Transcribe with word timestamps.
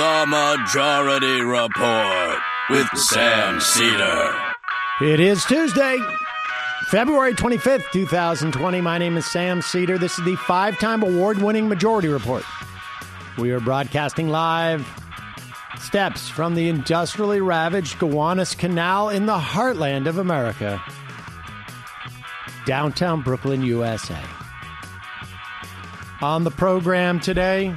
The 0.00 0.24
Majority 0.26 1.42
Report 1.42 2.38
with 2.70 2.88
Sam 2.96 3.60
Seder. 3.60 4.34
It 5.02 5.20
is 5.20 5.44
Tuesday, 5.44 5.98
February 6.86 7.34
25th, 7.34 7.84
2020. 7.92 8.80
My 8.80 8.96
name 8.96 9.18
is 9.18 9.26
Sam 9.26 9.60
Seder. 9.60 9.98
This 9.98 10.18
is 10.18 10.24
the 10.24 10.36
five 10.36 10.78
time 10.78 11.02
award 11.02 11.42
winning 11.42 11.68
Majority 11.68 12.08
Report. 12.08 12.44
We 13.36 13.50
are 13.50 13.60
broadcasting 13.60 14.30
live 14.30 14.88
steps 15.78 16.30
from 16.30 16.54
the 16.54 16.70
industrially 16.70 17.42
ravaged 17.42 17.98
Gowanus 17.98 18.56
Canal 18.56 19.10
in 19.10 19.26
the 19.26 19.36
heartland 19.36 20.06
of 20.06 20.16
America, 20.16 20.82
downtown 22.64 23.20
Brooklyn, 23.20 23.60
USA. 23.60 24.18
On 26.22 26.44
the 26.44 26.50
program 26.50 27.20
today, 27.20 27.76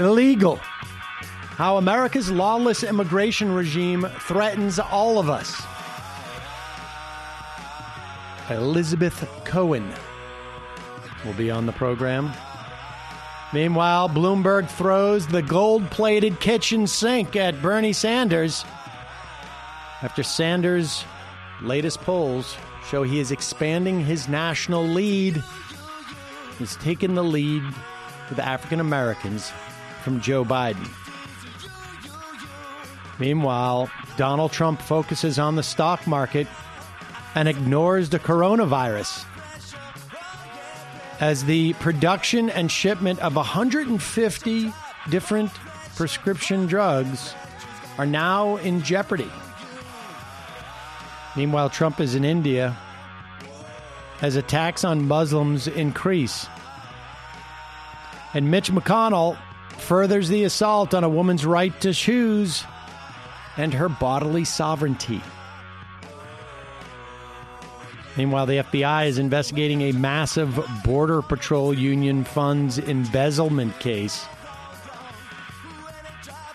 illegal. 0.00 0.56
How 0.56 1.76
America's 1.76 2.30
lawless 2.30 2.82
immigration 2.82 3.52
regime 3.52 4.06
threatens 4.20 4.78
all 4.78 5.18
of 5.18 5.28
us. 5.28 5.62
Elizabeth 8.50 9.28
Cohen 9.44 9.92
will 11.24 11.34
be 11.34 11.50
on 11.50 11.66
the 11.66 11.72
program. 11.72 12.32
Meanwhile, 13.52 14.08
Bloomberg 14.08 14.68
throws 14.68 15.26
the 15.26 15.42
gold 15.42 15.90
plated 15.90 16.40
kitchen 16.40 16.86
sink 16.86 17.36
at 17.36 17.60
Bernie 17.60 17.92
Sanders 17.92 18.64
after 20.02 20.22
Sanders' 20.22 21.04
latest 21.60 22.00
polls 22.00 22.56
show 22.88 23.02
he 23.02 23.20
is 23.20 23.30
expanding 23.30 24.00
his 24.00 24.28
national 24.28 24.84
lead. 24.84 25.42
He's 26.58 26.76
taken 26.76 27.14
the 27.14 27.24
lead 27.24 27.62
with 28.28 28.36
the 28.36 28.46
African 28.46 28.80
Americans 28.80 29.52
from 30.00 30.20
Joe 30.20 30.44
Biden. 30.44 30.88
Meanwhile, 33.18 33.90
Donald 34.16 34.52
Trump 34.52 34.80
focuses 34.80 35.38
on 35.38 35.56
the 35.56 35.62
stock 35.62 36.06
market 36.06 36.46
and 37.34 37.48
ignores 37.48 38.10
the 38.10 38.18
coronavirus 38.18 39.24
as 41.20 41.44
the 41.44 41.74
production 41.74 42.48
and 42.50 42.72
shipment 42.72 43.18
of 43.20 43.36
150 43.36 44.72
different 45.10 45.50
prescription 45.96 46.66
drugs 46.66 47.34
are 47.98 48.06
now 48.06 48.56
in 48.56 48.82
jeopardy. 48.82 49.30
Meanwhile, 51.36 51.70
Trump 51.70 52.00
is 52.00 52.14
in 52.14 52.24
India 52.24 52.76
as 54.22 54.36
attacks 54.36 54.82
on 54.82 55.06
Muslims 55.06 55.68
increase. 55.68 56.46
And 58.32 58.50
Mitch 58.50 58.72
McConnell 58.72 59.36
furthers 59.80 60.28
the 60.28 60.44
assault 60.44 60.94
on 60.94 61.04
a 61.04 61.08
woman's 61.08 61.44
right 61.44 61.78
to 61.80 61.92
choose 61.92 62.64
and 63.56 63.74
her 63.74 63.88
bodily 63.88 64.44
sovereignty. 64.44 65.20
Meanwhile, 68.16 68.46
the 68.46 68.56
FBI 68.58 69.06
is 69.06 69.18
investigating 69.18 69.82
a 69.82 69.92
massive 69.92 70.58
Border 70.84 71.22
Patrol 71.22 71.72
Union 71.72 72.24
funds 72.24 72.78
embezzlement 72.78 73.78
case. 73.78 74.26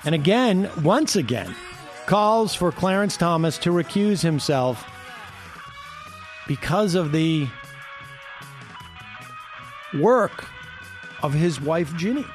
And 0.04 0.14
again, 0.14 0.70
once 0.84 1.16
again, 1.16 1.56
calls 2.06 2.54
for 2.54 2.72
Clarence 2.72 3.17
Thomas 3.17 3.58
to 3.60 3.72
recuse 3.72 4.22
himself 4.22 4.88
because 6.48 6.94
of 6.94 7.12
the 7.12 7.48
work 9.95 10.48
of 11.23 11.34
his 11.34 11.60
wife, 11.60 11.95
Ginny. 11.95 12.26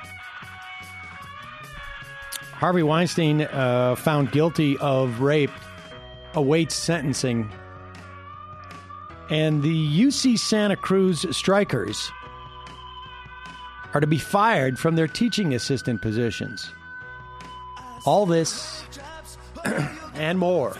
Harvey 2.60 2.82
Weinstein, 2.82 3.40
uh, 3.40 3.94
found 3.94 4.32
guilty 4.32 4.76
of 4.76 5.22
rape, 5.22 5.50
awaits 6.34 6.74
sentencing. 6.74 7.50
And 9.30 9.62
the 9.62 10.00
UC 10.02 10.38
Santa 10.38 10.76
Cruz 10.76 11.24
strikers 11.34 12.12
are 13.94 14.00
to 14.02 14.06
be 14.06 14.18
fired 14.18 14.78
from 14.78 14.94
their 14.94 15.08
teaching 15.08 15.54
assistant 15.54 16.02
positions. 16.02 16.70
All 18.04 18.26
this 18.26 18.84
and 20.14 20.38
more 20.38 20.76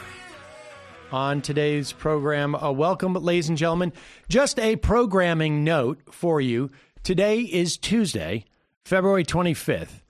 on 1.10 1.40
today's 1.40 1.92
program. 1.92 2.54
Uh, 2.54 2.72
welcome, 2.72 3.14
ladies 3.14 3.48
and 3.48 3.56
gentlemen. 3.56 3.94
Just 4.28 4.58
a 4.58 4.76
programming 4.76 5.64
note 5.64 6.02
for 6.10 6.42
you. 6.42 6.70
Today 7.04 7.40
is 7.40 7.78
Tuesday, 7.78 8.44
February 8.84 9.24
25th 9.24 10.02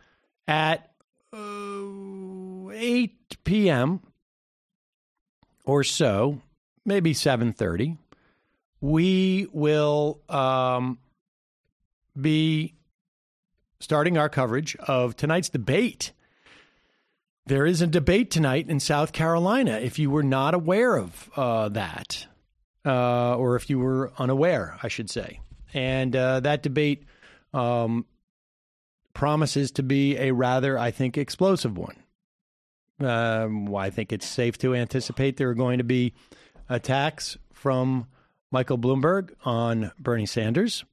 at 0.48 0.89
8 2.80 3.44
p.m. 3.44 4.00
or 5.64 5.84
so, 5.84 6.41
maybe 6.84 7.12
7:30. 7.12 7.98
We 8.80 9.46
will 9.52 10.22
um, 10.30 10.98
be 12.18 12.74
starting 13.78 14.16
our 14.16 14.30
coverage 14.30 14.74
of 14.76 15.16
tonight's 15.16 15.50
debate. 15.50 16.12
There 17.46 17.66
is 17.66 17.82
a 17.82 17.86
debate 17.86 18.30
tonight 18.30 18.70
in 18.70 18.80
South 18.80 19.12
Carolina. 19.12 19.72
If 19.72 19.98
you 19.98 20.10
were 20.10 20.22
not 20.22 20.54
aware 20.54 20.97
of 20.97 21.30
uh, 21.36 21.68
that, 21.70 22.26
uh, 22.86 23.36
or 23.36 23.56
if 23.56 23.68
you 23.68 23.78
were 23.78 24.12
unaware, 24.18 24.78
I 24.82 24.88
should 24.88 25.10
say, 25.10 25.41
and 25.74 26.16
uh, 26.16 26.41
that 26.41 26.62
debate 26.62 27.04
um, 27.52 28.06
promises 29.12 29.72
to 29.72 29.82
be 29.82 30.16
a 30.16 30.30
rather, 30.30 30.78
I 30.78 30.91
think, 30.91 31.18
explosive 31.18 31.76
one. 31.76 31.97
Um, 33.00 33.74
I 33.74 33.90
think 33.90 34.12
it's 34.12 34.26
safe 34.26 34.58
to 34.58 34.74
anticipate 34.74 35.36
there 35.36 35.48
are 35.50 35.54
going 35.54 35.78
to 35.78 35.84
be 35.84 36.12
attacks 36.68 37.36
from 37.52 38.06
Michael 38.50 38.78
Bloomberg 38.78 39.30
on 39.44 39.92
Bernie 39.98 40.26
Sanders. 40.26 40.84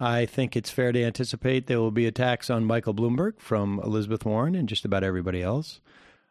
I 0.00 0.26
think 0.26 0.54
it's 0.56 0.70
fair 0.70 0.92
to 0.92 1.02
anticipate 1.02 1.66
there 1.66 1.80
will 1.80 1.90
be 1.90 2.06
attacks 2.06 2.50
on 2.50 2.64
Michael 2.64 2.94
Bloomberg 2.94 3.40
from 3.40 3.80
Elizabeth 3.82 4.24
Warren 4.24 4.54
and 4.54 4.68
just 4.68 4.84
about 4.84 5.02
everybody 5.02 5.42
else. 5.42 5.80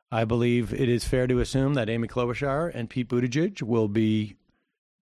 I 0.09 0.23
believe 0.23 0.73
it 0.73 0.87
is 0.87 1.03
fair 1.03 1.27
to 1.27 1.39
assume 1.41 1.73
that 1.73 1.89
Amy 1.89 2.07
Klobuchar 2.07 2.71
and 2.73 2.89
Pete 2.89 3.09
Buttigieg 3.09 3.61
will 3.61 3.89
be 3.89 4.35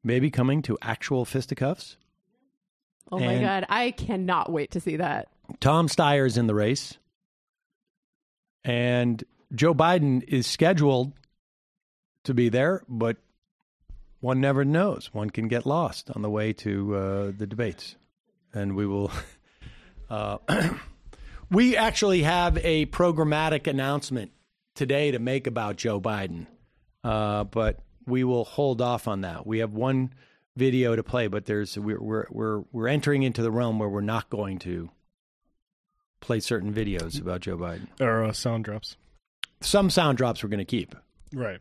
maybe 0.03 0.31
coming 0.31 0.63
to 0.63 0.77
actual 0.83 1.25
fisticuffs. 1.25 1.97
Oh 3.13 3.19
my 3.21 3.33
And- 3.35 3.45
god, 3.45 3.67
I 3.69 3.93
cannot 3.93 4.51
wait 4.51 4.73
to 4.73 4.81
see 4.81 4.97
that. 4.97 5.29
Tom 5.61 5.89
Steyer's 5.89 6.37
in 6.37 6.47
the 6.49 6.55
race. 6.55 6.97
And 8.65 9.23
Joe 9.53 9.75
Biden 9.75 10.23
is 10.27 10.47
scheduled 10.47 11.13
to 12.25 12.35
be 12.35 12.49
there, 12.49 12.83
but 12.89 13.17
one 14.21 14.41
never 14.41 14.65
knows. 14.65 15.11
One 15.13 15.31
can 15.31 15.49
get 15.49 15.67
lost 15.67 16.11
on 16.15 16.23
the 16.23 16.31
way 16.31 16.53
to 16.55 16.95
uh, 16.95 17.33
the 17.37 17.47
debates. 17.47 17.97
And 18.53 18.77
we 18.77 18.87
will. 18.87 19.11
Uh, 20.09 20.39
we 21.53 21.77
actually 21.77 22.25
have 22.25 22.59
a 22.65 22.85
programmatic 22.87 23.69
announcement 23.69 24.33
today 24.75 25.13
to 25.13 25.21
make 25.21 25.47
about 25.47 25.77
Joe 25.77 26.01
Biden, 26.01 26.49
uh, 27.05 27.45
but 27.45 27.79
we 28.07 28.25
will 28.25 28.45
hold 28.45 28.83
off 28.83 29.07
on 29.07 29.21
that. 29.21 29.47
We 29.47 29.61
have 29.61 29.73
one 29.73 30.13
video 30.57 30.97
to 30.97 31.05
play, 31.05 31.29
but 31.29 31.47
there's 31.47 31.79
we're 31.79 32.01
we're 32.03 32.27
we're, 32.29 32.65
we're 32.73 32.89
entering 32.89 33.23
into 33.23 33.41
the 33.41 33.53
realm 33.53 33.79
where 33.79 33.89
we're 33.89 34.01
not 34.01 34.31
going 34.31 34.59
to 34.61 34.91
play 36.19 36.41
certain 36.41 36.75
videos 36.75 37.21
about 37.21 37.43
Joe 37.43 37.57
Biden. 37.57 37.87
or 38.01 38.25
uh, 38.25 38.33
sound 38.33 38.65
drops. 38.65 38.97
Some 39.61 39.91
sound 39.91 40.19
drops 40.19 40.43
we're 40.43 40.49
going 40.49 40.59
to 40.59 40.65
keep, 40.65 40.95
Right. 41.33 41.61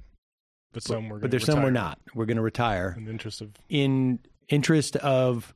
But 0.72 0.84
some 0.84 1.10
we're 1.10 1.18
but 1.18 1.22
gonna 1.24 1.32
there's 1.32 1.46
some 1.46 1.64
we're 1.64 1.72
not. 1.72 2.00
We're 2.14 2.26
going 2.26 2.38
to 2.38 2.44
retire 2.44 2.94
In 2.96 3.06
the 3.06 3.12
interest 3.12 3.42
of 3.42 3.52
in 3.70 4.20
interest 4.50 4.96
of 4.98 5.54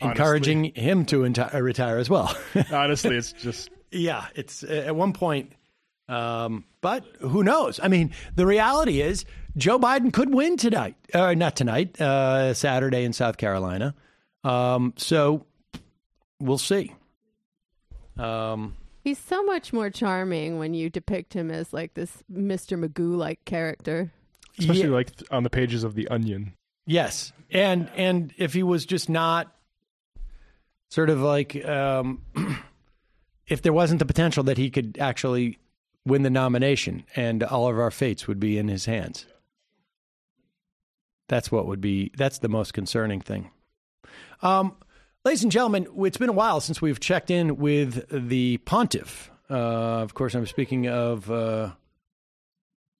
Honestly. 0.00 0.10
encouraging 0.10 0.64
him 0.74 1.04
to 1.06 1.20
enti- 1.20 1.54
uh, 1.54 1.60
retire 1.60 1.98
as 1.98 2.08
well. 2.08 2.34
honestly, 2.72 3.16
it's 3.16 3.32
just 3.34 3.68
yeah, 3.90 4.26
it's 4.34 4.64
uh, 4.64 4.84
at 4.86 4.96
one 4.96 5.12
point. 5.12 5.52
Um, 6.08 6.64
but 6.80 7.04
who 7.20 7.42
knows? 7.44 7.78
I 7.82 7.88
mean, 7.88 8.12
the 8.34 8.46
reality 8.46 9.00
is 9.02 9.26
Joe 9.58 9.78
Biden 9.78 10.10
could 10.12 10.34
win 10.34 10.56
tonight, 10.56 10.96
or 11.14 11.34
not 11.34 11.54
tonight, 11.54 12.00
uh, 12.00 12.54
Saturday 12.54 13.04
in 13.04 13.12
South 13.12 13.36
Carolina. 13.36 13.94
Um, 14.42 14.94
so 14.96 15.44
we'll 16.40 16.56
see. 16.58 16.94
Um, 18.18 18.74
He's 19.02 19.18
so 19.18 19.42
much 19.42 19.72
more 19.72 19.90
charming 19.90 20.58
when 20.58 20.74
you 20.74 20.90
depict 20.90 21.32
him 21.32 21.50
as 21.50 21.72
like 21.72 21.94
this 21.94 22.22
Mr. 22.32 22.78
Magoo 22.78 23.16
like 23.16 23.44
character. 23.44 24.12
especially 24.58 24.84
yeah. 24.84 24.88
like 24.88 25.10
on 25.30 25.42
the 25.42 25.50
pages 25.50 25.84
of 25.84 25.94
the 25.94 26.08
Onion. 26.08 26.54
Yes, 26.86 27.32
and 27.50 27.90
and 27.96 28.34
if 28.36 28.52
he 28.52 28.62
was 28.62 28.84
just 28.84 29.08
not 29.08 29.54
sort 30.90 31.08
of 31.08 31.20
like 31.20 31.64
um, 31.64 32.22
if 33.46 33.62
there 33.62 33.72
wasn't 33.72 34.00
the 34.00 34.06
potential 34.06 34.42
that 34.44 34.58
he 34.58 34.70
could 34.70 34.98
actually 35.00 35.58
win 36.04 36.22
the 36.22 36.30
nomination 36.30 37.04
and 37.14 37.42
all 37.42 37.68
of 37.68 37.78
our 37.78 37.90
fates 37.90 38.26
would 38.26 38.40
be 38.40 38.58
in 38.58 38.68
his 38.68 38.86
hands. 38.86 39.26
That's 41.28 41.52
what 41.52 41.66
would 41.66 41.80
be 41.80 42.10
that's 42.16 42.38
the 42.38 42.48
most 42.48 42.74
concerning 42.74 43.20
thing. 43.20 43.50
Um 44.42 44.76
Ladies 45.22 45.42
and 45.42 45.52
gentlemen, 45.52 45.86
it's 45.98 46.16
been 46.16 46.30
a 46.30 46.32
while 46.32 46.60
since 46.60 46.80
we've 46.80 46.98
checked 46.98 47.30
in 47.30 47.58
with 47.58 48.06
the 48.08 48.56
pontiff. 48.64 49.30
Uh, 49.50 50.00
of 50.00 50.14
course, 50.14 50.34
I'm 50.34 50.46
speaking 50.46 50.88
of 50.88 51.30
uh, 51.30 51.72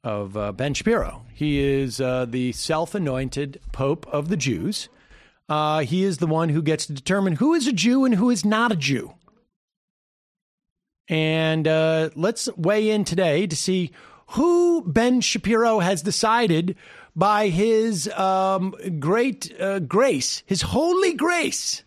of 0.05 0.37
uh, 0.37 0.53
Ben 0.53 0.75
Shapiro. 0.75 1.25
He 1.33 1.61
is 1.61 1.99
uh, 1.99 2.27
the 2.27 2.53
self-anointed 2.53 3.63
Pope 3.73 4.07
of 4.09 4.29
the 4.29 4.37
Jews. 4.37 4.91
Uh, 5.49 5.79
he 5.81 6.05
is 6.05 6.19
the 6.19 6.27
one 6.27 6.51
who 6.51 6.61
gets 6.61 6.85
to 6.87 6.93
determine 6.93 7.37
who 7.37 7.55
is 7.55 7.67
a 7.67 7.73
Jew 7.73 8.05
and 8.05 8.15
who 8.15 8.29
is 8.29 8.45
not 8.45 8.71
a 8.71 8.77
Jew. 8.77 9.15
And 11.09 11.67
uh, 11.67 12.11
let's 12.17 12.55
weigh 12.55 12.91
in 12.91 13.05
today 13.05 13.47
to 13.47 13.57
see 13.57 13.93
who 14.33 14.83
Ben 14.83 15.23
Shapiro 15.23 15.79
has 15.79 16.03
decided 16.03 16.77
by 17.17 17.49
his 17.49 18.09
um, 18.09 18.75
great 18.99 19.51
grace, 19.89 20.43
his 20.45 20.61
holy 20.61 21.15
grace, 21.15 21.83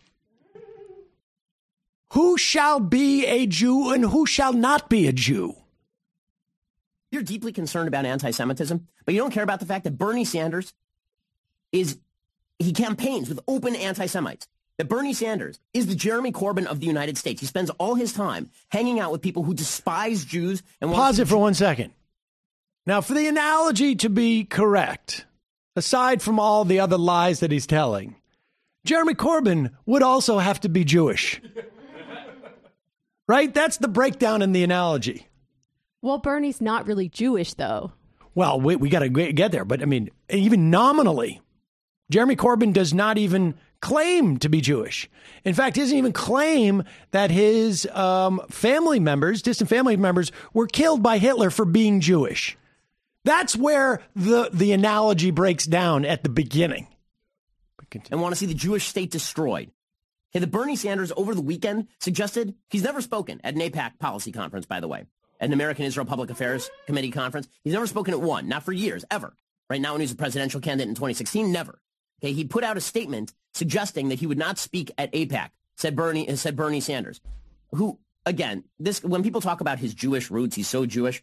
who 2.14 2.38
shall 2.38 2.78
be 2.78 3.26
a 3.26 3.44
Jew 3.44 3.92
and 3.92 4.04
who 4.04 4.24
shall 4.24 4.52
not 4.52 4.88
be 4.88 5.08
a 5.08 5.12
Jew. 5.12 5.56
You're 7.10 7.24
deeply 7.24 7.52
concerned 7.52 7.88
about 7.88 8.06
anti 8.06 8.30
Semitism, 8.30 8.86
but 9.04 9.14
you 9.14 9.20
don't 9.20 9.32
care 9.32 9.42
about 9.42 9.58
the 9.58 9.66
fact 9.66 9.82
that 9.82 9.98
Bernie 9.98 10.24
Sanders 10.24 10.72
is, 11.72 11.98
he 12.60 12.72
campaigns 12.72 13.28
with 13.28 13.40
open 13.48 13.74
anti 13.74 14.06
Semites. 14.06 14.46
That 14.78 14.88
Bernie 14.88 15.12
Sanders 15.12 15.60
is 15.72 15.86
the 15.86 15.94
Jeremy 15.94 16.32
Corbyn 16.32 16.66
of 16.66 16.80
the 16.80 16.86
United 16.86 17.16
States. 17.16 17.40
He 17.40 17.46
spends 17.46 17.70
all 17.78 17.94
his 17.94 18.12
time 18.12 18.50
hanging 18.68 18.98
out 18.98 19.12
with 19.12 19.22
people 19.22 19.44
who 19.44 19.54
despise 19.54 20.24
Jews 20.24 20.64
and 20.80 20.90
Pause 20.90 21.20
it 21.20 21.28
for 21.28 21.36
one 21.36 21.54
second. 21.54 21.92
Now, 22.86 23.00
for 23.00 23.14
the 23.14 23.28
analogy 23.28 23.94
to 23.96 24.08
be 24.08 24.44
correct, 24.44 25.26
aside 25.76 26.22
from 26.22 26.40
all 26.40 26.64
the 26.64 26.80
other 26.80 26.98
lies 26.98 27.40
that 27.40 27.52
he's 27.52 27.68
telling, 27.68 28.16
Jeremy 28.84 29.14
Corbyn 29.14 29.70
would 29.86 30.02
also 30.02 30.38
have 30.38 30.60
to 30.60 30.68
be 30.68 30.84
Jewish. 30.84 31.40
Right? 33.26 33.52
That's 33.52 33.78
the 33.78 33.88
breakdown 33.88 34.42
in 34.42 34.52
the 34.52 34.64
analogy. 34.64 35.26
Well, 36.02 36.18
Bernie's 36.18 36.60
not 36.60 36.86
really 36.86 37.08
Jewish, 37.08 37.54
though. 37.54 37.92
Well, 38.34 38.60
we, 38.60 38.76
we 38.76 38.88
got 38.88 39.00
to 39.00 39.08
get 39.08 39.52
there. 39.52 39.64
But 39.64 39.80
I 39.82 39.86
mean, 39.86 40.10
even 40.28 40.70
nominally, 40.70 41.40
Jeremy 42.10 42.36
Corbyn 42.36 42.72
does 42.72 42.92
not 42.92 43.16
even 43.16 43.54
claim 43.80 44.38
to 44.38 44.48
be 44.48 44.60
Jewish. 44.60 45.08
In 45.44 45.54
fact, 45.54 45.76
he 45.76 45.82
doesn't 45.82 45.96
even 45.96 46.12
claim 46.12 46.84
that 47.10 47.30
his 47.30 47.86
um, 47.92 48.40
family 48.50 48.98
members, 48.98 49.42
distant 49.42 49.70
family 49.70 49.96
members, 49.96 50.32
were 50.52 50.66
killed 50.66 51.02
by 51.02 51.18
Hitler 51.18 51.50
for 51.50 51.64
being 51.64 52.00
Jewish. 52.00 52.56
That's 53.24 53.56
where 53.56 54.02
the, 54.16 54.50
the 54.52 54.72
analogy 54.72 55.30
breaks 55.30 55.66
down 55.66 56.04
at 56.04 56.22
the 56.22 56.28
beginning. 56.28 56.88
and 58.10 58.20
want 58.20 58.32
to 58.32 58.36
see 58.36 58.46
the 58.46 58.54
Jewish 58.54 58.86
state 58.86 59.10
destroyed. 59.10 59.70
Okay, 60.34 60.40
the 60.40 60.48
Bernie 60.48 60.74
Sanders 60.74 61.12
over 61.16 61.32
the 61.32 61.40
weekend 61.40 61.86
suggested 62.00 62.56
he's 62.68 62.82
never 62.82 63.00
spoken 63.00 63.40
at 63.44 63.54
an 63.54 63.60
AIPAC 63.60 64.00
policy 64.00 64.32
conference, 64.32 64.66
by 64.66 64.80
the 64.80 64.88
way, 64.88 65.04
at 65.38 65.46
an 65.46 65.52
American 65.52 65.84
Israel 65.84 66.06
Public 66.06 66.28
Affairs 66.28 66.68
Committee 66.86 67.12
conference. 67.12 67.46
He's 67.62 67.72
never 67.72 67.86
spoken 67.86 68.14
at 68.14 68.20
one, 68.20 68.48
not 68.48 68.64
for 68.64 68.72
years, 68.72 69.04
ever. 69.12 69.36
Right 69.70 69.80
now, 69.80 69.92
when 69.92 70.00
he 70.00 70.04
was 70.04 70.10
a 70.10 70.16
presidential 70.16 70.60
candidate 70.60 70.88
in 70.88 70.96
2016, 70.96 71.52
never. 71.52 71.78
Okay, 72.20 72.32
he 72.32 72.44
put 72.44 72.64
out 72.64 72.76
a 72.76 72.80
statement 72.80 73.32
suggesting 73.52 74.08
that 74.08 74.18
he 74.18 74.26
would 74.26 74.38
not 74.38 74.58
speak 74.58 74.90
at 74.98 75.12
AIPAC. 75.12 75.50
Said 75.76 75.94
Bernie. 75.94 76.34
Said 76.34 76.56
Bernie 76.56 76.80
Sanders, 76.80 77.20
who 77.70 78.00
again, 78.26 78.64
this 78.80 79.04
when 79.04 79.22
people 79.22 79.40
talk 79.40 79.60
about 79.60 79.78
his 79.78 79.94
Jewish 79.94 80.32
roots, 80.32 80.56
he's 80.56 80.68
so 80.68 80.84
Jewish. 80.84 81.22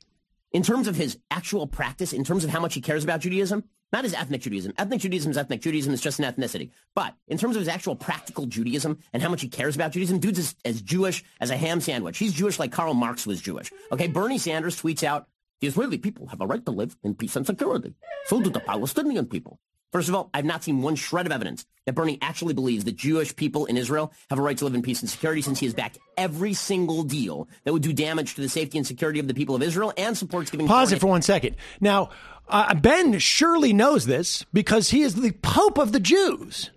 In 0.53 0.63
terms 0.63 0.87
of 0.87 0.95
his 0.95 1.17
actual 1.29 1.67
practice, 1.67 2.13
in 2.13 2.23
terms 2.23 2.45
of 2.45 2.49
how 2.49 2.61
much 2.61 2.75
he 2.75 2.81
cares 2.81 3.03
about 3.03 3.21
Judaism, 3.21 3.65
not 3.91 4.03
his 4.03 4.13
ethnic 4.13 4.41
Judaism. 4.41 4.73
Ethnic 4.77 5.01
Judaism 5.01 5.31
is 5.31 5.37
ethnic 5.37 5.61
Judaism. 5.61 5.93
It's 5.93 6.01
just 6.01 6.19
an 6.19 6.25
ethnicity. 6.25 6.71
But 6.95 7.13
in 7.27 7.37
terms 7.37 7.55
of 7.55 7.61
his 7.61 7.67
actual 7.67 7.95
practical 7.95 8.45
Judaism 8.45 8.99
and 9.13 9.21
how 9.21 9.29
much 9.29 9.41
he 9.41 9.47
cares 9.47 9.75
about 9.75 9.91
Judaism, 9.91 10.19
dude's 10.19 10.39
as, 10.39 10.55
as 10.63 10.81
Jewish 10.81 11.23
as 11.39 11.49
a 11.49 11.57
ham 11.57 11.81
sandwich. 11.81 12.17
He's 12.17 12.33
Jewish 12.33 12.59
like 12.59 12.71
Karl 12.71 12.93
Marx 12.93 13.27
was 13.27 13.41
Jewish. 13.41 13.71
Okay, 13.91 14.07
Bernie 14.07 14.37
Sanders 14.37 14.81
tweets 14.81 15.03
out, 15.03 15.27
the 15.59 15.67
Israeli 15.67 15.97
people 15.97 16.27
have 16.27 16.41
a 16.41 16.47
right 16.47 16.63
to 16.65 16.71
live 16.71 16.97
in 17.03 17.13
peace 17.13 17.35
and 17.35 17.45
security. 17.45 17.93
So 18.25 18.41
do 18.41 18.49
the 18.49 18.59
Palestinian 18.59 19.27
people. 19.27 19.59
First 19.91 20.07
of 20.07 20.15
all, 20.15 20.29
I've 20.33 20.45
not 20.45 20.63
seen 20.63 20.81
one 20.81 20.95
shred 20.95 21.25
of 21.25 21.33
evidence 21.33 21.65
that 21.85 21.95
Bernie 21.95 22.17
actually 22.21 22.53
believes 22.53 22.85
that 22.85 22.95
Jewish 22.95 23.35
people 23.35 23.65
in 23.65 23.75
Israel 23.75 24.13
have 24.29 24.39
a 24.39 24.41
right 24.41 24.57
to 24.57 24.63
live 24.63 24.73
in 24.73 24.81
peace 24.81 25.01
and 25.01 25.09
security 25.09 25.41
since 25.41 25.59
he 25.59 25.65
has 25.65 25.73
backed 25.73 25.99
every 26.17 26.53
single 26.53 27.03
deal 27.03 27.49
that 27.65 27.73
would 27.73 27.81
do 27.81 27.91
damage 27.91 28.35
to 28.35 28.41
the 28.41 28.47
safety 28.47 28.77
and 28.77 28.87
security 28.87 29.19
of 29.19 29.27
the 29.27 29.33
people 29.33 29.53
of 29.53 29.61
Israel 29.61 29.91
and 29.97 30.17
supports 30.17 30.49
giving... 30.49 30.65
Pause 30.65 30.93
it 30.93 31.01
for 31.01 31.07
one 31.07 31.21
second. 31.21 31.57
Now, 31.81 32.11
uh, 32.51 32.73
Ben 32.75 33.17
surely 33.19 33.73
knows 33.73 34.05
this 34.05 34.45
because 34.53 34.91
he 34.91 35.01
is 35.01 35.15
the 35.15 35.31
Pope 35.31 35.77
of 35.77 35.91
the 35.91 35.99
Jews. 35.99 36.69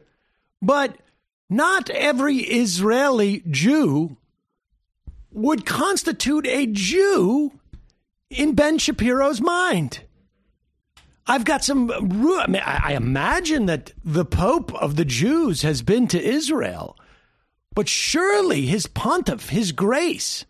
But 0.62 0.97
not 1.50 1.91
every 1.91 2.37
Israeli 2.38 3.43
Jew 3.50 4.17
would 5.31 5.67
constitute 5.67 6.47
a 6.47 6.67
Jew 6.67 7.53
in 8.31 8.55
Ben 8.55 8.79
Shapiro's 8.79 9.41
mind. 9.41 10.00
I've 11.26 11.44
got 11.44 11.65
some. 11.65 11.91
I, 11.91 12.47
mean, 12.47 12.62
I 12.65 12.93
imagine 12.94 13.67
that 13.67 13.93
the 14.05 14.25
Pope 14.25 14.75
of 14.75 14.97
the 14.97 15.05
Jews 15.05 15.62
has 15.62 15.82
been 15.82 16.06
to 16.09 16.23
Israel, 16.23 16.99
but 17.75 17.88
surely 17.88 18.67
his 18.67 18.87
pontiff, 18.87 19.49
his 19.49 19.73
grace, 19.73 20.44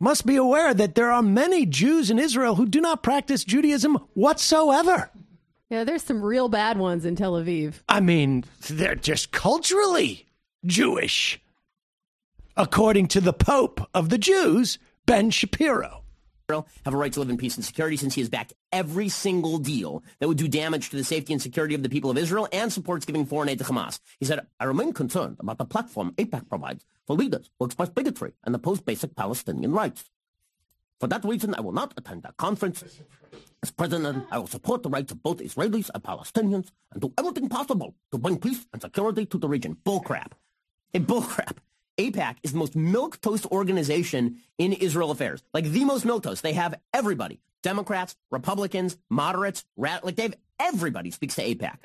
must 0.00 0.26
be 0.26 0.36
aware 0.36 0.74
that 0.74 0.94
there 0.94 1.10
are 1.12 1.22
many 1.22 1.66
Jews 1.66 2.10
in 2.10 2.18
Israel 2.18 2.56
who 2.56 2.66
do 2.66 2.80
not 2.80 3.02
practice 3.02 3.44
Judaism 3.44 3.98
whatsoever. 4.14 5.10
Yeah, 5.68 5.84
there's 5.84 6.02
some 6.02 6.22
real 6.22 6.48
bad 6.48 6.78
ones 6.78 7.04
in 7.04 7.14
Tel 7.14 7.34
Aviv. 7.34 7.74
I 7.88 8.00
mean, 8.00 8.44
they're 8.68 8.96
just 8.96 9.30
culturally 9.30 10.26
Jewish, 10.64 11.40
according 12.56 13.06
to 13.08 13.20
the 13.20 13.32
Pope 13.32 13.88
of 13.94 14.08
the 14.08 14.18
Jews, 14.18 14.78
Ben 15.06 15.30
Shapiro 15.30 16.00
have 16.84 16.94
a 16.94 16.96
right 16.96 17.12
to 17.12 17.20
live 17.20 17.30
in 17.30 17.36
peace 17.36 17.56
and 17.56 17.64
security 17.64 17.96
since 17.96 18.14
he 18.14 18.20
has 18.20 18.28
backed 18.28 18.52
every 18.72 19.08
single 19.08 19.58
deal 19.58 20.02
that 20.18 20.28
would 20.28 20.38
do 20.38 20.48
damage 20.48 20.90
to 20.90 20.96
the 20.96 21.04
safety 21.04 21.32
and 21.32 21.40
security 21.40 21.74
of 21.74 21.82
the 21.82 21.88
people 21.88 22.10
of 22.10 22.18
Israel 22.18 22.48
and 22.52 22.72
supports 22.72 23.04
giving 23.06 23.24
foreign 23.24 23.48
aid 23.48 23.58
to 23.58 23.64
Hamas. 23.64 24.00
He 24.18 24.26
said, 24.26 24.46
I 24.58 24.64
remain 24.64 24.92
concerned 24.92 25.36
about 25.38 25.58
the 25.58 25.64
platform 25.64 26.12
AIPAC 26.16 26.48
provides 26.48 26.84
for 27.10 27.16
leaders 27.16 27.50
who 27.58 27.64
express 27.64 27.88
bigotry 27.88 28.34
and 28.44 28.54
oppose 28.54 28.80
basic 28.80 29.16
Palestinian 29.16 29.72
rights. 29.72 30.12
For 31.00 31.08
that 31.08 31.24
reason, 31.24 31.56
I 31.56 31.60
will 31.60 31.72
not 31.72 31.92
attend 31.96 32.22
that 32.22 32.36
conference. 32.36 32.84
As 33.64 33.72
president, 33.72 34.26
I 34.30 34.38
will 34.38 34.46
support 34.46 34.84
the 34.84 34.90
rights 34.90 35.10
of 35.10 35.20
both 35.20 35.38
Israelis 35.38 35.90
and 35.92 36.04
Palestinians 36.04 36.68
and 36.92 37.00
do 37.02 37.12
everything 37.18 37.48
possible 37.48 37.96
to 38.12 38.18
bring 38.18 38.38
peace 38.38 38.64
and 38.72 38.80
security 38.80 39.26
to 39.26 39.38
the 39.38 39.48
region. 39.48 39.76
Bullcrap. 39.84 40.34
Hey, 40.92 41.00
bullcrap. 41.00 41.56
AIPAC 41.98 42.36
is 42.44 42.52
the 42.52 42.58
most 42.58 42.76
milquetoast 42.76 43.50
organization 43.50 44.36
in 44.56 44.72
Israel 44.72 45.10
affairs. 45.10 45.42
Like 45.52 45.64
the 45.64 45.84
most 45.84 46.06
milquetoast. 46.06 46.42
They 46.42 46.52
have 46.52 46.78
everybody. 46.94 47.40
Democrats, 47.64 48.14
Republicans, 48.30 48.96
moderates, 49.08 49.64
rat, 49.76 50.04
like 50.04 50.14
they 50.14 50.22
have 50.22 50.36
everybody 50.60 51.10
speaks 51.10 51.34
to 51.34 51.42
AIPAC. 51.42 51.76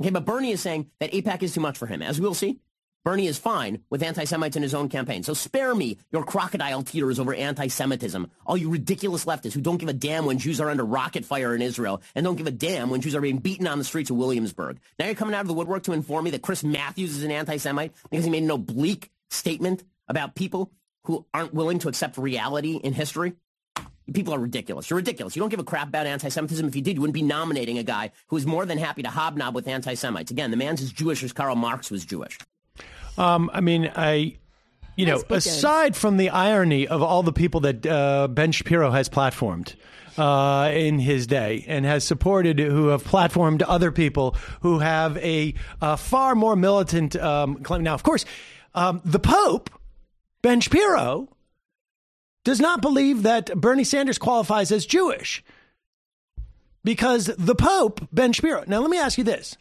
Okay, 0.00 0.10
but 0.10 0.24
Bernie 0.24 0.52
is 0.52 0.60
saying 0.60 0.88
that 1.00 1.10
AIPAC 1.10 1.42
is 1.42 1.52
too 1.52 1.60
much 1.60 1.76
for 1.76 1.86
him. 1.86 2.00
As 2.00 2.20
we'll 2.20 2.32
see, 2.32 2.60
Bernie 3.08 3.26
is 3.26 3.38
fine 3.38 3.82
with 3.88 4.02
anti-Semites 4.02 4.56
in 4.56 4.62
his 4.62 4.74
own 4.74 4.90
campaign. 4.90 5.22
So 5.22 5.32
spare 5.32 5.74
me 5.74 5.96
your 6.12 6.24
crocodile 6.24 6.82
tears 6.82 7.18
over 7.18 7.32
anti-Semitism. 7.32 8.30
All 8.44 8.58
you 8.58 8.68
ridiculous 8.68 9.24
leftists 9.24 9.54
who 9.54 9.62
don't 9.62 9.78
give 9.78 9.88
a 9.88 9.94
damn 9.94 10.26
when 10.26 10.36
Jews 10.36 10.60
are 10.60 10.68
under 10.68 10.84
rocket 10.84 11.24
fire 11.24 11.54
in 11.54 11.62
Israel 11.62 12.02
and 12.14 12.22
don't 12.22 12.36
give 12.36 12.46
a 12.46 12.50
damn 12.50 12.90
when 12.90 13.00
Jews 13.00 13.14
are 13.14 13.22
being 13.22 13.38
beaten 13.38 13.66
on 13.66 13.78
the 13.78 13.84
streets 13.84 14.10
of 14.10 14.18
Williamsburg. 14.18 14.78
Now 14.98 15.06
you're 15.06 15.14
coming 15.14 15.34
out 15.34 15.40
of 15.40 15.46
the 15.46 15.54
woodwork 15.54 15.84
to 15.84 15.94
inform 15.94 16.26
me 16.26 16.32
that 16.32 16.42
Chris 16.42 16.62
Matthews 16.62 17.16
is 17.16 17.22
an 17.22 17.30
anti-Semite 17.30 17.94
because 18.10 18.26
he 18.26 18.30
made 18.30 18.42
an 18.42 18.50
oblique 18.50 19.10
statement 19.30 19.84
about 20.06 20.34
people 20.34 20.70
who 21.04 21.24
aren't 21.32 21.54
willing 21.54 21.78
to 21.78 21.88
accept 21.88 22.18
reality 22.18 22.76
in 22.76 22.92
history? 22.92 23.32
People 24.12 24.34
are 24.34 24.38
ridiculous. 24.38 24.90
You're 24.90 24.98
ridiculous. 24.98 25.34
You 25.34 25.40
don't 25.40 25.48
give 25.48 25.60
a 25.60 25.64
crap 25.64 25.88
about 25.88 26.06
anti-Semitism. 26.06 26.68
If 26.68 26.76
you 26.76 26.82
did, 26.82 26.96
you 26.96 27.00
wouldn't 27.00 27.14
be 27.14 27.22
nominating 27.22 27.78
a 27.78 27.84
guy 27.84 28.10
who 28.26 28.36
is 28.36 28.44
more 28.44 28.66
than 28.66 28.76
happy 28.76 29.02
to 29.02 29.08
hobnob 29.08 29.54
with 29.54 29.66
anti-Semites. 29.66 30.30
Again, 30.30 30.50
the 30.50 30.58
man's 30.58 30.82
as 30.82 30.92
Jewish 30.92 31.24
as 31.24 31.32
Karl 31.32 31.56
Marx 31.56 31.90
was 31.90 32.04
Jewish. 32.04 32.36
Um, 33.18 33.50
I 33.52 33.60
mean, 33.60 33.90
I, 33.94 34.36
you 34.96 35.06
know, 35.06 35.22
aside 35.30 35.96
from 35.96 36.16
the 36.16 36.30
irony 36.30 36.86
of 36.88 37.02
all 37.02 37.22
the 37.22 37.32
people 37.32 37.60
that 37.60 37.84
uh, 37.86 38.28
Ben 38.28 38.52
Shapiro 38.52 38.90
has 38.90 39.08
platformed, 39.08 39.74
uh, 40.18 40.70
in 40.72 40.98
his 40.98 41.26
day 41.26 41.64
and 41.68 41.84
has 41.84 42.04
supported, 42.04 42.58
who 42.58 42.88
have 42.88 43.04
platformed 43.04 43.62
other 43.66 43.92
people 43.92 44.36
who 44.62 44.80
have 44.80 45.16
a, 45.18 45.54
a 45.80 45.96
far 45.96 46.34
more 46.34 46.56
militant 46.56 47.14
um, 47.16 47.62
claim. 47.62 47.82
Now, 47.84 47.94
of 47.94 48.02
course, 48.02 48.24
um, 48.74 49.00
the 49.04 49.20
Pope, 49.20 49.70
Ben 50.42 50.60
Shapiro, 50.60 51.28
does 52.44 52.60
not 52.60 52.82
believe 52.82 53.22
that 53.22 53.54
Bernie 53.54 53.84
Sanders 53.84 54.18
qualifies 54.18 54.72
as 54.72 54.86
Jewish 54.86 55.44
because 56.82 57.30
the 57.38 57.54
Pope, 57.54 58.06
Ben 58.12 58.32
Shapiro. 58.32 58.64
Now, 58.66 58.80
let 58.80 58.90
me 58.90 58.98
ask 58.98 59.18
you 59.18 59.24
this. 59.24 59.56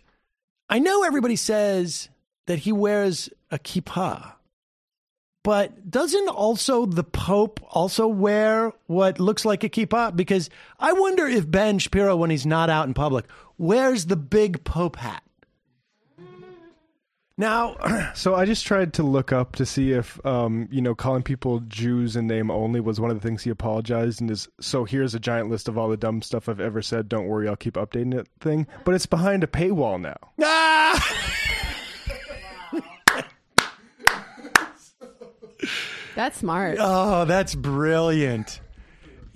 I 0.69 0.79
know 0.79 1.03
everybody 1.03 1.35
says 1.35 2.09
that 2.47 2.59
he 2.59 2.71
wears 2.71 3.29
a 3.51 3.59
kippah, 3.59 4.33
but 5.43 5.89
doesn't 5.89 6.27
also 6.29 6.85
the 6.85 7.03
Pope 7.03 7.59
also 7.69 8.07
wear 8.07 8.73
what 8.87 9.19
looks 9.19 9.45
like 9.45 9.63
a 9.63 9.69
kippah? 9.69 10.15
Because 10.15 10.49
I 10.79 10.93
wonder 10.93 11.25
if 11.25 11.49
Ben 11.49 11.79
Shapiro, 11.79 12.15
when 12.15 12.29
he's 12.29 12.45
not 12.45 12.69
out 12.69 12.87
in 12.87 12.93
public, 12.93 13.25
wears 13.57 14.05
the 14.05 14.17
big 14.17 14.63
Pope 14.63 14.97
hat. 14.97 15.23
Now, 17.37 17.75
So 18.15 18.33
I 18.33 18.45
just 18.45 18.65
tried 18.65 18.93
to 18.95 19.03
look 19.03 19.31
up 19.31 19.55
to 19.57 19.65
see 19.65 19.91
if, 19.91 20.23
um, 20.25 20.67
you 20.71 20.81
know, 20.81 20.95
calling 20.95 21.21
people 21.21 21.59
Jews 21.61 22.15
in 22.15 22.25
name 22.25 22.49
only 22.49 22.79
was 22.79 22.99
one 22.99 23.11
of 23.11 23.21
the 23.21 23.25
things 23.25 23.43
he 23.43 23.51
apologized 23.51 24.21
and 24.21 24.31
is. 24.31 24.47
So 24.59 24.85
here's 24.85 25.13
a 25.13 25.19
giant 25.19 25.49
list 25.49 25.67
of 25.67 25.77
all 25.77 25.87
the 25.87 25.97
dumb 25.97 26.21
stuff 26.23 26.49
I've 26.49 26.59
ever 26.59 26.81
said. 26.81 27.07
Don't 27.07 27.27
worry, 27.27 27.47
I'll 27.47 27.55
keep 27.55 27.75
updating 27.75 28.17
it. 28.17 28.27
Thing, 28.39 28.65
but 28.85 28.95
it's 28.95 29.05
behind 29.05 29.43
a 29.43 29.47
paywall 29.47 30.01
now. 30.01 30.17
ah! 30.41 31.53
That's 36.15 36.37
smart. 36.37 36.77
Oh, 36.79 37.25
that's 37.25 37.55
brilliant. 37.55 38.59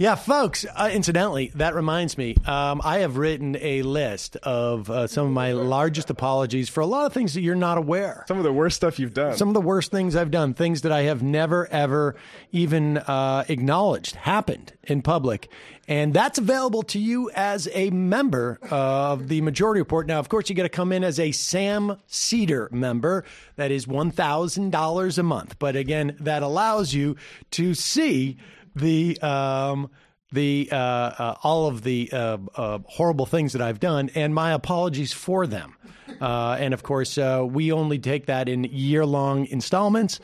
Yeah, 0.01 0.15
folks, 0.15 0.65
uh, 0.65 0.89
incidentally, 0.91 1.51
that 1.53 1.75
reminds 1.75 2.17
me, 2.17 2.35
um, 2.47 2.81
I 2.83 3.01
have 3.01 3.17
written 3.17 3.55
a 3.61 3.83
list 3.83 4.35
of 4.37 4.89
uh, 4.89 5.05
some 5.05 5.27
of 5.27 5.31
my 5.31 5.51
largest 5.51 6.09
apologies 6.09 6.69
for 6.69 6.81
a 6.81 6.87
lot 6.87 7.05
of 7.05 7.13
things 7.13 7.35
that 7.35 7.41
you're 7.41 7.53
not 7.53 7.77
aware. 7.77 8.25
Some 8.27 8.39
of 8.39 8.43
the 8.43 8.51
worst 8.51 8.77
stuff 8.77 8.97
you've 8.97 9.13
done. 9.13 9.37
Some 9.37 9.49
of 9.49 9.53
the 9.53 9.61
worst 9.61 9.91
things 9.91 10.15
I've 10.15 10.31
done, 10.31 10.55
things 10.55 10.81
that 10.81 10.91
I 10.91 11.03
have 11.03 11.21
never, 11.21 11.67
ever 11.67 12.15
even 12.51 12.97
uh, 12.97 13.45
acknowledged 13.47 14.15
happened 14.15 14.73
in 14.81 15.03
public. 15.03 15.51
And 15.87 16.15
that's 16.15 16.39
available 16.39 16.81
to 16.83 16.99
you 16.99 17.29
as 17.35 17.69
a 17.71 17.91
member 17.91 18.57
of 18.71 19.27
the 19.27 19.41
Majority 19.41 19.81
Report. 19.81 20.07
Now, 20.07 20.17
of 20.17 20.29
course, 20.29 20.49
you 20.49 20.55
got 20.55 20.63
to 20.63 20.69
come 20.69 20.91
in 20.91 21.03
as 21.03 21.19
a 21.19 21.31
Sam 21.31 21.97
Seder 22.07 22.69
member. 22.71 23.23
That 23.55 23.69
is 23.69 23.85
$1,000 23.85 25.17
a 25.17 25.23
month. 25.23 25.59
But 25.59 25.75
again, 25.75 26.15
that 26.21 26.41
allows 26.41 26.91
you 26.91 27.17
to 27.51 27.75
see 27.75 28.37
the 28.75 29.19
um, 29.21 29.89
the 30.31 30.69
uh, 30.71 30.75
uh, 30.75 31.35
all 31.43 31.67
of 31.67 31.83
the 31.83 32.09
uh, 32.11 32.37
uh, 32.55 32.79
horrible 32.85 33.25
things 33.25 33.53
that 33.53 33.61
I've 33.61 33.79
done, 33.79 34.09
and 34.15 34.33
my 34.33 34.53
apologies 34.53 35.11
for 35.13 35.45
them. 35.45 35.75
Uh, 36.19 36.57
and 36.59 36.73
of 36.73 36.83
course, 36.83 37.17
uh, 37.17 37.43
we 37.45 37.71
only 37.71 37.99
take 37.99 38.27
that 38.27 38.47
in 38.47 38.63
year 38.65 39.05
long 39.05 39.45
installments. 39.47 40.19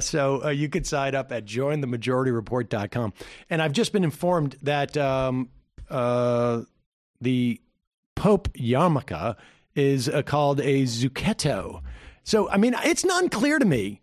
So 0.00 0.48
you 0.48 0.68
could 0.68 0.86
sign 0.86 1.14
up 1.14 1.32
at 1.32 1.46
jointhemajorityreport.com. 1.46 3.12
And 3.48 3.62
I've 3.62 3.72
just 3.72 3.92
been 3.92 4.04
informed 4.04 4.56
that 4.62 4.96
um, 4.96 5.48
the 5.88 7.60
Pope 8.16 8.52
yarmulke 8.52 9.36
is 9.74 10.10
called 10.26 10.60
a 10.60 10.82
zucchetto. 10.82 11.80
So, 12.24 12.50
I 12.50 12.58
mean, 12.58 12.74
it's 12.84 13.04
not 13.04 13.22
unclear 13.22 13.58
to 13.58 13.64
me 13.64 14.00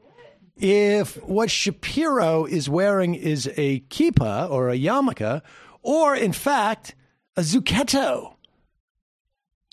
if 0.59 1.21
what 1.23 1.49
Shapiro 1.51 2.45
is 2.45 2.69
wearing 2.69 3.15
is 3.15 3.47
a 3.57 3.81
kippah 3.81 4.49
or 4.49 4.69
a 4.69 4.77
yarmulke, 4.77 5.41
or 5.81 6.15
in 6.15 6.33
fact, 6.33 6.95
a 7.35 7.41
zucchetto. 7.41 8.33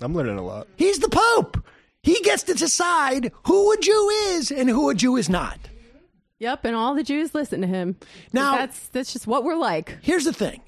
I'm 0.01 0.15
learning 0.15 0.39
a 0.39 0.43
lot. 0.43 0.67
He's 0.77 0.99
the 0.99 1.09
Pope. 1.09 1.65
He 2.03 2.21
gets 2.23 2.43
to 2.45 2.55
decide 2.55 3.33
who 3.45 3.73
a 3.73 3.77
Jew 3.79 4.11
is 4.27 4.51
and 4.51 4.69
who 4.69 4.91
a 4.91 4.95
Jew 4.95 5.17
is 5.17 5.29
not. 5.29 5.59
Yep, 6.39 6.65
and 6.65 6.77
all 6.77 6.95
the 6.95 7.03
Jews 7.05 7.35
listen 7.35 7.61
to 7.63 7.67
him. 7.67 7.97
Now- 8.33 8.57
that's 8.57 8.89
that's 8.89 9.13
just 9.13 9.27
what 9.27 9.45
we're 9.45 9.57
like. 9.57 9.99
Here's 10.03 10.25
the 10.25 10.33
thing 10.33 10.61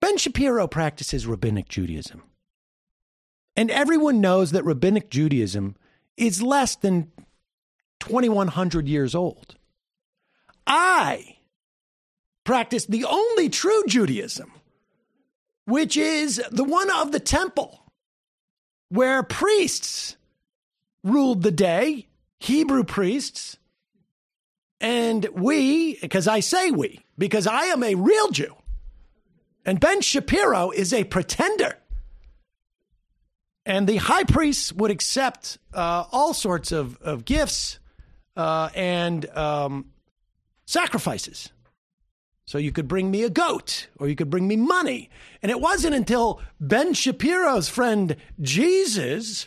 Ben 0.00 0.16
Shapiro 0.16 0.66
practices 0.66 1.26
rabbinic 1.26 1.68
Judaism. 1.68 2.22
And 3.54 3.70
everyone 3.70 4.20
knows 4.22 4.52
that 4.52 4.64
rabbinic 4.64 5.10
Judaism 5.10 5.76
is 6.16 6.40
less 6.42 6.74
than 6.74 7.12
2,100 8.02 8.88
years 8.88 9.14
old. 9.14 9.54
I 10.66 11.36
practice 12.42 12.84
the 12.84 13.04
only 13.04 13.48
true 13.48 13.84
Judaism, 13.86 14.50
which 15.66 15.96
is 15.96 16.42
the 16.50 16.64
one 16.64 16.90
of 16.90 17.12
the 17.12 17.20
temple, 17.20 17.80
where 18.88 19.22
priests 19.22 20.16
ruled 21.04 21.44
the 21.44 21.52
day, 21.52 22.08
Hebrew 22.40 22.82
priests, 22.82 23.56
and 24.80 25.24
we, 25.32 25.94
because 26.00 26.26
I 26.26 26.40
say 26.40 26.72
we, 26.72 27.04
because 27.16 27.46
I 27.46 27.66
am 27.66 27.84
a 27.84 27.94
real 27.94 28.30
Jew, 28.32 28.56
and 29.64 29.78
Ben 29.78 30.00
Shapiro 30.00 30.72
is 30.72 30.92
a 30.92 31.04
pretender. 31.04 31.76
And 33.64 33.88
the 33.88 33.98
high 33.98 34.24
priests 34.24 34.72
would 34.72 34.90
accept 34.90 35.58
uh, 35.72 36.06
all 36.10 36.34
sorts 36.34 36.72
of, 36.72 37.00
of 37.00 37.24
gifts 37.24 37.78
uh, 38.36 38.70
and 38.74 39.28
um, 39.30 39.86
sacrifices. 40.64 41.50
So 42.44 42.58
you 42.58 42.72
could 42.72 42.88
bring 42.88 43.10
me 43.10 43.22
a 43.22 43.30
goat 43.30 43.88
or 43.98 44.08
you 44.08 44.16
could 44.16 44.30
bring 44.30 44.48
me 44.48 44.56
money. 44.56 45.10
And 45.42 45.50
it 45.50 45.60
wasn't 45.60 45.94
until 45.94 46.40
Ben 46.60 46.92
Shapiro's 46.92 47.68
friend 47.68 48.16
Jesus 48.40 49.46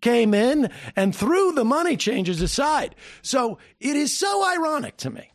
came 0.00 0.34
in 0.34 0.70
and 0.94 1.16
threw 1.16 1.52
the 1.52 1.64
money 1.64 1.96
changers 1.96 2.42
aside. 2.42 2.94
So 3.22 3.58
it 3.80 3.96
is 3.96 4.16
so 4.16 4.46
ironic 4.46 4.98
to 4.98 5.10
me 5.10 5.30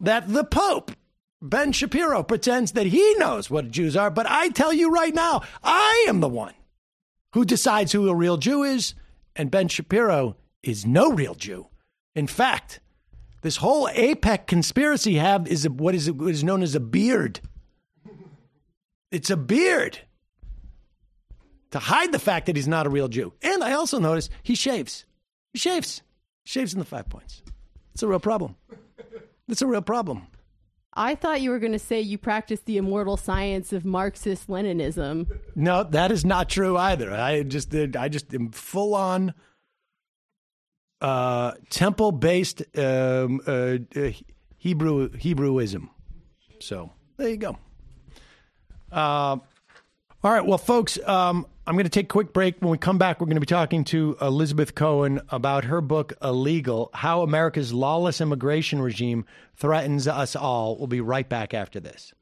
that 0.00 0.28
the 0.28 0.44
Pope, 0.44 0.92
Ben 1.40 1.72
Shapiro, 1.72 2.22
pretends 2.22 2.72
that 2.72 2.86
he 2.86 3.14
knows 3.14 3.50
what 3.50 3.70
Jews 3.70 3.96
are. 3.96 4.10
But 4.10 4.26
I 4.28 4.50
tell 4.50 4.72
you 4.72 4.90
right 4.90 5.14
now, 5.14 5.42
I 5.64 6.06
am 6.08 6.20
the 6.20 6.28
one 6.28 6.54
who 7.32 7.44
decides 7.44 7.92
who 7.92 8.08
a 8.08 8.14
real 8.14 8.36
Jew 8.36 8.62
is. 8.62 8.94
And 9.34 9.50
Ben 9.50 9.68
Shapiro 9.68 10.36
is 10.62 10.86
no 10.86 11.12
real 11.12 11.34
Jew. 11.34 11.68
In 12.14 12.26
fact, 12.26 12.80
this 13.42 13.56
whole 13.56 13.88
AIPAC 13.88 14.46
conspiracy 14.46 15.14
have 15.14 15.46
is 15.46 15.64
a, 15.64 15.70
what 15.70 15.94
is 15.94 16.10
what 16.10 16.30
is 16.30 16.42
known 16.42 16.62
as 16.62 16.74
a 16.74 16.80
beard. 16.80 17.40
It's 19.10 19.30
a 19.30 19.36
beard 19.36 20.00
to 21.70 21.78
hide 21.78 22.12
the 22.12 22.18
fact 22.18 22.46
that 22.46 22.56
he's 22.56 22.68
not 22.68 22.86
a 22.86 22.90
real 22.90 23.08
Jew. 23.08 23.32
And 23.42 23.62
I 23.62 23.72
also 23.72 23.98
notice 23.98 24.28
he 24.42 24.54
shaves. 24.54 25.04
He 25.52 25.58
shaves. 25.58 26.02
Shaves 26.44 26.72
in 26.72 26.78
the 26.78 26.84
five 26.84 27.08
points. 27.08 27.42
It's 27.94 28.02
a 28.02 28.08
real 28.08 28.20
problem. 28.20 28.56
It's 29.48 29.62
a 29.62 29.66
real 29.66 29.82
problem. 29.82 30.26
I 30.94 31.14
thought 31.14 31.40
you 31.40 31.50
were 31.50 31.58
going 31.58 31.72
to 31.72 31.78
say 31.78 32.00
you 32.00 32.18
practice 32.18 32.60
the 32.60 32.76
immortal 32.76 33.16
science 33.16 33.72
of 33.72 33.84
Marxist 33.84 34.48
Leninism. 34.48 35.28
No, 35.54 35.84
that 35.84 36.10
is 36.10 36.24
not 36.24 36.48
true 36.48 36.76
either. 36.76 37.12
I 37.12 37.44
just 37.44 37.70
did. 37.70 37.96
I 37.96 38.08
just 38.08 38.34
am 38.34 38.50
full 38.50 38.94
on 38.94 39.32
uh, 41.00 41.52
temple 41.70 42.12
based 42.12 42.62
um, 42.76 43.40
uh, 43.46 43.78
uh, 43.96 44.10
Hebrew 44.56 45.08
Hebrewism. 45.10 45.88
So 46.60 46.92
there 47.16 47.28
you 47.28 47.36
go. 47.36 47.58
Uh, 48.90 49.36
all 50.24 50.32
right, 50.32 50.44
well, 50.44 50.58
folks, 50.58 50.98
um, 51.06 51.46
I'm 51.66 51.74
going 51.74 51.84
to 51.84 51.90
take 51.90 52.06
a 52.06 52.08
quick 52.08 52.32
break. 52.32 52.60
When 52.60 52.70
we 52.70 52.78
come 52.78 52.98
back, 52.98 53.20
we're 53.20 53.26
going 53.26 53.36
to 53.36 53.40
be 53.40 53.46
talking 53.46 53.84
to 53.84 54.16
Elizabeth 54.20 54.74
Cohen 54.74 55.20
about 55.28 55.64
her 55.64 55.80
book, 55.80 56.14
Illegal 56.22 56.90
How 56.92 57.22
America's 57.22 57.72
Lawless 57.72 58.20
Immigration 58.20 58.82
Regime 58.82 59.26
Threatens 59.56 60.08
Us 60.08 60.34
All. 60.34 60.76
We'll 60.76 60.88
be 60.88 61.00
right 61.00 61.28
back 61.28 61.54
after 61.54 61.78
this. 61.78 62.14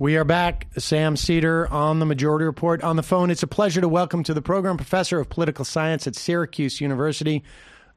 We 0.00 0.16
are 0.16 0.24
back. 0.24 0.66
Sam 0.78 1.14
Seder 1.14 1.68
on 1.68 1.98
the 1.98 2.06
Majority 2.06 2.46
Report 2.46 2.82
on 2.82 2.96
the 2.96 3.02
phone. 3.02 3.30
It's 3.30 3.42
a 3.42 3.46
pleasure 3.46 3.82
to 3.82 3.88
welcome 3.88 4.22
to 4.22 4.32
the 4.32 4.40
program 4.40 4.78
Professor 4.78 5.20
of 5.20 5.28
Political 5.28 5.66
Science 5.66 6.06
at 6.06 6.16
Syracuse 6.16 6.80
University, 6.80 7.44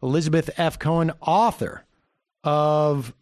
Elizabeth 0.01 0.50
F. 0.57 0.77
Cohen, 0.77 1.13
author 1.22 1.86
of 2.43 3.13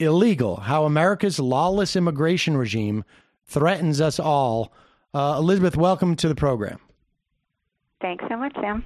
Illegal 0.00 0.56
How 0.56 0.84
America's 0.84 1.38
Lawless 1.38 1.94
Immigration 1.94 2.56
Regime 2.56 3.04
Threatens 3.46 4.00
Us 4.00 4.18
All. 4.18 4.72
Uh, 5.14 5.36
Elizabeth, 5.38 5.76
welcome 5.76 6.16
to 6.16 6.26
the 6.26 6.34
program. 6.34 6.80
Thanks 8.00 8.24
so 8.28 8.36
much, 8.36 8.56
Sam. 8.56 8.84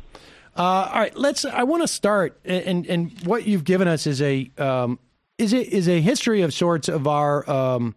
Uh, 0.58 0.90
all 0.92 1.00
right, 1.00 1.16
let's. 1.16 1.46
I 1.46 1.62
want 1.62 1.82
to 1.82 1.88
start, 1.88 2.38
and 2.44 2.86
and 2.86 3.18
what 3.24 3.46
you've 3.46 3.64
given 3.64 3.88
us 3.88 4.06
is 4.06 4.20
a 4.20 4.50
um, 4.58 4.98
is 5.38 5.54
it 5.54 5.68
is 5.68 5.88
a 5.88 6.02
history 6.02 6.42
of 6.42 6.52
sorts 6.52 6.90
of 6.90 7.06
our 7.06 7.48
um, 7.48 7.94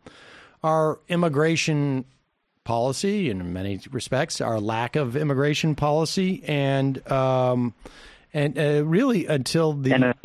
our 0.63 0.99
immigration 1.07 2.05
policy, 2.63 3.29
in 3.29 3.53
many 3.53 3.79
respects, 3.91 4.41
our 4.41 4.59
lack 4.59 4.95
of 4.95 5.15
immigration 5.15 5.75
policy, 5.75 6.43
and 6.45 7.05
um, 7.11 7.73
and 8.33 8.57
uh, 8.57 8.85
really 8.85 9.25
until 9.25 9.73
the 9.73 10.15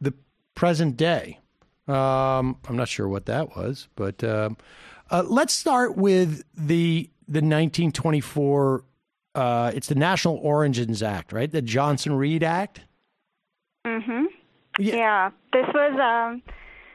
the 0.00 0.14
present 0.54 0.96
day. 0.96 1.38
Um, 1.88 2.56
I'm 2.68 2.76
not 2.76 2.88
sure 2.88 3.08
what 3.08 3.26
that 3.26 3.56
was, 3.56 3.88
but 3.96 4.22
um, 4.22 4.56
uh, 5.10 5.24
let's 5.26 5.52
start 5.52 5.96
with 5.96 6.44
the 6.54 7.10
the 7.26 7.38
1924. 7.40 8.84
Uh, 9.34 9.72
it's 9.74 9.86
the 9.86 9.94
National 9.94 10.36
Origins 10.36 11.02
Act, 11.02 11.32
right? 11.32 11.50
The 11.50 11.62
Johnson 11.62 12.14
Reed 12.14 12.42
Act. 12.42 12.80
Mm-hmm. 13.86 14.24
Yeah. 14.78 14.94
Yeah. 14.94 15.30
This 15.52 15.66
was 15.72 15.98
um, 16.00 16.42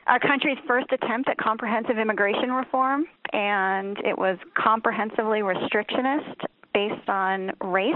our 0.07 0.19
country's 0.19 0.57
first 0.67 0.87
attempt 0.91 1.29
at 1.29 1.37
comprehensive 1.37 1.97
immigration 1.97 2.51
reform, 2.51 3.05
and 3.33 3.97
it 3.99 4.17
was 4.17 4.37
comprehensively 4.55 5.39
restrictionist 5.39 6.45
based 6.73 7.09
on 7.09 7.51
race. 7.61 7.95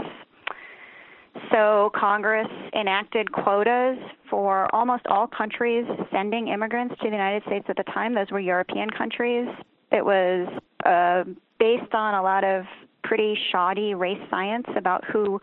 So 1.51 1.91
Congress 1.95 2.47
enacted 2.73 3.31
quotas 3.31 3.97
for 4.29 4.73
almost 4.73 5.05
all 5.07 5.27
countries 5.27 5.85
sending 6.11 6.47
immigrants 6.47 6.95
to 7.01 7.09
the 7.09 7.15
United 7.15 7.43
States 7.43 7.65
at 7.69 7.77
the 7.77 7.83
time. 7.93 8.13
Those 8.13 8.31
were 8.31 8.39
European 8.39 8.89
countries. 8.89 9.47
It 9.91 10.03
was 10.03 10.47
uh, 10.85 11.23
based 11.59 11.93
on 11.93 12.15
a 12.15 12.21
lot 12.21 12.43
of 12.43 12.65
pretty 13.03 13.37
shoddy 13.51 13.93
race 13.93 14.21
science 14.29 14.67
about 14.75 15.03
who 15.05 15.39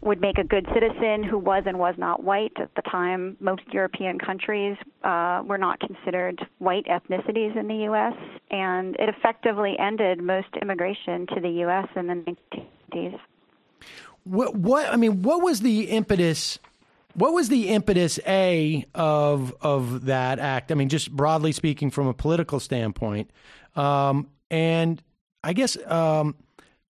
would 0.00 0.20
make 0.20 0.38
a 0.38 0.44
good 0.44 0.66
citizen 0.72 1.24
who 1.24 1.38
was 1.38 1.64
and 1.66 1.78
was 1.78 1.94
not 1.98 2.22
white. 2.22 2.52
At 2.56 2.74
the 2.76 2.82
time, 2.82 3.36
most 3.40 3.62
European 3.72 4.18
countries 4.18 4.76
uh, 5.02 5.42
were 5.44 5.58
not 5.58 5.80
considered 5.80 6.40
white 6.58 6.86
ethnicities 6.86 7.56
in 7.56 7.66
the 7.66 7.84
U.S., 7.84 8.14
and 8.50 8.94
it 8.96 9.08
effectively 9.08 9.76
ended 9.78 10.22
most 10.22 10.48
immigration 10.60 11.26
to 11.34 11.40
the 11.40 11.48
U.S. 11.48 11.88
in 11.96 12.06
the 12.06 12.36
1950s. 12.94 13.18
What, 14.24 14.54
what 14.54 14.92
I 14.92 14.96
mean, 14.96 15.22
what 15.22 15.42
was 15.42 15.60
the 15.60 15.84
impetus? 15.84 16.58
What 17.14 17.32
was 17.32 17.48
the 17.48 17.68
impetus 17.70 18.20
a 18.26 18.84
of 18.94 19.54
of 19.60 20.04
that 20.04 20.38
act? 20.38 20.70
I 20.70 20.74
mean, 20.74 20.88
just 20.88 21.10
broadly 21.10 21.52
speaking, 21.52 21.90
from 21.90 22.06
a 22.06 22.14
political 22.14 22.60
standpoint, 22.60 23.30
um, 23.74 24.28
and 24.50 25.02
I 25.42 25.54
guess 25.54 25.76
um, 25.86 26.36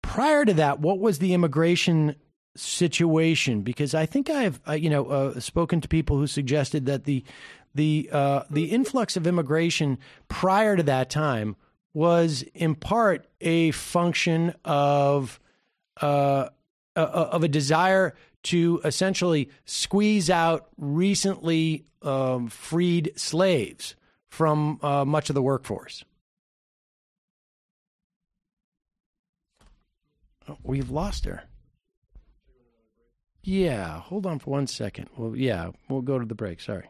prior 0.02 0.44
to 0.44 0.54
that, 0.54 0.80
what 0.80 0.98
was 0.98 1.18
the 1.18 1.34
immigration 1.34 2.16
situation? 2.58 3.62
Because 3.62 3.94
I 3.94 4.06
think 4.06 4.30
I've 4.30 4.60
uh, 4.68 4.72
you 4.72 4.90
know 4.90 5.06
uh, 5.06 5.40
spoken 5.40 5.80
to 5.80 5.88
people 5.88 6.18
who 6.18 6.26
suggested 6.26 6.86
that 6.86 7.04
the 7.04 7.24
the 7.74 8.08
uh, 8.12 8.42
the 8.50 8.66
influx 8.66 9.16
of 9.16 9.26
immigration 9.26 9.98
prior 10.28 10.76
to 10.76 10.82
that 10.84 11.10
time 11.10 11.56
was 11.94 12.44
in 12.54 12.74
part 12.74 13.26
a 13.40 13.70
function 13.72 14.54
of 14.64 15.40
uh, 16.00 16.48
uh, 16.96 17.00
of 17.00 17.44
a 17.44 17.48
desire 17.48 18.14
to 18.44 18.80
essentially 18.84 19.50
squeeze 19.64 20.30
out 20.30 20.68
recently 20.76 21.84
um, 22.02 22.48
freed 22.48 23.12
slaves 23.16 23.94
from 24.28 24.78
uh, 24.82 25.04
much 25.04 25.30
of 25.30 25.34
the 25.34 25.42
workforce. 25.42 26.04
We've 30.62 30.90
lost 30.90 31.24
her. 31.24 31.47
Yeah, 33.48 34.00
hold 34.02 34.26
on 34.26 34.40
for 34.40 34.50
one 34.50 34.66
second. 34.66 35.08
Well, 35.16 35.34
yeah, 35.34 35.70
we'll 35.88 36.02
go 36.02 36.18
to 36.18 36.26
the 36.26 36.34
break. 36.34 36.60
Sorry. 36.60 36.84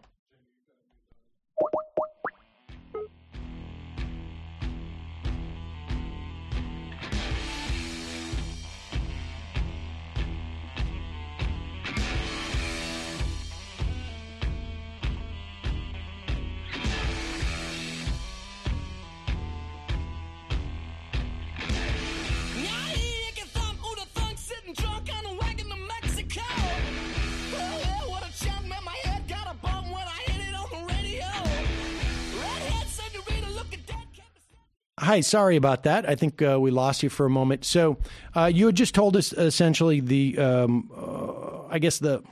Hi, 35.09 35.21
sorry 35.21 35.57
about 35.57 35.85
that. 35.85 36.07
I 36.07 36.17
think 36.17 36.43
uh, 36.43 36.61
we 36.61 36.71
lost 36.71 37.03
you 37.03 37.09
for 37.09 37.25
a 37.25 37.31
moment. 37.31 37.65
So 37.65 37.97
uh, 38.37 38.45
you 38.45 38.67
had 38.67 38.75
just 38.75 38.95
told 38.95 39.17
us 39.17 39.33
essentially 39.33 40.01
the, 40.01 40.37
um, 40.37 40.91
uh, 40.95 41.63
I 41.71 41.79
guess 41.79 41.99
the 41.99 42.23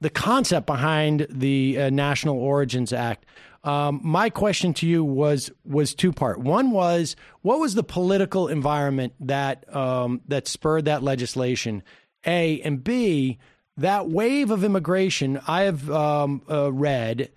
the 0.00 0.10
concept 0.10 0.64
behind 0.64 1.26
the 1.28 1.76
uh, 1.76 1.90
National 1.90 2.38
Origins 2.38 2.92
Act. 2.92 3.26
Um, 3.64 4.00
my 4.04 4.30
question 4.30 4.72
to 4.74 4.86
you 4.86 5.02
was 5.02 5.50
was 5.64 5.92
two 5.92 6.12
part. 6.12 6.38
One 6.38 6.70
was 6.70 7.16
what 7.42 7.58
was 7.58 7.74
the 7.74 7.82
political 7.82 8.46
environment 8.46 9.12
that 9.18 9.64
um, 9.74 10.20
that 10.28 10.46
spurred 10.46 10.84
that 10.84 11.02
legislation? 11.02 11.82
A 12.24 12.60
and 12.60 12.84
B 12.84 13.40
that 13.76 14.08
wave 14.08 14.52
of 14.52 14.62
immigration 14.62 15.40
I 15.48 15.62
have 15.62 15.90
um, 15.90 16.42
uh, 16.48 16.72
read 16.72 17.32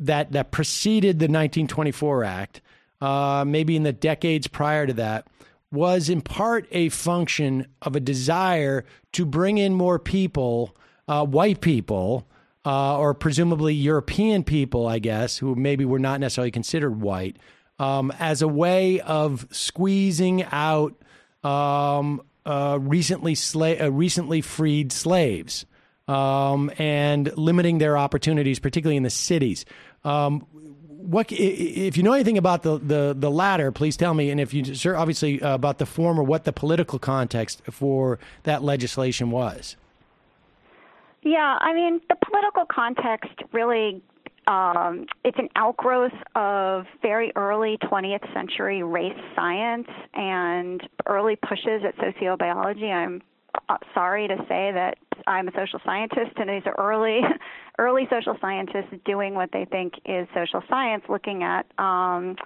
that 0.00 0.32
that 0.32 0.50
preceded 0.50 1.20
the 1.20 1.26
1924 1.26 2.24
Act 2.24 2.62
uh, 3.04 3.44
maybe 3.44 3.76
in 3.76 3.82
the 3.82 3.92
decades 3.92 4.46
prior 4.46 4.86
to 4.86 4.94
that, 4.94 5.26
was 5.70 6.08
in 6.08 6.22
part 6.22 6.66
a 6.70 6.88
function 6.88 7.66
of 7.82 7.94
a 7.94 8.00
desire 8.00 8.82
to 9.12 9.26
bring 9.26 9.58
in 9.58 9.74
more 9.74 9.98
people, 9.98 10.74
uh, 11.06 11.22
white 11.26 11.60
people, 11.60 12.26
uh, 12.64 12.96
or 12.96 13.12
presumably 13.12 13.74
European 13.74 14.42
people, 14.42 14.86
I 14.86 15.00
guess, 15.00 15.36
who 15.36 15.54
maybe 15.54 15.84
were 15.84 15.98
not 15.98 16.18
necessarily 16.18 16.50
considered 16.50 17.02
white, 17.02 17.36
um, 17.78 18.10
as 18.18 18.40
a 18.40 18.48
way 18.48 19.00
of 19.00 19.46
squeezing 19.50 20.44
out 20.44 20.94
um, 21.42 22.22
uh, 22.46 22.78
recently 22.80 23.34
sla- 23.34 23.82
uh, 23.82 23.92
recently 23.92 24.40
freed 24.40 24.92
slaves 24.92 25.66
um, 26.08 26.70
and 26.78 27.36
limiting 27.36 27.76
their 27.76 27.98
opportunities, 27.98 28.58
particularly 28.58 28.96
in 28.96 29.02
the 29.02 29.10
cities. 29.10 29.66
Um, 30.04 30.46
what 31.04 31.30
if 31.30 31.96
you 31.96 32.02
know 32.02 32.12
anything 32.12 32.38
about 32.38 32.62
the, 32.62 32.78
the, 32.78 33.14
the 33.16 33.30
latter? 33.30 33.70
Please 33.70 33.96
tell 33.96 34.14
me. 34.14 34.30
And 34.30 34.40
if 34.40 34.54
you 34.54 34.74
sir, 34.74 34.96
obviously 34.96 35.40
uh, 35.42 35.54
about 35.54 35.78
the 35.78 35.86
former, 35.86 36.22
what 36.22 36.44
the 36.44 36.52
political 36.52 36.98
context 36.98 37.62
for 37.70 38.18
that 38.44 38.62
legislation 38.62 39.30
was. 39.30 39.76
Yeah, 41.22 41.58
I 41.60 41.72
mean 41.74 42.00
the 42.08 42.16
political 42.24 42.64
context 42.66 43.32
really. 43.52 44.02
Um, 44.46 45.06
it's 45.24 45.38
an 45.38 45.48
outgrowth 45.56 46.12
of 46.34 46.84
very 47.00 47.32
early 47.34 47.78
20th 47.78 48.30
century 48.34 48.82
race 48.82 49.18
science 49.34 49.88
and 50.12 50.86
early 51.06 51.36
pushes 51.36 51.82
at 51.82 51.96
sociobiology. 51.96 52.92
I'm 52.92 53.22
sorry 53.94 54.28
to 54.28 54.36
say 54.48 54.72
that 54.72 54.96
I'm 55.26 55.48
a 55.48 55.52
social 55.52 55.80
scientist, 55.84 56.32
and 56.36 56.48
these 56.48 56.62
are 56.66 56.74
early, 56.78 57.20
early 57.78 58.06
social 58.10 58.36
scientists 58.40 58.94
doing 59.04 59.34
what 59.34 59.50
they 59.52 59.64
think 59.64 59.94
is 60.04 60.26
social 60.34 60.62
science, 60.68 61.04
looking 61.08 61.42
at, 61.42 61.66
um, 61.78 62.36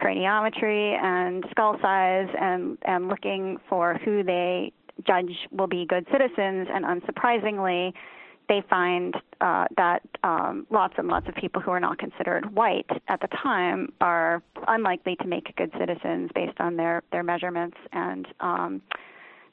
craniometry 0.00 0.98
and 1.02 1.44
skull 1.50 1.76
size 1.82 2.28
and 2.40 2.78
and 2.82 3.08
looking 3.08 3.58
for 3.68 3.98
who 4.04 4.22
they 4.22 4.72
judge 5.06 5.32
will 5.50 5.66
be 5.66 5.86
good 5.86 6.06
citizens. 6.10 6.68
And 6.72 6.84
unsurprisingly 6.84 7.92
they 8.48 8.62
find 8.68 9.14
uh, 9.40 9.66
that 9.76 10.02
um, 10.24 10.66
lots 10.70 10.94
and 10.98 11.06
lots 11.06 11.28
of 11.28 11.34
people 11.34 11.62
who 11.62 11.70
are 11.70 11.80
not 11.80 11.98
considered 11.98 12.52
white 12.54 12.90
at 13.08 13.20
the 13.20 13.28
time 13.28 13.92
are 14.00 14.42
unlikely 14.66 15.16
to 15.16 15.26
make 15.26 15.54
good 15.56 15.70
citizens 15.78 16.30
based 16.34 16.58
on 16.60 16.76
their 16.76 17.02
their 17.12 17.22
measurements 17.22 17.76
and 17.92 18.26
um, 18.40 18.82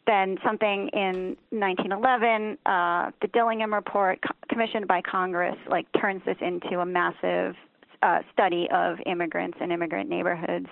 then 0.08 0.38
something 0.44 0.90
in 0.94 1.38
1911, 1.52 2.58
uh, 2.66 3.12
the 3.22 3.28
Dillingham 3.28 3.74
report 3.74 4.20
co- 4.26 4.34
commissioned 4.50 4.88
by 4.88 5.02
Congress 5.02 5.58
like 5.70 5.86
turns 6.00 6.22
this 6.26 6.38
into 6.42 6.80
a 6.80 6.86
massive 6.86 7.56
uh, 8.02 8.20
study 8.34 8.68
of 8.74 8.98
immigrants 9.06 9.58
and 9.62 9.72
immigrant 9.72 10.10
neighborhoods, 10.10 10.68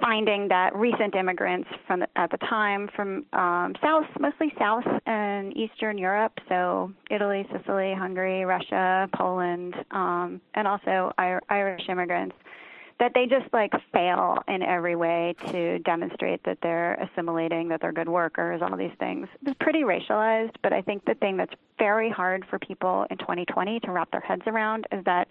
finding 0.00 0.48
that 0.48 0.74
recent 0.74 1.14
immigrants 1.14 1.68
from 1.86 2.00
the, 2.00 2.08
at 2.16 2.30
the 2.30 2.38
time 2.38 2.88
from 2.94 3.24
um, 3.32 3.74
South, 3.82 4.06
mostly 4.20 4.52
South 4.58 4.84
and 5.06 5.56
Eastern 5.56 5.98
Europe, 5.98 6.32
so 6.48 6.92
Italy, 7.10 7.46
Sicily, 7.52 7.94
Hungary, 7.94 8.44
Russia, 8.44 9.08
Poland, 9.14 9.74
um, 9.90 10.40
and 10.54 10.68
also 10.68 11.12
Ir- 11.18 11.42
Irish 11.48 11.88
immigrants, 11.88 12.36
that 12.98 13.12
they 13.14 13.26
just 13.26 13.52
like 13.52 13.72
fail 13.92 14.38
in 14.48 14.62
every 14.62 14.96
way 14.96 15.34
to 15.50 15.78
demonstrate 15.80 16.42
that 16.44 16.58
they're 16.62 16.94
assimilating, 16.94 17.68
that 17.68 17.80
they're 17.80 17.92
good 17.92 18.08
workers, 18.08 18.62
all 18.62 18.76
these 18.76 18.94
things. 18.98 19.28
It's 19.44 19.56
pretty 19.60 19.82
racialized, 19.82 20.56
but 20.62 20.72
I 20.72 20.80
think 20.80 21.04
the 21.04 21.14
thing 21.14 21.36
that's 21.36 21.52
very 21.78 22.08
hard 22.08 22.46
for 22.48 22.58
people 22.58 23.06
in 23.10 23.18
2020 23.18 23.80
to 23.80 23.92
wrap 23.92 24.10
their 24.12 24.20
heads 24.20 24.42
around 24.46 24.86
is 24.92 25.04
that 25.04 25.28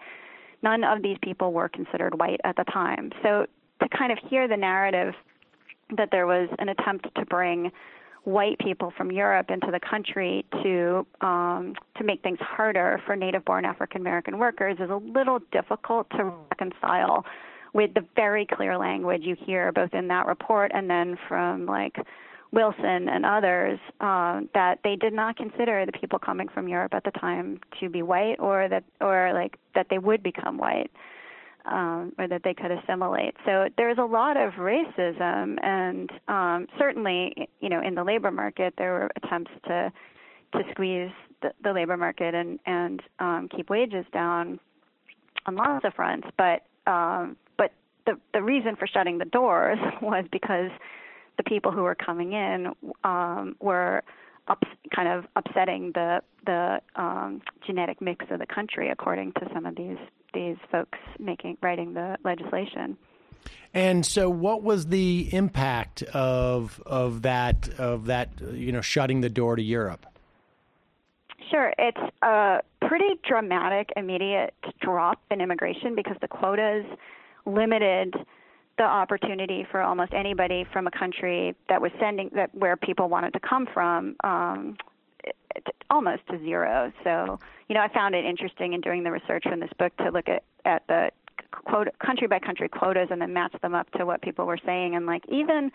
none 0.62 0.84
of 0.84 1.02
these 1.02 1.18
people 1.24 1.54
were 1.54 1.68
considered 1.68 2.20
white 2.20 2.40
at 2.44 2.56
the 2.56 2.66
time. 2.66 3.12
So 3.24 3.48
to 3.82 3.90
kind 3.90 4.12
of 4.12 4.20
hear 4.30 4.48
the 4.48 4.58
narrative 4.58 5.16
that 5.98 6.10
there 6.12 6.28
was 6.28 6.50
an 6.60 6.70
attempt 6.70 7.08
to 7.16 7.26
bring 7.26 7.72
white 8.26 8.58
people 8.60 8.92
from 8.98 9.12
Europe 9.12 9.50
into 9.50 9.70
the 9.72 9.80
country 9.80 10.46
to 10.64 11.06
um, 11.22 11.76
to 11.98 12.04
make 12.04 12.24
things 12.24 12.40
harder 12.42 13.00
for 13.06 13.16
native-born 13.16 13.66
African 13.66 14.02
American 14.02 14.40
workers 14.40 14.78
is 14.80 14.90
a 14.90 14.96
little 14.96 15.40
difficult 15.52 16.10
to 16.12 16.34
reconcile 16.52 17.24
with 17.76 17.94
the 17.94 18.06
very 18.16 18.46
clear 18.46 18.78
language 18.78 19.24
you 19.24 19.36
hear 19.46 19.70
both 19.74 19.94
in 19.94 20.08
that 20.08 20.26
report 20.26 20.72
and 20.74 20.90
then 20.90 21.18
from 21.28 21.66
like 21.66 21.98
Wilson 22.54 23.10
and 23.10 23.26
others 23.26 23.78
uh, 24.00 24.40
that 24.54 24.80
they 24.86 24.96
did 24.96 25.12
not 25.12 25.36
consider 25.36 25.86
the 25.86 25.92
people 25.92 26.18
coming 26.18 26.48
from 26.48 26.70
Europe 26.70 26.94
at 26.94 27.04
the 27.04 27.12
time 27.12 27.60
to 27.82 27.90
be 27.90 28.02
white 28.02 28.38
or 28.40 28.70
that 28.70 28.86
or 29.02 29.34
like 29.34 29.60
that 29.76 29.88
they 29.90 29.98
would 29.98 30.24
become 30.24 30.58
white 30.58 30.90
um, 31.66 32.14
or 32.18 32.30
that 32.30 32.44
they 32.46 32.54
could 32.54 32.72
assimilate. 32.72 33.36
So 33.46 33.68
there's 33.78 33.98
a 33.98 34.06
lot 34.06 34.38
of 34.38 34.54
racism, 34.54 35.58
and 35.62 36.10
um, 36.30 36.68
certainly, 36.80 37.50
you 37.60 37.68
know, 37.68 37.82
in 37.82 37.96
the 37.96 38.06
labor 38.06 38.32
market, 38.32 38.76
there 38.78 38.94
were 38.94 39.12
attempts 39.22 39.52
to 39.68 39.92
to 40.54 40.60
squeeze 40.72 41.12
the, 41.42 41.52
the 41.62 41.74
labor 41.74 41.98
market 41.98 42.34
and 42.34 42.58
and 42.66 43.02
um, 43.20 43.50
keep 43.54 43.70
wages 43.70 44.06
down 44.14 44.62
on 45.46 45.56
lots 45.58 45.84
of 45.84 45.94
fronts. 45.94 46.28
But 46.38 46.64
um, 46.90 47.36
the 48.06 48.20
the 48.34 48.42
reason 48.42 48.76
for 48.76 48.88
shutting 48.88 49.18
the 49.18 49.26
doors 49.26 49.80
was 50.02 50.26
because 50.32 50.72
the 51.38 51.44
people 51.44 51.72
who 51.72 51.84
were 51.84 51.96
coming 51.96 52.34
in 52.34 52.74
um, 53.04 53.56
were 53.60 54.04
up, 54.48 54.64
kind 54.96 55.08
of 55.08 55.26
upsetting 55.36 55.92
the 55.94 56.22
the 56.46 56.80
um, 56.96 57.42
genetic 57.66 58.02
mix 58.02 58.26
of 58.30 58.40
the 58.40 58.46
country, 58.46 58.90
according 58.90 59.34
to 59.34 59.50
some 59.54 59.66
of 59.66 59.76
these 59.76 59.98
these 60.34 60.58
folks 60.72 61.00
making 61.20 61.58
writing 61.62 61.94
the 61.94 62.18
legislation. 62.24 62.98
And 63.74 64.06
so, 64.06 64.30
what 64.30 64.64
was 64.64 64.88
the 64.88 65.30
impact 65.34 66.04
of 66.04 66.82
of 66.86 67.24
that 67.24 67.70
of 67.78 68.06
that 68.06 68.30
you 68.54 68.72
know 68.72 68.82
shutting 68.82 69.22
the 69.22 69.30
door 69.30 69.56
to 69.56 69.64
Europe? 69.64 70.06
Sure, 71.52 71.74
it's 71.78 72.16
a 72.24 72.62
pretty 72.88 73.20
dramatic, 73.28 73.90
immediate 73.96 74.54
drop 74.82 75.22
in 75.30 75.42
immigration 75.42 75.96
because 75.96 76.18
the 76.22 76.28
quotas 76.28 76.86
limited 77.46 78.14
the 78.78 78.84
opportunity 78.84 79.66
for 79.72 79.82
almost 79.82 80.14
anybody 80.14 80.66
from 80.74 80.88
a 80.88 80.92
country 80.92 81.56
that 81.70 81.82
was 81.82 81.92
sending 82.00 82.30
that 82.36 82.54
where 82.54 82.76
people 82.76 83.08
wanted 83.08 83.32
to 83.34 83.40
come 83.40 83.68
from 83.74 84.16
um, 84.24 84.78
almost 85.90 86.22
to 86.30 86.38
zero. 86.40 86.92
So, 87.04 87.40
you 87.70 87.76
know, 87.76 87.82
I 87.82 87.88
found 87.94 88.16
it 88.16 88.26
interesting 88.26 88.74
in 88.74 88.82
doing 88.82 89.04
the 89.04 89.12
research 89.12 89.44
from 89.44 89.60
this 89.60 89.70
book 89.80 89.96
to 89.98 90.10
look 90.10 90.28
at 90.28 90.44
at 90.66 90.86
the 90.88 91.12
quota, 91.52 91.92
country 92.06 92.28
by 92.28 92.40
country 92.40 92.68
quotas 92.68 93.08
and 93.12 93.22
then 93.22 93.34
match 93.34 93.54
them 93.62 93.74
up 93.74 93.90
to 93.92 94.06
what 94.06 94.22
people 94.22 94.46
were 94.46 94.60
saying. 94.66 94.96
And 94.96 95.06
like 95.06 95.24
even 95.30 95.72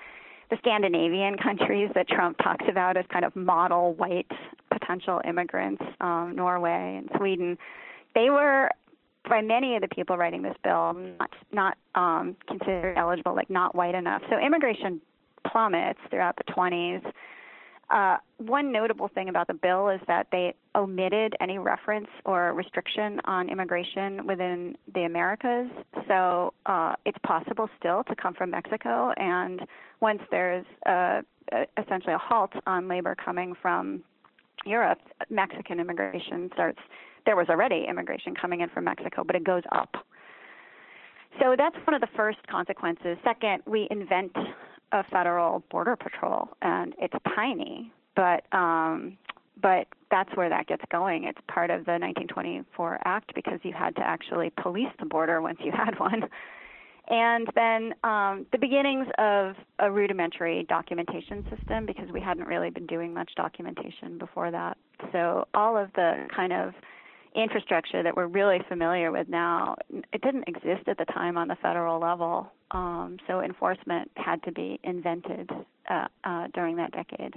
the 0.50 0.56
Scandinavian 0.58 1.36
countries 1.42 1.90
that 1.94 2.08
Trump 2.08 2.38
talks 2.38 2.64
about 2.68 2.96
as 2.96 3.04
kind 3.12 3.24
of 3.24 3.34
model 3.34 3.94
white 3.94 4.30
potential 4.70 5.20
immigrants, 5.26 5.82
um, 6.00 6.34
Norway 6.36 6.96
and 6.98 7.08
Sweden, 7.16 7.56
they 8.14 8.30
were 8.30 8.70
by 9.28 9.42
many 9.42 9.76
of 9.76 9.82
the 9.82 9.88
people 9.88 10.16
writing 10.16 10.42
this 10.42 10.56
bill 10.62 10.94
not 10.94 11.30
not 11.52 11.78
um, 11.94 12.36
considered 12.46 12.96
eligible, 12.96 13.34
like 13.34 13.50
not 13.50 13.74
white 13.74 13.94
enough. 13.94 14.22
So 14.30 14.38
immigration 14.38 15.00
plummets 15.50 16.00
throughout 16.10 16.36
the 16.36 16.52
20s. 16.52 17.02
Uh, 17.90 18.18
one 18.38 18.70
notable 18.70 19.08
thing 19.08 19.28
about 19.28 19.48
the 19.48 19.54
bill 19.54 19.88
is 19.88 20.00
that 20.06 20.28
they 20.30 20.54
omitted 20.76 21.34
any 21.40 21.58
reference 21.58 22.06
or 22.24 22.52
restriction 22.54 23.20
on 23.24 23.48
immigration 23.48 24.24
within 24.26 24.76
the 24.94 25.00
Americas. 25.00 25.68
So 26.06 26.54
uh, 26.66 26.94
it's 27.04 27.18
possible 27.26 27.68
still 27.80 28.04
to 28.04 28.14
come 28.14 28.32
from 28.34 28.50
Mexico, 28.50 29.12
and 29.16 29.62
once 30.00 30.20
there's 30.30 30.64
uh, 30.86 31.22
essentially 31.76 32.14
a 32.14 32.18
halt 32.18 32.52
on 32.64 32.86
labor 32.86 33.16
coming 33.16 33.54
from 33.60 34.04
Europe, 34.64 35.00
Mexican 35.28 35.80
immigration 35.80 36.48
starts. 36.52 36.78
There 37.26 37.36
was 37.36 37.48
already 37.48 37.86
immigration 37.88 38.34
coming 38.34 38.60
in 38.60 38.68
from 38.68 38.84
Mexico, 38.84 39.24
but 39.24 39.36
it 39.36 39.44
goes 39.44 39.62
up. 39.72 39.96
So 41.40 41.54
that's 41.56 41.76
one 41.86 41.94
of 41.94 42.00
the 42.00 42.08
first 42.16 42.38
consequences. 42.48 43.16
Second, 43.24 43.62
we 43.66 43.86
invent 43.90 44.36
a 44.92 45.04
federal 45.04 45.62
border 45.70 45.96
patrol, 45.96 46.48
and 46.62 46.94
it's 46.98 47.14
tiny, 47.34 47.92
but 48.16 48.44
um, 48.52 49.16
but 49.62 49.86
that's 50.10 50.34
where 50.36 50.48
that 50.48 50.66
gets 50.66 50.82
going. 50.90 51.24
It's 51.24 51.38
part 51.46 51.70
of 51.70 51.84
the 51.84 51.92
1924 51.92 53.00
Act 53.04 53.34
because 53.34 53.60
you 53.62 53.72
had 53.72 53.94
to 53.96 54.02
actually 54.02 54.50
police 54.60 54.88
the 54.98 55.06
border 55.06 55.40
once 55.42 55.58
you 55.62 55.72
had 55.72 55.98
one. 55.98 56.28
And 57.08 57.48
then 57.56 57.94
um, 58.04 58.46
the 58.52 58.58
beginnings 58.58 59.08
of 59.18 59.56
a 59.80 59.90
rudimentary 59.90 60.64
documentation 60.68 61.44
system 61.50 61.84
because 61.84 62.08
we 62.12 62.20
hadn't 62.20 62.46
really 62.46 62.70
been 62.70 62.86
doing 62.86 63.12
much 63.12 63.32
documentation 63.36 64.16
before 64.16 64.50
that. 64.52 64.78
So 65.10 65.48
all 65.52 65.76
of 65.76 65.92
the 65.94 66.26
kind 66.34 66.52
of 66.52 66.72
infrastructure 67.34 68.02
that 68.02 68.16
we're 68.16 68.26
really 68.26 68.58
familiar 68.68 69.12
with 69.12 69.28
now, 69.28 69.76
it 70.12 70.20
didn't 70.22 70.44
exist 70.48 70.88
at 70.88 70.98
the 70.98 71.04
time 71.04 71.36
on 71.36 71.48
the 71.48 71.56
federal 71.56 72.00
level. 72.00 72.50
Um, 72.70 73.18
so 73.26 73.40
enforcement 73.40 74.10
had 74.16 74.42
to 74.44 74.52
be 74.52 74.78
invented 74.82 75.50
uh, 75.88 76.06
uh, 76.24 76.48
during 76.54 76.76
that 76.76 76.92
decade. 76.92 77.34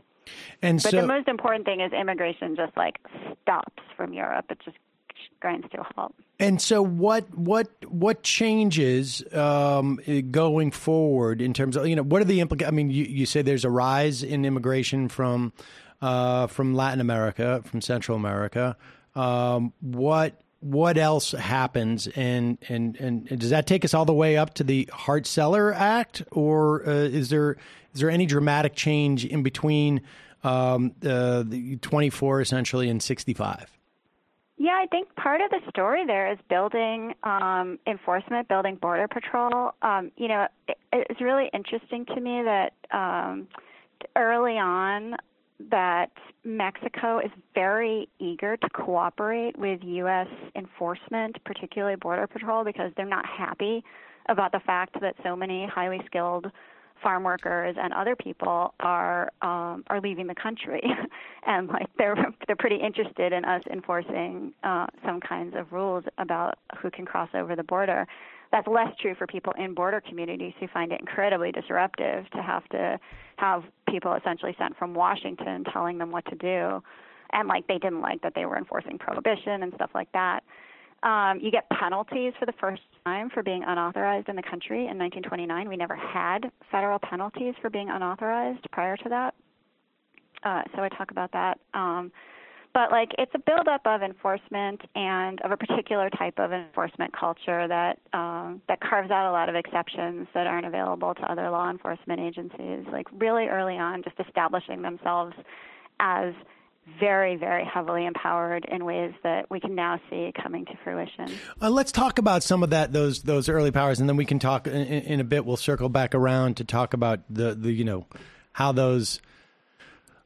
And 0.61 0.81
but 0.81 0.91
so, 0.91 1.01
the 1.01 1.07
most 1.07 1.27
important 1.27 1.65
thing 1.65 1.81
is 1.81 1.91
immigration 1.91 2.55
just 2.55 2.75
like 2.77 2.99
stops 3.41 3.83
from 3.97 4.13
Europe. 4.13 4.45
It 4.49 4.59
just 4.63 4.77
grinds 5.39 5.67
to 5.71 5.81
a 5.81 5.83
halt. 5.95 6.13
and 6.39 6.61
so, 6.61 6.81
what 6.81 7.29
what 7.37 7.67
what 7.87 8.23
changes 8.23 9.23
um, 9.33 9.99
going 10.31 10.71
forward 10.71 11.41
in 11.41 11.53
terms 11.53 11.75
of 11.75 11.87
you 11.87 11.95
know 11.95 12.03
what 12.03 12.21
are 12.21 12.25
the 12.25 12.39
implications? 12.39 12.71
I 12.71 12.75
mean, 12.75 12.89
you, 12.89 13.03
you 13.03 13.25
say 13.25 13.41
there's 13.41 13.65
a 13.65 13.69
rise 13.69 14.23
in 14.23 14.45
immigration 14.45 15.09
from 15.09 15.51
uh, 16.01 16.47
from 16.47 16.73
Latin 16.73 17.01
America, 17.01 17.61
from 17.65 17.81
Central 17.81 18.15
America. 18.17 18.77
Um, 19.15 19.73
what 19.81 20.41
what 20.59 20.97
else 20.97 21.31
happens, 21.31 22.07
and, 22.07 22.57
and 22.69 22.95
and 22.95 23.39
does 23.39 23.49
that 23.49 23.67
take 23.67 23.83
us 23.83 23.93
all 23.93 24.05
the 24.05 24.13
way 24.13 24.37
up 24.37 24.53
to 24.55 24.63
the 24.63 24.89
Hart 24.91 25.27
Celler 25.27 25.73
Act, 25.73 26.23
or 26.31 26.87
uh, 26.87 26.91
is 26.91 27.29
there 27.29 27.57
is 27.93 27.99
there 27.99 28.09
any 28.09 28.25
dramatic 28.25 28.73
change 28.73 29.25
in 29.25 29.43
between 29.43 30.01
um, 30.43 30.93
uh, 31.05 31.43
the 31.45 31.77
24 31.81 32.41
essentially 32.41 32.89
and 32.89 33.03
65? 33.03 33.77
Yeah, 34.57 34.79
I 34.81 34.85
think 34.87 35.13
part 35.15 35.41
of 35.41 35.49
the 35.49 35.59
story 35.69 36.05
there 36.05 36.31
is 36.31 36.37
building 36.49 37.13
um, 37.23 37.79
enforcement, 37.85 38.47
building 38.47 38.75
border 38.75 39.07
patrol. 39.07 39.71
Um, 39.81 40.11
you 40.15 40.27
know, 40.27 40.47
it, 40.67 40.77
it's 40.93 41.19
really 41.19 41.49
interesting 41.53 42.05
to 42.05 42.19
me 42.19 42.43
that 42.43 42.73
um, 42.91 43.47
early 44.15 44.57
on 44.57 45.17
that 45.69 46.11
Mexico 46.43 47.19
is 47.19 47.31
very 47.53 48.09
eager 48.19 48.57
to 48.57 48.69
cooperate 48.69 49.57
with 49.57 49.79
U.S. 49.83 50.27
enforcement, 50.55 51.37
particularly 51.45 51.95
Border 51.95 52.27
Patrol, 52.27 52.63
because 52.63 52.91
they're 52.95 53.05
not 53.05 53.25
happy 53.25 53.83
about 54.29 54.51
the 54.51 54.59
fact 54.59 54.99
that 55.01 55.15
so 55.23 55.35
many 55.35 55.67
highly 55.67 56.01
skilled 56.05 56.51
farm 57.01 57.23
workers 57.23 57.75
and 57.79 57.93
other 57.93 58.15
people 58.15 58.73
are 58.79 59.29
um, 59.41 59.83
are 59.87 59.99
leaving 60.01 60.25
the 60.25 60.35
country, 60.35 60.81
and 61.45 61.67
like 61.67 61.87
they're 61.97 62.15
they're 62.47 62.55
pretty 62.55 62.77
interested 62.77 63.33
in 63.33 63.43
us 63.45 63.61
enforcing 63.71 64.53
uh, 64.63 64.87
some 65.05 65.19
kinds 65.19 65.55
of 65.55 65.71
rules 65.71 66.05
about 66.17 66.57
who 66.81 66.89
can 66.89 67.05
cross 67.05 67.29
over 67.33 67.55
the 67.55 67.63
border. 67.63 68.07
That's 68.53 68.67
less 68.67 68.95
true 69.01 69.15
for 69.15 69.25
people 69.25 69.51
in 69.57 69.73
border 69.73 69.99
communities 69.99 70.53
who 70.59 70.67
find 70.67 70.91
it 70.91 70.99
incredibly 70.99 71.51
disruptive 71.51 72.29
to 72.29 72.41
have 72.41 72.63
to 72.69 72.99
have 73.37 73.63
people 73.89 74.13
essentially 74.13 74.55
sent 74.59 74.77
from 74.77 74.93
Washington 74.93 75.63
telling 75.73 75.97
them 75.97 76.11
what 76.11 76.23
to 76.25 76.35
do, 76.35 76.81
and 77.33 77.47
like 77.47 77.65
they 77.67 77.79
didn't 77.79 77.99
like 78.01 78.21
that 78.21 78.33
they 78.35 78.45
were 78.45 78.55
enforcing 78.55 78.99
prohibition 78.99 79.63
and 79.63 79.73
stuff 79.73 79.89
like 79.95 80.11
that. 80.13 80.43
Um, 81.01 81.39
you 81.41 81.49
get 81.49 81.67
penalties 81.71 82.33
for 82.39 82.45
the 82.45 82.53
first 82.61 82.83
time 83.03 83.31
for 83.31 83.41
being 83.41 83.63
unauthorized 83.65 84.29
in 84.29 84.35
the 84.35 84.43
country 84.43 84.87
in 84.87 84.99
1929. 84.99 85.67
We 85.67 85.75
never 85.75 85.95
had 85.95 86.51
federal 86.71 86.99
penalties 86.99 87.55
for 87.59 87.71
being 87.71 87.89
unauthorized 87.89 88.65
prior 88.71 88.95
to 88.97 89.09
that. 89.09 89.33
Uh, 90.43 90.61
so 90.75 90.83
I 90.83 90.89
talk 90.89 91.09
about 91.09 91.31
that. 91.31 91.57
Um, 91.73 92.11
but 92.73 92.91
like 92.91 93.11
it's 93.17 93.31
a 93.35 93.39
buildup 93.39 93.81
of 93.85 94.01
enforcement 94.01 94.81
and 94.95 95.39
of 95.41 95.51
a 95.51 95.57
particular 95.57 96.09
type 96.09 96.39
of 96.39 96.51
enforcement 96.51 97.13
culture 97.17 97.67
that 97.67 97.99
um, 98.13 98.61
that 98.67 98.79
carves 98.81 99.11
out 99.11 99.29
a 99.29 99.31
lot 99.31 99.49
of 99.49 99.55
exceptions 99.55 100.27
that 100.33 100.47
aren't 100.47 100.65
available 100.65 101.13
to 101.13 101.21
other 101.31 101.49
law 101.49 101.69
enforcement 101.69 102.19
agencies. 102.19 102.85
Like 102.91 103.07
really 103.13 103.45
early 103.47 103.77
on, 103.77 104.03
just 104.03 104.19
establishing 104.19 104.81
themselves 104.81 105.35
as 105.99 106.33
very, 106.99 107.37
very 107.37 107.63
heavily 107.63 108.05
empowered 108.05 108.65
in 108.65 108.83
ways 108.83 109.13
that 109.23 109.49
we 109.49 109.59
can 109.59 109.73
now 109.73 109.99
see 110.09 110.33
coming 110.41 110.65
to 110.65 110.73
fruition. 110.83 111.31
Uh, 111.61 111.69
let's 111.69 111.91
talk 111.93 112.19
about 112.19 112.43
some 112.43 112.63
of 112.63 112.71
that 112.71 112.91
those 112.91 113.23
those 113.23 113.47
early 113.49 113.71
powers, 113.71 113.99
and 113.99 114.09
then 114.09 114.17
we 114.17 114.25
can 114.25 114.39
talk 114.39 114.67
in, 114.67 114.73
in 114.73 115.19
a 115.19 115.23
bit. 115.23 115.45
We'll 115.45 115.57
circle 115.57 115.89
back 115.89 116.13
around 116.15 116.57
to 116.57 116.63
talk 116.63 116.93
about 116.93 117.21
the 117.29 117.53
the 117.53 117.71
you 117.71 117.85
know 117.85 118.05
how 118.53 118.71
those 118.71 119.21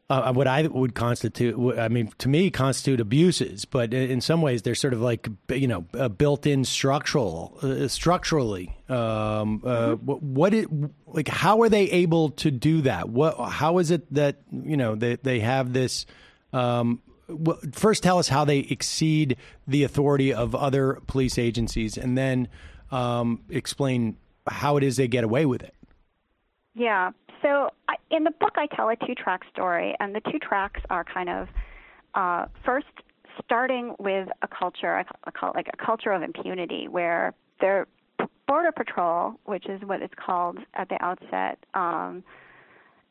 uh, 0.10 0.32
what 0.32 0.48
I 0.48 0.66
would 0.66 0.96
constitute, 0.96 1.78
I 1.78 1.90
mean, 1.90 2.12
to 2.20 2.30
me, 2.30 2.50
constitute 2.50 3.02
abuses, 3.02 3.66
but 3.66 3.94
in 3.94 4.22
some 4.22 4.42
ways, 4.42 4.62
they're 4.62 4.76
sort 4.76 4.94
of 4.94 5.02
like 5.02 5.28
you 5.50 5.68
know, 5.68 5.86
uh, 5.94 6.08
built-in 6.08 6.64
structural, 6.64 7.58
uh, 7.62 7.90
structurally. 7.90 8.78
Um, 8.88 9.62
uh, 9.66 9.96
what 9.96 10.54
it 10.54 10.70
like? 11.08 11.28
How 11.28 11.62
are 11.62 11.68
they 11.68 11.92
able 11.92 12.30
to 12.32 12.52
do 12.52 12.82
that? 12.84 13.10
What? 13.10 13.50
How 13.50 13.80
is 13.80 13.92
it 13.92 14.12
that 14.14 14.38
you 14.50 14.78
know 14.78 14.96
they 14.96 15.18
they 15.18 15.42
have 15.42 15.74
this? 15.74 16.06
Um, 16.54 17.02
well, 17.28 17.60
first, 17.74 18.02
tell 18.02 18.18
us 18.18 18.30
how 18.30 18.46
they 18.46 18.60
exceed 18.60 19.36
the 19.68 19.84
authority 19.84 20.34
of 20.34 20.56
other 20.56 21.02
police 21.08 21.38
agencies, 21.38 21.98
and 21.98 22.18
then 22.18 22.48
um, 22.92 23.44
explain 23.50 24.16
how 24.48 24.78
it 24.78 24.84
is 24.84 24.96
they 24.96 25.10
get 25.10 25.26
away 25.26 25.46
with 25.46 25.64
it. 25.64 25.74
Yeah. 26.76 27.12
So 27.42 27.70
I, 27.88 27.96
in 28.12 28.24
the 28.24 28.32
book, 28.32 28.54
I 28.56 28.68
tell 28.76 28.90
a 28.90 28.96
two-track 28.96 29.42
story, 29.54 29.96
and 30.00 30.16
the 30.16 30.22
two 30.32 30.40
tracks 30.40 30.82
are 30.90 31.04
kind 31.04 31.30
of 31.30 31.48
uh, 32.16 32.46
first 32.66 32.88
starting 33.44 33.96
with 34.00 34.28
a 34.42 34.48
culture, 34.48 34.96
I 35.24 35.32
call 35.32 35.52
it 35.52 35.56
like 35.56 35.70
a 35.72 35.86
culture 35.86 36.12
of 36.12 36.24
impunity, 36.24 36.88
where 36.88 37.34
their 37.62 37.88
border 38.48 38.72
patrol, 38.72 39.36
which 39.46 39.68
is 39.68 39.82
what 39.84 40.02
it's 40.02 40.14
called 40.16 40.58
at 40.74 40.90
the 40.90 41.04
outset, 41.04 41.60
um, 41.74 42.24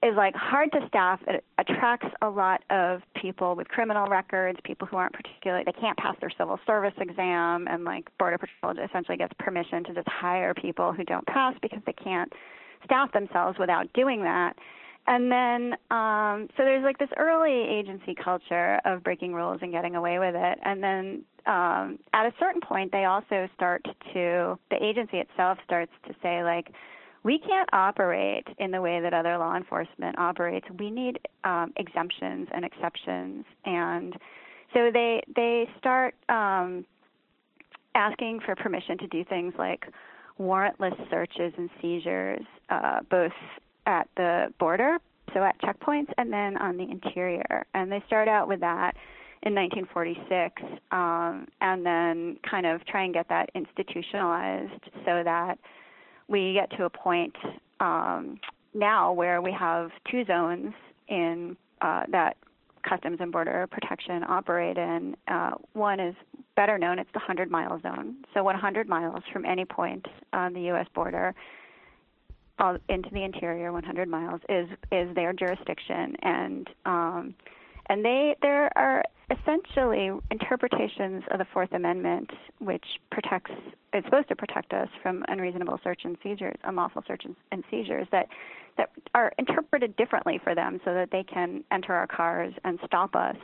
is 0.03 0.15
like 0.17 0.35
hard 0.35 0.71
to 0.73 0.81
staff. 0.89 1.21
It 1.27 1.45
attracts 1.59 2.09
a 2.23 2.29
lot 2.29 2.63
of 2.71 3.03
people 3.21 3.55
with 3.55 3.69
criminal 3.69 4.07
records, 4.07 4.59
people 4.65 4.87
who 4.87 4.97
aren't 4.97 5.15
particularly 5.15 5.65
they 5.65 5.73
can't 5.73 5.97
pass 5.97 6.17
their 6.21 6.31
civil 6.37 6.59
service 6.67 6.95
exam, 6.99 7.67
and 7.69 7.85
like 7.85 8.09
border 8.19 8.39
patrol 8.39 8.85
essentially 8.85 9.17
gets 9.17 9.33
permission 9.39 9.85
to 9.85 9.95
just 9.95 10.09
hire 10.09 10.55
people 10.55 10.93
who 10.93 11.05
don't 11.05 11.27
pass 11.27 11.55
because 11.63 11.81
they 11.87 11.93
can't 11.93 12.33
staff 12.85 13.13
themselves 13.13 13.59
without 13.59 13.93
doing 13.93 14.23
that. 14.23 14.57
And 15.09 15.31
then, 15.31 15.75
um, 15.91 16.49
so 16.57 16.65
there's 16.65 16.83
like 16.83 16.99
this 16.99 17.11
early 17.17 17.53
agency 17.53 18.15
culture 18.15 18.81
of 18.85 19.05
breaking 19.05 19.35
rules 19.35 19.61
and 19.63 19.71
getting 19.71 19.95
away 19.95 20.19
with 20.19 20.35
it. 20.35 20.59
And 20.65 20.83
then 20.83 21.23
um, 21.47 21.99
at 22.13 22.27
a 22.27 22.33
certain 22.41 22.61
point, 22.61 22.91
they 22.91 23.05
also 23.05 23.49
start 23.55 23.85
to, 23.85 24.59
the 24.71 24.83
agency 24.83 25.19
itself 25.19 25.59
starts 25.65 25.93
to 26.09 26.15
say, 26.23 26.43
like, 26.43 26.73
we 27.23 27.39
can't 27.39 27.69
operate 27.73 28.47
in 28.59 28.71
the 28.71 28.81
way 28.81 29.01
that 29.01 29.13
other 29.13 29.37
law 29.39 29.57
enforcement 29.57 30.19
operates. 30.19 30.67
We 30.79 30.91
need 30.91 31.21
um, 31.45 31.73
exemptions 31.77 32.49
and 32.53 32.65
exceptions. 32.65 33.45
And 33.65 34.15
so 34.75 34.91
they, 34.93 35.23
they 35.35 35.69
start 35.79 36.15
um, 36.29 36.85
asking 37.95 38.41
for 38.45 38.55
permission 38.55 38.99
to 38.99 39.07
do 39.09 39.25
things 39.25 39.55
like 39.59 39.87
warrantless 40.41 40.95
searches 41.11 41.53
and 41.57 41.71
seizures, 41.81 42.45
uh, 42.71 43.01
both 43.11 43.33
at 43.87 44.09
the 44.17 44.53
border, 44.59 44.99
so 45.35 45.43
at 45.43 45.61
checkpoints, 45.61 46.13
and 46.19 46.33
then 46.33 46.57
on 46.59 46.77
the 46.77 46.85
interior. 46.85 47.65
And 47.75 47.91
they 47.91 48.03
start 48.07 48.29
out 48.29 48.49
with 48.49 48.61
that 48.61 48.97
in 49.43 49.55
1946, 49.55 50.63
um, 50.91 51.47
and 51.61 51.87
then 51.87 52.39
kind 52.49 52.67
of 52.67 52.85
try 52.87 53.05
and 53.05 53.15
get 53.15 53.29
that 53.29 53.51
institutionalized 53.55 54.83
so 55.05 55.23
that 55.25 55.59
we 56.29 56.55
get 56.55 56.71
to 56.77 56.85
a 56.85 56.91
point 56.91 57.37
um, 57.81 58.39
now 58.75 59.13
where 59.13 59.41
we 59.41 59.53
have 59.53 59.91
two 60.11 60.25
zones 60.25 60.73
in 61.09 61.57
uh, 61.81 62.05
that 62.11 62.37
Customs 62.89 63.19
and 63.21 63.33
Border 63.33 63.67
Protection 63.71 64.23
operate 64.29 64.77
in. 64.77 65.17
Uh, 65.29 65.53
one 65.73 66.01
is 66.01 66.15
better 66.55 66.79
known, 66.79 66.99
it's 66.99 67.11
the 67.13 67.19
100 67.19 67.51
mile 67.51 67.81
zone. 67.83 68.17
So 68.35 68.43
100 68.43 68.89
miles 68.89 69.23
from 69.33 69.45
any 69.45 69.65
point 69.65 70.07
on 70.33 70.53
the 70.53 70.61
U.S. 70.63 70.87
border 70.95 71.35
all 72.59 72.79
into 72.89 73.11
the 73.11 73.23
interior, 73.23 73.73
100 73.73 74.09
miles 74.09 74.41
is 74.49 74.69
is 74.91 75.15
their 75.15 75.33
jurisdiction, 75.33 76.17
and 76.23 76.71
um, 76.87 77.35
and 77.87 78.05
they 78.05 78.35
there 78.41 78.77
are 78.77 79.03
essentially 79.31 80.11
interpretations 80.31 81.25
of 81.31 81.39
the 81.39 81.47
Fourth 81.53 81.73
Amendment, 81.73 82.31
which 82.59 82.85
protects 83.11 83.51
it's 83.93 84.07
supposed 84.07 84.29
to 84.29 84.37
protect 84.37 84.73
us 84.73 84.89
from 85.03 85.25
unreasonable 85.29 85.81
search 85.83 86.03
and 86.05 86.17
seizures, 86.23 86.57
unlawful 86.65 87.03
search 87.07 87.25
and, 87.51 87.65
seizures 87.71 88.07
that 88.13 88.29
that 88.77 88.91
are 89.15 89.33
interpreted 89.39 89.97
differently 89.97 90.39
for 90.43 90.55
them, 90.55 90.81
so 90.85 90.93
that 90.93 91.11
they 91.11 91.23
can 91.23 91.65
enter 91.73 91.95
our 91.95 92.07
cars 92.07 92.53
and 92.65 92.79
stop 92.85 93.17
us 93.17 93.37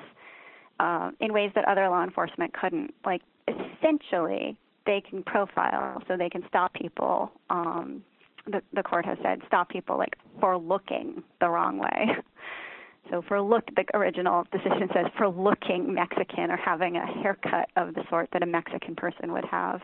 uh, 0.78 1.10
in 1.20 1.32
ways 1.32 1.50
that 1.54 1.64
other 1.66 1.88
law 1.88 2.04
enforcement 2.04 2.52
couldn't. 2.52 2.92
Like 3.04 3.22
essentially, 3.48 4.56
they 4.86 5.00
can 5.08 5.22
profile, 5.22 6.02
so 6.06 6.16
they 6.16 6.28
can 6.28 6.44
stop 6.48 6.74
people. 6.74 7.32
Um, 7.50 8.04
the, 8.46 8.60
the 8.74 8.82
court 8.82 9.06
has 9.06 9.16
said 9.22 9.40
stop 9.46 9.68
people 9.68 9.96
like 9.96 10.16
for 10.40 10.58
looking 10.58 11.22
the 11.40 11.48
wrong 11.48 11.78
way. 11.78 12.16
So 13.10 13.22
for 13.26 13.40
look, 13.40 13.64
the 13.74 13.84
original 13.94 14.46
decision 14.52 14.88
says 14.94 15.06
for 15.16 15.28
looking 15.28 15.92
Mexican 15.92 16.50
or 16.50 16.56
having 16.56 16.96
a 16.96 17.06
haircut 17.06 17.68
of 17.76 17.94
the 17.94 18.04
sort 18.08 18.28
that 18.32 18.42
a 18.42 18.46
Mexican 18.46 18.94
person 18.94 19.32
would 19.32 19.44
have. 19.44 19.80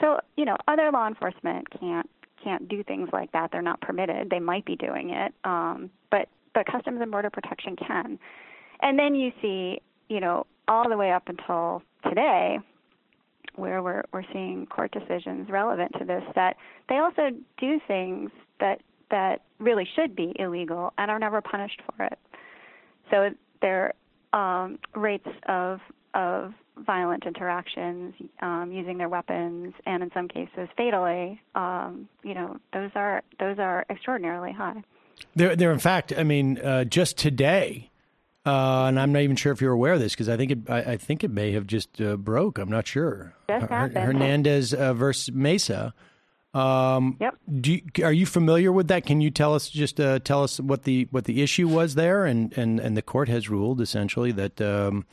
So 0.00 0.20
you 0.36 0.44
know, 0.44 0.56
other 0.68 0.90
law 0.90 1.06
enforcement 1.06 1.68
can't 1.78 2.08
can't 2.42 2.68
do 2.68 2.82
things 2.84 3.08
like 3.12 3.32
that. 3.32 3.50
They're 3.50 3.62
not 3.62 3.80
permitted. 3.80 4.28
They 4.30 4.40
might 4.40 4.64
be 4.64 4.76
doing 4.76 5.10
it, 5.10 5.32
um, 5.44 5.90
but 6.10 6.28
but 6.54 6.66
Customs 6.66 7.00
and 7.00 7.10
Border 7.10 7.30
Protection 7.30 7.76
can. 7.76 8.18
And 8.80 8.98
then 8.98 9.14
you 9.14 9.32
see, 9.40 9.80
you 10.08 10.20
know, 10.20 10.46
all 10.68 10.88
the 10.88 10.96
way 10.96 11.12
up 11.12 11.28
until 11.28 11.82
today, 12.08 12.58
where 13.56 13.82
we're 13.82 14.04
we're 14.12 14.24
seeing 14.32 14.66
court 14.66 14.92
decisions 14.92 15.48
relevant 15.50 15.92
to 15.98 16.04
this 16.04 16.22
that 16.34 16.56
they 16.88 16.98
also 16.98 17.30
do 17.58 17.80
things 17.86 18.30
that 18.60 18.80
that 19.10 19.42
really 19.58 19.86
should 19.94 20.16
be 20.16 20.32
illegal 20.36 20.92
and 20.98 21.10
are 21.10 21.18
never 21.18 21.40
punished 21.40 21.80
for 21.86 22.04
it. 22.04 22.18
So 23.10 23.30
their 23.60 23.94
um, 24.32 24.78
rates 24.94 25.28
of 25.48 25.80
of 26.14 26.52
violent 26.78 27.24
interactions 27.24 28.14
um, 28.40 28.70
using 28.72 28.98
their 28.98 29.08
weapons 29.08 29.74
and 29.86 30.02
in 30.02 30.10
some 30.12 30.28
cases 30.28 30.68
fatally, 30.76 31.40
um, 31.54 32.08
you 32.22 32.34
know, 32.34 32.56
those 32.72 32.90
are 32.94 33.22
those 33.38 33.58
are 33.58 33.84
extraordinarily 33.90 34.52
high. 34.52 34.82
There, 35.36 35.54
there. 35.54 35.72
In 35.72 35.78
fact, 35.78 36.12
I 36.16 36.24
mean, 36.24 36.58
uh, 36.58 36.84
just 36.84 37.16
today, 37.16 37.90
uh, 38.44 38.84
and 38.86 38.98
I'm 38.98 39.12
not 39.12 39.22
even 39.22 39.36
sure 39.36 39.52
if 39.52 39.60
you're 39.60 39.72
aware 39.72 39.92
of 39.94 40.00
this 40.00 40.12
because 40.12 40.28
I 40.28 40.36
think 40.36 40.50
it, 40.50 40.58
I, 40.68 40.78
I 40.92 40.96
think 40.96 41.22
it 41.22 41.30
may 41.30 41.52
have 41.52 41.66
just 41.66 42.00
uh, 42.00 42.16
broke. 42.16 42.58
I'm 42.58 42.70
not 42.70 42.86
sure. 42.86 43.34
Just 43.48 43.62
Her- 43.62 43.68
happened. 43.68 44.04
Hernandez 44.04 44.74
uh, 44.74 44.92
versus 44.94 45.32
Mesa. 45.32 45.94
Um, 46.54 47.16
Yep. 47.20 47.36
Do 47.60 47.72
you, 47.72 47.82
are 48.04 48.12
you 48.12 48.26
familiar 48.26 48.70
with 48.72 48.88
that? 48.88 49.04
Can 49.06 49.20
you 49.20 49.30
tell 49.30 49.54
us 49.54 49.68
just 49.68 49.98
uh, 50.00 50.18
tell 50.20 50.42
us 50.42 50.60
what 50.60 50.84
the 50.84 51.08
what 51.10 51.24
the 51.24 51.42
issue 51.42 51.66
was 51.68 51.94
there? 51.96 52.24
And 52.26 52.56
and 52.56 52.78
and 52.80 52.96
the 52.96 53.02
court 53.02 53.28
has 53.28 53.48
ruled 53.50 53.80
essentially 53.80 54.30
that 54.32 54.60
um, 54.60 55.04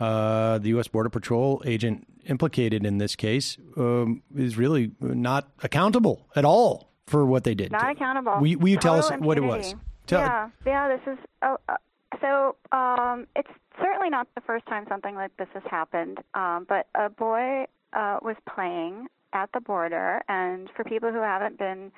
uh, 0.00 0.58
the 0.58 0.70
U.S. 0.70 0.88
Border 0.88 1.08
Patrol 1.10 1.62
agent 1.64 2.06
implicated 2.26 2.84
in 2.84 2.98
this 2.98 3.14
case 3.16 3.56
um, 3.76 4.22
is 4.36 4.56
really 4.58 4.92
not 5.00 5.48
accountable 5.62 6.26
at 6.36 6.44
all 6.44 6.90
for 7.06 7.24
what 7.24 7.44
they 7.44 7.54
did. 7.54 7.72
Not 7.72 7.90
accountable. 7.90 8.38
Will, 8.40 8.46
you- 8.48 8.58
will 8.58 8.68
you 8.68 8.76
tell 8.76 8.94
us 8.96 9.08
Total 9.08 9.26
what 9.26 9.38
it 9.38 9.42
was? 9.44 9.74
Tell- 10.06 10.20
yeah, 10.20 10.48
yeah. 10.66 10.88
This 10.96 11.14
is 11.14 11.18
uh, 11.42 11.56
uh, 11.68 11.76
so. 12.20 12.56
Um, 12.72 13.26
it's 13.36 13.48
certainly 13.80 14.10
not 14.10 14.26
the 14.34 14.40
first 14.42 14.66
time 14.66 14.84
something 14.88 15.14
like 15.14 15.36
this 15.36 15.48
has 15.54 15.62
happened. 15.70 16.18
Um, 16.34 16.66
but 16.68 16.86
a 16.94 17.08
boy 17.08 17.66
uh, 17.92 18.18
was 18.22 18.36
playing 18.54 19.06
at 19.32 19.50
the 19.52 19.60
border, 19.60 20.20
and 20.28 20.68
for 20.76 20.84
people 20.84 21.10
who 21.10 21.20
haven't 21.20 21.58
been 21.58 21.92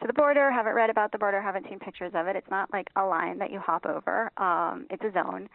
to 0.00 0.06
the 0.06 0.12
border, 0.12 0.50
haven't 0.50 0.74
read 0.74 0.90
about 0.90 1.12
the 1.12 1.18
border, 1.18 1.40
haven't 1.42 1.66
seen 1.68 1.78
pictures 1.78 2.12
of 2.14 2.26
it, 2.26 2.36
it's 2.36 2.50
not 2.50 2.72
like 2.72 2.88
a 2.96 3.04
line 3.04 3.38
that 3.38 3.52
you 3.52 3.58
hop 3.58 3.84
over. 3.84 4.30
Um, 4.38 4.86
it's 4.90 5.02
a 5.04 5.12
zone, 5.12 5.48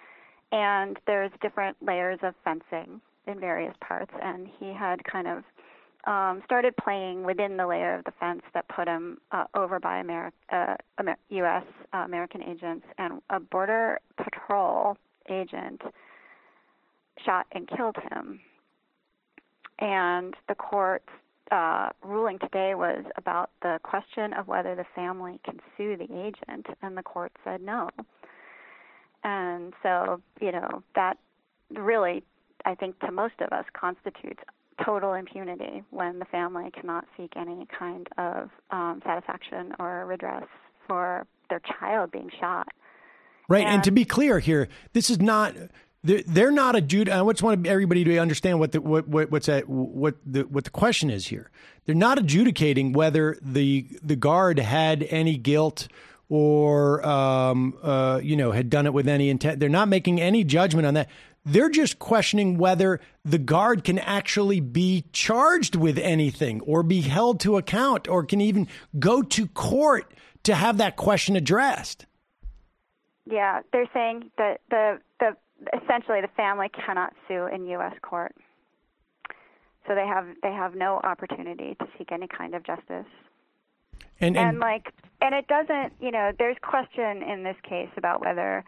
and 0.52 0.98
there's 1.08 1.32
different 1.42 1.78
layers 1.82 2.20
of 2.22 2.36
fencing 2.44 3.02
in 3.28 3.40
various 3.40 3.74
parts, 3.82 4.12
and 4.22 4.48
he 4.60 4.72
had 4.72 5.04
kind 5.04 5.28
of 5.28 5.44
um, 6.06 6.42
started 6.46 6.76
playing 6.78 7.24
within 7.24 7.58
the 7.58 7.66
layer 7.66 7.96
of 7.96 8.06
the 8.06 8.12
fence 8.20 8.42
that 8.54 8.68
put 8.68 8.88
him 8.88 9.18
uh, 9.32 9.46
over 9.56 9.80
by 9.80 10.04
Ameri- 10.04 10.32
uh, 10.52 10.76
Amer- 11.00 11.18
U.S. 11.30 11.64
Uh, 11.94 11.98
American 11.98 12.44
agents, 12.44 12.86
and 12.98 13.22
a 13.32 13.40
border 13.40 14.00
patrol 14.18 14.98
agent 15.30 15.82
shot 17.26 17.48
and 17.54 17.68
killed 17.68 17.96
him. 18.12 18.40
And 19.80 20.34
the 20.48 20.56
court's 20.56 21.10
uh, 21.52 21.90
ruling 22.04 22.40
today 22.40 22.74
was 22.76 23.04
about 23.18 23.52
the 23.62 23.80
question 23.84 24.34
of 24.34 24.48
whether 24.48 24.76
the 24.76 24.86
family 24.96 25.40
can 25.44 25.60
sue 25.78 25.96
the 25.98 26.06
agent, 26.26 26.68
and 26.82 26.98
the 26.98 27.04
court 27.04 27.32
said 27.44 27.62
no. 27.62 27.90
And 29.24 29.74
so, 29.84 30.22
you 30.40 30.52
know, 30.52 30.84
that 30.96 31.18
really, 31.72 32.24
I 32.64 32.76
think, 32.76 33.00
to 33.00 33.12
most 33.12 33.36
of 33.40 33.52
us, 33.52 33.66
constitutes 33.74 34.42
total 34.84 35.14
impunity 35.14 35.84
when 35.90 36.20
the 36.20 36.26
family 36.26 36.70
cannot 36.72 37.06
seek 37.18 37.34
any 37.36 37.68
kind 37.78 38.08
of 38.18 38.50
um, 38.72 39.02
satisfaction 39.06 39.74
or 39.80 40.06
redress 40.06 40.44
for 40.88 41.26
their 41.50 41.62
child 41.80 42.12
being 42.12 42.30
shot. 42.40 42.68
Right, 43.48 43.66
and, 43.66 43.76
And- 43.76 43.84
to 43.84 43.92
be 43.92 44.06
clear 44.06 44.40
here, 44.40 44.68
this 44.94 45.10
is 45.10 45.20
not. 45.20 45.54
They're, 46.06 46.22
they're 46.28 46.52
not 46.52 46.76
adjud. 46.76 47.10
I 47.10 47.32
just 47.32 47.42
want 47.42 47.66
everybody 47.66 48.04
to 48.04 48.18
understand 48.20 48.60
what 48.60 48.72
the 48.72 48.80
what, 48.80 49.08
what 49.08 49.32
what's 49.32 49.48
that 49.48 49.68
what 49.68 50.16
the 50.24 50.44
what 50.44 50.64
the 50.64 50.70
question 50.70 51.10
is 51.10 51.28
here. 51.28 51.50
They're 51.86 51.96
not 51.96 52.20
adjudicating 52.20 52.94
whether 52.94 53.38
the 53.42 53.88
the 54.04 54.16
guard 54.16 54.60
had 54.60 55.02
any 55.10 55.38
guilt 55.38 55.88
or 56.30 57.06
um, 57.06 57.74
uh, 57.82 58.20
you 58.22 58.36
know 58.36 58.52
had 58.52 58.70
done 58.70 58.86
it 58.86 58.94
with 58.94 59.08
any 59.08 59.30
intent. 59.30 59.60
They're 59.60 59.68
not 59.68 59.88
making 59.88 60.22
any 60.22 60.44
judgment 60.44 60.86
on 60.86 60.94
that. 60.94 61.10
They're 61.44 61.70
just 61.70 61.98
questioning 61.98 62.58
whether 62.58 63.00
the 63.24 63.38
guard 63.38 63.84
can 63.84 63.98
actually 63.98 64.60
be 64.60 65.06
charged 65.12 65.76
with 65.76 65.98
anything 65.98 66.62
or 66.62 66.84
be 66.84 67.02
held 67.02 67.40
to 67.42 67.58
account 67.58 68.08
or 68.08 68.26
can 68.26 68.42
even 68.42 68.68
go 68.98 69.24
to 69.24 69.48
court 69.48 70.12
to 70.44 70.56
have 70.56 70.78
that 70.78 70.96
question 70.96 71.36
addressed. 71.36 72.06
Yeah, 73.26 73.62
they're 73.72 73.90
saying 73.94 74.30
that 74.38 74.62
the 74.70 75.00
the 75.20 75.36
essentially 75.74 76.22
the 76.22 76.30
family 76.36 76.70
cannot 76.70 77.14
sue 77.28 77.48
in 77.48 77.66
U.S. 77.68 77.94
court, 78.02 78.36
so 79.88 79.96
they 79.96 80.06
have 80.06 80.26
they 80.42 80.52
have 80.52 80.76
no 80.76 81.00
opportunity 81.04 81.76
to 81.80 81.88
seek 81.98 82.12
any 82.12 82.28
kind 82.28 82.56
of 82.56 82.64
justice. 82.64 83.06
And, 84.20 84.38
and 84.38 84.60
like 84.60 84.94
and 85.22 85.36
it 85.36 85.48
doesn't 85.48 85.94
you 86.00 86.12
know 86.12 86.32
there's 86.38 86.58
question 86.62 87.22
in 87.22 87.44
this 87.44 87.58
case 87.68 87.90
about 87.98 88.22
whether 88.22 88.64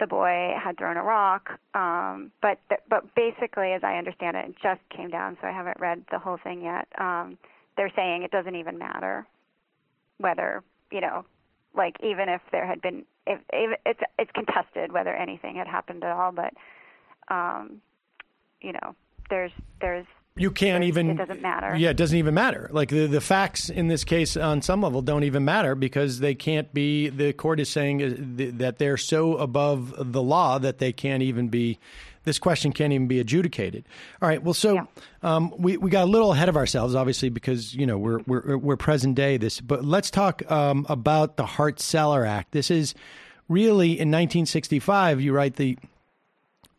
the 0.00 0.06
boy 0.06 0.52
had 0.62 0.76
thrown 0.76 0.96
a 0.96 1.02
rock 1.02 1.50
um 1.74 2.32
but 2.42 2.58
th- 2.68 2.80
but 2.88 3.14
basically 3.14 3.72
as 3.72 3.82
i 3.84 3.94
understand 3.94 4.36
it 4.36 4.48
it 4.48 4.54
just 4.60 4.80
came 4.90 5.10
down 5.10 5.36
so 5.40 5.46
i 5.46 5.52
haven't 5.52 5.78
read 5.78 6.02
the 6.10 6.18
whole 6.18 6.38
thing 6.42 6.60
yet 6.60 6.88
um 6.98 7.38
they're 7.76 7.92
saying 7.94 8.24
it 8.24 8.32
doesn't 8.32 8.56
even 8.56 8.76
matter 8.76 9.24
whether 10.18 10.64
you 10.90 11.00
know 11.00 11.24
like 11.76 11.96
even 12.02 12.28
if 12.28 12.40
there 12.52 12.66
had 12.66 12.80
been 12.80 13.04
if, 13.26 13.40
if 13.52 13.78
it's 13.84 14.00
it's 14.18 14.30
contested 14.32 14.92
whether 14.92 15.14
anything 15.14 15.56
had 15.56 15.66
happened 15.66 16.04
at 16.04 16.12
all 16.12 16.32
but 16.32 16.52
um 17.28 17.80
you 18.60 18.72
know 18.72 18.94
there's 19.30 19.52
there's 19.80 20.06
you 20.36 20.50
can't 20.50 20.82
even 20.82 21.10
it 21.10 21.16
doesn't 21.16 21.42
matter. 21.42 21.76
Yeah 21.76 21.90
it 21.90 21.96
doesn't 21.96 22.18
even 22.18 22.34
matter. 22.34 22.68
Like 22.72 22.88
the, 22.88 23.06
the 23.06 23.20
facts 23.20 23.68
in 23.68 23.86
this 23.86 24.02
case 24.02 24.36
on 24.36 24.62
some 24.62 24.82
level 24.82 25.00
don't 25.00 25.22
even 25.22 25.44
matter 25.44 25.76
because 25.76 26.18
they 26.18 26.34
can't 26.34 26.74
be 26.74 27.08
the 27.08 27.32
court 27.32 27.60
is 27.60 27.68
saying 27.68 28.02
uh, 28.02 28.50
that 28.58 28.78
they're 28.78 28.96
so 28.96 29.36
above 29.36 29.94
the 30.12 30.22
law 30.22 30.58
that 30.58 30.78
they 30.78 30.92
can't 30.92 31.22
even 31.22 31.48
be 31.48 31.78
this 32.24 32.38
question 32.38 32.72
can't 32.72 32.92
even 32.92 33.06
be 33.06 33.20
adjudicated 33.20 33.84
all 34.20 34.28
right 34.28 34.42
well 34.42 34.54
so 34.54 34.86
um, 35.22 35.52
we, 35.58 35.76
we 35.76 35.90
got 35.90 36.04
a 36.04 36.10
little 36.10 36.32
ahead 36.32 36.48
of 36.48 36.56
ourselves 36.56 36.94
obviously 36.94 37.28
because 37.28 37.74
you 37.74 37.86
know 37.86 37.98
we're 37.98 38.20
we're, 38.26 38.56
we're 38.56 38.76
present 38.76 39.14
day 39.14 39.36
this 39.36 39.60
but 39.60 39.84
let's 39.84 40.10
talk 40.10 40.48
um, 40.50 40.86
about 40.88 41.36
the 41.36 41.46
hart 41.46 41.80
celler 41.80 42.24
act 42.24 42.52
this 42.52 42.70
is 42.70 42.94
really 43.48 43.90
in 43.92 44.10
1965 44.10 45.20
you 45.20 45.32
write 45.32 45.56
the 45.56 45.78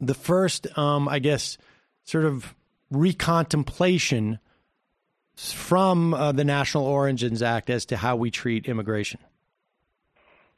the 0.01 0.13
first 0.13 0.67
um, 0.77 1.07
i 1.07 1.19
guess 1.19 1.57
sort 2.03 2.25
of 2.25 2.53
recontemplation 2.91 4.39
from 5.35 6.13
uh, 6.13 6.31
the 6.31 6.45
National 6.45 6.85
Origins 6.85 7.41
Act 7.41 7.69
as 7.69 7.85
to 7.87 7.97
how 7.97 8.15
we 8.15 8.31
treat 8.31 8.67
immigration. 8.67 9.19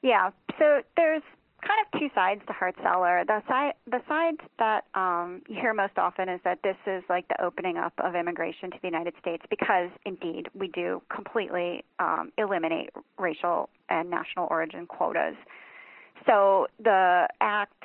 Yeah. 0.02 0.32
So 0.60 0.82
there's 0.96 1.24
kind 1.68 1.86
of 1.86 2.00
two 2.00 2.10
sides 2.16 2.42
to 2.48 2.54
Hart 2.54 2.76
Celler. 2.82 3.24
The 3.28 3.42
side 3.48 3.74
the 3.86 4.00
side 4.08 4.36
that 4.58 4.86
um, 4.96 5.42
you 5.48 5.56
hear 5.56 5.74
most 5.74 5.98
often 5.98 6.30
is 6.30 6.40
that 6.44 6.60
this 6.64 6.78
is 6.86 7.04
like 7.10 7.28
the 7.28 7.42
opening 7.44 7.78
up 7.78 7.94
of 8.00 8.16
immigration 8.16 8.72
to 8.72 8.78
the 8.82 8.88
United 8.88 9.14
States 9.20 9.44
because 9.50 9.90
indeed 10.06 10.48
we 10.54 10.68
do 10.70 11.02
completely 11.14 11.84
um, 12.00 12.32
eliminate 12.38 12.90
racial 13.18 13.70
and 13.90 14.10
national 14.10 14.48
origin 14.50 14.86
quotas. 14.88 15.36
So 16.26 16.68
the 16.84 17.28
act 17.42 17.84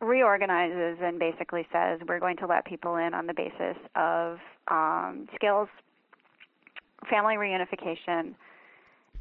reorganizes 0.00 0.98
and 1.02 1.18
basically 1.18 1.66
says 1.72 2.00
we're 2.08 2.20
going 2.20 2.38
to 2.38 2.46
let 2.46 2.64
people 2.64 2.96
in 2.96 3.12
on 3.12 3.26
the 3.26 3.34
basis 3.34 3.76
of 3.94 4.38
um, 4.68 5.28
skills, 5.34 5.68
family 7.10 7.34
reunification, 7.34 8.34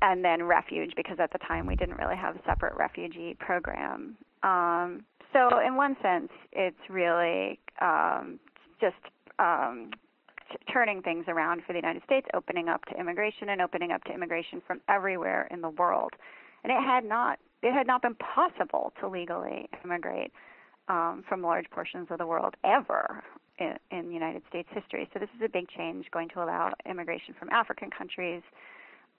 and 0.01 0.23
then 0.23 0.43
refuge 0.43 0.93
because 0.95 1.17
at 1.19 1.31
the 1.31 1.39
time 1.39 1.65
we 1.65 1.75
didn't 1.75 1.97
really 1.97 2.15
have 2.15 2.35
a 2.35 2.39
separate 2.45 2.75
refugee 2.77 3.35
program. 3.39 4.15
Um, 4.43 5.03
so 5.33 5.59
in 5.59 5.75
one 5.75 5.95
sense, 6.01 6.29
it's 6.51 6.79
really 6.89 7.59
um, 7.81 8.39
just 8.81 8.95
um, 9.37 9.91
t- 10.51 10.57
turning 10.71 11.01
things 11.01 11.25
around 11.27 11.61
for 11.65 11.73
the 11.73 11.79
United 11.79 12.03
States, 12.03 12.27
opening 12.33 12.69
up 12.69 12.85
to 12.85 12.99
immigration 12.99 13.49
and 13.49 13.61
opening 13.61 13.91
up 13.91 14.03
to 14.05 14.13
immigration 14.13 14.61
from 14.65 14.81
everywhere 14.87 15.47
in 15.51 15.61
the 15.61 15.69
world. 15.69 16.13
And 16.63 16.71
it 16.71 16.81
had 16.81 17.05
not 17.05 17.39
it 17.61 17.73
had 17.73 17.87
not 17.87 18.01
been 18.01 18.15
possible 18.15 18.93
to 19.01 19.07
legally 19.07 19.69
immigrate 19.83 20.31
um, 20.87 21.23
from 21.27 21.41
large 21.41 21.69
portions 21.69 22.07
of 22.09 22.17
the 22.17 22.25
world 22.25 22.55
ever 22.63 23.21
in, 23.59 23.75
in 23.91 24.11
United 24.11 24.41
States 24.49 24.69
history. 24.71 25.09
So 25.13 25.19
this 25.19 25.29
is 25.35 25.41
a 25.43 25.49
big 25.49 25.67
change, 25.69 26.05
going 26.11 26.29
to 26.29 26.43
allow 26.43 26.73
immigration 26.89 27.35
from 27.37 27.49
African 27.49 27.89
countries, 27.91 28.41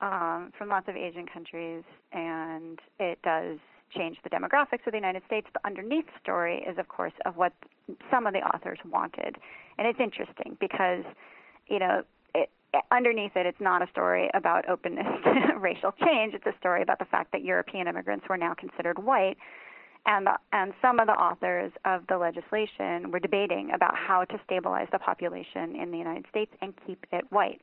um, 0.00 0.52
from 0.56 0.68
lots 0.68 0.88
of 0.88 0.96
Asian 0.96 1.26
countries, 1.26 1.82
and 2.12 2.78
it 2.98 3.18
does 3.22 3.58
change 3.96 4.18
the 4.22 4.30
demographics 4.30 4.86
of 4.86 4.92
the 4.92 4.98
United 4.98 5.22
States. 5.26 5.46
The 5.52 5.66
underneath 5.66 6.06
story 6.22 6.64
is, 6.68 6.78
of 6.78 6.88
course, 6.88 7.12
of 7.26 7.36
what 7.36 7.52
some 8.10 8.26
of 8.26 8.32
the 8.32 8.40
authors 8.40 8.78
wanted, 8.88 9.36
and 9.78 9.86
it's 9.86 10.00
interesting 10.00 10.56
because, 10.60 11.04
you 11.68 11.78
know, 11.78 12.02
it, 12.34 12.50
underneath 12.92 13.32
it, 13.34 13.46
it's 13.46 13.60
not 13.60 13.82
a 13.82 13.90
story 13.90 14.30
about 14.34 14.68
openness 14.68 15.06
to 15.24 15.58
racial 15.58 15.92
change. 16.04 16.34
It's 16.34 16.46
a 16.46 16.58
story 16.58 16.82
about 16.82 16.98
the 16.98 17.04
fact 17.06 17.32
that 17.32 17.42
European 17.42 17.88
immigrants 17.88 18.26
were 18.28 18.36
now 18.36 18.54
considered 18.54 18.98
white, 18.98 19.36
and 20.06 20.28
and 20.52 20.72
some 20.80 21.00
of 21.00 21.06
the 21.06 21.12
authors 21.12 21.72
of 21.84 22.06
the 22.08 22.16
legislation 22.16 23.10
were 23.10 23.20
debating 23.20 23.70
about 23.74 23.94
how 23.96 24.24
to 24.24 24.40
stabilize 24.44 24.88
the 24.92 24.98
population 24.98 25.76
in 25.76 25.90
the 25.90 25.98
United 25.98 26.24
States 26.30 26.52
and 26.62 26.72
keep 26.86 27.04
it 27.12 27.24
white. 27.30 27.60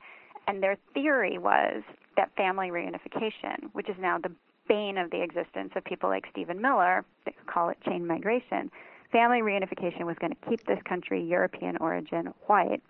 And 0.47 0.63
their 0.63 0.78
theory 0.93 1.38
was 1.38 1.84
that 2.17 2.36
family 2.36 2.69
reunification, 2.69 3.69
which 3.73 3.88
is 3.88 3.95
now 3.99 4.17
the 4.17 4.32
bane 4.67 4.97
of 4.97 5.10
the 5.12 5.21
existence 5.21 5.71
of 5.75 5.84
people 5.86 6.10
like 6.10 6.25
Stephen 6.32 6.62
Miller, 6.62 7.06
they 7.25 7.34
call 7.45 7.69
it 7.69 7.77
chain 7.86 8.06
migration, 8.06 8.69
family 9.12 9.39
reunification 9.39 10.03
was 10.06 10.17
going 10.19 10.34
to 10.34 10.49
keep 10.49 10.65
this 10.65 10.80
country 10.88 11.23
European 11.23 11.77
origin 11.77 12.34
white 12.47 12.82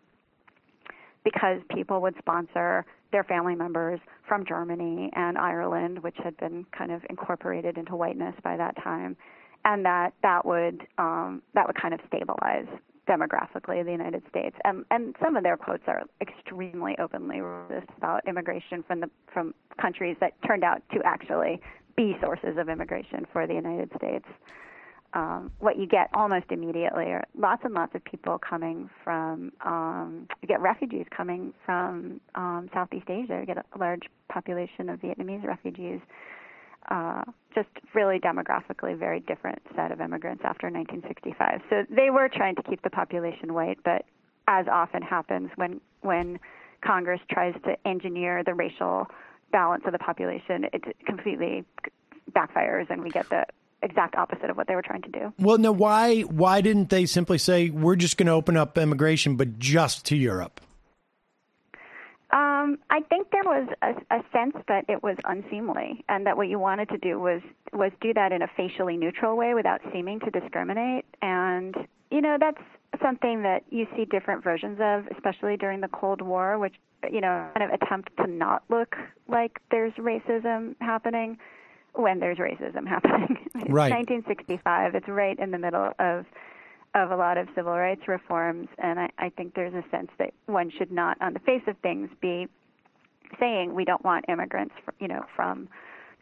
because 1.24 1.60
people 1.74 2.02
would 2.02 2.16
sponsor 2.18 2.86
their 3.12 3.24
family 3.24 3.56
members 3.56 4.00
from 4.28 4.46
Germany 4.46 5.10
and 5.14 5.38
Ireland, 5.38 6.00
which 6.00 6.16
had 6.24 6.36
been 6.38 6.66
kind 6.78 6.92
of 6.92 7.02
incorporated 7.10 7.78
into 7.78 7.96
whiteness 7.96 8.34
by 8.44 8.58
that 8.58 8.76
time, 8.82 9.16
and 9.66 9.86
that 9.86 10.14
that 10.24 10.46
would 10.46 10.88
um, 10.98 11.42
that 11.54 11.68
would 11.68 11.80
kind 11.80 11.94
of 11.94 12.00
stabilize 12.08 12.68
demographically 13.08 13.84
the 13.84 13.92
United 13.92 14.24
States. 14.30 14.56
And 14.64 14.86
and 14.92 15.16
some 15.22 15.36
of 15.36 15.44
their 15.44 15.58
quotes 15.58 15.84
are 15.88 16.04
extremely 16.22 16.96
openly 17.00 17.38
racist 17.38 17.96
about 17.98 18.28
immigration 18.28 18.84
from 18.84 19.02
the 19.02 19.10
from 19.34 19.54
countries 19.82 20.18
that 20.20 20.34
turned 20.46 20.64
out 20.64 20.82
to 20.94 21.00
actually 21.06 21.62
be 21.96 22.16
sources 22.22 22.58
of 22.58 22.70
immigration 22.70 23.26
for 23.32 23.48
the 23.48 23.54
United 23.54 23.90
States 23.96 24.26
um, 25.14 25.52
what 25.60 25.78
you 25.78 25.88
get 25.88 26.10
almost 26.14 26.46
immediately 26.50 27.06
are 27.06 27.26
lots 27.38 27.64
and 27.64 27.74
lots 27.74 27.96
of 27.96 28.04
people 28.04 28.38
coming 28.38 28.90
from 29.04 29.52
um, 29.66 30.28
you 30.42 30.48
get 30.48 30.62
refugees 30.62 31.06
coming 31.16 31.54
from 31.66 32.20
um, 32.36 32.70
Southeast 32.74 33.10
Asia. 33.10 33.40
You 33.40 33.46
get 33.46 33.58
a 33.58 33.78
large 33.80 34.04
population 34.30 34.90
of 34.90 35.00
Vietnamese 35.00 35.46
refugees. 35.46 36.00
Uh, 36.88 37.24
just 37.54 37.68
really 37.96 38.20
demographically 38.20 38.98
very 38.98 39.20
different 39.20 39.60
set 39.76 39.92
of 39.92 40.00
immigrants 40.00 40.44
after 40.46 40.68
1965. 40.70 41.62
So 41.70 41.84
they 41.90 42.12
were 42.12 42.30
trying 42.30 42.56
to 42.56 42.64
keep 42.64 42.82
the 42.84 42.90
population 42.90 43.54
white, 43.54 43.80
but 43.84 44.06
as 44.48 44.68
often 44.72 45.02
happens 45.02 45.50
when 45.56 45.82
when 46.02 46.40
Congress 46.86 47.20
tries 47.32 47.56
to 47.66 47.76
engineer 47.86 48.44
the 48.44 48.54
racial 48.54 49.08
balance 49.52 49.84
of 49.86 49.92
the 49.92 50.00
population, 50.00 50.66
it 50.72 50.84
completely 51.06 51.66
backfires, 52.32 52.90
and 52.90 53.02
we 53.02 53.10
get 53.10 53.28
the 53.30 53.46
exact 53.82 54.16
opposite 54.16 54.50
of 54.50 54.58
what 54.58 54.68
they 54.68 54.76
were 54.76 54.82
trying 54.82 55.02
to 55.02 55.10
do. 55.10 55.34
Well, 55.40 55.58
no, 55.58 55.72
why 55.72 56.22
why 56.22 56.62
didn't 56.62 56.90
they 56.90 57.06
simply 57.06 57.38
say 57.38 57.70
we're 57.70 57.96
just 57.96 58.18
going 58.18 58.28
to 58.28 58.34
open 58.34 58.56
up 58.56 58.78
immigration, 58.78 59.36
but 59.36 59.60
just 59.60 60.06
to 60.06 60.16
Europe? 60.16 60.62
Um, 62.32 62.80
I 62.90 63.00
think 63.08 63.32
there 63.32 63.44
was 63.46 63.70
a, 63.82 63.92
a 64.14 64.22
sense 64.34 64.56
that 64.68 64.84
it 64.90 65.02
was 65.02 65.16
unseemly, 65.24 66.04
and 66.10 66.26
that 66.26 66.36
what 66.36 66.50
you 66.50 66.60
wanted 66.60 66.90
to 66.90 66.98
do 66.98 67.20
was 67.20 67.42
was 67.72 67.92
do 68.02 68.14
that 68.14 68.34
in 68.34 68.42
a 68.42 68.48
facially 68.58 68.98
neutral 68.98 69.38
way 69.38 69.54
without 69.54 69.80
seeming 69.94 70.20
to 70.22 70.32
discriminate. 70.32 71.06
And 71.22 71.74
you 72.12 72.20
know 72.20 72.38
that's 72.38 72.62
something 73.02 73.44
that 73.44 73.64
you 73.70 73.88
see 73.96 74.04
different 74.04 74.44
versions 74.44 74.78
of, 74.82 75.06
especially 75.16 75.56
during 75.56 75.80
the 75.80 75.88
Cold 75.88 76.22
War, 76.22 76.60
which 76.60 76.76
you 77.10 77.22
know 77.22 77.48
kind 77.56 77.72
of 77.72 77.80
attempt 77.82 78.10
to 78.18 78.28
not 78.28 78.64
look 78.68 78.98
like 79.30 79.60
there's 79.72 79.94
racism 79.94 80.76
happening 80.82 81.38
when 81.94 82.20
there's 82.20 82.38
racism 82.38 82.86
happening. 82.88 83.38
Right. 83.70 83.92
1965. 83.92 84.96
It's 84.96 85.08
right 85.08 85.38
in 85.40 85.52
the 85.52 85.58
middle 85.58 85.92
of 86.00 86.26
of 86.96 87.12
a 87.12 87.16
lot 87.16 87.38
of 87.38 87.48
civil 87.56 87.74
rights 87.74 88.08
reforms, 88.08 88.68
and 88.78 89.00
I, 89.00 89.10
I 89.18 89.30
think 89.30 89.54
there's 89.54 89.74
a 89.74 89.84
sense 89.92 90.10
that 90.18 90.34
one 90.46 90.72
should 90.78 90.92
not, 90.92 91.18
on 91.22 91.34
the 91.34 91.40
face 91.40 91.62
of 91.68 91.78
things, 91.78 92.10
be 92.22 92.48
saying 93.40 93.76
we 93.76 93.86
don't 93.86 94.04
want 94.04 94.26
immigrants, 94.30 94.74
fr 94.84 94.92
you 95.00 95.08
know, 95.08 95.24
from 95.36 95.68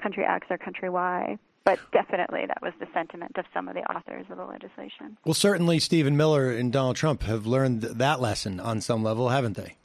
country 0.02 0.26
X 0.26 0.48
or 0.50 0.58
country 0.58 0.90
Y. 0.90 1.38
But 1.64 1.80
definitely, 1.92 2.46
that 2.46 2.62
was 2.62 2.74
the 2.80 2.86
sentiment 2.94 3.38
of 3.38 3.46
some 3.52 3.68
of 3.68 3.74
the 3.74 3.82
authors 3.92 4.26
of 4.30 4.38
the 4.38 4.46
legislation. 4.46 5.18
Well, 5.26 5.34
certainly 5.34 5.80
Stephen 5.80 6.16
Miller 6.16 6.52
and 6.52 6.72
Donald 6.72 6.96
Trump 6.96 7.24
have 7.24 7.48
learned 7.48 7.82
that 7.82 8.22
lesson 8.22 8.60
on 8.60 8.82
some 8.82 9.02
level, 9.02 9.30
haven't 9.30 9.58
they? 9.58 9.76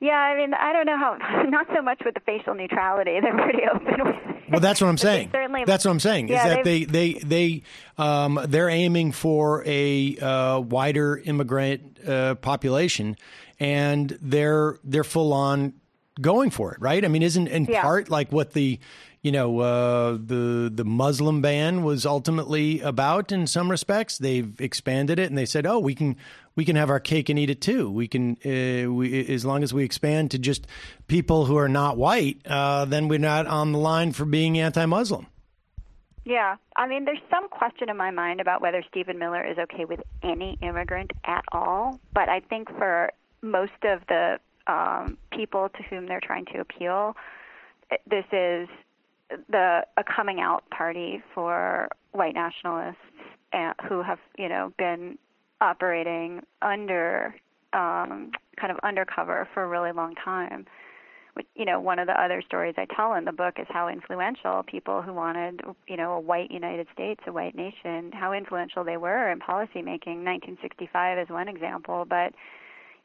Yeah, 0.00 0.18
I 0.18 0.36
mean, 0.36 0.52
I 0.52 0.72
don't 0.72 0.86
know 0.86 0.98
how. 0.98 1.16
Not 1.48 1.68
so 1.72 1.80
much 1.80 2.02
with 2.04 2.14
the 2.14 2.20
facial 2.20 2.54
neutrality; 2.54 3.20
they're 3.20 3.32
pretty 3.34 3.62
open 3.72 3.94
with. 4.04 4.31
Well, 4.52 4.60
that's 4.60 4.80
what 4.80 4.88
I'm 4.88 4.98
saying. 4.98 5.30
certainly- 5.32 5.64
That's 5.64 5.84
what 5.84 5.90
I'm 5.90 6.00
saying. 6.00 6.28
Yeah, 6.28 6.46
is 6.46 6.54
that 6.54 6.64
they 6.64 6.84
they 6.84 7.12
they 7.14 7.62
um, 7.98 8.38
they're 8.48 8.68
aiming 8.68 9.12
for 9.12 9.62
a 9.66 10.16
uh, 10.18 10.60
wider 10.60 11.18
immigrant 11.24 11.98
uh, 12.06 12.34
population, 12.36 13.16
and 13.58 14.16
they're 14.20 14.78
they're 14.84 15.04
full 15.04 15.32
on 15.32 15.74
going 16.20 16.50
for 16.50 16.72
it, 16.74 16.80
right? 16.80 17.04
I 17.04 17.08
mean, 17.08 17.22
isn't 17.22 17.48
in 17.48 17.64
Yeah. 17.64 17.82
part 17.82 18.10
like 18.10 18.30
what 18.32 18.52
the 18.52 18.78
you 19.22 19.30
know 19.30 19.60
uh, 19.60 20.12
the 20.12 20.70
the 20.72 20.84
Muslim 20.84 21.40
ban 21.40 21.82
was 21.82 22.04
ultimately 22.04 22.80
about 22.80 23.30
in 23.30 23.46
some 23.46 23.70
respects. 23.70 24.18
They've 24.18 24.60
expanded 24.60 25.18
it, 25.18 25.28
and 25.28 25.38
they 25.38 25.46
said, 25.46 25.64
oh, 25.66 25.78
we 25.78 25.94
can 25.94 26.16
we 26.56 26.64
can 26.64 26.76
have 26.76 26.90
our 26.90 27.00
cake 27.00 27.28
and 27.28 27.38
eat 27.38 27.48
it 27.50 27.60
too. 27.60 27.90
We 27.90 28.08
can 28.08 28.36
uh, 28.44 28.92
we, 28.92 29.26
as 29.28 29.44
long 29.44 29.62
as 29.62 29.72
we 29.72 29.84
expand 29.84 30.32
to 30.32 30.38
just 30.38 30.66
people 31.06 31.46
who 31.46 31.56
are 31.56 31.68
not 31.68 31.96
white, 31.96 32.38
uh, 32.46 32.84
then 32.84 33.08
we're 33.08 33.18
not 33.18 33.46
on 33.46 33.72
the 33.72 33.78
line 33.78 34.12
for 34.12 34.24
being 34.24 34.58
anti-Muslim. 34.58 35.26
Yeah, 36.24 36.56
I 36.76 36.86
mean, 36.86 37.04
there's 37.04 37.18
some 37.30 37.48
question 37.48 37.88
in 37.88 37.96
my 37.96 38.12
mind 38.12 38.40
about 38.40 38.60
whether 38.60 38.84
Stephen 38.88 39.18
Miller 39.18 39.44
is 39.44 39.58
okay 39.58 39.84
with 39.84 40.00
any 40.22 40.56
immigrant 40.62 41.10
at 41.24 41.44
all. 41.50 41.98
But 42.14 42.28
I 42.28 42.40
think 42.40 42.68
for 42.68 43.10
most 43.40 43.72
of 43.82 44.00
the 44.08 44.38
um, 44.68 45.18
people 45.32 45.68
to 45.68 45.82
whom 45.82 46.06
they're 46.06 46.20
trying 46.20 46.44
to 46.46 46.60
appeal, 46.60 47.16
this 48.08 48.24
is 48.32 48.68
the 49.48 49.86
a 49.96 50.04
coming 50.04 50.40
out 50.40 50.68
party 50.70 51.22
for 51.34 51.88
white 52.12 52.34
nationalists 52.34 52.96
uh, 53.52 53.72
who 53.88 54.02
have, 54.02 54.18
you 54.38 54.48
know, 54.48 54.72
been 54.78 55.18
operating 55.60 56.42
under 56.60 57.34
um, 57.72 58.32
kind 58.60 58.70
of 58.70 58.78
undercover 58.82 59.48
for 59.54 59.62
a 59.62 59.68
really 59.68 59.92
long 59.92 60.14
time 60.14 60.66
you 61.54 61.64
know, 61.64 61.80
one 61.80 61.98
of 61.98 62.06
the 62.06 62.20
other 62.20 62.42
stories 62.46 62.74
I 62.76 62.86
tell 62.94 63.14
in 63.14 63.24
the 63.24 63.32
book 63.32 63.54
is 63.58 63.66
how 63.70 63.88
influential 63.88 64.62
people 64.64 65.00
who 65.00 65.14
wanted, 65.14 65.60
you 65.88 65.96
know, 65.96 66.12
a 66.12 66.20
white 66.20 66.50
United 66.50 66.86
States, 66.92 67.20
a 67.26 67.32
white 67.32 67.54
nation, 67.54 68.12
how 68.12 68.32
influential 68.32 68.84
they 68.84 68.98
were 68.98 69.30
in 69.30 69.40
policymaking. 69.40 70.24
1965 70.24 71.18
is 71.18 71.28
one 71.28 71.48
example, 71.48 72.04
but 72.08 72.34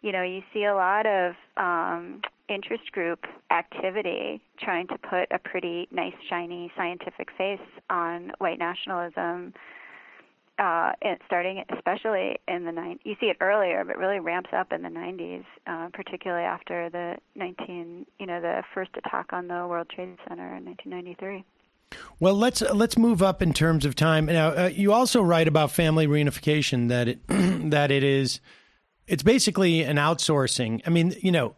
you 0.01 0.11
know, 0.11 0.21
you 0.21 0.41
see 0.53 0.65
a 0.65 0.75
lot 0.75 1.05
of 1.05 1.34
um, 1.55 2.21
interest 2.49 2.91
group 2.91 3.25
activity 3.51 4.41
trying 4.59 4.87
to 4.87 4.97
put 4.97 5.27
a 5.31 5.39
pretty 5.39 5.87
nice, 5.91 6.13
shiny 6.29 6.71
scientific 6.75 7.29
face 7.37 7.59
on 7.89 8.31
white 8.39 8.59
nationalism 8.59 9.53
uh, 10.59 10.91
it, 11.01 11.21
starting 11.25 11.63
especially 11.75 12.37
in 12.47 12.65
the 12.65 12.71
nine, 12.71 12.99
you 13.03 13.15
see 13.19 13.27
it 13.27 13.37
earlier, 13.41 13.83
but 13.85 13.97
really 13.97 14.19
ramps 14.19 14.49
up 14.53 14.71
in 14.71 14.81
the 14.81 14.89
90s, 14.89 15.45
uh, 15.67 15.89
particularly 15.93 16.43
after 16.43 16.89
the 16.89 17.15
19, 17.35 18.05
you 18.19 18.25
know, 18.25 18.41
the 18.41 18.63
first 18.73 18.91
attack 18.97 19.27
on 19.33 19.47
the 19.47 19.67
World 19.67 19.87
Trade 19.89 20.17
Center 20.27 20.55
in 20.55 20.65
1993. 20.65 21.43
Well, 22.19 22.33
let's 22.33 22.61
let's 22.61 22.97
move 22.97 23.21
up 23.21 23.41
in 23.41 23.53
terms 23.53 23.85
of 23.85 23.95
time. 23.95 24.25
Now, 24.25 24.49
uh, 24.49 24.69
you 24.73 24.91
also 24.91 25.21
write 25.21 25.47
about 25.47 25.71
family 25.71 26.05
reunification 26.05 26.89
that 26.89 27.07
it 27.07 27.19
that 27.27 27.91
it 27.91 28.03
is 28.03 28.41
it's 29.05 29.23
basically 29.23 29.83
an 29.83 29.95
outsourcing. 29.95 30.81
I 30.85 30.89
mean, 30.89 31.15
you 31.21 31.31
know, 31.31 31.55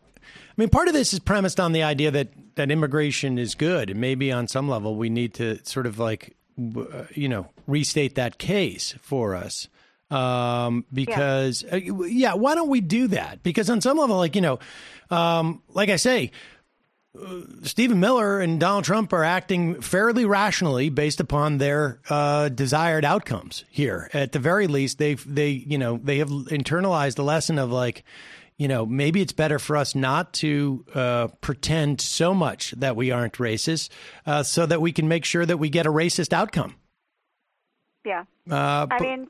mean, 0.59 0.69
part 0.69 0.87
of 0.87 0.93
this 0.93 1.13
is 1.13 1.19
premised 1.19 1.59
on 1.59 1.71
the 1.71 1.83
idea 1.83 2.11
that 2.11 2.29
that 2.55 2.71
immigration 2.71 3.37
is 3.37 3.55
good, 3.55 3.89
and 3.89 3.99
maybe 3.99 4.31
on 4.31 4.47
some 4.47 4.67
level 4.67 4.95
we 4.95 5.09
need 5.09 5.35
to 5.35 5.63
sort 5.65 5.85
of 5.85 5.99
like 5.99 6.35
uh, 6.59 7.05
you 7.13 7.29
know 7.29 7.47
restate 7.67 8.15
that 8.15 8.37
case 8.37 8.93
for 9.01 9.35
us. 9.35 9.67
Um, 10.11 10.85
because 10.91 11.63
uh, 11.71 11.77
yeah, 11.77 12.33
why 12.33 12.55
don't 12.55 12.69
we 12.69 12.81
do 12.81 13.07
that? 13.07 13.43
Because 13.43 13.69
on 13.69 13.81
some 13.81 13.97
level, 13.97 14.17
like 14.17 14.35
you 14.35 14.41
know, 14.41 14.59
um, 15.09 15.61
like 15.69 15.89
I 15.89 15.95
say, 15.95 16.31
Stephen 17.63 17.99
Miller 17.99 18.39
and 18.39 18.59
Donald 18.59 18.83
Trump 18.83 19.13
are 19.13 19.23
acting 19.23 19.81
fairly 19.81 20.25
rationally 20.25 20.89
based 20.89 21.19
upon 21.19 21.57
their 21.57 21.99
uh, 22.09 22.49
desired 22.49 23.03
outcomes 23.03 23.65
here. 23.69 24.09
At 24.13 24.31
the 24.31 24.39
very 24.39 24.67
least, 24.67 24.97
they've 24.97 25.23
they 25.33 25.49
you 25.49 25.77
know 25.77 25.99
they 26.03 26.19
have 26.19 26.29
internalized 26.29 27.15
the 27.15 27.23
lesson 27.23 27.57
of 27.57 27.71
like 27.71 28.03
you 28.59 28.67
know 28.67 28.85
maybe 28.85 29.21
it's 29.21 29.33
better 29.33 29.57
for 29.57 29.75
us 29.75 29.95
not 29.95 30.33
to 30.33 30.85
uh, 30.93 31.27
pretend 31.41 31.99
so 31.99 32.35
much 32.35 32.71
that 32.77 32.95
we 32.95 33.09
aren't 33.09 33.33
racist, 33.33 33.89
uh, 34.27 34.43
so 34.43 34.67
that 34.67 34.81
we 34.81 34.91
can 34.91 35.07
make 35.07 35.25
sure 35.25 35.45
that 35.45 35.57
we 35.57 35.69
get 35.69 35.87
a 35.87 35.91
racist 35.91 36.33
outcome. 36.33 36.75
Yeah. 38.05 38.25
Uh, 38.49 38.55
I 38.55 38.85
but- 38.85 39.01
mean, 39.01 39.27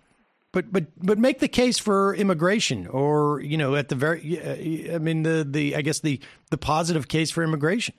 but 0.52 0.72
but 0.72 0.86
but 0.98 1.20
make 1.20 1.40
the 1.40 1.48
case 1.48 1.78
for 1.78 2.16
immigration, 2.16 2.88
or 2.88 3.40
you 3.40 3.56
know, 3.56 3.76
at 3.76 3.90
the 3.90 3.96
very, 3.96 4.92
I 4.92 4.98
mean, 4.98 5.22
the 5.22 5.48
the 5.48 5.76
I 5.76 5.82
guess 5.82 6.00
the 6.00 6.20
the 6.50 6.58
positive 6.58 7.08
case 7.08 7.30
for 7.30 7.44
immigration. 7.44 7.94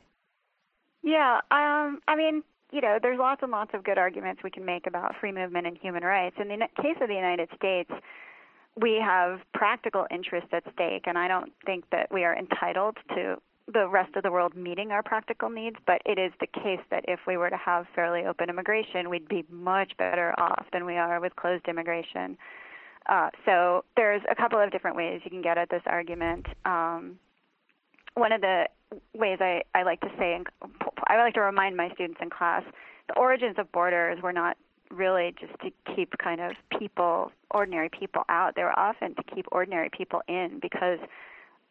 Yeah, 1.02 1.40
um, 1.50 2.00
I 2.08 2.16
mean, 2.16 2.42
you 2.72 2.80
know, 2.80 2.98
there's 3.00 3.18
lots 3.18 3.42
and 3.42 3.52
lots 3.52 3.70
of 3.72 3.84
good 3.84 3.98
arguments 3.98 4.42
we 4.42 4.50
can 4.50 4.64
make 4.64 4.86
about 4.86 5.14
free 5.20 5.32
movement 5.32 5.68
and 5.68 5.78
human 5.78 6.02
rights. 6.02 6.36
In 6.40 6.48
the 6.48 6.66
case 6.82 6.96
of 7.00 7.08
the 7.08 7.14
United 7.14 7.48
States, 7.54 7.90
we 8.76 9.00
have 9.04 9.40
practical 9.54 10.06
interests 10.10 10.50
at 10.52 10.64
stake, 10.72 11.04
and 11.06 11.18
I 11.18 11.28
don't 11.28 11.52
think 11.66 11.84
that 11.90 12.12
we 12.12 12.24
are 12.24 12.36
entitled 12.36 12.96
to 13.14 13.36
the 13.72 13.88
rest 13.88 14.16
of 14.16 14.22
the 14.22 14.30
world 14.30 14.56
meeting 14.56 14.90
our 14.90 15.02
practical 15.02 15.48
needs, 15.48 15.76
but 15.86 16.02
it 16.04 16.18
is 16.18 16.32
the 16.40 16.46
case 16.46 16.80
that 16.90 17.04
if 17.06 17.20
we 17.26 17.36
were 17.36 17.50
to 17.50 17.56
have 17.56 17.86
fairly 17.94 18.26
open 18.26 18.48
immigration, 18.48 19.08
we'd 19.10 19.28
be 19.28 19.44
much 19.50 19.92
better 19.96 20.34
off 20.38 20.66
than 20.72 20.84
we 20.84 20.96
are 20.96 21.20
with 21.20 21.36
closed 21.36 21.66
immigration. 21.68 22.36
Uh, 23.08 23.30
so 23.44 23.84
there's 23.96 24.22
a 24.30 24.34
couple 24.34 24.60
of 24.60 24.70
different 24.70 24.96
ways 24.96 25.20
you 25.24 25.30
can 25.30 25.42
get 25.42 25.58
at 25.58 25.70
this 25.70 25.82
argument. 25.86 26.46
Um, 26.64 27.18
one 28.14 28.32
of 28.32 28.40
the 28.40 28.64
ways 29.14 29.38
I, 29.40 29.62
I 29.74 29.82
like 29.84 30.00
to 30.00 30.10
say, 30.18 30.34
and 30.34 30.46
I 31.06 31.16
like 31.16 31.34
to 31.34 31.40
remind 31.40 31.76
my 31.76 31.90
students 31.94 32.18
in 32.20 32.30
class, 32.30 32.62
the 33.08 33.18
origins 33.18 33.56
of 33.58 33.70
borders 33.72 34.20
were 34.22 34.32
not 34.32 34.56
really 34.90 35.34
just 35.40 35.52
to 35.60 35.94
keep 35.94 36.16
kind 36.18 36.40
of 36.40 36.52
people, 36.78 37.32
ordinary 37.50 37.88
people 37.88 38.22
out. 38.28 38.54
They 38.56 38.62
were 38.62 38.78
often 38.78 39.14
to 39.14 39.22
keep 39.34 39.46
ordinary 39.52 39.90
people 39.96 40.22
in 40.28 40.58
because 40.60 40.98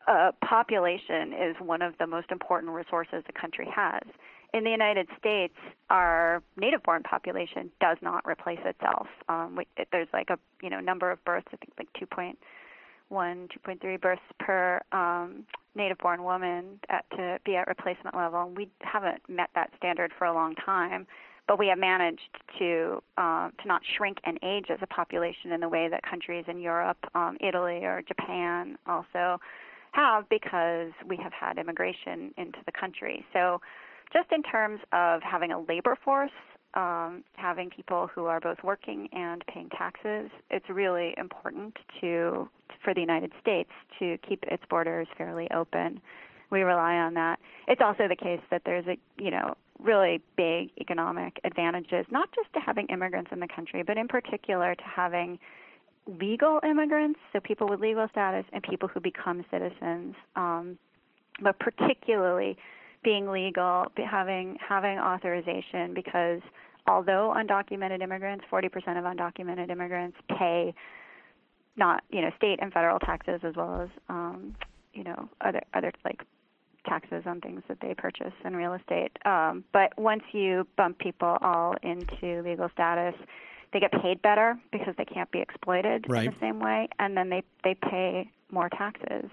uh, 0.07 0.32
population 0.43 1.34
is 1.34 1.55
one 1.59 1.82
of 1.82 1.93
the 1.99 2.07
most 2.07 2.32
important 2.32 2.72
resources 2.72 3.24
a 3.28 3.39
country 3.39 3.67
has. 3.74 4.01
In 4.53 4.63
the 4.63 4.72
United 4.72 5.07
States, 5.20 5.53
our 5.91 6.41
native-born 6.57 7.03
population 7.03 7.70
does 7.80 7.97
not 8.01 8.26
replace 8.28 8.59
itself. 8.65 9.07
Um, 9.28 9.57
we, 9.57 9.67
there's 9.91 10.07
like 10.11 10.30
a 10.32 10.39
you 10.63 10.70
know 10.72 10.80
number 10.80 11.11
of 11.11 11.24
births, 11.24 11.47
I 11.53 11.57
think 11.57 11.74
like 11.78 11.89
2.1, 11.93 12.36
2.3 13.11 14.01
births 14.01 14.22
per 14.39 14.82
um, 14.91 15.43
native-born 15.76 16.24
woman 16.24 16.80
at, 16.89 17.05
to 17.11 17.38
be 17.45 17.55
at 17.55 17.67
replacement 17.67 18.15
level. 18.15 18.51
We 18.55 18.70
haven't 18.82 19.22
met 19.30 19.51
that 19.53 19.70
standard 19.78 20.11
for 20.17 20.26
a 20.26 20.34
long 20.34 20.55
time, 20.55 21.05
but 21.50 21.58
we 21.58 21.68
have 21.68 21.80
managed 21.80 22.30
to 22.60 23.02
um, 23.18 23.52
to 23.60 23.68
not 23.68 23.82
shrink 23.97 24.20
and 24.24 24.38
age 24.43 24.68
as 24.70 24.78
a 24.84 24.88
population 24.88 25.52
in 25.52 25.60
the 25.60 25.68
way 25.68 25.89
that 25.89 26.04
countries 26.04 26.45
in 26.47 26.62
Europe, 26.62 27.00
um, 27.16 27.38
Italy, 27.41 27.84
or 27.84 28.04
Japan 28.08 28.78
also 28.86 29.39
have 29.91 30.30
because 30.30 30.91
we 31.08 31.18
have 31.18 31.34
had 31.34 31.58
immigration 31.58 32.32
into 32.38 32.60
the 32.68 32.72
country. 32.72 33.26
So, 33.34 33.60
just 34.14 34.32
in 34.32 34.43
terms 34.43 34.80
of 34.93 35.22
having 35.24 35.52
a 35.52 35.60
labor 35.60 35.97
force, 36.06 36.30
um, 36.76 37.24
having 37.34 37.72
people 37.72 38.08
who 38.14 38.26
are 38.26 38.39
both 38.39 38.60
working 38.64 39.10
and 39.12 39.43
paying 39.52 39.70
taxes, 39.70 40.30
it's 40.52 40.70
really 40.70 41.16
important 41.18 41.76
to 42.00 42.47
for 42.86 42.93
the 42.93 43.02
United 43.02 43.32
States 43.41 43.72
to 43.97 44.20
keep 44.20 44.43
its 44.43 44.64
borders 44.70 45.08
fairly 45.18 45.50
open. 45.50 46.00
We 46.52 46.62
rely 46.62 46.93
on 46.97 47.16
that. 47.16 47.39
It's 47.68 47.82
also 47.84 48.08
the 48.08 48.16
case 48.16 48.41
that 48.52 48.62
there's 48.66 48.86
a 48.86 48.97
you 49.18 49.32
know 49.32 49.56
really 49.80 50.21
big 50.36 50.69
economic 50.80 51.39
advantages, 51.43 52.05
not 52.11 52.30
just 52.34 52.51
to 52.53 52.59
having 52.59 52.88
immigrants 52.88 53.32
in 53.32 53.39
the 53.39 53.47
country, 53.47 53.84
but 53.84 53.97
in 53.97 54.07
particular 54.07 54.75
to 54.75 54.84
having 54.84 55.39
legal 56.07 56.59
immigrants, 56.63 57.19
so 57.32 57.39
people 57.39 57.67
with 57.67 57.80
legal 57.80 58.07
status, 58.11 58.45
and 58.51 58.63
people 58.63 58.88
who 58.88 58.99
become 58.99 59.45
citizens. 59.51 60.15
Um, 60.36 60.77
but 61.41 61.57
particularly 61.59 62.57
being 63.03 63.27
legal, 63.27 63.86
having 63.95 64.57
having 64.67 64.99
authorization, 64.99 65.93
because 65.93 66.41
although 66.88 67.34
undocumented 67.38 68.01
immigrants, 68.01 68.43
40% 68.51 68.65
of 68.97 69.05
undocumented 69.05 69.69
immigrants 69.69 70.17
pay 70.38 70.73
not 71.77 72.03
you 72.09 72.21
know 72.21 72.30
state 72.36 72.59
and 72.61 72.73
federal 72.73 72.99
taxes 72.99 73.39
as 73.43 73.55
well 73.55 73.82
as 73.82 73.89
um, 74.09 74.55
you 74.93 75.03
know 75.03 75.30
other 75.41 75.61
other 75.73 75.91
like 76.03 76.21
taxes 76.89 77.23
on 77.25 77.39
things 77.41 77.61
that 77.67 77.77
they 77.81 77.93
purchase 77.93 78.33
in 78.43 78.55
real 78.55 78.73
estate. 78.73 79.11
Um, 79.25 79.63
but 79.71 79.97
once 79.97 80.23
you 80.31 80.67
bump 80.75 80.97
people 80.97 81.37
all 81.41 81.75
into 81.83 82.41
legal 82.43 82.69
status, 82.73 83.15
they 83.71 83.79
get 83.79 83.91
paid 84.01 84.21
better 84.21 84.57
because 84.71 84.95
they 84.97 85.05
can't 85.05 85.29
be 85.31 85.39
exploited 85.39 86.05
in 86.27 86.33
the 86.33 86.39
same 86.39 86.59
way, 86.59 86.89
and 86.97 87.15
then 87.15 87.29
they 87.29 87.43
they 87.63 87.75
pay 87.75 88.29
more 88.51 88.69
taxes. 88.69 89.29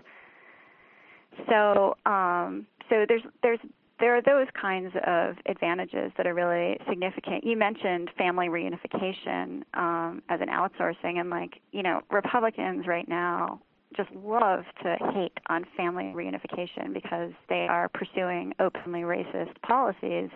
So 1.49 1.97
um, 2.05 2.67
so 2.89 3.05
there's 3.09 3.23
there's 3.43 3.61
there 3.99 4.15
are 4.15 4.21
those 4.21 4.47
kinds 4.61 4.95
of 5.07 5.37
advantages 5.47 6.13
that 6.19 6.27
are 6.27 6.35
really 6.35 6.79
significant. 6.89 7.45
You 7.45 7.57
mentioned 7.57 8.11
family 8.19 8.49
reunification 8.49 9.63
um, 9.75 10.23
as 10.29 10.41
an 10.41 10.49
outsourcing, 10.49 11.19
and 11.19 11.31
like 11.31 11.61
you 11.73 11.83
know, 11.83 12.03
Republicans 12.11 12.87
right 12.87 13.09
now 13.09 13.61
just 13.97 14.11
love 14.13 14.65
to 14.83 14.97
hate 15.15 15.33
on 15.49 15.65
family 15.77 16.13
reunification 16.15 16.93
because 16.93 17.33
they 17.49 17.67
are 17.69 17.89
pursuing 17.89 18.53
openly 18.61 19.01
racist 19.01 19.61
policies. 19.63 20.31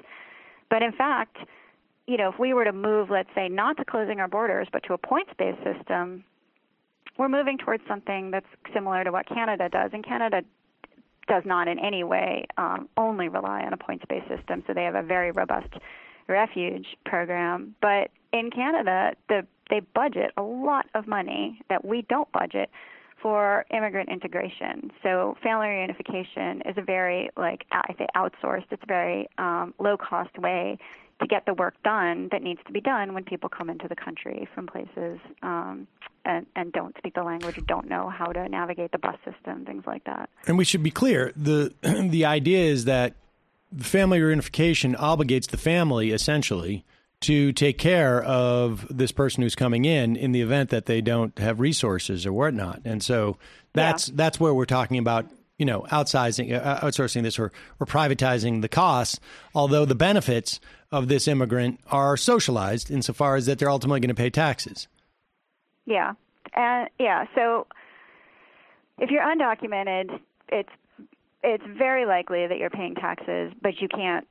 But 0.70 0.82
in 0.82 0.92
fact, 0.92 1.36
you 2.06 2.16
know, 2.16 2.30
if 2.30 2.38
we 2.38 2.54
were 2.54 2.64
to 2.64 2.72
move, 2.72 3.10
let's 3.10 3.28
say, 3.34 3.48
not 3.48 3.76
to 3.76 3.84
closing 3.84 4.20
our 4.20 4.28
borders, 4.28 4.68
but 4.72 4.82
to 4.84 4.94
a 4.94 4.98
points-based 4.98 5.58
system, 5.62 6.24
we're 7.18 7.28
moving 7.28 7.58
towards 7.58 7.82
something 7.86 8.30
that's 8.30 8.46
similar 8.72 9.04
to 9.04 9.12
what 9.12 9.28
Canada 9.28 9.68
does. 9.68 9.90
And 9.92 10.04
Canada 10.04 10.42
does 11.28 11.42
not 11.44 11.68
in 11.68 11.78
any 11.78 12.02
way 12.02 12.46
um, 12.56 12.88
only 12.96 13.28
rely 13.28 13.62
on 13.62 13.72
a 13.72 13.76
points-based 13.76 14.28
system, 14.28 14.64
so 14.66 14.74
they 14.74 14.84
have 14.84 14.94
a 14.94 15.02
very 15.02 15.30
robust 15.30 15.68
refuge 16.28 16.86
program. 17.04 17.74
But 17.80 18.10
in 18.32 18.50
Canada, 18.50 19.12
the, 19.28 19.46
they 19.68 19.80
budget 19.94 20.32
a 20.36 20.42
lot 20.42 20.86
of 20.94 21.06
money 21.06 21.60
that 21.68 21.84
we 21.84 22.02
don't 22.02 22.30
budget 22.32 22.70
for 23.22 23.64
immigrant 23.72 24.08
integration. 24.08 24.90
So 25.02 25.36
family 25.42 25.66
reunification 25.66 26.68
is 26.68 26.76
a 26.76 26.82
very 26.82 27.30
like 27.36 27.64
I 27.72 27.94
say 27.98 28.06
outsourced. 28.16 28.66
It's 28.70 28.82
a 28.82 28.86
very 28.86 29.28
um, 29.38 29.74
low-cost 29.78 30.38
way 30.38 30.78
to 31.20 31.26
get 31.26 31.44
the 31.46 31.54
work 31.54 31.74
done 31.84 32.28
that 32.32 32.42
needs 32.42 32.60
to 32.66 32.72
be 32.72 32.80
done 32.80 33.12
when 33.12 33.24
people 33.24 33.48
come 33.48 33.68
into 33.68 33.86
the 33.88 33.96
country 33.96 34.48
from 34.54 34.66
places 34.66 35.18
um, 35.42 35.86
and, 36.24 36.46
and 36.56 36.72
don't 36.72 36.96
speak 36.96 37.14
the 37.14 37.22
language 37.22 37.58
or 37.58 37.62
don't 37.62 37.88
know 37.88 38.08
how 38.08 38.26
to 38.26 38.48
navigate 38.48 38.90
the 38.92 38.98
bus 38.98 39.16
system, 39.24 39.64
things 39.64 39.84
like 39.86 40.04
that. 40.04 40.30
And 40.46 40.56
we 40.56 40.64
should 40.64 40.82
be 40.82 40.90
clear 40.90 41.32
the 41.36 41.72
the 41.82 42.24
idea 42.24 42.64
is 42.64 42.86
that 42.86 43.14
family 43.78 44.18
reunification 44.18 44.96
obligates 44.96 45.48
the 45.48 45.56
family 45.56 46.10
essentially 46.10 46.84
to 47.20 47.52
take 47.52 47.76
care 47.78 48.22
of 48.22 48.86
this 48.88 49.12
person 49.12 49.42
who's 49.42 49.54
coming 49.54 49.84
in 49.84 50.16
in 50.16 50.32
the 50.32 50.40
event 50.40 50.70
that 50.70 50.86
they 50.86 51.00
don't 51.00 51.38
have 51.38 51.60
resources 51.60 52.24
or 52.26 52.32
whatnot. 52.32 52.80
And 52.84 53.02
so 53.02 53.36
that's 53.72 54.06
that's 54.06 54.40
where 54.40 54.54
we're 54.54 54.64
talking 54.64 54.98
about 54.98 55.26
you 55.58 55.66
know 55.66 55.82
outsizing 55.90 56.52
uh, 56.52 56.80
outsourcing 56.80 57.22
this 57.22 57.38
or 57.38 57.52
or 57.78 57.86
privatizing 57.86 58.62
the 58.62 58.68
costs. 58.68 59.20
Although 59.54 59.84
the 59.84 59.94
benefits 59.94 60.60
of 60.90 61.08
this 61.08 61.28
immigrant 61.28 61.78
are 61.90 62.16
socialized 62.16 62.90
insofar 62.90 63.36
as 63.36 63.46
that 63.46 63.58
they're 63.58 63.70
ultimately 63.70 64.00
going 64.00 64.08
to 64.08 64.14
pay 64.14 64.30
taxes. 64.30 64.88
Yeah, 65.84 66.14
and 66.54 66.88
yeah. 66.98 67.26
So 67.34 67.66
if 68.98 69.10
you're 69.10 69.22
undocumented, 69.22 70.20
it's 70.48 70.70
it's 71.42 71.64
very 71.76 72.06
likely 72.06 72.46
that 72.46 72.58
you're 72.58 72.70
paying 72.70 72.94
taxes, 72.94 73.52
but 73.62 73.80
you 73.80 73.88
can't 73.88 74.26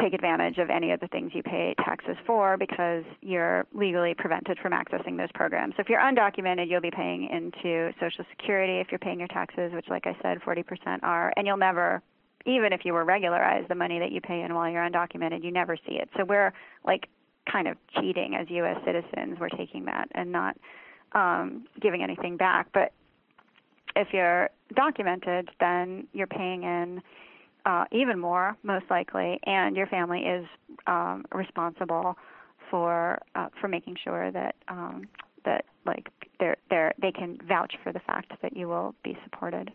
take 0.00 0.12
advantage 0.12 0.58
of 0.58 0.70
any 0.70 0.90
of 0.90 1.00
the 1.00 1.08
things 1.08 1.32
you 1.34 1.42
pay 1.42 1.74
taxes 1.84 2.16
for 2.26 2.56
because 2.56 3.04
you're 3.20 3.66
legally 3.72 4.14
prevented 4.14 4.58
from 4.58 4.72
accessing 4.72 5.16
those 5.16 5.30
programs. 5.34 5.74
So 5.76 5.82
if 5.82 5.88
you're 5.88 6.00
undocumented, 6.00 6.68
you'll 6.68 6.80
be 6.80 6.90
paying 6.90 7.28
into 7.28 7.92
Social 8.00 8.24
Security 8.30 8.80
if 8.80 8.88
you're 8.90 8.98
paying 8.98 9.18
your 9.18 9.28
taxes, 9.28 9.72
which, 9.72 9.86
like 9.88 10.06
I 10.06 10.16
said, 10.22 10.40
40% 10.40 11.02
are, 11.02 11.32
and 11.36 11.46
you'll 11.46 11.56
never. 11.56 12.02
Even 12.46 12.74
if 12.74 12.84
you 12.84 12.92
were 12.92 13.06
regularized, 13.06 13.68
the 13.70 13.74
money 13.74 13.98
that 13.98 14.12
you 14.12 14.20
pay 14.20 14.42
in 14.42 14.54
while 14.54 14.70
you're 14.70 14.86
undocumented, 14.86 15.42
you 15.42 15.50
never 15.50 15.78
see 15.88 15.94
it. 15.94 16.10
So 16.14 16.26
we're 16.26 16.52
like 16.84 17.08
kind 17.50 17.66
of 17.66 17.78
cheating 17.98 18.34
as 18.34 18.46
U.S. 18.50 18.76
citizens. 18.84 19.38
We're 19.40 19.48
taking 19.48 19.86
that 19.86 20.08
and 20.12 20.30
not 20.30 20.54
um, 21.12 21.64
giving 21.80 22.02
anything 22.02 22.36
back. 22.36 22.66
But 22.74 22.92
if 23.96 24.08
you're 24.12 24.50
documented, 24.76 25.50
then 25.58 26.06
you're 26.12 26.26
paying 26.26 26.64
in 26.64 27.00
uh, 27.66 27.84
even 27.92 28.18
more, 28.18 28.56
most 28.62 28.86
likely, 28.90 29.40
and 29.44 29.76
your 29.76 29.86
family 29.86 30.20
is 30.20 30.46
um, 30.86 31.24
responsible 31.32 32.16
for 32.70 33.18
uh, 33.34 33.48
for 33.60 33.68
making 33.68 33.96
sure 34.02 34.30
that 34.30 34.54
um, 34.68 35.08
that 35.44 35.64
like 35.86 36.08
they're 36.40 36.56
they're 36.70 36.92
they 37.00 37.12
can 37.12 37.38
vouch 37.46 37.74
for 37.82 37.92
the 37.92 38.00
fact 38.00 38.32
that 38.42 38.56
you 38.56 38.68
will 38.68 38.94
be 39.02 39.16
supported. 39.24 39.72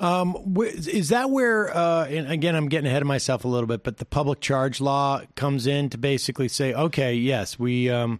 Um, 0.00 0.56
is 0.56 1.10
that 1.10 1.30
where, 1.30 1.74
uh, 1.76 2.06
and 2.06 2.30
again, 2.30 2.56
I'm 2.56 2.68
getting 2.68 2.88
ahead 2.88 3.02
of 3.02 3.06
myself 3.06 3.44
a 3.44 3.48
little 3.48 3.68
bit, 3.68 3.84
but 3.84 3.98
the 3.98 4.04
public 4.04 4.40
charge 4.40 4.80
law 4.80 5.20
comes 5.36 5.68
in 5.68 5.88
to 5.90 5.98
basically 5.98 6.48
say, 6.48 6.74
okay, 6.74 7.14
yes, 7.14 7.60
we, 7.60 7.88
um, 7.88 8.18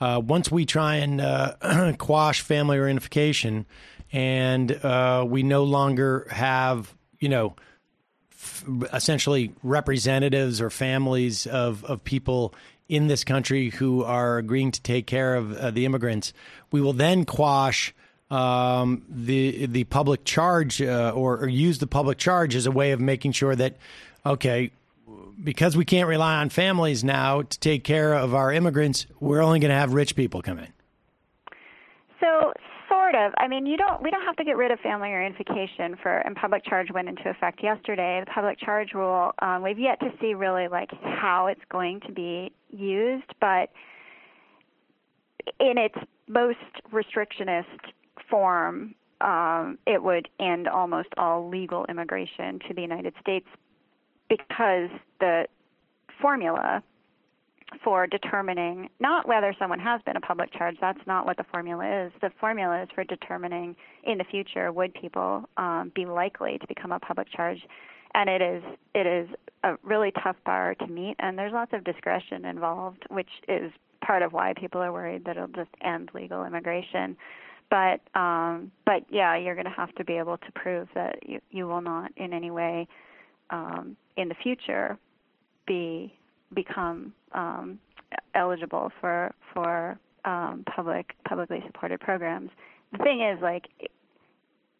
uh, 0.00 0.20
once 0.24 0.50
we 0.50 0.66
try 0.66 0.96
and 0.96 1.20
uh, 1.20 1.92
quash 1.98 2.40
family 2.40 2.76
reunification 2.76 3.66
and 4.12 4.72
uh, 4.84 5.24
we 5.28 5.44
no 5.44 5.62
longer 5.62 6.26
have, 6.30 6.92
you 7.20 7.28
know, 7.28 7.54
essentially 8.92 9.52
representatives 9.62 10.60
or 10.60 10.70
families 10.70 11.46
of, 11.46 11.84
of 11.84 12.02
people 12.04 12.54
in 12.88 13.06
this 13.06 13.22
country 13.22 13.70
who 13.70 14.02
are 14.02 14.38
agreeing 14.38 14.72
to 14.72 14.82
take 14.82 15.06
care 15.06 15.36
of 15.36 15.56
uh, 15.56 15.70
the 15.70 15.84
immigrants, 15.84 16.32
we 16.72 16.80
will 16.80 16.92
then 16.92 17.24
quash 17.24 17.94
um, 18.30 19.04
the 19.08 19.66
the 19.66 19.84
public 19.84 20.24
charge 20.24 20.80
uh, 20.80 21.12
or, 21.14 21.38
or 21.38 21.48
use 21.48 21.78
the 21.78 21.86
public 21.86 22.18
charge 22.18 22.54
as 22.54 22.66
a 22.66 22.70
way 22.70 22.92
of 22.92 23.00
making 23.00 23.32
sure 23.32 23.56
that 23.56 23.76
okay 24.24 24.70
because 25.42 25.76
we 25.76 25.84
can't 25.84 26.08
rely 26.08 26.36
on 26.36 26.48
families 26.48 27.02
now 27.02 27.42
to 27.42 27.58
take 27.58 27.82
care 27.82 28.14
of 28.14 28.34
our 28.34 28.52
immigrants 28.52 29.06
we're 29.18 29.40
only 29.40 29.58
going 29.58 29.70
to 29.70 29.76
have 29.76 29.94
rich 29.94 30.14
people 30.14 30.42
come 30.42 30.58
in. 30.58 30.68
So 32.20 32.52
sort 33.10 33.24
of. 33.24 33.32
I 33.38 33.48
mean, 33.48 33.66
you 33.66 33.76
don't. 33.76 34.02
We 34.02 34.10
don't 34.10 34.24
have 34.24 34.36
to 34.36 34.44
get 34.44 34.56
rid 34.56 34.70
of 34.70 34.80
family 34.80 35.08
reunification 35.08 36.00
for. 36.02 36.18
And 36.18 36.36
public 36.36 36.64
charge 36.64 36.88
went 36.92 37.08
into 37.08 37.28
effect 37.28 37.62
yesterday. 37.62 38.22
The 38.24 38.30
public 38.30 38.58
charge 38.58 38.92
rule. 38.94 39.32
Um, 39.40 39.62
we've 39.62 39.78
yet 39.78 40.00
to 40.00 40.10
see 40.20 40.34
really 40.34 40.68
like 40.68 40.90
how 41.02 41.46
it's 41.46 41.60
going 41.70 42.00
to 42.06 42.12
be 42.12 42.52
used, 42.70 43.32
but 43.40 43.70
in 45.58 45.78
its 45.78 45.96
most 46.28 46.58
restrictionist 46.92 47.64
form, 48.28 48.94
um, 49.20 49.78
it 49.86 50.02
would 50.02 50.28
end 50.38 50.68
almost 50.68 51.08
all 51.16 51.48
legal 51.48 51.84
immigration 51.88 52.58
to 52.68 52.74
the 52.74 52.82
United 52.82 53.14
States 53.20 53.46
because 54.28 54.88
the 55.18 55.46
formula 56.20 56.82
for 57.84 58.06
determining 58.06 58.88
not 58.98 59.26
whether 59.28 59.54
someone 59.58 59.78
has 59.78 60.00
been 60.02 60.16
a 60.16 60.20
public 60.20 60.52
charge. 60.52 60.76
That's 60.80 61.00
not 61.06 61.26
what 61.26 61.36
the 61.36 61.44
formula 61.44 62.06
is. 62.06 62.12
The 62.20 62.30
formula 62.40 62.82
is 62.82 62.88
for 62.94 63.04
determining 63.04 63.76
in 64.04 64.18
the 64.18 64.24
future 64.24 64.72
would 64.72 64.94
people 64.94 65.44
um, 65.56 65.92
be 65.94 66.06
likely 66.06 66.58
to 66.58 66.66
become 66.66 66.92
a 66.92 66.98
public 66.98 67.28
charge, 67.32 67.58
and 68.14 68.28
it 68.28 68.42
is 68.42 68.62
it 68.94 69.06
is 69.06 69.28
a 69.62 69.76
really 69.82 70.12
tough 70.22 70.36
bar 70.44 70.74
to 70.74 70.86
meet, 70.86 71.16
and 71.18 71.38
there's 71.38 71.52
lots 71.52 71.72
of 71.72 71.84
discretion 71.84 72.44
involved, 72.44 73.04
which 73.08 73.30
is 73.48 73.70
part 74.04 74.22
of 74.22 74.32
why 74.32 74.54
people 74.54 74.80
are 74.80 74.92
worried 74.92 75.24
that 75.24 75.36
it'll 75.36 75.48
just 75.48 75.70
end 75.82 76.10
legal 76.14 76.44
immigration. 76.44 77.16
But 77.70 78.00
um, 78.18 78.72
but 78.84 79.04
yeah, 79.10 79.36
you're 79.36 79.54
going 79.54 79.66
to 79.66 79.70
have 79.70 79.94
to 79.94 80.04
be 80.04 80.14
able 80.14 80.38
to 80.38 80.52
prove 80.54 80.88
that 80.94 81.18
you 81.28 81.40
you 81.50 81.66
will 81.66 81.82
not 81.82 82.10
in 82.16 82.32
any 82.32 82.50
way 82.50 82.88
um, 83.50 83.96
in 84.16 84.28
the 84.28 84.34
future 84.34 84.98
be 85.66 86.12
become 86.54 87.12
um, 87.32 87.78
eligible 88.34 88.90
for 89.00 89.32
for 89.54 89.98
um, 90.24 90.64
public 90.74 91.14
publicly 91.28 91.62
supported 91.66 92.00
programs. 92.00 92.50
The 92.92 92.98
thing 92.98 93.22
is, 93.22 93.40
like, 93.40 93.68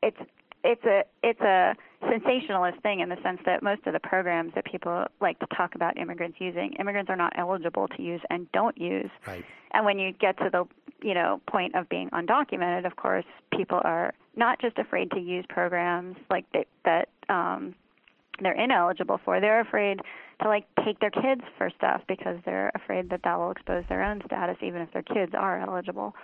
it's 0.02 0.16
it's 0.64 0.84
a 0.84 1.04
it's 1.22 1.40
a 1.40 1.74
sensationalist 2.08 2.80
thing 2.82 3.00
in 3.00 3.08
the 3.08 3.16
sense 3.22 3.40
that 3.46 3.62
most 3.62 3.86
of 3.86 3.92
the 3.92 4.00
programs 4.00 4.52
that 4.54 4.64
people 4.64 5.06
like 5.20 5.38
to 5.38 5.46
talk 5.56 5.74
about 5.74 5.96
immigrants 5.98 6.38
using, 6.40 6.74
immigrants 6.74 7.10
are 7.10 7.16
not 7.16 7.32
eligible 7.36 7.88
to 7.88 8.02
use 8.02 8.20
and 8.30 8.50
don't 8.52 8.78
use. 8.78 9.10
Right. 9.26 9.44
And 9.72 9.84
when 9.84 9.98
you 9.98 10.12
get 10.12 10.36
to 10.38 10.50
the 10.50 10.64
you 11.02 11.14
know 11.14 11.40
point 11.48 11.74
of 11.74 11.88
being 11.88 12.10
undocumented, 12.10 12.86
of 12.86 12.96
course, 12.96 13.24
people 13.56 13.80
are 13.84 14.12
not 14.36 14.60
just 14.60 14.78
afraid 14.78 15.10
to 15.12 15.20
use 15.20 15.44
programs 15.48 16.16
like 16.30 16.44
that 16.52 16.66
that 16.84 17.08
um, 17.28 17.74
they're 18.44 18.60
ineligible 18.60 19.20
for. 19.24 19.40
They're 19.40 19.60
afraid 19.60 20.00
to 20.42 20.48
like 20.48 20.66
take 20.84 21.00
their 21.00 21.10
kids 21.10 21.42
for 21.58 21.70
stuff 21.76 22.02
because 22.08 22.38
they're 22.44 22.70
afraid 22.74 23.10
that 23.10 23.20
that 23.24 23.38
will 23.38 23.50
expose 23.50 23.84
their 23.88 24.02
own 24.02 24.22
status, 24.26 24.56
even 24.62 24.82
if 24.82 24.92
their 24.92 25.02
kids 25.02 25.32
are 25.34 25.60
eligible. 25.60 26.14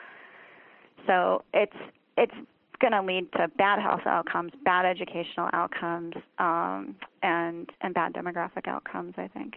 So 1.06 1.44
it's 1.52 1.76
it's 2.16 2.34
going 2.80 2.92
to 2.92 3.02
lead 3.02 3.30
to 3.32 3.48
bad 3.56 3.80
health 3.80 4.06
outcomes, 4.06 4.52
bad 4.64 4.84
educational 4.84 5.48
outcomes, 5.52 6.14
um, 6.38 6.96
and 7.22 7.70
and 7.80 7.94
bad 7.94 8.12
demographic 8.12 8.66
outcomes. 8.66 9.14
I 9.16 9.28
think. 9.28 9.56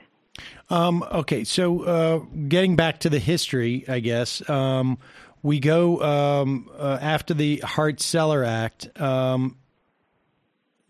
Um, 0.70 1.04
okay, 1.12 1.44
so 1.44 1.84
uh, 1.84 2.18
getting 2.48 2.76
back 2.76 3.00
to 3.02 3.10
the 3.10 3.20
history, 3.20 3.84
I 3.90 4.00
guess 4.00 4.48
um, 4.50 4.98
we 5.42 5.60
go 5.60 6.02
um, 6.02 6.70
uh, 6.78 6.98
after 7.02 7.34
the 7.34 7.58
Hart 7.58 8.00
Celler 8.00 8.44
Act 8.44 8.90
um, 9.00 9.58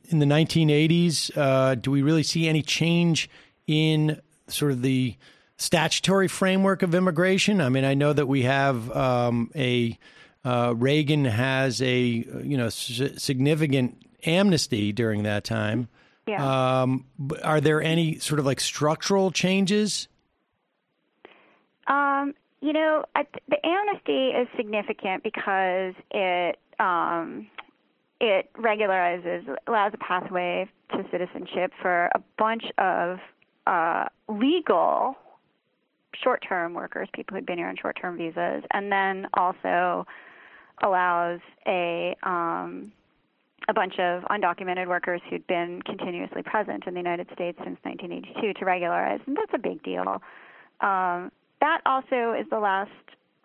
in 0.10 0.20
the 0.20 0.26
1980s. 0.26 1.36
Uh, 1.38 1.76
do 1.76 1.92
we 1.92 2.02
really 2.02 2.24
see 2.24 2.48
any 2.48 2.62
change 2.62 3.30
in 3.68 4.20
sort 4.48 4.72
of 4.72 4.82
the 4.82 5.16
statutory 5.58 6.28
framework 6.28 6.82
of 6.82 6.94
immigration? 6.94 7.62
I 7.62 7.70
mean, 7.70 7.86
I 7.86 7.94
know 7.94 8.14
that 8.14 8.26
we 8.26 8.44
have 8.44 8.92
um, 8.96 9.52
a 9.56 9.98
uh, 10.44 10.74
Reagan 10.76 11.26
has 11.26 11.82
a 11.82 12.00
you 12.00 12.58
know 12.58 12.68
s- 12.68 13.02
significant 13.18 14.02
amnesty 14.26 14.92
during 14.92 15.24
that 15.24 15.44
time. 15.44 15.88
Yeah. 16.28 16.82
Um, 16.82 17.06
are 17.44 17.60
there 17.60 17.82
any 17.82 18.20
sort 18.20 18.40
of 18.40 18.46
like 18.46 18.60
structural 18.60 19.32
changes? 19.32 20.08
Um, 21.88 22.36
you 22.62 22.72
know, 22.72 23.04
I, 23.16 23.26
the 23.48 23.66
amnesty 23.66 24.30
is 24.30 24.48
significant 24.56 25.24
because 25.24 25.96
it 26.12 26.60
um, 26.80 27.48
it 28.20 28.50
regularizes, 28.54 29.44
allows 29.68 29.94
a 29.94 29.98
pathway 29.98 30.70
to 30.92 31.04
citizenship 31.12 31.72
for 31.82 32.10
a 32.16 32.22
bunch 32.38 32.64
of 32.78 33.20
uh, 33.68 34.06
legal 34.28 35.16
short-term 36.24 36.74
workers, 36.74 37.08
people 37.14 37.36
who'd 37.36 37.46
been 37.46 37.58
here 37.58 37.68
on 37.68 37.76
short-term 37.78 38.18
visas, 38.18 38.64
and 38.72 38.92
then 38.92 39.28
also 39.36 40.06
allows 40.84 41.40
a 41.68 42.16
um, 42.24 42.92
a 43.68 43.74
bunch 43.74 44.00
of 44.00 44.24
undocumented 44.24 44.88
workers 44.88 45.22
who'd 45.30 45.46
been 45.46 45.82
continuously 45.84 46.42
present 46.42 46.86
in 46.88 46.96
the 46.96 47.00
United 47.00 47.28
States 47.34 47.58
since 47.64 47.78
1982 47.84 48.54
to 48.54 48.66
regularize, 48.66 49.20
and 49.28 49.38
that's 49.38 49.52
a 49.54 49.60
big 49.60 49.84
deal. 49.84 50.22
Um, 50.82 51.32
that 51.62 51.82
also 51.86 52.34
is 52.34 52.48
the 52.50 52.58
last 52.58 52.90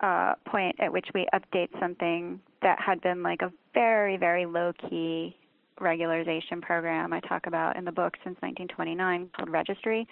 uh, 0.01 0.35
point 0.45 0.75
at 0.79 0.91
which 0.91 1.07
we 1.13 1.27
update 1.33 1.69
something 1.79 2.39
that 2.61 2.79
had 2.79 3.01
been 3.01 3.23
like 3.23 3.41
a 3.41 3.51
very, 3.73 4.17
very 4.17 4.45
low 4.45 4.73
key 4.89 5.35
regularization 5.79 6.61
program 6.61 7.11
I 7.13 7.19
talk 7.19 7.47
about 7.47 7.75
in 7.75 7.85
the 7.85 7.91
book 7.91 8.15
since 8.23 8.35
1929 8.41 9.29
called 9.35 9.49
Registry. 9.49 10.07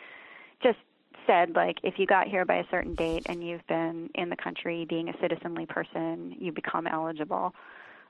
Just 0.61 0.77
said 1.25 1.55
like 1.55 1.77
if 1.84 1.97
you 1.97 2.05
got 2.05 2.27
here 2.27 2.45
by 2.45 2.55
a 2.55 2.63
certain 2.69 2.95
date 2.95 3.23
and 3.27 3.45
you've 3.45 3.65
been 3.67 4.09
in 4.15 4.29
the 4.29 4.36
country 4.36 4.86
being 4.86 5.09
a 5.09 5.13
citizenly 5.21 5.65
person, 5.65 6.36
you 6.38 6.51
become 6.51 6.88
eligible. 6.88 7.53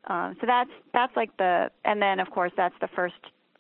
Um, 0.06 0.36
so 0.42 0.48
that's 0.48 0.72
that's 0.94 1.16
like 1.16 1.36
the 1.38 1.70
and 1.86 2.02
then 2.02 2.20
of 2.20 2.30
course 2.32 2.52
that's 2.58 2.76
the 2.82 2.90
first 2.96 3.16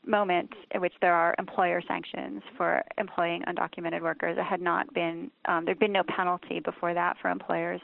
moment 0.06 0.52
in 0.72 0.82
which 0.82 0.94
there 1.02 1.14
are 1.14 1.36
employer 1.40 1.82
sanctions 1.88 2.42
for 2.58 2.84
employing 2.98 3.44
undocumented 3.44 4.02
workers. 4.02 4.38
It 4.38 4.44
had 4.44 4.62
not 4.62 4.94
been 4.94 5.32
um, 5.46 5.66
there'd 5.66 5.80
been 5.80 5.92
no 5.92 6.04
penalty 6.04 6.60
before 6.60 6.94
that 6.94 7.18
for 7.22 7.30
employers 7.30 7.82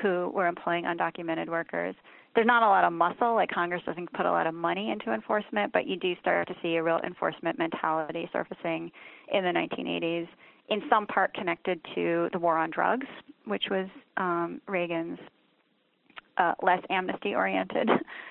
who 0.00 0.30
were 0.34 0.46
employing 0.46 0.84
undocumented 0.84 1.48
workers. 1.48 1.94
There's 2.34 2.46
not 2.46 2.62
a 2.62 2.68
lot 2.68 2.84
of 2.84 2.92
muscle, 2.92 3.34
like 3.34 3.50
Congress 3.50 3.82
doesn't 3.84 4.12
put 4.12 4.26
a 4.26 4.30
lot 4.30 4.46
of 4.46 4.54
money 4.54 4.90
into 4.90 5.12
enforcement, 5.12 5.72
but 5.72 5.86
you 5.86 5.96
do 5.96 6.14
start 6.20 6.46
to 6.48 6.54
see 6.62 6.76
a 6.76 6.82
real 6.82 7.00
enforcement 7.04 7.58
mentality 7.58 8.28
surfacing 8.32 8.92
in 9.32 9.42
the 9.42 9.50
1980s, 9.50 10.28
in 10.68 10.82
some 10.88 11.06
part 11.06 11.34
connected 11.34 11.80
to 11.94 12.28
the 12.32 12.38
war 12.38 12.56
on 12.56 12.70
drugs, 12.70 13.06
which 13.46 13.64
was 13.70 13.88
um, 14.18 14.60
Reagan's 14.68 15.18
uh, 16.36 16.54
less 16.62 16.82
amnesty 16.90 17.34
oriented 17.34 17.88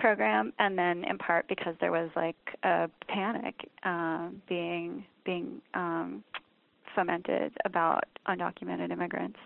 program, 0.00 0.52
and 0.58 0.76
then 0.78 1.04
in 1.04 1.18
part 1.18 1.46
because 1.48 1.74
there 1.80 1.92
was 1.92 2.10
like 2.16 2.36
a 2.62 2.90
panic 3.08 3.54
um, 3.84 4.42
being 4.48 5.04
being 5.24 5.60
um, 5.74 6.24
fomented 6.94 7.52
about 7.64 8.04
undocumented 8.26 8.90
immigrants. 8.90 9.38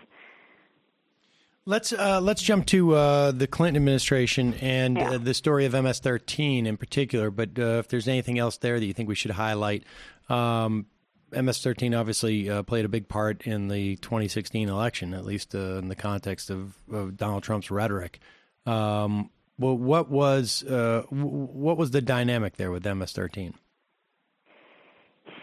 Let's 1.66 1.92
uh, 1.94 2.20
let's 2.20 2.42
jump 2.42 2.66
to 2.66 2.94
uh, 2.94 3.30
the 3.32 3.46
Clinton 3.46 3.76
administration 3.76 4.54
and 4.60 4.96
Yeah. 4.98 5.12
uh, 5.12 5.18
the 5.18 5.32
story 5.32 5.64
of 5.64 5.72
MS-13 5.72 6.66
in 6.66 6.76
particular. 6.76 7.30
But 7.30 7.58
uh, 7.58 7.78
if 7.78 7.88
there's 7.88 8.06
anything 8.06 8.38
else 8.38 8.58
there 8.58 8.78
that 8.78 8.84
you 8.84 8.92
think 8.92 9.08
we 9.08 9.14
should 9.14 9.30
highlight, 9.30 9.84
um, 10.28 10.84
MS-13 11.32 11.98
obviously 11.98 12.50
uh, 12.50 12.62
played 12.64 12.84
a 12.84 12.88
big 12.88 13.08
part 13.08 13.46
in 13.46 13.68
the 13.68 13.96
2016 13.96 14.68
election, 14.68 15.14
at 15.14 15.24
least 15.24 15.54
uh, 15.54 15.78
in 15.78 15.88
the 15.88 15.96
context 15.96 16.50
of, 16.50 16.76
of 16.92 17.16
Donald 17.16 17.42
Trump's 17.42 17.70
rhetoric. 17.70 18.20
Um, 18.66 19.30
well, 19.58 19.76
what 19.76 20.10
was 20.10 20.64
uh, 20.64 21.02
what 21.10 21.76
was 21.76 21.90
the 21.92 22.02
dynamic 22.02 22.56
there 22.56 22.70
with 22.70 22.84
MS-13? 22.84 23.54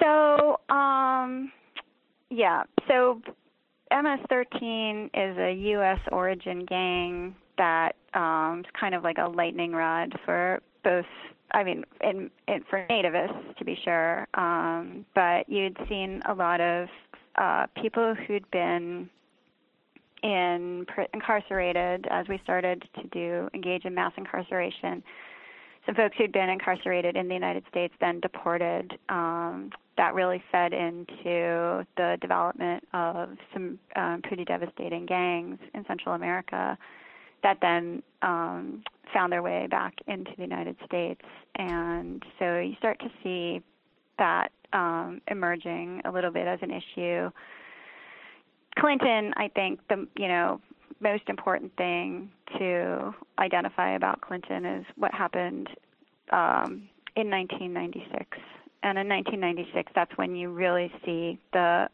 So, 0.01 0.59
um, 0.69 1.51
yeah. 2.29 2.63
So, 2.87 3.21
MS-13 3.91 5.05
is 5.13 5.37
a 5.37 5.53
U.S. 5.71 5.99
origin 6.11 6.65
gang 6.65 7.35
that 7.57 7.95
um, 8.13 8.61
is 8.61 8.71
kind 8.79 8.95
of 8.95 9.03
like 9.03 9.17
a 9.17 9.27
lightning 9.27 9.71
rod 9.71 10.13
for 10.25 10.61
both. 10.83 11.05
I 11.53 11.63
mean, 11.63 11.83
in, 12.01 12.31
in, 12.47 12.63
for 12.69 12.85
nativists 12.89 13.57
to 13.57 13.65
be 13.65 13.77
sure, 13.83 14.25
um, 14.35 15.05
but 15.13 15.49
you'd 15.49 15.77
seen 15.89 16.21
a 16.25 16.33
lot 16.33 16.61
of 16.61 16.87
uh, 17.35 17.67
people 17.81 18.15
who'd 18.15 18.49
been 18.51 19.09
in 20.23 20.85
incarcerated 21.13 22.07
as 22.09 22.27
we 22.27 22.39
started 22.43 22.87
to 22.95 23.07
do 23.07 23.49
engage 23.53 23.85
in 23.85 23.93
mass 23.93 24.13
incarceration 24.17 25.03
some 25.85 25.95
folks 25.95 26.15
who'd 26.17 26.31
been 26.31 26.49
incarcerated 26.49 27.15
in 27.15 27.27
the 27.27 27.33
United 27.33 27.63
States 27.69 27.93
then 27.99 28.19
deported. 28.19 28.97
Um, 29.09 29.71
that 29.97 30.13
really 30.13 30.41
fed 30.51 30.73
into 30.73 31.85
the 31.97 32.17
development 32.21 32.87
of 32.93 33.29
some 33.53 33.79
um, 33.95 34.21
pretty 34.23 34.45
devastating 34.45 35.05
gangs 35.05 35.59
in 35.73 35.85
Central 35.87 36.15
America 36.15 36.77
that 37.43 37.57
then 37.61 38.03
um, 38.21 38.83
found 39.13 39.33
their 39.33 39.41
way 39.41 39.67
back 39.69 39.95
into 40.07 40.31
the 40.37 40.43
United 40.43 40.75
States. 40.85 41.21
And 41.55 42.23
so 42.37 42.59
you 42.59 42.75
start 42.77 42.99
to 42.99 43.09
see 43.23 43.61
that 44.19 44.51
um, 44.73 45.21
emerging 45.27 46.01
a 46.05 46.11
little 46.11 46.31
bit 46.31 46.47
as 46.47 46.59
an 46.61 46.71
issue. 46.71 47.31
Clinton, 48.77 49.33
I 49.37 49.49
think 49.49 49.79
the 49.89 50.07
you 50.17 50.27
know 50.27 50.61
most 50.99 51.23
important 51.27 51.75
thing 51.77 52.29
to 52.57 53.13
identify 53.39 53.95
about 53.95 54.21
Clinton 54.21 54.65
is 54.65 54.85
what 54.97 55.13
happened 55.13 55.69
um, 56.31 56.87
in 57.15 57.29
1996. 57.29 58.37
And 58.83 58.97
in 58.97 59.07
1996, 59.07 59.91
that's 59.93 60.15
when 60.17 60.35
you 60.35 60.49
really 60.49 60.91
see 61.05 61.39
the 61.53 61.87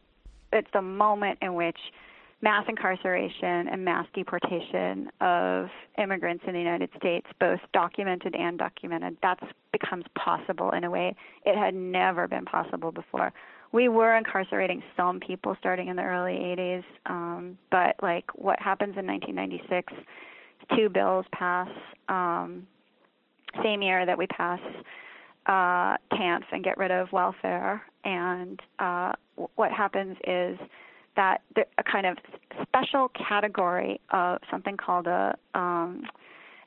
it's 0.54 0.70
the 0.74 0.82
moment 0.82 1.40
in 1.42 1.56
which 1.56 1.78
mass 2.42 2.66
incarceration 2.70 3.68
and 3.68 3.84
mass 3.84 4.06
deportation 4.14 5.10
of 5.20 5.68
immigrants 5.98 6.44
in 6.48 6.54
the 6.54 6.60
United 6.60 6.90
States, 6.98 7.28
both 7.40 7.60
documented 7.74 8.36
and 8.36 8.60
undocumented, 8.60 9.18
that 9.22 9.40
becomes 9.72 10.06
possible 10.16 10.70
in 10.72 10.84
a 10.84 10.90
way 10.90 11.16
it 11.46 11.58
had 11.58 11.74
never 11.74 12.28
been 12.28 12.46
possible 12.46 12.92
before. 12.92 13.34
We 13.72 13.90
were 13.90 14.16
incarcerating 14.16 14.82
some 14.96 15.20
people 15.20 15.56
starting 15.60 15.90
in 15.90 15.96
the 15.96 16.04
early 16.04 16.34
80s, 16.34 16.84
um, 17.06 17.58
but 17.70 17.96
like 18.02 18.26
what 18.36 18.60
happens 18.60 18.96
in 18.98 19.06
1996, 19.06 19.94
two 20.76 20.90
bills 20.90 21.26
pass 21.32 21.70
um, 22.08 22.66
same 23.64 23.82
year 23.82 24.06
that 24.06 24.18
we 24.18 24.28
pass 24.28 24.60
uh, 25.48 25.98
TANF 26.16 26.44
and 26.52 26.64
get 26.64 26.78
rid 26.78 26.92
of 26.92 27.12
welfare, 27.12 27.82
and 28.04 28.60
uh, 28.80 29.14
w- 29.36 29.50
what 29.56 29.72
happens 29.72 30.18
is 30.26 30.58
that 31.16 31.42
the, 31.56 31.66
a 31.78 31.84
kind 31.84 32.06
of 32.06 32.18
special 32.64 33.10
category 33.10 34.00
of 34.12 34.40
something 34.52 34.78
called 34.78 35.08
a 35.08 35.36
um, 35.54 36.04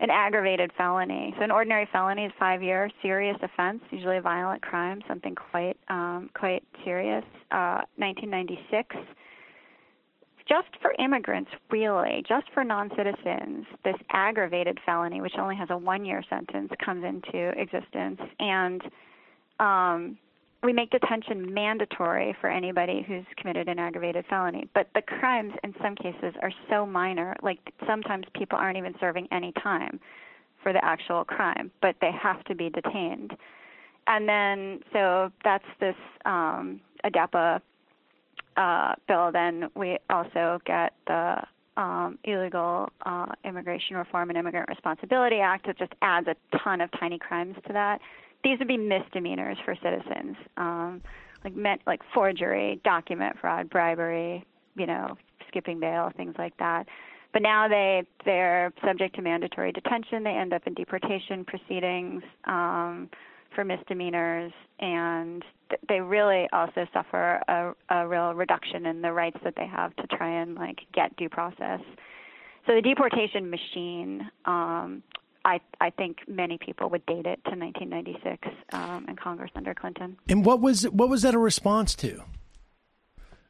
an 0.01 0.09
aggravated 0.11 0.73
felony. 0.77 1.35
So 1.37 1.45
an 1.45 1.51
ordinary 1.51 1.87
felony 1.93 2.25
is 2.25 2.33
five 2.39 2.63
year 2.63 2.91
serious 3.03 3.37
offense, 3.43 3.83
usually 3.91 4.17
a 4.17 4.23
violent 4.23 4.63
crime, 4.63 5.03
something 5.07 5.35
quite 5.35 5.77
um, 5.89 6.31
quite 6.35 6.65
serious. 6.85 7.25
Uh, 7.51 7.85
1996. 7.97 8.97
Just 10.49 10.69
for 10.83 10.93
immigrants, 10.99 11.51
really, 11.71 12.25
just 12.29 12.47
for 12.53 12.65
non 12.65 12.91
citizens, 12.97 13.67
this 13.85 13.95
aggravated 14.11 14.79
felony, 14.85 15.21
which 15.21 15.35
only 15.39 15.55
has 15.55 15.69
a 15.71 15.77
one 15.77 16.05
year 16.05 16.25
sentence, 16.29 16.73
comes 16.85 17.05
into 17.05 17.51
existence. 17.51 18.21
And 18.41 18.83
um, 19.61 20.19
we 20.63 20.73
make 20.73 20.91
detention 20.91 21.53
mandatory 21.55 22.37
for 22.41 22.51
anybody 22.51 23.05
who's 23.07 23.25
committed 23.37 23.69
an 23.69 23.79
aggravated 23.79 24.25
felony. 24.29 24.69
But 24.75 24.89
the 24.95 25.03
crimes 25.03 25.55
in 25.65 25.75
some 25.83 25.95
cases 25.95 26.35
are 26.43 26.53
so 26.69 26.85
minor, 26.85 27.35
like 27.43 27.59
sometimes 27.87 28.27
people 28.35 28.59
aren't 28.59 28.77
even 28.77 28.95
serving 29.01 29.29
any 29.33 29.53
time 29.63 29.99
for 30.63 30.73
the 30.73 30.85
actual 30.85 31.25
crime, 31.25 31.71
but 31.81 31.97
they 32.01 32.11
have 32.13 32.45
to 32.45 32.55
be 32.55 32.69
detained. 32.69 33.33
And 34.07 34.29
then, 34.29 34.81
so 34.93 35.31
that's 35.45 35.65
this 35.79 35.95
um, 36.27 36.81
AEDPA 37.05 37.61
uh, 38.57 38.95
bill. 39.09 39.31
Then 39.33 39.71
we 39.75 39.99
also 40.11 40.61
get 40.67 40.93
the 41.07 41.37
um, 41.77 42.19
Illegal 42.25 42.91
uh, 43.07 43.27
Immigration 43.45 43.97
Reform 43.97 44.29
and 44.29 44.39
Immigrant 44.39 44.69
Responsibility 44.69 45.37
Act. 45.37 45.69
It 45.69 45.79
just 45.79 45.93
adds 46.03 46.27
a 46.29 46.59
ton 46.59 46.81
of 46.81 46.91
tiny 46.99 47.19
crimes 47.19 47.57
to 47.67 47.73
that. 47.73 48.01
These 48.43 48.59
would 48.59 48.69
be 48.69 48.77
misdemeanors 48.77 49.59
for 49.65 49.75
citizens, 49.83 50.37
um, 50.57 51.03
like 51.45 51.55
meant 51.55 51.83
like 51.87 52.01
forgery, 52.15 52.81
document 52.85 53.37
fraud, 53.41 53.69
bribery, 53.71 54.45
you 54.77 54.87
know, 54.87 55.17
skipping 55.49 55.81
bail, 55.81 56.11
things 56.17 56.35
like 56.39 56.57
that. 56.59 56.87
But 57.33 57.43
now 57.43 57.69
they 57.69 58.03
they're 58.25 58.73
subject 58.85 59.15
to 59.17 59.23
mandatory 59.23 59.73
detention. 59.73 60.23
They 60.23 60.31
end 60.31 60.53
up 60.53 60.67
in 60.67 60.75
deportation 60.75 61.45
proceedings 61.45 62.23
um, 62.45 63.09
for 63.55 63.65
misdemeanors, 63.65 64.53
and 64.81 65.45
th- 65.69 65.81
they 65.89 66.01
really 66.01 66.49
also 66.53 66.87
suffer 66.93 67.41
a, 67.49 67.73
a 67.91 68.09
real 68.09 68.35
reduction 68.35 68.87
in 68.87 69.03
the 69.03 69.13
rights 69.13 69.39
that 69.45 69.55
they 69.57 69.67
have 69.67 69.95
to 69.97 70.07
try 70.09 70.41
and 70.41 70.55
like 70.57 70.81
get 70.93 71.15
due 71.17 71.29
process. 71.29 71.81
So 72.67 72.75
the 72.75 72.83
deportation 72.83 73.49
machine, 73.49 74.29
um, 74.45 75.03
I 75.45 75.61
I 75.81 75.91
think 75.91 76.19
many 76.29 76.59
people 76.59 76.91
would 76.91 77.05
date 77.07 77.27
it 77.27 77.43
to 77.45 77.57
1996 77.57 78.49
um, 78.73 79.07
in 79.09 79.17
Congress 79.17 79.51
under 79.55 79.75
Clinton. 79.75 80.17
And 80.29 80.45
what 80.45 80.61
was 80.61 80.89
what 80.89 81.09
was 81.09 81.23
that 81.23 81.35
a 81.35 81.39
response 81.39 81.95
to? 81.97 82.23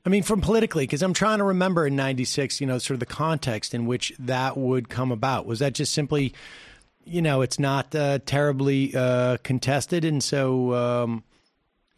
I 0.05 0.09
mean, 0.09 0.23
from 0.23 0.41
politically, 0.41 0.85
because 0.85 1.03
I'm 1.03 1.13
trying 1.13 1.39
to 1.39 1.45
remember 1.45 1.87
in 1.87 1.97
'96, 1.97 2.61
you 2.61 2.67
know, 2.67 2.79
sort 2.79 2.95
of 2.95 3.01
the 3.01 3.07
context 3.07 3.75
in 3.75 3.87
which 3.87 4.13
that 4.19 4.57
would 4.57 4.89
come 4.89 5.13
about. 5.13 5.47
Was 5.47 5.59
that 5.59 5.75
just 5.75 5.93
simply, 5.93 6.33
you 7.05 7.21
know, 7.21 7.43
it's 7.43 7.59
not 7.59 7.95
uh, 7.95 8.19
terribly 8.25 8.95
uh, 8.95 9.37
contested, 9.43 10.05
and 10.05 10.23
so, 10.23 10.75
um, 10.75 11.25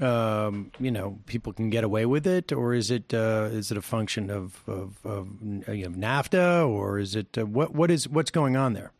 um, 0.01 0.73
you 0.81 0.91
know, 0.91 1.19
people 1.27 1.53
can 1.53 1.71
get 1.71 1.85
away 1.85 2.05
with 2.05 2.27
it, 2.27 2.51
or 2.53 2.75
is 2.75 2.91
it 2.91 3.15
uh, 3.15 3.49
is 3.53 3.71
it 3.71 3.77
a 3.77 3.83
function 3.83 4.31
of 4.31 4.63
of, 4.67 4.99
of 5.05 5.29
you 5.69 5.89
know, 5.89 5.97
NAFTA, 5.97 6.69
or 6.69 6.99
is 6.99 7.15
it 7.15 7.39
uh, 7.39 7.47
what 7.47 7.73
what 7.73 7.91
is 7.91 8.09
what's 8.09 8.33
going 8.33 8.57
on 8.57 8.73
there? 8.73 8.91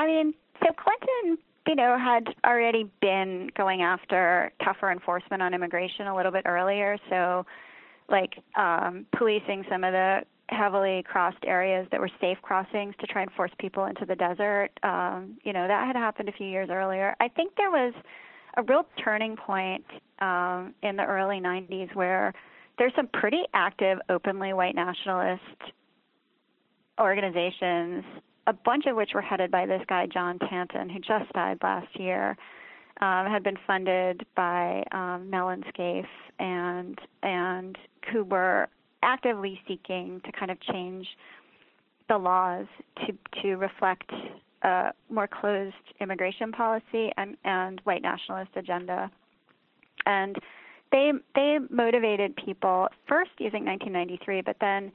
I 0.00 0.06
mean, 0.06 0.32
so 0.60 0.72
Clinton, 0.72 1.36
you 1.66 1.74
know, 1.74 1.98
had 1.98 2.34
already 2.46 2.90
been 3.02 3.50
going 3.54 3.82
after 3.82 4.50
tougher 4.64 4.90
enforcement 4.90 5.42
on 5.42 5.52
immigration 5.52 6.06
a 6.06 6.16
little 6.16 6.32
bit 6.32 6.44
earlier. 6.46 6.96
So, 7.10 7.44
like 8.08 8.42
um, 8.56 9.04
policing 9.14 9.66
some 9.68 9.84
of 9.84 9.92
the 9.92 10.20
heavily 10.48 11.04
crossed 11.06 11.44
areas 11.46 11.86
that 11.92 12.00
were 12.00 12.10
safe 12.18 12.38
crossings 12.40 12.94
to 13.00 13.06
try 13.06 13.22
and 13.22 13.30
force 13.32 13.50
people 13.58 13.84
into 13.84 14.06
the 14.06 14.16
desert. 14.16 14.70
Um, 14.82 15.36
you 15.44 15.52
know, 15.52 15.68
that 15.68 15.86
had 15.86 15.96
happened 15.96 16.30
a 16.30 16.32
few 16.32 16.46
years 16.46 16.70
earlier. 16.72 17.14
I 17.20 17.28
think 17.28 17.52
there 17.56 17.70
was 17.70 17.92
a 18.56 18.62
real 18.62 18.86
turning 19.04 19.36
point 19.36 19.84
um, 20.20 20.74
in 20.82 20.96
the 20.96 21.04
early 21.04 21.40
90s 21.40 21.94
where 21.94 22.32
there's 22.78 22.92
some 22.96 23.08
pretty 23.12 23.42
active, 23.52 23.98
openly 24.08 24.54
white 24.54 24.74
nationalist 24.74 25.42
organizations, 26.98 28.02
a 28.46 28.52
bunch 28.52 28.86
of 28.86 28.96
which 28.96 29.10
were 29.14 29.22
headed 29.22 29.50
by 29.50 29.66
this 29.66 29.82
guy, 29.88 30.06
John 30.06 30.38
Tanton, 30.38 30.88
who 30.88 30.98
just 30.98 31.32
died 31.32 31.58
last 31.62 31.88
year, 31.98 32.36
um, 33.00 33.26
had 33.26 33.42
been 33.42 33.58
funded 33.66 34.26
by 34.36 34.84
um, 34.92 35.30
Mellon 35.30 35.64
Scaife 35.68 36.04
and 36.38 36.98
and 37.22 37.76
who 38.12 38.24
were 38.24 38.68
actively 39.02 39.60
seeking 39.66 40.20
to 40.24 40.32
kind 40.32 40.50
of 40.50 40.60
change 40.60 41.06
the 42.08 42.18
laws 42.18 42.66
to 43.06 43.16
to 43.42 43.56
reflect 43.56 44.10
a 44.62 44.92
more 45.08 45.26
closed 45.26 45.74
immigration 46.00 46.52
policy 46.52 47.10
and, 47.16 47.36
and 47.44 47.80
white 47.84 48.02
nationalist 48.02 48.50
agenda. 48.56 49.10
And 50.06 50.36
they 50.92 51.12
they 51.34 51.58
motivated 51.70 52.36
people 52.36 52.88
first 53.08 53.30
using 53.38 53.64
1993, 53.64 54.42
but 54.42 54.56
then 54.60 54.92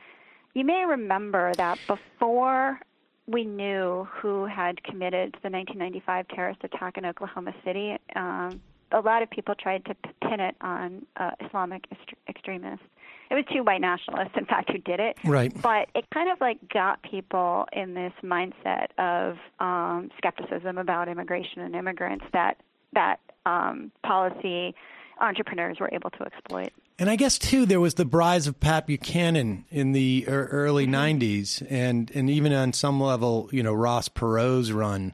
you 0.54 0.64
may 0.64 0.86
remember 0.86 1.54
that 1.56 1.80
before 1.88 2.80
we 3.28 3.44
knew 3.44 4.08
who 4.12 4.46
had 4.46 4.84
committed 4.84 5.34
the 5.42 5.50
1995 5.50 6.28
terrorist 6.30 6.64
attack 6.64 6.98
in 6.98 7.06
Oklahoma 7.06 7.54
City, 7.64 7.98
um, 8.16 8.62
a 8.92 9.00
lot 9.00 9.24
of 9.24 9.30
people 9.30 9.56
tried 9.56 9.84
to 9.86 9.96
pin 10.22 10.40
it 10.40 10.56
on 10.62 11.06
uh, 11.18 11.32
Islamic 11.46 11.86
est- 11.92 12.18
extremists. 12.30 12.86
It 13.32 13.34
was 13.34 13.44
two 13.52 13.64
white 13.64 13.82
nationalists, 13.82 14.34
in 14.38 14.46
fact, 14.46 14.72
who 14.72 14.78
did 14.78 15.00
it. 15.00 15.18
Right. 15.24 15.52
But 15.62 15.90
it 15.96 16.06
kind 16.14 16.30
of 16.30 16.40
like 16.40 16.60
got 16.70 17.02
people 17.02 17.66
in 17.74 17.96
this 17.96 18.14
mindset 18.24 18.88
of 19.00 19.38
um, 19.60 20.12
skepticism 20.18 20.78
about 20.78 21.08
immigration 21.08 21.62
and 21.62 21.76
immigrants 21.76 22.26
that 22.34 22.58
that 22.94 23.20
um, 23.46 23.92
policy 24.06 24.74
entrepreneurs 25.20 25.80
were 25.80 25.90
able 25.92 26.10
to 26.12 26.24
exploit. 26.24 26.72
And 26.98 27.10
I 27.10 27.18
guess 27.18 27.38
too, 27.38 27.66
there 27.66 27.82
was 27.82 27.96
the 27.96 28.06
rise 28.06 28.48
of 28.48 28.60
Pat 28.60 28.88
Buchanan 28.88 29.66
in 29.70 29.92
the 29.92 30.26
er- 30.30 30.48
early 30.50 30.88
'90s, 30.88 31.66
and 31.70 32.10
and 32.16 32.30
even 32.30 32.54
on 32.54 32.72
some 32.72 33.02
level, 33.02 33.50
you 33.52 33.64
know, 33.64 33.74
Ross 33.74 34.08
Perot's 34.08 34.72
run 34.72 35.14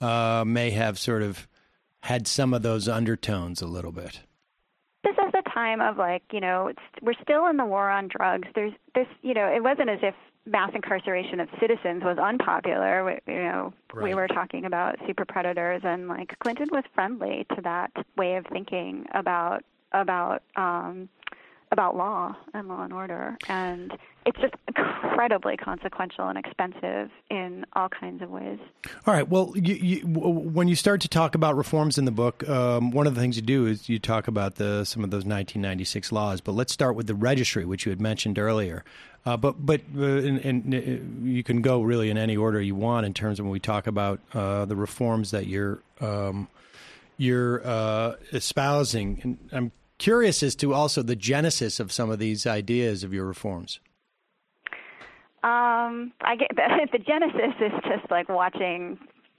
uh, 0.00 0.44
may 0.46 0.70
have 0.70 0.98
sort 0.98 1.22
of 1.22 1.48
had 2.00 2.26
some 2.26 2.52
of 2.52 2.62
those 2.62 2.86
undertones 2.86 3.62
a 3.62 3.66
little 3.66 3.92
bit. 3.92 4.20
This 5.04 5.16
is 5.24 5.32
the 5.32 5.42
time 5.54 5.80
of 5.80 5.96
like 5.96 6.22
you 6.32 6.40
know 6.40 6.66
it's, 6.66 6.82
we're 7.00 7.14
still 7.22 7.46
in 7.46 7.56
the 7.56 7.64
war 7.64 7.88
on 7.88 8.08
drugs. 8.08 8.48
There's 8.54 8.74
this 8.94 9.06
you 9.22 9.32
know 9.32 9.46
it 9.46 9.62
wasn't 9.62 9.88
as 9.88 10.00
if 10.02 10.14
mass 10.44 10.72
incarceration 10.74 11.40
of 11.40 11.48
citizens 11.58 12.02
was 12.04 12.18
unpopular. 12.18 13.04
We, 13.04 13.32
you 13.32 13.42
know 13.42 13.72
we 14.02 14.14
were 14.14 14.28
talking 14.28 14.66
about 14.66 14.96
super 15.06 15.24
predators, 15.24 15.80
and 15.82 16.08
like 16.08 16.38
Clinton 16.40 16.68
was 16.72 16.84
friendly 16.94 17.46
to 17.56 17.62
that 17.62 17.90
way 18.18 18.34
of 18.36 18.44
thinking 18.52 19.06
about 19.14 19.64
about 19.92 20.42
um, 20.56 21.08
about 21.72 21.96
law 21.96 22.36
and 22.54 22.68
law 22.68 22.84
and 22.84 22.92
order, 22.92 23.36
and 23.48 23.92
it's 24.26 24.38
just 24.38 24.54
incredibly 24.68 25.56
consequential 25.56 26.28
and 26.28 26.38
expensive 26.38 27.10
in 27.30 27.64
all 27.72 27.88
kinds 27.88 28.22
of 28.22 28.30
ways. 28.30 28.58
All 29.06 29.14
right. 29.14 29.28
Well, 29.28 29.52
you, 29.56 29.74
you, 29.74 30.06
when 30.06 30.68
you 30.68 30.76
start 30.76 31.00
to 31.00 31.08
talk 31.08 31.34
about 31.34 31.56
reforms 31.56 31.98
in 31.98 32.04
the 32.04 32.12
book, 32.12 32.48
um, 32.48 32.92
one 32.92 33.06
of 33.06 33.14
the 33.14 33.20
things 33.20 33.36
you 33.36 33.42
do 33.42 33.66
is 33.66 33.88
you 33.88 33.98
talk 33.98 34.28
about 34.28 34.56
the 34.56 34.84
some 34.84 35.02
of 35.02 35.10
those 35.10 35.24
1996 35.24 36.12
laws. 36.12 36.40
But 36.40 36.52
let's 36.52 36.72
start 36.72 36.94
with 36.94 37.06
the 37.06 37.14
registry, 37.14 37.64
which 37.64 37.86
you 37.86 37.90
had 37.90 38.00
mentioned 38.00 38.38
earlier. 38.38 38.84
Uh, 39.24 39.36
but 39.36 39.64
but 39.64 39.80
uh, 39.96 40.02
and, 40.02 40.38
and 40.44 40.74
uh, 40.74 41.26
you 41.26 41.42
can 41.42 41.62
go 41.62 41.82
really 41.82 42.10
in 42.10 42.18
any 42.18 42.36
order 42.36 42.60
you 42.60 42.74
want 42.74 43.06
in 43.06 43.14
terms 43.14 43.38
of 43.38 43.46
when 43.46 43.52
we 43.52 43.60
talk 43.60 43.86
about 43.86 44.20
uh, 44.34 44.64
the 44.66 44.76
reforms 44.76 45.30
that 45.30 45.46
you're 45.46 45.80
um, 46.00 46.48
you're 47.16 47.66
uh, 47.66 48.14
espousing. 48.32 49.20
And 49.22 49.38
I'm 49.52 49.72
curious 50.02 50.42
as 50.42 50.56
to 50.56 50.74
also 50.74 51.00
the 51.00 51.14
genesis 51.14 51.78
of 51.78 51.92
some 51.92 52.10
of 52.10 52.18
these 52.18 52.44
ideas 52.44 53.04
of 53.04 53.14
your 53.14 53.24
reforms. 53.24 53.78
Um, 55.44 56.12
I 56.20 56.34
get 56.36 56.50
the, 56.92 56.98
genesis 56.98 57.54
is 57.60 57.72
just 57.84 58.10
like 58.10 58.28
watching 58.28 58.98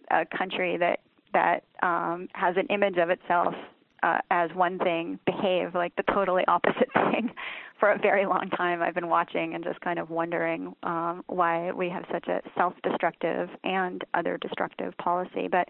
a 0.10 0.26
country 0.26 0.78
that 0.78 1.00
that 1.34 1.64
um, 1.82 2.30
has 2.34 2.56
an 2.58 2.68
image 2.68 2.98
of 2.98 3.10
itself 3.10 3.56
uh, 4.04 4.20
as 4.30 4.52
one 4.54 4.78
thing 4.80 5.20
behave 5.26 5.74
like 5.76 5.94
the 5.96 6.04
totally 6.14 6.44
opposite 6.48 6.90
thing 6.94 7.32
for 7.78 7.92
a 7.92 7.98
very 7.98 8.26
long 8.26 8.50
time. 8.56 8.82
I've 8.82 8.96
been 8.96 9.10
watching 9.10 9.56
and 9.56 9.64
just 9.66 9.82
kind 9.82 10.00
of 10.00 10.10
wondering 10.10 10.74
um, 10.84 11.24
why 11.28 11.74
we 11.74 11.90
have 11.90 12.06
such 12.10 12.28
a 12.28 12.42
self-destructive 12.56 13.50
and 13.66 14.02
other 14.14 14.38
destructive 14.38 14.96
policy. 14.98 15.50
But 15.52 15.68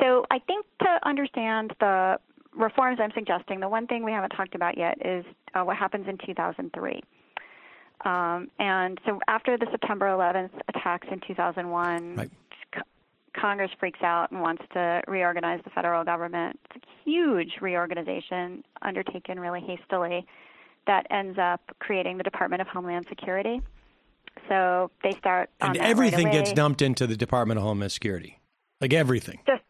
so 0.00 0.24
I 0.30 0.38
think 0.38 0.66
to 0.82 1.00
understand 1.04 1.72
the 1.80 2.18
reforms 2.56 2.98
I'm 3.00 3.12
suggesting, 3.14 3.60
the 3.60 3.68
one 3.68 3.86
thing 3.86 4.04
we 4.04 4.12
haven't 4.12 4.30
talked 4.30 4.54
about 4.54 4.76
yet 4.78 4.98
is 5.04 5.24
uh, 5.54 5.62
what 5.62 5.76
happens 5.76 6.06
in 6.08 6.18
2003. 6.26 7.02
Um, 8.04 8.48
and 8.58 8.98
so 9.04 9.20
after 9.28 9.58
the 9.58 9.66
September 9.70 10.06
11th 10.06 10.50
attacks 10.68 11.06
in 11.12 11.20
2001, 11.26 12.16
Right. 12.16 12.30
C- 12.74 12.80
Congress 13.38 13.70
freaks 13.78 14.00
out 14.02 14.30
and 14.30 14.40
wants 14.40 14.62
to 14.72 15.02
reorganize 15.06 15.60
the 15.64 15.70
federal 15.70 16.02
government. 16.04 16.58
It's 16.74 16.82
a 16.84 16.88
huge 17.10 17.58
reorganization 17.60 18.64
undertaken 18.82 19.38
really 19.38 19.60
hastily 19.60 20.26
that 20.86 21.06
ends 21.10 21.38
up 21.38 21.60
creating 21.78 22.16
the 22.16 22.22
Department 22.24 22.62
of 22.62 22.68
Homeland 22.68 23.04
Security. 23.08 23.60
So 24.48 24.90
they 25.02 25.12
start 25.18 25.50
And 25.60 25.74
that 25.74 25.80
right 25.80 25.90
everything 25.90 26.30
gets 26.30 26.52
dumped 26.52 26.80
into 26.82 27.06
the 27.06 27.16
Department 27.16 27.58
of 27.58 27.64
Homeland 27.64 27.92
Security, 27.92 28.40
like 28.80 28.94
everything. 28.94 29.40
just 29.46 29.62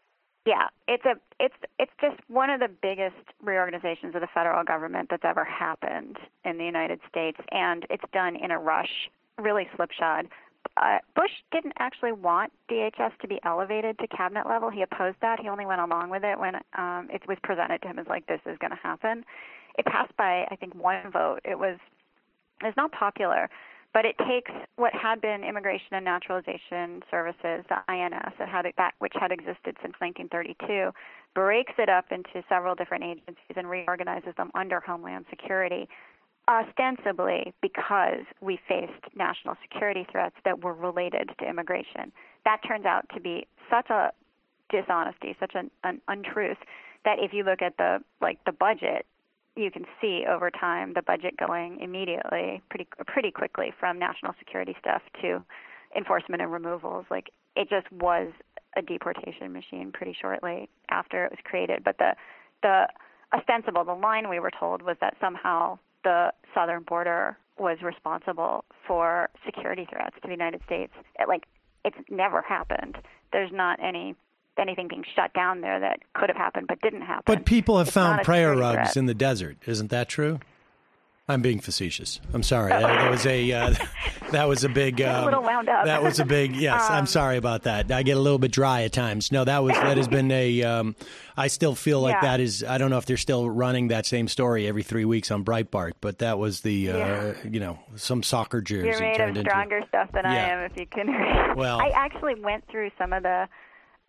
yeah 0.47 0.69
it's 0.89 1.05
a 1.05 1.15
it's 1.39 1.55
it's 1.79 1.93
just 2.01 2.17
one 2.29 2.51
of 2.51 2.61
the 2.61 2.69
biggest 2.83 3.17
reorganizations 3.43 4.15
of 4.15 4.21
the 4.21 4.29
federal 4.33 4.65
government 4.65 5.09
that's 5.11 5.25
ever 5.25 5.45
happened 5.45 6.19
in 6.45 6.59
the 6.59 6.65
united 6.65 7.01
states 7.09 7.39
and 7.51 7.87
it's 7.91 8.05
done 8.13 8.37
in 8.37 8.51
a 8.51 8.59
rush 8.59 9.11
really 9.41 9.69
slipshod. 9.77 10.29
Uh, 10.77 10.99
bush 11.17 11.31
didn't 11.53 11.73
actually 11.79 12.13
want 12.13 12.53
dhs 12.71 13.19
to 13.21 13.27
be 13.29 13.41
elevated 13.45 13.99
to 13.99 14.07
cabinet 14.09 14.47
level. 14.47 14.71
He 14.71 14.83
opposed 14.83 15.17
that. 15.23 15.41
He 15.41 15.49
only 15.49 15.67
went 15.67 15.81
along 15.81 16.11
with 16.11 16.23
it 16.23 16.39
when 16.39 16.57
um 16.77 17.09
it 17.11 17.27
was 17.27 17.39
presented 17.43 17.83
to 17.83 17.89
him 17.89 17.99
as 17.99 18.07
like 18.07 18.27
this 18.27 18.41
is 18.47 18.57
going 18.59 18.71
to 18.71 18.79
happen. 18.83 19.25
It 19.79 19.87
passed 19.87 20.17
by 20.17 20.47
i 20.51 20.57
think 20.57 20.75
one 20.75 21.11
vote. 21.11 21.41
It 21.45 21.59
was 21.59 21.79
it's 22.63 22.77
not 22.77 22.93
popular 22.93 23.49
but 23.93 24.05
it 24.05 24.17
takes 24.19 24.53
what 24.77 24.93
had 24.95 25.21
been 25.21 25.43
Immigration 25.43 25.93
and 25.93 26.05
Naturalization 26.05 27.03
Services, 27.11 27.65
the 27.69 27.79
INS, 27.89 28.33
that 28.39 28.49
had 28.49 28.67
which 28.99 29.13
had 29.19 29.33
existed 29.33 29.77
since 29.83 29.95
1932, 29.99 30.91
breaks 31.35 31.73
it 31.79 31.89
up 31.89 32.07
into 32.11 32.45
several 32.49 32.75
different 32.75 33.05
agencies 33.05 33.57
and 33.57 33.69
reorganizes 33.69 34.35
them 34.37 34.51
under 34.55 34.81
Homeland 34.81 35.27
Security. 35.31 35.89
ostensibly 36.49 37.53
because 37.63 38.25
we 38.41 38.59
faced 38.69 39.05
national 39.15 39.55
security 39.63 40.05
threats 40.11 40.35
that 40.45 40.65
were 40.65 40.75
related 40.75 41.31
to 41.39 41.49
immigration. 41.49 42.11
That 42.45 42.59
turns 42.67 42.87
out 42.87 43.07
to 43.15 43.21
be 43.21 43.47
such 43.71 43.89
a 43.91 44.11
dishonesty, 44.71 45.37
such 45.39 45.53
an, 45.55 45.71
an 45.85 46.01
untruth 46.09 46.59
that 47.05 47.19
if 47.19 47.33
you 47.33 47.45
look 47.45 47.63
at 47.63 47.77
the 47.77 47.99
like 48.21 48.39
the 48.47 48.53
budget, 48.53 49.07
you 49.63 49.71
can 49.71 49.85
see 50.01 50.25
over 50.29 50.51
time 50.51 50.93
the 50.95 51.03
budget 51.03 51.37
going 51.37 51.81
immediately, 51.81 52.63
pretty 52.71 52.87
pretty 53.07 53.31
quickly 53.31 53.73
from 53.79 53.99
national 53.99 54.35
security 54.39 54.77
stuff 54.81 55.03
to 55.23 55.43
enforcement 55.97 56.43
and 56.43 56.53
removals. 56.53 57.07
Like 57.11 57.31
it 57.57 57.69
just 57.69 57.91
was 57.93 58.33
a 58.77 58.83
deportation 58.83 59.53
machine 59.53 59.91
pretty 59.93 60.17
shortly 60.21 60.69
after 60.91 61.25
it 61.25 61.31
was 61.31 61.41
created. 61.45 61.83
But 61.85 61.99
the 61.99 62.15
the 62.63 62.89
ostensible 63.35 63.85
the 63.85 63.95
line 63.95 64.29
we 64.29 64.41
were 64.41 64.51
told 64.51 64.83
was 64.83 64.97
that 65.01 65.17
somehow 65.21 65.79
the 66.05 66.33
southern 66.55 66.83
border 66.83 67.37
was 67.59 67.79
responsible 67.83 68.65
for 68.87 69.29
security 69.45 69.87
threats 69.91 70.17
to 70.23 70.29
the 70.29 70.33
United 70.33 70.63
States. 70.65 70.93
It, 71.19 71.29
like 71.29 71.45
it's 71.85 71.97
never 72.09 72.43
happened. 72.43 72.99
There's 73.33 73.53
not 73.53 73.79
any 73.83 74.15
anything 74.61 74.89
being 74.89 75.05
shut 75.17 75.33
down 75.33 75.61
there 75.63 75.81
that 75.81 76.01
could 76.15 76.29
have 76.29 76.37
happened 76.37 76.67
but 76.69 76.81
didn't 76.83 77.03
happen. 77.03 77.23
But 77.27 77.45
people 77.45 77.79
have 77.79 77.89
It's 77.89 77.95
found 77.95 78.23
prayer 78.23 78.55
rugs 78.57 78.77
threat. 78.93 78.97
in 78.97 79.07
the 79.07 79.15
desert. 79.15 79.57
Isn't 79.67 79.91
that 79.91 80.09
true? 80.09 80.39
I'm 81.29 81.43
being 81.43 81.61
facetious. 81.61 82.21
I'm 82.35 82.43
sorry. 82.43 82.71
That, 82.71 82.81
that 82.83 83.09
was 83.09 83.25
a 83.25 83.53
uh, 83.53 83.75
that 84.33 84.49
was 84.49 84.65
a 84.65 84.69
big. 84.69 84.97
Get 84.97 85.09
a 85.15 85.19
um, 85.19 85.25
little 85.27 85.43
wound 85.45 85.69
up. 85.69 85.85
That 85.85 86.03
was 86.03 86.19
a 86.19 86.25
big. 86.25 86.57
Yes, 86.61 86.91
I'm 86.91 87.01
Um, 87.01 87.07
sorry 87.07 87.37
about 87.37 87.63
that. 87.65 87.93
I 87.93 88.03
get 88.03 88.17
a 88.17 88.21
little 88.21 88.41
bit 88.41 88.51
dry 88.51 88.83
at 88.83 88.93
times. 88.93 89.31
No, 89.31 89.45
that 89.45 89.63
was 89.63 89.75
that 89.75 89.97
has 89.97 90.09
been 90.09 90.29
a. 90.33 90.65
Um, 90.65 90.97
I 91.37 91.47
still 91.47 91.77
feel 91.77 92.01
like 92.01 92.15
Yeah. 92.17 92.23
that 92.23 92.41
is. 92.41 92.65
I 92.65 92.79
don't 92.79 92.91
know 92.91 92.99
if 92.99 93.07
they're 93.07 93.17
still 93.17 93.49
running 93.49 93.89
that 93.89 94.07
same 94.07 94.27
story 94.27 94.67
every 94.67 94.83
three 94.83 95.05
weeks 95.05 95.31
on 95.31 95.45
Breitbart, 95.45 95.93
but 96.01 96.19
that 96.19 96.37
was 96.41 96.63
the. 96.63 96.91
Uh, 96.91 96.97
Yeah. 96.97 97.35
You 97.49 97.61
know, 97.61 97.79
some 97.95 98.25
soccer 98.25 98.61
jersey 98.61 98.89
You're 98.89 98.99
made 98.99 99.21
of 99.21 99.29
into. 99.29 99.43
stronger 99.43 99.83
stuff 99.87 100.11
than 100.13 100.27
I 100.27 100.35
am, 100.35 100.65
if 100.69 100.77
you 100.77 100.87
can. 100.87 101.07
Well- 101.57 101.81
I 101.81 101.91
actually 101.95 102.35
went 102.41 102.67
through 102.69 102.91
some 102.99 103.13
of 103.13 103.23
the 103.23 103.47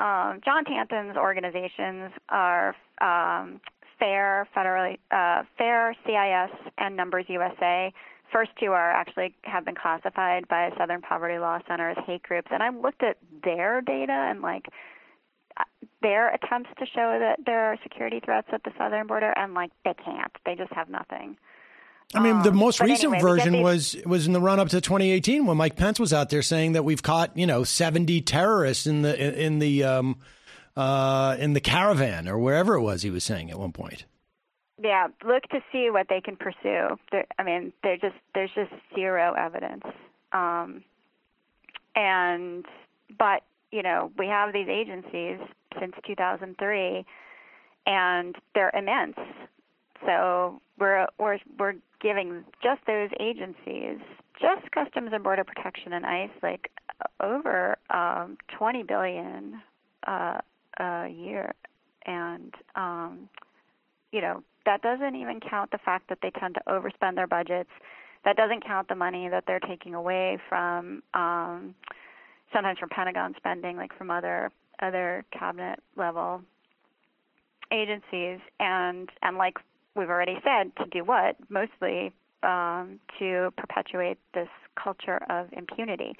um, 0.01 0.41
John 0.43 0.65
Tanton's 0.65 1.15
organizations 1.15 2.11
are 2.29 2.75
um, 3.01 3.61
Fair, 3.99 4.47
federally 4.55 4.97
uh, 5.11 5.43
Fair, 5.59 5.95
CIS, 6.05 6.71
and 6.79 6.97
Numbers 6.97 7.25
USA. 7.27 7.93
First 8.33 8.49
two 8.59 8.71
are 8.71 8.91
actually 8.91 9.35
have 9.43 9.63
been 9.63 9.75
classified 9.75 10.47
by 10.47 10.71
Southern 10.75 11.01
Poverty 11.01 11.37
Law 11.37 11.59
Center 11.67 11.91
as 11.91 11.97
hate 12.07 12.23
groups, 12.23 12.47
and 12.51 12.63
I 12.63 12.69
looked 12.69 13.03
at 13.03 13.17
their 13.43 13.81
data 13.81 14.11
and 14.11 14.41
like 14.41 14.65
uh, 15.57 15.65
their 16.01 16.33
attempts 16.33 16.71
to 16.79 16.85
show 16.87 17.19
that 17.19 17.37
there 17.45 17.65
are 17.65 17.77
security 17.83 18.19
threats 18.25 18.47
at 18.51 18.63
the 18.63 18.71
southern 18.79 19.05
border, 19.05 19.33
and 19.37 19.53
like 19.53 19.69
they 19.85 19.93
can't. 19.93 20.31
They 20.47 20.55
just 20.55 20.73
have 20.73 20.89
nothing. 20.89 21.37
I 22.13 22.19
mean, 22.19 22.41
the 22.43 22.49
Um, 22.49 22.57
most 22.57 22.79
but 22.79 22.87
recent 22.89 23.13
anyway, 23.13 23.21
version 23.21 23.61
was 23.61 23.95
was 24.05 24.27
in 24.27 24.33
the 24.33 24.41
run 24.41 24.59
up 24.59 24.69
to 24.69 24.81
2018 24.81 25.45
when 25.45 25.57
Mike 25.57 25.75
Pence 25.75 25.99
was 25.99 26.11
out 26.13 26.29
there 26.29 26.41
saying 26.41 26.73
that 26.73 26.83
we've 26.83 27.01
caught 27.03 27.35
you 27.37 27.45
know 27.47 27.63
70 27.63 28.21
terrorists 28.21 28.85
in 28.85 29.01
the 29.01 29.15
in, 29.19 29.33
in 29.33 29.59
the 29.59 29.83
um, 29.83 30.17
uh, 30.75 31.35
in 31.39 31.53
the 31.53 31.61
caravan 31.61 32.27
or 32.27 32.37
wherever 32.39 32.75
it 32.75 32.81
was. 32.81 33.01
He 33.01 33.09
was 33.09 33.23
saying 33.23 33.49
at 33.51 33.59
one 33.59 33.71
point. 33.71 34.05
yeah, 34.83 35.07
look 35.25 35.43
to 35.49 35.59
see 35.71 35.89
what 35.91 36.07
they 36.09 36.21
can 36.21 36.35
pursue. 36.35 36.97
There, 37.11 37.25
I 37.37 37.43
mean, 37.43 37.71
there 37.83 37.97
just 37.97 38.15
there's 38.33 38.51
just 38.55 38.71
zero 38.95 39.33
evidence. 39.33 39.83
Um, 40.33 40.83
and 41.95 42.65
but 43.17 43.43
you 43.71 43.83
know 43.83 44.11
we 44.17 44.27
have 44.27 44.53
these 44.53 44.67
agencies 44.69 45.39
since 45.79 45.93
2003, 46.05 47.05
and 47.85 48.35
they're 48.55 48.71
immense. 48.75 49.17
So 50.05 50.61
we're 50.79 51.07
we're 51.19 51.37
we're 51.59 51.75
giving 52.01 52.43
just 52.63 52.81
those 52.87 53.09
agencies, 53.19 53.99
just 54.39 54.71
Customs 54.71 55.11
and 55.13 55.23
Border 55.23 55.43
Protection 55.43 55.93
and 55.93 56.05
ICE, 56.05 56.29
like 56.41 56.71
over 57.19 57.77
um, 57.89 58.37
20 58.57 58.83
billion 58.83 59.61
uh, 60.07 60.39
a 60.79 61.07
year, 61.07 61.53
and 62.05 62.53
um, 62.75 63.29
you 64.11 64.21
know 64.21 64.43
that 64.65 64.81
doesn't 64.81 65.15
even 65.15 65.39
count 65.39 65.71
the 65.71 65.77
fact 65.79 66.09
that 66.09 66.19
they 66.21 66.31
tend 66.31 66.55
to 66.55 66.61
overspend 66.67 67.15
their 67.15 67.27
budgets. 67.27 67.69
That 68.25 68.37
doesn't 68.37 68.65
count 68.65 68.87
the 68.87 68.95
money 68.95 69.29
that 69.29 69.45
they're 69.47 69.59
taking 69.59 69.95
away 69.95 70.37
from 70.47 71.01
um, 71.13 71.73
sometimes 72.53 72.79
from 72.79 72.89
Pentagon 72.89 73.33
spending, 73.37 73.77
like 73.77 73.95
from 73.97 74.11
other 74.11 74.51
other 74.81 75.25
cabinet 75.31 75.79
level 75.95 76.41
agencies, 77.71 78.39
and 78.59 79.09
and 79.21 79.37
like 79.37 79.57
we've 79.95 80.09
already 80.09 80.37
said, 80.43 80.75
to 80.77 80.85
do 80.89 81.03
what? 81.03 81.35
Mostly 81.49 82.11
um, 82.43 82.99
to 83.19 83.51
perpetuate 83.57 84.17
this 84.33 84.49
culture 84.81 85.19
of 85.29 85.47
impunity. 85.53 86.15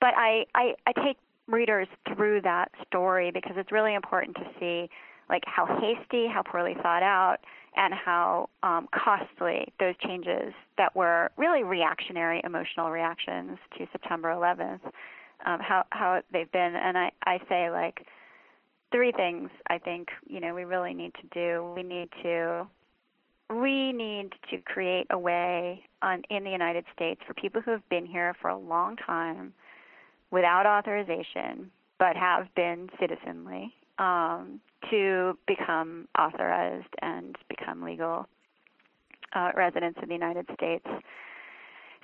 But 0.00 0.14
I, 0.16 0.44
I 0.54 0.74
I 0.86 0.92
take 0.92 1.16
readers 1.48 1.88
through 2.14 2.42
that 2.42 2.70
story 2.86 3.30
because 3.30 3.52
it's 3.56 3.72
really 3.72 3.94
important 3.94 4.36
to 4.36 4.44
see 4.60 4.90
like 5.28 5.42
how 5.46 5.66
hasty, 5.66 6.26
how 6.28 6.42
poorly 6.42 6.74
thought 6.82 7.02
out, 7.02 7.38
and 7.76 7.92
how 7.92 8.48
um, 8.62 8.88
costly 8.94 9.72
those 9.80 9.94
changes 10.04 10.52
that 10.78 10.94
were 10.94 11.30
really 11.36 11.62
reactionary 11.62 12.40
emotional 12.44 12.90
reactions 12.90 13.58
to 13.76 13.86
September 13.92 14.28
11th, 14.28 14.80
um, 15.44 15.60
how 15.60 15.84
how 15.90 16.22
they've 16.32 16.50
been. 16.52 16.74
And 16.76 16.96
I 16.96 17.10
I 17.24 17.38
say 17.48 17.70
like 17.70 18.06
three 18.92 19.12
things 19.12 19.50
I 19.68 19.78
think 19.78 20.08
you 20.28 20.40
know 20.40 20.54
we 20.54 20.64
really 20.64 20.94
need 20.94 21.12
to 21.14 21.26
do. 21.32 21.72
We 21.74 21.82
need 21.82 22.08
to 22.22 22.66
we 23.50 23.92
need 23.92 24.32
to 24.50 24.58
create 24.58 25.06
a 25.10 25.18
way 25.18 25.82
on, 26.02 26.22
in 26.30 26.44
the 26.44 26.50
United 26.50 26.84
States 26.94 27.20
for 27.26 27.34
people 27.34 27.60
who 27.60 27.70
have 27.70 27.88
been 27.88 28.06
here 28.06 28.34
for 28.40 28.48
a 28.48 28.56
long 28.56 28.96
time 28.96 29.52
without 30.30 30.66
authorization 30.66 31.70
but 31.98 32.16
have 32.16 32.46
been 32.54 32.90
citizenly 33.00 33.72
um, 33.98 34.60
to 34.90 35.38
become 35.46 36.06
authorized 36.18 36.92
and 37.00 37.36
become 37.48 37.82
legal 37.82 38.26
uh, 39.34 39.50
residents 39.54 39.98
of 40.02 40.08
the 40.08 40.14
United 40.14 40.46
States. 40.54 40.84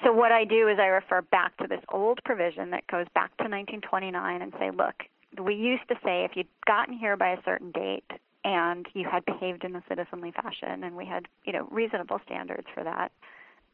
So 0.05 0.13
what 0.13 0.33
I 0.33 0.45
do 0.45 0.69
is 0.69 0.79
I 0.81 0.87
refer 0.87 1.23
back 1.23 1.57
to 1.59 1.67
this 1.69 1.81
old 1.93 2.21
provision 2.25 2.71
that 2.71 2.87
goes 2.87 3.07
back 3.15 3.37
to 3.37 3.45
1929 3.45 4.43
and 4.43 4.53
say, 4.59 4.71
look, 4.71 4.95
we 5.41 5.55
used 5.55 5.87
to 5.89 5.95
say 6.05 6.25
if 6.25 6.33
you'd 6.35 6.49
gotten 6.67 6.97
here 6.97 7.17
by 7.17 7.31
a 7.31 7.43
certain 7.45 7.71
date 7.73 8.11
and 8.45 8.87
you 8.95 9.09
had 9.11 9.25
behaved 9.25 9.65
in 9.65 9.77
a 9.77 9.83
citizenly 9.89 10.33
fashion, 10.33 10.85
and 10.85 10.97
we 10.97 11.07
had 11.07 11.27
you 11.45 11.53
know 11.53 11.69
reasonable 11.71 12.21
standards 12.25 12.67
for 12.75 12.85
that, 12.85 13.13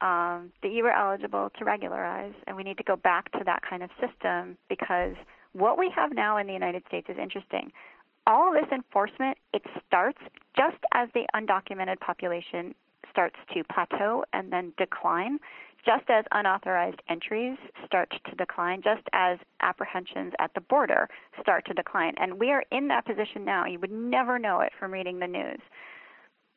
um, 0.00 0.52
that 0.62 0.72
you 0.72 0.82
were 0.82 0.92
eligible 0.92 1.50
to 1.58 1.64
regularize. 1.64 2.34
And 2.46 2.56
we 2.56 2.62
need 2.62 2.78
to 2.78 2.84
go 2.84 2.96
back 2.96 3.30
to 3.32 3.40
that 3.44 3.62
kind 3.68 3.82
of 3.82 3.90
system 4.00 4.56
because 4.68 5.14
what 5.52 5.78
we 5.78 5.90
have 5.94 6.12
now 6.12 6.36
in 6.36 6.46
the 6.46 6.52
United 6.52 6.82
States 6.88 7.08
is 7.08 7.16
interesting. 7.20 7.72
All 8.26 8.52
this 8.52 8.70
enforcement, 8.70 9.38
it 9.54 9.62
starts 9.86 10.18
just 10.56 10.76
as 10.92 11.08
the 11.14 11.24
undocumented 11.34 11.98
population 12.00 12.74
starts 13.10 13.36
to 13.54 13.64
plateau 13.72 14.24
and 14.32 14.52
then 14.52 14.72
decline, 14.76 15.38
just 15.88 16.10
as 16.10 16.26
unauthorized 16.32 17.00
entries 17.08 17.56
start 17.86 18.12
to 18.28 18.36
decline, 18.36 18.82
just 18.82 19.00
as 19.14 19.38
apprehensions 19.62 20.34
at 20.38 20.52
the 20.54 20.60
border 20.60 21.08
start 21.40 21.64
to 21.64 21.72
decline. 21.72 22.12
And 22.18 22.38
we 22.38 22.50
are 22.50 22.62
in 22.70 22.88
that 22.88 23.06
position 23.06 23.42
now. 23.42 23.64
You 23.64 23.78
would 23.78 23.90
never 23.90 24.38
know 24.38 24.60
it 24.60 24.72
from 24.78 24.92
reading 24.92 25.18
the 25.18 25.26
news. 25.26 25.60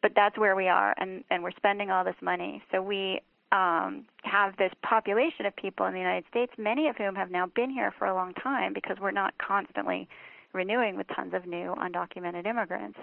But 0.02 0.12
that's 0.16 0.38
where 0.38 0.56
we 0.56 0.68
are, 0.68 0.94
and, 0.98 1.24
and 1.30 1.44
we're 1.44 1.56
spending 1.56 1.92
all 1.92 2.04
this 2.04 2.16
money. 2.22 2.62
So 2.74 2.82
we 2.82 3.22
um, 3.54 4.06
have 4.24 4.58
this 4.58 4.74
population 4.84 5.46
of 5.46 5.56
people 5.56 5.86
in 5.86 5.94
the 5.94 6.00
United 6.00 6.26
States, 6.30 6.52
many 6.58 6.90
of 6.90 6.98
whom 6.98 7.16
have 7.16 7.32
now 7.32 7.48
been 7.56 7.70
here 7.70 7.94
for 7.98 8.08
a 8.08 8.14
long 8.14 8.34
time 8.34 8.74
because 8.74 8.98
we're 9.00 9.12
not 9.12 9.34
constantly 9.38 10.10
renewing 10.54 10.98
with 10.98 11.08
tons 11.16 11.34
of 11.34 11.46
new 11.46 11.74
undocumented 11.76 12.46
immigrants. 12.46 13.00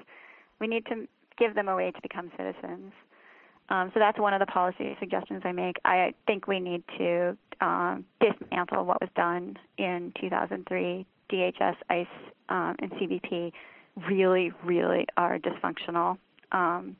We 0.60 0.66
need 0.66 0.84
to 0.86 1.06
give 1.38 1.54
them 1.54 1.68
a 1.68 1.76
way 1.76 1.90
to 1.90 2.02
become 2.02 2.30
citizens. 2.36 2.92
Um, 3.70 3.90
so 3.92 4.00
that's 4.00 4.18
one 4.18 4.32
of 4.32 4.40
the 4.40 4.46
policy 4.46 4.96
suggestions 4.98 5.42
I 5.44 5.52
make. 5.52 5.76
I 5.84 6.14
think 6.26 6.46
we 6.46 6.58
need 6.58 6.82
to 6.96 7.36
um, 7.60 8.04
dismantle 8.20 8.84
what 8.84 9.00
was 9.00 9.10
done 9.14 9.58
in 9.76 10.12
2003. 10.20 11.06
DHS, 11.30 11.76
ICE, 11.90 12.06
um, 12.48 12.76
and 12.78 12.90
CBP 12.92 13.52
really, 14.08 14.52
really 14.64 15.06
are 15.16 15.38
dysfunctional. 15.38 16.16
Um, 16.52 16.96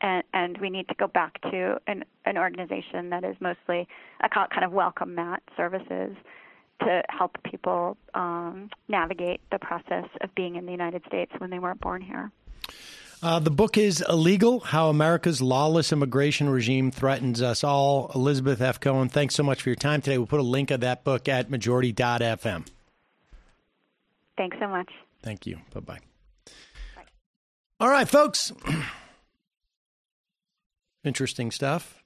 and, 0.00 0.22
and 0.32 0.58
we 0.58 0.70
need 0.70 0.88
to 0.88 0.94
go 0.94 1.06
back 1.06 1.40
to 1.42 1.80
an, 1.86 2.04
an 2.24 2.38
organization 2.38 3.10
that 3.10 3.24
is 3.24 3.36
mostly 3.40 3.86
a 4.20 4.28
kind 4.28 4.64
of 4.64 4.72
welcome 4.72 5.14
mat 5.14 5.42
services 5.56 6.16
to 6.80 7.02
help 7.08 7.36
people 7.42 7.96
um, 8.14 8.70
navigate 8.88 9.40
the 9.50 9.58
process 9.58 10.06
of 10.20 10.32
being 10.34 10.56
in 10.56 10.66
the 10.66 10.72
United 10.72 11.02
States 11.06 11.32
when 11.38 11.50
they 11.50 11.58
weren't 11.58 11.80
born 11.80 12.00
here. 12.00 12.30
Uh, 13.20 13.40
the 13.40 13.50
book 13.50 13.76
is 13.76 14.04
Illegal 14.08 14.60
How 14.60 14.90
America's 14.90 15.42
Lawless 15.42 15.92
Immigration 15.92 16.48
Regime 16.48 16.92
Threatens 16.92 17.42
Us 17.42 17.64
All. 17.64 18.12
Elizabeth 18.14 18.60
F. 18.60 18.78
Cohen, 18.78 19.08
thanks 19.08 19.34
so 19.34 19.42
much 19.42 19.62
for 19.62 19.70
your 19.70 19.76
time 19.76 20.00
today. 20.00 20.18
We'll 20.18 20.28
put 20.28 20.38
a 20.38 20.42
link 20.44 20.70
of 20.70 20.80
that 20.80 21.02
book 21.02 21.28
at 21.28 21.50
majority.fm. 21.50 22.66
Thanks 24.36 24.56
so 24.60 24.68
much. 24.68 24.88
Thank 25.22 25.46
you. 25.46 25.58
Bye 25.74 25.80
bye. 25.80 25.98
All 27.80 27.88
right, 27.88 28.08
folks. 28.08 28.52
Interesting 31.04 31.50
stuff. 31.50 32.00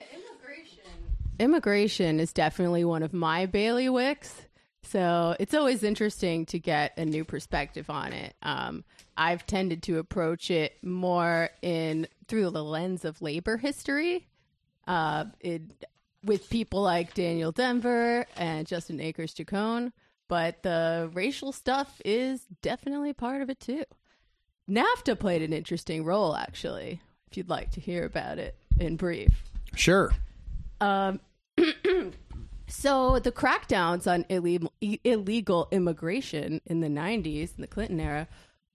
immigration 0.00 0.92
Immigration 1.40 2.20
is 2.20 2.32
definitely 2.32 2.84
one 2.84 3.02
of 3.02 3.12
my 3.12 3.48
bailiwicks. 3.48 4.30
So 4.90 5.36
it's 5.38 5.52
always 5.52 5.82
interesting 5.82 6.46
to 6.46 6.58
get 6.58 6.96
a 6.96 7.04
new 7.04 7.22
perspective 7.22 7.90
on 7.90 8.14
it. 8.14 8.34
Um, 8.42 8.84
I've 9.18 9.46
tended 9.46 9.82
to 9.82 9.98
approach 9.98 10.50
it 10.50 10.82
more 10.82 11.50
in 11.60 12.08
through 12.26 12.50
the 12.50 12.64
lens 12.64 13.04
of 13.04 13.20
labor 13.20 13.58
history, 13.58 14.26
uh, 14.86 15.26
it, 15.40 15.60
with 16.24 16.48
people 16.48 16.80
like 16.80 17.12
Daniel 17.12 17.52
Denvir 17.52 18.24
and 18.38 18.66
Justin 18.66 18.98
Akers 19.00 19.34
Chacon. 19.34 19.92
But 20.26 20.62
the 20.62 21.10
racial 21.12 21.52
stuff 21.52 22.00
is 22.02 22.46
definitely 22.62 23.12
part 23.12 23.42
of 23.42 23.50
it 23.50 23.60
too. 23.60 23.84
NAFTA 24.70 25.18
played 25.18 25.42
an 25.42 25.52
interesting 25.52 26.04
role, 26.04 26.34
actually. 26.34 27.02
If 27.30 27.36
you'd 27.36 27.50
like 27.50 27.72
to 27.72 27.80
hear 27.80 28.06
about 28.06 28.38
it 28.38 28.56
in 28.78 28.96
brief. 28.96 29.42
Sure. 29.74 30.12
Um, 30.80 31.20
so 32.68 33.18
the 33.18 33.32
crackdowns 33.32 34.10
on 34.10 34.24
illegal, 34.28 34.72
illegal 34.80 35.68
immigration 35.70 36.60
in 36.66 36.80
the 36.80 36.88
90s, 36.88 37.56
in 37.56 37.62
the 37.62 37.66
Clinton 37.66 38.00
era, 38.00 38.28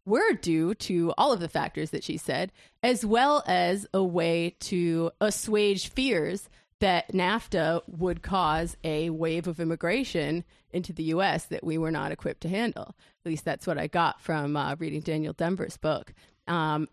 were 0.06 0.34
due 0.34 0.74
to 0.76 1.14
all 1.18 1.32
of 1.32 1.40
the 1.40 1.48
factors 1.48 1.92
that 1.92 2.04
she 2.04 2.18
said, 2.18 2.52
as 2.82 3.06
well 3.06 3.44
as 3.48 3.88
a 3.94 4.04
way 4.04 4.56
to 4.60 5.12
assuage 5.22 5.90
fears 5.90 6.50
that 6.80 7.14
NAFTA 7.14 7.82
would 7.88 8.22
cause 8.22 8.76
a 8.84 9.10
wave 9.10 9.48
of 9.48 9.60
immigration 9.60 10.44
into 10.72 10.92
the 10.92 11.04
U.S. 11.04 11.46
that 11.46 11.64
we 11.64 11.78
were 11.78 11.92
not 11.92 12.12
equipped 12.12 12.42
to 12.42 12.50
handle. 12.50 12.96
At 13.26 13.30
least 13.30 13.46
that's 13.46 13.66
what 13.66 13.78
I 13.78 13.88
got 13.88 14.20
from 14.20 14.58
uh, 14.58 14.76
reading 14.78 15.00
Daniel 15.00 15.34
Denvir's 15.34 15.78
book. 15.78 16.14
Um, 16.48 16.90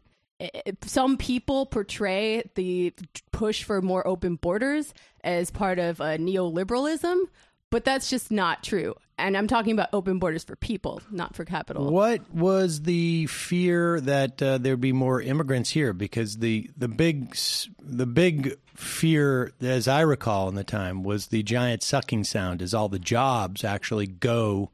some 0.85 1.17
people 1.17 1.67
portray 1.67 2.49
the 2.55 2.93
push 3.33 3.63
for 3.65 3.83
more 3.83 4.07
open 4.07 4.37
borders 4.37 4.95
as 5.23 5.51
part 5.51 5.79
of 5.79 6.01
uh, 6.01 6.17
neoliberalism, 6.17 7.25
but 7.71 7.85
that's 7.85 8.11
just 8.11 8.31
not 8.31 8.63
true. 8.63 8.95
And 9.19 9.37
I'm 9.37 9.47
talking 9.47 9.73
about 9.73 9.91
open 9.93 10.19
borders 10.19 10.45
for 10.45 10.57
people, 10.57 11.03
not 11.11 11.37
for 11.37 11.45
capital. 11.45 11.91
What 11.91 12.33
was 12.33 12.83
the 12.83 13.27
fear 13.27 14.01
that 14.01 14.41
uh, 14.41 14.59
there'd 14.59 14.81
be 14.81 14.95
more 14.95 15.21
immigrants 15.21 15.71
here? 15.71 15.93
Because 15.93 16.39
the 16.39 16.71
the 16.77 16.89
big 16.89 17.37
the 17.79 18.07
big 18.07 18.57
fear, 18.75 19.53
as 19.61 19.89
I 19.89 20.01
recall 20.01 20.49
in 20.49 20.55
the 20.55 20.65
time, 20.65 21.03
was 21.03 21.27
the 21.27 21.43
giant 21.43 21.83
sucking 21.83 22.25
sound, 22.25 22.63
as 22.63 22.73
all 22.73 22.89
the 22.89 22.99
jobs 22.99 23.63
actually 23.63 24.07
go 24.07 24.71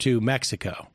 to 0.00 0.20
Mexico. 0.20 0.88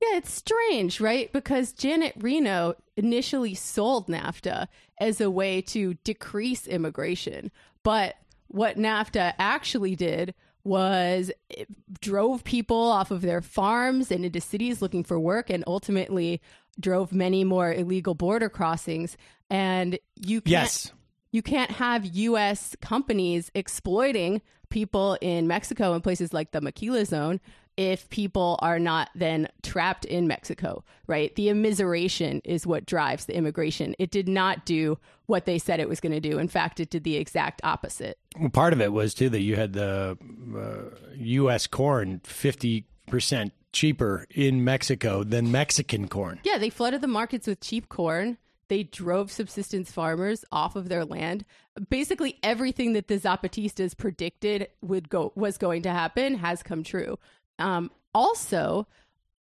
Yeah, 0.00 0.16
it's 0.18 0.32
strange, 0.32 1.00
right? 1.00 1.32
Because 1.32 1.72
Janet 1.72 2.14
Reno 2.18 2.74
initially 2.96 3.54
sold 3.54 4.06
NAFTA 4.06 4.68
as 5.00 5.20
a 5.20 5.30
way 5.30 5.60
to 5.62 5.94
decrease 6.04 6.66
immigration. 6.66 7.50
But 7.82 8.14
what 8.46 8.76
NAFTA 8.76 9.34
actually 9.38 9.96
did 9.96 10.34
was 10.64 11.30
it 11.48 11.66
drove 12.00 12.44
people 12.44 12.76
off 12.76 13.10
of 13.10 13.22
their 13.22 13.40
farms 13.40 14.10
and 14.10 14.24
into 14.24 14.40
cities 14.40 14.80
looking 14.82 15.02
for 15.02 15.18
work 15.18 15.50
and 15.50 15.64
ultimately 15.66 16.40
drove 16.78 17.12
many 17.12 17.42
more 17.42 17.72
illegal 17.72 18.14
border 18.14 18.48
crossings. 18.48 19.16
And 19.50 19.98
you 20.14 20.40
can't, 20.40 20.50
Yes. 20.50 20.92
you 21.32 21.42
can't 21.42 21.70
have 21.72 22.04
U.S. 22.04 22.76
companies 22.80 23.50
exploiting 23.54 24.42
people 24.68 25.16
in 25.20 25.46
Mexico 25.48 25.94
and 25.94 26.02
places 26.04 26.32
like 26.32 26.50
the 26.52 26.60
Maquila 26.60 27.04
Zone 27.06 27.40
if 27.78 28.10
people 28.10 28.58
are 28.60 28.80
not 28.80 29.08
then 29.14 29.48
trapped 29.62 30.04
in 30.04 30.26
Mexico, 30.26 30.84
right? 31.06 31.32
The 31.36 31.46
immiseration 31.46 32.40
is 32.44 32.66
what 32.66 32.84
drives 32.84 33.26
the 33.26 33.36
immigration. 33.36 33.94
It 34.00 34.10
did 34.10 34.28
not 34.28 34.66
do 34.66 34.98
what 35.26 35.46
they 35.46 35.60
said 35.60 35.78
it 35.78 35.88
was 35.88 36.00
going 36.00 36.12
to 36.12 36.20
do. 36.20 36.38
In 36.38 36.48
fact, 36.48 36.80
it 36.80 36.90
did 36.90 37.04
the 37.04 37.16
exact 37.16 37.60
opposite. 37.62 38.18
Well, 38.36 38.50
part 38.50 38.72
of 38.72 38.80
it 38.80 38.92
was 38.92 39.14
too 39.14 39.28
that 39.30 39.42
you 39.42 39.54
had 39.54 39.74
the 39.74 40.18
uh, 40.56 40.96
U.S. 41.14 41.68
corn 41.68 42.20
fifty 42.24 42.84
percent 43.06 43.52
cheaper 43.72 44.26
in 44.34 44.64
Mexico 44.64 45.22
than 45.22 45.52
Mexican 45.52 46.08
corn. 46.08 46.40
Yeah, 46.42 46.58
they 46.58 46.70
flooded 46.70 47.00
the 47.00 47.06
markets 47.06 47.46
with 47.46 47.60
cheap 47.60 47.88
corn. 47.88 48.38
They 48.68 48.82
drove 48.82 49.30
subsistence 49.30 49.90
farmers 49.90 50.44
off 50.52 50.76
of 50.76 50.88
their 50.88 51.04
land. 51.04 51.44
Basically, 51.88 52.38
everything 52.42 52.92
that 52.94 53.08
the 53.08 53.18
Zapatistas 53.18 53.96
predicted 53.96 54.68
would 54.82 55.08
go 55.08 55.32
was 55.34 55.56
going 55.56 55.82
to 55.82 55.90
happen 55.90 56.34
has 56.34 56.62
come 56.62 56.82
true. 56.82 57.18
Um, 57.58 57.90
also, 58.14 58.86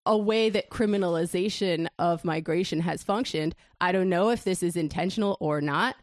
a 0.05 0.17
way 0.17 0.49
that 0.49 0.69
criminalization 0.69 1.87
of 1.97 2.25
migration 2.25 2.81
has 2.81 3.03
functioned. 3.03 3.55
I 3.79 3.91
don't 3.91 4.09
know 4.09 4.29
if 4.29 4.43
this 4.43 4.61
is 4.61 4.75
intentional 4.75 5.37
or 5.39 5.61
not, 5.61 5.95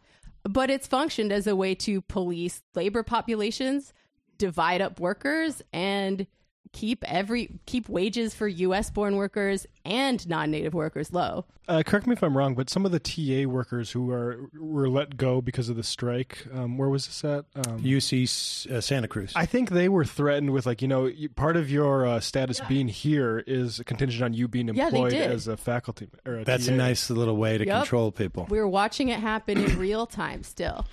but 0.45 0.71
it's 0.71 0.87
functioned 0.87 1.33
as 1.33 1.47
a 1.47 1.57
way 1.57 1.75
to 1.77 2.01
police 2.01 2.63
labor 2.75 3.03
populations, 3.03 3.93
divide 4.39 4.81
up 4.81 5.01
workers, 5.01 5.63
and 5.73 6.27
keep 6.73 7.03
every 7.05 7.59
keep 7.67 7.89
wages 7.89 8.35
for 8.35 8.47
U.S. 8.49 8.91
born 8.91 9.17
workers 9.17 9.67
and 9.85 10.27
non-native 10.29 10.73
workers 10.75 11.13
low. 11.13 11.45
Uh, 11.69 11.83
correct 11.85 12.07
me 12.09 12.13
if 12.15 12.23
I'm 12.25 12.37
wrong, 12.37 12.55
but 12.57 12.69
some 12.69 12.85
of 12.85 12.91
the 12.91 12.99
TA 12.99 13.49
workers 13.49 13.93
who 13.93 14.11
are 14.11 14.49
were 14.59 14.89
let 14.89 15.17
go 15.17 15.41
because 15.41 15.69
of 15.69 15.77
the 15.77 15.85
strike, 15.85 16.45
um, 16.53 16.77
where 16.79 16.89
was 16.89 17.07
this 17.07 17.25
at? 17.25 17.45
Um, 17.55 17.81
UC 17.81 18.71
uh, 18.71 18.81
Santa 18.81 19.07
Cruz. 19.07 19.33
I 19.37 19.47
think 19.47 19.71
they 19.71 19.89
were 19.89 20.05
threatened 20.05 20.51
with 20.53 20.67
like 20.67 20.83
you 20.83 20.89
know 20.89 21.11
part 21.37 21.57
of 21.57 21.71
your 21.71 22.07
uh, 22.07 22.19
status 22.21 22.61
being 22.69 22.89
here 22.89 23.43
is 23.47 23.81
contingent 23.87 24.23
on 24.25 24.35
you 24.35 24.49
being 24.49 24.69
employed 24.69 25.13
did. 25.13 25.31
as 25.31 25.47
a 25.47 25.57
faculty 25.57 26.09
or 26.27 26.39
a 26.41 26.45
That's 26.45 26.67
TA. 26.67 26.73
a 26.73 26.77
nice 26.77 27.09
little 27.11 27.37
way 27.37 27.57
to 27.59 27.67
Yep. 27.67 27.77
control 27.83 28.11
people. 28.11 28.47
We're 28.49 28.67
watching 28.69 29.09
it 29.09 29.21
happen 29.21 29.59
in 29.59 29.79
real 29.79 30.07
time 30.07 30.43
still. 30.43 30.87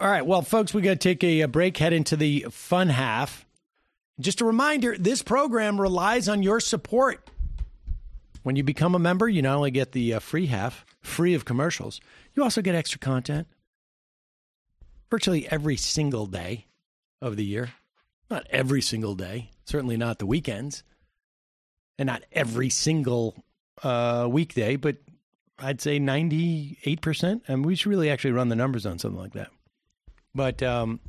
All 0.00 0.08
right, 0.08 0.24
well, 0.24 0.40
folks, 0.42 0.72
we 0.72 0.80
got 0.80 0.90
to 0.92 0.96
take 0.96 1.22
a, 1.24 1.42
a 1.42 1.48
break, 1.48 1.76
head 1.76 1.92
into 1.92 2.16
the 2.16 2.46
fun 2.50 2.88
half. 2.88 3.44
Just 4.20 4.40
a 4.40 4.44
reminder 4.44 4.96
this 4.98 5.22
program 5.22 5.80
relies 5.80 6.28
on 6.28 6.42
your 6.42 6.60
support. 6.60 7.28
When 8.42 8.56
you 8.56 8.62
become 8.62 8.94
a 8.94 8.98
member, 8.98 9.28
you 9.28 9.42
not 9.42 9.56
only 9.56 9.70
get 9.70 9.92
the 9.92 10.14
uh, 10.14 10.18
free 10.18 10.46
half, 10.46 10.84
free 11.00 11.34
of 11.34 11.44
commercials, 11.44 12.00
you 12.34 12.42
also 12.42 12.62
get 12.62 12.74
extra 12.74 12.98
content 12.98 13.46
virtually 15.10 15.48
every 15.48 15.76
single 15.76 16.26
day 16.26 16.66
of 17.20 17.36
the 17.36 17.44
year. 17.44 17.70
Not 18.30 18.46
every 18.50 18.80
single 18.80 19.14
day, 19.14 19.50
certainly 19.64 19.96
not 19.96 20.20
the 20.20 20.26
weekends, 20.26 20.84
and 21.98 22.06
not 22.06 22.22
every 22.32 22.70
single 22.70 23.44
uh, 23.82 24.28
weekday, 24.30 24.76
but 24.76 24.98
I'd 25.58 25.80
say 25.80 25.98
98%. 25.98 27.42
And 27.48 27.66
we 27.66 27.74
should 27.74 27.90
really 27.90 28.08
actually 28.08 28.32
run 28.32 28.48
the 28.48 28.56
numbers 28.56 28.86
on 28.86 28.98
something 28.98 29.20
like 29.20 29.32
that. 29.32 29.50
But 30.32 30.62
um, 30.62 31.00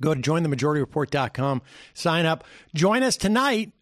go 0.00 0.14
to 0.14 0.20
jointhemajority.report.com, 0.20 1.62
sign 1.94 2.26
up. 2.26 2.44
Join 2.74 3.02
us 3.02 3.16
tonight 3.16 3.72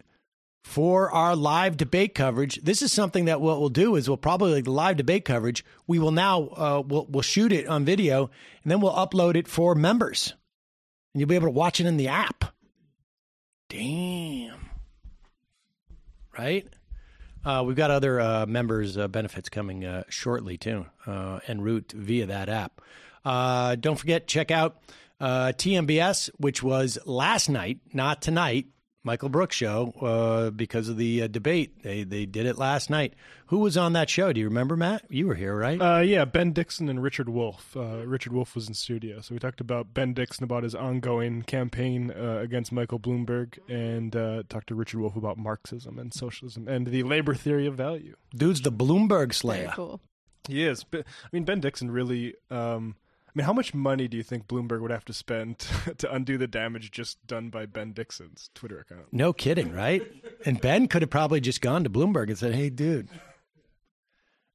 for 0.63 1.11
our 1.11 1.35
live 1.35 1.77
debate 1.77 2.15
coverage. 2.15 2.63
This 2.63 2.83
is 2.83 2.93
something 2.93 3.25
that 3.25 3.41
what 3.41 3.59
we'll 3.59 3.71
do 3.71 3.97
is 3.97 4.09
we'll 4.09 4.17
probably 4.19 4.53
like 4.53 4.65
the 4.65 4.71
live 4.71 4.97
debate 4.97 5.25
coverage. 5.25 5.65
We 5.87 5.99
will 5.99 6.11
now 6.11 6.43
uh, 6.49 6.83
we'll 6.87 7.07
we'll 7.09 7.23
shoot 7.23 7.53
it 7.53 7.67
on 7.67 7.85
video 7.85 8.31
and 8.63 8.71
then 8.71 8.81
we'll 8.81 8.93
upload 8.93 9.37
it 9.37 9.49
for 9.49 9.75
members, 9.75 10.35
and 11.15 11.21
you'll 11.21 11.29
be 11.29 11.37
able 11.37 11.49
to 11.49 11.53
watch 11.53 11.81
it 11.81 11.87
in 11.87 11.97
the 11.97 12.09
app. 12.09 12.55
Damn, 13.69 14.71
right? 16.37 16.67
Uh, 17.45 17.63
we've 17.65 17.77
got 17.77 17.91
other 17.91 18.21
uh, 18.21 18.45
members' 18.47 18.99
uh, 18.99 19.09
benefits 19.09 19.49
coming 19.49 19.85
uh, 19.85 20.03
shortly 20.11 20.59
too, 20.59 20.85
uh, 21.07 21.41
en 21.47 21.63
route 21.63 21.93
via 21.97 22.27
that 22.27 22.49
app. 22.49 22.83
Don't 23.81 23.99
forget, 23.99 24.27
check 24.27 24.51
out 24.51 24.83
uh, 25.21 25.53
TMBS, 25.57 26.31
which 26.39 26.62
was 26.62 26.99
last 27.07 27.49
night, 27.49 27.81
not 27.93 28.23
tonight. 28.23 28.66
Michael 29.05 29.29
Brooks 29.31 29.57
show 29.57 29.95
uh, 30.03 30.51
because 30.51 30.89
of 30.89 30.99
the 30.99 31.23
uh, 31.23 31.27
debate. 31.29 31.83
They 31.83 32.03
they 32.03 32.27
did 32.27 32.45
it 32.45 32.59
last 32.59 32.91
night. 32.91 33.14
Who 33.47 33.59
was 33.61 33.77
on 33.79 33.95
that 33.95 34.11
show? 34.11 34.33
Do 34.35 34.41
you 34.41 34.47
remember, 34.49 34.77
Matt? 34.77 35.05
You 35.09 35.29
were 35.29 35.35
here, 35.37 35.57
right? 35.57 35.81
Uh, 35.81 36.01
yeah, 36.01 36.27
Ben 36.27 36.53
Dixon 36.53 36.91
and 36.91 37.03
Richard 37.03 37.29
Wolff. 37.29 37.75
Uh, 37.75 38.05
Richard 38.07 38.33
Wolff 38.35 38.55
was 38.55 38.69
in 38.69 38.75
studio, 38.75 39.21
so 39.23 39.35
we 39.35 39.39
talked 39.39 39.62
about 39.62 39.95
Ben 39.95 40.12
Dixon 40.12 40.45
about 40.45 40.62
his 40.64 40.75
ongoing 40.75 41.43
campaign 41.43 42.11
uh, 42.11 42.39
against 42.43 42.71
Michael 42.71 42.99
Bloomberg, 42.99 43.59
and 43.69 44.14
uh, 44.14 44.43
talked 44.51 44.66
to 44.66 44.75
Richard 44.75 45.01
Wolff 45.01 45.16
about 45.16 45.39
Marxism 45.39 45.99
and 45.99 46.12
socialism 46.12 46.69
and 46.69 46.89
the 46.89 47.03
labor 47.05 47.35
theory 47.35 47.66
of 47.66 47.77
value. 47.77 48.14
Dude's 48.37 48.61
the 48.61 48.73
Bloomberg 48.73 49.09
Very 49.29 49.35
Slayer. 49.35 49.73
cool. 49.75 50.01
He 50.49 50.66
is. 50.66 50.85
I 50.93 51.03
mean, 51.33 51.45
Ben 51.45 51.61
Dixon 51.61 51.91
really. 51.91 52.35
Um, 52.51 52.97
I 53.29 53.31
mean, 53.35 53.45
how 53.45 53.53
much 53.53 53.74
money 53.74 54.09
do 54.09 54.16
you 54.16 54.22
think 54.22 54.49
Bloomberg 54.49 54.81
would 54.81 54.91
have 54.91 55.05
to 55.05 55.12
spend 55.12 55.59
to 55.99 56.12
undo 56.12 56.39
the 56.39 56.47
damage 56.49 56.91
just 56.91 57.24
done 57.26 57.51
by 57.51 57.66
Ben 57.66 57.93
Dixon's 57.93 58.51
Twitter 58.55 58.81
account? 58.81 59.07
No 59.12 59.33
kidding, 59.33 59.72
right? 59.72 60.03
And 60.45 60.61
Ben 60.61 60.89
could 60.89 61.03
have 61.03 61.11
probably 61.11 61.41
just 61.41 61.61
gone 61.61 61.85
to 61.85 61.91
Bloomberg 61.91 62.29
and 62.29 62.39
said, 62.39 62.55
"Hey, 62.55 62.70
dude." 62.70 63.09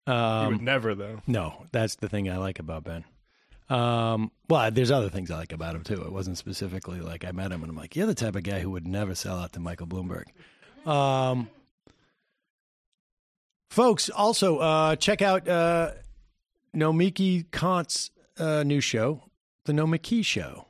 he 0.05 0.11
Um, 0.11 0.53
would 0.53 0.61
never, 0.61 0.95
though. 0.95 1.21
No, 1.27 1.65
that's 1.71 1.95
the 1.95 2.09
thing 2.09 2.29
I 2.29 2.37
like 2.37 2.59
about 2.59 2.83
Ben. 2.83 3.05
Um, 3.69 4.31
well, 4.49 4.69
there's 4.69 4.91
other 4.91 5.09
things 5.09 5.31
I 5.31 5.37
like 5.37 5.53
about 5.53 5.75
him 5.75 5.83
too. 5.83 6.01
It 6.01 6.11
wasn't 6.11 6.37
specifically 6.37 6.99
like 6.99 7.23
I 7.23 7.31
met 7.31 7.51
him 7.51 7.61
and 7.61 7.69
I'm 7.69 7.77
like, 7.77 7.95
you're 7.95 8.05
the 8.07 8.13
type 8.13 8.35
of 8.35 8.43
guy 8.43 8.59
who 8.59 8.69
would 8.71 8.85
never 8.85 9.15
sell 9.15 9.37
out 9.39 9.53
to 9.53 9.59
Michael 9.61 9.87
Bloomberg. 9.87 10.25
Um, 10.85 11.49
folks, 13.69 14.09
also 14.09 14.57
uh, 14.57 14.95
check 14.97 15.21
out 15.21 15.47
uh, 15.47 15.91
Nomiki 16.75 17.49
Konst's 17.51 18.11
uh, 18.37 18.63
new 18.63 18.81
show, 18.81 19.23
The 19.65 19.73
Nomiki 19.73 20.23
Show. 20.25 20.65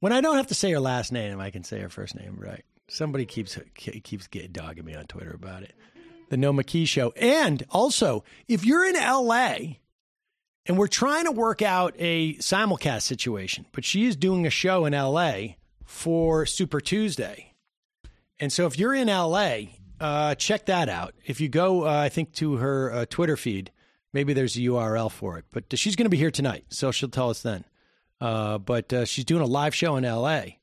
When 0.00 0.12
I 0.12 0.20
don't 0.20 0.36
have 0.36 0.46
to 0.48 0.54
say 0.54 0.70
her 0.70 0.80
last 0.80 1.12
name, 1.12 1.40
I 1.40 1.50
can 1.50 1.64
say 1.64 1.80
her 1.80 1.88
first 1.88 2.14
name 2.14 2.36
right. 2.38 2.64
Somebody 2.88 3.26
keeps 3.26 3.58
keeps 3.74 4.26
get 4.28 4.52
dogging 4.52 4.84
me 4.84 4.94
on 4.94 5.06
Twitter 5.06 5.32
about 5.32 5.62
it. 5.62 5.74
The 6.30 6.36
Nomiki 6.36 6.86
Show, 6.86 7.12
and 7.16 7.64
also 7.70 8.24
if 8.46 8.64
you're 8.64 8.86
in 8.86 8.96
L.A. 8.96 9.80
and 10.66 10.78
we're 10.78 10.86
trying 10.86 11.24
to 11.24 11.32
work 11.32 11.62
out 11.62 11.94
a 11.98 12.34
simulcast 12.34 13.02
situation, 13.02 13.66
but 13.72 13.84
she 13.84 14.06
is 14.06 14.16
doing 14.16 14.46
a 14.46 14.50
show 14.50 14.84
in 14.84 14.94
L.A. 14.94 15.56
for 15.84 16.46
Super 16.46 16.80
Tuesday, 16.80 17.54
and 18.38 18.52
so 18.52 18.66
if 18.66 18.78
you're 18.78 18.94
in 18.94 19.08
L.A., 19.08 19.78
uh, 20.00 20.34
check 20.36 20.66
that 20.66 20.88
out. 20.88 21.14
If 21.26 21.40
you 21.40 21.48
go, 21.48 21.84
uh, 21.86 21.90
I 21.90 22.08
think 22.08 22.32
to 22.34 22.56
her 22.56 22.92
uh, 22.92 23.06
Twitter 23.08 23.36
feed, 23.36 23.70
maybe 24.12 24.32
there's 24.32 24.56
a 24.56 24.60
URL 24.60 25.10
for 25.10 25.38
it. 25.38 25.44
But 25.50 25.64
she's 25.78 25.96
going 25.96 26.06
to 26.06 26.10
be 26.10 26.16
here 26.16 26.30
tonight, 26.30 26.64
so 26.68 26.90
she'll 26.90 27.08
tell 27.08 27.30
us 27.30 27.42
then. 27.42 27.64
Uh, 28.20 28.58
but 28.58 28.92
uh, 28.92 29.04
she's 29.04 29.24
doing 29.24 29.42
a 29.42 29.46
live 29.46 29.74
show 29.74 29.96
in 29.96 30.04
L.A. 30.04 30.58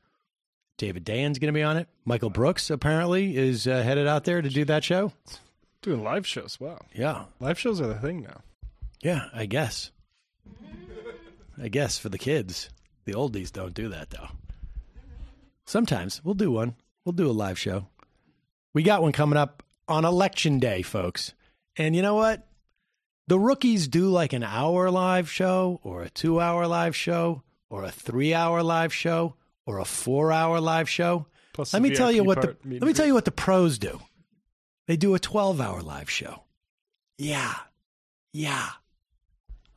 David 0.77 1.05
Dayen's 1.05 1.39
going 1.39 1.53
to 1.53 1.57
be 1.57 1.63
on 1.63 1.77
it. 1.77 1.87
Michael 2.03 2.29
Brooks 2.29 2.69
apparently 2.69 3.37
is 3.37 3.65
uh, 3.65 3.81
headed 3.81 4.07
out 4.07 4.25
there 4.25 4.41
to 4.41 4.49
do 4.49 4.65
that 4.65 4.83
show. 4.83 5.13
Doing 5.81 6.03
live 6.03 6.27
shows. 6.27 6.59
Wow. 6.59 6.79
Yeah, 6.93 7.25
Live 7.39 7.57
shows 7.59 7.79
are 7.79 7.87
the 7.87 7.95
thing 7.99 8.23
now. 8.23 8.41
yeah, 9.01 9.25
I 9.33 9.45
guess. 9.45 9.91
I 11.61 11.69
guess 11.69 11.97
for 11.97 12.09
the 12.09 12.17
kids, 12.17 12.69
the 13.05 13.13
oldies 13.13 13.51
don't 13.51 13.73
do 13.73 13.87
that 13.89 14.09
though. 14.09 14.27
Sometimes 15.65 16.21
we'll 16.23 16.33
do 16.33 16.51
one. 16.51 16.75
We'll 17.05 17.13
do 17.13 17.29
a 17.29 17.31
live 17.31 17.57
show. 17.57 17.87
We 18.73 18.83
got 18.83 19.01
one 19.01 19.11
coming 19.13 19.37
up 19.37 19.63
on 19.87 20.03
election 20.05 20.59
day, 20.59 20.81
folks. 20.81 21.33
And 21.77 21.95
you 21.95 22.01
know 22.01 22.15
what? 22.15 22.45
The 23.27 23.39
rookies 23.39 23.87
do 23.87 24.09
like 24.09 24.33
an 24.33 24.43
hour 24.43 24.91
live 24.91 25.31
show 25.31 25.79
or 25.83 26.03
a 26.03 26.09
two 26.09 26.39
hour 26.39 26.67
live 26.67 26.95
show 26.95 27.41
or 27.69 27.83
a 27.83 27.91
three 27.91 28.33
hour 28.33 28.61
live 28.61 28.93
show 28.93 29.35
or 29.65 29.79
a 29.79 29.85
four 29.85 30.31
hour 30.31 30.59
live 30.59 30.89
show. 30.89 31.25
Plus 31.53 31.73
let 31.73 31.81
me 31.81 31.95
tell 31.95 32.11
you 32.11 32.23
what 32.23 32.41
the 32.41 32.55
let 32.65 32.83
me 32.83 32.93
tell 32.93 33.07
you 33.07 33.13
what 33.13 33.25
the 33.25 33.31
pros 33.31 33.79
do. 33.79 33.99
They 34.87 34.97
do 34.97 35.15
a 35.15 35.19
12 35.19 35.59
hour 35.59 35.81
live 35.81 36.09
show. 36.09 36.43
Yeah. 37.17 37.53
Yeah. 38.33 38.69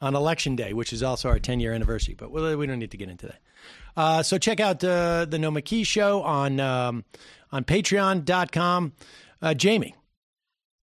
On 0.00 0.14
election 0.14 0.54
day, 0.54 0.72
which 0.74 0.92
is 0.92 1.02
also 1.02 1.28
our 1.28 1.38
10 1.38 1.60
year 1.60 1.72
anniversary, 1.72 2.14
but 2.14 2.30
we 2.30 2.54
we 2.54 2.66
don't 2.66 2.78
need 2.78 2.90
to 2.90 2.96
get 2.96 3.08
into 3.08 3.26
that. 3.26 3.40
Uh, 3.96 4.22
so 4.22 4.38
check 4.38 4.60
out 4.60 4.84
uh, 4.84 5.24
the 5.24 5.38
Nomiki 5.38 5.86
show 5.86 6.22
on 6.22 6.60
um, 6.60 7.04
on 7.50 7.64
patreon.com. 7.64 8.92
Uh, 9.40 9.54
Jamie. 9.54 9.94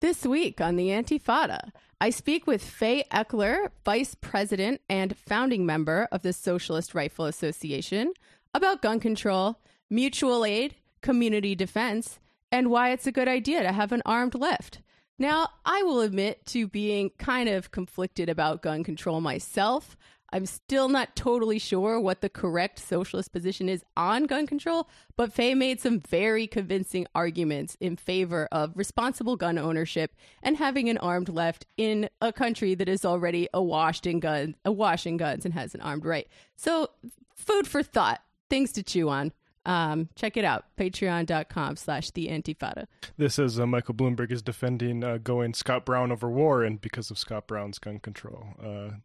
This 0.01 0.25
week 0.25 0.63
on 0.63 0.77
the 0.77 0.89
Antifada, 0.89 1.73
I 2.01 2.09
speak 2.09 2.47
with 2.47 2.65
Faye 2.65 3.05
Eckler, 3.13 3.69
Vice 3.85 4.15
President 4.15 4.81
and 4.89 5.15
founding 5.15 5.67
member 5.67 6.09
of 6.11 6.23
the 6.23 6.33
Socialist 6.33 6.95
Rifle 6.95 7.27
Association, 7.27 8.15
about 8.55 8.81
gun 8.81 8.99
control, 8.99 9.61
mutual 9.91 10.47
aid, 10.47 10.77
community 11.03 11.55
defense, 11.55 12.19
and 12.51 12.71
why 12.71 12.93
it's 12.93 13.07
a 13.07 13.13
good 13.13 13.29
idea 13.29 13.63
to 13.63 13.73
have 13.73 13.93
an 13.93 14.01
armed 14.07 14.35
left. 14.35 14.81
Now, 15.19 15.49
I 15.67 15.83
will 15.83 16.01
admit 16.01 16.47
to 16.47 16.67
being 16.67 17.11
kind 17.19 17.51
of 17.51 17.71
conflicted 17.71 18.31
about 18.31 18.63
gun 18.63 18.83
control 18.83 19.21
myself. 19.21 19.99
I'm 20.33 20.47
still 20.47 20.89
not 20.89 21.17
totally 21.17 21.59
sure 21.59 22.01
what 22.01 22.21
the 22.21 22.29
correct 22.29 22.79
socialist 22.79 23.33
position 23.33 23.69
is 23.69 23.85
on 23.97 24.25
gun 24.25 24.47
control, 24.47 24.89
but 25.17 25.33
Faye 25.33 25.55
made 25.55 25.81
some 25.81 26.01
very 26.01 26.47
convincing 26.47 27.07
arguments 27.15 27.77
in 27.81 27.97
favor 27.97 28.49
of 28.53 28.77
responsible 28.77 29.37
gun 29.37 29.59
ownership 29.59 30.15
and 30.43 30.57
having 30.57 30.89
an 30.89 30.99
armed 30.99 31.29
left 31.29 31.67
in 31.77 32.09
a 32.21 32.33
country 32.33 32.75
that 32.75 32.89
is 32.89 33.05
already 33.05 33.49
awash 33.53 34.01
in 34.07 34.21
guns, 34.21 34.55
awash 34.65 35.07
in 35.07 35.17
guns 35.17 35.45
and 35.45 35.55
has 35.55 35.75
an 35.75 35.81
armed 35.81 36.05
right. 36.05 36.29
So, 36.57 36.91
food 37.35 37.67
for 37.67 37.83
thought, 37.83 38.21
things 38.49 38.73
to 38.73 38.83
chew 38.83 39.09
on. 39.09 39.33
Um, 39.67 40.09
check 40.17 40.37
it 40.37 40.45
out, 40.45 40.65
patreon.com 40.79 41.77
slash 41.77 42.11
the 42.13 42.29
antifada. 42.29 42.87
This 43.19 43.39
is 43.39 43.61
uh, 43.61 43.67
Michael 43.67 43.95
Bloomberg 43.95 44.33
is 44.33 44.43
defending 44.43 45.05
uh, 45.05 45.19
going 45.19 45.53
Scott 45.53 45.85
Brown 45.85 46.11
over 46.11 46.31
Warren 46.31 46.77
because 46.77 47.11
of 47.11 47.19
Scott 47.19 47.47
Brown's 47.47 47.79
gun 47.79 47.99
control 47.99 48.55
uh, 48.63 48.97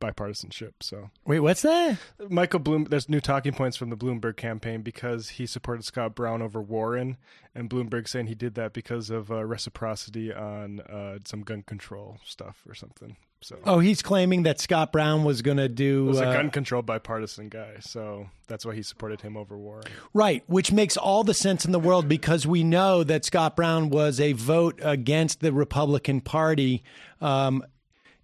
bipartisanship. 0.00 0.74
So 0.80 1.10
Wait, 1.26 1.40
what's 1.40 1.62
that? 1.62 1.98
Michael 2.28 2.60
Bloom, 2.60 2.84
there's 2.84 3.08
new 3.08 3.20
talking 3.20 3.52
points 3.52 3.76
from 3.76 3.90
the 3.90 3.96
Bloomberg 3.96 4.36
campaign 4.36 4.82
because 4.82 5.30
he 5.30 5.46
supported 5.46 5.84
Scott 5.84 6.14
Brown 6.14 6.42
over 6.42 6.60
Warren, 6.60 7.16
and 7.54 7.68
Bloomberg 7.68 8.08
saying 8.08 8.26
he 8.26 8.34
did 8.34 8.54
that 8.54 8.72
because 8.72 9.10
of 9.10 9.30
uh, 9.30 9.44
reciprocity 9.44 10.32
on 10.32 10.80
uh, 10.80 11.18
some 11.24 11.42
gun 11.42 11.62
control 11.62 12.18
stuff 12.24 12.62
or 12.68 12.74
something. 12.74 13.16
So 13.40 13.56
Oh, 13.64 13.78
he's 13.78 14.02
claiming 14.02 14.42
that 14.42 14.58
Scott 14.60 14.90
Brown 14.90 15.22
was 15.22 15.42
going 15.42 15.58
to 15.58 15.68
do. 15.68 16.06
was 16.06 16.18
a 16.20 16.28
uh, 16.28 16.32
gun 16.32 16.50
control 16.50 16.82
bipartisan 16.82 17.48
guy, 17.48 17.76
so 17.78 18.28
that's 18.48 18.66
why 18.66 18.74
he 18.74 18.82
supported 18.82 19.20
him 19.20 19.36
over 19.36 19.56
Warren. 19.56 19.84
Right, 20.12 20.42
which 20.48 20.72
makes 20.72 20.96
all 20.96 21.22
the 21.22 21.34
sense 21.34 21.64
in 21.64 21.70
the 21.70 21.78
world 21.78 22.08
because 22.08 22.48
we 22.48 22.64
know 22.64 23.04
that 23.04 23.24
Scott 23.24 23.54
Brown 23.54 23.90
was 23.90 24.18
a 24.18 24.32
vote 24.32 24.80
against 24.82 25.38
the 25.38 25.52
Republican 25.52 26.20
Party. 26.20 26.82
Um, 27.20 27.62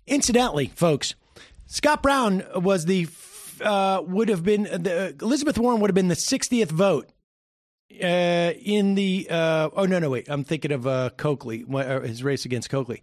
incidentally, 0.07 0.67
folks, 0.75 1.15
Scott 1.67 2.03
Brown 2.03 2.45
was 2.55 2.85
the 2.85 3.09
uh, 3.61 4.03
would 4.07 4.29
have 4.29 4.43
been 4.43 4.65
the, 4.65 5.15
Elizabeth 5.21 5.59
Warren 5.59 5.81
would 5.81 5.91
have 5.91 5.95
been 5.95 6.09
the 6.09 6.15
60th 6.15 6.71
vote 6.71 7.09
uh, 8.03 8.53
in 8.61 8.95
the. 8.95 9.27
Uh, 9.31 9.71
oh 9.75 9.87
no, 9.87 9.99
no, 9.99 10.11
wait, 10.11 10.29
I'm 10.29 10.45
thinking 10.45 10.73
of 10.73 10.87
uh, 10.87 11.11
Coakley, 11.17 11.65
uh, 11.73 12.01
his 12.01 12.23
race 12.23 12.45
against 12.45 12.71
Coakley. 12.71 13.03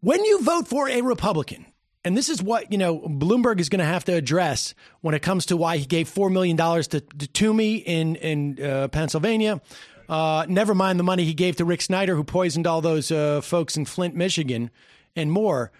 When 0.00 0.24
you 0.24 0.42
vote 0.42 0.68
for 0.68 0.88
a 0.88 1.00
Republican, 1.00 1.66
and 2.04 2.16
this 2.16 2.28
is 2.28 2.42
what 2.42 2.70
you 2.70 2.78
know 2.78 3.00
Bloomberg 3.00 3.58
is 3.60 3.68
going 3.68 3.80
to 3.80 3.84
have 3.84 4.04
to 4.04 4.12
address 4.12 4.74
when 5.00 5.14
it 5.14 5.22
comes 5.22 5.46
to 5.46 5.56
why 5.56 5.78
he 5.78 5.86
gave 5.86 6.08
four 6.08 6.30
million 6.30 6.56
dollars 6.56 6.86
to, 6.88 7.00
to 7.00 7.26
Toomey 7.26 7.76
in 7.76 8.16
in 8.16 8.62
uh, 8.62 8.88
Pennsylvania. 8.88 9.60
Uh, 10.08 10.46
never 10.48 10.72
mind 10.72 11.00
the 11.00 11.04
money 11.04 11.24
he 11.24 11.34
gave 11.34 11.56
to 11.56 11.64
Rick 11.64 11.82
Snyder, 11.82 12.14
who 12.14 12.22
poisoned 12.22 12.66
all 12.66 12.80
those 12.80 13.10
uh, 13.10 13.40
folks 13.40 13.76
in 13.76 13.84
Flint, 13.84 14.14
Michigan, 14.14 14.70
and 15.16 15.32
more. 15.32 15.72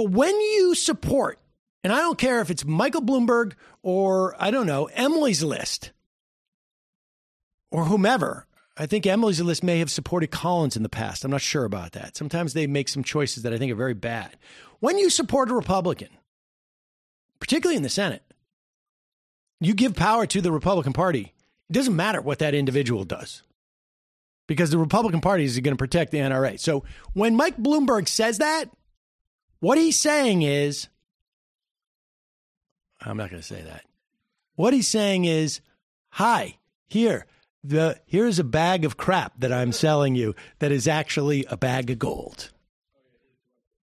But 0.00 0.12
when 0.12 0.40
you 0.40 0.74
support, 0.74 1.38
and 1.84 1.92
I 1.92 1.98
don't 1.98 2.16
care 2.16 2.40
if 2.40 2.48
it's 2.50 2.64
Michael 2.64 3.02
Bloomberg 3.02 3.52
or 3.82 4.34
I 4.42 4.50
don't 4.50 4.66
know 4.66 4.86
Emily's 4.94 5.42
List 5.42 5.92
or 7.70 7.84
whomever. 7.84 8.46
I 8.78 8.86
think 8.86 9.06
Emily's 9.06 9.42
List 9.42 9.62
may 9.62 9.78
have 9.78 9.90
supported 9.90 10.30
Collins 10.30 10.74
in 10.74 10.82
the 10.82 10.88
past. 10.88 11.22
I'm 11.22 11.30
not 11.30 11.42
sure 11.42 11.66
about 11.66 11.92
that. 11.92 12.16
Sometimes 12.16 12.54
they 12.54 12.66
make 12.66 12.88
some 12.88 13.04
choices 13.04 13.42
that 13.42 13.52
I 13.52 13.58
think 13.58 13.70
are 13.70 13.76
very 13.76 13.92
bad. 13.92 14.38
When 14.78 14.96
you 14.96 15.10
support 15.10 15.50
a 15.50 15.54
Republican, 15.54 16.08
particularly 17.38 17.76
in 17.76 17.82
the 17.82 17.90
Senate, 17.90 18.22
you 19.60 19.74
give 19.74 19.94
power 19.94 20.24
to 20.24 20.40
the 20.40 20.50
Republican 20.50 20.94
Party. 20.94 21.34
It 21.68 21.74
doesn't 21.74 21.94
matter 21.94 22.22
what 22.22 22.38
that 22.38 22.54
individual 22.54 23.04
does 23.04 23.42
because 24.48 24.70
the 24.70 24.78
Republican 24.78 25.20
Party 25.20 25.44
is 25.44 25.60
going 25.60 25.74
to 25.74 25.78
protect 25.78 26.10
the 26.10 26.20
NRA. 26.20 26.58
So 26.58 26.84
when 27.12 27.36
Mike 27.36 27.58
Bloomberg 27.58 28.08
says 28.08 28.38
that, 28.38 28.70
what 29.60 29.78
he's 29.78 29.98
saying 29.98 30.42
is, 30.42 30.88
I'm 33.00 33.16
not 33.16 33.30
going 33.30 33.40
to 33.40 33.46
say 33.46 33.62
that. 33.62 33.84
What 34.56 34.74
he's 34.74 34.88
saying 34.88 35.24
is, 35.24 35.60
hi, 36.10 36.58
here, 36.86 37.26
the 37.62 37.98
here's 38.06 38.38
a 38.38 38.44
bag 38.44 38.84
of 38.84 38.96
crap 38.96 39.34
that 39.38 39.52
I'm 39.52 39.72
selling 39.72 40.14
you 40.14 40.34
that 40.58 40.72
is 40.72 40.88
actually 40.88 41.44
a 41.48 41.56
bag 41.56 41.90
of 41.90 41.98
gold. 41.98 42.50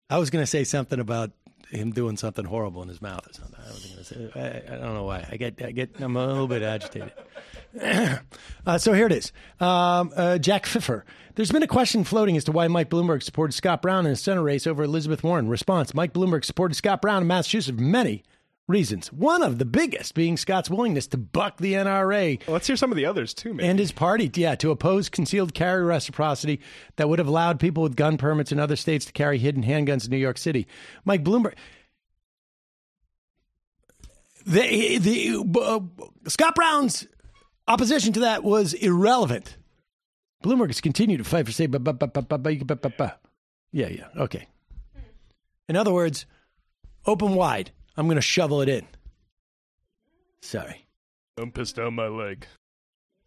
I 0.09 0.17
was 0.17 0.29
going 0.29 0.43
to 0.43 0.47
say 0.47 0.63
something 0.63 0.99
about 0.99 1.31
him 1.69 1.91
doing 1.91 2.15
something 2.17 2.45
horrible 2.45 2.81
in 2.83 2.89
his 2.89 3.01
mouth 3.01 3.27
or 3.27 3.33
something. 3.33 3.59
I 3.59 3.69
was 3.69 3.85
going 3.85 3.97
to 3.97 4.31
say. 4.33 4.65
I, 4.69 4.73
I 4.73 4.77
don't 4.77 4.93
know 4.93 5.03
why. 5.03 5.27
I 5.29 5.37
get. 5.37 5.61
I 5.61 5.71
get. 5.71 5.99
I'm 5.99 6.15
a 6.15 6.25
little 6.25 6.47
bit 6.47 6.61
agitated. 6.61 7.11
Uh, 7.81 8.77
so 8.77 8.93
here 8.93 9.05
it 9.07 9.11
is. 9.11 9.31
Um, 9.59 10.11
uh, 10.15 10.37
Jack 10.37 10.65
Pfiffer. 10.65 11.03
There's 11.35 11.51
been 11.51 11.63
a 11.63 11.67
question 11.67 12.03
floating 12.05 12.37
as 12.37 12.45
to 12.45 12.51
why 12.53 12.67
Mike 12.69 12.89
Bloomberg 12.89 13.21
supported 13.21 13.53
Scott 13.53 13.81
Brown 13.81 14.05
in 14.05 14.13
a 14.13 14.15
Senate 14.15 14.41
race 14.41 14.65
over 14.65 14.83
Elizabeth 14.83 15.23
Warren. 15.23 15.49
Response: 15.49 15.93
Mike 15.93 16.13
Bloomberg 16.13 16.45
supported 16.45 16.75
Scott 16.75 17.01
Brown 17.01 17.21
in 17.23 17.27
Massachusetts 17.27 17.75
for 17.77 17.83
many 17.83 18.23
reasons. 18.67 19.11
One 19.11 19.43
of 19.43 19.59
the 19.59 19.65
biggest 19.65 20.15
being 20.15 20.37
Scott's 20.37 20.69
willingness 20.71 21.05
to 21.07 21.17
buck 21.17 21.57
the 21.57 21.73
NRA 21.73 22.39
Well, 22.47 22.53
let's 22.53 22.65
hear 22.65 22.75
some 22.75 22.91
of 22.91 22.95
the 22.95 23.05
others 23.05 23.33
too, 23.33 23.53
man. 23.53 23.69
and 23.71 23.77
his 23.79 23.91
party, 23.91 24.31
yeah, 24.33 24.55
to 24.55 24.71
oppose 24.71 25.07
concealed 25.09 25.53
carry 25.53 25.83
reciprocity 25.83 26.61
that 26.95 27.07
would 27.09 27.19
have 27.19 27.27
allowed 27.27 27.59
people 27.59 27.83
with 27.83 27.95
gun 27.95 28.17
permits 28.17 28.51
in 28.51 28.59
other 28.59 28.75
states 28.75 29.05
to 29.05 29.11
carry 29.11 29.37
hidden 29.37 29.61
handguns 29.63 30.05
in 30.05 30.11
New 30.11 30.17
York 30.17 30.37
City. 30.39 30.65
Mike 31.03 31.23
Bloomberg. 31.23 31.53
The, 34.47 34.97
the 34.99 35.59
uh, 35.59 35.79
Scott 36.29 36.55
Brown's 36.55 37.07
Opposition 37.67 38.13
to 38.13 38.19
that 38.21 38.43
was 38.43 38.73
irrelevant. 38.73 39.57
Bloomberg 40.43 40.67
has 40.67 40.81
continued 40.81 41.17
to 41.17 41.23
fight 41.23 41.45
for 41.45 41.51
say, 41.51 41.67
yeah, 43.71 43.87
yeah, 43.87 44.07
okay. 44.17 44.47
In 45.67 45.75
other 45.75 45.91
words, 45.91 46.25
open 47.05 47.33
wide. 47.33 47.71
I'm 47.97 48.05
going 48.05 48.17
to 48.17 48.21
shovel 48.21 48.61
it 48.61 48.69
in. 48.69 48.85
Sorry. 50.41 50.85
I'm 51.37 51.51
pissed 51.51 51.77
down 51.77 51.95
my 51.95 52.07
leg. 52.07 52.45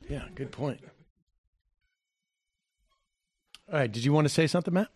Yeah, 0.08 0.24
good 0.34 0.52
point. 0.52 0.80
All 3.70 3.78
right, 3.78 3.90
did 3.90 4.04
you 4.04 4.12
want 4.12 4.26
to 4.26 4.32
say 4.32 4.46
something, 4.46 4.72
Matt? 4.72 4.88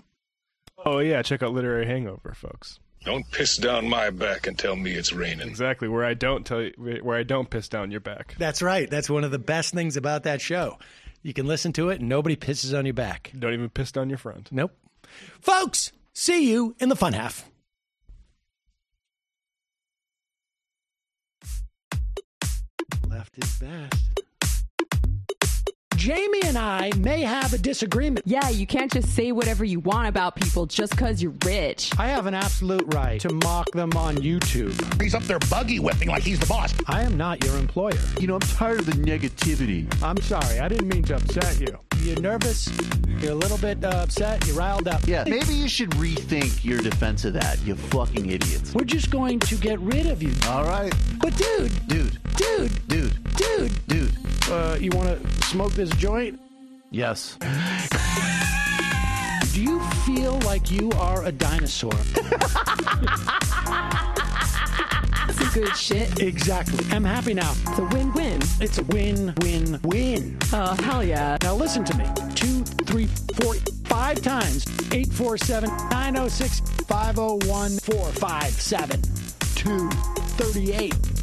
Oh 0.84 1.00
yeah, 1.00 1.20
check 1.22 1.42
out 1.42 1.52
Literary 1.52 1.86
Hangover, 1.86 2.32
folks. 2.34 2.78
Don't 3.04 3.28
piss 3.32 3.56
down 3.56 3.88
my 3.88 4.10
back 4.10 4.46
and 4.46 4.56
tell 4.56 4.76
me 4.76 4.92
it's 4.92 5.12
raining. 5.12 5.48
Exactly 5.48 5.88
where 5.88 6.04
I 6.04 6.14
don't 6.14 6.46
tell 6.46 6.62
you, 6.62 6.72
where 6.76 7.18
I 7.18 7.24
don't 7.24 7.50
piss 7.50 7.68
down 7.68 7.90
your 7.90 8.00
back. 8.00 8.36
That's 8.38 8.62
right. 8.62 8.88
That's 8.88 9.10
one 9.10 9.24
of 9.24 9.32
the 9.32 9.38
best 9.40 9.74
things 9.74 9.96
about 9.96 10.22
that 10.22 10.40
show. 10.40 10.78
You 11.22 11.32
can 11.32 11.46
listen 11.46 11.72
to 11.74 11.90
it 11.90 12.00
and 12.00 12.08
nobody 12.08 12.36
pisses 12.36 12.76
on 12.76 12.86
your 12.86 12.94
back. 12.94 13.32
Don't 13.36 13.52
even 13.54 13.70
piss 13.70 13.92
down 13.92 14.08
your 14.08 14.18
friend. 14.18 14.48
Nope. 14.52 14.72
Folks, 15.40 15.92
see 16.12 16.48
you 16.50 16.76
in 16.78 16.88
the 16.88 16.96
fun 16.96 17.12
half. 17.12 17.48
Left 23.08 23.36
is 23.36 23.58
best. 23.58 24.11
Jamie 26.02 26.40
and 26.46 26.58
I 26.58 26.90
may 26.98 27.20
have 27.20 27.52
a 27.52 27.58
disagreement. 27.58 28.26
Yeah, 28.26 28.48
you 28.48 28.66
can't 28.66 28.90
just 28.92 29.14
say 29.14 29.30
whatever 29.30 29.64
you 29.64 29.78
want 29.78 30.08
about 30.08 30.34
people 30.34 30.66
just 30.66 30.90
because 30.90 31.22
you're 31.22 31.32
rich. 31.44 31.92
I 31.96 32.08
have 32.08 32.26
an 32.26 32.34
absolute 32.34 32.92
right 32.92 33.20
to 33.20 33.32
mock 33.32 33.70
them 33.70 33.92
on 33.96 34.16
YouTube. 34.16 35.00
He's 35.00 35.14
up 35.14 35.22
there 35.22 35.38
buggy 35.48 35.78
whipping 35.78 36.08
like 36.08 36.24
he's 36.24 36.40
the 36.40 36.46
boss. 36.46 36.74
I 36.88 37.02
am 37.02 37.16
not 37.16 37.44
your 37.44 37.56
employer. 37.56 38.00
You 38.18 38.26
know, 38.26 38.34
I'm 38.34 38.40
tired 38.40 38.80
of 38.80 38.86
the 38.86 38.92
negativity. 38.94 39.86
I'm 40.02 40.16
sorry. 40.22 40.58
I 40.58 40.66
didn't 40.66 40.88
mean 40.88 41.04
to 41.04 41.14
upset 41.14 41.60
you. 41.60 41.78
You're 42.00 42.20
nervous. 42.20 42.68
You're 43.20 43.30
a 43.30 43.36
little 43.36 43.58
bit 43.58 43.84
uh, 43.84 43.90
upset. 44.02 44.44
You're 44.48 44.56
riled 44.56 44.88
up. 44.88 45.06
Yeah, 45.06 45.22
maybe 45.28 45.54
you 45.54 45.68
should 45.68 45.90
rethink 45.90 46.64
your 46.64 46.80
defense 46.80 47.24
of 47.24 47.34
that, 47.34 47.60
you 47.64 47.76
fucking 47.76 48.28
idiots. 48.28 48.74
We're 48.74 48.82
just 48.82 49.12
going 49.12 49.38
to 49.38 49.54
get 49.54 49.78
rid 49.78 50.06
of 50.06 50.20
you. 50.20 50.32
All 50.48 50.64
right. 50.64 50.92
But 51.20 51.36
dude, 51.36 51.86
Dude, 51.86 52.18
dude, 52.36 52.88
dude, 52.88 53.34
dude, 53.36 53.86
dude. 53.86 54.12
uh, 54.50 54.76
you 54.80 54.90
want 54.90 55.22
to 55.22 55.42
smoke 55.46 55.72
this 55.74 55.91
joint? 55.96 56.40
Yes. 56.90 57.36
Do 59.52 59.62
you 59.62 59.80
feel 60.06 60.38
like 60.40 60.70
you 60.70 60.90
are 60.92 61.24
a 61.24 61.32
dinosaur? 61.32 61.92
Some 65.32 65.50
good 65.54 65.76
shit. 65.76 66.20
exactly. 66.20 66.84
I'm 66.90 67.04
happy 67.04 67.34
now. 67.34 67.52
It's 67.68 67.78
a 67.78 67.84
win-win. 67.84 68.40
It's 68.60 68.78
a 68.78 68.84
win, 68.84 69.34
win, 69.40 69.80
win. 69.84 70.38
Oh, 70.52 70.74
hell 70.82 71.04
yeah. 71.04 71.38
Now 71.42 71.54
listen 71.54 71.84
to 71.84 71.96
me. 71.96 72.06
Two, 72.34 72.64
three, 72.84 73.06
four, 73.40 73.54
five 73.84 74.20
times. 74.22 74.66
847 74.92 75.70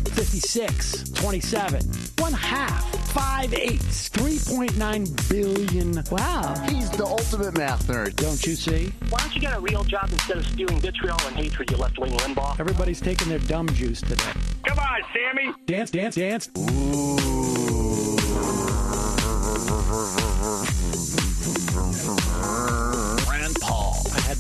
906 0.10 1.10
501 1.10 1.10
457 1.10 1.10
2 1.10 1.10
38 1.10 1.10
56 1.10 1.10
27. 1.12 1.82
One 2.18 2.34
half. 2.34 2.86
Five 3.10 3.54
eighths. 3.54 4.10
3.9 4.10 5.30
billion. 5.30 6.04
Wow. 6.12 6.56
He's 6.70 6.90
the 6.92 7.06
ultimate 7.06 7.58
math 7.58 7.88
nerd. 7.88 8.16
Don't 8.16 8.46
you 8.46 8.56
see? 8.56 8.94
Why 9.10 9.20
don't 9.20 9.34
you 9.36 9.42
get 9.42 9.58
a 9.58 9.60
real 9.60 9.84
job 9.84 10.10
instead 10.12 10.38
of 10.38 10.46
spewing 10.46 10.80
vitriol 10.80 11.18
and 11.26 11.36
hatred, 11.36 11.72
you 11.72 11.78
left-wing 11.78 12.12
Limbaugh? 12.14 12.60
Everybody's 12.60 13.02
taking 13.02 13.30
their 13.30 13.40
dumb 13.40 13.68
juice 13.70 14.02
today. 14.02 14.32
Come 14.66 14.80
on, 14.80 15.02
Sammy. 15.14 15.54
Dance, 15.66 15.92
dance, 15.92 16.16
dance. 16.16 16.50
Rand 19.90 20.19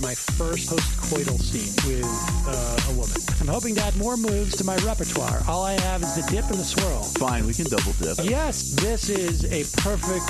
my 0.10 0.16
first 0.16 0.72
postcoital 0.72 1.38
scene 1.38 1.70
with 1.86 2.02
uh, 2.50 2.90
a 2.90 2.94
woman. 2.98 3.14
I'm 3.42 3.48
hoping 3.48 3.76
to 3.76 3.82
add 3.84 3.96
more 3.96 4.18
moves 4.18 4.56
to 4.58 4.64
my 4.64 4.76
repertoire. 4.78 5.44
All 5.48 5.64
I 5.64 5.74
have 5.82 6.02
is 6.02 6.16
the 6.16 6.26
dip 6.32 6.46
and 6.50 6.58
the 6.58 6.64
swirl. 6.64 7.04
Fine, 7.22 7.46
we 7.46 7.54
can 7.54 7.66
double 7.66 7.94
dip. 8.02 8.18
Yes, 8.26 8.74
this 8.82 9.08
is 9.08 9.46
a 9.54 9.62
perfect 9.82 10.26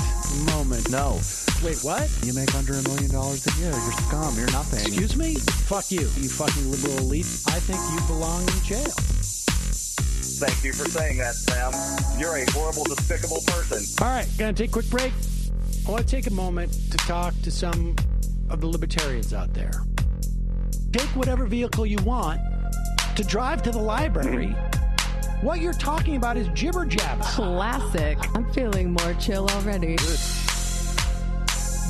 moment. 0.51 0.91
No. 0.91 1.21
Wait, 1.63 1.79
what? 1.79 2.11
You 2.23 2.33
make 2.33 2.53
under 2.55 2.73
a 2.73 2.83
million 2.91 3.09
dollars 3.09 3.47
a 3.47 3.55
year. 3.61 3.71
You're 3.71 3.95
scum. 4.03 4.35
You're 4.35 4.51
nothing. 4.51 4.83
Excuse 4.83 5.15
me? 5.15 5.35
Fuck 5.71 5.91
you, 5.91 6.11
you 6.19 6.27
fucking 6.27 6.69
liberal 6.69 6.97
elite. 6.97 7.31
I 7.47 7.63
think 7.63 7.79
you 7.95 8.05
belong 8.05 8.41
in 8.41 8.59
jail. 8.67 8.91
Thank 10.43 10.61
you 10.61 10.73
for 10.73 10.89
saying 10.91 11.19
that, 11.19 11.35
Sam. 11.35 11.71
You're 12.19 12.35
a 12.35 12.51
horrible, 12.51 12.83
despicable 12.83 13.43
person. 13.47 13.79
All 14.03 14.11
right, 14.11 14.27
gonna 14.37 14.51
take 14.51 14.71
a 14.71 14.73
quick 14.73 14.89
break. 14.89 15.13
I 15.87 15.91
want 15.91 16.05
to 16.05 16.15
take 16.15 16.27
a 16.27 16.33
moment 16.33 16.73
to 16.91 16.97
talk 16.97 17.33
to 17.43 17.49
some 17.49 17.95
of 18.49 18.61
the 18.61 18.67
libertarians 18.67 19.33
out 19.33 19.53
there. 19.53 19.71
Take 20.91 21.09
whatever 21.15 21.45
vehicle 21.45 21.85
you 21.85 21.97
want 22.03 22.41
to 23.15 23.23
drive 23.23 23.61
to 23.63 23.71
the 23.71 23.79
library. 23.79 24.55
What 25.41 25.61
you're 25.61 25.73
talking 25.73 26.15
about 26.15 26.35
is 26.35 26.47
jibber 26.49 26.85
jabber. 26.85 27.23
Classic. 27.23 28.17
I'm 28.35 28.51
feeling 28.51 28.91
more 28.93 29.13
chill 29.15 29.47
already. 29.49 29.95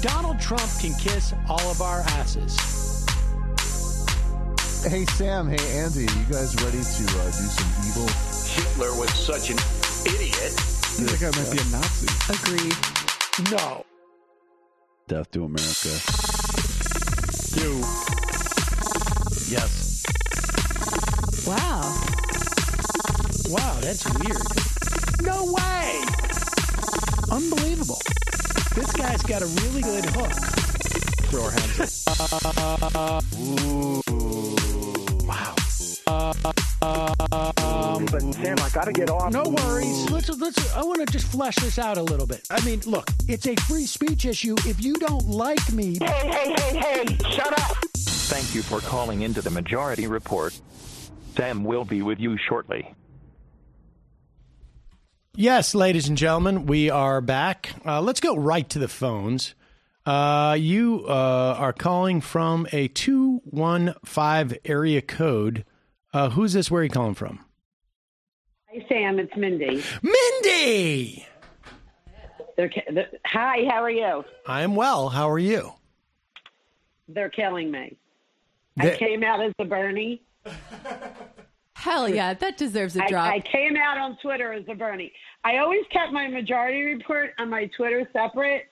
Donald 0.01 0.39
Trump 0.39 0.69
can 0.79 0.93
kiss 0.99 1.33
all 1.47 1.71
of 1.71 1.81
our 1.81 2.01
asses. 2.01 2.55
Hey 4.85 5.03
Sam, 5.05 5.49
hey 5.49 5.79
Andy, 5.79 6.01
you 6.01 6.25
guys 6.31 6.55
ready 6.63 6.77
to 6.77 7.19
uh, 7.19 7.25
do 7.25 7.47
some 7.49 7.71
evil? 7.89 8.07
Hitler 8.53 8.97
was 8.97 9.13
such 9.13 9.49
an 9.49 9.57
idiot. 10.05 10.53
That 10.99 11.17
guy 11.19 11.31
might 11.37 11.51
be 11.51 11.57
a 11.57 11.65
Nazi. 11.71 12.07
Agreed. 12.31 13.51
No. 13.51 13.85
Death 15.07 15.31
to 15.31 15.43
America. 15.43 16.38
You. 17.55 17.79
Yes. 19.49 20.03
Wow. 21.47 21.81
Wow, 23.49 23.79
that's 23.81 24.05
weird. 24.19 24.37
No 25.23 25.51
way! 25.51 26.01
Unbelievable. 27.31 27.99
This 28.75 28.93
guy's 28.93 29.23
got 29.23 29.41
a 29.41 29.47
really 29.47 29.81
good 29.81 30.05
hook. 30.05 30.31
Throw 31.31 31.43
our 31.45 31.51
hands 31.51 32.03
up. 32.95 34.03
But 38.05 38.21
Sam, 38.33 38.57
I 38.59 38.69
gotta 38.69 38.93
get 38.93 39.09
off. 39.09 39.31
No 39.33 39.43
worries. 39.43 40.09
Let's 40.09 40.29
let's. 40.39 40.73
I 40.75 40.83
want 40.83 40.99
to 40.99 41.05
just 41.05 41.27
flesh 41.27 41.55
this 41.55 41.77
out 41.77 41.97
a 41.97 42.03
little 42.03 42.25
bit. 42.25 42.45
I 42.49 42.63
mean, 42.65 42.81
look, 42.85 43.09
it's 43.27 43.45
a 43.45 43.55
free 43.67 43.85
speech 43.85 44.25
issue. 44.25 44.55
If 44.65 44.83
you 44.83 44.93
don't 44.95 45.27
like 45.27 45.71
me, 45.71 45.97
Hey, 46.01 46.05
hey, 46.29 46.55
hey, 46.57 46.77
hey! 46.77 47.17
Shut 47.29 47.51
up! 47.59 47.77
Thank 47.97 48.55
you 48.55 48.61
for 48.61 48.79
calling 48.79 49.21
into 49.21 49.41
the 49.41 49.49
Majority 49.49 50.07
Report. 50.07 50.59
Sam 51.35 51.63
will 51.63 51.85
be 51.85 52.01
with 52.01 52.19
you 52.19 52.37
shortly. 52.37 52.93
Yes, 55.35 55.73
ladies 55.75 56.07
and 56.07 56.17
gentlemen, 56.17 56.65
we 56.65 56.89
are 56.89 57.21
back. 57.21 57.69
Uh, 57.85 58.01
let's 58.01 58.19
go 58.19 58.35
right 58.35 58.67
to 58.69 58.79
the 58.79 58.87
phones. 58.87 59.55
Uh, 60.05 60.55
you 60.59 61.05
uh, 61.07 61.55
are 61.57 61.73
calling 61.73 62.19
from 62.21 62.67
a 62.71 62.87
215 62.89 64.57
area 64.65 65.01
code. 65.01 65.65
Uh, 66.13 66.29
who's 66.29 66.53
this? 66.53 66.71
Where 66.71 66.81
are 66.81 66.83
you 66.83 66.89
calling 66.89 67.13
from? 67.13 67.45
Hi, 68.71 68.85
Sam. 68.87 69.19
It's 69.19 69.35
Mindy. 69.35 69.83
Mindy! 70.01 71.25
They're, 72.55 72.69
ki- 72.69 72.83
the, 72.89 73.07
hi, 73.25 73.65
how 73.69 73.81
are 73.83 73.89
you? 73.89 74.23
I 74.45 74.61
am 74.63 74.75
well. 74.75 75.09
How 75.09 75.29
are 75.29 75.39
you? 75.39 75.71
They're 77.07 77.29
killing 77.29 77.71
me. 77.71 77.97
They- 78.77 78.93
I 78.93 78.97
came 78.97 79.23
out 79.23 79.41
as 79.41 79.53
a 79.59 79.65
Bernie. 79.65 80.21
Hell 81.73 82.09
yeah, 82.09 82.33
that 82.33 82.57
deserves 82.57 82.95
a 82.97 83.07
drop. 83.07 83.31
I 83.31 83.39
came 83.39 83.77
out 83.77 83.97
on 83.97 84.17
Twitter 84.21 84.51
as 84.51 84.65
a 84.67 84.75
Bernie. 84.75 85.13
I 85.45 85.57
always 85.59 85.85
kept 85.91 86.11
my 86.11 86.27
majority 86.27 86.81
report 86.83 87.31
on 87.39 87.49
my 87.49 87.67
Twitter 87.77 88.07
separate. 88.11 88.65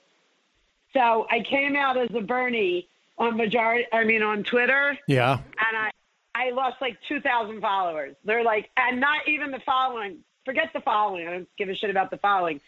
So 0.93 1.25
I 1.31 1.41
came 1.49 1.75
out 1.77 1.97
as 1.97 2.09
a 2.13 2.21
Bernie 2.21 2.89
on 3.17 3.37
majority. 3.37 3.85
I 3.93 4.03
mean 4.03 4.21
on 4.23 4.43
Twitter, 4.43 4.97
Yeah. 5.07 5.33
and 5.35 5.77
I 5.77 5.91
I 6.38 6.51
lost 6.51 6.77
like 6.81 6.97
two 7.07 7.19
thousand 7.22 7.61
followers. 7.61 8.15
They're 8.23 8.43
like, 8.43 8.69
and 8.77 8.99
not 8.99 9.27
even 9.27 9.51
the 9.51 9.61
following. 9.65 10.19
Forget 10.45 10.69
the 10.73 10.81
following. 10.81 11.27
I 11.27 11.31
don't 11.31 11.49
give 11.57 11.69
a 11.69 11.76
shit 11.76 11.89
about 11.89 12.11
the 12.11 12.18
following. 12.18 12.61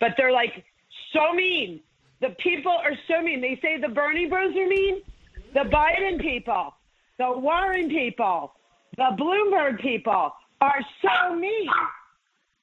But 0.00 0.14
they're 0.16 0.32
like 0.32 0.64
so 1.12 1.32
mean. 1.32 1.80
The 2.20 2.30
people 2.30 2.72
are 2.72 2.96
so 3.08 3.22
mean. 3.22 3.40
They 3.40 3.58
say 3.62 3.78
the 3.78 3.88
Bernie 3.88 4.26
Bros 4.26 4.54
are 4.56 4.66
mean. 4.66 5.02
The 5.52 5.60
Biden 5.60 6.20
people, 6.20 6.74
the 7.18 7.30
Warren 7.30 7.88
people, 7.88 8.54
the 8.96 9.16
Bloomberg 9.16 9.80
people 9.80 10.32
are 10.60 10.80
so 11.00 11.34
mean. 11.36 11.68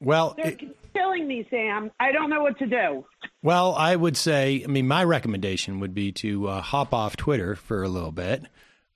Well, 0.02 0.34
They're 0.36 0.58
killing 0.94 1.28
me, 1.28 1.48
Sam. 1.50 1.92
I 2.00 2.12
don't 2.12 2.30
know 2.30 2.42
what 2.42 2.58
to 2.60 2.66
do. 2.66 3.06
Well, 3.44 3.76
I 3.76 3.96
would 3.96 4.18
say, 4.18 4.64
I 4.64 4.68
mean, 4.68 4.88
my 4.88 5.04
recommendation 5.04 5.80
would 5.80 5.94
be 5.94 6.12
to 6.14 6.48
uh, 6.48 6.62
hop 6.62 6.94
off 6.94 7.16
Twitter 7.16 7.56
for 7.56 7.84
a 7.84 7.88
little 7.88 8.12
bit. 8.12 8.44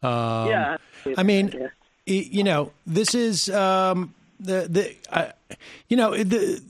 Um, 0.06 0.50
Yeah. 0.50 0.78
I 1.18 1.24
mean, 1.24 1.70
you 2.06 2.44
know, 2.44 2.72
this 2.86 3.14
is 3.16 3.50
um, 3.50 4.14
the 4.40 4.68
the 4.70 4.96
uh, 5.10 5.32
you 5.88 5.98
know 5.98 6.16
the 6.16 6.62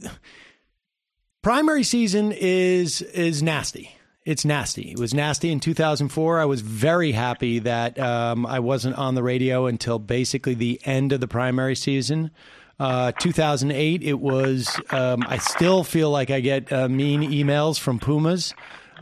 primary 1.42 1.84
season 1.84 2.32
is 2.32 3.02
is 3.02 3.42
nasty. 3.42 3.92
It's 4.26 4.44
nasty. 4.44 4.90
It 4.92 5.00
was 5.00 5.14
nasty 5.14 5.52
in 5.52 5.60
2004. 5.60 6.40
I 6.40 6.46
was 6.46 6.62
very 6.62 7.12
happy 7.12 7.60
that 7.60 8.00
um, 8.00 8.46
I 8.48 8.60
wasn't 8.60 8.98
on 8.98 9.14
the 9.14 9.22
radio 9.22 9.68
until 9.68 10.00
basically 10.00 10.56
the 10.56 10.82
end 10.84 11.14
of 11.14 11.20
the 11.20 11.28
primary 11.28 11.76
season. 11.76 12.32
Uh, 12.80 13.12
2008, 13.20 14.02
it 14.02 14.20
was. 14.20 14.68
Um, 14.90 15.24
I 15.28 15.38
still 15.38 15.84
feel 15.84 16.10
like 16.10 16.32
I 16.32 16.40
get 16.40 16.74
uh, 16.74 16.90
mean 16.90 17.22
emails 17.22 17.80
from 17.80 18.00
Pumas 18.00 18.54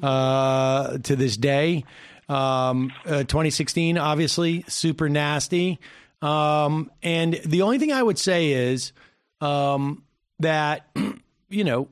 uh, 0.03 0.97
to 0.97 1.15
this 1.15 1.37
day. 1.37 1.85
Um, 2.33 2.91
uh, 3.05 3.23
2016, 3.23 3.97
obviously, 3.97 4.65
super 4.67 5.09
nasty. 5.09 5.79
Um, 6.21 6.89
and 7.01 7.39
the 7.45 7.61
only 7.61 7.79
thing 7.79 7.91
I 7.91 8.01
would 8.01 8.17
say 8.17 8.51
is 8.51 8.93
um, 9.41 10.03
that, 10.39 10.87
you 11.49 11.63
know, 11.63 11.89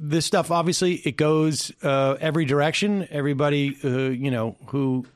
this 0.00 0.26
stuff 0.26 0.50
obviously 0.50 0.94
it 0.94 1.16
goes 1.16 1.72
uh, 1.82 2.16
every 2.20 2.44
direction. 2.44 3.08
Everybody, 3.10 3.76
uh, 3.82 3.88
you 4.10 4.30
know, 4.30 4.56
who 4.66 5.06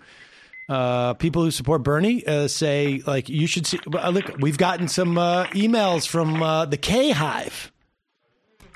uh, 0.68 1.14
people 1.14 1.42
who 1.44 1.50
support 1.50 1.82
Bernie 1.82 2.26
uh, 2.26 2.48
say 2.48 3.02
like 3.06 3.28
you 3.28 3.46
should 3.46 3.66
see. 3.66 3.78
uh, 3.92 4.10
Look, 4.10 4.38
we've 4.38 4.58
gotten 4.58 4.88
some 4.88 5.18
uh, 5.18 5.44
emails 5.48 6.06
from 6.06 6.42
uh, 6.42 6.64
the 6.66 6.76
K 6.76 7.10
Hive, 7.10 7.70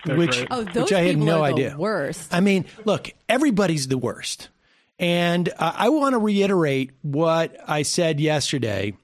They're 0.05 0.17
which. 0.17 0.47
Oh, 0.51 0.63
those 0.63 0.85
which 0.85 0.93
I 0.93 1.03
had 1.03 1.19
no 1.19 1.43
idea. 1.43 1.77
worst. 1.77 2.33
I 2.33 2.41
mean, 2.41 2.67
look, 2.85 3.11
everybody's 3.29 3.89
the 3.89 3.99
worst, 3.99 4.49
and 4.99 5.49
uh, 5.49 5.73
I 5.77 5.89
want 5.91 6.15
to 6.15 6.19
reiterate 6.19 6.93
what 7.03 7.57
I 7.67 7.83
said 7.83 8.21
yesterday. 8.21 8.95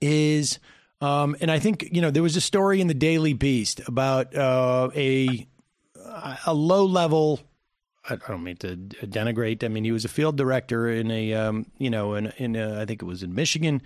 Is 0.00 0.58
um, 1.00 1.36
and 1.40 1.50
I 1.50 1.58
think 1.58 1.88
you 1.90 2.00
know 2.02 2.10
there 2.10 2.22
was 2.22 2.36
a 2.36 2.40
story 2.40 2.80
in 2.80 2.86
the 2.86 2.94
Daily 2.94 3.32
Beast 3.32 3.80
about 3.86 4.34
uh, 4.34 4.90
a 4.94 5.46
a 6.46 6.54
low 6.54 6.84
level. 6.84 7.40
I 8.08 8.16
don't 8.16 8.44
mean 8.44 8.56
to 8.58 8.76
denigrate. 8.76 9.64
I 9.64 9.68
mean, 9.68 9.84
he 9.84 9.90
was 9.90 10.04
a 10.04 10.08
field 10.08 10.36
director 10.36 10.88
in 10.88 11.10
a, 11.10 11.34
um, 11.34 11.66
you 11.76 11.90
know, 11.90 12.14
in, 12.14 12.26
in 12.36 12.54
a, 12.54 12.82
I 12.82 12.84
think 12.84 13.02
it 13.02 13.04
was 13.04 13.24
in 13.24 13.34
Michigan, 13.34 13.82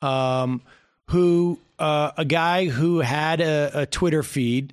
um, 0.00 0.62
who 1.08 1.58
uh, 1.78 2.12
a 2.16 2.24
guy 2.24 2.66
who 2.66 3.00
had 3.00 3.42
a, 3.42 3.82
a 3.82 3.86
Twitter 3.86 4.22
feed 4.22 4.72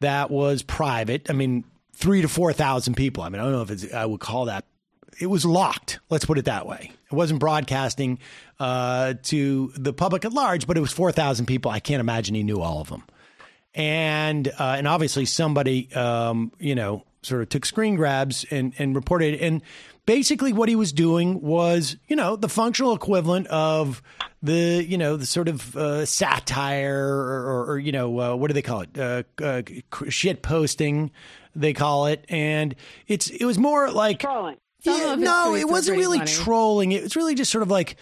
that 0.00 0.30
was 0.30 0.62
private. 0.62 1.28
I 1.28 1.32
mean, 1.32 1.64
three 1.94 2.22
to 2.22 2.28
four 2.28 2.52
thousand 2.52 2.94
people. 2.94 3.24
I 3.24 3.28
mean, 3.28 3.40
I 3.40 3.44
don't 3.44 3.52
know 3.52 3.74
if 3.74 3.94
I 3.94 4.06
would 4.06 4.20
call 4.20 4.44
that. 4.44 4.64
It 5.20 5.26
was 5.26 5.44
locked. 5.44 6.00
Let's 6.10 6.24
put 6.24 6.38
it 6.38 6.44
that 6.46 6.66
way. 6.66 6.92
It 7.10 7.14
wasn't 7.14 7.40
broadcasting 7.40 8.18
uh, 8.60 9.14
to 9.24 9.72
the 9.74 9.92
public 9.92 10.24
at 10.24 10.32
large, 10.32 10.66
but 10.66 10.76
it 10.76 10.80
was 10.80 10.92
four 10.92 11.12
thousand 11.12 11.46
people. 11.46 11.70
I 11.70 11.80
can't 11.80 12.00
imagine 12.00 12.34
he 12.34 12.42
knew 12.42 12.60
all 12.60 12.80
of 12.80 12.88
them 12.88 13.04
and 13.74 14.48
uh, 14.48 14.74
and 14.76 14.86
obviously 14.88 15.24
somebody 15.24 15.92
um, 15.94 16.52
you 16.58 16.74
know 16.74 17.04
sort 17.22 17.42
of 17.42 17.48
took 17.48 17.64
screen 17.64 17.96
grabs 17.96 18.44
and 18.50 18.74
and 18.78 18.94
reported 18.94 19.40
and 19.40 19.62
basically 20.06 20.52
what 20.52 20.68
he 20.68 20.76
was 20.76 20.92
doing 20.92 21.40
was 21.40 21.96
you 22.08 22.16
know 22.16 22.36
the 22.36 22.48
functional 22.48 22.94
equivalent 22.94 23.46
of 23.48 24.02
the 24.42 24.84
you 24.86 24.98
know 24.98 25.16
the 25.16 25.26
sort 25.26 25.48
of 25.48 25.76
uh, 25.76 26.04
satire 26.04 27.06
or, 27.06 27.46
or, 27.46 27.72
or 27.72 27.78
you 27.78 27.92
know 27.92 28.20
uh, 28.20 28.34
what 28.34 28.48
do 28.48 28.54
they 28.54 28.62
call 28.62 28.82
it 28.82 28.98
uh, 28.98 29.22
uh, 29.42 29.62
shit 30.08 30.42
posting 30.42 31.10
they 31.54 31.72
call 31.72 32.06
it 32.06 32.24
and 32.28 32.74
it's 33.06 33.28
it 33.30 33.44
was 33.44 33.58
more 33.58 33.90
like 33.90 34.20
trolling. 34.20 34.56
Yeah, 34.82 35.12
of 35.14 35.18
no, 35.18 35.54
it 35.54 35.68
wasn't 35.68 35.98
really 35.98 36.18
funny. 36.18 36.30
trolling. 36.30 36.92
It 36.92 37.02
was 37.02 37.16
really 37.16 37.34
just 37.34 37.50
sort 37.50 37.62
of 37.62 37.70
like 37.70 37.96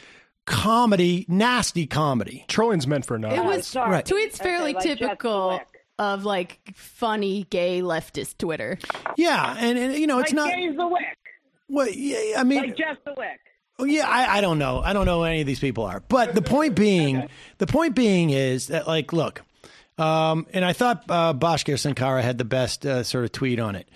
comedy, 0.44 1.24
nasty 1.28 1.86
comedy. 1.86 2.44
Trolling's 2.48 2.86
meant 2.86 3.06
for 3.06 3.16
It 3.16 3.20
not. 3.20 3.44
was 3.44 3.74
Right. 3.74 4.04
tweets 4.04 4.34
fairly 4.38 4.74
like 4.74 4.82
typical 4.82 5.60
of 5.98 6.24
like 6.24 6.58
funny 6.74 7.46
gay 7.50 7.80
leftist 7.80 8.38
Twitter. 8.38 8.78
Yeah, 9.16 9.56
and, 9.58 9.78
and 9.78 9.94
you 9.94 10.06
know 10.06 10.18
it's 10.18 10.32
like 10.32 10.36
not. 10.36 10.50
James 10.50 10.76
the 10.76 10.86
Wick. 10.86 11.02
Well, 11.68 11.88
yeah, 11.88 12.38
I 12.38 12.44
mean, 12.44 12.58
like 12.60 12.76
Jeff 12.76 12.98
the 13.04 13.14
Wick. 13.16 13.40
Oh, 13.78 13.84
yeah, 13.84 14.08
I, 14.08 14.38
I 14.38 14.40
don't 14.40 14.58
know. 14.58 14.80
I 14.80 14.94
don't 14.94 15.04
know 15.04 15.18
who 15.18 15.24
any 15.24 15.42
of 15.42 15.46
these 15.46 15.60
people 15.60 15.84
are. 15.84 16.00
But 16.08 16.34
the 16.34 16.40
point 16.40 16.74
being, 16.74 17.28
the 17.58 17.66
point 17.66 17.94
being 17.94 18.30
is 18.30 18.68
that, 18.68 18.86
like, 18.86 19.12
look, 19.12 19.42
um, 19.98 20.46
and 20.54 20.64
I 20.64 20.72
thought 20.72 21.04
uh, 21.10 21.34
Bhaskar 21.34 21.74
Sunkara 21.74 22.22
had 22.22 22.38
the 22.38 22.46
best 22.46 22.86
uh, 22.86 23.02
sort 23.02 23.24
of 23.24 23.32
tweet 23.32 23.60
on 23.60 23.76
it. 23.76 23.86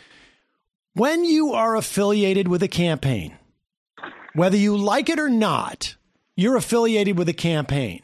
When 0.95 1.25
you 1.25 1.53
are 1.53 1.77
affiliated 1.77 2.49
with 2.49 2.63
a 2.63 2.69
campaign, 2.69 3.37
whether 4.35 4.57
you 4.57 4.77
like 4.77 5.09
it 5.09 5.21
or 5.21 5.29
not, 5.29 5.95
you're 6.37 6.57
affiliated 6.57 7.17
with 7.17 7.29
a 7.29 7.35
campaign. 7.35 8.03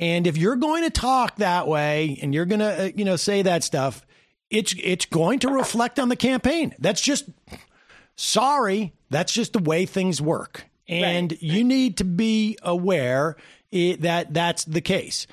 And 0.00 0.26
if 0.26 0.36
you're 0.36 0.56
going 0.56 0.84
to 0.84 0.90
talk 0.90 1.36
that 1.36 1.68
way 1.68 2.18
and 2.22 2.34
you're 2.34 2.44
going 2.44 2.60
to, 2.60 2.84
uh, 2.84 2.90
you 2.94 3.04
know, 3.04 3.16
say 3.16 3.42
that 3.42 3.64
stuff, 3.64 4.04
it's 4.50 4.74
it's 4.82 5.04
going 5.04 5.40
to 5.40 5.48
reflect 5.48 5.98
on 5.98 6.08
the 6.08 6.16
campaign. 6.16 6.74
That's 6.78 7.00
just 7.00 7.28
sorry, 8.16 8.94
that's 9.10 9.32
just 9.32 9.52
the 9.52 9.58
way 9.58 9.86
things 9.86 10.20
work. 10.20 10.64
And 10.88 11.36
you 11.42 11.64
need 11.64 11.98
to 11.98 12.04
be 12.04 12.56
aware 12.62 13.36
i 13.72 13.96
that 14.00 14.32
that's 14.32 14.64
the 14.64 14.80
case. 14.80 15.26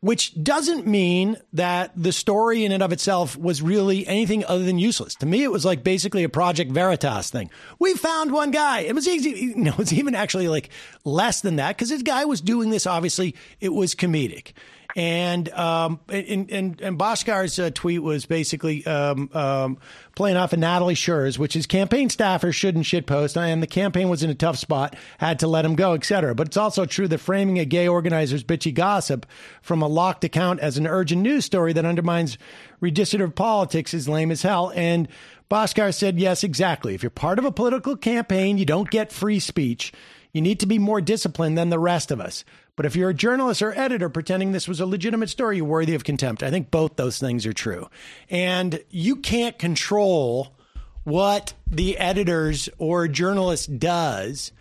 Which 0.00 0.40
doesn't 0.40 0.86
mean 0.86 1.38
that 1.54 1.90
the 1.96 2.12
story 2.12 2.64
in 2.64 2.70
and 2.70 2.84
of 2.84 2.92
itself 2.92 3.36
was 3.36 3.60
really 3.60 4.06
anything 4.06 4.44
other 4.44 4.62
than 4.62 4.78
useless. 4.78 5.16
To 5.16 5.26
me, 5.26 5.42
it 5.42 5.50
was 5.50 5.64
like 5.64 5.82
basically 5.82 6.22
a 6.22 6.28
Project 6.28 6.70
Veritas 6.70 7.30
thing. 7.30 7.50
We 7.80 7.94
found 7.94 8.30
one 8.30 8.52
guy. 8.52 8.80
It 8.80 8.94
was 8.94 9.08
easy. 9.08 9.30
You 9.58 9.64
know, 9.64 9.72
it 9.72 9.78
was 9.78 9.92
even 9.92 10.14
actually 10.14 10.46
like 10.46 10.70
less 11.04 11.40
than 11.40 11.56
that 11.56 11.76
because 11.76 11.88
this 11.88 12.02
guy 12.02 12.24
was 12.26 12.40
doing 12.40 12.70
this. 12.70 12.86
Obviously, 12.86 13.34
it 13.60 13.70
was 13.70 13.94
comedic. 13.96 14.52
And 14.96 15.50
um, 15.50 16.00
and 16.08 16.50
and, 16.50 16.80
and 16.80 16.98
Bhaskar's 16.98 17.58
uh, 17.58 17.70
tweet 17.74 18.02
was 18.02 18.24
basically 18.24 18.86
um, 18.86 19.28
um, 19.34 19.78
playing 20.16 20.38
off 20.38 20.54
of 20.54 20.58
Natalie 20.58 20.94
Shure's, 20.94 21.38
which 21.38 21.56
is 21.56 21.66
campaign 21.66 22.08
staffers 22.08 22.54
shouldn't 22.54 22.86
shitpost, 22.86 23.36
and 23.36 23.62
the 23.62 23.66
campaign 23.66 24.08
was 24.08 24.22
in 24.22 24.30
a 24.30 24.34
tough 24.34 24.56
spot, 24.56 24.96
had 25.18 25.40
to 25.40 25.46
let 25.46 25.66
him 25.66 25.74
go, 25.74 25.92
etc. 25.92 26.34
But 26.34 26.48
it's 26.48 26.56
also 26.56 26.86
true 26.86 27.06
that 27.08 27.18
framing 27.18 27.58
a 27.58 27.66
gay 27.66 27.86
organizer's 27.86 28.42
bitchy 28.42 28.72
gossip 28.72 29.26
from 29.60 29.82
a 29.82 29.88
locked 29.88 30.24
account 30.24 30.60
as 30.60 30.78
an 30.78 30.86
urgent 30.86 31.20
news 31.20 31.44
story 31.44 31.74
that 31.74 31.84
undermines 31.84 32.38
redistributive 32.80 33.34
politics 33.34 33.92
is 33.92 34.08
lame 34.08 34.30
as 34.30 34.40
hell. 34.40 34.72
And 34.74 35.06
Boskar 35.50 35.94
said, 35.94 36.18
yes, 36.18 36.44
exactly. 36.44 36.94
If 36.94 37.02
you're 37.02 37.10
part 37.10 37.38
of 37.38 37.44
a 37.44 37.52
political 37.52 37.96
campaign, 37.96 38.58
you 38.58 38.64
don't 38.64 38.90
get 38.90 39.12
free 39.12 39.38
speech. 39.38 39.92
You 40.32 40.42
need 40.42 40.60
to 40.60 40.66
be 40.66 40.78
more 40.78 41.00
disciplined 41.00 41.56
than 41.56 41.70
the 41.70 41.78
rest 41.78 42.10
of 42.10 42.20
us. 42.20 42.44
But 42.78 42.86
if 42.86 42.94
you're 42.94 43.10
a 43.10 43.14
journalist 43.14 43.60
or 43.60 43.76
editor 43.76 44.08
pretending 44.08 44.52
this 44.52 44.68
was 44.68 44.78
a 44.78 44.86
legitimate 44.86 45.30
story, 45.30 45.56
you're 45.56 45.66
worthy 45.66 45.96
of 45.96 46.04
contempt. 46.04 46.44
I 46.44 46.50
think 46.52 46.70
both 46.70 46.94
those 46.94 47.18
things 47.18 47.44
are 47.44 47.52
true. 47.52 47.88
And 48.30 48.84
you 48.88 49.16
can't 49.16 49.58
control 49.58 50.54
what 51.02 51.54
the 51.68 51.98
editors 51.98 52.68
or 52.78 53.08
journalist 53.08 53.80
does. 53.80 54.52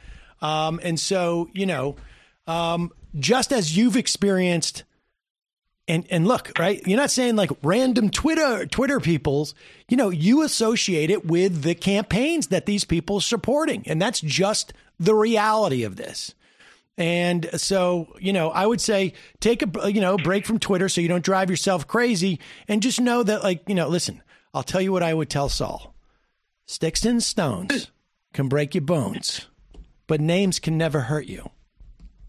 Um, 0.41 0.79
and 0.81 0.99
so, 0.99 1.51
you 1.53 1.67
know, 1.67 1.95
um, 2.47 2.91
just 3.19 3.53
as 3.53 3.77
you've 3.77 3.95
experienced 3.95 4.83
and 5.87 6.03
and 6.09 6.27
look, 6.27 6.57
right? 6.57 6.81
You're 6.87 6.97
not 6.97 7.11
saying 7.11 7.35
like 7.35 7.51
random 7.61 8.09
Twitter 8.09 8.65
Twitter 8.65 8.99
peoples. 8.99 9.53
You 9.89 9.97
know, 9.97 10.09
you 10.09 10.41
associate 10.41 11.11
it 11.11 11.23
with 11.23 11.61
the 11.61 11.75
campaigns 11.75 12.47
that 12.47 12.65
these 12.65 12.83
people 12.83 13.17
are 13.17 13.21
supporting, 13.21 13.83
and 13.85 14.01
that's 14.01 14.21
just 14.21 14.73
the 14.99 15.13
reality 15.13 15.83
of 15.83 15.97
this. 15.97 16.33
And 16.97 17.47
so, 17.59 18.15
you 18.19 18.33
know, 18.33 18.49
I 18.49 18.65
would 18.65 18.81
say 18.81 19.13
take 19.39 19.61
a 19.61 19.91
you 19.91 20.01
know 20.01 20.17
break 20.17 20.45
from 20.45 20.57
Twitter 20.57 20.89
so 20.89 20.99
you 20.99 21.07
don't 21.07 21.23
drive 21.23 21.49
yourself 21.49 21.87
crazy, 21.87 22.39
and 22.67 22.81
just 22.81 22.99
know 22.99 23.23
that 23.23 23.43
like 23.43 23.63
you 23.67 23.75
know, 23.75 23.87
listen. 23.87 24.21
I'll 24.53 24.63
tell 24.63 24.81
you 24.81 24.91
what 24.91 25.03
I 25.03 25.13
would 25.13 25.29
tell 25.29 25.49
Saul: 25.49 25.93
sticks 26.65 27.05
and 27.05 27.21
stones 27.21 27.91
can 28.33 28.49
break 28.49 28.73
your 28.73 28.83
bones, 28.83 29.47
but 30.07 30.19
names 30.19 30.57
can 30.57 30.77
never 30.77 31.01
hurt 31.01 31.27
you. 31.27 31.51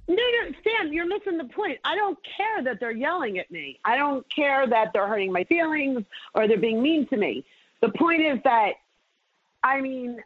No, 0.09 0.15
no, 0.15 0.55
Sam, 0.65 0.93
you're 0.93 1.07
missing 1.07 1.37
the 1.37 1.45
point. 1.45 1.79
I 1.85 1.95
don't 1.95 2.19
care 2.37 2.65
that 2.65 2.81
they're 2.81 2.91
yelling 2.91 3.39
at 3.39 3.51
me. 3.51 3.79
I 3.85 3.97
don't 3.97 4.27
care 4.35 4.67
that 4.67 4.93
they're 4.95 5.07
hurting 5.07 5.33
my 5.33 5.45
feelings 5.45 6.03
or 6.35 6.49
they're 6.49 6.57
being 6.59 6.83
mean 6.83 7.07
to 7.09 7.17
me. 7.17 7.45
The 7.83 7.91
point 7.91 8.23
is 8.23 8.39
that, 8.45 8.73
I 9.63 9.83
mean, 9.83 10.19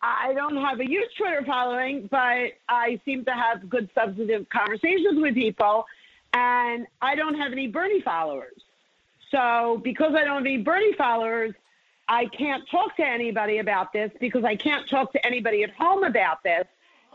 I 0.00 0.32
don't 0.34 0.56
have 0.56 0.80
a 0.80 0.84
huge 0.84 1.10
Twitter 1.16 1.42
following, 1.44 2.08
but 2.10 2.52
I 2.68 3.00
seem 3.04 3.24
to 3.24 3.32
have 3.32 3.68
good 3.68 3.88
substantive 3.94 4.48
conversations 4.48 5.20
with 5.20 5.34
people, 5.34 5.84
and 6.32 6.86
I 7.02 7.14
don't 7.16 7.34
have 7.34 7.52
any 7.52 7.66
Bernie 7.66 8.00
followers. 8.02 8.62
So 9.30 9.80
because 9.82 10.14
I 10.14 10.24
don't 10.24 10.36
have 10.36 10.46
any 10.46 10.58
Bernie 10.58 10.92
followers, 10.94 11.52
I 12.08 12.26
can't 12.26 12.64
talk 12.70 12.96
to 12.96 13.06
anybody 13.06 13.58
about 13.58 13.92
this 13.92 14.10
because 14.20 14.44
I 14.44 14.56
can't 14.56 14.88
talk 14.88 15.12
to 15.12 15.26
anybody 15.26 15.62
at 15.64 15.70
home 15.70 16.04
about 16.04 16.42
this 16.42 16.64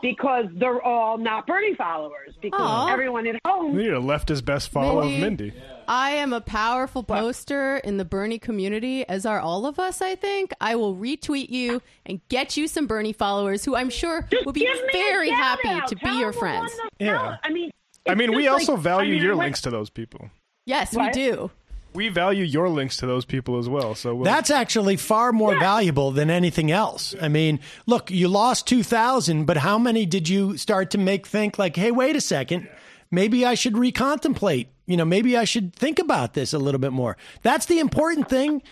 because 0.02 0.46
they're 0.54 0.82
all 0.82 1.18
not 1.18 1.46
Bernie 1.46 1.74
followers 1.74 2.34
because 2.40 2.60
Aw. 2.60 2.92
everyone 2.92 3.26
at 3.26 3.36
home 3.46 3.78
You 3.78 3.84
need 3.84 3.92
a 3.92 4.00
leftist 4.00 4.44
best 4.44 4.68
follow 4.68 5.00
of 5.00 5.06
Mindy. 5.10 5.20
Mindy. 5.50 5.52
I 5.88 6.10
am 6.10 6.32
a 6.32 6.40
powerful 6.40 7.02
poster 7.02 7.78
in 7.78 7.96
the 7.96 8.04
Bernie 8.04 8.38
community, 8.38 9.08
as 9.08 9.26
are 9.26 9.40
all 9.40 9.66
of 9.66 9.78
us, 9.78 10.00
I 10.00 10.14
think. 10.14 10.52
I 10.60 10.76
will 10.76 10.96
retweet 10.96 11.50
you 11.50 11.82
and 12.06 12.20
get 12.28 12.56
you 12.56 12.68
some 12.68 12.86
Bernie 12.86 13.12
followers 13.12 13.64
who 13.64 13.74
I'm 13.76 13.90
sure 13.90 14.26
will 14.44 14.52
be 14.52 14.60
give 14.60 14.74
me 14.74 14.88
a 14.88 14.92
very 14.92 15.30
happy 15.30 15.68
out. 15.68 15.88
to 15.88 15.96
be 15.96 16.10
your 16.18 16.32
them 16.32 16.40
friends. 16.40 16.72
Yeah. 16.98 17.36
I 17.42 17.50
mean, 17.50 17.70
I 18.08 18.14
mean, 18.14 18.34
we 18.34 18.44
just 18.44 18.68
also 18.68 18.76
value 18.76 19.12
I 19.12 19.14
mean, 19.14 19.22
your 19.22 19.34
I 19.34 19.36
links 19.36 19.60
to 19.62 19.70
those 19.70 19.90
people. 19.90 20.30
Yes, 20.66 20.96
we 20.96 21.10
do. 21.10 21.50
We 21.94 22.08
value 22.08 22.44
your 22.44 22.68
links 22.68 22.96
to 22.98 23.06
those 23.06 23.24
people 23.24 23.58
as 23.58 23.68
well. 23.68 23.94
So 23.94 24.14
we'll, 24.16 24.24
That's 24.24 24.50
actually 24.50 24.96
far 24.96 25.32
more 25.32 25.56
valuable 25.58 26.10
than 26.10 26.28
anything 26.28 26.72
else. 26.72 27.14
I 27.20 27.28
mean, 27.28 27.60
look, 27.86 28.10
you 28.10 28.26
lost 28.26 28.66
2,000, 28.66 29.44
but 29.44 29.58
how 29.58 29.78
many 29.78 30.04
did 30.04 30.28
you 30.28 30.56
start 30.56 30.90
to 30.90 30.98
make 30.98 31.26
think 31.26 31.56
like, 31.56 31.76
hey, 31.76 31.92
wait 31.92 32.16
a 32.16 32.20
second, 32.20 32.68
maybe 33.12 33.46
I 33.46 33.54
should 33.54 33.74
recontemplate? 33.74 34.66
You 34.86 34.96
know, 34.96 35.04
maybe 35.04 35.36
I 35.36 35.44
should 35.44 35.74
think 35.74 35.98
about 35.98 36.34
this 36.34 36.52
a 36.52 36.58
little 36.58 36.80
bit 36.80 36.92
more. 36.92 37.16
That's 37.42 37.66
the 37.66 37.78
important 37.78 38.28
thing. 38.28 38.62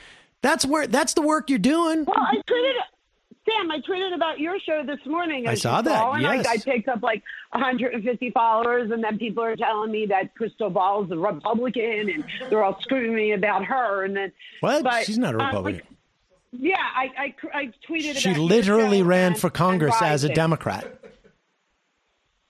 That's 0.43 0.67
where 0.67 0.87
that's 0.87 1.15
the 1.15 1.23
work 1.23 1.49
you're 1.49 1.59
doing. 1.59 2.05
Well, 2.05 2.17
I 2.19 2.37
tweeted 2.37 2.75
Sam, 3.49 3.71
I 3.73 3.81
tweeted 3.81 4.15
about 4.15 4.39
your 4.39 4.59
show 4.61 4.85
this 4.87 5.05
morning. 5.05 5.49
I 5.49 5.55
saw 5.55 5.83
that, 5.83 5.99
saw, 5.99 6.13
and 6.13 6.25
I- 6.27 6.45
I, 6.49 6.59
picked 6.59 6.89
up 6.89 7.03
like 7.03 7.23
150 7.53 8.31
followers, 8.31 8.91
and 8.93 9.03
then 9.03 9.19
people 9.19 9.43
are 9.43 9.57
telling 9.57 9.91
me 9.91 10.07
that 10.07 10.35
Krystal 10.37 10.73
Ball 10.73 11.05
is 11.05 11.11
a 11.11 11.17
Republican, 11.17 12.09
and 12.09 12.25
they're 12.49 12.63
all 12.63 12.81
screaming 12.83 13.33
about 13.33 13.65
her. 13.65 14.05
And 14.05 14.17
then 14.17 14.33
What? 14.61 14.85
But, 14.85 15.05
She's 15.07 15.19
not 15.19 15.35
a 15.35 15.43
uh, 15.43 15.47
Republican. 15.47 15.81
like, 15.81 16.61
yeah, 16.61 16.77
I, 16.77 17.11
I, 17.19 17.35
I 17.59 17.73
tweeted. 17.89 18.17
she 18.17 18.35
literally 18.35 19.03
ran 19.03 19.33
and- 19.33 19.41
for 19.41 19.51
Congress 19.51 19.97
as 20.01 20.23
a 20.23 20.29
Democrat. 20.29 20.99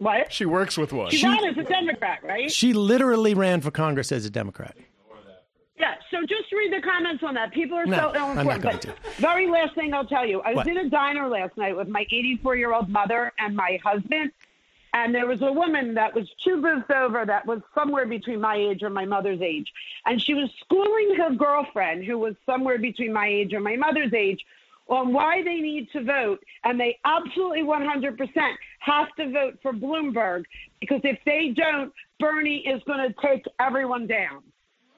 What? 0.02 0.32
She 0.32 0.46
works 0.46 0.76
with 0.76 0.92
one. 0.92 1.10
She 1.10 1.26
ran 1.26 1.44
as 1.44 1.56
a 1.56 1.62
Democrat, 1.62 2.24
right? 2.24 2.50
She 2.50 2.72
literally 2.72 3.34
ran 3.34 3.60
for 3.60 3.70
Congress 3.70 4.10
as 4.10 4.24
a 4.24 4.30
Democrat. 4.30 4.76
Yeah, 5.78 5.94
so 6.10 6.20
just 6.26 6.52
read 6.52 6.72
the 6.72 6.80
comments 6.80 7.22
on 7.24 7.34
that. 7.34 7.52
People 7.52 7.78
are 7.78 7.86
No, 7.86 8.12
so 8.12 8.20
I'm 8.20 8.46
not 8.46 8.60
going 8.60 8.78
But 8.82 8.98
very 9.16 9.48
last 9.48 9.74
thing 9.74 9.94
I'll 9.94 10.06
tell 10.06 10.26
you, 10.26 10.40
I 10.42 10.50
was 10.50 10.56
What? 10.56 10.68
in 10.68 10.76
a 10.78 10.88
diner 10.88 11.28
last 11.28 11.56
night 11.56 11.76
with 11.76 11.88
my 11.88 12.04
84-year-old 12.12 12.88
mother 12.88 13.32
and 13.38 13.56
my 13.56 13.80
husband, 13.84 14.30
and 14.94 15.14
there 15.14 15.26
was 15.26 15.40
a 15.42 15.52
woman 15.52 15.94
that 15.94 16.14
was 16.14 16.28
two 16.44 16.60
booths 16.60 16.90
over 16.94 17.24
that 17.24 17.46
was 17.46 17.62
somewhere 17.74 18.06
between 18.06 18.40
my 18.40 18.56
age 18.56 18.82
and 18.82 18.92
my 18.94 19.04
mother's 19.04 19.40
age, 19.40 19.72
and 20.06 20.20
she 20.20 20.34
was 20.34 20.50
schooling 20.60 21.16
her 21.16 21.30
girlfriend, 21.30 22.04
who 22.04 22.18
was 22.18 22.34
somewhere 22.44 22.78
between 22.78 23.12
my 23.12 23.26
age 23.26 23.52
and 23.52 23.64
my 23.64 23.76
mother's 23.76 24.12
age, 24.12 24.44
on 24.88 25.12
why 25.12 25.42
they 25.42 25.60
need 25.60 25.90
to 25.92 26.02
vote, 26.04 26.44
and 26.64 26.78
they 26.78 26.98
absolutely 27.04 27.62
100% 27.62 28.16
have 28.82 29.14
to 29.16 29.30
vote 29.30 29.58
for 29.62 29.72
Bloomberg 29.72 30.44
because 30.80 31.00
if 31.04 31.18
they 31.24 31.54
don't, 31.54 31.92
Bernie 32.18 32.58
is 32.58 32.82
going 32.84 32.98
to 32.98 33.14
take 33.22 33.44
everyone 33.60 34.06
down. 34.06 34.42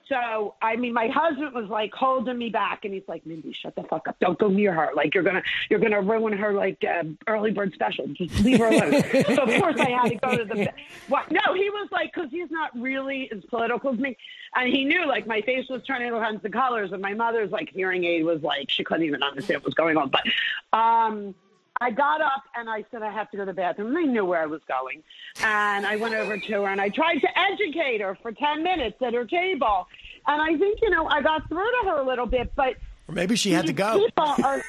So, 0.09 0.55
I 0.61 0.77
mean, 0.77 0.93
my 0.93 1.09
husband 1.09 1.55
was 1.55 1.71
like 1.71 1.93
holding 1.95 2.37
me 2.37 2.51
back, 2.51 2.85
and 2.85 2.93
he's 2.93 3.09
like, 3.09 3.25
"Mindy, 3.25 3.55
shut 3.55 3.75
the 3.75 3.85
fuck 3.85 4.07
up! 4.07 4.17
Don't 4.21 4.39
go 4.39 4.49
near 4.49 4.71
her. 4.71 4.91
Like 4.95 5.15
you're 5.15 5.23
gonna, 5.23 5.43
you're 5.71 5.81
gonna 5.81 6.03
ruin 6.03 6.37
her 6.37 6.53
like 6.53 6.85
uh, 6.85 7.05
early 7.27 7.53
bird 7.53 7.73
special. 7.73 8.07
Just 8.09 8.39
leave 8.41 8.59
her 8.59 8.67
alone." 8.67 9.03
so 9.35 9.43
of 9.45 9.63
course 9.63 9.81
I 9.81 9.91
had 9.91 10.11
to 10.11 10.17
go 10.17 10.37
to 10.37 10.45
the. 10.45 10.71
What? 11.09 11.31
No, 11.31 11.55
he 11.55 11.71
was 11.71 11.89
like, 11.91 12.13
because 12.15 12.31
he's 12.31 12.51
not 12.51 12.79
really 12.79 13.31
as 13.33 13.43
political 13.47 13.95
as 13.95 13.99
me, 13.99 14.15
and 14.55 14.69
he 14.69 14.85
knew 14.85 15.07
like 15.07 15.27
my 15.27 15.41
face 15.41 15.71
was 15.71 15.83
turning 15.85 16.13
all 16.13 16.21
kinds 16.21 16.45
of 16.45 16.53
colors, 16.53 16.93
and 16.93 17.01
my 17.01 17.15
mother's 17.15 17.51
like 17.51 17.71
hearing 17.71 18.05
aid 18.05 18.25
was 18.25 18.43
like 18.43 18.71
she 18.71 18.85
couldn't 18.85 19.07
even 19.07 19.23
understand 19.23 19.61
what 19.61 19.65
was 19.65 19.75
going 19.75 19.97
on. 19.97 20.11
But, 20.11 20.79
um. 20.79 21.35
I 21.81 21.91
got 21.91 22.21
up 22.21 22.45
and 22.57 22.71
I 22.71 22.85
said 22.91 23.03
I 23.03 23.13
have 23.13 23.31
to 23.33 23.37
go 23.37 23.45
to 23.45 23.51
the 23.51 23.55
bathroom. 23.55 23.89
And 23.89 23.97
they 23.97 24.11
knew 24.11 24.25
where 24.25 24.41
I 24.43 24.47
was 24.47 24.61
going. 24.69 25.03
And 25.43 25.87
I 25.87 25.97
went 25.97 26.15
over 26.15 26.39
to 26.39 26.53
her 26.63 26.69
and 26.69 26.81
I 26.81 26.89
tried 26.89 27.19
to 27.19 27.29
educate 27.39 28.01
her 28.01 28.17
for 28.23 28.33
10 28.33 28.63
minutes 28.63 28.97
at 29.03 29.13
her 29.15 29.25
table. 29.25 29.87
And 30.27 30.41
I 30.41 30.57
think, 30.59 30.79
you 30.83 30.91
know, 30.91 31.07
I 31.07 31.21
got 31.23 31.49
through 31.49 31.71
to 31.83 31.89
her 31.89 32.01
a 32.01 32.07
little 32.07 32.27
bit, 32.27 32.53
but 32.55 32.77
Or 33.09 33.15
maybe 33.15 33.37
she 33.37 33.51
had 33.51 33.67
to 33.67 33.73
go. 33.73 34.07
Are, 34.17 34.63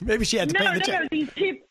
Maybe 0.00 0.24
she 0.24 0.36
had 0.36 0.48
to 0.48 0.54
no, 0.54 0.58
pay 0.60 0.64
no, 0.66 0.72
the 0.72 0.78
no, 0.78 0.84
check. 0.84 1.10
these 1.10 1.30
people. 1.30 1.66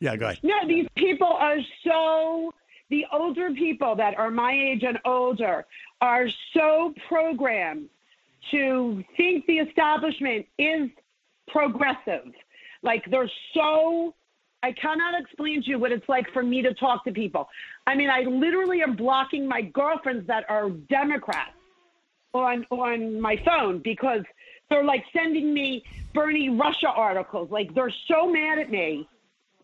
Yeah, 0.00 0.16
go 0.16 0.26
ahead. 0.26 0.38
No, 0.42 0.66
these 0.66 0.86
people 0.96 1.26
are 1.26 1.58
so 1.84 2.52
the 2.90 3.04
older 3.12 3.50
people 3.52 3.96
that 3.96 4.16
are 4.16 4.30
my 4.30 4.52
age 4.52 4.82
and 4.82 4.98
older 5.04 5.66
are 6.00 6.28
so 6.54 6.94
programmed 7.08 7.88
to 8.50 9.02
think 9.16 9.44
the 9.46 9.58
establishment 9.58 10.46
is 10.58 10.88
progressive. 11.48 12.32
Like 12.86 13.04
they're 13.10 13.30
so 13.52 14.14
I 14.62 14.72
cannot 14.72 15.20
explain 15.20 15.62
to 15.62 15.68
you 15.68 15.78
what 15.78 15.92
it's 15.92 16.08
like 16.08 16.32
for 16.32 16.42
me 16.42 16.62
to 16.62 16.72
talk 16.74 17.04
to 17.04 17.12
people. 17.12 17.48
I 17.86 17.94
mean, 17.94 18.08
I 18.08 18.22
literally 18.22 18.82
am 18.82 18.96
blocking 18.96 19.46
my 19.46 19.60
girlfriends 19.62 20.26
that 20.28 20.44
are 20.48 20.70
Democrats 20.70 21.50
on 22.32 22.64
on 22.70 23.20
my 23.20 23.36
phone 23.44 23.80
because 23.82 24.22
they're 24.70 24.84
like 24.84 25.04
sending 25.12 25.52
me 25.52 25.84
Bernie 26.14 26.48
Russia 26.48 26.88
articles. 26.88 27.50
Like 27.50 27.74
they're 27.74 27.94
so 28.08 28.30
mad 28.30 28.58
at 28.58 28.70
me 28.70 29.08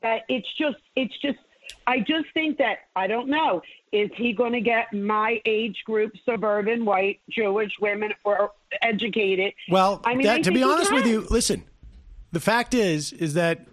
that 0.02 0.22
it's 0.28 0.48
just 0.58 0.76
it's 0.96 1.16
just 1.20 1.38
I 1.86 2.00
just 2.00 2.26
think 2.34 2.58
that 2.58 2.78
I 2.96 3.06
don't 3.06 3.28
know 3.28 3.62
is 3.92 4.10
he 4.16 4.32
going 4.32 4.52
to 4.52 4.60
get 4.60 4.92
my 4.92 5.40
age 5.44 5.82
group 5.84 6.12
suburban 6.24 6.84
white 6.84 7.20
Jewish 7.30 7.72
women 7.80 8.12
or 8.24 8.52
educated 8.82 9.54
Well, 9.68 10.00
I 10.04 10.14
mean 10.14 10.26
that, 10.26 10.44
to 10.44 10.52
be 10.52 10.62
honest 10.62 10.92
with 10.92 11.06
you, 11.06 11.26
listen. 11.30 11.64
The 12.32 12.40
fact 12.40 12.74
is, 12.74 13.12
is 13.12 13.34
that 13.34 13.66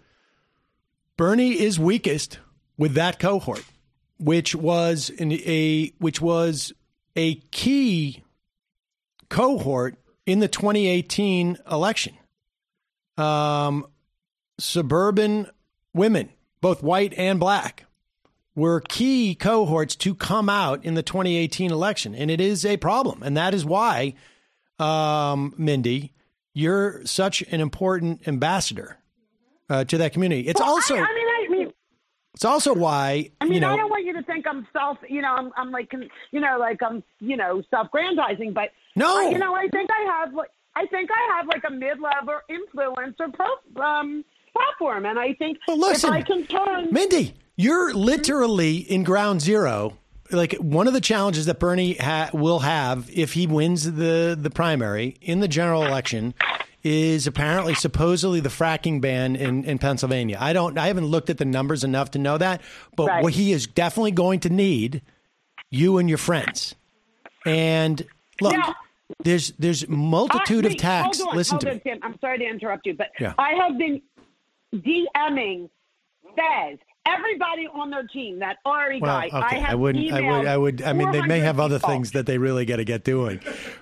Bernie 1.17 1.59
is 1.59 1.79
weakest 1.79 2.39
with 2.77 2.93
that 2.93 3.19
cohort, 3.19 3.63
which 4.19 4.53
was 4.53 5.11
a 5.19 5.89
which 5.99 6.21
was 6.21 6.73
a 7.15 7.35
key 7.51 8.23
cohort 9.29 9.95
in 10.25 10.39
the 10.39 10.47
2018 10.47 11.57
election. 11.69 12.13
Um, 13.17 13.85
suburban 14.59 15.47
women, 15.93 16.29
both 16.61 16.83
white 16.83 17.13
and 17.15 17.39
black, 17.39 17.85
were 18.55 18.81
key 18.81 19.35
cohorts 19.35 19.95
to 19.97 20.13
come 20.13 20.49
out 20.49 20.83
in 20.83 20.93
the 20.93 21.03
2018 21.03 21.71
election, 21.71 22.13
and 22.13 22.29
it 22.29 22.41
is 22.41 22.65
a 22.65 22.77
problem, 22.77 23.23
and 23.23 23.37
that 23.37 23.53
is 23.53 23.65
why, 23.65 24.13
um, 24.79 25.53
Mindy, 25.57 26.13
you're 26.59 27.05
such 27.05 27.41
an 27.53 27.59
important 27.61 28.27
ambassador 28.27 28.97
uh, 29.69 29.83
to 29.85 29.97
that 29.97 30.13
community. 30.13 30.47
It's 30.47 30.59
Well, 30.59 30.69
also 30.71 30.95
I, 30.95 30.99
I 30.99 31.13
mean 31.13 31.27
I 31.27 31.47
mean 31.49 31.73
it's 32.35 32.45
also 32.45 32.73
why 32.73 33.31
I 33.41 33.45
mean, 33.45 33.53
you 33.55 33.59
know 33.61 33.73
I 33.73 33.77
don't 33.77 33.89
want 33.89 34.05
you 34.05 34.13
to 34.13 34.23
think 34.23 34.45
I'm 34.47 34.67
self, 34.71 34.97
you 35.09 35.21
know, 35.21 35.33
I'm, 35.39 35.51
I'm 35.57 35.71
like, 35.71 35.91
you 36.31 36.39
know, 36.39 36.57
like 36.59 36.79
I'm, 36.87 37.03
you 37.19 37.35
know, 37.37 37.61
self-grandizing, 37.71 38.53
but 38.53 38.69
No. 38.95 39.09
I- 39.19 39.29
you 39.29 39.37
know, 39.37 39.53
I 39.55 39.67
think 39.69 39.89
I 39.91 40.01
have, 40.19 40.33
like, 40.33 40.49
I 40.75 40.85
think 40.87 41.09
I 41.11 41.35
have 41.35 41.47
like 41.47 41.63
a 41.67 41.71
mid-level 41.71 42.39
influencer 42.57 43.33
pro, 43.33 43.83
um, 43.83 44.23
platform, 44.53 45.05
and 45.05 45.17
I 45.19 45.33
think 45.33 45.57
listen, 45.67 46.09
if 46.09 46.15
I 46.15 46.21
can 46.21 46.45
turn, 46.47 46.91
Mindy, 46.91 47.33
you're 47.55 47.93
literally 47.93 48.77
in 48.77 49.03
ground 49.03 49.41
zero. 49.41 49.97
Like 50.31 50.53
one 50.55 50.87
of 50.87 50.93
the 50.93 51.01
challenges 51.01 51.45
that 51.47 51.59
Bernie 51.59 51.93
ha- 51.95 52.29
will 52.33 52.59
have 52.59 53.09
if 53.11 53.33
he 53.33 53.47
wins 53.47 53.91
the 53.91 54.37
the 54.39 54.49
primary 54.49 55.17
in 55.21 55.39
the 55.39 55.47
general 55.47 55.83
election 55.85 56.33
is 56.83 57.27
apparently 57.27 57.73
supposedly 57.73 58.39
the 58.39 58.49
fracking 58.49 59.01
ban 59.01 59.35
in, 59.35 59.65
in 59.65 59.77
Pennsylvania. 59.79 60.37
I 60.39 60.53
don't 60.53 60.77
I 60.77 60.87
haven't 60.87 61.07
looked 61.07 61.29
at 61.29 61.37
the 61.39 61.45
numbers 61.45 61.83
enough 61.83 62.11
to 62.11 62.19
know 62.19 62.37
that, 62.37 62.61
but 62.95 63.07
Right. 63.07 63.23
what 63.23 63.33
he 63.33 63.51
is 63.51 63.65
definitely 63.67 64.11
going 64.11 64.39
to 64.41 64.49
need 64.49 65.01
you 65.71 65.97
and 65.97 66.07
your 66.07 66.17
friends. 66.19 66.75
And 67.45 68.05
look, 68.39 68.53
Now- 68.53 68.75
there's 69.23 69.51
there's 69.57 69.87
multitude 69.89 70.65
I- 70.65 70.67
of 70.67 70.71
wait, 70.73 70.79
tax. 70.79 71.17
Hold 71.17 71.29
on, 71.31 71.35
Listen 71.37 71.59
to 71.59 71.69
on, 71.69 71.75
me. 71.75 71.81
Tim. 71.83 71.99
I'm 72.03 72.19
sorry 72.21 72.37
to 72.37 72.45
interrupt 72.45 72.85
you, 72.85 72.93
but 72.93 73.07
Yeah. 73.19 73.33
I 73.39 73.53
have 73.55 73.77
been 73.77 74.01
DMing 74.75 75.69
Faiz, 76.37 76.79
everybody 77.17 77.67
on 77.73 77.89
their 77.89 78.03
team, 78.07 78.39
that 78.39 78.57
Ari 78.65 78.99
Well, 79.01 79.19
guy. 79.21 79.27
okay. 79.27 79.37
I 79.37 79.59
have 79.59 79.71
I 79.71 79.75
wouldn't. 79.75 80.11
I 80.11 80.21
would. 80.21 80.47
I 80.47 80.57
would. 80.57 80.81
I 80.83 80.93
mean, 80.93 81.11
they 81.11 81.21
may 81.21 81.39
have 81.39 81.59
other 81.59 81.77
people. 81.79 81.89
things 81.89 82.11
that 82.11 82.25
they 82.25 82.37
really 82.37 82.65
got 82.65 82.77
to 82.77 82.85
get 82.85 83.03
doing, 83.03 83.39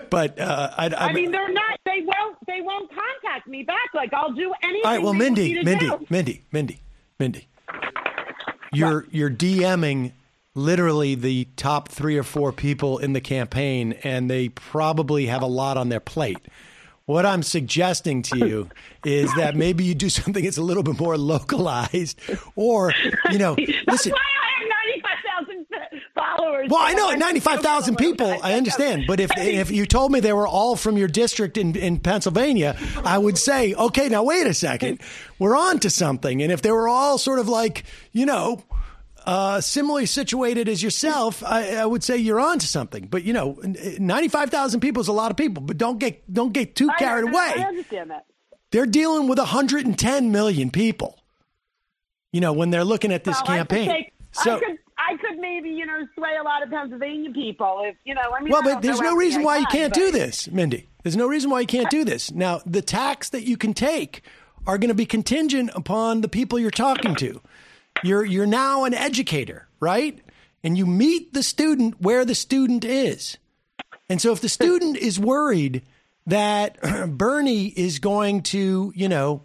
but 0.09 0.39
uh, 0.39 0.71
I, 0.77 0.87
I, 0.87 1.07
I 1.09 1.13
mean, 1.13 1.31
they're 1.31 1.51
not. 1.51 1.79
They 1.85 2.01
won't. 2.03 2.37
They 2.47 2.61
won't 2.61 2.89
contact 2.89 3.47
me 3.47 3.63
back. 3.63 3.89
Like 3.93 4.13
I'll 4.13 4.31
do 4.33 4.53
anything. 4.63 4.81
all 4.85 4.91
right. 4.91 4.97
Well, 5.01 5.07
want 5.07 5.19
Mindy, 5.19 5.63
Mindy. 5.63 5.89
Mindy, 6.09 6.43
Mindy, 6.51 6.79
Mindy, 7.19 7.47
you're 8.73 9.05
you're 9.11 9.29
DMing 9.29 10.11
literally 10.55 11.15
the 11.15 11.45
top 11.55 11.89
three 11.89 12.17
or 12.17 12.23
four 12.23 12.51
people 12.51 12.97
in 12.97 13.13
the 13.13 13.21
campaign, 13.21 13.93
and 14.03 14.29
they 14.29 14.49
probably 14.49 15.27
have 15.27 15.41
a 15.41 15.47
lot 15.47 15.77
on 15.77 15.89
their 15.89 15.99
plate. 15.99 16.39
What 17.07 17.25
I'm 17.25 17.41
suggesting 17.41 18.21
to 18.23 18.37
you 18.37 18.69
is 19.05 19.33
that 19.35 19.55
maybe 19.55 19.85
you 19.85 19.95
do 19.95 20.09
something 20.09 20.43
that's 20.43 20.57
a 20.57 20.61
little 20.61 20.83
bit 20.83 20.99
more 20.99 21.17
localized, 21.17 22.19
or 22.57 22.93
you 23.31 23.37
know, 23.37 23.55
listen. 23.87 24.11
Why 24.11 24.19
I 24.19 24.59
have 24.59 24.69
ninety-five 24.85 25.17
thousand 25.25 25.65
followers? 26.13 26.67
Well, 26.69 26.81
I 26.81 26.93
know 26.95 27.11
ninety-five 27.15 27.61
thousand 27.61 27.95
people. 27.95 28.37
I 28.43 28.55
understand, 28.55 29.05
but 29.07 29.21
if 29.21 29.31
if 29.37 29.71
you 29.71 29.85
told 29.85 30.11
me 30.11 30.19
they 30.19 30.33
were 30.33 30.47
all 30.47 30.75
from 30.75 30.97
your 30.97 31.07
district 31.07 31.57
in, 31.57 31.77
in 31.77 31.99
Pennsylvania, 31.99 32.77
I 33.05 33.17
would 33.17 33.37
say, 33.37 33.73
okay, 33.73 34.09
now 34.09 34.23
wait 34.23 34.45
a 34.45 34.53
second, 34.53 34.99
we're 35.39 35.55
on 35.55 35.79
to 35.79 35.89
something. 35.89 36.41
And 36.43 36.51
if 36.51 36.61
they 36.61 36.73
were 36.73 36.89
all 36.89 37.17
sort 37.17 37.39
of 37.39 37.47
like, 37.47 37.85
you 38.11 38.25
know, 38.25 38.61
uh, 39.27 39.59
similarly 39.61 40.05
situated 40.05 40.69
as 40.69 40.81
yourself, 40.81 41.43
I, 41.43 41.75
I 41.75 41.85
would 41.85 42.01
say 42.03 42.17
you're 42.17 42.39
on 42.39 42.59
to 42.59 42.65
something. 42.65 43.07
But 43.07 43.23
you 43.23 43.33
know, 43.33 43.59
ninety-five 43.99 44.49
thousand 44.49 44.79
people 44.79 45.01
is 45.01 45.07
a 45.09 45.13
lot 45.13 45.29
of 45.31 45.37
people. 45.37 45.61
But 45.61 45.77
don't 45.77 45.99
get 45.99 46.31
don't 46.33 46.53
get 46.53 46.75
too 46.75 46.89
I- 46.89 46.97
carried 46.97 47.27
I- 47.27 47.31
away. 47.31 47.63
I 47.63 47.67
understand 47.67 48.09
that. 48.11 48.25
They're 48.71 48.85
dealing 48.85 49.27
with 49.29 49.37
110 49.39 50.31
million 50.31 50.71
people. 50.71 51.17
You 52.33 52.41
know, 52.41 52.51
when 52.53 52.69
they're 52.69 52.83
looking 52.83 53.13
at 53.13 53.23
this 53.23 53.37
Well, 53.47 53.55
campaign. 53.57 53.87
take- 53.89 54.13
so. 54.31 54.55
I 54.55 54.59
could, 54.59 54.77
I 54.97 55.17
could 55.21 55.39
maybe 55.39 55.69
you 55.69 55.85
know 55.85 56.05
sway 56.15 56.35
a 56.39 56.43
lot 56.43 56.63
of 56.63 56.69
Pennsylvania 56.69 57.31
people 57.31 57.81
if 57.85 57.95
you 58.05 58.15
know. 58.15 58.21
I 58.37 58.41
mean, 58.41 58.51
Well, 58.51 58.63
but 58.63 58.81
there's 58.81 58.99
no 59.01 59.15
reason 59.15 59.43
why 59.43 59.57
you 59.57 59.65
can, 59.67 59.91
can't 59.91 59.93
but- 59.93 59.99
do 59.99 60.11
this, 60.11 60.49
Mindy. 60.49 60.87
There's 61.03 61.15
no 61.17 61.27
reason 61.27 61.49
why 61.49 61.61
you 61.61 61.67
can't 61.67 61.89
do 61.89 62.03
this. 62.03 62.31
Now, 62.31 62.61
the 62.65 62.81
tax 62.81 63.29
that 63.29 63.43
you 63.43 63.55
can 63.57 63.73
take 63.73 64.21
are 64.65 64.77
going 64.77 64.89
to 64.89 64.93
be 64.95 65.05
contingent 65.05 65.69
upon 65.73 66.19
the 66.21 66.27
people 66.27 66.59
you're 66.59 66.71
talking 66.71 67.15
to. 67.15 67.41
You're 68.03 68.25
you're 68.25 68.45
now 68.45 68.83
an 68.85 68.93
educator, 68.93 69.67
right? 69.79 70.19
And 70.63 70.77
you 70.77 70.85
meet 70.85 71.33
the 71.33 71.43
student 71.43 72.01
where 72.01 72.25
the 72.25 72.35
student 72.35 72.83
is. 72.83 73.37
And 74.09 74.21
so 74.21 74.31
if 74.31 74.41
the 74.41 74.49
student 74.49 74.97
is 74.97 75.19
worried 75.19 75.83
that 76.25 76.77
Bernie 77.09 77.67
is 77.67 77.99
going 77.99 78.43
to, 78.43 78.91
you 78.95 79.09
know, 79.09 79.43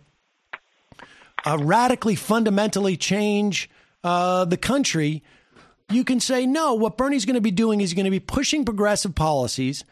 uh, 1.44 1.58
radically, 1.60 2.14
fundamentally 2.14 2.96
change 2.96 3.68
uh, 4.04 4.44
the 4.44 4.56
country, 4.56 5.22
you 5.90 6.04
can 6.04 6.20
say 6.20 6.46
no. 6.46 6.74
What 6.74 6.96
Bernie's 6.96 7.24
going 7.24 7.34
to 7.34 7.40
be 7.40 7.50
doing 7.50 7.80
is 7.80 7.94
going 7.94 8.04
to 8.04 8.10
be 8.10 8.20
pushing 8.20 8.64
progressive 8.64 9.14
policies. 9.14 9.84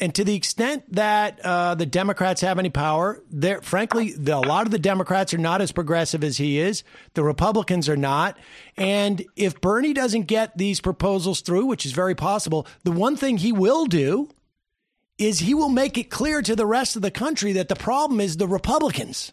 And 0.00 0.14
to 0.14 0.22
the 0.22 0.34
extent 0.34 0.92
that 0.92 1.40
uh, 1.44 1.74
the 1.74 1.86
Democrats 1.86 2.40
have 2.42 2.58
any 2.58 2.70
power, 2.70 3.20
there, 3.30 3.60
frankly, 3.62 4.12
the, 4.12 4.36
a 4.36 4.38
lot 4.38 4.66
of 4.66 4.70
the 4.70 4.78
Democrats 4.78 5.34
are 5.34 5.38
not 5.38 5.60
as 5.60 5.72
progressive 5.72 6.22
as 6.22 6.36
he 6.36 6.60
is. 6.60 6.84
The 7.14 7.24
Republicans 7.24 7.88
are 7.88 7.96
not. 7.96 8.38
And 8.76 9.24
if 9.34 9.60
Bernie 9.60 9.92
doesn't 9.92 10.22
get 10.22 10.56
these 10.56 10.80
proposals 10.80 11.40
through, 11.40 11.66
which 11.66 11.84
is 11.84 11.92
very 11.92 12.14
possible, 12.14 12.66
the 12.84 12.92
one 12.92 13.16
thing 13.16 13.38
he 13.38 13.50
will 13.50 13.86
do 13.86 14.28
is 15.18 15.40
he 15.40 15.54
will 15.54 15.68
make 15.68 15.98
it 15.98 16.10
clear 16.10 16.42
to 16.42 16.54
the 16.54 16.66
rest 16.66 16.94
of 16.94 17.02
the 17.02 17.10
country 17.10 17.52
that 17.52 17.68
the 17.68 17.74
problem 17.74 18.20
is 18.20 18.36
the 18.36 18.46
Republicans. 18.46 19.32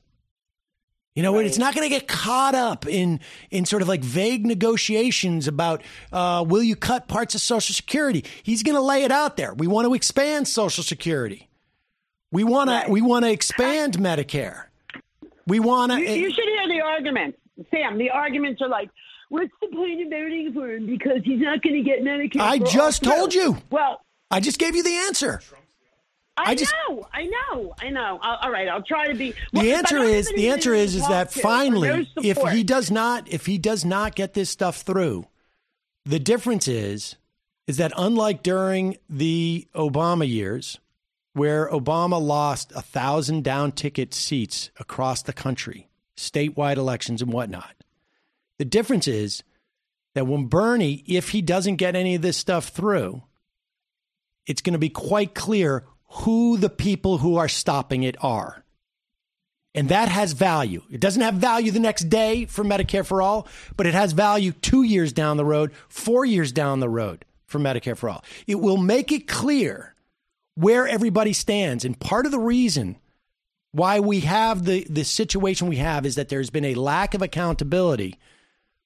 You 1.15 1.23
know, 1.23 1.39
it's 1.39 1.57
not 1.57 1.73
going 1.73 1.89
to 1.89 1.89
get 1.89 2.09
caught 2.09 2.55
up 2.55 2.85
in 2.85 3.21
in 3.49 3.65
sort 3.65 3.81
of 3.81 3.87
like 3.87 4.03
vague 4.03 4.45
negotiations 4.45 5.47
about 5.47 5.81
uh, 6.11 6.43
will 6.45 6.61
you 6.61 6.75
cut 6.75 7.07
parts 7.07 7.35
of 7.35 7.41
Social 7.41 7.73
Security. 7.73 8.25
He's 8.43 8.63
going 8.63 8.75
to 8.75 8.81
lay 8.81 9.03
it 9.03 9.11
out 9.11 9.37
there. 9.37 9.53
We 9.53 9.65
want 9.65 9.87
to 9.87 9.93
expand 9.93 10.45
Social 10.49 10.83
Security. 10.83 11.47
We 12.33 12.43
want 12.43 12.69
to 12.69 12.91
we 12.91 13.01
want 13.01 13.23
to 13.23 13.31
expand 13.31 13.97
Medicare. 13.97 14.65
We 15.47 15.61
want 15.61 15.93
to. 15.93 16.01
You, 16.01 16.05
you 16.05 16.31
should 16.33 16.43
hear 16.43 16.67
the 16.67 16.81
arguments, 16.81 17.37
Sam. 17.71 17.97
The 17.97 18.09
arguments 18.09 18.61
are 18.61 18.67
like, 18.67 18.89
"What's 19.29 19.53
the 19.61 19.67
point 19.67 20.01
of 20.01 20.09
voting 20.09 20.51
for 20.53 20.69
him 20.69 20.85
because 20.85 21.21
he's 21.23 21.39
not 21.39 21.61
going 21.61 21.75
to 21.75 21.81
get 21.81 22.01
Medicare?" 22.01 22.41
I 22.41 22.57
just 22.57 23.03
told 23.03 23.33
you. 23.33 23.57
Well, 23.69 24.01
I 24.29 24.41
just 24.41 24.59
gave 24.59 24.75
you 24.75 24.83
the 24.83 24.97
answer. 25.07 25.39
I, 26.37 26.51
I 26.51 26.55
just- 26.55 26.73
know, 26.89 27.07
I 27.13 27.25
know, 27.25 27.75
I 27.79 27.89
know. 27.89 28.19
I'll, 28.21 28.37
all 28.41 28.51
right, 28.51 28.67
I'll 28.67 28.81
try 28.83 29.07
to 29.07 29.13
be. 29.15 29.31
The 29.31 29.37
Well, 29.53 29.63
I 29.65 29.67
answer 29.67 29.97
is 29.99 30.29
the 30.35 30.49
answer 30.49 30.73
is 30.73 30.95
is 30.95 31.07
that 31.07 31.31
talk 31.31 31.33
to, 31.33 31.39
or 31.39 31.43
finally, 31.43 31.87
no 31.87 32.05
if 32.21 32.37
he 32.51 32.63
does 32.63 32.91
not 32.91 33.27
if 33.31 33.45
he 33.45 33.57
does 33.57 33.85
not 33.85 34.15
get 34.15 34.33
this 34.33 34.49
stuff 34.49 34.81
through, 34.81 35.27
the 36.05 36.19
difference 36.19 36.67
is 36.67 37.15
is 37.67 37.77
that 37.77 37.93
unlike 37.97 38.43
during 38.43 38.97
the 39.09 39.67
Obama 39.73 40.27
years, 40.27 40.79
where 41.33 41.69
Obama 41.69 42.21
lost 42.21 42.71
a 42.75 42.81
thousand 42.81 43.43
down 43.43 43.71
ticket 43.71 44.13
seats 44.13 44.69
across 44.79 45.21
the 45.23 45.33
country, 45.33 45.87
statewide 46.17 46.77
elections 46.77 47.21
and 47.21 47.31
whatnot, 47.31 47.73
the 48.59 48.65
difference 48.65 49.07
is 49.07 49.41
that 50.15 50.27
when 50.27 50.45
Bernie, 50.45 51.03
if 51.07 51.29
he 51.29 51.41
doesn't 51.41 51.77
get 51.77 51.95
any 51.95 52.15
of 52.15 52.21
this 52.21 52.37
stuff 52.37 52.67
through, 52.69 53.23
it's 54.45 54.61
going 54.61 54.73
to 54.73 54.79
be 54.79 54.89
quite 54.89 55.33
clear 55.33 55.85
who 56.07 56.57
the 56.57 56.69
people 56.69 57.19
who 57.19 57.37
are 57.37 57.47
stopping 57.47 58.03
it 58.03 58.15
are. 58.23 58.63
And 59.73 59.89
that 59.89 60.07
has 60.07 60.31
value. 60.31 60.83
It 60.89 61.01
doesn't 61.01 61.21
have 61.21 61.35
value 61.35 61.71
the 61.71 61.79
next 61.79 62.09
day 62.09 62.45
for 62.45 62.63
Medicare 62.63 63.05
for 63.05 63.21
All, 63.21 63.47
but 63.75 63.85
it 63.85 63.93
has 63.93 64.13
value 64.13 64.53
two 64.53 64.83
years 64.83 65.11
down 65.11 65.35
the 65.35 65.43
road, 65.43 65.71
four 65.89 66.23
years 66.23 66.53
down 66.53 66.79
the 66.79 66.89
road 66.89 67.25
for 67.45 67.59
Medicare 67.59 67.97
for 67.97 68.09
All. 68.09 68.23
It 68.47 68.61
will 68.61 68.77
make 68.77 69.11
it 69.11 69.27
clear 69.27 69.93
where 70.55 70.87
everybody 70.87 71.33
stands. 71.33 71.83
And 71.83 71.99
part 71.99 72.25
of 72.25 72.31
the 72.31 72.39
reason 72.39 72.97
why 73.73 73.99
we 73.99 74.21
have 74.21 74.63
the, 74.63 74.87
the 74.89 75.03
situation 75.03 75.67
we 75.67 75.75
have 75.75 76.05
is 76.05 76.15
that 76.15 76.29
there's 76.29 76.49
been 76.49 76.63
a 76.63 76.75
lack 76.75 77.13
of 77.13 77.21
accountability 77.21 78.17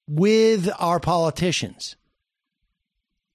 with 0.08 0.68
our 0.80 1.00
politicians. 1.00 1.96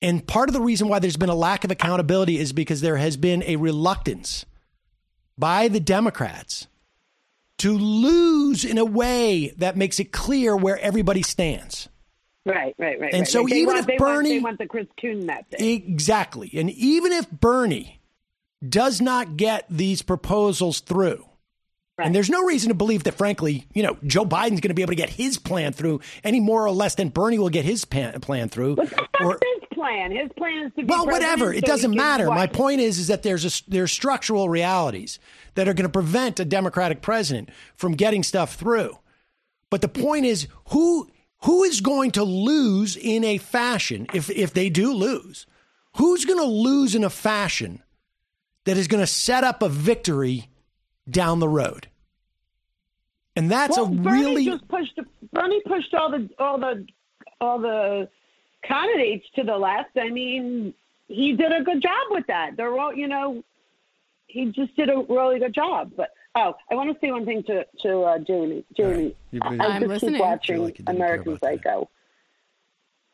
And 0.04 0.26
part 0.26 0.50
of 0.50 0.52
the 0.52 0.60
reason 0.60 0.88
why 0.88 0.98
there's 0.98 1.16
been 1.16 1.30
a 1.30 1.34
lack 1.34 1.64
of 1.64 1.70
accountability 1.70 2.38
is 2.38 2.52
because 2.52 2.82
there 2.82 2.98
has 2.98 3.16
been 3.16 3.42
a 3.44 3.56
reluctance 3.56 4.44
by 5.38 5.68
the 5.68 5.80
Democrats 5.80 6.66
to 7.58 7.72
lose 7.72 8.66
in 8.66 8.76
a 8.76 8.84
way 8.84 9.54
that 9.56 9.78
makes 9.78 9.98
it 9.98 10.12
clear 10.12 10.54
where 10.54 10.78
everybody 10.78 11.22
stands. 11.22 11.88
Right, 12.44 12.74
right, 12.78 13.00
right. 13.00 13.14
And 13.14 13.22
right. 13.22 13.28
so 13.28 13.46
they 13.48 13.60
even 13.60 13.76
want, 13.76 13.78
if 13.78 13.86
want- 13.86 13.98
Bernie- 13.98 14.28
they 14.28 14.40
want 14.40 14.58
the 14.58 14.66
Chris 14.66 14.86
Coons 15.00 15.24
method. 15.24 15.58
Exactly. 15.58 16.50
And 16.52 16.68
even 16.72 17.10
if 17.12 17.30
Bernie 17.30 18.02
does 18.68 19.00
not 19.00 19.38
get 19.38 19.64
these 19.70 20.02
proposals 20.02 20.80
through, 20.80 21.24
and 21.96 22.14
there's 22.14 22.28
no 22.28 22.42
reason 22.44 22.68
to 22.70 22.74
believe 22.74 23.04
that, 23.04 23.14
frankly, 23.14 23.66
you 23.72 23.82
know, 23.84 23.96
Joe 24.04 24.24
Biden's 24.24 24.60
going 24.60 24.68
to 24.68 24.74
be 24.74 24.82
able 24.82 24.92
to 24.92 24.96
get 24.96 25.10
his 25.10 25.38
plan 25.38 25.72
through 25.72 26.00
any 26.24 26.40
more 26.40 26.66
or 26.66 26.72
less 26.72 26.96
than 26.96 27.08
Bernie 27.08 27.38
will 27.38 27.50
get 27.50 27.64
his 27.64 27.84
plan 27.84 28.48
through. 28.48 28.76
Or, 29.20 29.38
plan. 29.84 30.10
His 30.10 30.30
plan 30.36 30.66
is 30.66 30.72
to 30.76 30.82
be 30.82 30.84
well, 30.84 31.06
whatever. 31.06 31.52
It 31.52 31.66
so 31.66 31.72
doesn't 31.72 31.94
matter. 31.94 32.26
My 32.28 32.46
point 32.46 32.80
is, 32.80 32.98
is 32.98 33.08
that 33.08 33.22
there's 33.22 33.44
a, 33.44 33.70
there's 33.70 33.92
structural 33.92 34.48
realities 34.48 35.18
that 35.54 35.68
are 35.68 35.74
going 35.74 35.84
to 35.84 35.92
prevent 35.92 36.40
a 36.40 36.44
Democratic 36.44 37.02
president 37.02 37.50
from 37.76 37.92
getting 37.92 38.22
stuff 38.22 38.54
through. 38.54 38.98
But 39.70 39.80
the 39.80 39.88
point 39.88 40.24
is, 40.24 40.48
who 40.70 41.10
who 41.44 41.64
is 41.64 41.80
going 41.80 42.12
to 42.12 42.24
lose 42.24 42.96
in 42.96 43.24
a 43.24 43.38
fashion 43.38 44.06
if 44.14 44.30
if 44.30 44.54
they 44.54 44.70
do 44.70 44.92
lose? 44.92 45.46
Who's 45.96 46.24
going 46.24 46.38
to 46.38 46.44
lose 46.44 46.94
in 46.94 47.04
a 47.04 47.10
fashion 47.10 47.82
that 48.64 48.76
is 48.76 48.88
going 48.88 49.02
to 49.02 49.06
set 49.06 49.44
up 49.44 49.62
a 49.62 49.68
victory 49.68 50.48
down 51.08 51.38
the 51.38 51.48
road? 51.48 51.88
And 53.36 53.50
that's 53.50 53.76
well, 53.76 53.86
a 53.86 53.90
Bernie 53.90 54.24
really 54.24 54.44
just 54.46 54.68
pushed. 54.68 54.98
Bernie 55.32 55.60
pushed 55.66 55.92
all 55.94 56.10
the 56.10 56.28
all 56.38 56.58
the 56.58 56.86
all 57.40 57.58
the 57.58 58.08
candidates 58.66 59.26
to 59.36 59.42
the 59.44 59.56
left. 59.56 59.96
I 59.96 60.10
mean, 60.10 60.74
he 61.08 61.32
did 61.34 61.52
a 61.52 61.62
good 61.62 61.82
job 61.82 62.06
with 62.10 62.26
that. 62.28 62.56
They're 62.56 62.78
all, 62.78 62.92
you 62.94 63.08
know, 63.08 63.44
he 64.26 64.46
just 64.46 64.74
did 64.76 64.88
a 64.88 65.04
really 65.08 65.38
good 65.38 65.54
job. 65.54 65.92
But 65.96 66.10
oh, 66.34 66.54
I 66.70 66.74
want 66.74 66.92
to 66.92 66.98
say 67.00 67.12
one 67.12 67.24
thing 67.24 67.42
to 67.44 67.64
to 67.82 68.00
uh, 68.00 68.18
Jamie. 68.18 68.64
Jamie, 68.76 69.14
You've 69.30 69.42
been- 69.42 69.60
I 69.60 69.66
I'm 69.66 69.82
just 69.82 69.88
listening. 69.90 70.14
keep 70.14 70.20
watching 70.20 70.72
American 70.86 71.38
Psycho. 71.38 71.88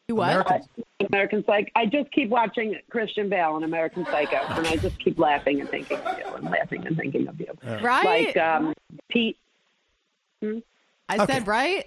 You 0.08 0.16
what? 0.16 0.30
American- 0.30 0.84
American 1.08 1.44
Psycho. 1.44 1.70
I 1.76 1.86
just 1.86 2.10
keep 2.12 2.30
watching 2.30 2.76
Christian 2.90 3.28
Bale 3.28 3.56
and 3.56 3.64
American 3.64 4.04
Psycho, 4.06 4.38
and 4.50 4.66
I 4.66 4.76
just 4.76 4.98
keep 4.98 5.18
laughing 5.18 5.60
and 5.60 5.68
thinking 5.68 5.98
of 5.98 6.18
you, 6.18 6.34
and 6.34 6.44
laughing 6.50 6.86
and 6.86 6.96
thinking 6.96 7.28
of 7.28 7.38
you. 7.38 7.46
Right? 7.82 8.26
Like 8.26 8.36
um, 8.36 8.74
Pete. 9.08 9.36
Hmm? 10.42 10.58
I 11.08 11.26
said 11.26 11.46
right. 11.46 11.86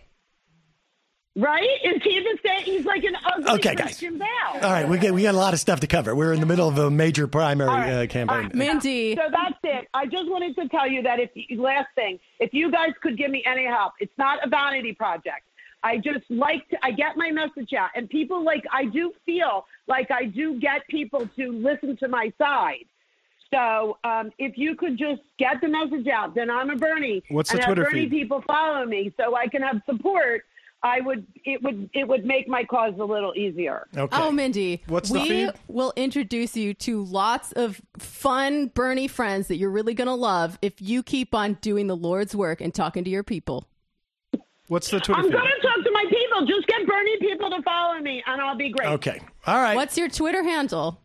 Right? 1.35 1.67
Is 1.83 2.01
he 2.03 2.19
the 2.19 2.37
same? 2.45 2.63
He's 2.63 2.85
like 2.85 3.03
an 3.03 3.15
ugly 3.25 3.51
Okay, 3.55 3.73
guys. 3.75 3.85
Christian 3.85 4.19
Bale. 4.19 4.27
all 4.53 4.71
right. 4.71 4.87
We 4.87 4.99
get 4.99 5.15
we 5.15 5.23
got 5.23 5.33
a 5.33 5.37
lot 5.37 5.53
of 5.53 5.59
stuff 5.59 5.79
to 5.79 5.87
cover. 5.87 6.13
We're 6.13 6.31
in 6.31 6.39
the 6.39 6.45
middle 6.45 6.67
of 6.67 6.77
a 6.77 6.91
major 6.91 7.25
primary 7.27 7.69
uh, 8.03 8.05
campaign. 8.05 8.51
Mindy. 8.53 9.15
So 9.15 9.23
that's 9.31 9.57
it. 9.63 9.87
I 9.95 10.05
just 10.05 10.29
wanted 10.29 10.55
to 10.57 10.67
tell 10.69 10.87
you 10.87 11.01
that 11.01 11.19
if 11.19 11.31
last 11.57 11.87
thing, 11.95 12.19
if 12.39 12.53
you 12.53 12.71
guys 12.71 12.89
could 13.01 13.17
give 13.17 13.31
me 13.31 13.43
any 13.47 13.65
help, 13.65 13.93
it's 13.99 14.15
not 14.17 14.45
a 14.45 14.49
vanity 14.49 14.93
project. 14.93 15.47
I 15.81 15.97
just 15.97 16.23
like 16.29 16.67
to, 16.69 16.77
I 16.83 16.91
get 16.91 17.17
my 17.17 17.31
message 17.31 17.73
out, 17.73 17.89
and 17.95 18.07
people 18.09 18.43
like 18.43 18.63
I 18.71 18.85
do 18.85 19.11
feel 19.25 19.65
like 19.87 20.11
I 20.11 20.25
do 20.25 20.59
get 20.59 20.87
people 20.87 21.27
to 21.35 21.51
listen 21.51 21.97
to 21.97 22.07
my 22.07 22.31
side. 22.37 22.85
So 23.51 23.97
um, 24.03 24.31
if 24.37 24.57
you 24.57 24.75
could 24.75 24.97
just 24.97 25.21
get 25.37 25.61
the 25.61 25.67
message 25.67 26.07
out, 26.07 26.35
then 26.35 26.49
I'm 26.49 26.69
a 26.69 26.75
Bernie. 26.75 27.23
What's 27.29 27.51
the 27.51 27.57
and 27.57 27.65
Twitter 27.65 27.83
Bernie 27.83 28.01
feed? 28.03 28.11
people 28.11 28.43
follow 28.47 28.85
me, 28.85 29.13
so 29.17 29.35
I 29.35 29.47
can 29.47 29.61
have 29.61 29.81
support. 29.87 30.43
I 30.85 30.99
would 30.99 31.25
it 31.45 31.63
would 31.63 31.89
it 31.93 32.07
would 32.07 32.25
make 32.25 32.47
my 32.49 32.65
cause 32.65 32.93
a 32.99 33.05
little 33.05 33.33
easier. 33.35 33.87
Okay. 33.95 34.17
Oh, 34.19 34.31
Mindy. 34.31 34.83
What's 34.87 35.09
the 35.09 35.21
we 35.21 35.27
feed? 35.29 35.49
will 35.69 35.93
introduce 35.95 36.57
you 36.57 36.73
to 36.75 37.03
lots 37.05 37.53
of 37.53 37.81
fun 37.97 38.67
Bernie 38.67 39.07
friends 39.07 39.47
that 39.47 39.55
you're 39.55 39.69
really 39.69 39.93
going 39.93 40.07
to 40.09 40.13
love 40.13 40.59
if 40.61 40.81
you 40.81 41.01
keep 41.01 41.33
on 41.33 41.53
doing 41.61 41.87
the 41.87 41.95
Lord's 41.95 42.35
work 42.35 42.59
and 42.59 42.73
talking 42.73 43.05
to 43.05 43.09
your 43.09 43.23
people. 43.23 43.65
What's 44.67 44.89
the 44.89 44.99
Twitter 44.99 45.21
I'm 45.21 45.29
going 45.29 45.43
to 45.43 45.61
talk 45.67 45.83
to 45.83 45.91
my 45.91 46.05
people. 46.09 46.45
Just 46.47 46.67
get 46.67 46.85
Bernie 46.87 47.17
people 47.19 47.49
to 47.49 47.61
follow 47.63 47.99
me, 47.99 48.23
and 48.25 48.41
I'll 48.41 48.55
be 48.57 48.69
great. 48.71 48.87
Okay. 48.89 49.21
All 49.47 49.61
right. 49.61 49.75
What's 49.75 49.97
your 49.97 50.09
Twitter 50.09 50.43
handle? 50.43 50.99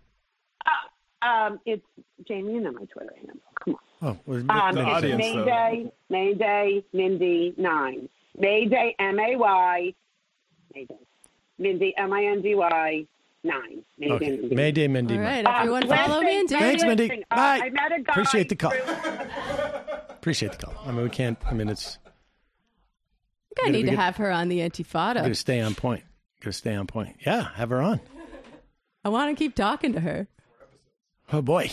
Um, 1.21 1.59
it's 1.67 1.83
Jamie, 2.29 2.55
you 2.55 2.61
know 2.61 2.71
my 2.71 2.85
Twitter 2.85 3.13
handle. 3.17 3.41
Come 3.65 3.75
on. 3.75 3.81
Oh, 4.01 4.19
well, 4.27 4.39
Um, 4.49 4.75
the 4.77 4.81
it's 4.83 4.91
audience, 4.91 5.25
though. 5.25 5.45
Mayday, 5.45 5.93
Mayday, 6.09 6.85
Mindy 6.93 7.55
nine. 7.57 8.09
Mayday, 8.39 8.95
M 8.99 9.19
A 9.19 9.37
Y, 9.37 9.95
Mayday, 10.75 10.95
Mindy, 11.59 11.95
M 11.97 12.13
I 12.13 12.25
N 12.25 12.43
D 12.43 12.55
Y 12.55 13.07
nine. 13.45 13.83
Mayday, 13.99 14.15
Okay. 14.15 14.31
Mindy. 14.37 14.55
Mayday, 14.55 14.89
Mindy. 14.89 15.15
All 15.17 15.21
right, 15.21 15.47
Um, 15.47 15.55
everyone 15.57 15.83
last 15.89 16.07
follow 16.09 16.21
thing- 16.21 16.27
Mindy. 16.37 16.55
Thanks, 16.55 16.83
last 16.83 16.89
Mindy. 16.89 17.09
thing, 17.09 17.25
uh, 17.31 17.37
Bye. 17.37 17.61
I 17.65 17.71
met 17.71 17.93
a 17.93 18.01
guy. 18.03 18.13
Appreciate 18.13 18.49
the 18.49 18.57
call. 18.57 18.73
Appreciate 20.11 20.53
the 20.53 20.59
call. 20.67 20.75
I 20.87 20.93
mean, 20.93 21.03
we 21.05 21.11
can't. 21.11 21.39
I 21.47 21.55
mean, 21.55 21.69
it's. 21.69 21.99
I 22.07 23.55
think 23.63 23.69
I 23.69 23.71
need 23.71 23.83
gotta- 23.87 23.97
to 23.97 24.03
have 24.03 24.17
her 24.17 24.31
on 24.31 24.49
the 24.49 24.59
Antifada. 24.61 25.15
Got 25.15 25.25
to 25.29 25.35
stay 25.35 25.61
on 25.61 25.75
point. 25.75 26.05
Got 26.41 26.51
to 26.51 26.53
stay 26.53 26.75
on 26.75 26.87
point. 26.87 27.17
Yeah, 27.27 27.49
have 27.55 27.71
her 27.71 27.81
on. 27.83 28.01
I 29.05 29.09
want 29.09 29.37
to 29.37 29.43
keep 29.43 29.55
talking 29.55 29.93
to 29.95 30.01
her. 30.01 30.29
Oh 31.33 31.43
boy, 31.43 31.71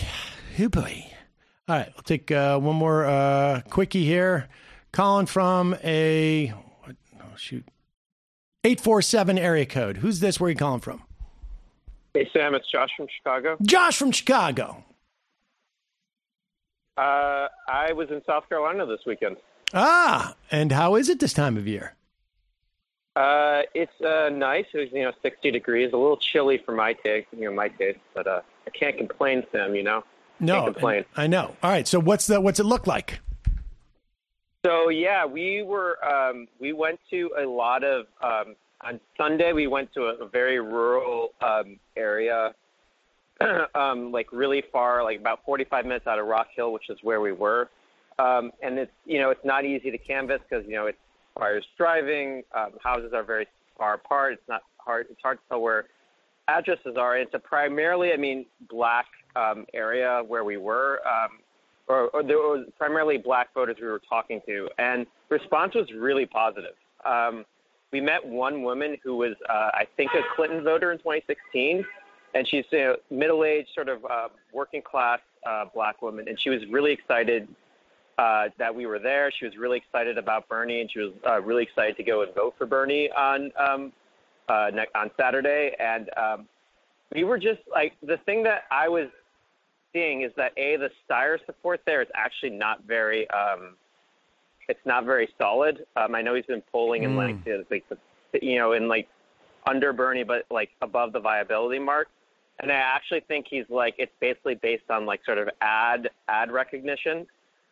oh 0.59 0.69
boy. 0.69 1.05
All 1.67 1.75
right, 1.77 1.89
we'll 1.95 2.03
take 2.03 2.29
uh, 2.31 2.59
one 2.59 2.75
more 2.75 3.05
uh, 3.05 3.61
quickie 3.69 4.05
here. 4.05 4.47
Calling 4.95 5.25
from 5.25 5.75
a 5.83 6.53
oh 6.53 7.35
shoot, 7.35 7.67
eight 8.63 8.79
four 8.79 9.01
seven 9.01 9.37
area 9.37 9.65
code. 9.65 9.97
Who's 9.97 10.21
this? 10.21 10.39
Where 10.39 10.47
are 10.47 10.51
you 10.51 10.55
calling 10.55 10.79
from? 10.79 11.03
Hey, 12.13 12.29
Sam, 12.31 12.55
it's 12.55 12.71
Josh 12.71 12.91
from 12.95 13.07
Chicago. 13.13 13.57
Josh 13.61 13.97
from 13.97 14.11
Chicago. 14.13 14.85
Uh, 16.95 17.49
I 17.67 17.91
was 17.91 18.09
in 18.09 18.21
South 18.25 18.47
Carolina 18.47 18.85
this 18.85 19.01
weekend. 19.05 19.35
Ah, 19.73 20.33
and 20.49 20.71
how 20.71 20.95
is 20.95 21.09
it 21.09 21.19
this 21.19 21.33
time 21.33 21.57
of 21.57 21.67
year? 21.67 21.95
Uh, 23.17 23.63
it's 23.73 23.99
uh, 23.99 24.29
nice. 24.29 24.63
It 24.73 24.77
was 24.77 24.87
you 24.93 25.03
know 25.03 25.11
60 25.21 25.51
degrees, 25.51 25.91
a 25.91 25.97
little 25.97 26.15
chilly 26.15 26.61
for 26.65 26.71
my 26.71 26.93
taste, 26.93 27.27
you 27.33 27.43
know 27.43 27.53
my 27.53 27.67
taste, 27.67 27.99
but 28.13 28.27
uh, 28.27 28.39
I 28.65 28.69
can't 28.69 28.97
complain, 28.97 29.43
Sam. 29.51 29.75
You 29.75 29.83
know. 29.83 30.05
No, 30.39 30.63
complain. 30.63 31.03
I 31.17 31.27
know. 31.27 31.57
All 31.61 31.69
right, 31.69 31.85
so 31.85 31.99
what's 31.99 32.27
the 32.27 32.39
what's 32.39 32.61
it 32.61 32.65
look 32.65 32.87
like? 32.87 33.19
So 34.65 34.89
yeah, 34.89 35.27
we 35.27 35.61
were 35.61 36.03
um, 36.03 36.47
we 36.59 36.73
went 36.73 36.99
to 37.11 37.29
a 37.39 37.45
lot 37.45 37.83
of 37.83 38.07
um, 38.23 38.55
on 38.81 38.99
Sunday. 39.15 39.53
We 39.53 39.67
went 39.67 39.93
to 39.93 40.05
a, 40.05 40.25
a 40.25 40.27
very 40.27 40.59
rural 40.59 41.33
um, 41.39 41.79
area, 41.95 42.55
um, 43.75 44.11
like 44.11 44.31
really 44.31 44.63
far, 44.71 45.03
like 45.03 45.19
about 45.19 45.45
45 45.45 45.85
minutes 45.85 46.07
out 46.07 46.17
of 46.17 46.25
Rock 46.25 46.47
Hill, 46.55 46.73
which 46.73 46.89
is 46.89 46.97
where 47.03 47.21
we 47.21 47.31
were. 47.31 47.69
Um, 48.17 48.51
and 48.63 48.79
it's 48.79 48.91
you 49.05 49.19
know 49.19 49.29
it's 49.29 49.45
not 49.45 49.65
easy 49.65 49.91
to 49.91 49.99
canvas 49.99 50.39
because 50.49 50.65
you 50.67 50.73
know 50.73 50.87
it 50.87 50.97
requires 51.35 51.63
driving. 51.77 52.41
Um, 52.55 52.71
houses 52.81 53.11
are 53.13 53.23
very 53.23 53.45
far 53.77 53.93
apart. 53.93 54.33
It's 54.33 54.49
not 54.49 54.63
hard. 54.79 55.05
It's 55.11 55.21
hard 55.21 55.37
to 55.37 55.43
tell 55.47 55.61
where 55.61 55.85
addresses 56.47 56.97
are. 56.97 57.15
It's 57.17 57.33
a 57.35 57.39
primarily, 57.39 58.13
I 58.13 58.17
mean, 58.17 58.47
black 58.67 59.05
um, 59.35 59.67
area 59.75 60.23
where 60.27 60.43
we 60.43 60.57
were. 60.57 61.01
Um, 61.07 61.39
or, 61.87 62.09
or 62.09 62.23
there 62.23 62.37
was 62.37 62.67
primarily 62.77 63.17
black 63.17 63.53
voters 63.53 63.77
we 63.79 63.87
were 63.87 64.01
talking 64.07 64.41
to, 64.47 64.69
and 64.77 65.05
response 65.29 65.75
was 65.75 65.91
really 65.93 66.25
positive. 66.25 66.73
Um, 67.05 67.45
we 67.91 68.01
met 68.01 68.25
one 68.25 68.63
woman 68.63 68.97
who 69.03 69.15
was, 69.15 69.35
uh, 69.49 69.69
I 69.73 69.87
think, 69.95 70.11
a 70.13 70.21
Clinton 70.35 70.63
voter 70.63 70.91
in 70.91 70.97
2016, 70.97 71.85
and 72.33 72.47
she's 72.47 72.65
a 72.73 72.95
middle-aged, 73.09 73.69
sort 73.73 73.89
of 73.89 74.03
uh, 74.05 74.27
working-class 74.51 75.19
uh, 75.45 75.65
black 75.73 76.01
woman, 76.01 76.27
and 76.27 76.39
she 76.39 76.49
was 76.49 76.61
really 76.69 76.91
excited 76.91 77.47
uh, 78.17 78.45
that 78.57 78.73
we 78.73 78.85
were 78.85 78.99
there. 78.99 79.31
She 79.31 79.45
was 79.45 79.57
really 79.57 79.77
excited 79.77 80.17
about 80.17 80.47
Bernie, 80.47 80.81
and 80.81 80.91
she 80.91 80.99
was 80.99 81.11
uh, 81.27 81.41
really 81.41 81.63
excited 81.63 81.97
to 81.97 82.03
go 82.03 82.23
and 82.23 82.33
vote 82.33 82.55
for 82.57 82.65
Bernie 82.65 83.09
on 83.11 83.51
um, 83.57 83.93
uh, 84.47 84.71
ne- 84.73 84.87
on 84.95 85.11
Saturday. 85.19 85.75
And 85.79 86.09
um, 86.17 86.47
we 87.13 87.23
were 87.23 87.37
just 87.37 87.59
like 87.69 87.93
the 88.01 88.17
thing 88.25 88.43
that 88.43 88.63
I 88.71 88.87
was 88.87 89.07
seeing 89.95 90.23
is 90.23 90.31
that 90.35 90.51
a 90.57 90.75
the 90.75 90.89
Steyer 91.09 91.37
support 91.45 91.81
there 91.85 92.01
is 92.01 92.07
actually 92.13 92.49
not 92.49 92.83
very 92.83 93.27
um, 93.29 93.75
it's 94.67 94.85
not 94.85 95.05
very 95.05 95.29
solid. 95.39 95.85
Um, 95.95 96.13
I 96.13 96.21
know 96.21 96.35
he's 96.35 96.45
been 96.45 96.63
polling 96.71 97.03
in 97.03 97.15
like 97.15 97.43
the, 97.45 97.65
like 97.71 97.85
the, 97.89 97.97
you 98.41 98.57
know 98.57 98.73
in 98.73 98.87
like 98.87 99.07
under 99.65 99.93
Bernie, 99.93 100.23
but 100.23 100.45
like 100.51 100.69
above 100.81 101.13
the 101.13 101.19
viability 101.19 101.79
mark. 101.79 102.09
And 102.59 102.71
I 102.71 102.75
actually 102.75 103.21
think 103.21 103.47
he's 103.49 103.65
like 103.69 103.95
it's 103.97 104.11
basically 104.19 104.55
based 104.55 104.89
on 104.89 105.05
like 105.05 105.21
sort 105.25 105.37
of 105.37 105.49
ad 105.61 106.09
ad 106.27 106.51
recognition. 106.51 107.25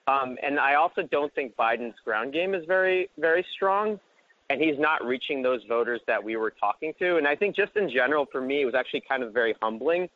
Um, 0.07 0.37
and 0.43 0.59
I 0.59 0.75
also 0.75 1.03
don't 1.03 1.33
think 1.33 1.55
Biden's 1.55 1.95
ground 2.05 2.33
game 2.33 2.53
is 2.53 2.63
very 2.65 3.09
very 3.19 3.45
strong, 3.53 3.99
and 4.49 4.61
he's 4.61 4.79
not 4.79 5.03
reaching 5.05 5.41
those 5.41 5.61
voters 5.67 5.99
that 6.07 6.23
we 6.23 6.37
were 6.37 6.51
talking 6.51 6.93
to. 6.99 7.17
And 7.17 7.27
I 7.27 7.35
think 7.35 7.55
just 7.55 7.75
in 7.75 7.89
general 7.89 8.27
for 8.31 8.39
me, 8.39 8.61
it 8.61 8.65
was 8.65 8.75
actually 8.75 9.03
kind 9.07 9.23
of 9.23 9.33
very 9.33 9.55
humbling 9.61 10.09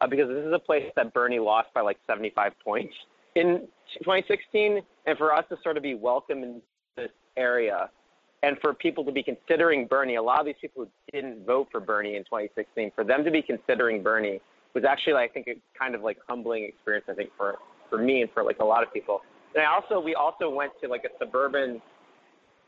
uh, 0.00 0.06
because 0.06 0.28
this 0.28 0.44
is 0.44 0.52
a 0.52 0.58
place 0.58 0.84
that 0.96 1.12
Bernie 1.12 1.38
lost 1.38 1.68
by 1.74 1.80
like 1.80 1.98
75 2.06 2.52
points 2.64 2.94
in 3.34 3.68
2016, 3.98 4.80
and 5.06 5.18
for 5.18 5.32
us 5.32 5.44
to 5.50 5.56
sort 5.62 5.76
of 5.76 5.82
be 5.82 5.94
welcome 5.94 6.42
in 6.42 6.60
this 6.96 7.10
area, 7.36 7.90
and 8.42 8.56
for 8.60 8.72
people 8.74 9.04
to 9.04 9.12
be 9.12 9.22
considering 9.22 9.86
Bernie, 9.86 10.16
a 10.16 10.22
lot 10.22 10.40
of 10.40 10.46
these 10.46 10.56
people 10.60 10.84
who 10.84 10.90
didn't 11.12 11.44
vote 11.44 11.68
for 11.70 11.80
Bernie 11.80 12.16
in 12.16 12.24
2016, 12.24 12.92
for 12.94 13.04
them 13.04 13.24
to 13.24 13.30
be 13.30 13.42
considering 13.42 14.02
Bernie 14.02 14.40
was 14.74 14.84
actually, 14.84 15.14
I 15.14 15.28
think, 15.28 15.48
a 15.48 15.54
kind 15.78 15.94
of 15.94 16.02
like 16.02 16.18
humbling 16.28 16.64
experience. 16.64 17.06
I 17.08 17.14
think 17.14 17.30
for 17.36 17.58
for 17.88 17.98
me 17.98 18.22
and 18.22 18.30
for 18.32 18.44
like 18.44 18.60
a 18.60 18.64
lot 18.64 18.82
of 18.82 18.92
people. 18.92 19.20
And 19.54 19.64
I 19.64 19.72
also 19.72 20.00
we 20.00 20.14
also 20.14 20.48
went 20.48 20.72
to 20.82 20.88
like 20.88 21.04
a 21.04 21.08
suburban, 21.18 21.82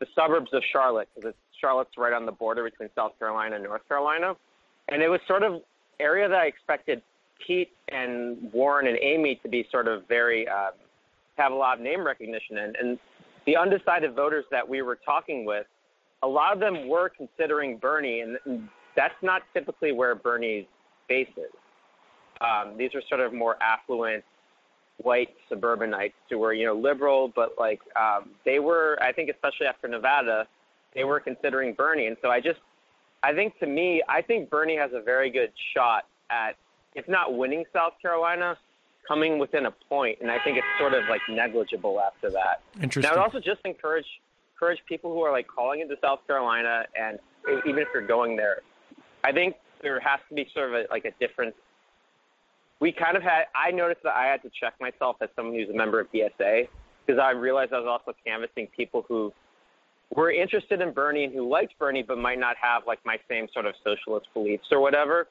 the 0.01 0.07
suburbs 0.15 0.51
of 0.53 0.63
Charlotte 0.73 1.09
because 1.15 1.35
Charlotte's 1.61 1.97
right 1.97 2.13
on 2.13 2.27
the 2.27 2.33
border 2.33 2.65
between 2.65 2.91
South 2.95 3.13
Carolina 3.19 3.55
and 3.55 3.65
North 3.65 3.87
Carolina, 3.89 4.35
and 4.89 5.01
it 5.01 5.09
was 5.09 5.21
sort 5.29 5.45
of 5.45 5.63
area 6.01 6.29
that 6.29 6.39
I 6.39 6.47
expected 6.47 7.03
Pete 7.47 7.73
and 7.89 8.53
Warren 8.53 8.87
and 8.87 8.99
Amy 9.01 9.41
to 9.43 9.49
be 9.49 9.67
sort 9.71 9.89
of 9.89 10.07
very 10.09 10.47
um, 10.49 10.73
have 11.37 11.53
a 11.53 11.55
lot 11.55 11.79
of 11.79 11.85
name 11.85 12.05
recognition 12.05 12.59
in, 12.59 12.73
and 12.79 12.99
the 13.47 13.57
undecided 13.57 14.15
voters 14.15 14.45
that 14.51 14.69
we 14.69 14.83
were 14.83 14.99
talking 15.05 15.45
with, 15.45 15.67
a 16.23 16.29
lot 16.29 16.53
of 16.53 16.61
them 16.61 16.89
were 16.89 17.09
considering 17.09 17.79
Bernie, 17.79 18.21
and, 18.21 18.39
and 18.45 18.69
that's 18.97 19.15
not 19.23 19.43
typically 19.53 19.93
where 19.93 20.15
Bernie's 20.15 20.67
base 21.09 21.29
is. 21.37 21.51
Um, 22.41 22.77
these 22.77 22.91
are 22.95 23.03
sort 23.09 23.21
of 23.21 23.33
more 23.33 23.57
affluent 23.63 24.25
white 24.99 25.31
suburbanites 25.49 26.15
who 26.31 26.39
were, 26.39 26.53
you 26.53 26.67
know, 26.67 26.75
liberal, 26.75 27.33
but 27.35 27.55
like 27.59 27.81
um, 28.01 28.31
they 28.45 28.59
were, 28.59 28.99
I 29.03 29.13
think, 29.13 29.31
especially 29.31 29.67
after 29.67 29.89
Nevada, 29.89 30.47
they 30.95 31.05
were 31.05 31.19
considering 31.19 31.75
Bernie, 31.75 32.07
and 32.07 32.17
so 32.23 32.29
I 32.29 32.41
just, 32.41 32.61
I 33.23 33.33
think 33.33 33.59
to 33.61 33.67
me, 33.67 34.03
I 34.09 34.21
think 34.23 34.51
Bernie 34.51 34.77
has 34.77 34.91
a 34.95 35.01
very 35.01 35.31
good 35.31 35.51
shot 35.75 36.05
at, 36.31 36.57
if 36.95 37.09
not 37.09 37.37
winning 37.37 37.65
South 37.73 37.95
Carolina, 38.01 38.57
coming 39.07 39.39
within 39.39 39.67
a 39.67 39.71
point, 39.71 40.19
and 40.21 40.31
I 40.31 40.39
think 40.45 40.59
it's 40.59 40.67
sort 40.79 40.95
of 40.95 41.05
like 41.09 41.21
negligible 41.29 42.01
after 42.01 42.31
that. 42.31 42.63
Interesting. 42.81 43.11
And 43.11 43.19
I 43.19 43.21
would 43.21 43.25
also 43.25 43.41
just 43.41 43.61
encourage 43.65 44.07
encourage 44.55 44.81
people 44.89 45.13
who 45.13 45.21
are 45.23 45.33
like 45.33 45.47
calling 45.49 45.81
into 45.81 45.97
South 46.01 46.21
Carolina, 46.27 46.85
and 46.99 47.19
even 47.67 47.79
if 47.79 47.89
you're 47.93 48.07
going 48.07 48.37
there, 48.37 48.59
I 49.25 49.33
think 49.33 49.57
there 49.83 49.99
has 50.01 50.21
to 50.29 50.35
be 50.35 50.47
sort 50.55 50.69
of 50.69 50.75
a, 50.75 50.85
like 50.91 51.05
a 51.05 51.13
difference. 51.19 51.55
We 52.81 52.93
kind 52.93 53.17
of 53.17 53.23
had. 53.23 53.45
I 53.55 53.71
noticed 53.71 54.03
that 54.05 54.15
I 54.15 54.27
had 54.27 54.43
to 54.43 54.51
check 54.59 54.75
myself 54.81 55.17
as 55.21 55.29
someone 55.35 55.55
who's 55.55 55.69
a 55.69 55.77
member 55.77 56.01
of 56.01 56.11
DSA 56.13 56.69
because 57.05 57.21
I 57.21 57.31
realized 57.33 57.73
I 57.73 57.79
was 57.79 57.89
also 57.89 58.17
canvassing 58.25 58.69
people 58.77 59.05
who 59.09 59.33
were 60.15 60.31
interested 60.31 60.81
in 60.81 60.93
Bernie 60.93 61.25
and 61.25 61.33
who 61.33 61.49
liked 61.49 61.79
Bernie, 61.79 62.03
but 62.03 62.19
might 62.19 62.39
not 62.39 62.57
have 62.61 62.83
like 62.87 63.01
my 63.05 63.19
same 63.29 63.49
sort 63.53 63.67
of 63.67 63.75
socialist 63.83 64.27
beliefs 64.35 64.69
or 64.71 64.81
whatever. 64.81 65.29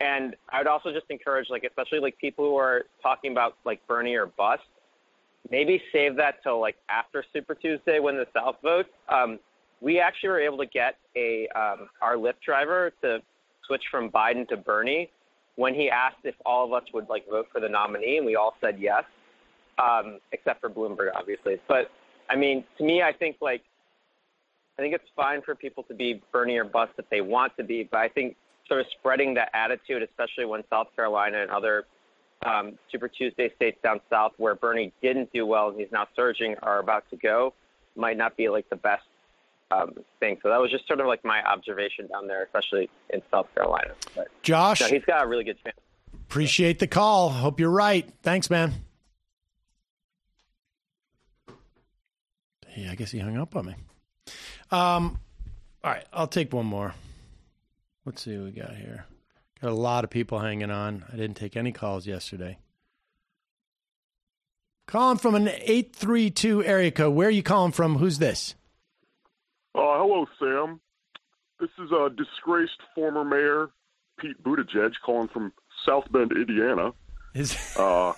And 0.00 0.36
I 0.48 0.58
would 0.58 0.66
also 0.66 0.92
just 0.92 1.06
encourage, 1.10 1.48
like, 1.50 1.64
especially 1.64 1.98
like 1.98 2.16
people 2.18 2.44
who 2.44 2.56
are 2.56 2.82
talking 3.02 3.32
about 3.32 3.56
like 3.64 3.84
Bernie 3.88 4.14
or 4.14 4.26
bust, 4.26 4.62
maybe 5.50 5.82
save 5.92 6.16
that 6.16 6.42
till 6.42 6.60
like 6.60 6.76
after 6.88 7.24
Super 7.32 7.54
Tuesday 7.54 7.98
when 7.98 8.16
the 8.16 8.26
South 8.32 8.56
votes. 8.62 8.90
Um, 9.08 9.38
we 9.80 10.00
actually 10.00 10.30
were 10.30 10.40
able 10.40 10.58
to 10.58 10.66
get 10.66 10.96
a 11.16 11.48
um, 11.48 11.88
our 12.00 12.16
Lyft 12.16 12.40
driver 12.44 12.92
to 13.02 13.20
switch 13.66 13.82
from 13.90 14.10
Biden 14.10 14.48
to 14.48 14.56
Bernie 14.56 15.10
when 15.56 15.74
he 15.74 15.90
asked 15.90 16.18
if 16.24 16.34
all 16.46 16.64
of 16.64 16.72
us 16.72 16.84
would 16.94 17.08
like 17.08 17.28
vote 17.28 17.46
for 17.52 17.60
the 17.60 17.68
nominee, 17.68 18.18
and 18.18 18.26
we 18.26 18.36
all 18.36 18.54
said 18.60 18.76
yes, 18.78 19.04
um, 19.78 20.18
except 20.32 20.60
for 20.60 20.70
Bloomberg, 20.70 21.10
obviously. 21.16 21.56
But 21.66 21.90
I 22.30 22.36
mean, 22.36 22.64
to 22.78 22.84
me, 22.84 23.02
I 23.02 23.12
think 23.12 23.36
like 23.40 23.62
I 24.78 24.82
think 24.82 24.94
it's 24.94 25.08
fine 25.16 25.42
for 25.42 25.54
people 25.54 25.82
to 25.84 25.94
be 25.94 26.22
Bernie 26.32 26.56
or 26.56 26.64
bust 26.64 26.92
if 26.98 27.08
they 27.10 27.20
want 27.20 27.56
to 27.56 27.64
be, 27.64 27.88
but 27.90 27.98
I 27.98 28.08
think 28.08 28.36
sort 28.68 28.80
of 28.80 28.86
spreading 28.98 29.34
that 29.34 29.50
attitude, 29.54 30.02
especially 30.02 30.44
when 30.44 30.62
South 30.70 30.88
Carolina 30.94 31.42
and 31.42 31.50
other 31.50 31.86
um, 32.44 32.78
Super 32.90 33.08
Tuesday 33.08 33.52
states 33.56 33.78
down 33.82 34.00
south 34.08 34.32
where 34.36 34.54
Bernie 34.54 34.92
didn't 35.02 35.32
do 35.32 35.44
well 35.46 35.68
and 35.68 35.78
he's 35.78 35.90
now 35.90 36.06
surging 36.14 36.54
are 36.62 36.78
about 36.78 37.04
to 37.10 37.16
go, 37.16 37.54
might 37.96 38.16
not 38.16 38.36
be 38.36 38.48
like 38.48 38.68
the 38.70 38.76
best 38.76 39.02
um, 39.70 39.94
thing. 40.20 40.38
So 40.42 40.48
that 40.48 40.60
was 40.60 40.70
just 40.70 40.86
sort 40.86 41.00
of 41.00 41.06
like 41.06 41.24
my 41.24 41.42
observation 41.42 42.06
down 42.06 42.26
there, 42.26 42.44
especially 42.44 42.88
in 43.10 43.22
South 43.30 43.52
Carolina. 43.54 43.94
But, 44.14 44.28
Josh? 44.42 44.80
no, 44.80 44.86
he's 44.86 45.04
got 45.04 45.24
a 45.24 45.26
really 45.26 45.44
good 45.44 45.58
chance. 45.64 45.76
Appreciate 46.28 46.78
the 46.78 46.86
call. 46.86 47.30
Hope 47.30 47.58
you're 47.58 47.70
right. 47.70 48.08
Thanks, 48.22 48.50
man. 48.50 48.72
Yeah, 52.76 52.92
I 52.92 52.94
guess 52.94 53.10
he 53.10 53.18
hung 53.18 53.36
up 53.36 53.56
on 53.56 53.66
me. 53.66 53.74
Um, 54.70 55.18
all 55.82 55.90
right, 55.90 56.04
I'll 56.12 56.28
take 56.28 56.52
one 56.52 56.66
more. 56.66 56.94
Let's 58.08 58.22
see 58.22 58.38
what 58.38 58.44
we 58.46 58.52
got 58.52 58.74
here. 58.74 59.04
Got 59.60 59.70
a 59.70 59.74
lot 59.74 60.02
of 60.02 60.08
people 60.08 60.38
hanging 60.38 60.70
on. 60.70 61.04
I 61.12 61.16
didn't 61.16 61.36
take 61.36 61.58
any 61.58 61.72
calls 61.72 62.06
yesterday. 62.06 62.56
Calling 64.86 65.18
from 65.18 65.34
an 65.34 65.48
832 65.48 66.64
area 66.64 66.90
code. 66.90 67.14
Where 67.14 67.28
are 67.28 67.30
you 67.30 67.42
calling 67.42 67.72
from? 67.72 67.96
Who's 67.96 68.16
this? 68.18 68.54
Uh, 69.74 69.98
hello, 69.98 70.26
Sam. 70.38 70.80
This 71.60 71.68
is 71.78 71.90
a 71.92 72.08
disgraced 72.08 72.80
former 72.94 73.26
mayor 73.26 73.68
Pete 74.18 74.42
Buttigieg 74.42 74.92
calling 75.04 75.28
from 75.28 75.52
South 75.84 76.10
Bend, 76.10 76.32
Indiana. 76.32 76.92
Is 77.34 77.54
uh, 77.76 78.14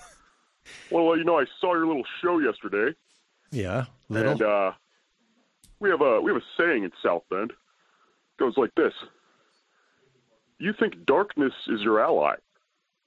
well, 0.89 1.17
you 1.17 1.25
know, 1.25 1.37
I 1.37 1.43
saw 1.59 1.73
your 1.73 1.85
little 1.85 2.05
show 2.23 2.39
yesterday, 2.39 2.95
Yeah, 3.51 3.87
little. 4.07 4.31
and 4.31 4.41
uh, 4.41 4.71
we 5.81 5.89
have 5.89 5.99
a 5.99 6.21
we 6.21 6.31
have 6.31 6.41
a 6.41 6.45
saying 6.57 6.85
in 6.85 6.91
South 7.03 7.23
Bend. 7.29 7.51
It 7.51 8.39
goes 8.39 8.53
like 8.55 8.71
this: 8.77 8.93
You 10.61 10.73
think 10.73 11.05
darkness 11.07 11.53
is 11.67 11.81
your 11.81 11.99
ally, 11.99 12.35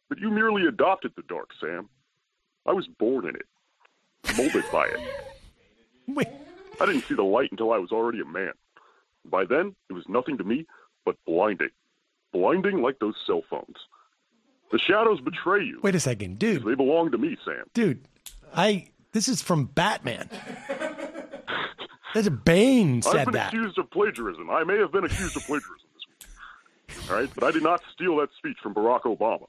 but 0.08 0.18
you 0.18 0.28
merely 0.28 0.66
adopted 0.66 1.12
the 1.14 1.22
dark, 1.22 1.50
Sam. 1.60 1.88
I 2.66 2.72
was 2.72 2.88
born 2.88 3.28
in 3.28 3.36
it, 3.36 3.46
molded 4.36 4.64
by 4.72 4.86
it. 4.86 4.98
Wait. 6.08 6.26
I 6.80 6.86
didn't 6.86 7.04
see 7.04 7.14
the 7.14 7.22
light 7.22 7.52
until 7.52 7.72
I 7.72 7.78
was 7.78 7.92
already 7.92 8.20
a 8.20 8.24
man. 8.24 8.50
By 9.24 9.44
then, 9.44 9.76
it 9.88 9.92
was 9.92 10.02
nothing 10.08 10.36
to 10.38 10.44
me 10.44 10.66
but 11.04 11.14
blinding. 11.26 11.68
Blinding 12.32 12.82
like 12.82 12.98
those 12.98 13.14
cell 13.24 13.42
phones. 13.48 13.76
The 14.72 14.78
shadows 14.80 15.20
betray 15.20 15.62
you. 15.62 15.78
Wait 15.80 15.94
a 15.94 16.00
second, 16.00 16.40
dude. 16.40 16.64
They 16.64 16.74
belong 16.74 17.12
to 17.12 17.18
me, 17.18 17.36
Sam. 17.44 17.66
Dude, 17.72 18.08
I 18.52 18.88
this 19.12 19.28
is 19.28 19.40
from 19.40 19.66
Batman. 19.66 20.28
That's 22.14 22.28
Bane 22.28 23.00
I've 23.06 23.26
been 23.26 23.34
that. 23.34 23.54
accused 23.54 23.78
of 23.78 23.88
plagiarism. 23.92 24.50
I 24.50 24.64
may 24.64 24.78
have 24.78 24.90
been 24.90 25.04
accused 25.04 25.36
of 25.36 25.44
plagiarism. 25.44 25.83
All 27.10 27.16
right, 27.16 27.30
but 27.34 27.44
I 27.44 27.50
did 27.50 27.62
not 27.62 27.80
steal 27.92 28.16
that 28.16 28.28
speech 28.38 28.56
from 28.62 28.74
Barack 28.74 29.02
Obama. 29.02 29.46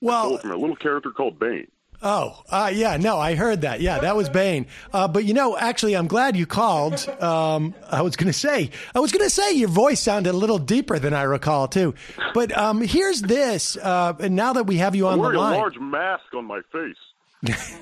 Well, 0.00 0.24
Stole 0.24 0.36
it 0.36 0.42
from 0.42 0.50
a 0.52 0.56
little 0.56 0.76
character 0.76 1.10
called 1.10 1.38
Bane. 1.38 1.68
Oh, 2.00 2.40
uh, 2.48 2.70
yeah, 2.72 2.96
no, 2.96 3.18
I 3.18 3.34
heard 3.34 3.62
that. 3.62 3.80
Yeah, 3.80 3.98
that 3.98 4.14
was 4.14 4.28
Bane. 4.28 4.66
Uh, 4.92 5.08
but 5.08 5.24
you 5.24 5.34
know, 5.34 5.56
actually, 5.58 5.96
I'm 5.96 6.06
glad 6.06 6.36
you 6.36 6.46
called. 6.46 7.08
Um, 7.20 7.74
I 7.90 8.02
was 8.02 8.14
going 8.14 8.28
to 8.28 8.32
say, 8.38 8.70
I 8.94 9.00
was 9.00 9.10
going 9.10 9.24
to 9.24 9.30
say 9.30 9.54
your 9.54 9.68
voice 9.68 9.98
sounded 10.00 10.30
a 10.30 10.36
little 10.36 10.58
deeper 10.58 11.00
than 11.00 11.12
I 11.12 11.22
recall 11.22 11.66
too. 11.66 11.94
But 12.34 12.56
um, 12.56 12.82
here's 12.82 13.20
this. 13.20 13.76
Uh, 13.76 14.14
and 14.20 14.36
now 14.36 14.52
that 14.52 14.66
we 14.68 14.76
have 14.76 14.94
you 14.94 15.08
on 15.08 15.14
I'm 15.14 15.18
the 15.18 15.22
wearing 15.22 15.38
a 15.38 15.40
line, 15.40 15.56
large 15.56 15.78
mask 15.78 16.32
on 16.34 16.44
my 16.44 16.60
face. 16.70 17.58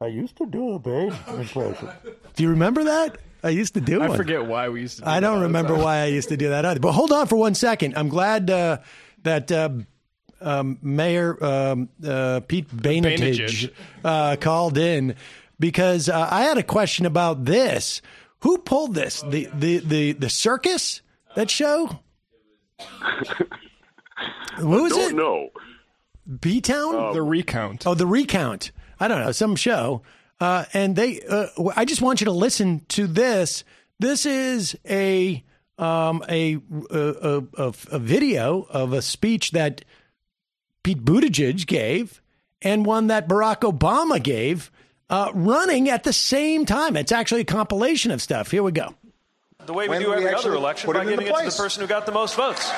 I 0.00 0.06
used 0.06 0.36
to 0.38 0.46
do 0.46 0.72
a 0.72 0.78
Bane 0.78 1.14
impression. 1.28 1.88
Do 2.34 2.42
you 2.42 2.48
remember 2.48 2.84
that? 2.84 3.18
I 3.42 3.48
used 3.50 3.74
to 3.74 3.80
do 3.80 4.00
it. 4.00 4.04
I 4.04 4.08
one. 4.08 4.16
forget 4.16 4.46
why 4.46 4.68
we 4.68 4.82
used 4.82 4.98
to. 4.98 5.04
Do 5.04 5.10
I 5.10 5.20
don't 5.20 5.38
that. 5.40 5.46
remember 5.46 5.74
why 5.74 5.98
I 5.98 6.06
used 6.06 6.28
to 6.28 6.36
do 6.36 6.50
that 6.50 6.64
either. 6.64 6.80
But 6.80 6.92
hold 6.92 7.12
on 7.12 7.26
for 7.26 7.36
one 7.36 7.54
second. 7.54 7.94
I'm 7.96 8.08
glad 8.08 8.48
uh, 8.50 8.78
that 9.24 9.50
uh, 9.50 9.70
um, 10.40 10.78
Mayor 10.82 11.42
um, 11.44 11.88
uh, 12.04 12.40
Pete 12.46 12.68
Bainetage 12.68 13.38
Bainetage. 13.38 13.72
uh, 14.04 14.36
called 14.36 14.78
in 14.78 15.16
because 15.58 16.08
uh, 16.08 16.28
I 16.30 16.42
had 16.42 16.58
a 16.58 16.62
question 16.62 17.06
about 17.06 17.44
this. 17.44 18.00
Who 18.40 18.58
pulled 18.58 18.94
this? 18.94 19.22
The 19.22 19.48
the 19.54 19.78
the 19.78 20.12
the 20.12 20.28
circus 20.30 21.00
that 21.34 21.50
show? 21.50 22.00
Who 24.58 24.84
is 24.86 24.92
Don't 24.92 25.12
it? 25.12 25.16
know. 25.16 25.48
B 26.40 26.60
Town? 26.60 27.12
the 27.14 27.22
recount. 27.22 27.86
Oh, 27.86 27.94
the 27.94 28.06
recount. 28.06 28.70
I 29.00 29.08
don't 29.08 29.20
know, 29.24 29.32
some 29.32 29.56
show. 29.56 30.02
Uh, 30.42 30.64
and 30.72 30.96
they, 30.96 31.20
uh, 31.20 31.46
I 31.76 31.84
just 31.84 32.02
want 32.02 32.20
you 32.20 32.24
to 32.24 32.32
listen 32.32 32.84
to 32.88 33.06
this. 33.06 33.62
This 34.00 34.26
is 34.26 34.76
a 34.84 35.40
um, 35.78 36.24
a, 36.28 36.58
a, 36.90 37.44
a 37.56 37.74
a 37.92 37.98
video 38.00 38.66
of 38.68 38.92
a 38.92 39.02
speech 39.02 39.52
that 39.52 39.84
Pete 40.82 41.04
Buttigieg 41.04 41.64
gave 41.68 42.20
and 42.60 42.84
one 42.84 43.06
that 43.06 43.28
Barack 43.28 43.60
Obama 43.60 44.20
gave, 44.20 44.72
uh, 45.10 45.30
running 45.32 45.88
at 45.88 46.02
the 46.02 46.12
same 46.12 46.66
time. 46.66 46.96
It's 46.96 47.12
actually 47.12 47.42
a 47.42 47.44
compilation 47.44 48.10
of 48.10 48.20
stuff. 48.20 48.50
Here 48.50 48.64
we 48.64 48.72
go. 48.72 48.96
The 49.66 49.72
way 49.72 49.84
we 49.84 49.90
When 49.90 50.02
do 50.02 50.10
we 50.10 50.16
every 50.16 50.34
other 50.34 50.54
election 50.54 50.88
put 50.88 50.96
by 50.96 51.02
it 51.02 51.08
giving 51.08 51.28
it 51.28 51.36
to 51.36 51.50
the 51.50 51.56
person 51.56 51.82
who 51.82 51.86
got 51.86 52.04
the 52.04 52.10
most 52.10 52.34
votes. 52.34 52.68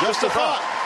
Just 0.00 0.24
a 0.24 0.30
thought. 0.30 0.81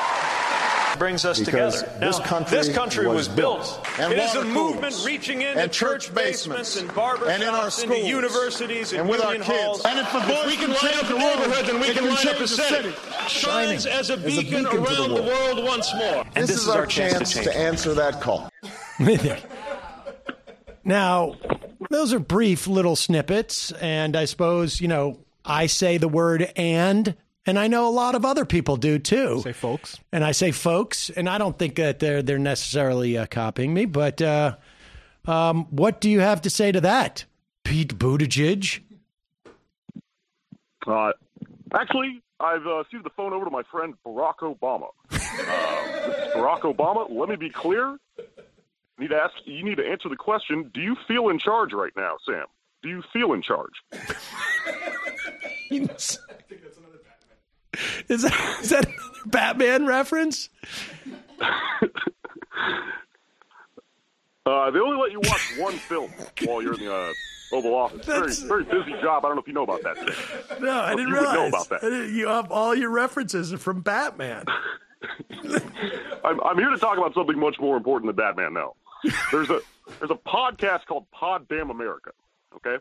Brings 0.98 1.24
us 1.24 1.39
Because 1.39 1.82
together. 1.82 1.98
this 2.01 2.18
Now, 2.18 2.24
country 2.24 2.56
this 2.59 2.68
country 2.74 3.06
was 3.06 3.28
was, 3.28 3.36
built. 3.36 3.86
And 3.98 4.12
it 4.12 4.18
is 4.18 4.35
a 4.35 4.44
movement 4.44 4.94
reaching 5.05 5.43
into 5.43 5.60
And 5.60 5.70
church 5.73 6.05
church 6.06 6.14
basements, 6.14 6.74
basements. 6.74 6.77
and 6.81 6.90
barbershops 6.90 7.28
And 7.35 7.43
in 7.43 7.48
our 7.51 7.70
shops, 7.70 7.82
into 7.82 7.98
universities 8.01 8.93
and, 8.93 9.01
And 9.02 9.10
with 9.10 9.20
our 9.23 9.32
kids. 9.35 9.47
halls. 9.47 9.85
And 9.85 9.98
if 9.98 10.12
the 10.12 10.20
boys 10.20 10.47
we 10.47 10.56
can 10.56 10.73
can 10.73 10.89
line 10.89 10.94
up 10.94 11.06
the 11.06 11.14
the 11.14 11.16
world, 11.16 11.39
neighborhood, 11.39 11.66
then 11.66 11.81
we 11.81 11.86
can 11.86 11.94
can 11.97 12.09
line 12.14 12.28
up 12.28 12.35
the 12.35 12.40
the 12.40 12.48
city. 12.48 12.90
city. 12.93 12.94
Shines 13.28 13.86
as 13.86 14.10
a 14.10 14.14
as 14.14 14.23
a 14.23 14.27
beacon, 14.27 14.44
beacon 14.44 14.62
the 14.64 14.70
around 14.82 15.09
the 15.10 15.23
world. 15.23 15.56
world 15.56 15.64
once 15.66 15.94
more. 15.94 16.24
And 16.35 16.47
this, 16.48 16.51
is, 16.62 16.68
our 16.68 16.86
chance, 16.86 17.32
to, 17.35 17.56
answer 17.56 17.94
that 17.94 18.20
call. 18.20 18.48
Now, 20.85 21.35
those 21.90 22.12
are 22.12 22.18
brief 22.20 22.66
little 22.66 22.94
snippets, 22.97 23.73
and 23.73 24.14
I 24.16 24.24
suppose 24.24 24.81
you 24.81 24.89
know 24.89 25.18
I 25.44 25.66
say 25.66 25.98
the 25.98 26.09
word 26.09 26.52
"and," 26.56 27.14
and 27.47 27.59
I 27.59 27.68
know 27.68 27.89
a 27.89 27.90
lot 27.90 28.14
of 28.14 28.24
other 28.24 28.44
people 28.44 28.77
do 28.77 28.98
too. 28.98 29.40
Say 29.43 29.52
folks. 29.52 29.98
and 30.12 30.24
I 30.24 30.32
say 30.32 30.51
folks, 30.51 31.10
and 31.10 31.28
I 31.28 31.39
don't 31.39 31.59
think 31.59 31.77
that 31.77 32.01
they're 32.01 32.23
they're 32.23 32.39
necessarily 32.39 33.16
uh, 33.16 33.27
copying 33.27 33.73
me. 33.73 33.85
But 33.85 34.20
uh, 34.20 34.56
um, 35.27 35.66
what 35.70 36.01
do 36.01 36.10
you 36.10 36.20
have 36.20 36.43
to 36.43 36.51
say 36.51 36.73
to 36.73 36.81
that, 36.82 37.24
Pete 37.64 37.97
Buttigieg? 37.98 38.81
Uh, 40.86 41.12
actually, 41.74 42.23
I've 42.39 42.66
uh, 42.66 42.85
ceded 42.90 43.05
the 43.05 43.10
phone 43.10 43.32
over 43.32 43.44
to 43.44 43.51
my 43.51 43.62
friend 43.70 43.94
Barack 44.05 44.39
Obama. 44.40 44.89
Uh, 45.10 45.16
this 46.06 46.16
is 46.28 46.35
Barack 46.35 46.60
Obama. 46.60 47.06
Let 47.10 47.28
me 47.28 47.36
be 47.36 47.51
clear. 47.51 47.97
You 48.18 48.24
need 48.98 49.09
to 49.09 49.16
ask. 49.16 49.35
You 49.44 49.64
need 49.64 49.77
to 49.77 49.86
answer 49.86 50.09
the 50.09 50.16
question. 50.16 50.70
Do 50.74 50.81
you 50.81 50.97
feel 51.06 51.28
in 51.28 51.39
charge 51.39 51.73
right 51.73 51.93
now, 51.97 52.16
Sam? 52.24 52.47
Do 52.82 52.89
you 52.89 53.02
feel 53.12 53.32
in 53.32 53.43
charge? 53.43 53.73
Is 58.09 58.23
that, 58.23 58.59
is 58.62 58.70
that 58.70 58.85
another 58.86 58.98
Batman 59.27 59.86
reference? 59.86 60.48
Uh, 64.44 64.70
they 64.70 64.78
only 64.78 64.97
let 64.97 65.11
you 65.11 65.19
watch 65.24 65.55
one 65.59 65.73
film 65.74 66.09
while 66.44 66.62
you're 66.62 66.74
in 66.74 66.81
the 66.85 66.94
uh, 66.94 67.12
Oval 67.53 67.74
Office. 67.74 68.07
That's- 68.07 68.39
Very, 68.43 68.65
very 68.65 68.81
busy 68.85 68.93
job. 69.03 69.24
I 69.24 69.28
don't 69.28 69.35
know 69.36 69.43
if 69.43 69.48
you 69.48 69.53
know 69.55 69.65
about 69.65 69.82
that. 69.82 69.97
Sam. 69.97 70.62
No, 70.65 70.70
I 70.81 70.90
didn't 70.90 71.09
you 71.09 71.15
would 71.15 71.23
know 71.24 71.32
realize. 71.44 71.66
about 71.66 71.81
that. 71.81 72.11
You 72.12 72.28
have 72.28 72.53
all 72.53 72.73
your 72.73 72.90
references 72.90 73.53
are 73.53 73.59
from 73.59 73.81
Batman. 73.81 74.44
I'm, 76.24 76.40
I'm 76.44 76.59
here 76.59 76.70
to 76.70 76.78
talk 76.78 76.97
about 76.97 77.12
something 77.15 77.36
much 77.39 77.57
more 77.59 77.77
important 77.77 78.09
than 78.09 78.15
Batman. 78.16 78.55
Now, 78.55 78.74
there's 79.32 79.51
a 79.51 79.61
there's 79.98 80.11
a 80.12 80.15
podcast 80.15 80.86
called 80.86 81.11
Pod 81.11 81.48
Damn 81.48 81.70
America. 81.70 82.12
Okay, 82.55 82.77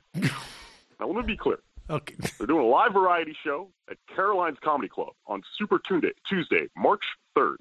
now 1.00 1.08
let 1.08 1.16
me 1.16 1.24
be 1.24 1.36
clear. 1.38 1.60
Okay. 1.90 2.16
They're 2.38 2.48
doing 2.48 2.66
a 2.66 2.68
live 2.68 2.94
variety 2.94 3.36
show 3.44 3.70
at 3.90 3.98
Caroline's 4.14 4.58
Comedy 4.64 4.90
Club 4.90 5.14
on 5.28 5.42
Super 5.58 5.80
Tuesday, 5.80 6.12
Tuesday, 6.28 6.68
March 6.76 7.04
3rd. 7.38 7.58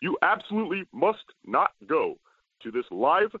You 0.00 0.16
absolutely 0.22 0.84
must 0.92 1.24
not 1.46 1.72
go 1.86 2.18
to 2.62 2.70
this 2.70 2.84
live 2.90 3.34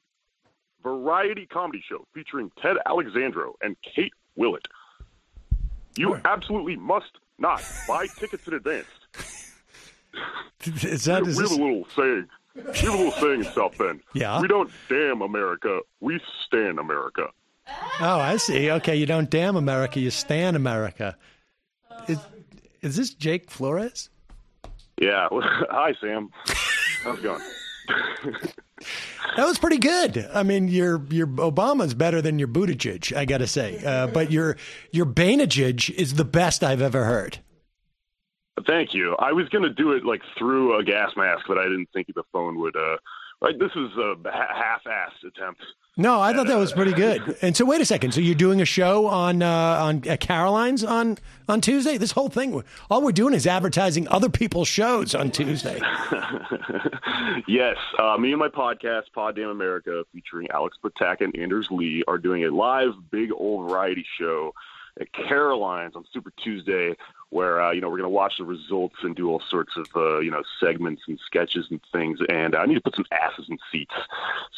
variety 0.82 1.46
comedy 1.46 1.82
show 1.86 2.06
featuring 2.14 2.50
Ted 2.60 2.76
Alexandro 2.86 3.54
and 3.62 3.76
Kate 3.82 4.12
Willett. 4.36 4.66
You 5.96 6.20
absolutely 6.24 6.76
must 6.76 7.18
not 7.38 7.62
buy 7.86 8.06
tickets 8.06 8.46
in 8.46 8.54
advance. 8.54 8.86
Is 10.64 11.04
that 11.04 11.22
we, 11.22 11.30
is 11.30 11.36
we 11.36 11.42
have 11.42 11.50
this, 11.50 11.58
a 11.58 11.62
little 11.62 11.86
saying. 11.94 12.26
We 12.56 12.62
have 12.62 12.94
a 12.94 12.96
little 12.96 13.12
saying 13.12 13.44
in 13.44 13.52
South 13.52 13.78
Bend. 13.78 14.00
Yeah. 14.12 14.40
We 14.40 14.48
don't 14.48 14.70
damn 14.88 15.22
America. 15.22 15.80
We 16.00 16.20
stand 16.44 16.78
America. 16.78 17.28
Oh, 18.00 18.18
I 18.20 18.36
see. 18.36 18.70
Okay, 18.70 18.96
you 18.96 19.06
don't 19.06 19.28
damn 19.28 19.56
America, 19.56 19.98
you 20.00 20.10
stand 20.10 20.56
America. 20.56 21.16
Is, 22.06 22.18
is 22.82 22.96
this 22.96 23.10
Jake 23.14 23.50
Flores? 23.50 24.10
Yeah. 25.00 25.28
Hi, 25.32 25.94
Sam. 26.00 26.30
How's 27.02 27.18
it 27.18 27.22
going? 27.22 27.42
That 29.36 29.44
was 29.46 29.58
pretty 29.58 29.78
good. 29.78 30.28
I 30.32 30.42
mean, 30.42 30.68
your 30.68 31.02
your 31.10 31.26
Obama's 31.26 31.94
better 31.94 32.20
than 32.22 32.38
your 32.38 32.48
Buttigieg, 32.48 33.14
I 33.16 33.24
got 33.24 33.38
to 33.38 33.46
say. 33.46 33.82
Uh, 33.84 34.06
but 34.08 34.30
your 34.32 34.56
your 34.92 35.04
Bainegieg 35.06 35.90
is 35.90 36.14
the 36.14 36.24
best 36.24 36.62
I've 36.64 36.80
ever 36.82 37.04
heard. 37.04 37.38
Thank 38.66 38.94
you. 38.94 39.14
I 39.18 39.32
was 39.32 39.48
going 39.50 39.62
to 39.64 39.70
do 39.72 39.92
it 39.92 40.04
like 40.04 40.22
through 40.36 40.78
a 40.78 40.84
gas 40.84 41.10
mask, 41.16 41.44
but 41.48 41.58
I 41.58 41.64
didn't 41.64 41.88
think 41.92 42.06
the 42.14 42.22
phone 42.32 42.58
would. 42.60 42.76
uh 42.76 42.96
like 43.40 43.58
This 43.58 43.70
is 43.76 43.90
a 43.96 44.14
ha- 44.26 44.54
half-assed 44.84 45.28
attempt. 45.28 45.60
No, 46.00 46.20
I 46.20 46.32
thought 46.32 46.46
that 46.46 46.56
was 46.56 46.72
pretty 46.72 46.92
good. 46.92 47.36
And 47.42 47.56
so, 47.56 47.64
wait 47.64 47.80
a 47.80 47.84
second. 47.84 48.12
So 48.12 48.20
you're 48.20 48.36
doing 48.36 48.60
a 48.60 48.64
show 48.64 49.08
on 49.08 49.42
uh, 49.42 49.48
on 49.48 50.06
at 50.06 50.20
Caroline's 50.20 50.84
on 50.84 51.18
on 51.48 51.60
Tuesday? 51.60 51.98
This 51.98 52.12
whole 52.12 52.28
thing, 52.28 52.62
all 52.88 53.02
we're 53.02 53.10
doing 53.10 53.34
is 53.34 53.48
advertising 53.48 54.06
other 54.06 54.28
people's 54.28 54.68
shows 54.68 55.16
on 55.16 55.32
Tuesday. 55.32 55.80
yes, 57.48 57.76
uh, 57.98 58.16
me 58.16 58.30
and 58.30 58.38
my 58.38 58.48
podcast, 58.48 59.12
Pod 59.12 59.34
Damn 59.34 59.48
America, 59.48 60.04
featuring 60.12 60.48
Alex 60.52 60.78
Patak 60.80 61.20
and 61.20 61.36
Anders 61.36 61.66
Lee, 61.68 62.04
are 62.06 62.16
doing 62.18 62.44
a 62.44 62.50
live 62.50 62.92
big 63.10 63.32
old 63.32 63.68
variety 63.68 64.06
show 64.18 64.54
at 65.00 65.12
Caroline's 65.12 65.96
on 65.96 66.04
Super 66.12 66.32
Tuesday, 66.42 66.96
where 67.30 67.60
uh, 67.60 67.72
you 67.72 67.80
know 67.80 67.88
we're 67.88 67.98
going 67.98 68.04
to 68.04 68.08
watch 68.08 68.34
the 68.38 68.44
results 68.44 68.94
and 69.02 69.16
do 69.16 69.28
all 69.28 69.42
sorts 69.50 69.72
of 69.76 69.88
uh, 69.96 70.20
you 70.20 70.30
know 70.30 70.44
segments 70.60 71.02
and 71.08 71.18
sketches 71.26 71.66
and 71.70 71.80
things. 71.90 72.20
And 72.28 72.54
I 72.54 72.66
need 72.66 72.74
to 72.74 72.80
put 72.80 72.94
some 72.94 73.06
asses 73.10 73.46
in 73.48 73.58
seats. 73.72 73.94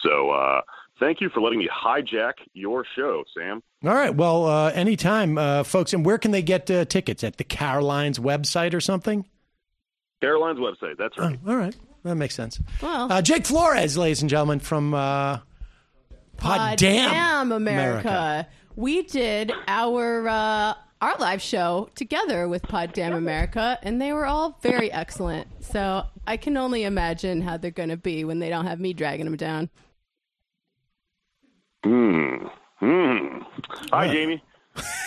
So 0.03 0.33
uh, 0.33 0.61
thank 1.01 1.21
you 1.21 1.29
for 1.31 1.41
letting 1.41 1.59
me 1.59 1.69
hijack 1.69 2.35
your 2.53 2.85
show, 2.95 3.25
Sam. 3.37 3.63
All 3.85 3.95
right. 3.95 4.15
Well, 4.15 4.47
uh, 4.47 4.71
anytime, 4.71 5.37
uh, 5.39 5.65
folks. 5.65 5.93
And 5.93 6.05
where 6.07 6.19
can 6.19 6.31
they 6.31 6.43
get 6.43 6.71
uh, 6.71 6.85
tickets? 6.85 7.25
At 7.25 7.39
the 7.39 7.45
Caroline's 7.45 8.19
website 8.21 8.75
or 8.75 8.81
something? 8.81 9.27
Caroline's 10.21 10.59
website. 10.61 10.97
That's 10.99 11.17
right. 11.19 11.39
All 11.49 11.57
right. 11.57 11.75
That 12.05 12.15
makes 12.15 12.35
sense. 12.35 12.61
Well, 12.81 13.11
Uh, 13.13 13.23
Jake 13.23 13.47
Flores, 13.47 13.97
ladies 13.99 14.21
and 14.21 14.31
gentlemen, 14.31 14.61
from 14.61 14.95
uh, 14.95 15.39
Pod 16.37 16.79
Damn, 16.79 17.11
Damn 17.11 17.53
America. 17.53 18.47
We 18.77 19.03
did 19.03 19.53
our 19.67 20.29
uh, 20.29 20.75
our 21.03 21.17
live 21.19 21.43
show 21.43 21.91
together 21.95 22.49
with 22.49 22.63
Pod 22.63 22.93
Damn 22.93 23.13
America, 23.15 23.79
and 23.83 24.01
they 24.01 24.13
were 24.13 24.27
all 24.27 24.59
very 24.63 24.91
excellent. 24.93 25.49
So 25.65 26.05
I 26.27 26.37
can 26.37 26.57
only 26.57 26.85
imagine 26.85 27.41
how 27.43 27.57
they're 27.57 27.71
going 27.71 27.89
to 27.91 27.97
be 27.97 28.25
when 28.25 28.39
they 28.39 28.49
don't 28.49 28.67
have 28.67 28.81
me 28.81 28.93
dragging 28.95 29.25
them 29.27 29.37
down. 29.37 29.69
Hmm. 31.85 32.47
Hmm. 32.77 33.39
Hi, 33.93 34.09
Jamie. 34.09 34.43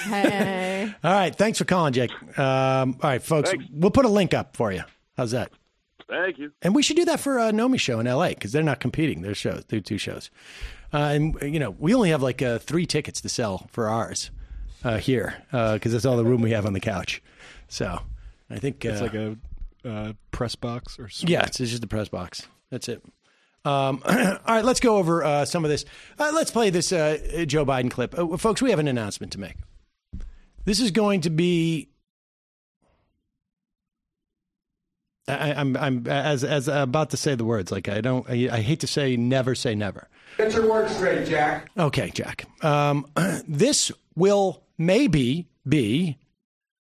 Hey. 0.05 0.93
All 1.03 1.11
right. 1.13 1.35
Thanks 1.35 1.57
for 1.57 1.65
calling, 1.65 1.93
Jake. 1.93 2.11
Um, 2.37 2.97
all 3.01 3.09
right, 3.09 3.21
folks. 3.23 3.49
Thanks. 3.51 3.65
We'll 3.71 3.91
put 3.91 4.05
a 4.05 4.09
link 4.09 4.33
up 4.33 4.55
for 4.55 4.71
you. 4.71 4.83
How's 5.17 5.31
that? 5.31 5.51
Thank 6.09 6.37
you. 6.37 6.51
And 6.61 6.75
we 6.75 6.83
should 6.83 6.97
do 6.97 7.05
that 7.05 7.19
for 7.19 7.39
uh, 7.39 7.51
Nomi 7.51 7.79
show 7.79 7.99
in 7.99 8.07
L.A. 8.07 8.29
because 8.29 8.51
they're 8.51 8.61
not 8.63 8.79
competing. 8.79 9.21
They're 9.21 9.33
shows. 9.33 9.63
They're 9.67 9.79
two 9.79 9.97
shows. 9.97 10.29
Uh, 10.91 10.97
and 10.97 11.41
you 11.53 11.59
know, 11.59 11.71
we 11.71 11.95
only 11.95 12.09
have 12.09 12.21
like 12.21 12.41
uh, 12.41 12.59
three 12.59 12.85
tickets 12.85 13.21
to 13.21 13.29
sell 13.29 13.67
for 13.71 13.87
ours 13.87 14.29
uh, 14.83 14.97
here 14.97 15.35
because 15.51 15.91
that's 15.93 16.05
all 16.05 16.17
the 16.17 16.25
room 16.25 16.41
we 16.41 16.51
have 16.51 16.65
on 16.65 16.73
the 16.73 16.79
couch. 16.79 17.21
So 17.67 17.99
I 18.49 18.59
think 18.59 18.83
It's 18.85 18.99
uh, 19.01 19.03
like 19.03 19.13
a 19.15 19.37
uh, 19.85 20.13
press 20.31 20.55
box 20.55 20.99
or 20.99 21.09
something. 21.09 21.31
yeah, 21.33 21.45
it's, 21.45 21.59
it's 21.59 21.71
just 21.71 21.83
a 21.83 21.87
press 21.87 22.09
box. 22.09 22.47
That's 22.69 22.89
it. 22.89 23.01
Um, 23.65 24.01
all 24.05 24.37
right, 24.47 24.65
let's 24.65 24.79
go 24.79 24.97
over 24.97 25.23
uh, 25.23 25.45
some 25.45 25.63
of 25.63 25.71
this. 25.71 25.85
Uh, 26.19 26.31
let's 26.33 26.51
play 26.51 26.69
this 26.69 26.91
uh, 26.91 27.45
Joe 27.47 27.65
Biden 27.65 27.89
clip, 27.89 28.17
uh, 28.17 28.37
folks. 28.37 28.61
We 28.61 28.69
have 28.71 28.79
an 28.79 28.87
announcement 28.87 29.31
to 29.33 29.39
make. 29.39 29.55
This 30.65 30.79
is 30.79 30.91
going 30.91 31.21
to 31.21 31.29
be. 31.29 31.89
I, 35.27 35.53
I'm 35.53 35.77
I'm 35.77 36.07
as 36.07 36.43
as 36.43 36.67
I'm 36.67 36.83
about 36.83 37.11
to 37.11 37.17
say 37.17 37.35
the 37.35 37.45
words. 37.45 37.71
Like 37.71 37.87
I 37.87 38.01
don't. 38.01 38.29
I, 38.29 38.49
I 38.51 38.61
hate 38.61 38.81
to 38.81 38.87
say 38.87 39.15
never 39.15 39.55
say 39.55 39.75
never. 39.75 40.09
Get 40.37 40.53
your 40.53 40.69
words 40.69 40.95
straight, 40.95 41.27
Jack. 41.27 41.69
Okay, 41.77 42.09
Jack. 42.09 42.45
Um, 42.63 43.05
this 43.47 43.91
will 44.15 44.63
maybe 44.77 45.47
be 45.67 46.17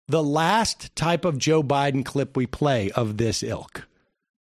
the 0.07 0.23
last 0.23 0.95
type 0.95 1.25
of 1.25 1.37
Joe 1.37 1.63
Biden 1.63 2.05
clip 2.05 2.37
we 2.37 2.45
play 2.45 2.91
of 2.91 3.17
this 3.17 3.43
ilk, 3.43 3.87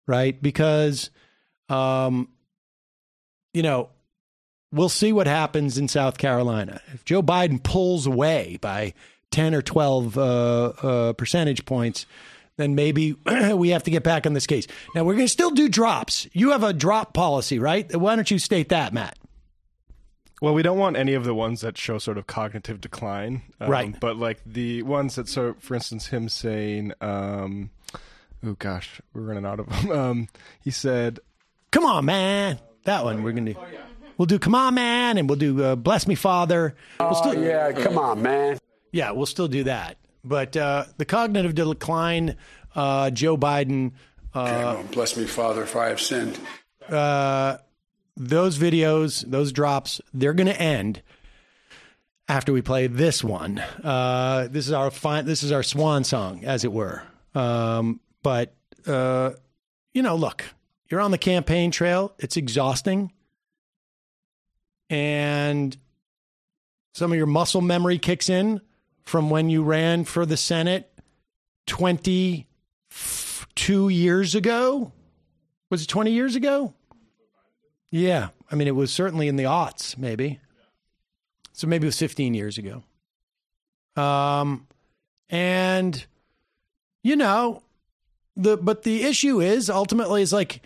right? 0.08 0.42
Because, 0.42 1.10
um, 1.70 2.30
you 3.54 3.64
know, 3.64 3.90
we'll 4.72 4.90
see 4.90 5.14
what 5.14 5.28
happens 5.28 5.78
in 5.78 5.88
South 5.88 6.18
Carolina. 6.18 6.82
If 6.94 7.06
Joe 7.06 7.24
Biden 7.24 7.62
pulls 7.62 8.06
away 8.06 8.58
by 8.62 8.94
10 9.32 9.56
or 9.56 9.62
12 9.62 10.18
uh, 10.18 10.22
uh, 10.22 11.14
percentage 11.14 11.66
points, 11.66 12.06
then 12.58 12.76
maybe 12.76 13.14
we 13.54 13.70
have 13.70 13.84
to 13.84 13.92
get 13.92 14.04
back 14.04 14.26
on 14.26 14.34
this 14.34 14.48
case. 14.48 14.68
Now, 14.94 15.04
we're 15.04 15.16
going 15.16 15.26
to 15.26 15.32
still 15.32 15.52
do 15.52 15.70
drops. 15.70 16.28
You 16.34 16.52
have 16.52 16.64
a 16.64 16.74
drop 16.74 17.14
policy, 17.14 17.60
right? 17.60 17.94
Why 17.96 18.16
don't 18.16 18.30
you 18.30 18.40
state 18.40 18.70
that, 18.70 18.94
Matt? 18.94 19.18
Well, 20.42 20.54
we 20.54 20.64
don't 20.64 20.78
want 20.78 20.98
any 20.98 21.14
of 21.14 21.24
the 21.24 21.34
ones 21.34 21.62
that 21.62 21.78
show 21.78 21.98
sort 21.98 22.18
of 22.18 22.28
cognitive 22.28 22.82
decline, 22.82 23.42
um, 23.62 23.70
Right. 23.70 24.00
But 24.00 24.18
like 24.18 24.42
the 24.46 24.84
ones 24.84 25.16
that, 25.16 25.30
so 25.30 25.56
for 25.60 25.76
instance, 25.76 26.08
him 26.08 26.28
saying, 26.28 26.92
um, 27.00 27.72
"Oh 28.46 28.56
gosh, 28.60 29.02
we're 29.14 29.22
running 29.22 29.46
out 29.46 29.60
of 29.62 29.70
them." 29.70 29.92
Um, 29.98 30.28
he 30.62 30.72
said, 30.72 31.20
Come 31.76 31.86
on, 31.86 32.06
man. 32.06 32.58
That 32.86 33.04
one 33.04 33.22
we're 33.22 33.34
going 33.34 33.48
to 33.48 33.56
We'll 34.18 34.28
do 34.28 34.40
Come 34.40 34.56
On, 34.56 34.74
Man, 34.74 35.18
and 35.18 35.28
we'll 35.28 35.38
do 35.38 35.62
uh, 35.62 35.76
Bless 35.76 36.08
Me, 36.08 36.16
Father. 36.16 36.74
We'll 37.02 37.22
Oh, 37.22 37.32
yeah, 37.34 37.74
come 37.74 37.98
on, 37.98 38.22
man. 38.22 38.60
Yeah, 38.94 39.12
we'll 39.12 39.26
still 39.26 39.50
do 39.50 39.66
that. 39.66 39.98
But 40.24 40.56
uh, 40.56 40.86
the 40.96 41.04
cognitive 41.04 41.54
decline, 41.54 42.38
uh, 42.76 43.10
Joe 43.10 43.36
Biden, 43.36 43.92
uh, 44.34 44.84
Bless 44.94 45.18
me, 45.18 45.26
Father, 45.26 45.64
if 45.64 45.76
I 45.76 45.90
have 45.90 46.00
sinned. 46.00 46.40
uh, 46.88 47.58
those 48.16 48.58
videos, 48.58 49.30
those 49.30 49.52
drops, 49.52 50.00
they're 50.14 50.34
going 50.34 50.48
to 50.48 50.58
end 50.58 51.02
after 52.30 52.54
we 52.54 52.62
play 52.62 52.88
this 52.88 53.22
one. 53.22 53.60
Uh, 53.60 54.48
this 54.50 54.68
is 54.68 54.72
our 54.72 54.92
fine. 54.92 55.26
This 55.26 55.44
is 55.44 55.52
our 55.52 55.62
swan 55.62 56.06
song, 56.06 56.46
as 56.46 56.64
it 56.64 56.72
were. 56.72 57.04
Um, 57.34 58.00
but 58.24 58.56
uh, 58.88 59.32
you 59.94 60.04
know, 60.04 60.16
look, 60.16 60.46
you're 60.90 61.02
on 61.02 61.12
the 61.12 61.18
campaign 61.18 61.72
trail. 61.72 62.14
It's 62.20 62.38
exhausting, 62.38 63.12
and 64.90 65.76
some 66.94 67.12
of 67.12 67.18
your 67.18 67.28
muscle 67.28 67.62
memory 67.62 67.98
kicks 67.98 68.30
in 68.30 68.62
from 69.04 69.30
when 69.30 69.50
you 69.50 69.64
ran 69.64 70.06
for 70.06 70.26
the 70.26 70.38
Senate 70.38 70.92
twenty 71.68 72.48
two 73.56 73.90
years 73.90 74.36
ago. 74.36 74.92
Was 75.70 75.84
it 75.84 75.88
twenty 75.88 76.12
years 76.12 76.36
ago? 76.36 76.74
Yeah. 77.92 78.30
I 78.52 78.56
mean, 78.56 78.68
it 78.68 78.76
was 78.76 78.92
certainly 78.92 79.28
in 79.28 79.38
the 79.38 79.46
aughts, 79.46 79.98
maybe. 79.98 80.40
So 81.54 81.68
maybe 81.68 81.86
it 81.86 81.88
was 81.88 82.00
15 82.00 82.34
years 82.34 82.58
ago. 82.58 82.84
Um, 83.96 84.68
and, 85.30 86.06
you 87.02 87.16
know, 87.16 87.64
the, 88.36 88.58
but 88.58 88.84
the 88.84 89.04
issue 89.04 89.40
is 89.40 89.70
ultimately 89.70 90.22
is 90.22 90.34
like, 90.34 90.62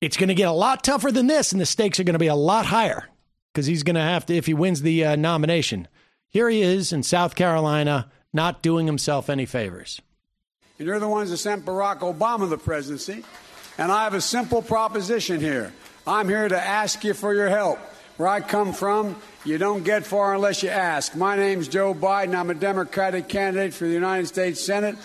it's 0.00 0.16
going 0.16 0.28
to 0.28 0.34
get 0.34 0.48
a 0.48 0.52
lot 0.52 0.84
tougher 0.84 1.10
than 1.10 1.26
this, 1.26 1.52
and 1.52 1.60
the 1.60 1.66
stakes 1.66 1.98
are 1.98 2.04
going 2.04 2.14
to 2.14 2.18
be 2.18 2.26
a 2.26 2.34
lot 2.34 2.66
higher 2.66 3.08
because 3.52 3.66
he's 3.66 3.82
going 3.82 3.96
to 3.96 4.02
have 4.02 4.26
to, 4.26 4.36
if 4.36 4.46
he 4.46 4.54
wins 4.54 4.82
the 4.82 5.04
uh, 5.04 5.16
nomination. 5.16 5.88
Here 6.28 6.48
he 6.50 6.62
is 6.62 6.92
in 6.92 7.02
South 7.02 7.34
Carolina, 7.34 8.10
not 8.32 8.62
doing 8.62 8.86
himself 8.86 9.30
any 9.30 9.46
favors. 9.46 10.00
And 10.78 10.86
you're 10.86 11.00
the 11.00 11.08
ones 11.08 11.30
that 11.30 11.38
sent 11.38 11.64
Barack 11.64 12.00
Obama 12.00 12.48
the 12.50 12.58
presidency. 12.58 13.24
And 13.78 13.90
I 13.90 14.04
have 14.04 14.14
a 14.14 14.20
simple 14.20 14.60
proposition 14.60 15.40
here. 15.40 15.72
I'm 16.06 16.28
here 16.28 16.46
to 16.48 16.60
ask 16.60 17.02
you 17.02 17.14
for 17.14 17.34
your 17.34 17.48
help. 17.48 17.78
Where 18.16 18.28
I 18.28 18.40
come 18.40 18.72
from, 18.72 19.16
you 19.44 19.58
don't 19.58 19.84
get 19.84 20.06
far 20.06 20.34
unless 20.34 20.62
you 20.62 20.70
ask. 20.70 21.14
My 21.14 21.36
name's 21.36 21.68
Joe 21.68 21.92
Biden. 21.92 22.34
I'm 22.34 22.48
a 22.48 22.54
Democratic 22.54 23.28
candidate 23.28 23.74
for 23.74 23.84
the 23.84 23.92
United 23.92 24.26
States 24.26 24.60
Senate. 24.60 24.96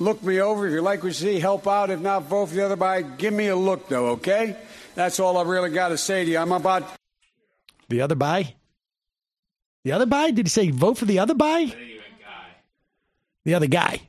Look 0.00 0.22
me 0.22 0.40
over. 0.40 0.66
If 0.66 0.72
you 0.72 0.80
like 0.80 1.02
what 1.02 1.08
you 1.08 1.12
see, 1.14 1.40
help 1.40 1.66
out. 1.66 1.90
If 1.90 2.00
not, 2.00 2.24
vote 2.24 2.46
for 2.46 2.54
the 2.54 2.64
other 2.64 2.76
guy. 2.76 3.02
Give 3.02 3.32
me 3.34 3.48
a 3.48 3.56
look, 3.56 3.88
though, 3.88 4.08
okay? 4.10 4.56
That's 4.94 5.18
all 5.18 5.36
I 5.36 5.42
really 5.42 5.70
got 5.70 5.88
to 5.88 5.98
say 5.98 6.24
to 6.24 6.30
you. 6.30 6.38
I'm 6.38 6.52
about 6.52 6.84
The 7.88 8.00
other 8.00 8.14
buy? 8.14 8.54
The 9.84 9.92
other 9.92 10.06
buy? 10.06 10.30
Did 10.30 10.46
he 10.46 10.50
say 10.50 10.70
vote 10.70 10.98
for 10.98 11.04
the 11.04 11.18
other 11.18 11.34
buy? 11.34 11.72
The 13.44 13.54
other 13.54 13.66
guy. 13.66 14.02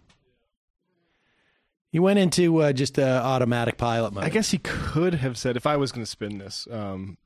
He 1.91 1.97
went 1.99 2.19
into 2.19 2.61
uh, 2.61 2.73
just 2.73 2.99
uh, 2.99 3.21
automatic 3.23 3.77
pilot 3.77 4.13
mode. 4.13 4.23
I 4.23 4.29
guess 4.29 4.51
he 4.51 4.59
could 4.59 5.15
have 5.15 5.37
said, 5.37 5.57
if 5.57 5.65
I 5.65 5.77
was 5.77 5.91
going 5.91 6.03
to 6.05 6.09
spin 6.09 6.37
this, 6.37 6.67
um, 6.69 7.17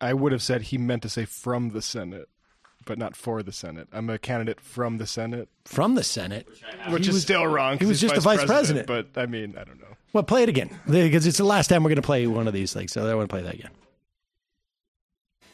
I 0.00 0.14
would 0.14 0.30
have 0.30 0.42
said 0.42 0.62
he 0.62 0.78
meant 0.78 1.02
to 1.02 1.08
say 1.08 1.24
from 1.24 1.70
the 1.70 1.82
Senate, 1.82 2.28
but 2.84 2.98
not 2.98 3.16
for 3.16 3.42
the 3.42 3.52
Senate. 3.52 3.88
I'm 3.92 4.08
a 4.10 4.18
candidate 4.18 4.60
from 4.60 4.98
the 4.98 5.06
Senate. 5.06 5.48
From 5.64 5.94
the 5.94 6.02
Senate? 6.04 6.46
Which 6.88 7.04
He 7.04 7.10
is 7.10 7.14
was- 7.14 7.22
still 7.22 7.46
wrong. 7.46 7.78
He 7.78 7.86
was 7.86 8.00
he's 8.00 8.10
just 8.10 8.18
a 8.18 8.20
vice 8.22 8.44
president. 8.44 8.86
But 8.86 9.08
I 9.16 9.26
mean, 9.26 9.54
I 9.58 9.64
don't 9.64 9.80
know. 9.80 9.86
Well, 10.12 10.22
play 10.24 10.42
it 10.42 10.48
again 10.48 10.68
because 10.86 11.26
it's 11.26 11.38
the 11.38 11.44
last 11.44 11.68
time 11.68 11.82
we're 11.82 11.88
going 11.90 11.96
to 11.96 12.02
play 12.02 12.26
one 12.26 12.46
of 12.46 12.52
these 12.52 12.72
things. 12.72 12.92
So 12.92 13.06
I 13.08 13.14
want 13.14 13.28
to 13.28 13.32
play 13.32 13.42
that 13.42 13.54
again. 13.54 13.70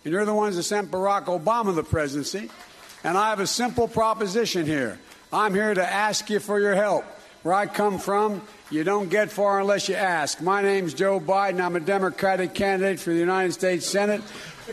And 0.04 0.12
you're 0.12 0.24
the 0.24 0.34
ones 0.34 0.56
that 0.56 0.62
sent 0.64 0.90
Barack 0.90 1.26
Obama 1.26 1.74
the 1.74 1.82
presidency. 1.84 2.50
And 3.04 3.16
I 3.16 3.30
have 3.30 3.40
a 3.40 3.46
simple 3.46 3.86
proposition 3.86 4.66
here. 4.66 4.98
I'm 5.32 5.54
here 5.54 5.72
to 5.72 5.84
ask 5.86 6.28
you 6.30 6.40
for 6.40 6.58
your 6.58 6.74
help. 6.74 7.04
Where 7.44 7.54
I 7.54 7.66
come 7.66 7.98
from, 7.98 8.42
you 8.70 8.82
don't 8.82 9.08
get 9.08 9.30
far 9.30 9.60
unless 9.60 9.88
you 9.88 9.94
ask. 9.94 10.40
My 10.42 10.60
name's 10.60 10.92
Joe 10.92 11.20
Biden. 11.20 11.60
I'm 11.60 11.76
a 11.76 11.80
Democratic 11.80 12.52
candidate 12.52 12.98
for 12.98 13.10
the 13.10 13.18
United 13.18 13.52
States 13.52 13.86
Senate. 13.86 14.22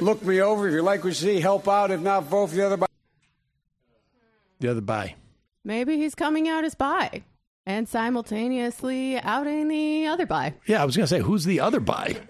Look 0.01 0.23
me 0.23 0.41
over. 0.41 0.67
If 0.67 0.73
you 0.73 0.81
like 0.81 1.03
what 1.03 1.09
you 1.09 1.13
see, 1.13 1.39
help 1.39 1.67
out. 1.67 1.91
If 1.91 2.01
not, 2.01 2.25
vote 2.25 2.47
for 2.47 2.55
the 2.55 2.65
other. 2.65 2.85
The 4.59 4.71
other 4.71 4.81
buy. 4.81 5.15
Maybe 5.63 5.97
he's 5.97 6.15
coming 6.15 6.47
out 6.47 6.63
as 6.63 6.75
bi 6.75 7.23
and 7.65 7.89
simultaneously 7.89 9.19
outing 9.19 9.67
the 9.67 10.07
other 10.07 10.25
bi. 10.25 10.53
Yeah, 10.67 10.81
I 10.81 10.85
was 10.85 10.95
going 10.95 11.05
to 11.05 11.07
say, 11.07 11.21
who's 11.21 11.45
the 11.45 11.59
other 11.59 11.79
buy? 11.79 12.17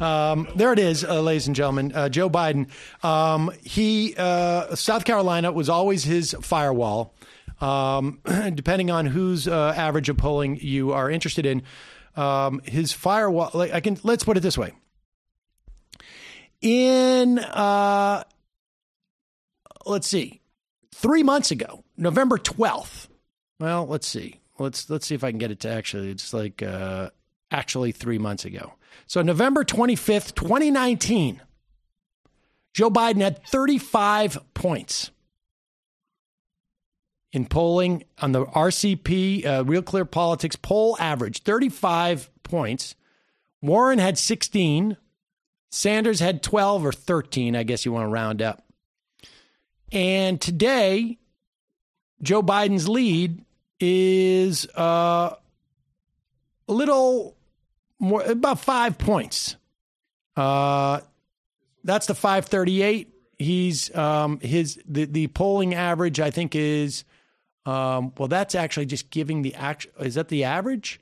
Um, 0.00 0.48
there 0.56 0.72
it 0.72 0.80
is, 0.80 1.04
uh, 1.04 1.20
ladies 1.20 1.46
and 1.46 1.54
gentlemen. 1.54 1.92
Uh, 1.94 2.08
Joe 2.08 2.28
Biden. 2.28 2.68
Um, 3.04 3.52
he 3.62 4.12
uh, 4.18 4.74
South 4.74 5.04
Carolina 5.04 5.52
was 5.52 5.68
always 5.68 6.02
his 6.02 6.34
firewall. 6.42 7.14
Um, 7.60 8.18
depending 8.54 8.90
on 8.90 9.06
whose 9.06 9.46
uh, 9.46 9.72
average 9.76 10.08
of 10.08 10.16
polling 10.16 10.58
you 10.60 10.92
are 10.92 11.08
interested 11.08 11.46
in, 11.46 11.62
um, 12.16 12.60
his 12.64 12.92
firewall. 12.92 13.50
Like, 13.54 13.72
I 13.72 13.80
can 13.80 13.98
let's 14.02 14.24
put 14.24 14.36
it 14.36 14.40
this 14.40 14.58
way. 14.58 14.72
In 16.60 17.38
uh, 17.38 18.24
let's 19.86 20.08
see, 20.08 20.40
three 20.94 21.22
months 21.22 21.50
ago, 21.50 21.84
November 21.96 22.38
twelfth. 22.38 23.08
Well, 23.60 23.86
let's 23.86 24.06
see. 24.06 24.40
Let's 24.58 24.88
let's 24.88 25.06
see 25.06 25.14
if 25.14 25.24
I 25.24 25.30
can 25.30 25.38
get 25.38 25.50
it 25.50 25.60
to 25.60 25.68
actually. 25.68 26.10
It's 26.10 26.32
like 26.32 26.62
uh, 26.62 27.10
actually 27.50 27.92
three 27.92 28.18
months 28.18 28.44
ago. 28.44 28.74
So 29.06 29.20
November 29.22 29.64
twenty 29.64 29.96
fifth, 29.96 30.34
twenty 30.34 30.70
nineteen. 30.70 31.42
Joe 32.72 32.90
Biden 32.90 33.20
had 33.20 33.44
thirty 33.46 33.78
five 33.78 34.38
points 34.54 35.10
in 37.34 37.44
polling 37.44 38.04
on 38.22 38.30
the 38.30 38.46
RCP 38.46 39.44
uh, 39.44 39.64
Real 39.64 39.82
Clear 39.82 40.04
Politics 40.04 40.54
poll 40.56 40.96
average. 41.00 41.42
Thirty 41.42 41.68
five 41.68 42.30
points. 42.44 42.94
Warren 43.60 43.98
had 43.98 44.16
sixteen. 44.16 44.96
Sanders 45.70 46.20
had 46.20 46.42
twelve 46.42 46.86
or 46.86 46.92
thirteen. 46.92 47.56
I 47.56 47.64
guess 47.64 47.84
you 47.84 47.92
want 47.92 48.04
to 48.04 48.08
round 48.08 48.40
up. 48.40 48.64
And 49.90 50.40
today, 50.40 51.18
Joe 52.22 52.42
Biden's 52.42 52.88
lead 52.88 53.44
is 53.80 54.66
uh, 54.76 55.34
a 56.68 56.72
little 56.72 57.36
more, 57.98 58.22
about 58.22 58.60
five 58.60 58.96
points. 58.96 59.56
Uh, 60.36 61.00
that's 61.82 62.06
the 62.06 62.14
538. 62.14 63.10
He's 63.38 63.94
um, 63.94 64.40
his 64.40 64.80
the, 64.86 65.04
the 65.04 65.26
polling 65.28 65.74
average, 65.74 66.18
I 66.18 66.30
think, 66.30 66.54
is 66.54 67.04
Um, 67.66 68.12
well, 68.18 68.28
that's 68.28 68.54
actually 68.54 68.86
just 68.86 69.10
giving 69.10 69.42
the 69.42 69.54
act. 69.54 69.86
Is 69.98 70.14
that 70.16 70.28
the 70.28 70.44
average? 70.44 71.00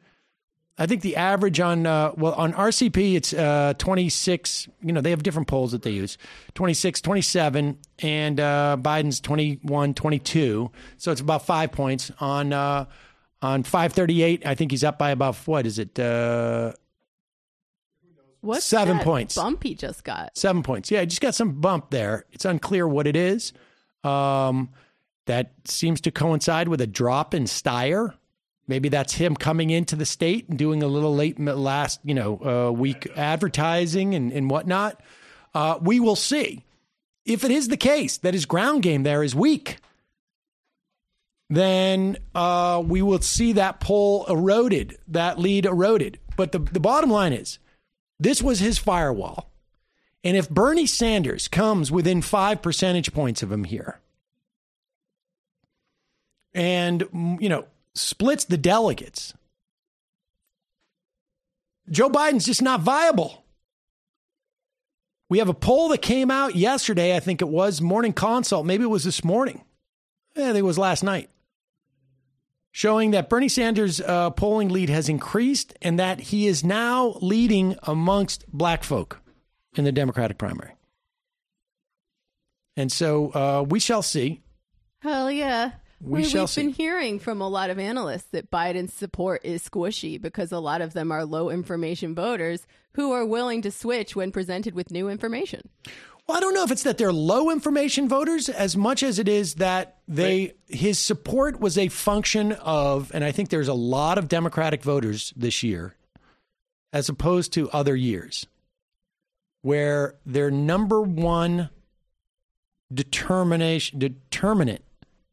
I 0.78 0.86
think 0.86 1.02
the 1.02 1.16
average 1.16 1.60
on 1.60 1.86
uh, 1.86 2.12
well 2.16 2.32
on 2.34 2.54
RCP 2.54 3.14
it's 3.14 3.34
uh, 3.34 3.74
26. 3.78 4.68
You 4.82 4.92
know 4.92 5.00
they 5.00 5.10
have 5.10 5.22
different 5.22 5.48
polls 5.48 5.72
that 5.72 5.82
they 5.82 5.90
use 5.90 6.16
26, 6.54 7.00
27, 7.02 7.78
and 7.98 8.40
uh, 8.40 8.76
Biden's 8.80 9.20
21, 9.20 9.94
22. 9.94 10.70
So 10.96 11.12
it's 11.12 11.20
about 11.20 11.44
five 11.44 11.72
points 11.72 12.10
on 12.20 12.52
uh, 12.52 12.86
on 13.42 13.64
538. 13.64 14.46
I 14.46 14.54
think 14.54 14.70
he's 14.70 14.84
up 14.84 14.98
by 14.98 15.10
about 15.10 15.36
what 15.46 15.66
is 15.66 15.78
it? 15.78 15.98
Uh, 15.98 16.72
What's 18.40 18.64
seven 18.64 18.98
points. 18.98 19.36
Bump 19.36 19.62
he 19.62 19.74
just 19.76 20.02
got. 20.02 20.36
Seven 20.36 20.64
points. 20.64 20.90
Yeah, 20.90 21.00
he 21.00 21.06
just 21.06 21.20
got 21.20 21.34
some 21.34 21.60
bump 21.60 21.90
there. 21.90 22.24
It's 22.32 22.44
unclear 22.44 22.88
what 22.88 23.06
it 23.06 23.14
is. 23.14 23.52
Um, 24.02 24.70
that 25.26 25.52
seems 25.64 26.00
to 26.02 26.10
coincide 26.10 26.68
with 26.68 26.80
a 26.80 26.86
drop 26.86 27.34
in 27.34 27.44
Steyer. 27.44 28.14
Maybe 28.66 28.88
that's 28.88 29.14
him 29.14 29.36
coming 29.36 29.70
into 29.70 29.96
the 29.96 30.06
state 30.06 30.48
and 30.48 30.58
doing 30.58 30.82
a 30.82 30.86
little 30.86 31.14
late 31.14 31.38
last, 31.38 32.00
you 32.04 32.14
know, 32.14 32.40
uh, 32.68 32.72
week 32.72 33.08
advertising 33.16 34.14
and, 34.14 34.32
and 34.32 34.50
whatnot. 34.50 35.00
Uh, 35.54 35.78
we 35.80 36.00
will 36.00 36.16
see. 36.16 36.64
If 37.24 37.44
it 37.44 37.50
is 37.50 37.68
the 37.68 37.76
case 37.76 38.18
that 38.18 38.34
his 38.34 38.46
ground 38.46 38.82
game 38.82 39.02
there 39.02 39.22
is 39.22 39.34
weak, 39.34 39.78
then 41.50 42.16
uh, 42.34 42.82
we 42.84 43.02
will 43.02 43.20
see 43.20 43.52
that 43.52 43.78
poll 43.78 44.24
eroded, 44.26 44.98
that 45.08 45.38
lead 45.38 45.66
eroded. 45.66 46.18
But 46.36 46.52
the, 46.52 46.58
the 46.58 46.80
bottom 46.80 47.10
line 47.10 47.32
is 47.32 47.58
this 48.18 48.42
was 48.42 48.58
his 48.58 48.78
firewall. 48.78 49.50
And 50.24 50.36
if 50.36 50.48
Bernie 50.48 50.86
Sanders 50.86 51.48
comes 51.48 51.90
within 51.90 52.22
five 52.22 52.62
percentage 52.62 53.12
points 53.12 53.42
of 53.42 53.52
him 53.52 53.64
here 53.64 54.00
and, 56.54 57.02
mm, 57.02 57.40
you 57.40 57.48
know, 57.48 57.66
splits 57.94 58.44
the 58.44 58.56
delegates, 58.56 59.34
Joe 61.90 62.08
Biden's 62.08 62.46
just 62.46 62.62
not 62.62 62.80
viable. 62.80 63.44
We 65.28 65.38
have 65.38 65.48
a 65.48 65.54
poll 65.54 65.88
that 65.88 66.02
came 66.02 66.30
out 66.30 66.56
yesterday. 66.56 67.16
I 67.16 67.20
think 67.20 67.40
it 67.40 67.48
was 67.48 67.80
Morning 67.80 68.12
Consult. 68.12 68.66
Maybe 68.66 68.84
it 68.84 68.88
was 68.88 69.04
this 69.04 69.24
morning. 69.24 69.62
I 70.36 70.40
think 70.40 70.58
it 70.58 70.62
was 70.62 70.78
last 70.78 71.02
night. 71.02 71.30
Showing 72.70 73.10
that 73.10 73.28
Bernie 73.28 73.48
Sanders' 73.48 74.00
uh, 74.00 74.30
polling 74.30 74.70
lead 74.70 74.88
has 74.88 75.08
increased 75.08 75.74
and 75.82 75.98
that 75.98 76.20
he 76.20 76.46
is 76.46 76.64
now 76.64 77.18
leading 77.20 77.76
amongst 77.82 78.46
black 78.50 78.82
folk 78.82 79.20
in 79.76 79.84
the 79.84 79.92
Democratic 79.92 80.38
primary. 80.38 80.72
And 82.76 82.90
so 82.90 83.30
uh, 83.34 83.64
we 83.68 83.78
shall 83.78 84.02
see. 84.02 84.42
Hell 85.00 85.30
yeah. 85.30 85.72
We 86.02 86.18
I 86.18 86.22
mean, 86.22 86.30
shall 86.30 86.42
we've 86.42 86.50
see. 86.50 86.62
been 86.62 86.70
hearing 86.72 87.18
from 87.20 87.40
a 87.40 87.48
lot 87.48 87.70
of 87.70 87.78
analysts 87.78 88.26
that 88.32 88.50
Biden's 88.50 88.92
support 88.92 89.44
is 89.44 89.62
squishy 89.66 90.20
because 90.20 90.50
a 90.50 90.58
lot 90.58 90.80
of 90.80 90.94
them 90.94 91.12
are 91.12 91.24
low 91.24 91.48
information 91.48 92.14
voters 92.14 92.66
who 92.94 93.12
are 93.12 93.24
willing 93.24 93.62
to 93.62 93.70
switch 93.70 94.16
when 94.16 94.32
presented 94.32 94.74
with 94.74 94.90
new 94.90 95.08
information. 95.08 95.68
Well, 96.26 96.36
I 96.36 96.40
don't 96.40 96.54
know 96.54 96.64
if 96.64 96.70
it's 96.72 96.82
that 96.82 96.98
they're 96.98 97.12
low 97.12 97.50
information 97.50 98.08
voters 98.08 98.48
as 98.48 98.76
much 98.76 99.02
as 99.02 99.18
it 99.18 99.28
is 99.28 99.54
that 99.56 99.98
they 100.08 100.54
his 100.66 100.98
support 100.98 101.60
was 101.60 101.78
a 101.78 101.88
function 101.88 102.52
of, 102.52 103.10
and 103.14 103.24
I 103.24 103.32
think 103.32 103.48
there's 103.48 103.68
a 103.68 103.74
lot 103.74 104.18
of 104.18 104.28
Democratic 104.28 104.82
voters 104.82 105.32
this 105.36 105.62
year, 105.62 105.94
as 106.92 107.08
opposed 107.08 107.52
to 107.54 107.70
other 107.70 107.96
years, 107.96 108.46
where 109.62 110.16
their 110.26 110.50
number 110.50 111.00
one 111.00 111.70
determination 112.92 113.98
determinant 113.98 114.84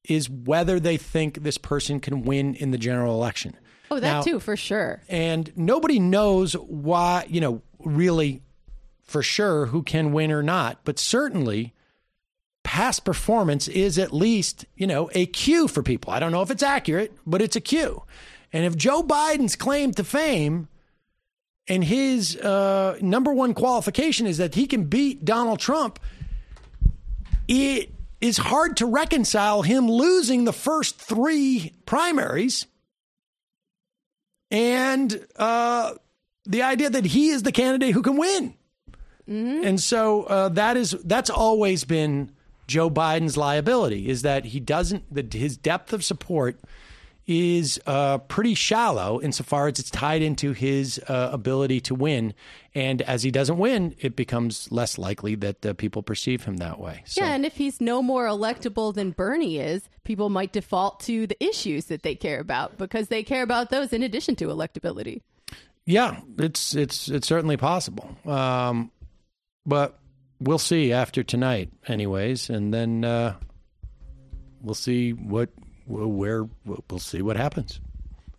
is 0.10 0.30
whether 0.30 0.80
they 0.80 0.98
think 0.98 1.44
this 1.44 1.58
person 1.58 2.00
can 2.00 2.24
win 2.24 2.56
in 2.56 2.72
the 2.72 2.78
general 2.78 3.14
election. 3.16 3.56
Oh, 3.92 4.00
that 4.00 4.12
Now- 4.12 4.22
too, 4.22 4.40
for 4.40 4.56
sure. 4.58 5.02
and 5.08 5.52
nobody 5.56 6.00
knows 6.00 6.54
why, 6.54 7.26
you 7.30 7.40
know, 7.42 7.62
really 7.80 8.42
for 9.04 9.24
sure 9.24 9.68
who 9.68 9.82
can 9.84 10.12
win 10.12 10.32
or 10.32 10.44
not, 10.44 10.80
but 10.84 11.00
certainly 11.00 11.74
past 12.64 13.04
performance 13.04 13.68
is 13.68 13.98
at 13.98 14.14
least, 14.14 14.66
you 14.76 14.86
know, 14.86 15.10
a 15.16 15.26
cue 15.26 15.68
for 15.68 15.82
people. 15.82 16.14
I 16.14 16.20
don't 16.20 16.32
know 16.32 16.42
if 16.44 16.52
it's 16.52 16.62
accurate, 16.62 17.12
but 17.26 17.42
it's 17.42 17.56
a 17.56 17.62
cue. 17.62 18.04
And 18.54 18.66
if 18.66 18.76
Joe 18.76 19.02
Biden's 19.02 19.56
claim 19.56 19.92
to 19.94 20.04
fame 20.04 20.68
and 21.68 21.84
his 21.84 22.36
uh, 22.36 22.98
number 23.02 23.34
one 23.34 23.54
qualification 23.56 24.28
is 24.28 24.38
that 24.38 24.54
he 24.56 24.68
can 24.68 24.84
beat 24.86 25.26
Donald 25.26 25.60
Trump, 25.60 26.00
it 27.48 27.92
is 28.22 28.38
hard 28.38 28.78
to 28.78 28.86
reconcile 28.86 29.62
him 29.62 29.90
losing 29.90 30.44
the 30.44 30.54
first 30.54 31.00
three 31.00 31.74
primaries 31.86 32.66
and 34.52 35.26
uh, 35.36 35.94
the 36.46 36.64
idea 36.64 36.90
that 36.90 37.06
he 37.06 37.30
is 37.30 37.44
the 37.44 37.52
candidate 37.52 37.94
who 37.94 38.02
can 38.02 38.18
win. 38.18 38.54
And 39.64 39.80
so 39.80 40.24
uh, 40.24 40.50
that 40.50 40.76
is 40.76 40.92
that's 41.04 41.30
always 41.30 41.84
been 41.84 42.32
Joe 42.68 42.90
Biden's 42.90 43.38
liability 43.38 44.10
is 44.10 44.24
that 44.24 44.46
he 44.46 44.60
doesn't 44.60 45.14
that 45.14 45.34
his 45.34 45.56
depth 45.56 45.94
of 45.94 46.04
support 46.04 46.60
is 47.32 47.80
uh, 47.86 48.18
pretty 48.18 48.56
shallow 48.56 49.22
insofar 49.22 49.68
as 49.68 49.78
it's 49.78 49.92
tied 49.92 50.24
into 50.24 50.52
his 50.52 51.00
uh, 51.08 51.30
ability 51.32 51.80
to 51.80 51.94
win. 51.94 52.34
And 52.74 53.04
as 53.04 53.22
he 53.22 53.30
doesn't 53.30 53.60
win, 53.60 53.96
it 54.00 54.16
becomes 54.16 54.72
less 54.72 54.98
likely 54.98 55.36
that 55.36 55.64
uh, 55.64 55.74
people 55.76 56.02
perceive 56.02 56.46
him 56.46 56.58
that 56.58 56.80
way. 56.80 57.04
So, 57.06 57.22
Yeah, 57.22 57.36
and 57.36 57.46
if 57.46 57.56
he's 57.56 57.80
no 57.80 58.02
more 58.02 58.26
electable 58.26 58.96
than 58.96 59.12
Bernie 59.12 59.60
is, 59.60 59.88
people 60.04 60.32
might 60.32 60.54
default 60.54 61.02
to 61.02 61.28
the 61.28 61.42
issues 61.44 61.86
that 61.86 62.02
they 62.02 62.16
care 62.16 62.40
about 62.40 62.80
because 62.80 63.10
they 63.10 63.22
care 63.22 63.44
about 63.44 63.70
those 63.70 63.94
in 63.94 64.02
addition 64.02 64.36
to 64.38 64.46
electability. 64.46 65.22
yeah, 65.86 66.22
it's 66.40 66.74
it's 66.74 67.10
it's 67.10 67.28
certainly 67.28 67.58
possible. 67.58 68.18
Um, 68.26 68.92
but 69.68 70.00
we'll 70.40 70.58
see 70.58 70.94
after 70.94 71.22
tonight, 71.22 71.70
anyways, 71.88 72.50
and 72.50 72.74
then 72.74 73.06
uh, 73.06 73.36
we'll 74.62 74.74
see 74.74 75.12
what 75.14 75.50
where 75.90 76.48
we'll 76.66 77.00
see 77.00 77.22
what 77.22 77.38
happens. 77.38 77.80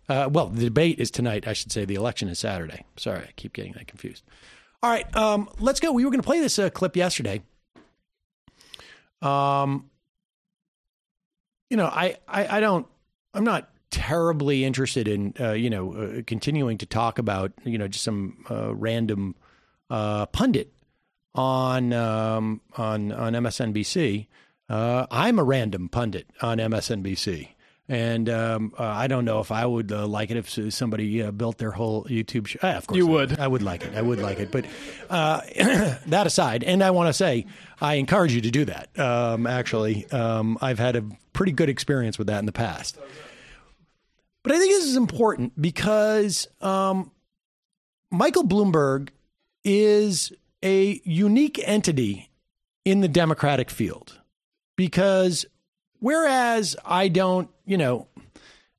Uh, 0.09 0.29
well, 0.31 0.47
the 0.47 0.65
debate 0.65 0.99
is 0.99 1.11
tonight. 1.11 1.47
I 1.47 1.53
should 1.53 1.71
say 1.71 1.85
the 1.85 1.95
election 1.95 2.27
is 2.27 2.39
Saturday. 2.39 2.85
Sorry, 2.97 3.19
I 3.19 3.31
keep 3.35 3.53
getting 3.53 3.73
that 3.73 3.87
confused. 3.87 4.23
All 4.83 4.89
right, 4.89 5.15
um, 5.15 5.49
let's 5.59 5.79
go. 5.79 5.91
We 5.91 6.03
were 6.03 6.11
going 6.11 6.21
to 6.21 6.25
play 6.25 6.39
this 6.39 6.57
uh, 6.57 6.69
clip 6.69 6.95
yesterday. 6.95 7.43
Um, 9.21 9.89
you 11.69 11.77
know, 11.77 11.85
I, 11.85 12.17
I, 12.27 12.57
I 12.57 12.59
don't, 12.59 12.87
I'm 13.33 13.43
not 13.43 13.69
terribly 13.91 14.65
interested 14.65 15.07
in, 15.07 15.33
uh, 15.39 15.51
you 15.51 15.69
know, 15.69 15.93
uh, 15.93 16.21
continuing 16.25 16.77
to 16.79 16.85
talk 16.85 17.19
about, 17.19 17.51
you 17.63 17.77
know, 17.77 17.87
just 17.87 18.03
some 18.03 18.43
uh, 18.49 18.73
random 18.73 19.35
uh, 19.89 20.25
pundit 20.27 20.73
on 21.35 21.93
um, 21.93 22.61
on 22.77 23.11
on 23.11 23.33
MSNBC. 23.33 24.27
Uh, 24.71 25.05
I'm 25.11 25.37
a 25.37 25.43
random 25.43 25.89
pundit 25.89 26.29
on 26.41 26.57
MSNBC. 26.57 27.49
And 27.89 28.29
um, 28.29 28.73
uh, 28.79 28.85
I 28.85 29.07
don't 29.07 29.25
know 29.25 29.41
if 29.41 29.51
I 29.51 29.65
would 29.65 29.91
uh, 29.91 30.07
like 30.07 30.31
it 30.31 30.37
if 30.37 30.73
somebody 30.73 31.21
uh, 31.21 31.31
built 31.31 31.57
their 31.57 31.71
whole 31.71 32.05
YouTube 32.05 32.47
show. 32.47 32.59
Ah, 32.63 32.77
of 32.77 32.87
course, 32.87 32.95
You 32.95 33.05
would. 33.07 33.37
I 33.37 33.45
would 33.45 33.63
like 33.63 33.83
it. 33.83 33.95
I 33.95 34.01
would 34.01 34.19
like 34.19 34.39
it. 34.39 34.49
But 34.49 34.65
uh, 35.09 35.41
that 36.07 36.25
aside, 36.25 36.63
and 36.63 36.81
I 36.81 36.91
want 36.91 37.09
to 37.09 37.13
say, 37.13 37.47
I 37.81 37.95
encourage 37.95 38.33
you 38.33 38.39
to 38.39 38.49
do 38.49 38.63
that. 38.63 38.97
Um, 38.97 39.45
actually, 39.45 40.09
um, 40.11 40.57
I've 40.61 40.79
had 40.79 40.95
a 40.95 41.03
pretty 41.33 41.51
good 41.51 41.67
experience 41.67 42.17
with 42.17 42.27
that 42.27 42.39
in 42.39 42.45
the 42.45 42.53
past. 42.53 42.97
But 44.41 44.53
I 44.53 44.57
think 44.57 44.71
this 44.71 44.85
is 44.85 44.95
important 44.95 45.61
because 45.61 46.47
um, 46.61 47.11
Michael 48.09 48.45
Bloomberg 48.45 49.09
is 49.65 50.31
a 50.63 51.01
unique 51.03 51.59
entity 51.65 52.29
in 52.85 53.01
the 53.01 53.09
Democratic 53.09 53.69
field 53.69 54.20
because 54.75 55.45
whereas 55.99 56.75
I 56.85 57.07
don't, 57.07 57.49
you 57.65 57.77
know, 57.77 58.07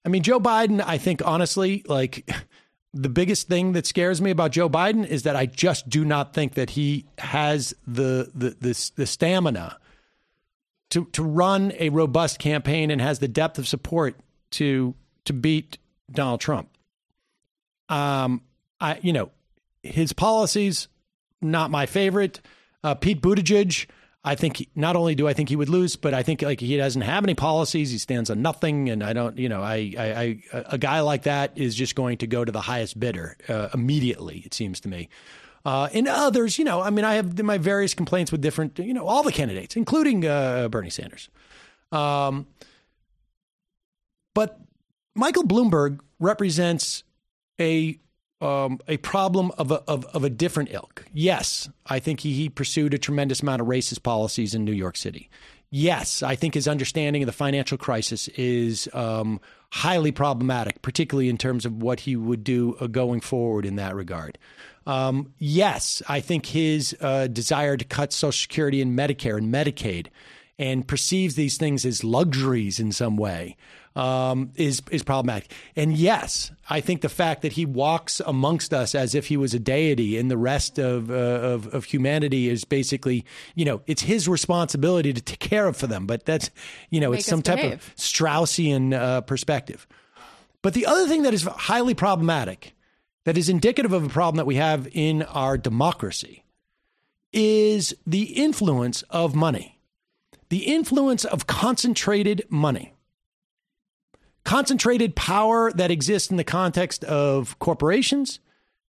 I 0.04 0.08
mean, 0.08 0.22
Joe 0.22 0.40
Biden, 0.40 0.82
I 0.84 0.98
think 0.98 1.22
honestly, 1.24 1.84
like 1.86 2.28
the 2.94 3.08
biggest 3.08 3.48
thing 3.48 3.72
that 3.72 3.86
scares 3.86 4.20
me 4.20 4.30
about 4.30 4.52
Joe 4.52 4.68
Biden 4.68 5.06
is 5.06 5.22
that 5.22 5.36
I 5.36 5.46
just 5.46 5.88
do 5.88 6.04
not 6.04 6.34
think 6.34 6.54
that 6.54 6.70
he 6.70 7.06
has 7.18 7.74
the 7.86 8.30
the 8.34 8.56
the, 8.60 8.90
the 8.96 9.06
stamina 9.06 9.78
to 10.90 11.06
to 11.06 11.22
run 11.22 11.72
a 11.78 11.88
robust 11.90 12.38
campaign 12.38 12.90
and 12.90 13.00
has 13.00 13.18
the 13.18 13.28
depth 13.28 13.58
of 13.58 13.68
support 13.68 14.16
to 14.52 14.94
to 15.24 15.32
beat 15.32 15.78
Donald 16.10 16.40
Trump. 16.40 16.68
Um, 17.88 18.42
I 18.80 18.98
you 19.02 19.12
know 19.12 19.30
his 19.82 20.12
policies 20.12 20.88
not 21.42 21.70
my 21.70 21.86
favorite. 21.86 22.40
Uh, 22.84 22.94
Pete 22.94 23.20
Buttigieg, 23.20 23.86
I 24.24 24.36
think 24.36 24.68
not 24.76 24.94
only 24.94 25.14
do 25.14 25.26
I 25.26 25.32
think 25.32 25.48
he 25.48 25.56
would 25.56 25.68
lose, 25.68 25.96
but 25.96 26.14
I 26.14 26.22
think 26.22 26.42
like 26.42 26.60
he 26.60 26.76
doesn't 26.76 27.02
have 27.02 27.24
any 27.24 27.34
policies. 27.34 27.90
He 27.90 27.98
stands 27.98 28.30
on 28.30 28.40
nothing, 28.40 28.88
and 28.88 29.02
I 29.02 29.12
don't. 29.12 29.36
You 29.36 29.48
know, 29.48 29.62
I, 29.62 29.94
I, 29.98 30.04
I 30.04 30.64
a 30.68 30.78
guy 30.78 31.00
like 31.00 31.24
that 31.24 31.58
is 31.58 31.74
just 31.74 31.96
going 31.96 32.18
to 32.18 32.26
go 32.26 32.44
to 32.44 32.52
the 32.52 32.60
highest 32.60 33.00
bidder 33.00 33.36
uh, 33.48 33.68
immediately. 33.74 34.42
It 34.46 34.54
seems 34.54 34.80
to 34.80 34.88
me. 34.88 35.08
Uh, 35.64 35.88
and 35.92 36.06
others, 36.08 36.58
you 36.58 36.64
know, 36.64 36.80
I 36.80 36.90
mean, 36.90 37.04
I 37.04 37.14
have 37.14 37.40
my 37.42 37.58
various 37.58 37.94
complaints 37.94 38.32
with 38.32 38.40
different, 38.40 38.78
you 38.78 38.94
know, 38.94 39.06
all 39.06 39.22
the 39.22 39.32
candidates, 39.32 39.76
including 39.76 40.26
uh, 40.26 40.68
Bernie 40.68 40.90
Sanders. 40.90 41.28
Um, 41.90 42.46
But 44.34 44.58
Michael 45.14 45.44
Bloomberg 45.44 46.00
represents 46.18 47.04
a 47.60 47.98
um, 48.42 48.80
a 48.88 48.96
problem 48.98 49.52
of 49.56 49.70
a, 49.70 49.82
of, 49.86 50.04
of 50.06 50.24
a 50.24 50.30
different 50.30 50.70
ilk. 50.72 51.04
Yes, 51.12 51.68
I 51.86 52.00
think 52.00 52.20
he, 52.20 52.32
he 52.32 52.48
pursued 52.48 52.92
a 52.92 52.98
tremendous 52.98 53.40
amount 53.40 53.62
of 53.62 53.68
racist 53.68 54.02
policies 54.02 54.54
in 54.54 54.64
New 54.64 54.72
York 54.72 54.96
City. 54.96 55.30
Yes, 55.70 56.22
I 56.22 56.36
think 56.36 56.52
his 56.52 56.68
understanding 56.68 57.22
of 57.22 57.26
the 57.26 57.32
financial 57.32 57.78
crisis 57.78 58.28
is 58.28 58.90
um, 58.92 59.40
highly 59.70 60.12
problematic, 60.12 60.82
particularly 60.82 61.30
in 61.30 61.38
terms 61.38 61.64
of 61.64 61.82
what 61.82 62.00
he 62.00 62.14
would 62.14 62.44
do 62.44 62.76
uh, 62.78 62.88
going 62.88 63.20
forward 63.20 63.64
in 63.64 63.76
that 63.76 63.94
regard. 63.94 64.36
Um, 64.86 65.32
yes, 65.38 66.02
I 66.08 66.20
think 66.20 66.46
his 66.46 66.94
uh, 67.00 67.28
desire 67.28 67.76
to 67.76 67.84
cut 67.84 68.12
Social 68.12 68.32
Security 68.32 68.82
and 68.82 68.98
Medicare 68.98 69.38
and 69.38 69.54
Medicaid 69.54 70.08
and 70.58 70.86
perceives 70.86 71.36
these 71.36 71.56
things 71.56 71.86
as 71.86 72.04
luxuries 72.04 72.78
in 72.78 72.92
some 72.92 73.16
way 73.16 73.56
um, 73.94 74.52
is 74.56 74.82
is 74.90 75.02
problematic. 75.02 75.50
And 75.76 75.92
yes, 75.92 76.50
I 76.68 76.80
think 76.80 77.00
the 77.02 77.08
fact 77.08 77.42
that 77.42 77.52
he 77.52 77.66
walks 77.66 78.20
amongst 78.20 78.72
us 78.72 78.94
as 78.94 79.14
if 79.14 79.26
he 79.26 79.36
was 79.36 79.54
a 79.54 79.58
deity 79.58 80.18
and 80.18 80.30
the 80.30 80.36
rest 80.36 80.78
of 80.78 81.10
uh, 81.10 81.14
of, 81.14 81.66
of 81.74 81.84
humanity 81.84 82.48
is 82.48 82.64
basically, 82.64 83.24
you 83.54 83.64
know, 83.64 83.82
it's 83.86 84.02
his 84.02 84.28
responsibility 84.28 85.12
to 85.12 85.20
take 85.20 85.40
care 85.40 85.66
of 85.66 85.76
for 85.76 85.86
them. 85.86 86.06
But 86.06 86.24
that's, 86.24 86.50
you 86.90 87.00
know, 87.00 87.10
Make 87.10 87.20
it's 87.20 87.28
some 87.28 87.42
type 87.42 87.56
behave. 87.56 87.72
of 87.74 87.96
Straussian 87.96 88.94
uh, 88.94 89.20
perspective. 89.22 89.86
But 90.62 90.74
the 90.74 90.86
other 90.86 91.08
thing 91.08 91.22
that 91.22 91.34
is 91.34 91.42
highly 91.42 91.94
problematic, 91.94 92.74
that 93.24 93.36
is 93.36 93.48
indicative 93.48 93.92
of 93.92 94.04
a 94.04 94.08
problem 94.08 94.36
that 94.36 94.46
we 94.46 94.56
have 94.56 94.88
in 94.92 95.22
our 95.24 95.58
democracy, 95.58 96.44
is 97.32 97.94
the 98.06 98.22
influence 98.22 99.02
of 99.10 99.34
money, 99.34 99.80
the 100.50 100.66
influence 100.66 101.24
of 101.24 101.46
concentrated 101.46 102.44
money 102.48 102.91
concentrated 104.44 105.14
power 105.14 105.72
that 105.72 105.90
exists 105.90 106.30
in 106.30 106.36
the 106.36 106.44
context 106.44 107.04
of 107.04 107.58
corporations 107.58 108.40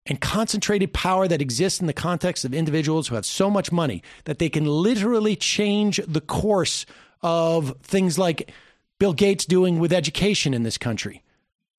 and 0.06 0.22
concentrated 0.22 0.94
power 0.94 1.28
that 1.28 1.42
exists 1.42 1.80
in 1.80 1.88
the 1.88 1.94
context 1.94 2.46
of 2.46 2.54
individuals 2.54 3.08
who 3.08 3.16
have 3.16 3.26
so 3.26 3.50
much 3.50 3.72
money 3.72 4.04
that 4.26 4.40
they 4.40 4.50
can 4.50 4.66
literally 4.66 5.36
change 5.36 6.00
the 6.08 6.22
course 6.22 6.86
of 7.22 7.76
things 7.82 8.20
like 8.20 8.52
Bill 9.00 9.14
Gates 9.14 9.46
doing 9.46 9.80
with 9.80 9.92
education 9.92 10.54
in 10.54 10.64
this 10.64 10.78
country 10.78 11.24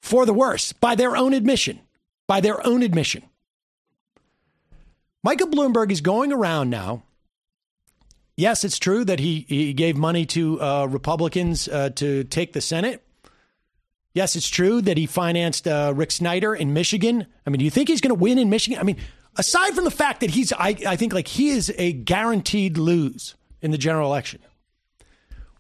for 0.03 0.27
the 0.27 0.35
worse 0.35 0.73
by 0.73 0.95
their 0.95 1.17
own 1.17 1.33
admission. 1.33 1.81
By 2.27 2.41
their 2.41 2.65
own 2.67 2.83
admission. 2.83 3.23
Michael 5.23 5.49
Bloomberg 5.49 5.93
is 5.93 6.01
going 6.01 6.33
around 6.33 6.71
now. 6.71 7.05
Yes, 8.37 8.65
it's 8.65 8.79
true 8.79 9.05
that 9.05 9.21
he, 9.21 9.47
he 9.49 9.73
gave 9.73 9.97
money 9.97 10.27
to 10.27 10.61
uh, 10.61 10.87
Republicans 10.87 11.69
uh, 11.69 11.91
to 11.91 12.25
take 12.25 12.53
the 12.53 12.61
Senate. 12.61 13.06
Yes, 14.17 14.35
it's 14.35 14.49
true 14.49 14.81
that 14.81 14.97
he 14.97 15.05
financed 15.05 15.69
uh, 15.69 15.93
Rick 15.95 16.11
Snyder 16.11 16.55
in 16.55 16.73
Michigan. 16.73 17.27
I 17.47 17.51
mean, 17.51 17.59
do 17.59 17.67
you 17.67 17.71
think 17.71 17.91
he's 17.91 18.01
going 18.01 18.17
to 18.17 18.19
win 18.19 18.39
in 18.39 18.49
Michigan? 18.49 18.81
I 18.81 18.83
mean, 18.83 18.97
aside 19.37 19.75
from 19.75 19.85
the 19.85 19.91
fact 19.91 20.21
that 20.21 20.31
he's, 20.31 20.55
I, 20.55 20.75
I 20.87 20.97
think 20.97 21.13
like 21.13 21.29
he 21.29 21.51
is 21.51 21.71
a 21.77 21.93
guaranteed 21.93 22.79
lose 22.79 23.35
in 23.61 23.73
the 23.73 23.77
general 23.77 24.09
election. 24.09 24.41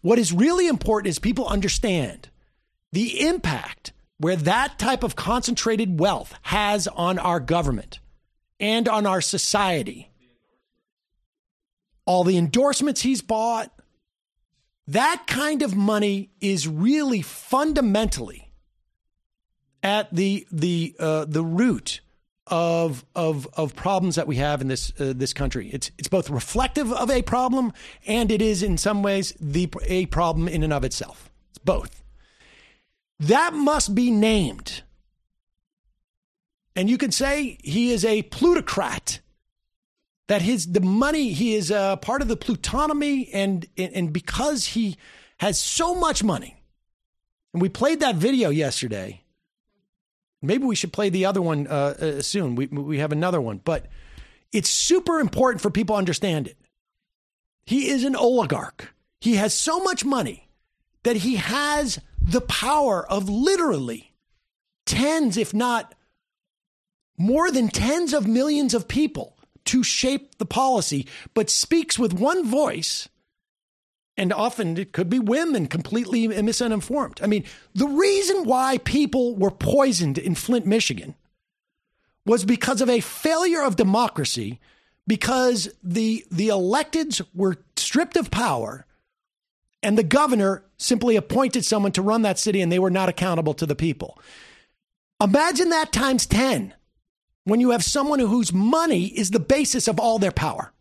What 0.00 0.18
is 0.18 0.32
really 0.32 0.68
important 0.68 1.10
is 1.10 1.18
people 1.18 1.46
understand 1.46 2.30
the 2.92 3.28
impact 3.28 3.92
where 4.16 4.36
that 4.36 4.78
type 4.78 5.02
of 5.02 5.16
concentrated 5.16 6.00
wealth 6.00 6.34
has 6.40 6.88
on 6.88 7.18
our 7.18 7.40
government 7.40 8.00
and 8.58 8.88
on 8.88 9.04
our 9.04 9.20
society. 9.20 10.10
All 12.06 12.24
the 12.24 12.38
endorsements 12.38 13.02
he's 13.02 13.20
bought, 13.20 13.70
that 14.88 15.24
kind 15.26 15.60
of 15.60 15.76
money 15.76 16.30
is 16.40 16.66
really 16.66 17.20
fundamentally 17.20 18.44
at 19.82 20.14
the 20.14 20.46
the 20.50 20.94
uh, 20.98 21.24
the 21.26 21.44
root 21.44 22.00
of 22.46 23.04
of 23.14 23.48
of 23.54 23.74
problems 23.74 24.14
that 24.16 24.26
we 24.26 24.36
have 24.36 24.60
in 24.60 24.68
this 24.68 24.92
uh, 24.98 25.12
this 25.16 25.32
country. 25.32 25.68
It's 25.72 25.90
it's 25.98 26.08
both 26.08 26.30
reflective 26.30 26.92
of 26.92 27.10
a 27.10 27.22
problem 27.22 27.72
and 28.06 28.30
it 28.30 28.40
is 28.40 28.62
in 28.62 28.78
some 28.78 29.02
ways 29.02 29.34
the 29.40 29.68
a 29.84 30.06
problem 30.06 30.48
in 30.48 30.62
and 30.62 30.72
of 30.72 30.84
itself. 30.84 31.30
It's 31.50 31.58
both. 31.58 32.02
That 33.18 33.54
must 33.54 33.94
be 33.94 34.10
named. 34.10 34.82
And 36.74 36.90
you 36.90 36.98
could 36.98 37.14
say 37.14 37.58
he 37.62 37.90
is 37.90 38.04
a 38.04 38.22
plutocrat. 38.22 39.20
That 40.28 40.42
his 40.42 40.72
the 40.72 40.80
money 40.80 41.32
he 41.32 41.54
is 41.54 41.70
a 41.70 41.98
part 42.02 42.20
of 42.20 42.28
the 42.28 42.36
plutonomy 42.36 43.30
and 43.32 43.66
and 43.76 44.12
because 44.12 44.66
he 44.66 44.96
has 45.38 45.58
so 45.58 45.94
much 45.94 46.24
money. 46.24 46.56
And 47.52 47.62
we 47.62 47.68
played 47.68 48.00
that 48.00 48.16
video 48.16 48.50
yesterday 48.50 49.22
Maybe 50.42 50.64
we 50.64 50.76
should 50.76 50.92
play 50.92 51.08
the 51.08 51.26
other 51.26 51.42
one 51.42 51.66
uh, 51.66 51.94
uh, 52.00 52.22
soon. 52.22 52.54
We 52.54 52.66
we 52.66 52.98
have 52.98 53.12
another 53.12 53.40
one, 53.40 53.60
but 53.64 53.86
it's 54.52 54.70
super 54.70 55.20
important 55.20 55.60
for 55.60 55.70
people 55.70 55.94
to 55.96 55.98
understand 55.98 56.46
it. 56.46 56.56
He 57.64 57.88
is 57.88 58.04
an 58.04 58.14
oligarch. 58.14 58.94
He 59.20 59.36
has 59.36 59.54
so 59.54 59.80
much 59.80 60.04
money 60.04 60.48
that 61.02 61.16
he 61.16 61.36
has 61.36 61.98
the 62.20 62.40
power 62.40 63.06
of 63.10 63.28
literally 63.28 64.12
tens, 64.84 65.36
if 65.36 65.52
not 65.52 65.94
more 67.18 67.50
than 67.50 67.68
tens 67.68 68.12
of 68.12 68.26
millions 68.26 68.74
of 68.74 68.88
people 68.88 69.36
to 69.64 69.82
shape 69.82 70.38
the 70.38 70.46
policy, 70.46 71.06
but 71.34 71.50
speaks 71.50 71.98
with 71.98 72.12
one 72.12 72.44
voice 72.44 73.08
and 74.16 74.32
often 74.32 74.78
it 74.78 74.93
could 74.93 75.10
be 75.10 75.18
women 75.18 75.66
completely 75.66 76.26
misinformed. 76.28 77.20
I 77.22 77.26
mean, 77.26 77.44
the 77.74 77.88
reason 77.88 78.44
why 78.44 78.78
people 78.78 79.36
were 79.36 79.51
poisoned 79.51 80.18
in 80.18 80.34
Flint, 80.34 80.66
Michigan 80.66 81.14
was 82.24 82.44
because 82.44 82.80
of 82.80 82.88
a 82.88 83.01
failure 83.01 83.62
of 83.62 83.76
democracy 83.76 84.59
because 85.06 85.68
the 85.82 86.26
the 86.30 86.48
electeds 86.48 87.24
were 87.34 87.59
stripped 87.76 88.16
of 88.16 88.30
power 88.30 88.86
and 89.82 89.97
the 89.97 90.02
governor 90.02 90.64
simply 90.78 91.16
appointed 91.16 91.64
someone 91.64 91.93
to 91.93 92.02
run 92.02 92.22
that 92.22 92.38
city 92.38 92.60
and 92.60 92.72
they 92.72 92.78
were 92.78 92.90
not 92.90 93.09
accountable 93.09 93.55
to 93.55 93.66
the 93.66 93.76
people. 93.76 94.18
Imagine 95.22 95.70
that 95.70 95.93
times 95.93 96.26
10 96.26 96.74
when 97.44 97.60
you 97.60 97.70
have 97.70 97.84
someone 97.84 98.18
whose 98.18 98.52
money 98.52 99.06
is 99.06 99.30
the 99.30 99.38
basis 99.38 99.86
of 99.86 100.01
all 100.01 100.18
their 100.18 100.32
power. 100.32 100.72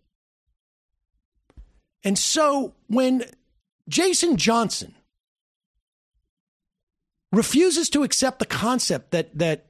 And 2.06 2.18
so 2.18 2.76
when 2.88 3.26
Jason 3.90 4.38
Johnson 4.38 4.94
refuses 7.32 7.90
to 7.90 8.04
accept 8.04 8.40
the 8.40 8.46
concept 8.46 9.12
that 9.12 9.38
that 9.38 9.66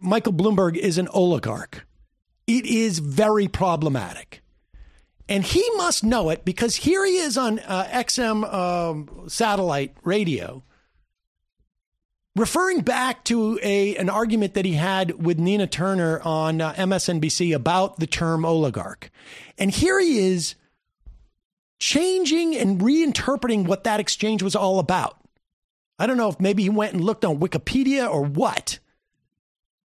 Michael 0.00 0.32
Bloomberg 0.32 0.76
is 0.76 0.96
an 0.96 1.08
oligarch, 1.08 1.84
it 2.46 2.64
is 2.64 3.00
very 3.00 3.48
problematic. 3.48 4.42
And 5.28 5.42
he 5.44 5.68
must 5.76 6.04
know 6.04 6.30
it 6.30 6.44
because 6.44 6.76
here 6.76 7.04
he 7.04 7.16
is 7.16 7.36
on 7.36 7.58
uh, 7.58 7.84
XM 7.90 8.52
um, 8.52 9.28
satellite 9.28 9.96
radio 10.04 10.62
referring 12.36 12.80
back 12.80 13.24
to 13.24 13.58
a 13.62 13.96
an 13.96 14.08
argument 14.08 14.54
that 14.54 14.64
he 14.64 14.74
had 14.74 15.24
with 15.24 15.38
Nina 15.38 15.66
Turner 15.66 16.20
on 16.20 16.60
uh, 16.60 16.72
MSNBC 16.74 17.54
about 17.54 17.98
the 17.98 18.06
term 18.06 18.44
oligarch. 18.44 19.10
And 19.58 19.70
here 19.70 19.98
he 20.00 20.18
is 20.18 20.54
changing 21.82 22.56
and 22.56 22.80
reinterpreting 22.80 23.66
what 23.66 23.82
that 23.82 23.98
exchange 23.98 24.40
was 24.40 24.54
all 24.54 24.78
about. 24.78 25.18
I 25.98 26.06
don't 26.06 26.16
know 26.16 26.28
if 26.28 26.38
maybe 26.38 26.62
he 26.62 26.70
went 26.70 26.92
and 26.92 27.02
looked 27.02 27.24
on 27.24 27.40
Wikipedia 27.40 28.08
or 28.08 28.22
what, 28.22 28.78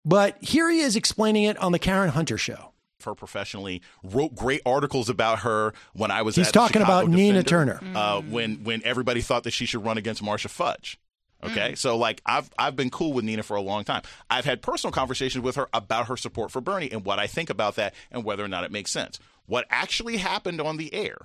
but 0.03 0.35
here 0.41 0.69
he 0.69 0.81
is 0.81 0.97
explaining 0.97 1.43
it 1.43 1.57
on 1.57 1.71
the 1.71 1.79
Karen 1.79 2.09
Hunter 2.09 2.37
show. 2.37 2.73
her 3.05 3.15
professionally, 3.15 3.81
wrote 4.03 4.35
great 4.35 4.61
articles 4.65 5.07
about 5.07 5.39
her 5.39 5.73
when 5.93 6.11
I 6.11 6.23
was 6.23 6.35
He's 6.35 6.49
at 6.49 6.53
talking 6.53 6.81
Chicago 6.81 7.05
about 7.05 7.09
Nina 7.09 7.43
Defender, 7.43 7.79
Turner. 7.79 7.97
Uh, 7.97 8.21
when 8.21 8.65
when 8.65 8.81
everybody 8.83 9.21
thought 9.21 9.43
that 9.43 9.51
she 9.51 9.65
should 9.65 9.85
run 9.85 9.97
against 9.97 10.21
Marcia 10.21 10.49
Fudge. 10.49 10.99
Okay, 11.43 11.75
so 11.75 11.95
like 11.97 12.21
I've 12.25 12.49
I've 12.59 12.75
been 12.75 12.89
cool 12.89 13.13
with 13.13 13.23
Nina 13.23 13.43
for 13.43 13.55
a 13.55 13.61
long 13.61 13.85
time. 13.85 14.01
I've 14.29 14.45
had 14.45 14.61
personal 14.61 14.91
conversations 14.91 15.43
with 15.43 15.55
her 15.55 15.69
about 15.73 16.07
her 16.07 16.17
support 16.17 16.51
for 16.51 16.59
Bernie 16.59 16.91
and 16.91 17.05
what 17.05 17.19
I 17.19 17.27
think 17.27 17.49
about 17.49 17.75
that 17.75 17.93
and 18.11 18.25
whether 18.25 18.43
or 18.43 18.47
not 18.49 18.63
it 18.65 18.71
makes 18.71 18.91
sense. 18.91 19.19
What 19.45 19.65
actually 19.69 20.17
happened 20.17 20.59
on 20.59 20.77
the 20.77 20.91
air 20.93 21.17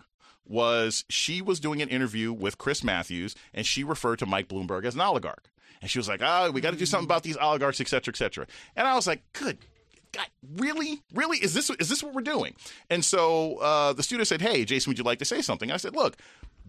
was 0.46 1.04
she 1.08 1.42
was 1.42 1.60
doing 1.60 1.80
an 1.82 1.88
interview 1.88 2.32
with 2.32 2.58
Chris 2.58 2.82
Matthews 2.82 3.34
and 3.54 3.64
she 3.64 3.84
referred 3.84 4.18
to 4.20 4.26
Mike 4.26 4.48
Bloomberg 4.48 4.84
as 4.84 4.94
an 4.94 5.00
oligarch. 5.00 5.50
And 5.80 5.90
she 5.90 5.98
was 5.98 6.08
like, 6.08 6.20
"Oh, 6.22 6.50
we 6.50 6.60
got 6.60 6.72
to 6.72 6.76
do 6.76 6.86
something 6.86 7.06
about 7.06 7.22
these 7.22 7.36
oligarchs, 7.36 7.80
et 7.80 7.88
cetera, 7.88 8.12
et 8.12 8.16
cetera." 8.16 8.46
And 8.76 8.86
I 8.86 8.94
was 8.94 9.06
like, 9.06 9.22
"Good 9.32 9.58
God, 10.12 10.26
really, 10.56 11.02
really, 11.14 11.38
is 11.38 11.54
this 11.54 11.70
is 11.70 11.88
this 11.88 12.02
what 12.02 12.14
we're 12.14 12.20
doing?" 12.22 12.54
And 12.90 13.04
so 13.04 13.56
uh, 13.56 13.92
the 13.94 14.02
student 14.02 14.28
said, 14.28 14.42
"Hey, 14.42 14.64
Jason, 14.64 14.90
would 14.90 14.98
you 14.98 15.04
like 15.04 15.20
to 15.20 15.24
say 15.24 15.40
something?" 15.40 15.70
I 15.70 15.76
said, 15.78 15.94
"Look." 15.96 16.16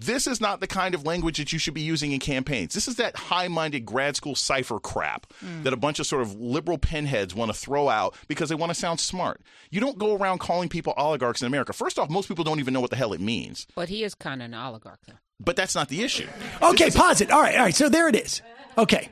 This 0.02 0.26
is 0.26 0.42
not 0.42 0.62
the 0.62 0.68
kind 0.68 0.96
of 0.96 1.06
language 1.06 1.38
that 1.38 1.54
you 1.54 1.60
should 1.60 1.76
be 1.76 1.82
using 1.82 2.12
in 2.12 2.20
campaigns. 2.20 2.74
This 2.74 2.88
is 2.88 2.96
that 2.96 3.16
high 3.16 3.48
minded 3.48 3.82
grad 3.86 4.16
school 4.16 4.34
cipher 4.34 4.80
crap 4.80 5.32
hmm. 5.40 5.62
that 5.62 5.74
a 5.74 5.78
bunch 5.78 6.00
of 6.00 6.08
sort 6.08 6.24
of 6.24 6.34
liberal 6.40 6.80
pinheads 6.80 7.36
want 7.36 7.54
to 7.54 7.58
throw 7.58 7.88
out 7.88 8.16
because 8.28 8.50
they 8.50 8.56
want 8.56 8.72
to 8.72 8.74
sound 8.74 9.00
smart. 9.00 9.42
You 9.70 9.80
don't 9.80 10.00
go 10.00 10.16
around 10.16 10.40
calling 10.40 10.70
people 10.70 10.94
oligarchs 10.98 11.44
in 11.44 11.48
America. 11.48 11.72
First 11.72 12.00
off, 12.00 12.10
most 12.10 12.28
people 12.28 12.44
don't 12.44 12.60
even 12.60 12.74
know 12.74 12.82
what 12.82 12.90
the 12.90 12.96
hell 12.96 13.14
it 13.14 13.22
means. 13.22 13.68
But 13.76 13.90
he 13.90 14.04
is 14.04 14.16
kind 14.16 14.42
of 14.42 14.48
an 14.48 14.56
oligarch, 14.56 15.00
though. 15.08 15.20
But 15.40 15.56
that's 15.56 15.76
not 15.76 15.88
the 15.88 16.02
issue. 16.02 16.28
Okay, 16.64 16.90
pause 16.90 17.22
it. 17.22 17.30
All 17.30 17.42
right, 17.42 17.56
all 17.56 17.64
right. 17.64 17.76
So 17.76 17.88
there 17.88 18.08
it 18.08 18.16
is. 18.16 18.42
Okay. 18.80 19.10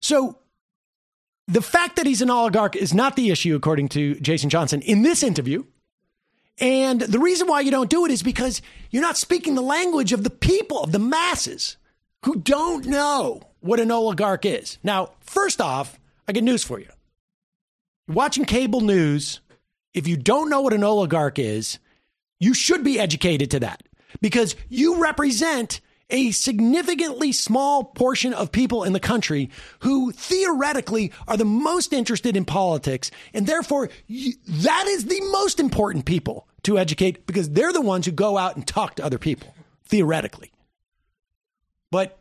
So 0.00 0.38
the 1.46 1.62
fact 1.62 1.96
that 1.96 2.06
he's 2.06 2.22
an 2.22 2.30
oligarch 2.30 2.74
is 2.74 2.94
not 2.94 3.16
the 3.16 3.30
issue, 3.30 3.54
according 3.54 3.88
to 3.90 4.14
Jason 4.20 4.48
Johnson 4.48 4.80
in 4.80 5.02
this 5.02 5.22
interview. 5.22 5.64
And 6.58 7.00
the 7.00 7.18
reason 7.18 7.46
why 7.46 7.60
you 7.60 7.70
don't 7.70 7.90
do 7.90 8.04
it 8.06 8.10
is 8.10 8.22
because 8.22 8.62
you're 8.90 9.02
not 9.02 9.16
speaking 9.16 9.54
the 9.54 9.62
language 9.62 10.12
of 10.12 10.24
the 10.24 10.30
people, 10.30 10.82
of 10.82 10.92
the 10.92 10.98
masses 10.98 11.76
who 12.24 12.36
don't 12.36 12.86
know 12.86 13.42
what 13.60 13.80
an 13.80 13.90
oligarch 13.90 14.44
is. 14.44 14.78
Now, 14.82 15.10
first 15.20 15.60
off, 15.60 15.98
I 16.26 16.32
got 16.32 16.42
news 16.42 16.64
for 16.64 16.78
you. 16.78 16.88
You're 18.08 18.14
watching 18.14 18.44
cable 18.44 18.80
news. 18.80 19.40
If 19.92 20.06
you 20.06 20.16
don't 20.16 20.50
know 20.50 20.60
what 20.60 20.72
an 20.72 20.84
oligarch 20.84 21.38
is, 21.38 21.78
you 22.40 22.54
should 22.54 22.84
be 22.84 22.98
educated 22.98 23.50
to 23.52 23.60
that 23.60 23.82
because 24.20 24.56
you 24.68 25.00
represent 25.00 25.80
a 26.10 26.30
significantly 26.30 27.32
small 27.32 27.84
portion 27.84 28.32
of 28.32 28.52
people 28.52 28.84
in 28.84 28.92
the 28.92 29.00
country 29.00 29.50
who 29.80 30.12
theoretically 30.12 31.12
are 31.26 31.36
the 31.36 31.44
most 31.44 31.92
interested 31.92 32.36
in 32.36 32.44
politics. 32.44 33.10
And 33.34 33.46
therefore, 33.46 33.90
that 34.08 34.86
is 34.86 35.06
the 35.06 35.20
most 35.32 35.58
important 35.58 36.04
people 36.04 36.46
to 36.62 36.78
educate 36.78 37.26
because 37.26 37.50
they're 37.50 37.72
the 37.72 37.80
ones 37.80 38.06
who 38.06 38.12
go 38.12 38.38
out 38.38 38.56
and 38.56 38.66
talk 38.66 38.96
to 38.96 39.04
other 39.04 39.18
people, 39.18 39.54
theoretically. 39.84 40.52
But 41.90 42.18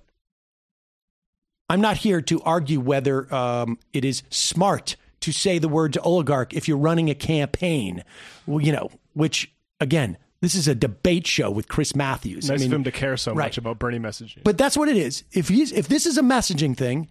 I'm 1.69 1.81
not 1.81 1.97
here 1.97 2.21
to 2.21 2.41
argue 2.41 2.79
whether 2.79 3.33
um, 3.33 3.79
it 3.93 4.05
is 4.05 4.23
smart 4.29 4.95
to 5.21 5.31
say 5.31 5.57
the 5.57 5.67
words 5.67 5.97
oligarch 6.03 6.53
if 6.53 6.67
you're 6.67 6.77
running 6.77 7.09
a 7.09 7.15
campaign, 7.15 8.03
well, 8.45 8.61
you 8.61 8.71
know, 8.71 8.91
which 9.13 9.51
again, 9.79 10.17
this 10.45 10.53
is 10.53 10.67
a 10.67 10.75
debate 10.75 11.25
show 11.25 11.49
with 11.49 11.67
Chris 11.67 11.95
Matthews. 11.95 12.49
Nice 12.49 12.59
I 12.59 12.63
mean, 12.63 12.71
of 12.71 12.75
him 12.75 12.83
to 12.83 12.91
care 12.91 13.17
so 13.17 13.33
right. 13.33 13.45
much 13.45 13.57
about 13.57 13.79
Bernie 13.79 13.97
messaging. 13.97 14.43
But 14.43 14.59
that's 14.59 14.77
what 14.77 14.89
it 14.89 14.95
is. 14.95 15.23
If 15.31 15.47
he's 15.47 15.71
if 15.71 15.87
this 15.87 16.05
is 16.05 16.19
a 16.19 16.21
messaging 16.21 16.77
thing, 16.77 17.09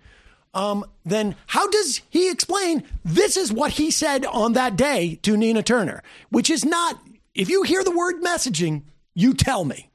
um, 0.55 0.85
then 1.05 1.35
how 1.49 1.69
does 1.69 2.01
he 2.09 2.31
explain 2.31 2.85
this 3.05 3.37
is 3.37 3.53
what 3.53 3.73
he 3.73 3.91
said 3.91 4.25
on 4.25 4.53
that 4.53 4.77
day 4.77 5.19
to 5.23 5.37
Nina 5.37 5.65
Turner? 5.65 6.05
Which 6.31 6.49
is 6.49 6.65
not 6.65 7.01
if 7.35 7.49
you 7.49 7.65
hear 7.65 7.83
the 7.83 7.91
word 7.91 8.23
messaging, 8.23 8.83
you 9.15 9.35
tell 9.35 9.65
me. 9.65 9.91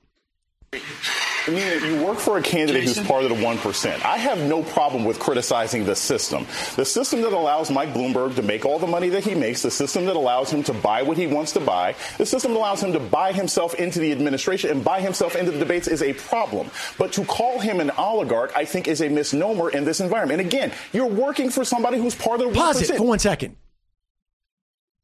I 0.72 1.52
mean, 1.52 1.84
you 1.84 2.06
work 2.06 2.20
for 2.20 2.38
a 2.38 2.44
candidate 2.44 2.84
who's 2.84 3.00
part 3.00 3.24
of 3.24 3.30
the 3.30 3.36
1%. 3.36 4.06
I 4.06 4.18
have 4.18 4.40
no 4.42 4.62
problem 4.62 5.04
with 5.04 5.20
criticizing 5.20 5.84
the 5.86 5.96
system. 5.96 6.46
The 6.76 6.86
system 6.86 7.22
that 7.24 7.34
allows 7.34 7.72
Mike 7.72 7.90
Bloomberg 7.90 8.36
to 8.36 8.44
make 8.44 8.66
all 8.66 8.78
the 8.78 8.86
money 8.86 9.10
that 9.10 9.24
he 9.24 9.34
makes, 9.34 9.64
the 9.64 9.72
system 9.72 10.06
that 10.06 10.16
allows 10.16 10.52
him 10.52 10.62
to 10.64 10.74
buy 10.74 11.02
what 11.02 11.18
he 11.18 11.26
wants 11.26 11.54
to 11.54 11.60
buy, 11.60 11.96
the 12.20 12.26
system 12.26 12.54
that 12.54 12.60
allows 12.60 12.84
him 12.84 12.94
to 12.94 13.00
buy 13.00 13.32
himself 13.32 13.74
into 13.76 14.00
the 14.00 14.12
administration 14.12 14.70
and 14.70 14.84
buy 14.84 15.02
himself 15.02 15.36
into 15.36 15.52
the 15.52 15.58
debates 15.58 15.88
is 15.88 16.04
a 16.04 16.14
problem. 16.14 16.70
But 17.00 17.14
to 17.14 17.26
call 17.26 17.60
him 17.60 17.80
an 17.80 17.90
oligarch, 17.98 18.52
I 18.56 18.66
think, 18.66 18.88
is 18.88 19.02
a 19.02 19.10
misnomer 19.10 19.72
in 19.72 19.86
this 19.86 20.02
environment. 20.02 20.42
And 20.42 20.48
again, 20.48 20.72
you're 20.94 21.08
working 21.08 21.50
for 21.50 21.66
somebody 21.66 21.98
who's 21.98 22.14
part 22.14 22.42
of 22.42 22.54
the 22.54 22.60
1%. 22.60 22.62
Pause 22.62 22.90
it 22.90 22.98
for 22.98 23.08
one 23.08 23.20
second. 23.20 23.56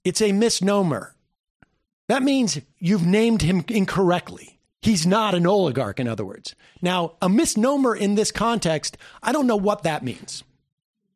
It's 0.04 0.22
a 0.22 0.32
misnomer. 0.32 1.16
That 2.08 2.22
means 2.22 2.62
you've 2.78 3.08
named 3.08 3.42
him 3.42 3.66
incorrectly. 3.68 4.55
He's 4.86 5.08
not 5.08 5.34
an 5.34 5.48
oligarch, 5.48 6.00
in 6.00 6.08
other 6.08 6.24
words. 6.24 6.54
Now, 6.80 7.14
a 7.20 7.28
misnomer 7.28 7.96
in 7.96 8.14
this 8.14 8.32
context, 8.32 9.00
I 9.24 9.32
don't 9.32 9.48
know 9.48 9.56
what 9.56 9.82
that 9.82 10.04
means. 10.04 10.44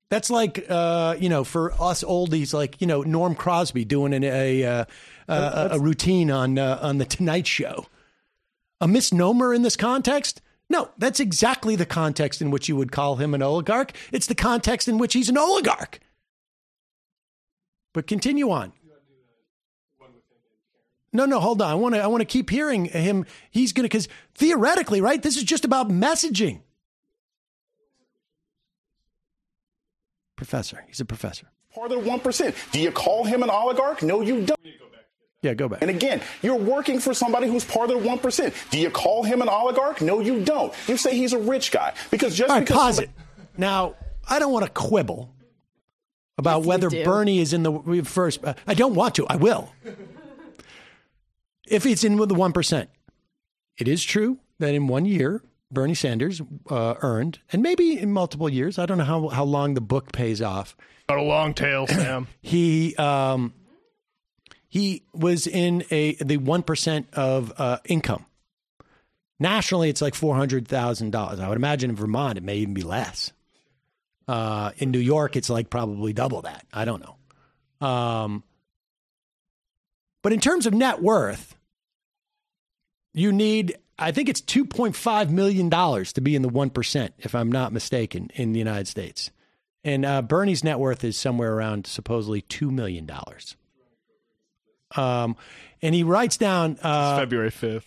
That's 0.09 0.31
like, 0.31 0.65
uh, 0.67 1.15
you 1.19 1.29
know, 1.29 1.43
for 1.43 1.73
us 1.73 2.03
oldies, 2.03 2.51
like 2.51 2.81
you 2.81 2.87
know, 2.87 3.03
Norm 3.03 3.35
Crosby 3.35 3.85
doing 3.85 4.11
an, 4.11 4.23
a 4.23 4.63
uh, 4.63 4.85
uh, 5.27 5.69
a 5.73 5.79
routine 5.79 6.31
on 6.31 6.57
uh, 6.57 6.79
on 6.81 6.97
the 6.97 7.05
Tonight 7.05 7.45
Show. 7.45 7.85
A 8.81 8.87
misnomer 8.87 9.53
in 9.53 9.61
this 9.61 9.75
context? 9.75 10.41
No, 10.67 10.89
that's 10.97 11.19
exactly 11.19 11.75
the 11.75 11.85
context 11.85 12.41
in 12.41 12.49
which 12.49 12.69
you 12.69 12.75
would 12.75 12.91
call 12.91 13.17
him 13.17 13.35
an 13.35 13.43
oligarch. 13.43 13.91
It's 14.11 14.25
the 14.25 14.33
context 14.33 14.87
in 14.87 14.97
which 14.97 15.13
he's 15.13 15.29
an 15.29 15.37
oligarch. 15.37 15.99
But 17.93 18.07
continue 18.07 18.49
on. 18.49 18.73
No, 21.11 21.25
no, 21.25 21.39
hold 21.39 21.61
on. 21.61 21.69
I 21.71 21.75
want 21.75 21.95
to. 21.95 22.01
I 22.03 22.07
want 22.07 22.21
to 22.21 22.25
keep 22.25 22.49
hearing 22.49 22.85
him. 22.85 23.25
He's 23.49 23.73
going 23.73 23.83
to 23.83 23.87
because 23.89 24.07
theoretically, 24.35 25.01
right? 25.01 25.21
This 25.21 25.37
is 25.37 25.43
just 25.43 25.65
about 25.65 25.89
messaging. 25.89 26.61
Professor, 30.35 30.83
he's 30.87 30.99
a 30.99 31.05
professor. 31.05 31.47
Part 31.73 31.91
of 31.91 32.03
the 32.03 32.09
1%. 32.09 32.71
Do 32.71 32.79
you 32.79 32.91
call 32.91 33.23
him 33.25 33.43
an 33.43 33.49
oligarch? 33.49 34.01
No, 34.01 34.21
you 34.21 34.45
don't. 34.45 34.59
Yeah, 35.41 35.53
go 35.53 35.69
back. 35.69 35.81
And 35.81 35.89
again, 35.91 36.21
you're 36.41 36.55
working 36.55 36.99
for 36.99 37.13
somebody 37.13 37.47
who's 37.47 37.63
part 37.63 37.89
of 37.91 38.01
the 38.01 38.09
1%. 38.09 38.69
Do 38.71 38.79
you 38.79 38.89
call 38.89 39.23
him 39.23 39.41
an 39.41 39.47
oligarch? 39.49 40.01
No, 40.01 40.19
you 40.19 40.43
don't. 40.43 40.73
You 40.87 40.97
say 40.97 41.15
he's 41.15 41.33
a 41.33 41.39
rich 41.39 41.71
guy. 41.71 41.93
Because 42.11 42.35
just 42.35 42.49
All 42.49 42.57
right, 42.57 42.65
because. 42.65 42.77
pause 42.77 42.95
somebody- 42.97 43.13
it. 43.17 43.49
Now, 43.57 43.95
I 44.27 44.39
don't 44.39 44.51
want 44.51 44.65
to 44.65 44.71
quibble 44.71 45.33
about 46.37 46.59
Yes, 46.59 46.67
whether. 46.67 46.89
Bernie 46.89 47.39
is 47.39 47.53
in 47.53 47.63
the 47.63 48.01
first. 48.05 48.43
uh, 48.43 48.53
I 48.67 48.73
don't 48.73 48.95
want 48.95 49.15
to. 49.15 49.27
I 49.27 49.35
will. 49.37 49.71
If 51.69 51.85
it's 51.85 52.03
in 52.03 52.17
with 52.17 52.29
the 52.29 52.35
one 52.35 52.53
percent, 52.53 52.89
it 53.77 53.87
is 53.87 54.03
true 54.03 54.39
that 54.59 54.73
in 54.73 54.87
one 54.87 55.05
year 55.05 55.43
Bernie 55.71 55.93
Sanders 55.93 56.41
uh, 56.69 56.95
earned, 57.01 57.39
and 57.51 57.61
maybe 57.61 57.97
in 57.97 58.11
multiple 58.11 58.49
years. 58.49 58.79
I 58.79 58.85
don't 58.85 58.97
know 58.97 59.03
how 59.03 59.27
how 59.29 59.43
long 59.43 59.75
the 59.75 59.81
book 59.81 60.11
pays 60.11 60.41
off. 60.41 60.75
Got 61.07 61.19
a 61.19 61.23
long 61.23 61.53
tail, 61.53 61.87
Sam. 61.87 62.27
He 62.41 62.95
um, 62.95 63.53
he 64.67 65.03
was 65.13 65.45
in 65.47 65.83
a 65.91 66.15
the 66.15 66.37
one 66.37 66.63
percent 66.63 67.07
of 67.13 67.53
uh, 67.57 67.77
income. 67.85 68.25
Nationally, 69.39 69.89
it's 69.89 70.01
like 70.01 70.15
four 70.15 70.35
hundred 70.35 70.67
thousand 70.67 71.11
dollars. 71.11 71.39
I 71.39 71.47
would 71.47 71.57
imagine 71.57 71.91
in 71.91 71.95
Vermont 71.95 72.37
it 72.37 72.43
may 72.43 72.57
even 72.57 72.73
be 72.73 72.81
less. 72.83 73.31
Uh, 74.27 74.71
in 74.77 74.91
New 74.91 74.99
York, 74.99 75.35
it's 75.35 75.49
like 75.49 75.69
probably 75.71 76.13
double 76.13 76.43
that. 76.43 76.65
I 76.71 76.85
don't 76.85 77.03
know. 77.03 77.87
Um, 77.87 78.43
but 80.21 80.33
in 80.33 80.39
terms 80.39 80.67
of 80.67 80.73
net 80.73 81.01
worth, 81.01 81.55
you 83.13 83.31
need, 83.31 83.77
I 83.97 84.11
think 84.11 84.29
it's 84.29 84.41
$2.5 84.41 85.29
million 85.29 85.69
to 85.69 86.21
be 86.21 86.35
in 86.35 86.41
the 86.41 86.49
1%, 86.49 87.09
if 87.19 87.35
I'm 87.35 87.51
not 87.51 87.73
mistaken, 87.73 88.29
in 88.35 88.53
the 88.53 88.59
United 88.59 88.87
States. 88.87 89.31
And 89.83 90.05
uh, 90.05 90.21
Bernie's 90.21 90.63
net 90.63 90.79
worth 90.79 91.03
is 91.03 91.17
somewhere 91.17 91.53
around 91.53 91.87
supposedly 91.87 92.41
$2 92.43 92.69
million. 92.69 93.09
Um, 94.95 95.35
and 95.81 95.95
he 95.95 96.03
writes 96.03 96.37
down 96.37 96.77
uh, 96.81 97.17
February 97.17 97.51
5th. 97.51 97.83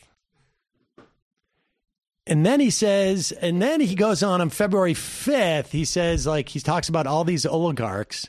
and 2.27 2.47
then 2.47 2.61
he 2.61 2.71
says, 2.71 3.33
and 3.33 3.61
then 3.61 3.81
he 3.81 3.95
goes 3.95 4.23
on 4.23 4.41
on 4.41 4.51
February 4.51 4.95
5th, 4.95 5.69
he 5.69 5.85
says, 5.85 6.27
like, 6.27 6.49
he 6.49 6.61
talks 6.61 6.89
about 6.89 7.07
all 7.07 7.25
these 7.25 7.45
oligarchs. 7.45 8.29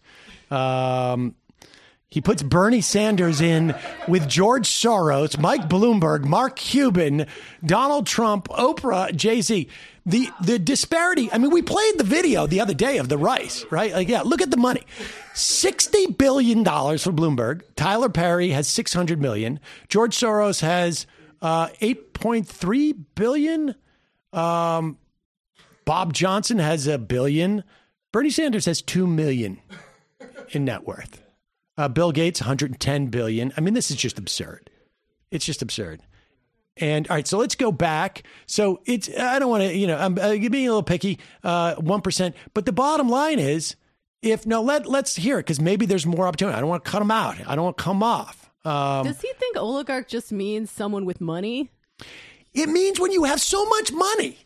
Um, 0.51 1.35
he 2.14 2.22
puts 2.22 2.44
Bernie 2.44 2.80
Sanders 2.80 3.41
in 3.41 3.73
with 4.07 4.30
George 4.30 4.69
Soros, 4.69 5.40
Mike 5.40 5.68
Bloomberg, 5.68 6.26
Mark 6.26 6.57
Cuban, 6.57 7.26
Donald 7.65 8.06
Trump, 8.06 8.48
Oprah, 8.49 9.15
Jay 9.15 9.41
Z. 9.41 9.68
The 10.06 10.30
the 10.40 10.60
disparity. 10.60 11.31
I 11.31 11.40
mean, 11.40 11.49
we 11.49 11.64
played 11.64 11.98
the 11.98 12.03
video 12.03 12.45
the 12.45 12.61
other 12.61 12.76
day 12.76 12.99
of 12.99 13.10
the 13.10 13.18
rice, 13.18 13.65
right? 13.72 13.91
Like, 13.91 14.10
yeah, 14.10 14.22
look 14.22 14.44
at 14.44 14.52
the 14.52 14.57
money. 14.57 14.84
Sixty 15.34 16.06
billion 16.06 16.61
dollars 16.61 17.03
for 17.03 17.11
Bloomberg. 17.11 17.64
Tyler 17.76 18.10
Perry 18.10 18.49
has 18.49 18.68
six 18.68 18.94
hundred 18.94 19.19
million. 19.19 19.60
George 19.88 20.15
Soros 20.15 20.61
has 20.61 21.07
uh, 21.41 21.69
eight 21.81 22.14
point 22.14 22.48
three 22.48 22.94
billion. 22.94 23.73
Um, 24.31 24.99
Bob 25.84 26.14
Johnson 26.14 26.60
has 26.60 26.85
a 26.85 26.99
billion. 26.99 27.64
Bernie 28.11 28.30
Sanders 28.30 28.65
has 28.65 28.84
two 28.84 29.07
million 29.07 29.60
in 30.52 30.65
net 30.65 30.85
worth. 30.85 31.22
Uh, 31.77 31.87
Bill 31.87 32.11
Gates, 32.11 32.41
110 32.41 33.07
billion. 33.07 33.51
I 33.57 33.61
mean, 33.61 33.73
this 33.73 33.89
is 33.89 33.97
just 33.97 34.19
absurd. 34.19 34.69
It's 35.31 35.45
just 35.45 35.61
absurd. 35.61 36.01
And 36.77 37.07
all 37.07 37.15
right, 37.15 37.27
so 37.27 37.37
let's 37.37 37.55
go 37.55 37.71
back. 37.71 38.23
So 38.45 38.81
it's 38.85 39.09
I 39.17 39.39
don't 39.39 39.49
want 39.49 39.63
to, 39.63 39.75
you 39.75 39.87
know, 39.87 39.97
I'm 39.97 40.17
uh, 40.17 40.31
being 40.31 40.67
a 40.67 40.71
little 40.71 40.83
picky, 40.83 41.19
uh, 41.43 41.75
one 41.75 42.01
but 42.53 42.65
the 42.65 42.71
bottom 42.71 43.09
line 43.09 43.39
is, 43.39 43.75
if 44.21 44.45
no, 44.47 44.61
let 44.61 44.87
let's 44.87 45.15
hear 45.15 45.37
it 45.37 45.43
because 45.43 45.59
maybe 45.59 45.85
there's 45.85 46.05
more 46.05 46.27
opportunity. 46.27 46.55
I 46.55 46.59
don't 46.59 46.69
want 46.69 46.83
to 46.83 46.89
cut 46.89 46.99
them 46.99 47.11
out. 47.11 47.35
I 47.47 47.55
don't 47.55 47.65
want 47.65 47.77
to 47.77 47.83
come 47.83 48.01
off. 48.01 48.49
Um, 48.65 49.05
Does 49.05 49.21
he 49.21 49.31
think 49.37 49.57
oligarch 49.57 50.07
just 50.07 50.31
means 50.31 50.71
someone 50.71 51.05
with 51.05 51.21
money? 51.21 51.69
it 52.53 52.69
means 52.69 52.99
when 52.99 53.11
you 53.11 53.23
have 53.23 53.41
so 53.41 53.65
much 53.65 53.91
money 53.91 54.37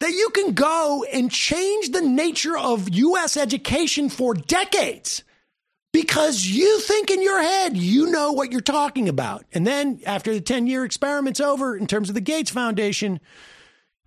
that 0.00 0.10
you 0.10 0.30
can 0.30 0.52
go 0.52 1.04
and 1.12 1.30
change 1.30 1.90
the 1.90 2.00
nature 2.00 2.56
of 2.56 2.88
U.S. 2.88 3.36
education 3.36 4.08
for 4.08 4.34
decades 4.34 5.24
because 5.92 6.46
you 6.46 6.80
think 6.80 7.10
in 7.10 7.22
your 7.22 7.40
head 7.42 7.76
you 7.76 8.10
know 8.10 8.32
what 8.32 8.52
you're 8.52 8.60
talking 8.60 9.08
about. 9.08 9.44
And 9.52 9.66
then 9.66 10.00
after 10.06 10.32
the 10.32 10.40
10 10.40 10.66
year 10.66 10.84
experiment's 10.84 11.40
over, 11.40 11.76
in 11.76 11.86
terms 11.86 12.08
of 12.08 12.14
the 12.14 12.20
Gates 12.20 12.50
Foundation, 12.50 13.20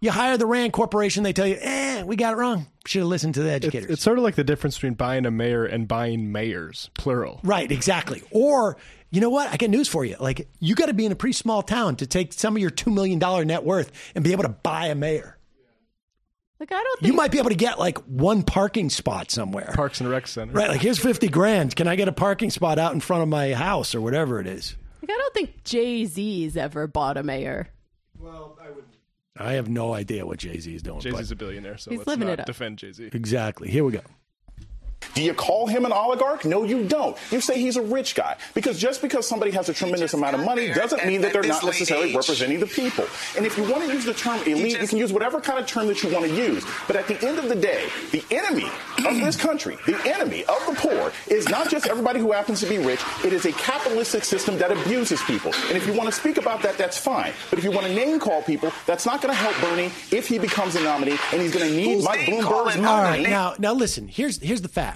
you 0.01 0.11
hire 0.11 0.37
the 0.37 0.45
Rand 0.45 0.73
Corporation, 0.73 1.23
they 1.23 1.31
tell 1.33 1.47
you, 1.47 1.57
eh, 1.59 2.03
we 2.03 2.15
got 2.15 2.33
it 2.33 2.37
wrong. 2.37 2.67
Should 2.85 2.99
have 2.99 3.07
listened 3.07 3.35
to 3.35 3.41
the 3.43 3.49
It's, 3.55 3.65
educators. 3.65 3.89
it's 3.91 4.01
sort 4.03 4.17
of 4.17 4.23
like 4.23 4.35
the 4.35 4.43
difference 4.43 4.75
between 4.75 4.95
buying 4.95 5.25
a 5.25 5.31
mayor 5.31 5.63
and 5.65 5.87
buying 5.87 6.31
mayors, 6.31 6.89
plural. 6.95 7.39
Right, 7.43 7.71
exactly. 7.71 8.21
Or, 8.31 8.75
you 9.11 9.21
know 9.21 9.29
what? 9.29 9.47
I 9.49 9.55
got 9.55 9.69
news 9.69 9.87
for 9.87 10.03
you. 10.03 10.17
Like, 10.19 10.49
you 10.59 10.75
got 10.75 10.87
to 10.87 10.93
be 10.93 11.05
in 11.05 11.13
a 11.13 11.15
pretty 11.15 11.33
small 11.33 11.61
town 11.61 11.95
to 11.97 12.07
take 12.07 12.33
some 12.33 12.55
of 12.57 12.61
your 12.61 12.71
$2 12.71 12.93
million 12.93 13.19
net 13.47 13.63
worth 13.63 13.91
and 14.13 14.23
be 14.25 14.33
able 14.33 14.43
to 14.43 14.49
buy 14.49 14.87
a 14.87 14.95
mayor. 14.95 15.37
Like 16.63 16.71
I 16.71 16.81
don't. 16.81 17.01
You 17.03 17.11
might 17.11 17.29
be 17.29 17.39
able 17.39 17.49
to 17.49 17.55
get 17.57 17.77
like 17.77 17.97
one 18.05 18.41
parking 18.41 18.89
spot 18.89 19.29
somewhere. 19.29 19.73
Parks 19.75 19.99
and 19.99 20.09
Rec 20.09 20.27
Center. 20.27 20.53
Right, 20.53 20.69
like 20.69 20.79
here's 20.79 20.97
fifty 20.97 21.27
grand. 21.27 21.75
Can 21.75 21.89
I 21.89 21.97
get 21.97 22.07
a 22.07 22.13
parking 22.13 22.49
spot 22.51 22.79
out 22.79 22.93
in 22.93 23.01
front 23.01 23.21
of 23.21 23.27
my 23.27 23.51
house 23.53 23.93
or 23.93 23.99
whatever 23.99 24.39
it 24.39 24.47
is? 24.47 24.77
Like 25.01 25.09
I 25.11 25.17
don't 25.17 25.33
think 25.33 25.65
Jay 25.65 26.05
Z's 26.05 26.55
ever 26.55 26.87
bought 26.87 27.17
a 27.17 27.23
mayor. 27.23 27.67
Well, 28.17 28.57
I 28.63 28.69
would. 28.69 28.85
I 29.35 29.53
have 29.53 29.67
no 29.67 29.93
idea 29.93 30.25
what 30.25 30.37
Jay 30.39 30.57
Z 30.57 30.73
is 30.73 30.81
doing. 30.81 31.01
Jay 31.01 31.11
but- 31.11 31.17
Z's 31.17 31.31
a 31.31 31.35
billionaire, 31.35 31.77
so 31.77 31.91
He's 31.91 31.97
let's 31.97 32.07
living 32.07 32.27
not 32.27 32.35
it 32.35 32.39
up. 32.39 32.45
defend 32.45 32.77
Jay 32.77 32.93
Z. 32.93 33.09
Exactly. 33.11 33.69
Here 33.69 33.83
we 33.83 33.91
go. 33.91 34.01
Do 35.13 35.23
you 35.23 35.33
call 35.33 35.67
him 35.67 35.85
an 35.85 35.91
oligarch? 35.91 36.45
No, 36.45 36.63
you 36.63 36.83
don't. 36.85 37.17
You 37.31 37.41
say 37.41 37.59
he's 37.59 37.77
a 37.77 37.81
rich 37.81 38.15
guy. 38.15 38.35
Because 38.53 38.79
just 38.79 39.01
because 39.01 39.27
somebody 39.27 39.51
has 39.51 39.69
a 39.69 39.73
tremendous 39.73 40.13
amount 40.13 40.35
of 40.35 40.43
money 40.43 40.69
doesn't 40.73 41.05
mean 41.05 41.21
that 41.21 41.33
they're 41.33 41.43
not 41.43 41.63
necessarily 41.63 42.15
representing 42.15 42.59
the 42.59 42.67
people. 42.67 43.05
And 43.37 43.45
if 43.45 43.57
you 43.57 43.63
want 43.63 43.85
to 43.85 43.93
use 43.93 44.05
the 44.05 44.13
term 44.13 44.41
elite, 44.43 44.79
you 44.79 44.87
can 44.87 44.97
use 44.97 45.13
whatever 45.13 45.39
kind 45.41 45.59
of 45.59 45.67
term 45.67 45.87
that 45.87 46.01
you 46.03 46.11
want 46.11 46.25
to 46.25 46.35
use. 46.35 46.65
But 46.87 46.95
at 46.95 47.07
the 47.07 47.21
end 47.25 47.39
of 47.39 47.49
the 47.49 47.55
day, 47.55 47.87
the 48.11 48.23
enemy 48.31 48.69
of 49.05 49.15
this 49.19 49.35
country, 49.35 49.77
the 49.85 49.99
enemy 50.05 50.43
of 50.45 50.65
the 50.67 50.75
poor, 50.75 51.11
is 51.27 51.49
not 51.49 51.69
just 51.69 51.87
everybody 51.87 52.19
who 52.19 52.31
happens 52.31 52.59
to 52.61 52.67
be 52.67 52.77
rich. 52.77 53.01
It 53.23 53.33
is 53.33 53.45
a 53.45 53.51
capitalistic 53.53 54.23
system 54.23 54.57
that 54.57 54.71
abuses 54.71 55.21
people. 55.23 55.53
And 55.67 55.77
if 55.77 55.85
you 55.87 55.93
want 55.93 56.07
to 56.07 56.15
speak 56.15 56.37
about 56.37 56.61
that, 56.63 56.77
that's 56.77 56.97
fine. 56.97 57.33
But 57.49 57.59
if 57.59 57.65
you 57.65 57.71
want 57.71 57.87
to 57.87 57.93
name 57.93 58.19
call 58.19 58.41
people, 58.41 58.71
that's 58.85 59.05
not 59.05 59.21
going 59.21 59.33
to 59.33 59.39
help 59.39 59.55
Bernie 59.61 59.91
if 60.11 60.27
he 60.27 60.39
becomes 60.39 60.75
a 60.75 60.83
nominee, 60.83 61.17
and 61.31 61.41
he's 61.41 61.53
going 61.53 61.69
to 61.69 61.75
need 61.75 62.03
Mike 62.03 62.21
Bloomberg's 62.21 62.77
All 62.77 63.01
right, 63.01 63.21
now 63.21 63.55
now 63.59 63.73
listen. 63.73 64.07
Here's 64.07 64.39
here's 64.39 64.61
the 64.61 64.67
fact. 64.67 64.92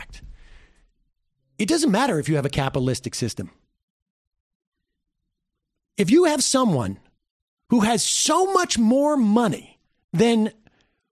It 1.58 1.68
doesn't 1.68 1.92
matter 1.92 2.20
if 2.20 2.30
you 2.30 2.36
have 2.36 2.46
a 2.46 2.50
capitalistic 2.50 3.16
system. 3.16 3.52
If 5.98 6.12
you 6.12 6.26
have 6.26 6.44
someone 6.44 7.00
who 7.70 7.82
has 7.82 8.04
so 8.04 8.54
much 8.54 8.78
more 8.78 9.18
money 9.18 9.80
than 10.14 10.52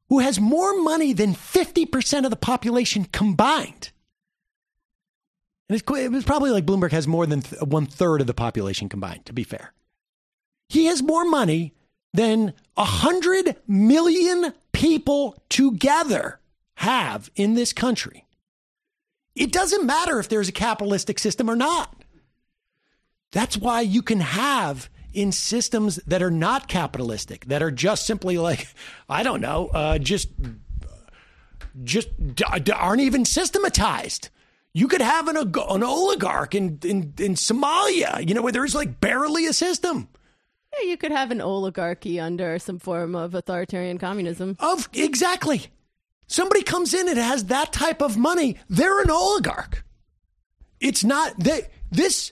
who 0.10 0.20
has 0.20 0.40
more 0.40 0.80
money 0.82 1.14
than 1.14 1.34
50% 1.34 2.24
of 2.24 2.30
the 2.30 2.36
population 2.36 3.06
combined. 3.06 3.92
And 5.68 5.82
it 5.82 6.12
was 6.12 6.24
probably 6.24 6.52
like 6.52 6.66
Bloomberg 6.66 6.92
has 6.92 7.08
more 7.08 7.26
than 7.26 7.42
th- 7.42 7.62
one 7.64 7.88
third 7.88 8.22
of 8.22 8.28
the 8.28 8.36
population 8.36 8.88
combined, 8.88 9.26
to 9.26 9.34
be 9.34 9.44
fair. 9.44 9.74
He 10.70 10.86
has 10.86 11.02
more 11.02 11.26
money 11.26 11.74
than 12.14 12.54
100 12.76 13.56
million 13.68 14.54
people 14.74 15.42
together 15.50 16.40
have 16.76 17.32
in 17.36 17.56
this 17.56 17.74
country. 17.74 18.25
It 19.36 19.52
doesn't 19.52 19.86
matter 19.86 20.20
if 20.20 20.30
there's 20.30 20.50
a 20.50 20.54
capitalistic 20.54 21.20
system 21.20 21.50
or 21.50 21.56
not. 21.56 22.04
That's 23.32 23.58
why 23.58 23.82
you 23.82 24.02
can 24.02 24.22
have 24.22 24.90
in 25.14 25.32
systems 25.32 25.98
that 26.08 26.22
are 26.22 26.32
not 26.32 26.68
capitalistic, 26.68 27.46
that 27.46 27.62
are 27.62 27.72
just 27.72 28.06
simply 28.06 28.38
like, 28.38 28.68
I 29.10 29.24
don't 29.24 29.42
know, 29.42 29.68
uh, 29.68 29.98
just 29.98 30.30
just 31.84 32.08
aren't 32.74 33.02
even 33.02 33.26
systematized. 33.26 34.30
You 34.74 34.88
could 34.88 35.02
have 35.02 35.28
an, 35.28 35.38
an 35.38 35.84
oligarch 35.84 36.56
in, 36.56 36.80
in, 36.84 37.14
in 37.18 37.36
Somalia, 37.36 38.26
you 38.28 38.34
know, 38.34 38.42
where 38.42 38.52
there's 38.52 38.76
like 38.76 39.00
barely 39.00 39.46
a 39.46 39.54
system. 39.54 40.08
Yeah, 40.74 40.90
you 40.90 40.98
could 40.98 41.12
have 41.12 41.32
an 41.32 41.42
oligarchy 41.42 42.20
under 42.20 42.60
some 42.60 42.80
form 42.80 43.16
of 43.16 43.34
authoritarian 43.36 43.98
communism. 43.98 44.58
Of 44.60 44.90
exactly. 44.94 45.68
Somebody 46.28 46.64
comes 46.64 46.94
in 46.94 47.08
and 47.08 47.18
has 47.18 47.46
that 47.46 47.72
type 47.72 48.02
of 48.02 48.18
money, 48.18 48.58
they're 48.70 49.02
an 49.02 49.12
oligarch. 49.12 49.84
It's 50.80 51.04
not 51.04 51.40
they, 51.40 51.68
this 51.92 52.32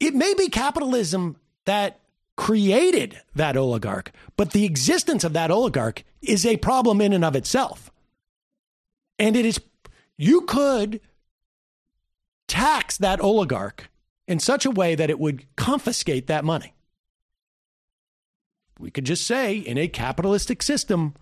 it 0.00 0.14
may 0.14 0.34
be 0.34 0.48
capitalism 0.48 1.36
that 1.64 2.00
created 2.36 3.20
that 3.34 3.56
oligarch, 3.56 4.10
but 4.36 4.50
the 4.50 4.64
existence 4.64 5.24
of 5.24 5.32
that 5.32 5.50
oligarch 5.50 6.04
is 6.20 6.44
a 6.44 6.56
problem 6.56 7.00
in 7.00 7.12
and 7.12 7.24
of 7.24 7.36
itself. 7.36 7.90
And 9.18 9.36
it 9.36 9.46
is 9.46 9.60
you 10.16 10.42
could 10.42 11.00
tax 12.48 12.98
that 12.98 13.20
oligarch 13.20 13.88
in 14.26 14.38
such 14.38 14.64
a 14.64 14.70
way 14.70 14.94
that 14.94 15.10
it 15.10 15.18
would 15.18 15.44
confiscate 15.56 16.26
that 16.26 16.44
money. 16.44 16.74
We 18.78 18.90
could 18.90 19.04
just 19.04 19.26
say 19.26 19.56
in 19.56 19.78
a 19.78 19.88
capitalistic 19.88 20.62
system, 20.62 21.14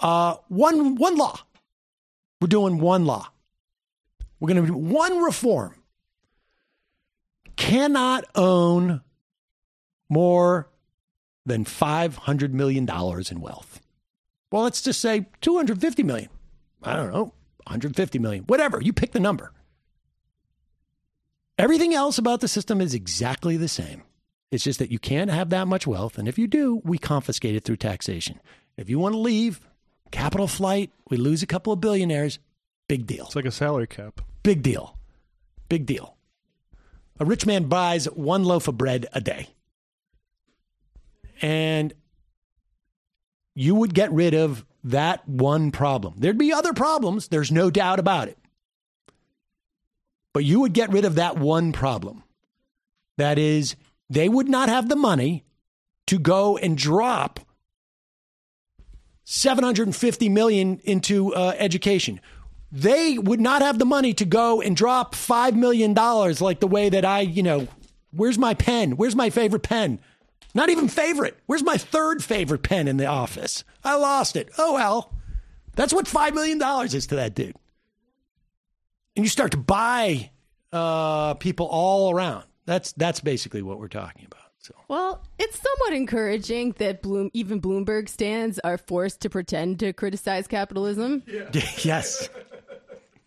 uh, 0.00 0.36
one 0.48 0.96
one 0.96 1.16
law. 1.16 1.38
We're 2.40 2.48
doing 2.48 2.78
one 2.78 3.06
law. 3.06 3.28
We're 4.38 4.48
going 4.48 4.66
to 4.66 4.72
do 4.72 4.76
one 4.76 5.22
reform. 5.22 5.74
Cannot 7.56 8.24
own 8.34 9.00
more 10.10 10.68
than 11.46 11.64
five 11.64 12.16
hundred 12.16 12.52
million 12.52 12.84
dollars 12.84 13.30
in 13.30 13.40
wealth. 13.40 13.80
Well, 14.50 14.62
let's 14.64 14.82
just 14.82 15.00
say 15.00 15.26
two 15.40 15.56
hundred 15.56 15.80
fifty 15.80 16.02
million. 16.02 16.28
I 16.82 16.96
don't 16.96 17.12
know, 17.12 17.22
one 17.22 17.32
hundred 17.66 17.96
fifty 17.96 18.18
million, 18.18 18.44
whatever. 18.44 18.80
You 18.82 18.92
pick 18.92 19.12
the 19.12 19.20
number. 19.20 19.52
Everything 21.56 21.94
else 21.94 22.18
about 22.18 22.40
the 22.40 22.48
system 22.48 22.80
is 22.80 22.94
exactly 22.94 23.56
the 23.56 23.68
same. 23.68 24.02
It's 24.50 24.64
just 24.64 24.80
that 24.80 24.90
you 24.90 24.98
can't 24.98 25.30
have 25.30 25.50
that 25.50 25.68
much 25.68 25.86
wealth, 25.86 26.18
and 26.18 26.28
if 26.28 26.38
you 26.38 26.46
do, 26.46 26.80
we 26.84 26.98
confiscate 26.98 27.54
it 27.54 27.64
through 27.64 27.76
taxation. 27.76 28.40
If 28.76 28.90
you 28.90 28.98
want 28.98 29.14
to 29.14 29.18
leave, 29.18 29.60
capital 30.10 30.46
flight, 30.46 30.90
we 31.08 31.16
lose 31.16 31.42
a 31.42 31.46
couple 31.46 31.72
of 31.72 31.80
billionaires, 31.80 32.38
big 32.88 33.06
deal. 33.06 33.26
It's 33.26 33.36
like 33.36 33.44
a 33.44 33.50
salary 33.50 33.86
cap. 33.86 34.20
Big 34.42 34.62
deal. 34.62 34.98
Big 35.68 35.86
deal. 35.86 36.16
A 37.18 37.24
rich 37.24 37.46
man 37.46 37.64
buys 37.64 38.06
one 38.06 38.44
loaf 38.44 38.68
of 38.68 38.76
bread 38.76 39.06
a 39.12 39.20
day. 39.20 39.48
And 41.40 41.92
you 43.54 43.74
would 43.74 43.94
get 43.94 44.12
rid 44.12 44.34
of 44.34 44.64
that 44.82 45.26
one 45.28 45.70
problem. 45.70 46.14
There'd 46.18 46.38
be 46.38 46.52
other 46.52 46.72
problems, 46.72 47.28
there's 47.28 47.50
no 47.50 47.70
doubt 47.70 47.98
about 47.98 48.28
it. 48.28 48.38
But 50.32 50.44
you 50.44 50.60
would 50.60 50.72
get 50.72 50.90
rid 50.90 51.04
of 51.04 51.14
that 51.14 51.38
one 51.38 51.72
problem. 51.72 52.24
That 53.16 53.38
is, 53.38 53.76
they 54.10 54.28
would 54.28 54.48
not 54.48 54.68
have 54.68 54.88
the 54.88 54.96
money 54.96 55.44
to 56.08 56.18
go 56.18 56.58
and 56.58 56.76
drop 56.76 57.40
750 59.24 60.28
million 60.28 60.80
into 60.84 61.34
uh, 61.34 61.54
education. 61.58 62.20
They 62.70 63.18
would 63.18 63.40
not 63.40 63.62
have 63.62 63.78
the 63.78 63.84
money 63.84 64.14
to 64.14 64.24
go 64.24 64.60
and 64.60 64.76
drop 64.76 65.14
5 65.14 65.56
million 65.56 65.94
dollars 65.94 66.40
like 66.40 66.60
the 66.60 66.66
way 66.66 66.88
that 66.88 67.04
I, 67.04 67.20
you 67.20 67.42
know, 67.42 67.68
where's 68.12 68.38
my 68.38 68.54
pen? 68.54 68.96
Where's 68.96 69.16
my 69.16 69.30
favorite 69.30 69.62
pen? 69.62 70.00
Not 70.54 70.68
even 70.68 70.88
favorite. 70.88 71.38
Where's 71.46 71.64
my 71.64 71.76
third 71.76 72.22
favorite 72.22 72.62
pen 72.62 72.86
in 72.86 72.96
the 72.96 73.06
office? 73.06 73.64
I 73.82 73.96
lost 73.96 74.36
it. 74.36 74.50
Oh 74.58 74.74
well. 74.74 75.12
That's 75.76 75.92
what 75.92 76.06
5 76.06 76.34
million 76.34 76.58
dollars 76.58 76.94
is 76.94 77.06
to 77.08 77.16
that 77.16 77.34
dude. 77.34 77.56
And 79.16 79.24
you 79.24 79.28
start 79.28 79.52
to 79.52 79.56
buy 79.56 80.30
uh, 80.72 81.34
people 81.34 81.66
all 81.66 82.10
around. 82.12 82.44
That's 82.66 82.92
that's 82.92 83.20
basically 83.20 83.62
what 83.62 83.78
we're 83.78 83.88
talking 83.88 84.26
about. 84.26 84.43
So 84.64 84.74
Well, 84.88 85.22
it's 85.38 85.60
somewhat 85.60 85.92
encouraging 85.92 86.72
that 86.78 87.02
Bloom, 87.02 87.30
even 87.34 87.60
Bloomberg 87.60 88.08
stands 88.08 88.58
are 88.60 88.78
forced 88.78 89.20
to 89.20 89.28
pretend 89.28 89.78
to 89.80 89.92
criticize 89.92 90.46
capitalism. 90.46 91.22
yes. 91.82 92.30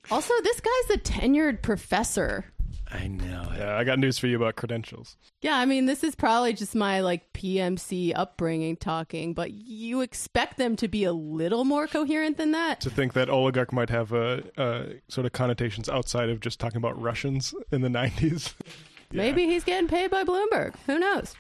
Also, 0.10 0.34
this 0.42 0.60
guy's 0.60 0.98
a 0.98 1.00
tenured 1.00 1.62
professor. 1.62 2.46
I 2.92 3.06
know. 3.06 3.52
Yeah, 3.56 3.78
I 3.78 3.84
got 3.84 4.00
news 4.00 4.18
for 4.18 4.26
you 4.26 4.36
about 4.36 4.56
credentials. 4.56 5.16
Yeah, 5.42 5.58
I 5.58 5.66
mean, 5.66 5.86
this 5.86 6.04
is 6.04 6.16
probably 6.16 6.54
just 6.54 6.74
my 6.74 7.02
like 7.02 7.34
PMC 7.34 8.14
upbringing 8.16 8.76
talking, 8.76 9.36
but 9.36 9.52
you 9.52 10.02
expect 10.02 10.58
them 10.58 10.76
to 10.78 10.88
be 10.88 11.04
a 11.04 11.14
little 11.14 11.66
more 11.66 11.86
coherent 11.86 12.38
than 12.38 12.54
that. 12.54 12.82
To 12.82 12.90
think 12.90 13.14
that 13.14 13.30
oligarch 13.30 13.72
might 13.72 13.92
have 13.92 14.12
uh, 14.12 14.42
uh, 14.58 14.86
sort 15.08 15.26
of 15.26 15.34
connotations 15.34 15.88
outside 15.88 16.30
of 16.30 16.40
just 16.40 16.60
talking 16.60 16.78
about 16.78 17.00
Russians 17.00 17.54
in 17.72 17.82
the 17.82 17.90
90s. 17.90 18.56
Maybe 19.12 19.46
he's 19.46 19.64
getting 19.64 19.88
paid 19.88 20.12
by 20.12 20.24
Bloomberg. 20.24 20.76
Who 20.86 21.00
knows? 21.00 21.34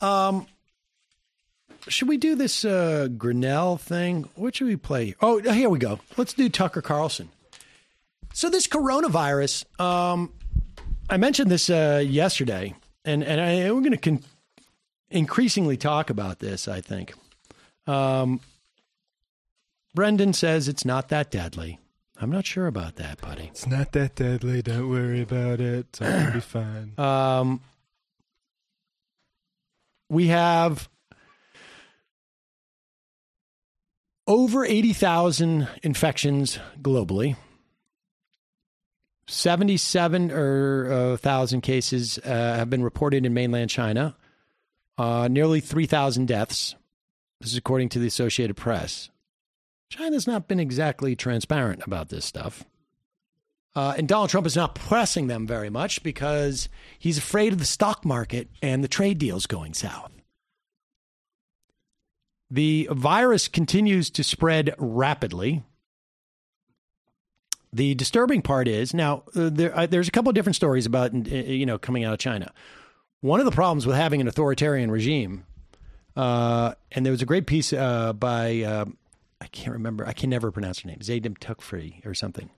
Um, 0.00 0.46
should 1.88 2.08
we 2.08 2.16
do 2.16 2.34
this 2.34 2.64
uh, 2.64 3.08
Grenell 3.10 3.80
thing? 3.80 4.28
What 4.34 4.56
should 4.56 4.66
we 4.66 4.76
play? 4.76 5.14
Oh, 5.20 5.38
here 5.40 5.68
we 5.70 5.78
go. 5.78 6.00
Let's 6.16 6.34
do 6.34 6.48
Tucker 6.48 6.82
Carlson. 6.82 7.30
So 8.32 8.48
this 8.48 8.66
coronavirus, 8.66 9.80
um, 9.80 10.32
I 11.08 11.16
mentioned 11.16 11.50
this 11.50 11.68
uh, 11.68 12.02
yesterday, 12.06 12.74
and 13.04 13.24
and 13.24 13.40
I, 13.40 13.70
we're 13.72 13.80
going 13.80 13.92
to 13.92 13.96
con- 13.96 14.22
increasingly 15.10 15.76
talk 15.76 16.10
about 16.10 16.38
this. 16.38 16.68
I 16.68 16.80
think. 16.80 17.14
Um, 17.86 18.40
Brendan 19.94 20.32
says 20.32 20.68
it's 20.68 20.84
not 20.84 21.08
that 21.08 21.30
deadly. 21.30 21.78
I'm 22.20 22.30
not 22.30 22.44
sure 22.44 22.66
about 22.66 22.96
that, 22.96 23.20
buddy. 23.22 23.44
It's 23.44 23.66
not 23.66 23.92
that 23.92 24.14
deadly. 24.14 24.60
Don't 24.60 24.90
worry 24.90 25.22
about 25.22 25.60
it. 25.60 25.86
It's 25.88 25.98
to 26.00 26.30
be 26.34 26.40
fine. 26.40 26.92
Um, 26.98 27.62
we 30.10 30.26
have 30.26 30.88
over 34.26 34.66
80,000 34.66 35.66
infections 35.82 36.58
globally. 36.82 37.36
77 39.26 40.30
or 40.32 40.92
uh, 40.92 41.16
thousand 41.16 41.60
cases 41.62 42.18
uh, 42.18 42.28
have 42.28 42.68
been 42.68 42.82
reported 42.82 43.24
in 43.24 43.32
mainland 43.32 43.70
China. 43.70 44.16
Uh, 44.98 45.28
nearly 45.30 45.60
3,000 45.60 46.26
deaths. 46.26 46.74
This 47.40 47.52
is 47.52 47.56
according 47.56 47.88
to 47.90 47.98
the 47.98 48.08
Associated 48.08 48.56
Press. 48.56 49.08
China's 49.90 50.26
not 50.26 50.48
been 50.48 50.60
exactly 50.60 51.16
transparent 51.16 51.82
about 51.84 52.08
this 52.08 52.24
stuff. 52.24 52.64
Uh, 53.74 53.94
and 53.98 54.08
Donald 54.08 54.30
Trump 54.30 54.46
is 54.46 54.56
not 54.56 54.74
pressing 54.74 55.26
them 55.26 55.46
very 55.46 55.70
much 55.70 56.02
because 56.02 56.68
he's 56.98 57.18
afraid 57.18 57.52
of 57.52 57.58
the 57.58 57.64
stock 57.64 58.04
market 58.04 58.48
and 58.62 58.82
the 58.82 58.88
trade 58.88 59.18
deals 59.18 59.46
going 59.46 59.74
south. 59.74 60.12
The 62.50 62.88
virus 62.90 63.46
continues 63.46 64.10
to 64.10 64.24
spread 64.24 64.74
rapidly. 64.78 65.62
The 67.72 67.94
disturbing 67.94 68.42
part 68.42 68.66
is 68.66 68.92
now 68.92 69.22
uh, 69.36 69.50
there, 69.52 69.76
uh, 69.76 69.86
there's 69.86 70.08
a 70.08 70.10
couple 70.10 70.30
of 70.30 70.34
different 70.34 70.56
stories 70.56 70.86
about 70.86 71.14
uh, 71.14 71.34
you 71.34 71.66
know 71.66 71.78
coming 71.78 72.02
out 72.02 72.12
of 72.12 72.18
China. 72.18 72.52
One 73.20 73.38
of 73.38 73.46
the 73.46 73.52
problems 73.52 73.86
with 73.86 73.94
having 73.94 74.20
an 74.20 74.26
authoritarian 74.26 74.90
regime, 74.90 75.44
uh, 76.16 76.74
and 76.90 77.06
there 77.06 77.12
was 77.12 77.22
a 77.22 77.26
great 77.26 77.46
piece 77.46 77.72
uh, 77.72 78.12
by 78.14 78.62
uh, 78.62 78.86
I 79.40 79.46
can't 79.46 79.72
remember 79.72 80.06
I 80.06 80.12
can 80.12 80.30
never 80.30 80.50
pronounce 80.50 80.80
her 80.80 80.88
name 80.88 80.98
Zaydem 81.00 81.38
Tukfri 81.38 82.04
or 82.06 82.14
something. 82.14 82.50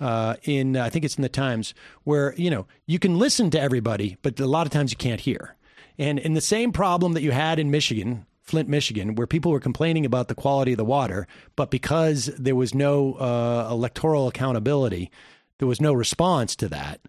Uh, 0.00 0.34
in 0.42 0.76
I 0.76 0.90
think 0.90 1.04
it's 1.04 1.16
in 1.16 1.22
the 1.22 1.28
Times 1.28 1.74
where 2.04 2.34
you 2.36 2.50
know 2.50 2.66
you 2.86 2.98
can 2.98 3.18
listen 3.18 3.50
to 3.50 3.60
everybody, 3.60 4.16
but 4.22 4.38
a 4.40 4.46
lot 4.46 4.66
of 4.66 4.72
times 4.72 4.90
you 4.90 4.96
can't 4.96 5.20
hear. 5.20 5.56
And 5.98 6.18
in 6.18 6.34
the 6.34 6.40
same 6.40 6.72
problem 6.72 7.14
that 7.14 7.22
you 7.22 7.30
had 7.30 7.58
in 7.58 7.70
Michigan, 7.70 8.26
Flint, 8.42 8.68
Michigan, 8.68 9.14
where 9.14 9.26
people 9.26 9.50
were 9.50 9.60
complaining 9.60 10.04
about 10.04 10.28
the 10.28 10.34
quality 10.34 10.72
of 10.72 10.76
the 10.78 10.84
water, 10.84 11.26
but 11.56 11.70
because 11.70 12.26
there 12.38 12.54
was 12.54 12.74
no 12.74 13.14
uh, 13.14 13.68
electoral 13.70 14.28
accountability, 14.28 15.10
there 15.58 15.68
was 15.68 15.80
no 15.80 15.92
response 15.92 16.54
to 16.56 16.68
that. 16.68 17.00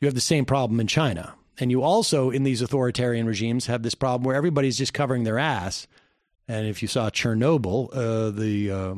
You 0.00 0.06
have 0.06 0.14
the 0.14 0.20
same 0.20 0.44
problem 0.44 0.80
in 0.80 0.86
China. 0.86 1.34
And 1.58 1.70
you 1.72 1.82
also, 1.82 2.30
in 2.30 2.44
these 2.44 2.62
authoritarian 2.62 3.26
regimes, 3.26 3.66
have 3.66 3.82
this 3.82 3.96
problem 3.96 4.24
where 4.24 4.36
everybody's 4.36 4.78
just 4.78 4.94
covering 4.94 5.24
their 5.24 5.38
ass. 5.38 5.88
And 6.48 6.66
if 6.66 6.80
you 6.82 6.88
saw 6.88 7.10
Chernobyl, 7.10 7.90
uh, 7.92 8.30
the 8.30 8.70
uh, 8.70 8.94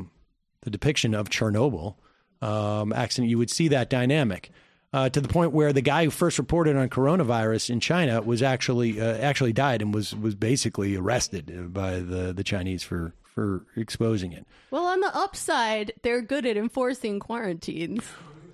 the 0.61 0.69
depiction 0.69 1.13
of 1.13 1.29
Chernobyl 1.29 1.95
um, 2.41 2.93
accident, 2.93 3.29
you 3.29 3.37
would 3.37 3.51
see 3.51 3.67
that 3.67 3.89
dynamic 3.89 4.51
uh, 4.93 5.09
to 5.09 5.21
the 5.21 5.27
point 5.27 5.53
where 5.53 5.73
the 5.73 5.81
guy 5.81 6.05
who 6.05 6.11
first 6.11 6.37
reported 6.37 6.75
on 6.75 6.89
coronavirus 6.89 7.69
in 7.69 7.79
China 7.79 8.21
was 8.21 8.41
actually 8.41 8.99
uh, 8.99 9.17
actually 9.17 9.53
died 9.53 9.81
and 9.81 9.93
was 9.93 10.15
was 10.15 10.35
basically 10.35 10.95
arrested 10.95 11.73
by 11.73 11.99
the 11.99 12.33
the 12.33 12.43
Chinese 12.43 12.83
for 12.83 13.13
for 13.33 13.65
exposing 13.77 14.33
it. 14.33 14.45
Well, 14.71 14.85
on 14.85 14.99
the 14.99 15.15
upside, 15.15 15.93
they're 16.01 16.21
good 16.21 16.45
at 16.45 16.57
enforcing 16.57 17.19
quarantines. 17.19 18.03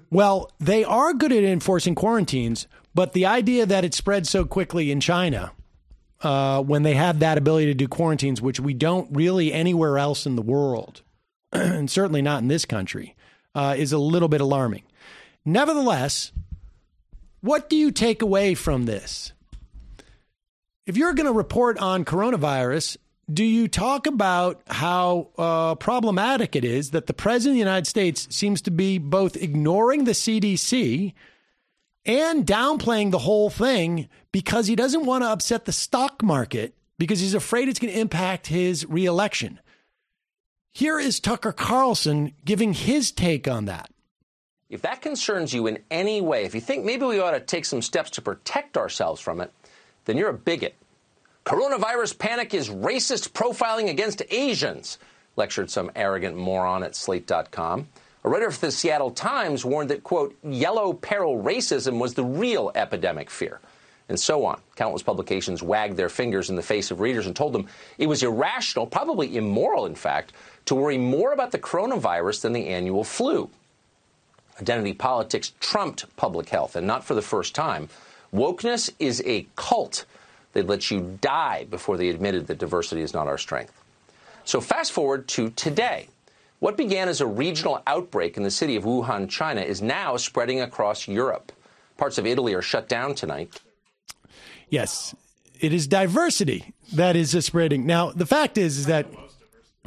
Well, 0.10 0.52
they 0.60 0.84
are 0.84 1.14
good 1.14 1.32
at 1.32 1.44
enforcing 1.44 1.96
quarantines, 1.96 2.68
but 2.94 3.14
the 3.14 3.26
idea 3.26 3.66
that 3.66 3.84
it 3.84 3.94
spread 3.94 4.28
so 4.28 4.46
quickly 4.46 4.92
in 4.92 5.02
China, 5.02 5.52
uh, 6.22 6.62
when 6.62 6.84
they 6.84 6.96
have 6.96 7.20
that 7.20 7.38
ability 7.38 7.68
to 7.68 7.74
do 7.74 7.88
quarantines, 7.88 8.42
which 8.42 8.60
we 8.60 8.74
don't 8.74 9.08
really 9.16 9.54
anywhere 9.54 9.98
else 9.98 10.26
in 10.26 10.36
the 10.36 10.42
world, 10.42 11.02
and 11.52 11.90
certainly 11.90 12.22
not 12.22 12.42
in 12.42 12.48
this 12.48 12.66
country, 12.66 13.16
uh, 13.56 13.76
is 13.78 13.92
a 13.92 13.98
little 13.98 14.28
bit 14.28 14.42
alarming. 14.42 14.84
Nevertheless, 15.46 16.32
what 17.42 17.70
do 17.70 17.76
you 17.76 17.92
take 17.92 18.22
away 18.22 18.56
from 18.56 18.86
this? 18.86 19.34
If 20.86 20.98
you're 20.98 21.14
going 21.14 21.28
to 21.28 21.34
report 21.34 21.78
on 21.80 22.06
coronavirus, 22.06 22.98
do 23.32 23.44
you 23.44 23.68
talk 23.68 24.08
about 24.08 24.62
how 24.68 25.30
uh, 25.38 25.76
problematic 25.76 26.56
it 26.56 26.64
is 26.64 26.92
that 26.92 27.08
the 27.08 27.14
president 27.14 27.54
of 27.54 27.56
the 27.56 27.60
United 27.60 27.88
States 27.88 28.28
seems 28.34 28.62
to 28.64 28.72
be 28.72 28.98
both 28.98 29.36
ignoring 29.36 30.06
the 30.06 30.14
CDC 30.14 31.14
and 32.08 32.48
downplaying 32.48 33.12
the 33.12 33.20
whole 33.20 33.50
thing 33.50 34.08
because 34.32 34.66
he 34.66 34.76
doesn't 34.76 35.06
want 35.06 35.24
to 35.24 35.30
upset 35.30 35.66
the 35.66 35.72
stock 35.72 36.24
market 36.24 36.74
because 36.98 37.20
he's 37.20 37.34
afraid 37.34 37.68
it's 37.68 37.80
going 37.80 37.94
to 37.94 38.00
impact 38.00 38.48
his 38.48 38.86
reelection? 38.88 39.60
Here 40.74 41.00
is 41.00 41.20
Tucker 41.20 41.52
Carlson 41.52 42.34
giving 42.46 42.74
his 42.74 43.12
take 43.12 43.48
on 43.48 43.66
that. 43.66 43.92
If 44.70 44.82
that 44.82 45.02
concerns 45.02 45.54
you 45.54 45.68
in 45.68 45.80
any 45.90 46.22
way, 46.22 46.44
if 46.44 46.54
you 46.54 46.62
think 46.62 46.86
maybe 46.86 47.06
we 47.06 47.20
ought 47.20 47.32
to 47.32 47.40
take 47.40 47.66
some 47.66 47.82
steps 47.82 48.12
to 48.12 48.22
protect 48.22 48.78
ourselves 48.78 49.22
from 49.22 49.42
it, 49.42 49.52
then 50.06 50.18
you're 50.18 50.30
a 50.30 50.34
bigot. 50.34 50.76
Coronavirus 51.46 52.18
panic 52.18 52.54
is 52.54 52.70
racist 52.70 53.30
profiling 53.30 53.90
against 53.90 54.22
Asians, 54.30 55.00
lectured 55.38 55.70
some 55.70 55.90
arrogant 55.96 56.36
moron 56.36 56.84
at 56.84 56.96
slate.com. 56.96 57.88
A 58.28 58.30
writer 58.30 58.52
for 58.52 58.66
the 58.66 58.74
Seattle 58.74 59.12
Times 59.12 59.64
warned 59.64 59.90
that, 59.90 60.04
quote, 60.04 60.36
yellow 60.44 60.92
peril 60.92 61.42
racism 61.42 61.98
was 61.98 62.14
the 62.14 62.26
real 62.26 62.74
epidemic 62.76 63.30
fear, 63.30 63.62
and 64.10 64.20
so 64.20 64.44
on. 64.44 64.60
Countless 64.76 65.02
publications 65.02 65.64
wagged 65.64 65.96
their 65.96 66.10
fingers 66.10 66.50
in 66.50 66.58
the 66.58 66.62
face 66.62 66.92
of 66.92 67.00
readers 67.00 67.26
and 67.26 67.34
told 67.34 67.54
them 67.54 67.70
it 67.98 68.08
was 68.08 68.24
irrational, 68.24 68.86
probably 68.86 69.38
immoral, 69.38 69.86
in 69.86 69.96
fact, 69.96 70.34
to 70.66 70.76
worry 70.76 70.98
more 70.98 71.32
about 71.32 71.52
the 71.52 71.58
coronavirus 71.58 72.42
than 72.42 72.52
the 72.52 72.68
annual 72.68 73.06
flu. 73.06 73.50
Identity 74.60 74.92
politics 74.92 75.54
trumped 75.62 76.14
public 76.18 76.50
health, 76.50 76.76
and 76.76 76.86
not 76.86 77.06
for 77.06 77.14
the 77.14 77.22
first 77.22 77.56
time. 77.56 77.88
Wokeness 78.34 78.90
is 79.00 79.24
a 79.26 79.48
cult. 79.56 80.04
They'd 80.52 80.68
let 80.68 80.92
you 80.92 81.18
die 81.22 81.66
before 81.70 81.96
they 81.96 82.10
admitted 82.10 82.48
that 82.48 82.58
diversity 82.58 83.04
is 83.04 83.14
not 83.14 83.28
our 83.28 83.38
strength. 83.38 83.82
So, 84.44 84.60
fast 84.60 84.92
forward 84.92 85.30
to 85.30 85.50
today. 85.52 86.10
What 86.60 86.76
began 86.76 87.08
as 87.08 87.22
a 87.22 87.28
regional 87.28 87.82
outbreak 87.86 88.36
in 88.36 88.44
the 88.44 88.52
city 88.52 88.76
of 88.76 88.84
Wuhan, 88.84 89.30
China, 89.30 89.62
is 89.62 89.82
now 89.82 90.18
spreading 90.18 90.62
across 90.62 91.08
Europe. 91.08 91.52
Parts 91.98 92.18
of 92.18 92.26
Italy 92.26 92.54
are 92.54 92.62
shut 92.62 92.90
down 92.90 93.16
tonight. 93.16 93.62
Yes, 94.70 95.16
it 95.60 95.74
is 95.74 95.88
diversity 95.88 96.74
that 96.94 97.16
is 97.16 97.32
spreading. 97.46 97.86
Now, 97.86 98.12
the 98.12 98.26
fact 98.26 98.58
is, 98.58 98.78
is 98.80 98.86
that 98.88 99.08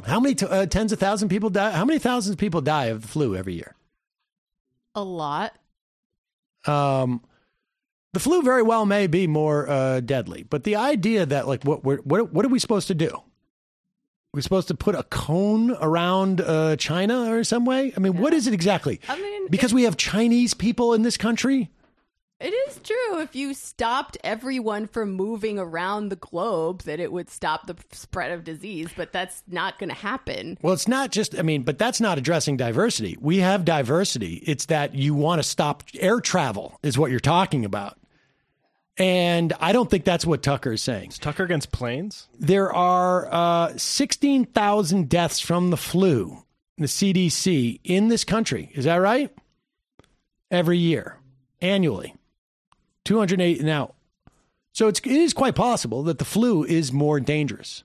how 0.05 0.19
many 0.19 0.35
t- 0.35 0.45
uh, 0.45 0.65
tens 0.65 0.91
of 0.91 0.99
thousands 0.99 1.23
of 1.23 1.29
people 1.29 1.49
die? 1.49 1.71
How 1.71 1.85
many 1.85 1.99
thousands 1.99 2.33
of 2.33 2.39
people 2.39 2.61
die 2.61 2.85
of 2.85 3.01
the 3.01 3.07
flu 3.07 3.35
every 3.35 3.53
year? 3.53 3.75
A 4.95 5.03
lot. 5.03 5.53
Um, 6.65 7.21
the 8.13 8.19
flu 8.19 8.41
very 8.41 8.63
well 8.63 8.85
may 8.85 9.07
be 9.07 9.27
more 9.27 9.69
uh, 9.69 9.99
deadly, 10.01 10.43
but 10.43 10.63
the 10.63 10.75
idea 10.75 11.25
that 11.25 11.47
like 11.47 11.63
what 11.63 11.83
what 11.83 12.05
what 12.05 12.45
are 12.45 12.49
we 12.49 12.59
supposed 12.59 12.87
to 12.87 12.95
do? 12.95 13.21
We're 14.33 14.41
supposed 14.41 14.69
to 14.69 14.75
put 14.75 14.95
a 14.95 15.03
cone 15.03 15.71
around 15.81 16.39
uh, 16.39 16.77
China 16.77 17.33
or 17.33 17.43
some 17.43 17.65
way. 17.65 17.91
I 17.97 17.99
mean, 17.99 18.15
what 18.17 18.33
is 18.33 18.47
it 18.47 18.53
exactly? 18.53 19.01
I 19.09 19.19
mean, 19.19 19.49
because 19.49 19.73
we 19.73 19.83
have 19.83 19.97
Chinese 19.97 20.53
people 20.53 20.93
in 20.93 21.01
this 21.01 21.17
country. 21.17 21.69
It 22.39 22.53
is 22.69 22.79
true. 22.81 23.19
If 23.19 23.35
you 23.35 23.53
stopped 23.53 24.17
everyone 24.23 24.87
from 24.87 25.11
moving 25.11 25.59
around 25.59 26.09
the 26.09 26.15
globe, 26.15 26.83
that 26.83 27.01
it 27.01 27.11
would 27.11 27.29
stop 27.29 27.67
the 27.67 27.75
spread 27.91 28.31
of 28.31 28.45
disease, 28.45 28.87
but 28.95 29.11
that's 29.11 29.43
not 29.47 29.77
going 29.77 29.89
to 29.89 29.95
happen. 29.95 30.57
Well, 30.61 30.73
it's 30.73 30.87
not 30.87 31.11
just, 31.11 31.37
I 31.37 31.41
mean, 31.41 31.63
but 31.63 31.77
that's 31.77 31.99
not 31.99 32.17
addressing 32.17 32.55
diversity. 32.55 33.17
We 33.19 33.39
have 33.39 33.65
diversity. 33.65 34.35
It's 34.47 34.67
that 34.67 34.95
you 34.95 35.13
want 35.13 35.39
to 35.39 35.47
stop 35.47 35.83
air 35.99 36.21
travel, 36.21 36.79
is 36.81 36.97
what 36.97 37.11
you're 37.11 37.19
talking 37.19 37.65
about. 37.65 37.97
And 38.97 39.53
I 39.59 39.71
don't 39.71 39.89
think 39.89 40.03
that's 40.03 40.25
what 40.25 40.43
Tucker 40.43 40.73
is 40.73 40.81
saying. 40.81 41.09
Is 41.09 41.17
Tucker 41.17 41.43
against 41.43 41.71
planes? 41.71 42.27
There 42.37 42.71
are 42.71 43.27
uh, 43.31 43.77
16,000 43.77 45.09
deaths 45.09 45.39
from 45.39 45.69
the 45.69 45.77
flu, 45.77 46.43
the 46.77 46.85
CDC, 46.85 47.79
in 47.83 48.09
this 48.09 48.23
country. 48.23 48.69
Is 48.73 48.85
that 48.85 48.95
right? 48.95 49.33
Every 50.49 50.77
year, 50.77 51.17
annually. 51.61 52.15
208. 53.05 53.63
Now, 53.63 53.95
so 54.73 54.87
it's, 54.87 54.99
it 54.99 55.07
is 55.07 55.33
quite 55.33 55.55
possible 55.55 56.03
that 56.03 56.17
the 56.17 56.25
flu 56.25 56.63
is 56.63 56.91
more 56.91 57.19
dangerous. 57.19 57.83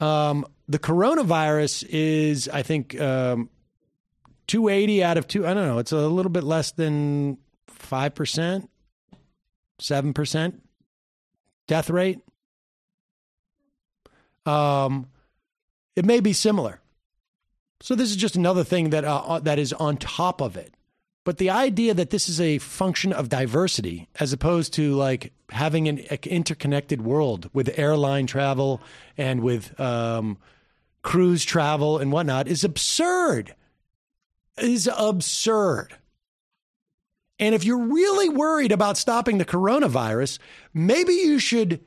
Um, 0.00 0.46
the 0.68 0.78
coronavirus 0.78 1.86
is, 1.88 2.48
I 2.48 2.62
think, 2.62 3.00
um, 3.00 3.50
280 4.46 5.04
out 5.04 5.16
of 5.16 5.26
two. 5.26 5.46
I 5.46 5.54
don't 5.54 5.66
know. 5.66 5.78
It's 5.78 5.92
a 5.92 6.08
little 6.08 6.30
bit 6.30 6.44
less 6.44 6.72
than 6.72 7.38
5%, 7.68 8.68
7% 9.80 10.54
death 11.66 11.90
rate. 11.90 12.20
Um, 14.44 15.08
it 15.96 16.04
may 16.04 16.20
be 16.20 16.32
similar. 16.32 16.80
So 17.80 17.94
this 17.94 18.10
is 18.10 18.16
just 18.16 18.36
another 18.36 18.64
thing 18.64 18.90
that 18.90 19.04
uh, 19.04 19.40
that 19.40 19.58
is 19.58 19.72
on 19.72 19.96
top 19.96 20.40
of 20.40 20.56
it. 20.56 20.74
But 21.24 21.38
the 21.38 21.50
idea 21.50 21.94
that 21.94 22.10
this 22.10 22.28
is 22.28 22.40
a 22.40 22.58
function 22.58 23.12
of 23.12 23.28
diversity 23.28 24.08
as 24.18 24.32
opposed 24.32 24.74
to 24.74 24.94
like 24.94 25.32
having 25.50 25.88
an 25.88 25.98
interconnected 26.24 27.02
world 27.02 27.48
with 27.52 27.78
airline 27.78 28.26
travel 28.26 28.80
and 29.16 29.40
with 29.40 29.78
um, 29.80 30.38
cruise 31.02 31.44
travel 31.44 31.98
and 31.98 32.10
whatnot 32.10 32.48
is 32.48 32.64
absurd. 32.64 33.54
Is 34.58 34.88
absurd. 34.96 35.96
And 37.42 37.56
if 37.56 37.64
you're 37.64 37.76
really 37.76 38.28
worried 38.28 38.70
about 38.70 38.96
stopping 38.96 39.38
the 39.38 39.44
coronavirus, 39.44 40.38
maybe 40.72 41.12
you 41.12 41.40
should 41.40 41.80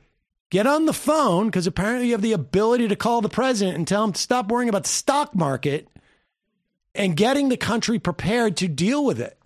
get 0.50 0.66
on 0.66 0.84
the 0.84 0.92
phone 0.92 1.46
because 1.46 1.66
apparently 1.66 2.08
you 2.08 2.12
have 2.12 2.20
the 2.20 2.34
ability 2.34 2.88
to 2.88 2.94
call 2.94 3.22
the 3.22 3.30
president 3.30 3.78
and 3.78 3.88
tell 3.88 4.04
him 4.04 4.12
to 4.12 4.20
stop 4.20 4.48
worrying 4.48 4.68
about 4.68 4.82
the 4.82 4.90
stock 4.90 5.34
market 5.34 5.88
and 6.94 7.16
getting 7.16 7.48
the 7.48 7.56
country 7.56 7.98
prepared 7.98 8.58
to 8.58 8.68
deal 8.68 9.02
with 9.02 9.18
it 9.18 9.38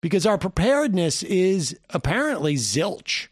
because 0.00 0.24
our 0.24 0.38
preparedness 0.38 1.22
is 1.22 1.78
apparently 1.90 2.54
zilch. 2.54 3.28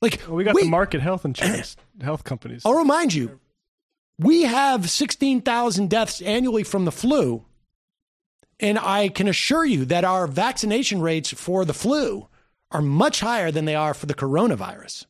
Like 0.00 0.20
well, 0.26 0.34
we 0.34 0.42
got 0.42 0.56
we, 0.56 0.64
the 0.64 0.68
market 0.68 1.00
health 1.00 1.24
insurance 1.24 1.76
health 2.00 2.24
companies. 2.24 2.62
I'll 2.66 2.74
remind 2.74 3.14
you, 3.14 3.38
We 4.18 4.42
have 4.42 4.90
16,000 4.90 5.88
deaths 5.88 6.20
annually 6.20 6.64
from 6.64 6.86
the 6.86 6.92
flu. 6.92 7.44
And 8.62 8.78
I 8.78 9.08
can 9.08 9.28
assure 9.28 9.64
you 9.64 9.84
that 9.86 10.04
our 10.04 10.26
vaccination 10.26 11.02
rates 11.02 11.32
for 11.32 11.64
the 11.64 11.74
flu 11.74 12.28
are 12.70 12.80
much 12.80 13.20
higher 13.20 13.50
than 13.50 13.66
they 13.66 13.74
are 13.74 13.92
for 13.92 14.06
the 14.06 14.14
coronavirus. 14.14 15.04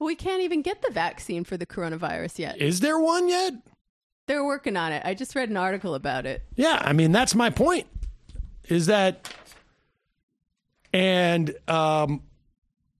We 0.00 0.16
can't 0.16 0.42
even 0.42 0.62
get 0.62 0.80
the 0.80 0.90
vaccine 0.90 1.44
for 1.44 1.58
the 1.58 1.66
coronavirus 1.66 2.38
yet. 2.38 2.58
Is 2.58 2.80
there 2.80 2.98
one 2.98 3.28
yet? 3.28 3.52
They're 4.26 4.44
working 4.44 4.78
on 4.78 4.92
it. 4.92 5.02
I 5.04 5.12
just 5.12 5.34
read 5.36 5.50
an 5.50 5.58
article 5.58 5.94
about 5.94 6.24
it. 6.24 6.42
Yeah, 6.56 6.80
I 6.82 6.94
mean 6.94 7.12
that's 7.12 7.34
my 7.34 7.50
point. 7.50 7.86
Is 8.68 8.86
that 8.86 9.30
and 10.92 11.54
um, 11.68 12.22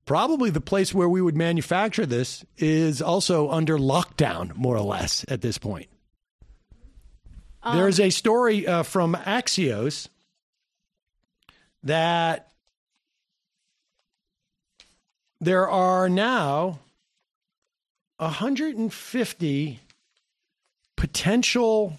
probably 0.04 0.50
the 0.50 0.60
place 0.60 0.92
where 0.92 1.08
we 1.08 1.22
would 1.22 1.36
manufacture 1.36 2.04
this 2.06 2.44
is 2.58 3.00
also 3.00 3.50
under 3.50 3.78
lockdown, 3.78 4.54
more 4.56 4.76
or 4.76 4.82
less, 4.82 5.24
at 5.28 5.40
this 5.40 5.58
point. 5.58 5.88
Um, 7.62 7.76
There's 7.76 8.00
a 8.00 8.10
story 8.10 8.66
uh, 8.66 8.82
from 8.82 9.14
Axios 9.14 10.08
that 11.82 12.50
there 15.40 15.68
are 15.68 16.08
now 16.08 16.78
150 18.18 19.80
potential 20.96 21.98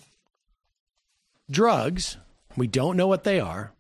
drugs. 1.49 2.17
We 2.55 2.67
don't 2.67 2.97
know 2.97 3.07
what 3.07 3.23
they 3.23 3.39
are, 3.39 3.71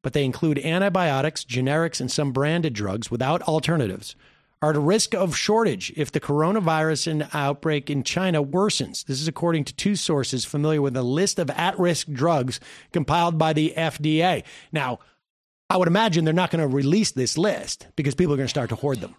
but 0.00 0.14
they 0.14 0.24
include 0.24 0.58
antibiotics, 0.58 1.44
generics, 1.44 2.00
and 2.00 2.10
some 2.10 2.32
branded 2.32 2.72
drugs 2.72 3.10
without 3.10 3.42
alternatives. 3.42 4.16
Are 4.62 4.70
at 4.70 4.78
risk 4.78 5.12
of 5.12 5.36
shortage 5.36 5.92
if 5.96 6.12
the 6.12 6.20
coronavirus 6.20 7.28
outbreak 7.34 7.90
in 7.90 8.04
China 8.04 8.42
worsens. 8.42 9.04
This 9.04 9.20
is 9.20 9.26
according 9.26 9.64
to 9.64 9.74
two 9.74 9.96
sources 9.96 10.44
familiar 10.44 10.80
with 10.80 10.96
a 10.96 11.02
list 11.02 11.40
of 11.40 11.50
at 11.50 11.76
risk 11.80 12.06
drugs 12.12 12.60
compiled 12.92 13.36
by 13.38 13.52
the 13.52 13.74
FDA. 13.76 14.44
Now, 14.70 15.00
I 15.68 15.78
would 15.78 15.88
imagine 15.88 16.24
they're 16.24 16.32
not 16.32 16.52
going 16.52 16.60
to 16.60 16.72
release 16.72 17.10
this 17.10 17.36
list 17.36 17.88
because 17.96 18.14
people 18.14 18.34
are 18.34 18.36
going 18.36 18.46
to 18.46 18.50
start 18.50 18.68
to 18.68 18.76
hoard 18.76 19.00
them. 19.00 19.16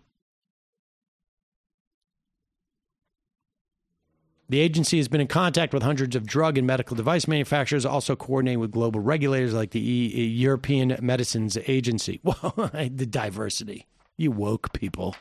The 4.47 4.59
agency 4.59 4.97
has 4.97 5.07
been 5.07 5.19
in 5.19 5.27
contact 5.27 5.73
with 5.73 5.83
hundreds 5.83 6.15
of 6.15 6.27
drug 6.27 6.57
and 6.57 6.67
medical 6.67 6.95
device 6.95 7.27
manufacturers, 7.27 7.85
also 7.85 8.15
coordinating 8.15 8.59
with 8.59 8.71
global 8.71 8.99
regulators 8.99 9.53
like 9.53 9.71
the 9.71 9.81
e- 9.81 10.25
European 10.25 10.95
Medicines 11.01 11.57
Agency. 11.67 12.21
Well, 12.23 12.53
the 12.73 13.07
diversity. 13.07 13.87
You 14.17 14.31
woke 14.31 14.73
people. 14.73 15.15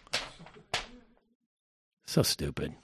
So 2.05 2.23
stupid. 2.23 2.75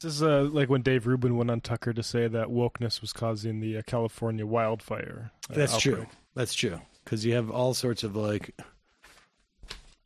This 0.00 0.14
is 0.14 0.22
uh, 0.22 0.48
like 0.50 0.70
when 0.70 0.82
Dave 0.82 1.06
Rubin 1.06 1.36
went 1.36 1.50
on 1.50 1.60
Tucker 1.60 1.92
to 1.92 2.02
say 2.02 2.26
that 2.26 2.48
wokeness 2.48 3.00
was 3.00 3.12
causing 3.12 3.60
the 3.60 3.76
uh, 3.78 3.82
California 3.86 4.46
wildfire. 4.46 5.30
uh, 5.50 5.54
That's 5.54 5.78
true. 5.78 6.06
That's 6.34 6.54
true. 6.54 6.80
Because 7.04 7.24
you 7.24 7.34
have 7.34 7.50
all 7.50 7.74
sorts 7.74 8.02
of 8.02 8.16
like, 8.16 8.54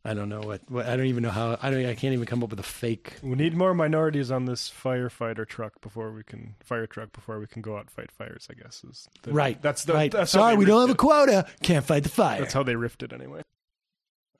I 0.05 0.13
don't 0.13 0.29
know 0.29 0.41
what, 0.41 0.61
what. 0.69 0.87
I 0.87 0.97
don't 0.97 1.07
even 1.07 1.23
know 1.23 1.31
how. 1.31 1.57
I 1.63 1.71
don't. 1.71 1.87
I 1.87 1.95
can't 1.95 2.13
even 2.13 2.27
come 2.27 2.43
up 2.43 2.51
with 2.51 2.61
a 2.61 2.65
fake. 2.65 3.15
We 3.23 3.37
need 3.37 3.57
more 3.57 3.73
minorities 3.73 4.31
on 4.31 4.47
this 4.47 4.69
firefighter 4.69 5.47
truck 5.47 5.81
before 5.81 6.11
we 6.13 6.25
can 6.25 6.57
fire 6.63 6.87
truck 6.87 7.13
before 7.13 7.39
we 7.39 7.47
can 7.47 7.63
go 7.63 7.79
out 7.79 7.89
fight 7.89 8.11
fires. 8.11 8.49
I 8.51 8.55
guess 8.55 8.83
is 8.85 9.09
the, 9.23 9.33
right. 9.33 9.63
That's 9.63 9.85
the 9.85 9.95
right. 9.95 10.11
That's 10.11 10.33
Sorry, 10.33 10.57
we 10.57 10.65
don't 10.65 10.81
have 10.81 10.91
a 10.91 10.99
quota. 10.99 11.47
Can't 11.63 11.87
fight 11.87 12.03
the 12.03 12.09
fire. 12.09 12.41
That's 12.41 12.53
how 12.53 12.65
they 12.65 12.75
riffed 12.75 13.03
it 13.03 13.13
anyway. 13.13 13.43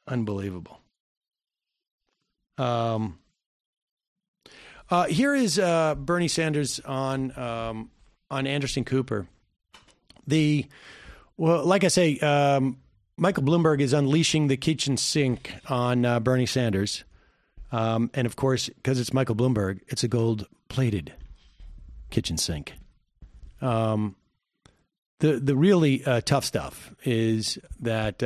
Unbelievable. 0.07 0.81
Um, 2.59 3.19
uh, 4.91 5.07
here 5.07 5.35
is 5.35 5.59
uh, 5.59 5.95
Bernie 5.95 6.29
Sanders 6.29 6.79
on 6.81 7.37
um, 7.39 7.91
on 8.31 8.47
Anderson 8.47 8.85
Cooper. 8.85 9.27
The 10.27 10.67
well, 11.37 11.65
like 11.65 11.85
I 11.85 11.89
say, 11.89 12.19
um, 12.19 12.79
Michael 13.17 13.43
Bloomberg 13.43 13.81
is 13.81 13.93
unleashing 13.93 14.49
the 14.49 14.57
kitchen 14.57 14.97
sink 14.97 15.55
on 15.69 16.05
uh, 16.05 16.21
Bernie 16.21 16.47
Sanders, 16.47 17.05
um, 17.73 18.11
and 18.15 18.27
of 18.27 18.37
course, 18.37 18.69
because 18.69 19.01
it's 19.01 19.13
Michael 19.13 19.37
Bloomberg, 19.37 19.81
it's 19.89 20.05
a 20.05 20.09
gold 20.09 20.47
plated 20.69 21.13
kitchen 22.11 22.37
sink. 22.37 22.75
Um, 23.63 24.17
the 25.21 25.41
the 25.41 25.57
really 25.57 26.05
uh, 26.05 26.21
tough 26.21 26.45
stuff 26.45 26.95
is 27.05 27.59
that. 27.81 28.23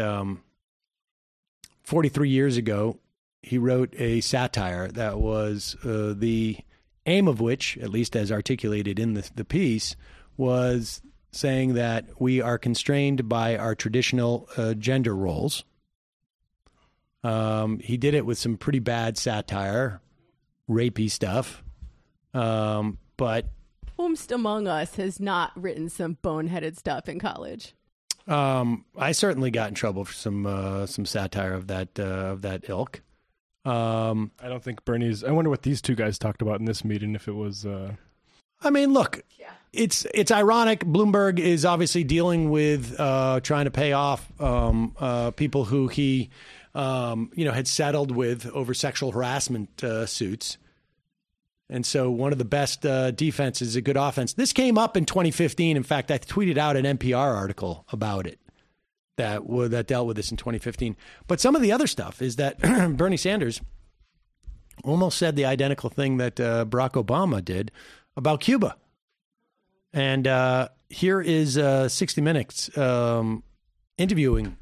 Um, 1.88 1.94
43 1.94 2.28
years 2.28 2.56
ago, 2.56 2.98
he 3.42 3.56
wrote 3.58 3.94
a 3.98 4.20
satire 4.20 4.88
that 4.88 5.18
was 5.18 5.76
uh, 5.84 6.14
the 6.16 6.58
aim 7.06 7.28
of 7.28 7.40
which, 7.40 7.78
at 7.78 7.90
least 7.90 8.14
as 8.14 8.30
articulated 8.30 8.98
in 8.98 9.14
the, 9.14 9.28
the 9.34 9.44
piece, 9.44 9.96
was 10.36 11.00
saying 11.32 11.74
that 11.74 12.20
we 12.20 12.40
are 12.40 12.58
constrained 12.58 13.28
by 13.28 13.56
our 13.56 13.74
traditional 13.74 14.48
uh, 14.56 14.74
gender 14.74 15.14
roles. 15.14 15.64
Um, 17.24 17.78
he 17.80 17.96
did 17.96 18.14
it 18.14 18.26
with 18.26 18.38
some 18.38 18.56
pretty 18.56 18.78
bad 18.78 19.16
satire, 19.18 20.00
rapey 20.68 21.10
stuff. 21.10 21.62
Um, 22.34 22.98
but 23.16 23.46
Whomst 23.98 24.30
among 24.30 24.68
us 24.68 24.96
has 24.96 25.18
not 25.18 25.52
written 25.60 25.88
some 25.88 26.18
boneheaded 26.22 26.76
stuff 26.76 27.08
in 27.08 27.18
college? 27.18 27.74
Um, 28.28 28.84
I 28.96 29.12
certainly 29.12 29.50
got 29.50 29.68
in 29.68 29.74
trouble 29.74 30.04
for 30.04 30.12
some 30.12 30.46
uh, 30.46 30.86
some 30.86 31.06
satire 31.06 31.54
of 31.54 31.66
that 31.68 31.98
uh, 31.98 32.02
of 32.32 32.42
that 32.42 32.68
ilk. 32.68 33.00
Um, 33.64 34.30
I 34.42 34.48
don't 34.48 34.62
think 34.62 34.84
Bernie's. 34.84 35.24
I 35.24 35.30
wonder 35.30 35.50
what 35.50 35.62
these 35.62 35.82
two 35.82 35.94
guys 35.94 36.18
talked 36.18 36.42
about 36.42 36.60
in 36.60 36.66
this 36.66 36.84
meeting. 36.84 37.14
If 37.14 37.26
it 37.26 37.32
was, 37.32 37.66
uh, 37.66 37.94
I 38.60 38.70
mean, 38.70 38.92
look, 38.92 39.22
it's 39.72 40.06
it's 40.14 40.30
ironic. 40.30 40.80
Bloomberg 40.80 41.38
is 41.38 41.64
obviously 41.64 42.04
dealing 42.04 42.50
with 42.50 42.98
uh, 42.98 43.40
trying 43.40 43.64
to 43.64 43.70
pay 43.70 43.92
off 43.92 44.30
um, 44.40 44.94
uh, 44.98 45.30
people 45.32 45.64
who 45.64 45.88
he 45.88 46.30
um, 46.74 47.30
you 47.34 47.44
know 47.44 47.52
had 47.52 47.68
settled 47.68 48.10
with 48.10 48.46
over 48.52 48.74
sexual 48.74 49.12
harassment 49.12 49.82
uh, 49.82 50.06
suits. 50.06 50.58
And 51.70 51.84
so, 51.84 52.10
one 52.10 52.32
of 52.32 52.38
the 52.38 52.44
best 52.46 52.86
uh, 52.86 53.10
defenses 53.10 53.68
is 53.68 53.76
a 53.76 53.82
good 53.82 53.96
offense. 53.96 54.32
This 54.32 54.52
came 54.52 54.78
up 54.78 54.96
in 54.96 55.04
2015. 55.04 55.76
In 55.76 55.82
fact, 55.82 56.10
I 56.10 56.18
tweeted 56.18 56.56
out 56.56 56.76
an 56.76 56.84
NPR 56.98 57.36
article 57.36 57.84
about 57.92 58.26
it 58.26 58.38
that 59.16 59.42
that 59.46 59.86
dealt 59.86 60.06
with 60.06 60.16
this 60.16 60.30
in 60.30 60.38
2015. 60.38 60.96
But 61.26 61.40
some 61.40 61.54
of 61.54 61.60
the 61.60 61.72
other 61.72 61.86
stuff 61.86 62.22
is 62.22 62.36
that 62.36 62.58
Bernie 62.96 63.18
Sanders 63.18 63.60
almost 64.82 65.18
said 65.18 65.36
the 65.36 65.44
identical 65.44 65.90
thing 65.90 66.16
that 66.16 66.40
uh, 66.40 66.64
Barack 66.64 66.92
Obama 66.92 67.44
did 67.44 67.70
about 68.16 68.40
Cuba. 68.40 68.76
And 69.92 70.26
uh, 70.26 70.68
here 70.88 71.20
is 71.20 71.58
uh, 71.58 71.88
60 71.88 72.20
Minutes 72.20 72.76
um, 72.78 73.42
interviewing 73.96 74.56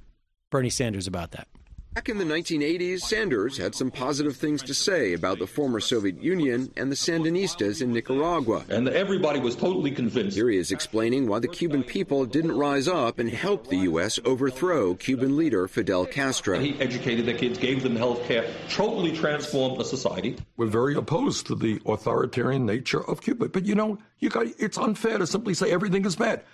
Bernie 0.51 0.70
Sanders 0.70 1.07
about 1.07 1.33
that. 1.33 1.49
Back 1.97 2.10
in 2.10 2.18
the 2.18 2.24
1980s, 2.24 3.01
Sanders 3.01 3.56
had 3.56 3.74
some 3.74 3.90
positive 3.90 4.36
things 4.36 4.62
to 4.64 4.74
say 4.74 5.14
about 5.14 5.39
the 5.39 5.47
former 5.47 5.81
Soviet 5.81 6.23
Union 6.23 6.70
and 6.77 6.93
the 6.93 6.94
Sandinistas 6.94 7.81
in 7.81 7.90
Nicaragua. 7.90 8.66
And 8.68 8.86
everybody 8.86 9.40
was 9.40 9.56
totally 9.56 9.90
convinced. 9.90 10.36
Here 10.36 10.51
he 10.51 10.59
is 10.59 10.73
explaining 10.73 11.27
why 11.27 11.39
the 11.39 11.48
Cuban 11.48 11.82
people 11.82 12.27
didn't 12.27 12.52
rise 12.52 12.86
up 12.86 13.18
and 13.18 13.31
help 13.31 13.68
the 13.68 13.78
U.S. 13.78 14.20
overthrow 14.27 14.94
Cuban 14.94 15.39
leader 15.39 15.66
Fidel 15.68 16.05
Castro. 16.05 16.59
He 16.59 16.78
educated 16.82 17.24
the 17.24 17.32
kids, 17.32 17.56
gave 17.56 17.82
them 17.82 17.97
health 17.97 18.23
care, 18.24 18.47
totally 18.68 19.16
transformed 19.16 19.81
the 19.81 19.85
society. 19.86 20.36
We're 20.59 20.66
very 20.66 20.97
opposed 20.97 21.47
to 21.47 21.55
the 21.55 21.81
authoritarian 21.86 22.66
nature 22.66 23.09
of 23.09 23.23
Cuba. 23.23 23.48
But 23.48 23.64
you 23.64 23.74
know, 23.74 23.97
you 24.18 24.28
got 24.28 24.48
it's 24.59 24.77
unfair 24.77 25.16
to 25.16 25.27
simply 25.27 25.55
say 25.55 25.73
everything 25.73 26.05
is 26.05 26.14
bad. 26.14 26.44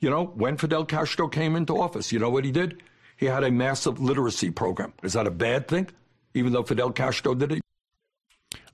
You 0.00 0.10
know, 0.10 0.26
when 0.26 0.58
Fidel 0.58 0.84
Castro 0.84 1.28
came 1.28 1.56
into 1.56 1.80
office, 1.80 2.12
you 2.12 2.18
know 2.18 2.28
what 2.28 2.44
he 2.44 2.52
did? 2.52 2.82
He 3.20 3.26
had 3.26 3.44
a 3.44 3.50
massive 3.50 4.00
literacy 4.00 4.50
program. 4.50 4.94
Is 5.02 5.12
that 5.12 5.26
a 5.26 5.30
bad 5.30 5.68
thing? 5.68 5.88
Even 6.32 6.54
though 6.54 6.62
Fidel 6.62 6.90
Castro 6.90 7.34
did 7.34 7.52
it? 7.52 7.60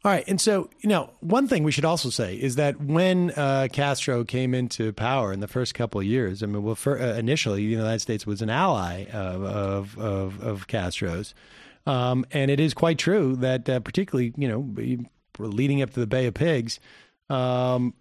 All 0.04 0.12
right. 0.12 0.22
And 0.28 0.40
so, 0.40 0.70
you 0.82 0.88
know, 0.88 1.10
one 1.18 1.48
thing 1.48 1.64
we 1.64 1.72
should 1.72 1.84
also 1.84 2.10
say 2.10 2.36
is 2.36 2.54
that 2.54 2.80
when 2.80 3.32
uh, 3.32 3.66
Castro 3.72 4.22
came 4.22 4.54
into 4.54 4.92
power 4.92 5.32
in 5.32 5.40
the 5.40 5.48
first 5.48 5.74
couple 5.74 6.00
of 6.00 6.06
years, 6.06 6.44
I 6.44 6.46
mean, 6.46 6.62
well, 6.62 6.76
for, 6.76 6.96
uh, 6.96 7.14
initially, 7.14 7.66
the 7.66 7.72
United 7.72 7.98
States 7.98 8.24
was 8.24 8.40
an 8.40 8.48
ally 8.48 9.06
of, 9.06 9.42
of, 9.42 9.98
of, 9.98 10.40
of 10.40 10.66
Castro's. 10.68 11.34
Um, 11.84 12.24
and 12.30 12.48
it 12.48 12.60
is 12.60 12.72
quite 12.72 12.98
true 12.98 13.34
that, 13.36 13.68
uh, 13.68 13.80
particularly, 13.80 14.32
you 14.36 14.46
know, 14.46 15.04
leading 15.40 15.82
up 15.82 15.90
to 15.90 15.98
the 15.98 16.06
Bay 16.06 16.26
of 16.26 16.34
Pigs, 16.34 16.78
um, 17.28 17.94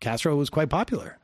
Castro 0.00 0.36
was 0.36 0.50
quite 0.50 0.68
popular. 0.68 1.16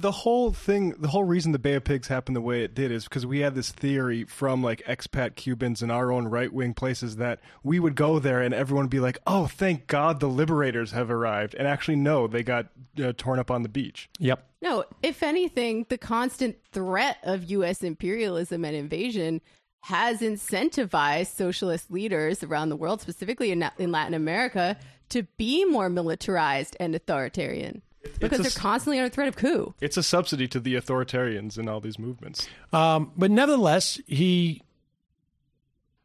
The 0.00 0.10
whole 0.10 0.52
thing, 0.52 0.94
the 0.98 1.08
whole 1.08 1.24
reason 1.24 1.52
the 1.52 1.58
Bay 1.58 1.74
of 1.74 1.84
Pigs 1.84 2.08
happened 2.08 2.36
the 2.36 2.40
way 2.40 2.62
it 2.62 2.74
did 2.74 2.90
is 2.90 3.04
because 3.04 3.26
we 3.26 3.40
had 3.40 3.54
this 3.54 3.70
theory 3.70 4.24
from 4.24 4.62
like 4.62 4.82
expat 4.86 5.34
Cubans 5.36 5.82
in 5.82 5.90
our 5.90 6.10
own 6.12 6.28
right 6.28 6.52
wing 6.52 6.74
places 6.74 7.16
that 7.16 7.40
we 7.62 7.78
would 7.78 7.94
go 7.94 8.18
there 8.18 8.40
and 8.40 8.54
everyone 8.54 8.84
would 8.84 8.90
be 8.90 9.00
like, 9.00 9.18
"Oh, 9.26 9.46
thank 9.46 9.86
God 9.86 10.20
the 10.20 10.28
liberators 10.28 10.92
have 10.92 11.10
arrived," 11.10 11.54
and 11.54 11.66
actually, 11.66 11.96
no, 11.96 12.26
they 12.26 12.42
got 12.42 12.66
uh, 13.02 13.12
torn 13.16 13.38
up 13.38 13.50
on 13.50 13.62
the 13.62 13.68
beach. 13.68 14.08
Yep. 14.18 14.46
No, 14.62 14.84
if 15.02 15.22
anything, 15.22 15.86
the 15.88 15.98
constant 15.98 16.56
threat 16.72 17.18
of 17.22 17.50
U.S. 17.50 17.82
imperialism 17.82 18.64
and 18.64 18.76
invasion 18.76 19.40
has 19.82 20.20
incentivized 20.20 21.34
socialist 21.34 21.90
leaders 21.90 22.42
around 22.42 22.68
the 22.68 22.76
world, 22.76 23.00
specifically 23.00 23.50
in, 23.50 23.64
in 23.78 23.90
Latin 23.90 24.14
America, 24.14 24.76
to 25.08 25.22
be 25.38 25.64
more 25.64 25.88
militarized 25.88 26.76
and 26.78 26.94
authoritarian 26.94 27.82
because 28.18 28.40
a 28.40 28.42
they're 28.42 28.50
constantly 28.52 28.98
under 28.98 29.10
threat 29.10 29.28
of 29.28 29.36
coup. 29.36 29.74
It's 29.80 29.96
a 29.96 30.02
subsidy 30.02 30.48
to 30.48 30.60
the 30.60 30.74
authoritarians 30.74 31.58
in 31.58 31.68
all 31.68 31.80
these 31.80 31.98
movements. 31.98 32.48
Um, 32.72 33.12
but 33.16 33.30
nevertheless, 33.30 34.00
he 34.06 34.62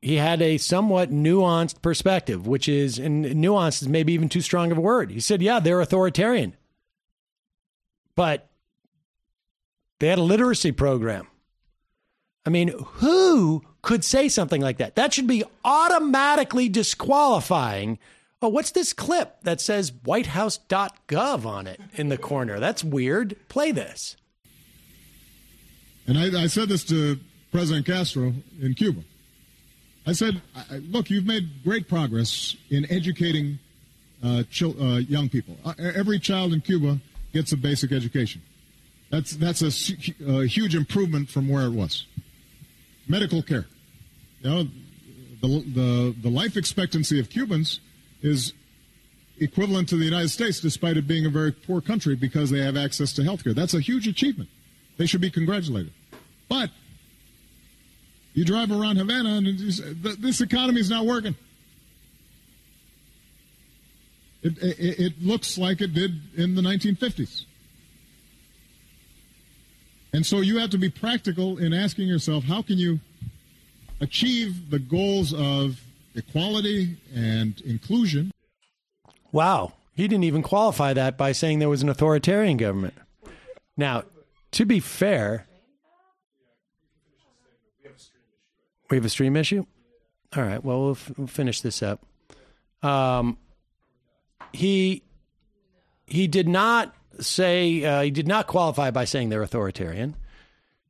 he 0.01 0.15
had 0.15 0.41
a 0.41 0.57
somewhat 0.57 1.11
nuanced 1.11 1.81
perspective, 1.81 2.45
which 2.45 2.69
is 2.69 2.99
and 2.99 3.25
nuanced 3.25 3.81
is 3.81 3.87
maybe 3.87 4.13
even 4.13 4.29
too 4.29 4.41
strong 4.41 4.71
of 4.71 4.77
a 4.77 4.81
word. 4.81 5.11
He 5.11 5.19
said, 5.19 5.41
"Yeah, 5.41 5.59
they're 5.59 5.81
authoritarian, 5.81 6.55
but 8.15 8.49
they 9.99 10.07
had 10.07 10.19
a 10.19 10.23
literacy 10.23 10.71
program." 10.71 11.27
I 12.45 12.51
mean, 12.51 12.73
who 12.77 13.63
could 13.81 14.03
say 14.03 14.29
something 14.29 14.61
like 14.61 14.77
that? 14.77 14.95
That 14.95 15.13
should 15.13 15.27
be 15.27 15.43
automatically 15.63 16.69
disqualifying. 16.69 17.97
Oh, 18.41 18.49
what's 18.49 18.71
this 18.71 18.93
clip 18.93 19.41
that 19.43 19.61
says 19.61 19.91
whitehouse.gov 20.03 21.45
on 21.45 21.67
it 21.67 21.79
in 21.93 22.09
the 22.09 22.17
corner? 22.17 22.59
That's 22.59 22.83
weird. 22.83 23.35
Play 23.47 23.71
this. 23.71 24.17
And 26.07 26.17
I, 26.17 26.43
I 26.43 26.47
said 26.47 26.69
this 26.69 26.83
to 26.85 27.19
President 27.51 27.85
Castro 27.85 28.33
in 28.61 28.73
Cuba. 28.75 29.01
I 30.05 30.11
said, 30.11 30.41
look, 30.89 31.09
you've 31.09 31.25
made 31.25 31.63
great 31.63 31.87
progress 31.87 32.55
in 32.69 32.85
educating 32.91 33.57
uh, 34.23 34.43
uh, 34.61 34.83
young 34.97 35.29
people. 35.29 35.57
Uh, 35.65 35.73
every 35.79 36.19
child 36.19 36.53
in 36.53 36.61
Cuba 36.61 36.99
gets 37.33 37.51
a 37.51 37.57
basic 37.57 37.91
education. 37.91 38.41
That's, 39.09 39.31
that's 39.37 39.61
a, 39.61 39.71
a 40.27 40.45
huge 40.45 40.75
improvement 40.75 41.29
from 41.29 41.47
where 41.47 41.65
it 41.65 41.71
was. 41.71 42.05
Medical 43.07 43.41
care. 43.41 43.65
You 44.41 44.49
know, 44.49 44.63
the, 45.41 45.47
the, 45.47 46.15
the 46.21 46.29
life 46.29 46.57
expectancy 46.57 47.19
of 47.19 47.29
Cubans 47.29 47.79
is 48.25 48.53
equivalent 49.39 49.89
to 49.89 49.97
the 49.97 50.05
United 50.05 50.29
States, 50.29 50.59
despite 50.59 50.97
it 50.97 51.07
being 51.07 51.25
a 51.25 51.29
very 51.29 51.51
poor 51.51 51.81
country, 51.81 52.15
because 52.15 52.49
they 52.49 52.59
have 52.59 52.75
access 52.75 53.13
to 53.13 53.23
health 53.23 53.43
care. 53.43 53.53
That's 53.53 53.73
a 53.73 53.79
huge 53.79 54.07
achievement. 54.07 54.49
They 54.97 55.05
should 55.05 55.21
be 55.21 55.29
congratulated. 55.29 55.93
But 56.49 56.69
you 58.33 58.45
drive 58.45 58.71
around 58.71 58.97
Havana 58.97 59.35
and 59.35 59.47
this 59.47 60.41
economy 60.41 60.81
is 60.81 60.89
not 60.89 61.05
working. 61.05 61.35
It, 64.41 64.57
it, 64.61 64.99
it 64.99 65.13
looks 65.21 65.57
like 65.57 65.81
it 65.81 65.93
did 65.93 66.21
in 66.35 66.55
the 66.55 66.61
1950s. 66.61 67.45
And 70.13 70.25
so 70.25 70.39
you 70.39 70.59
have 70.59 70.69
to 70.69 70.77
be 70.77 70.89
practical 70.89 71.57
in 71.57 71.73
asking 71.73 72.07
yourself 72.07 72.45
how 72.45 72.61
can 72.61 72.77
you 72.77 72.99
achieve 73.99 74.69
the 74.69 74.79
goals 74.79 75.33
of 75.33 75.79
equality 76.15 76.97
and 77.13 77.61
inclusion 77.61 78.31
Wow. 79.35 79.73
He 79.95 80.07
didn't 80.07 80.23
even 80.23 80.43
qualify 80.43 80.93
that 80.93 81.17
by 81.17 81.33
saying 81.33 81.59
there 81.59 81.67
was 81.67 81.81
an 81.83 81.89
authoritarian 81.89 82.55
government. 82.55 82.93
Now, 83.75 84.03
to 84.51 84.65
be 84.65 84.79
fair, 84.79 85.45
we 88.89 88.95
have 88.95 89.03
a 89.03 89.09
stream 89.09 89.35
issue? 89.35 89.65
All 90.37 90.43
right. 90.43 90.63
Well, 90.63 90.83
we'll, 90.83 90.91
f- 90.91 91.11
we'll 91.17 91.27
finish 91.27 91.59
this 91.59 91.83
up. 91.83 92.05
Um, 92.81 93.37
he 94.53 95.03
he 96.07 96.27
did 96.27 96.47
not 96.47 96.95
say 97.19 97.83
uh, 97.83 98.03
he 98.03 98.11
did 98.11 98.29
not 98.29 98.47
qualify 98.47 98.91
by 98.91 99.03
saying 99.03 99.27
they're 99.27 99.41
authoritarian. 99.41 100.15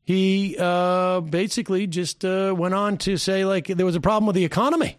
He 0.04 0.56
uh, 0.60 1.22
basically 1.22 1.88
just 1.88 2.24
uh, 2.24 2.54
went 2.56 2.76
on 2.76 2.98
to 3.00 3.18
say 3.18 3.44
like 3.44 3.66
there 3.66 3.88
was 3.88 3.96
a 3.96 4.02
problem 4.02 4.28
with 4.28 4.36
the 4.36 4.46
economy. 4.46 4.98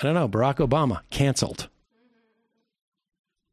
I 0.00 0.04
don't 0.04 0.14
know. 0.14 0.28
Barack 0.28 0.66
Obama 0.66 1.02
canceled. 1.10 1.68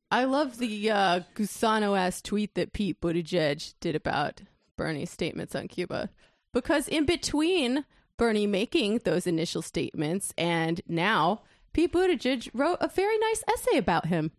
I 0.10 0.24
love 0.24 0.58
the 0.58 0.90
uh, 0.90 1.20
Gusano 1.36 1.98
ass 2.00 2.22
tweet 2.22 2.56
that 2.56 2.72
Pete 2.72 3.02
Buttigieg 3.02 3.74
did 3.82 3.96
about 3.96 4.42
Bernie's 4.78 5.12
statements 5.12 5.54
on 5.54 5.68
Cuba. 5.68 6.10
Because 6.54 6.88
in 6.88 7.06
between 7.06 7.84
Bernie 8.16 8.48
making 8.48 9.00
those 9.00 9.28
initial 9.28 9.62
statements 9.62 10.34
and 10.38 10.80
now, 10.88 11.42
Pete 11.74 11.92
Buttigieg 11.92 12.50
wrote 12.54 12.78
a 12.80 12.88
very 12.88 13.18
nice 13.18 13.44
essay 13.54 13.78
about 13.78 14.06
him. 14.06 14.32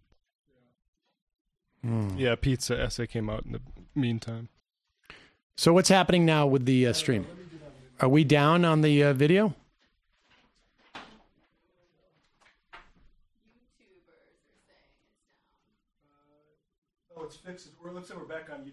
Yeah, 2.17 2.35
pizza 2.35 2.81
essay 2.81 3.07
came 3.07 3.29
out 3.29 3.45
in 3.45 3.53
the 3.53 3.61
meantime. 3.95 4.49
So 5.57 5.73
what's 5.73 5.89
happening 5.89 6.25
now 6.25 6.47
with 6.47 6.65
the 6.65 6.87
uh, 6.87 6.93
stream? 6.93 7.27
Are 8.01 8.09
we 8.09 8.25
down 8.25 8.65
on 8.65 8.81
the 8.81 9.05
uh, 9.05 9.13
video? 9.13 9.55
Oh, 17.29 17.31
it's 17.31 17.37
fixed. 17.37 17.69
We're, 17.83 17.93
looks 17.93 18.09
like 18.09 18.19
we're 18.19 18.25
back 18.25 18.49
on 18.51 18.61
YouTube. 18.61 18.73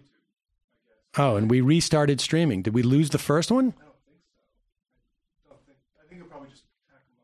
Oh, 1.18 1.36
and 1.36 1.50
we 1.50 1.60
restarted 1.60 2.22
streaming. 2.22 2.62
Did 2.62 2.72
we 2.72 2.82
lose 2.82 3.10
the 3.10 3.18
first 3.18 3.50
one? 3.50 3.74
I 3.76 3.84
don't 3.84 3.96
think 4.06 4.18
so. 5.46 5.54
I 6.02 6.08
think 6.08 6.20
you'll 6.20 6.28
probably 6.28 6.48
just 6.48 6.62
Tack 6.88 7.02
them 7.02 7.14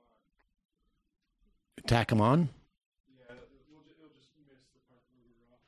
on? 1.78 1.88
Tack 1.88 2.08
them 2.08 2.20
on. 2.20 2.38
Yeah, 3.08 3.34
it'll, 3.34 3.44
it'll 3.98 4.12
just 4.14 4.28
miss 4.46 4.60
the 4.74 4.80
part 4.90 5.00
we 5.10 5.20
were 5.24 5.54
off. 5.54 5.60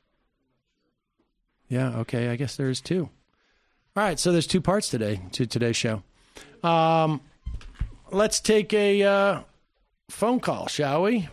Sure. 1.16 1.94
Yeah, 1.94 2.00
okay. 2.00 2.28
I 2.28 2.36
guess 2.36 2.56
there's 2.56 2.82
two. 2.82 3.08
All 3.96 4.02
right, 4.04 4.20
so 4.20 4.32
there's 4.32 4.46
two 4.46 4.60
parts 4.60 4.90
today 4.90 5.22
to 5.32 5.46
today's 5.46 5.76
show. 5.76 6.02
Um, 6.62 7.22
let's 8.10 8.38
take 8.40 8.74
a 8.74 9.02
uh, 9.02 9.40
phone 10.10 10.40
call, 10.40 10.66
shall 10.66 11.04
we? 11.04 11.28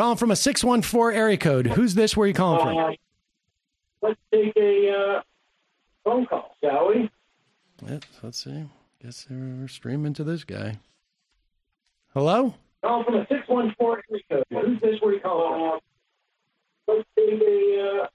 Calling 0.00 0.16
from 0.16 0.30
a 0.30 0.36
614 0.36 1.14
area 1.14 1.36
code. 1.36 1.66
Who's 1.66 1.94
this? 1.94 2.16
Where 2.16 2.24
are 2.24 2.28
you 2.28 2.32
calling 2.32 2.58
from? 2.58 2.96
Let's 4.00 4.18
take 4.32 4.56
a 4.56 4.90
uh, 4.90 5.20
phone 6.02 6.24
call, 6.24 6.56
shall 6.64 6.88
we? 6.88 7.10
Let's, 7.82 8.06
let's 8.22 8.42
see. 8.42 8.64
Guess 9.02 9.26
we're 9.28 9.68
streaming 9.68 10.14
to 10.14 10.24
this 10.24 10.44
guy. 10.44 10.78
Hello? 12.14 12.54
Call 12.82 13.04
from 13.04 13.16
a 13.16 13.26
614 13.28 14.02
area 14.10 14.22
code. 14.30 14.44
Who's 14.50 14.80
this? 14.80 15.02
Where 15.02 15.10
are 15.10 15.14
you 15.16 15.20
calling 15.20 15.80
from? 16.86 16.96
Let's 16.96 17.08
take 17.18 17.42
a 17.42 18.00
uh, 18.02 18.06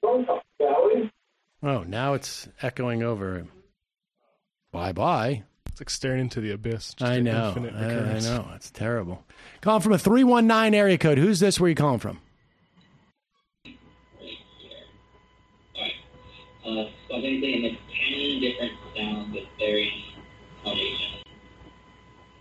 phone 0.00 0.24
call, 0.24 0.40
shall 0.58 0.86
we? 0.94 1.10
Oh, 1.62 1.82
now 1.82 2.14
it's 2.14 2.48
echoing 2.62 3.02
over. 3.02 3.46
Bye 4.72 4.92
bye. 4.92 5.42
Like 5.82 5.90
staring 5.90 6.20
into 6.20 6.40
the 6.40 6.52
abyss. 6.52 6.94
I 7.00 7.18
know. 7.18 7.54
I, 7.56 7.82
I 7.82 8.20
know. 8.20 8.48
It's 8.54 8.70
terrible. 8.70 9.24
Calling 9.62 9.82
from 9.82 9.90
a 9.90 9.98
319 9.98 10.78
area 10.78 10.96
code. 10.96 11.18
Who's 11.18 11.40
this? 11.40 11.58
Where 11.58 11.66
are 11.66 11.70
you 11.70 11.74
calling 11.74 11.98
from? 11.98 12.20
Uh, 13.66 13.66
so 16.64 17.14
I'm 17.16 17.20
going 17.20 17.40
to 17.40 17.40
say 17.40 17.58
like 17.68 17.78
10 18.08 18.40
different 18.40 18.72
sounds 18.96 19.34
with 19.34 19.42
varying 19.58 20.04
tonations, 20.62 21.24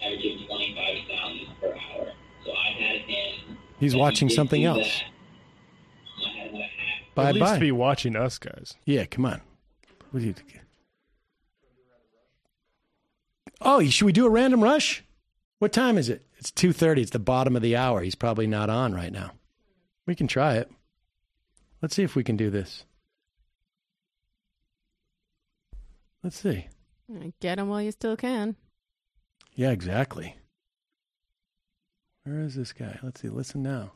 averaging 0.05 0.45
25 0.45 0.97
sounds 1.09 1.41
per 1.59 1.67
hour. 1.69 2.11
So 2.45 2.51
I 2.51 2.67
had 2.79 3.01
him. 3.01 3.57
He's 3.79 3.93
when 3.93 3.97
he 3.97 4.01
watching 4.03 4.29
something 4.29 4.63
else. 4.63 4.99
that, 4.99 6.27
I 6.27 6.37
had 6.37 6.49
another. 6.51 6.65
Bye 7.15 7.29
At 7.29 7.33
least 7.33 7.45
bye. 7.53 7.57
be 7.57 7.71
watching 7.71 8.15
us, 8.15 8.37
guys. 8.37 8.75
Yeah, 8.85 9.05
come 9.05 9.25
on. 9.25 9.41
What 10.11 10.19
do 10.19 10.27
you 10.27 10.35
Oh, 13.61 13.83
should 13.83 14.06
we 14.06 14.11
do 14.11 14.25
a 14.25 14.30
random 14.30 14.64
rush? 14.64 15.03
What 15.59 15.72
time 15.72 15.98
is 15.98 16.09
it? 16.09 16.25
It's 16.38 16.51
2:30. 16.51 17.01
It's 17.01 17.11
the 17.11 17.19
bottom 17.19 17.56
of 17.56 17.61
the 17.61 17.75
hour. 17.75 18.01
He's 18.01 18.15
probably 18.15 18.48
not 18.48 18.69
on 18.69 18.93
right 18.93 19.11
now. 19.11 19.33
We 20.07 20.15
can 20.15 20.27
try 20.27 20.56
it. 20.56 20.72
Let's 21.81 21.95
see 21.95 22.03
if 22.03 22.15
we 22.15 22.23
can 22.23 22.35
do 22.35 22.49
this. 22.49 22.85
Let's 26.23 26.40
see. 26.40 26.67
Get 27.40 27.59
him 27.59 27.69
while 27.69 27.81
you 27.81 27.91
still 27.91 28.17
can. 28.17 28.56
Yeah, 29.53 29.72
exactly. 29.72 30.35
Where 32.23 32.41
is 32.41 32.56
this 32.56 32.73
guy? 32.73 32.99
Let's 33.03 33.22
see. 33.22 33.30
Listen 33.30 33.61
now. 33.61 33.93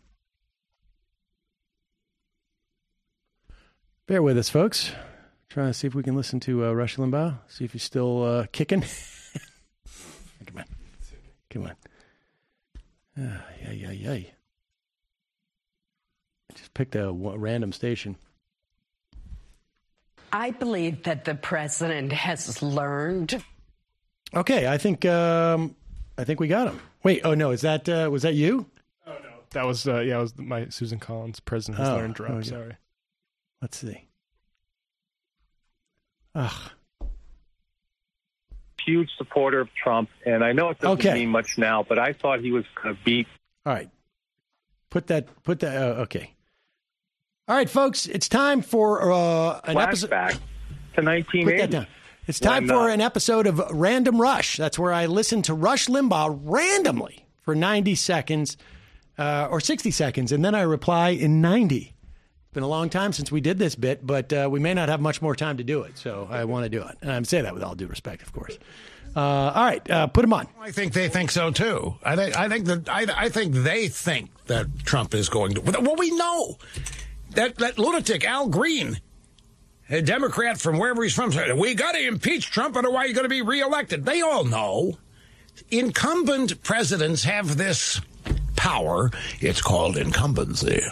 Bear 4.07 4.21
with 4.21 4.37
us, 4.37 4.49
folks. 4.49 4.91
Trying 5.49 5.67
to 5.67 5.73
see 5.73 5.87
if 5.87 5.95
we 5.95 6.03
can 6.03 6.15
listen 6.15 6.39
to 6.41 6.65
uh, 6.65 6.73
Rush 6.73 6.97
Limbaugh. 6.97 7.39
See 7.47 7.65
if 7.65 7.73
he's 7.73 7.83
still 7.83 8.23
uh, 8.23 8.45
kicking. 8.51 8.83
Come 11.55 11.63
on. 11.63 11.75
Come 13.15 13.25
on. 13.27 13.31
Ah, 13.37 13.45
yeah, 13.63 13.71
yeah, 13.71 13.91
yeah. 13.91 14.29
Just 16.53 16.73
picked 16.73 16.95
a 16.95 17.11
random 17.11 17.71
station. 17.71 18.17
I 20.33 20.51
believe 20.51 21.03
that 21.03 21.23
the 21.23 21.35
president 21.35 22.11
has 22.11 22.61
learned. 22.61 23.41
Okay, 24.33 24.67
I 24.67 24.77
think 24.77 25.05
um, 25.05 25.75
I 26.17 26.25
think 26.25 26.41
we 26.41 26.47
got 26.49 26.67
him. 26.67 26.81
Wait, 27.03 27.21
oh 27.23 27.33
no, 27.35 27.51
is 27.51 27.61
that 27.61 27.87
uh, 27.87 28.09
was 28.11 28.23
that 28.23 28.33
you? 28.33 28.65
Oh 29.07 29.13
no, 29.23 29.29
that 29.51 29.65
was 29.65 29.87
uh, 29.87 29.99
yeah, 29.99 30.17
it 30.17 30.21
was 30.21 30.37
my 30.37 30.67
Susan 30.67 30.99
Collins 30.99 31.39
president 31.39 31.77
has 31.79 31.87
Oh, 31.89 31.95
learned 31.95 32.15
drop. 32.15 32.31
okay. 32.31 32.49
Sorry. 32.49 32.75
Let's 33.61 33.77
see. 33.77 34.07
Ugh. 36.33 36.71
Huge 38.85 39.09
supporter 39.17 39.61
of 39.61 39.69
Trump, 39.73 40.09
and 40.25 40.43
I 40.43 40.51
know 40.51 40.69
it 40.69 40.79
doesn't 40.79 40.99
Okay. 40.99 41.13
mean 41.15 41.29
much 41.29 41.57
now, 41.57 41.83
but 41.87 41.97
I 41.97 42.13
thought 42.13 42.39
he 42.41 42.51
was 42.51 42.65
going 42.81 42.95
to 42.95 43.01
beat. 43.03 43.27
All 43.65 43.73
right. 43.73 43.89
Put 44.91 45.07
that. 45.07 45.27
Put 45.43 45.59
that. 45.61 45.75
Uh, 45.75 46.01
okay. 46.01 46.33
All 47.47 47.55
right, 47.55 47.69
folks. 47.69 48.05
It's 48.05 48.29
time 48.29 48.61
for 48.61 49.11
uh, 49.11 49.59
an 49.63 49.77
episode. 49.77 50.09
Flashback 50.11 50.31
to 50.95 51.01
1980. 51.01 51.45
Put 51.45 51.57
that 51.57 51.69
down. 51.71 51.87
It's 52.27 52.39
time 52.39 52.67
for 52.67 52.89
an 52.89 53.01
episode 53.01 53.45
of 53.47 53.59
Random 53.71 54.19
Rush. 54.19 54.57
That's 54.57 54.79
where 54.79 54.91
I 54.93 55.05
listen 55.05 55.41
to 55.43 55.53
Rush 55.53 55.87
Limbaugh 55.87 56.39
randomly 56.43 57.25
for 57.43 57.53
90 57.55 57.93
seconds 57.95 58.57
uh, 59.17 59.47
or 59.51 59.59
60 59.59 59.91
seconds, 59.91 60.31
and 60.31 60.43
then 60.43 60.55
I 60.55 60.61
reply 60.61 61.09
in 61.09 61.39
90. 61.41 61.94
It's 62.55 62.61
been 62.61 62.63
a 62.63 62.67
long 62.69 62.89
time 62.89 63.11
since 63.11 63.33
we 63.33 63.41
did 63.41 63.59
this 63.59 63.75
bit, 63.75 64.07
but 64.07 64.31
uh, 64.31 64.47
we 64.49 64.61
may 64.61 64.73
not 64.73 64.87
have 64.87 65.01
much 65.01 65.21
more 65.21 65.35
time 65.35 65.57
to 65.57 65.63
do 65.65 65.81
it, 65.81 65.97
so 65.97 66.25
I 66.31 66.45
want 66.45 66.63
to 66.63 66.69
do 66.69 66.81
it. 66.83 66.97
And 67.01 67.11
I 67.11 67.21
say 67.23 67.41
that 67.41 67.53
with 67.53 67.61
all 67.61 67.75
due 67.75 67.87
respect, 67.87 68.21
of 68.21 68.31
course. 68.31 68.57
Uh, 69.13 69.19
all 69.19 69.65
right, 69.65 69.91
uh, 69.91 70.07
put 70.07 70.21
them 70.21 70.31
on. 70.31 70.47
I 70.57 70.71
think 70.71 70.93
they 70.93 71.09
think 71.09 71.31
so 71.31 71.51
too. 71.51 71.95
I 72.01 72.15
think 72.15 72.37
I 72.37 72.47
think 72.47 72.67
that 72.67 72.87
I, 72.87 73.07
I 73.13 73.27
think 73.27 73.55
they 73.55 73.89
think 73.89 74.29
that 74.45 74.67
Trump 74.85 75.13
is 75.13 75.27
going 75.27 75.55
to. 75.55 75.59
Well, 75.81 75.97
we 75.97 76.11
know 76.11 76.57
that 77.31 77.57
that 77.57 77.77
lunatic 77.77 78.23
Al 78.23 78.47
Green, 78.47 79.01
a 79.89 80.01
Democrat 80.01 80.57
from 80.57 80.79
wherever 80.79 81.03
he's 81.03 81.13
from, 81.13 81.33
said 81.33 81.57
we 81.57 81.75
got 81.75 81.91
to 81.91 82.07
impeach 82.07 82.51
Trump, 82.51 82.77
otherwise 82.77 83.07
he's 83.07 83.15
going 83.17 83.25
to 83.25 83.29
be 83.29 83.41
reelected. 83.41 84.05
They 84.05 84.21
all 84.21 84.45
know 84.45 84.97
incumbent 85.71 86.63
presidents 86.63 87.25
have 87.25 87.57
this 87.57 87.99
power. 88.55 89.11
It's 89.41 89.61
called 89.61 89.97
incumbency. 89.97 90.83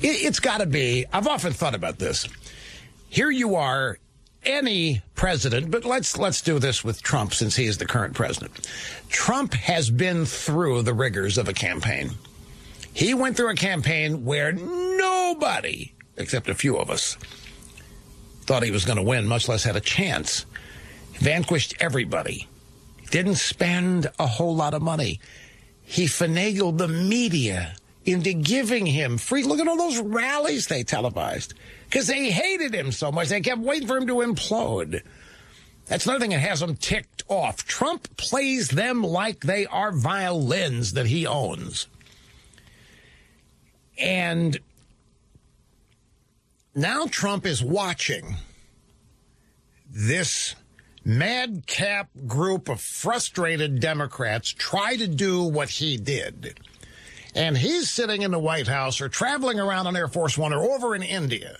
It, 0.00 0.24
it's 0.24 0.40
got 0.40 0.58
to 0.58 0.66
be. 0.66 1.06
I've 1.12 1.26
often 1.26 1.52
thought 1.52 1.74
about 1.74 1.98
this. 1.98 2.28
Here 3.08 3.30
you 3.30 3.56
are, 3.56 3.98
any 4.44 5.02
president, 5.14 5.70
but 5.70 5.84
let's 5.84 6.18
let's 6.18 6.42
do 6.42 6.58
this 6.58 6.84
with 6.84 7.02
Trump 7.02 7.32
since 7.32 7.56
he 7.56 7.64
is 7.64 7.78
the 7.78 7.86
current 7.86 8.14
president. 8.14 8.68
Trump 9.08 9.54
has 9.54 9.90
been 9.90 10.26
through 10.26 10.82
the 10.82 10.94
rigors 10.94 11.38
of 11.38 11.48
a 11.48 11.52
campaign. 11.52 12.10
He 12.92 13.14
went 13.14 13.36
through 13.36 13.50
a 13.50 13.56
campaign 13.56 14.24
where 14.24 14.52
nobody, 14.52 15.92
except 16.16 16.48
a 16.48 16.54
few 16.54 16.76
of 16.76 16.90
us, 16.90 17.16
thought 18.42 18.62
he 18.62 18.70
was 18.70 18.84
going 18.84 18.98
to 18.98 19.02
win, 19.02 19.26
much 19.26 19.48
less 19.48 19.64
had 19.64 19.76
a 19.76 19.80
chance. 19.80 20.46
Vanquished 21.14 21.74
everybody. 21.80 22.48
Didn't 23.10 23.36
spend 23.36 24.10
a 24.18 24.26
whole 24.26 24.54
lot 24.54 24.74
of 24.74 24.82
money. 24.82 25.20
He 25.82 26.06
finagled 26.06 26.78
the 26.78 26.88
media 26.88 27.76
into 28.04 28.32
giving 28.34 28.86
him 28.86 29.18
free. 29.18 29.42
Look 29.42 29.60
at 29.60 29.68
all 29.68 29.76
those 29.76 30.00
rallies 30.00 30.66
they 30.66 30.82
televised 30.82 31.54
because 31.84 32.06
they 32.06 32.30
hated 32.30 32.74
him 32.74 32.92
so 32.92 33.10
much. 33.10 33.28
They 33.28 33.40
kept 33.40 33.60
waiting 33.60 33.88
for 33.88 33.96
him 33.96 34.06
to 34.06 34.14
implode. 34.14 35.02
That's 35.86 36.06
another 36.06 36.20
thing 36.20 36.30
that 36.30 36.40
has 36.40 36.60
them 36.60 36.76
ticked 36.76 37.24
off. 37.28 37.66
Trump 37.66 38.16
plays 38.16 38.68
them 38.68 39.02
like 39.02 39.40
they 39.40 39.66
are 39.66 39.92
violins 39.92 40.94
that 40.94 41.06
he 41.06 41.26
owns. 41.26 41.86
And 43.98 44.58
now 46.74 47.06
Trump 47.06 47.46
is 47.46 47.62
watching 47.62 48.36
this 49.90 50.54
madcap 51.04 52.08
group 52.26 52.68
of 52.68 52.80
frustrated 52.80 53.78
Democrats 53.78 54.50
try 54.50 54.96
to 54.96 55.06
do 55.06 55.42
what 55.42 55.68
he 55.68 55.96
did. 55.96 56.58
And 57.34 57.58
he's 57.58 57.90
sitting 57.90 58.22
in 58.22 58.30
the 58.30 58.38
White 58.38 58.68
House 58.68 59.00
or 59.00 59.08
traveling 59.08 59.58
around 59.58 59.86
on 59.86 59.96
Air 59.96 60.08
Force 60.08 60.38
One 60.38 60.52
or 60.52 60.62
over 60.62 60.94
in 60.94 61.02
India 61.02 61.58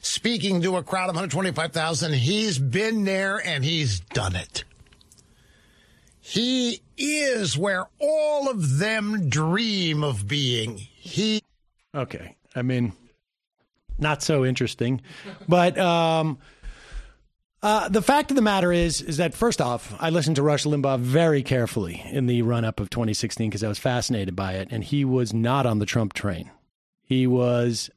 speaking 0.00 0.62
to 0.62 0.76
a 0.76 0.82
crowd 0.82 1.08
of 1.08 1.16
125,000. 1.16 2.14
He's 2.14 2.58
been 2.58 3.04
there 3.04 3.44
and 3.44 3.64
he's 3.64 4.00
done 4.00 4.36
it. 4.36 4.64
He 6.20 6.82
is 6.96 7.56
where 7.56 7.86
all 8.00 8.50
of 8.50 8.78
them 8.78 9.28
dream 9.28 10.02
of 10.02 10.26
being. 10.26 10.76
He 10.76 11.42
Okay. 11.94 12.36
I 12.54 12.62
mean, 12.62 12.92
not 13.98 14.22
so 14.22 14.44
interesting. 14.44 15.00
But 15.48 15.78
um, 15.78 16.38
uh, 17.62 17.88
the 17.88 18.02
fact 18.02 18.30
of 18.30 18.36
the 18.36 18.42
matter 18.42 18.72
is, 18.72 19.00
is 19.00 19.16
that 19.16 19.34
first 19.34 19.60
off, 19.60 19.94
I 19.98 20.10
listened 20.10 20.36
to 20.36 20.42
Rush 20.42 20.64
Limbaugh 20.64 21.00
very 21.00 21.42
carefully 21.42 22.02
in 22.10 22.26
the 22.26 22.42
run 22.42 22.64
up 22.64 22.80
of 22.80 22.90
2016 22.90 23.48
because 23.48 23.64
I 23.64 23.68
was 23.68 23.78
fascinated 23.78 24.36
by 24.36 24.54
it, 24.54 24.68
and 24.70 24.84
he 24.84 25.04
was 25.04 25.32
not 25.32 25.66
on 25.66 25.78
the 25.78 25.86
Trump 25.86 26.12
train. 26.12 26.50
He 27.02 27.26
was. 27.26 27.90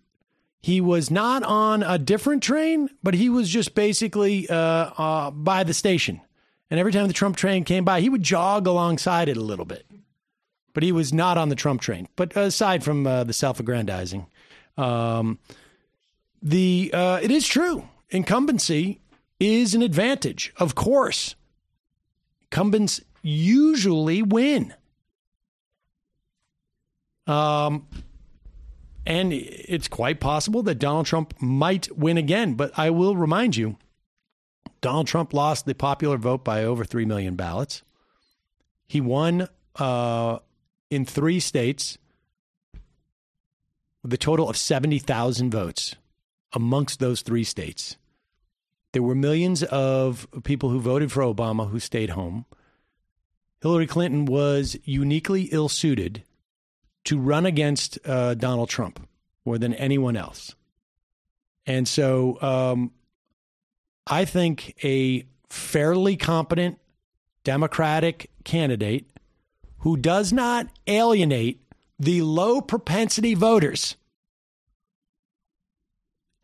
He 0.62 0.82
was 0.82 1.10
not 1.10 1.44
on 1.44 1.84
a 1.84 1.98
different 1.98 2.44
train, 2.44 2.90
but 3.02 3.14
he 3.14 3.30
was 3.30 3.50
just 3.50 3.76
basically 3.76 4.50
uh, 4.50 4.56
uh, 4.56 5.32
by 5.32 5.64
the 5.64 5.74
station. 5.74 6.20
And 6.70 6.78
every 6.78 6.92
time 6.92 7.08
the 7.08 7.14
Trump 7.14 7.38
train 7.38 7.64
came 7.64 7.86
by, 7.86 8.02
he 8.02 8.10
would 8.10 8.24
jog 8.24 8.68
alongside 8.68 9.30
it 9.30 9.38
a 9.38 9.42
little 9.42 9.64
bit 9.64 9.86
but 10.74 10.84
he 10.84 10.92
was 10.92 11.12
not 11.12 11.38
on 11.38 11.50
the 11.50 11.56
Trump 11.56 11.82
train. 11.82 12.08
But 12.16 12.36
aside 12.38 12.84
from 12.84 13.06
uh, 13.06 13.24
the 13.24 13.34
self-aggrandizing, 13.34 14.28
um, 14.78 15.40
the 16.42 16.92
uh, 16.94 17.20
it 17.22 17.32
is 17.32 17.46
true 17.46 17.88
incumbency 18.10 19.02
is 19.40 19.74
an 19.74 19.82
advantage. 19.82 20.53
Of 20.58 20.76
course, 20.76 21.35
incumbents 22.43 23.01
usually 23.22 24.22
win. 24.22 24.74
Um, 27.27 27.88
and 29.06 29.32
it's 29.34 29.88
quite 29.88 30.19
possible 30.19 30.64
that 30.64 30.76
Donald 30.76 31.06
Trump 31.06 31.34
might 31.42 31.95
win 31.95 32.18
again. 32.18 32.56
But 32.56 32.77
I 32.77 32.90
will 32.90 33.16
remind 33.16 33.56
you, 33.56 33.77
Donald 34.82 35.08
Trump 35.08 35.34
lost 35.34 35.66
the 35.66 35.76
popular 35.76 36.18
vote 36.18 36.43
by 36.43 36.64
over 36.64 36.84
three 36.84 37.06
million 37.06 37.35
ballots. 37.35 37.84
He 38.88 39.01
won 39.01 39.48
uh, 39.76 40.40
in 40.90 41.06
three 41.06 41.40
states 41.40 41.98
with 44.01 44.14
a 44.14 44.18
total 44.18 44.50
of 44.50 44.58
70,000 44.58 45.51
votes 45.51 45.95
amongst 46.53 47.00
those 47.00 47.22
three 47.22 47.43
states. 47.43 47.98
There 48.92 49.03
were 49.03 49.16
millions 49.16 49.64
of 49.64 50.27
people 50.43 50.69
who 50.69 50.80
voted 50.80 51.11
for 51.11 51.22
Obama 51.22 51.69
who 51.69 51.80
stayed 51.80 52.11
home. 52.11 52.45
Hillary 53.61 53.88
Clinton 53.88 54.26
was 54.26 54.77
uniquely 54.84 55.43
ill 55.51 55.69
suited 55.69 56.24
to 57.06 57.19
run 57.19 57.45
against 57.45 58.00
uh, 58.06 58.34
Donald 58.34 58.69
Trump 58.69 59.08
more 59.45 59.58
than 59.58 59.74
anyone 59.74 60.18
else. 60.18 60.56
And 61.66 61.88
so 61.88 62.42
um, 62.42 62.92
I 64.08 64.26
think 64.26 64.76
a 64.84 65.26
fairly 65.50 66.18
competent 66.18 66.80
Democratic 67.43 68.32
candidate 68.43 69.09
who 69.80 69.98
does 69.98 70.34
not 70.34 70.68
alienate 70.88 71.61
the 71.98 72.22
low 72.22 72.61
propensity 72.61 73.34
voters 73.34 73.95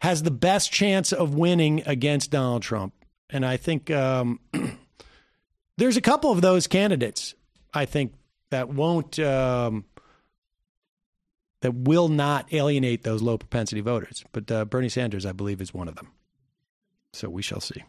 has 0.02 0.24
the 0.24 0.32
best 0.32 0.72
chance 0.72 1.12
of 1.12 1.36
winning 1.36 1.84
against 1.86 2.32
Donald 2.32 2.62
Trump. 2.62 2.94
And 3.30 3.46
I 3.46 3.58
think 3.58 3.90
um, 3.92 4.40
there's 5.78 5.98
a 5.98 6.02
couple 6.02 6.32
of 6.32 6.42
those 6.42 6.68
candidates, 6.68 7.34
I 7.74 7.86
think, 7.86 8.14
that 8.52 8.70
won't, 8.70 9.18
um, 9.20 9.86
that 11.62 11.74
will 11.74 12.10
not 12.10 12.54
alienate 12.54 13.04
those 13.04 13.22
low 13.22 13.38
propensity 13.38 13.82
voters. 13.82 14.24
But 14.32 14.52
uh, 14.52 14.66
Bernie 14.66 14.90
Sanders, 14.90 15.26
I 15.26 15.32
believe, 15.32 15.62
is 15.62 15.74
one 15.74 15.88
of 15.88 15.96
them. 15.96 16.12
So 17.14 17.30
we 17.30 17.42
shall 17.42 17.62
see. 17.62 17.84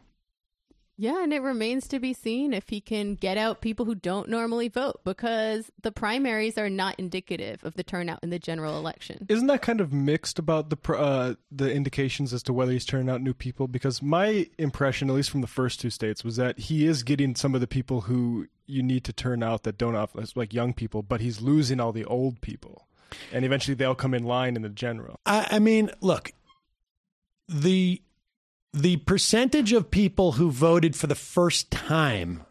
Yeah, 0.99 1.23
and 1.23 1.33
it 1.33 1.43
remains 1.43 1.87
to 1.89 2.01
be 2.01 2.15
seen 2.15 2.55
if 2.55 2.71
he 2.71 2.81
can 2.81 3.17
get 3.17 3.37
out 3.37 3.61
people 3.61 3.85
who 3.85 3.95
don't 3.95 4.31
normally 4.31 4.69
vote 4.69 5.01
because 5.05 5.71
the 5.83 5.93
primaries 5.93 6.57
are 6.57 6.71
not 6.71 6.99
indicative 6.99 7.63
of 7.65 7.75
the 7.75 7.83
turnout 7.83 8.21
in 8.23 8.31
the 8.31 8.39
general 8.39 8.79
election. 8.79 9.27
Isn't 9.29 9.47
that 9.49 9.61
kind 9.61 9.83
of 9.83 9.93
mixed 9.93 10.39
about 10.39 10.71
the 10.71 10.93
uh, 10.95 11.35
the 11.53 11.71
indications 11.71 12.33
as 12.33 12.43
to 12.45 12.53
whether 12.55 12.73
he's 12.73 12.87
turning 12.87 13.11
out 13.11 13.21
new 13.21 13.35
people? 13.35 13.69
Because 13.69 14.01
my 14.01 14.49
impression, 14.59 15.11
at 15.11 15.17
least 15.17 15.31
from 15.31 15.43
the 15.43 15.47
first 15.47 15.81
two 15.81 15.91
states, 15.91 16.25
was 16.25 16.37
that 16.37 16.59
he 16.59 16.87
is 16.87 17.03
getting 17.03 17.35
some 17.35 17.55
of 17.55 17.61
the 17.61 17.67
people 17.67 18.03
who 18.03 18.49
you 18.67 18.83
need 18.83 19.05
to 19.05 19.13
turn 19.13 19.43
out 19.43 19.65
that 19.65 19.77
don't 19.77 19.95
off 19.95 20.17
like 20.35 20.55
young 20.55 20.73
people, 20.73 21.03
but 21.03 21.21
he's 21.21 21.43
losing 21.43 21.79
all 21.79 21.93
the 21.93 22.05
old 22.07 22.41
people, 22.41 22.87
and 23.33 23.45
eventually 23.45 23.75
they'll 23.75 23.95
come 23.95 24.15
in 24.15 24.25
line 24.25 24.57
in 24.57 24.63
the 24.63 24.71
general. 24.71 25.21
I, 25.27 25.47
I 25.53 25.59
mean, 25.59 25.91
look, 26.01 26.33
the 27.49 28.01
the 28.77 28.99
percentage 28.99 29.73
of 29.73 29.91
people 29.91 30.33
who 30.33 30.51
voted 30.51 30.95
for 30.95 31.07
the 31.07 31.15
first 31.15 31.71
time, 31.71 32.43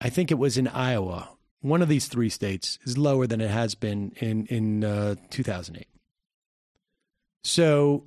I 0.00 0.08
think 0.08 0.30
it 0.30 0.38
was 0.38 0.56
in 0.56 0.68
Iowa, 0.68 1.28
one 1.60 1.82
of 1.82 1.88
these 1.88 2.08
three 2.08 2.30
states, 2.30 2.78
is 2.84 2.96
lower 2.96 3.26
than 3.26 3.42
it 3.42 3.50
has 3.50 3.74
been 3.74 4.12
in 4.16 4.46
in 4.46 4.84
uh, 4.84 5.16
2008. 5.30 5.86
So 7.44 8.04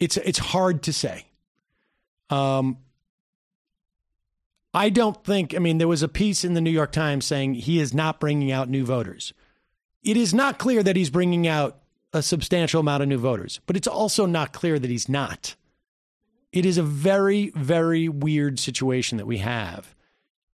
it's 0.00 0.16
it's 0.16 0.38
hard 0.38 0.82
to 0.84 0.92
say. 0.92 1.26
Um, 2.30 2.78
I 4.72 4.88
don't 4.88 5.22
think. 5.22 5.54
I 5.54 5.58
mean, 5.58 5.76
there 5.76 5.88
was 5.88 6.02
a 6.02 6.08
piece 6.08 6.44
in 6.44 6.54
the 6.54 6.62
New 6.62 6.70
York 6.70 6.92
Times 6.92 7.26
saying 7.26 7.54
he 7.54 7.78
is 7.78 7.92
not 7.92 8.20
bringing 8.20 8.50
out 8.50 8.70
new 8.70 8.86
voters. 8.86 9.34
It 10.02 10.16
is 10.16 10.32
not 10.32 10.58
clear 10.58 10.82
that 10.82 10.96
he's 10.96 11.10
bringing 11.10 11.46
out 11.46 11.78
a 12.14 12.22
substantial 12.22 12.80
amount 12.80 13.02
of 13.02 13.08
new 13.10 13.18
voters, 13.18 13.60
but 13.66 13.76
it's 13.76 13.86
also 13.86 14.24
not 14.24 14.54
clear 14.54 14.78
that 14.78 14.90
he's 14.90 15.10
not. 15.10 15.56
It 16.52 16.66
is 16.66 16.78
a 16.78 16.82
very, 16.82 17.50
very 17.54 18.08
weird 18.08 18.58
situation 18.58 19.18
that 19.18 19.26
we 19.26 19.38
have 19.38 19.94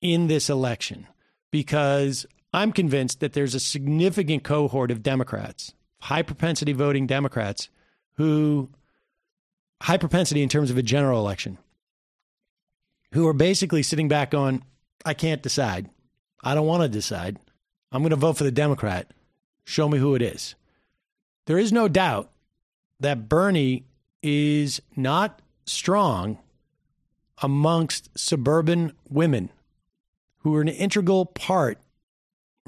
in 0.01 0.27
this 0.27 0.50
election 0.50 1.08
because 1.51 2.26
I'm 2.53 2.72
convinced 2.72 3.19
that 3.19 3.34
there's 3.34 3.56
a 3.56 3.59
significant 3.59 4.43
cohort 4.43 4.92
of 4.92 5.03
Democrats, 5.03 5.74
high 6.01 6.22
propensity 6.22 6.74
voting 6.74 7.08
Democrats, 7.08 7.69
who, 8.14 8.69
high 9.82 9.98
propensity 9.98 10.43
in 10.43 10.50
terms 10.50 10.69
of 10.69 10.77
a 10.77 10.84
general 10.84 11.19
election, 11.19 11.58
who 13.14 13.27
are 13.27 13.34
basically 13.34 13.84
sitting 13.84 14.08
back 14.08 14.34
on, 14.34 14.64
I 15.06 15.14
can't 15.14 15.42
decide. 15.42 15.90
I 16.43 16.53
don't 16.53 16.67
want 16.67 16.84
to 16.84 16.90
decide. 16.90 17.40
I'm 17.92 18.01
going 18.01 18.11
to 18.11 18.16
vote 18.16 18.38
for 18.38 18.43
the 18.43 18.51
Democrat. 18.51 19.11
Show 19.66 19.90
me 19.90 19.98
who 19.98 20.16
it 20.16 20.22
is. 20.22 20.56
There 21.45 21.58
is 21.58 21.72
no 21.72 21.88
doubt 21.88 22.30
that 23.00 23.30
Bernie 23.30 23.85
is 24.22 24.82
not 24.95 25.42
strong 25.69 26.39
amongst 27.41 28.09
suburban 28.17 28.93
women 29.09 29.49
who 30.39 30.55
are 30.55 30.61
an 30.61 30.67
integral 30.67 31.25
part, 31.25 31.77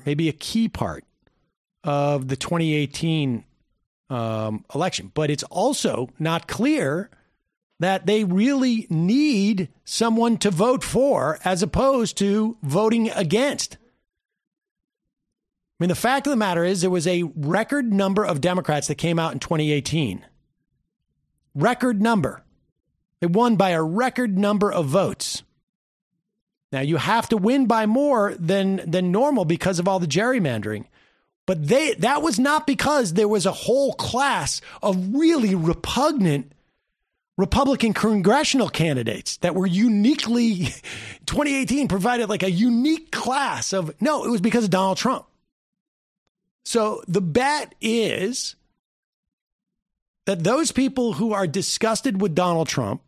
maybe 0.06 0.30
a 0.30 0.34
key 0.34 0.68
part 0.68 1.04
of 1.84 2.28
the 2.28 2.36
2018 2.36 3.44
um, 4.10 4.66
election. 4.74 5.12
But 5.14 5.30
it's 5.30 5.44
also 5.44 6.10
not 6.20 6.48
clear 6.48 7.10
that 7.80 8.06
they 8.06 8.24
really 8.26 8.86
need 8.90 9.70
someone 9.86 10.38
to 10.38 10.52
vote 10.52 10.84
for 10.84 11.40
as 11.46 11.64
opposed 11.64 12.18
to 12.18 12.58
voting 12.62 13.10
against. 13.12 13.78
I 15.80 15.84
mean, 15.84 15.90
the 15.90 15.96
fact 15.96 16.28
of 16.28 16.32
the 16.32 16.38
matter 16.38 16.66
is, 16.66 16.82
there 16.82 16.90
was 16.90 17.08
a 17.08 17.24
record 17.24 17.94
number 17.94 18.26
of 18.26 18.42
Democrats 18.42 18.88
that 18.88 18.96
came 18.96 19.18
out 19.18 19.32
in 19.32 19.40
2018. 19.40 20.26
Record 21.56 22.02
number. 22.02 22.44
They 23.22 23.28
won 23.28 23.56
by 23.56 23.72
a 23.72 23.84
record 23.84 24.38
number 24.38 24.72
of 24.72 24.86
votes. 24.86 25.44
Now, 26.72 26.82
you 26.82 26.98
have 26.98 27.30
to 27.30 27.38
win 27.38 27.66
by 27.66 27.86
more 27.86 28.36
than, 28.38 28.82
than 28.90 29.12
normal 29.12 29.46
because 29.46 29.80
of 29.80 29.88
all 29.88 30.00
the 30.00 30.08
gerrymandering. 30.08 30.86
But 31.48 31.68
they, 31.68 31.96
that 31.96 32.22
was 32.22 32.38
not 32.38 32.68
because 32.68 33.14
there 33.14 33.28
was 33.28 33.48
a 33.48 33.52
whole 33.52 33.94
class 33.94 34.62
of 34.84 35.16
really 35.16 35.56
repugnant 35.56 36.52
Republican 37.40 37.94
congressional 37.94 38.70
candidates 38.70 39.38
that 39.38 39.56
were 39.56 39.66
uniquely 39.66 40.66
2018 41.26 41.88
provided 41.88 42.30
like 42.30 42.44
a 42.44 42.52
unique 42.52 43.12
class 43.12 43.74
of 43.74 44.00
no, 44.02 44.26
it 44.26 44.30
was 44.30 44.42
because 44.42 44.66
of 44.66 44.70
Donald 44.70 44.98
Trump. 44.98 45.26
So 46.66 47.02
the 47.08 47.22
bet 47.22 47.74
is 47.82 48.56
that 50.26 50.44
those 50.44 50.72
people 50.72 51.14
who 51.14 51.34
are 51.34 51.48
disgusted 51.48 52.22
with 52.22 52.36
Donald 52.36 52.68
Trump, 52.68 53.02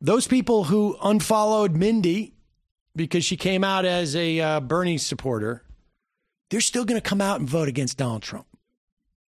those 0.00 0.26
people 0.26 0.64
who 0.64 0.96
unfollowed 1.02 1.76
Mindy 1.76 2.34
because 2.96 3.24
she 3.24 3.36
came 3.36 3.62
out 3.64 3.84
as 3.84 4.16
a 4.16 4.40
uh, 4.40 4.60
Bernie 4.60 4.98
supporter, 4.98 5.62
they're 6.50 6.60
still 6.60 6.84
going 6.84 7.00
to 7.00 7.08
come 7.08 7.20
out 7.20 7.40
and 7.40 7.48
vote 7.48 7.68
against 7.68 7.98
Donald 7.98 8.22
Trump. 8.22 8.46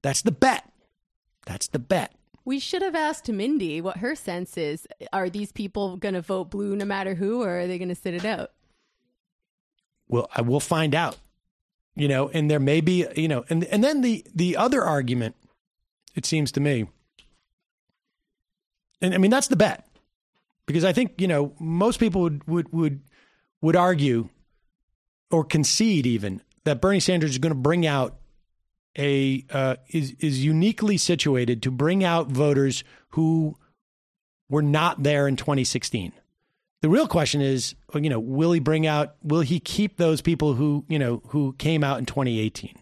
That's 0.02 0.22
the 0.22 0.32
bet. 0.32 0.70
That's 1.46 1.68
the 1.68 1.78
bet. 1.78 2.14
We 2.44 2.60
should 2.60 2.82
have 2.82 2.94
asked 2.94 3.28
Mindy 3.28 3.80
what 3.80 3.98
her 3.98 4.14
sense 4.14 4.56
is. 4.56 4.86
Are 5.12 5.28
these 5.28 5.50
people 5.50 5.96
going 5.96 6.14
to 6.14 6.20
vote 6.20 6.50
blue 6.50 6.76
no 6.76 6.84
matter 6.84 7.14
who, 7.14 7.42
or 7.42 7.60
are 7.60 7.66
they 7.66 7.78
going 7.78 7.88
to 7.88 7.94
sit 7.94 8.14
it 8.14 8.24
out? 8.24 8.52
Well, 10.08 10.28
I 10.34 10.42
will 10.42 10.60
find 10.60 10.94
out. 10.94 11.16
You 11.96 12.08
know, 12.08 12.28
and 12.28 12.50
there 12.50 12.60
may 12.60 12.82
be, 12.82 13.06
you 13.16 13.26
know, 13.26 13.46
and 13.48 13.64
and 13.64 13.82
then 13.82 14.02
the 14.02 14.22
the 14.34 14.54
other 14.54 14.84
argument, 14.84 15.34
it 16.14 16.26
seems 16.26 16.52
to 16.52 16.60
me, 16.60 16.86
and 19.00 19.14
I 19.14 19.18
mean 19.18 19.30
that's 19.30 19.48
the 19.48 19.56
bet, 19.56 19.85
because 20.66 20.84
I 20.84 20.92
think 20.92 21.20
you 21.20 21.28
know 21.28 21.54
most 21.58 21.98
people 21.98 22.22
would 22.22 22.46
would 22.46 22.72
would 22.72 23.00
would 23.60 23.76
argue, 23.76 24.28
or 25.30 25.44
concede 25.44 26.06
even 26.06 26.42
that 26.64 26.80
Bernie 26.80 27.00
Sanders 27.00 27.30
is 27.30 27.38
going 27.38 27.54
to 27.54 27.58
bring 27.58 27.86
out 27.86 28.16
a 28.98 29.44
uh, 29.50 29.76
is 29.88 30.14
is 30.20 30.44
uniquely 30.44 30.96
situated 30.96 31.62
to 31.62 31.70
bring 31.70 32.04
out 32.04 32.30
voters 32.30 32.84
who 33.10 33.56
were 34.48 34.62
not 34.62 35.02
there 35.02 35.26
in 35.26 35.36
2016. 35.36 36.12
The 36.82 36.88
real 36.88 37.08
question 37.08 37.40
is, 37.40 37.74
you 37.94 38.10
know, 38.10 38.20
will 38.20 38.52
he 38.52 38.60
bring 38.60 38.86
out? 38.86 39.16
Will 39.22 39.40
he 39.40 39.60
keep 39.60 39.96
those 39.96 40.20
people 40.20 40.54
who 40.54 40.84
you 40.88 40.98
know 40.98 41.22
who 41.28 41.54
came 41.54 41.82
out 41.82 41.98
in 41.98 42.06
2018? 42.06 42.74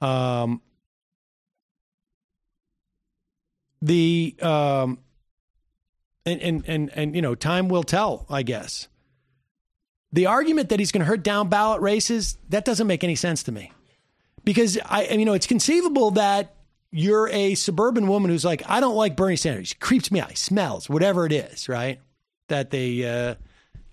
Um, 0.00 0.60
the 3.80 4.36
um, 4.40 4.98
and 6.26 6.40
and 6.40 6.64
and 6.66 6.90
and 6.94 7.16
you 7.16 7.22
know, 7.22 7.34
time 7.34 7.68
will 7.68 7.82
tell, 7.82 8.26
I 8.30 8.42
guess. 8.42 8.88
The 10.12 10.26
argument 10.26 10.68
that 10.68 10.78
he's 10.78 10.92
going 10.92 11.00
to 11.00 11.06
hurt 11.06 11.22
down 11.22 11.48
ballot 11.48 11.80
races 11.80 12.36
that 12.50 12.64
doesn't 12.64 12.86
make 12.86 13.02
any 13.02 13.14
sense 13.14 13.42
to 13.44 13.52
me 13.52 13.72
because 14.44 14.78
I, 14.84 15.04
you 15.08 15.24
know, 15.24 15.32
it's 15.32 15.46
conceivable 15.46 16.12
that 16.12 16.54
you're 16.90 17.28
a 17.28 17.54
suburban 17.54 18.06
woman 18.06 18.30
who's 18.30 18.44
like, 18.44 18.62
I 18.68 18.80
don't 18.80 18.94
like 18.94 19.16
Bernie 19.16 19.36
Sanders. 19.36 19.70
He 19.70 19.74
creeps 19.76 20.10
me 20.10 20.20
out. 20.20 20.28
He 20.28 20.36
smells, 20.36 20.88
whatever 20.88 21.24
it 21.24 21.32
is, 21.32 21.68
right? 21.68 21.98
That 22.48 22.70
they, 22.70 23.04
uh, 23.04 23.36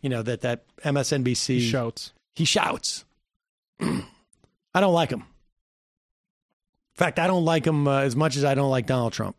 you 0.01 0.09
know, 0.09 0.21
that 0.21 0.41
that 0.41 0.65
MSNBC 0.79 1.47
He 1.47 1.69
shouts. 1.69 2.11
He 2.35 2.45
shouts. 2.45 3.05
I 3.81 4.81
don't 4.81 4.93
like 4.93 5.11
him. 5.11 5.19
In 5.21 5.25
fact, 6.95 7.17
I 7.17 7.27
don't 7.27 7.45
like 7.45 7.65
him 7.65 7.87
uh, 7.87 8.01
as 8.01 8.17
much 8.17 8.35
as 8.35 8.43
I 8.43 8.55
don't 8.55 8.69
like 8.69 8.85
Donald 8.85 9.13
Trump. 9.13 9.37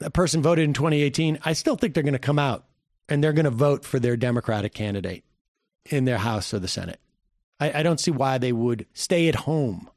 That 0.00 0.12
person 0.12 0.42
voted 0.42 0.64
in 0.64 0.74
2018. 0.74 1.38
I 1.44 1.52
still 1.52 1.76
think 1.76 1.94
they're 1.94 2.02
going 2.02 2.12
to 2.12 2.18
come 2.18 2.38
out 2.38 2.64
and 3.08 3.22
they're 3.22 3.32
going 3.32 3.44
to 3.44 3.50
vote 3.50 3.84
for 3.84 3.98
their 3.98 4.16
Democratic 4.16 4.74
candidate 4.74 5.24
in 5.86 6.04
their 6.04 6.18
House 6.18 6.52
or 6.52 6.58
the 6.58 6.68
Senate. 6.68 7.00
I, 7.58 7.80
I 7.80 7.82
don't 7.82 8.00
see 8.00 8.10
why 8.10 8.38
they 8.38 8.52
would 8.52 8.86
stay 8.94 9.28
at 9.28 9.34
home. 9.34 9.88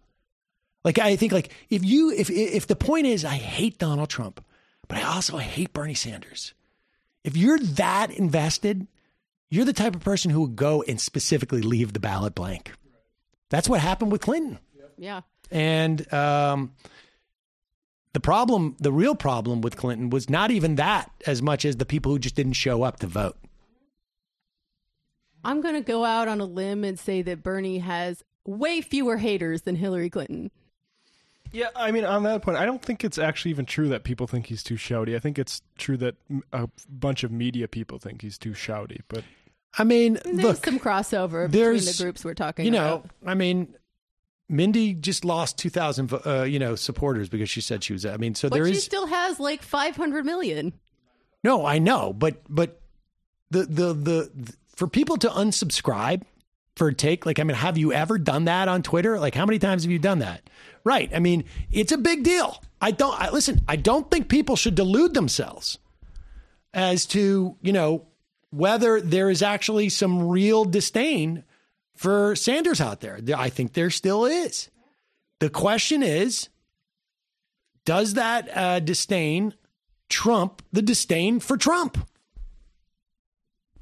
Like 0.83 0.99
I 0.99 1.15
think, 1.15 1.31
like 1.31 1.51
if 1.69 1.85
you 1.85 2.11
if 2.11 2.29
if 2.29 2.67
the 2.67 2.75
point 2.75 3.07
is 3.07 3.23
I 3.23 3.35
hate 3.35 3.77
Donald 3.77 4.09
Trump, 4.09 4.43
but 4.87 4.97
I 4.97 5.03
also 5.03 5.37
hate 5.37 5.71
Bernie 5.71 5.93
Sanders. 5.93 6.53
If 7.23 7.37
you're 7.37 7.59
that 7.59 8.11
invested, 8.11 8.85
you're 9.49 9.63
the 9.63 9.71
type 9.71 9.95
of 9.95 10.01
person 10.01 10.29
who 10.29 10.41
would 10.41 10.57
go 10.57 10.83
and 10.83 10.99
specifically 10.99 11.61
leave 11.61 11.93
the 11.93 12.01
ballot 12.01 12.35
blank. 12.35 12.73
That's 13.49 13.69
what 13.69 13.79
happened 13.79 14.11
with 14.11 14.21
Clinton. 14.21 14.59
Yeah. 14.97 15.21
And 15.51 16.11
um, 16.13 16.73
the 18.13 18.19
problem, 18.19 18.75
the 18.79 18.91
real 18.91 19.15
problem 19.15 19.61
with 19.61 19.75
Clinton 19.75 20.09
was 20.09 20.29
not 20.29 20.51
even 20.51 20.75
that 20.75 21.11
as 21.25 21.41
much 21.41 21.65
as 21.65 21.77
the 21.77 21.85
people 21.85 22.11
who 22.11 22.19
just 22.19 22.35
didn't 22.35 22.53
show 22.53 22.83
up 22.83 22.99
to 22.99 23.07
vote. 23.07 23.37
I'm 25.43 25.61
going 25.61 25.75
to 25.75 25.81
go 25.81 26.05
out 26.05 26.27
on 26.27 26.39
a 26.39 26.45
limb 26.45 26.83
and 26.83 26.97
say 26.97 27.21
that 27.23 27.43
Bernie 27.43 27.79
has 27.79 28.23
way 28.45 28.81
fewer 28.81 29.17
haters 29.17 29.63
than 29.63 29.75
Hillary 29.75 30.09
Clinton. 30.09 30.51
Yeah, 31.51 31.67
I 31.75 31.91
mean, 31.91 32.03
on 32.03 32.23
that 32.23 32.41
point, 32.41 32.57
I 32.57 32.65
don't 32.65 32.81
think 32.81 33.03
it's 33.03 33.19
actually 33.19 33.51
even 33.51 33.65
true 33.65 33.89
that 33.89 34.03
people 34.03 34.25
think 34.25 34.47
he's 34.47 34.63
too 34.63 34.75
shouty. 34.75 35.15
I 35.15 35.19
think 35.19 35.37
it's 35.37 35.61
true 35.77 35.97
that 35.97 36.15
a 36.51 36.67
bunch 36.89 37.23
of 37.23 37.31
media 37.31 37.67
people 37.67 37.99
think 37.99 38.23
he's 38.23 38.39
too 38.39 38.51
shouty. 38.51 39.01
But 39.07 39.23
I 39.77 39.83
mean, 39.83 40.19
There's 40.23 40.37
look, 40.37 40.65
some 40.65 40.79
crossover 40.79 41.49
between 41.49 41.85
the 41.85 41.95
groups 41.97 42.25
we're 42.25 42.33
talking 42.33 42.65
you 42.65 42.71
know, 42.71 42.95
about. 42.95 43.09
I 43.25 43.35
mean, 43.35 43.75
Mindy 44.49 44.93
just 44.93 45.25
lost 45.25 45.57
2,000, 45.57 46.13
uh, 46.25 46.43
you 46.43 46.59
know, 46.59 46.75
supporters 46.75 47.29
because 47.29 47.49
she 47.49 47.61
said 47.61 47.83
she 47.83 47.93
was. 47.93 48.05
I 48.05 48.17
mean, 48.17 48.35
so 48.35 48.49
there 48.49 48.63
is. 48.63 48.63
But 48.63 48.65
there 48.65 48.73
she 48.73 48.77
is 48.77 48.83
still 48.83 49.07
has 49.07 49.39
like 49.39 49.61
500 49.61 50.25
million. 50.25 50.73
no, 51.43 51.65
I 51.65 51.79
know, 51.79 52.13
but 52.13 52.41
but 52.49 52.81
the 53.49 53.63
the 53.63 53.93
the, 53.93 54.31
the 54.35 54.53
for 54.67 54.87
people 54.87 55.17
to 55.17 55.29
unsubscribe 55.29 56.23
for 56.75 56.87
a 56.87 56.93
take, 56.93 57.25
like 57.25 57.39
I 57.39 57.43
mean, 57.43 57.55
have 57.55 57.77
you 57.77 57.93
ever 57.93 58.17
done 58.17 58.45
that 58.45 58.67
on 58.67 58.83
Twitter? 58.83 59.19
Like, 59.19 59.35
how 59.35 59.45
many 59.45 59.59
times 59.59 59.83
have 59.83 59.91
you 59.91 59.99
done 59.99 60.19
that? 60.19 60.49
Right. 60.83 61.09
I 61.13 61.19
mean, 61.19 61.45
it's 61.71 61.91
a 61.91 61.97
big 61.97 62.23
deal. 62.23 62.61
I 62.81 62.91
don't. 62.91 63.19
I, 63.19 63.29
listen. 63.29 63.61
I 63.67 63.77
don't 63.77 64.09
think 64.11 64.27
people 64.27 64.55
should 64.55 64.75
delude 64.75 65.13
themselves 65.13 65.77
as 66.73 67.05
to 67.07 67.55
you 67.61 67.71
know 67.71 68.07
whether 68.49 68.99
there 68.99 69.29
is 69.29 69.41
actually 69.41 69.89
some 69.89 70.27
real 70.27 70.65
disdain 70.65 71.43
for 71.95 72.35
Sanders 72.35 72.81
out 72.81 73.01
there. 73.01 73.19
I 73.35 73.49
think 73.49 73.73
there 73.73 73.89
still 73.89 74.25
is. 74.25 74.69
The 75.39 75.49
question 75.49 76.03
is, 76.03 76.49
does 77.85 78.13
that 78.13 78.49
uh, 78.55 78.79
disdain 78.79 79.53
trump 80.09 80.61
the 80.71 80.81
disdain 80.81 81.39
for 81.39 81.57
Trump? 81.57 81.97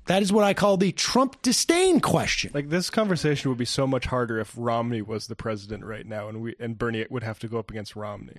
That 0.08 0.24
is 0.24 0.34
what 0.34 0.44
I 0.44 0.54
call 0.54 0.78
the 0.78 0.92
Trump 0.92 1.42
disdain 1.42 2.00
question. 2.00 2.52
like 2.54 2.70
this 2.70 2.90
conversation 2.90 3.50
would 3.50 3.58
be 3.60 3.66
so 3.66 3.86
much 3.86 4.08
harder 4.08 4.40
if 4.40 4.54
Romney 4.58 5.02
was 5.02 5.28
the 5.28 5.36
president 5.36 5.86
right 5.86 6.06
now, 6.06 6.28
and 6.28 6.42
we 6.42 6.56
and 6.60 6.78
Bernie 6.78 7.06
would 7.10 7.24
have 7.24 7.40
to 7.40 7.48
go 7.48 7.60
up 7.60 7.70
against 7.70 7.96
Romney. 7.96 8.38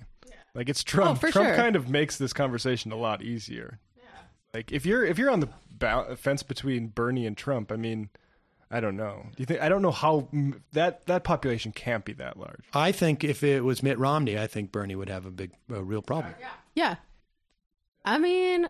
Like 0.53 0.69
it's 0.69 0.83
Trump. 0.83 1.11
Oh, 1.11 1.15
for 1.15 1.31
Trump 1.31 1.47
sure. 1.47 1.55
kind 1.55 1.75
of 1.75 1.89
makes 1.89 2.17
this 2.17 2.33
conversation 2.33 2.91
a 2.91 2.97
lot 2.97 3.21
easier. 3.23 3.79
Like 4.53 4.71
if 4.71 4.85
you're 4.85 5.03
if 5.03 5.17
you're 5.17 5.31
on 5.31 5.39
the 5.39 5.49
ba- 5.71 6.15
fence 6.15 6.43
between 6.43 6.87
Bernie 6.87 7.25
and 7.25 7.35
Trump, 7.35 7.71
I 7.71 7.75
mean, 7.75 8.09
I 8.73 8.79
don't 8.79 8.97
know. 8.97 9.23
Do 9.23 9.35
you 9.37 9.45
think? 9.45 9.61
I 9.61 9.69
don't 9.69 9.83
know 9.83 9.91
how 9.91 10.27
that 10.71 11.05
that 11.05 11.23
population 11.23 11.71
can't 11.71 12.03
be 12.03 12.13
that 12.13 12.37
large. 12.37 12.63
I 12.73 12.91
think 12.91 13.23
if 13.23 13.43
it 13.43 13.63
was 13.63 13.83
Mitt 13.83 13.99
Romney, 13.99 14.37
I 14.37 14.47
think 14.47 14.71
Bernie 14.71 14.95
would 14.95 15.09
have 15.09 15.27
a 15.27 15.31
big, 15.31 15.51
a 15.71 15.83
real 15.83 16.01
problem. 16.01 16.33
Yeah. 16.73 16.95
I 18.03 18.17
mean, 18.17 18.67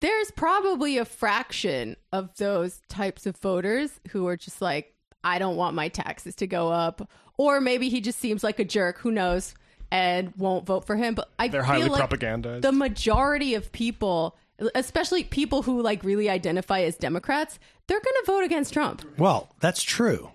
there's 0.00 0.30
probably 0.32 0.98
a 0.98 1.04
fraction 1.04 1.96
of 2.12 2.34
those 2.36 2.80
types 2.88 3.24
of 3.24 3.36
voters 3.36 4.00
who 4.10 4.26
are 4.26 4.36
just 4.36 4.60
like, 4.60 4.94
I 5.22 5.38
don't 5.38 5.56
want 5.56 5.76
my 5.76 5.88
taxes 5.88 6.34
to 6.36 6.46
go 6.46 6.70
up. 6.70 7.08
Or 7.38 7.60
maybe 7.60 7.88
he 7.88 8.00
just 8.00 8.18
seems 8.18 8.42
like 8.42 8.58
a 8.58 8.64
jerk, 8.64 8.98
who 8.98 9.10
knows, 9.10 9.54
and 9.90 10.34
won't 10.36 10.66
vote 10.66 10.84
for 10.84 10.96
him. 10.96 11.14
But 11.14 11.30
I 11.38 11.48
They're 11.48 11.62
feel 11.62 11.72
highly 11.72 11.88
like 11.88 12.10
propagandized. 12.10 12.62
The 12.62 12.72
majority 12.72 13.54
of 13.54 13.72
people, 13.72 14.36
especially 14.74 15.24
people 15.24 15.62
who 15.62 15.80
like 15.82 16.04
really 16.04 16.28
identify 16.30 16.80
as 16.80 16.96
Democrats, 16.96 17.58
they're 17.86 18.00
going 18.00 18.16
to 18.20 18.26
vote 18.26 18.44
against 18.44 18.72
Trump. 18.72 19.02
Well, 19.18 19.54
that's 19.60 19.82
true. 19.82 20.30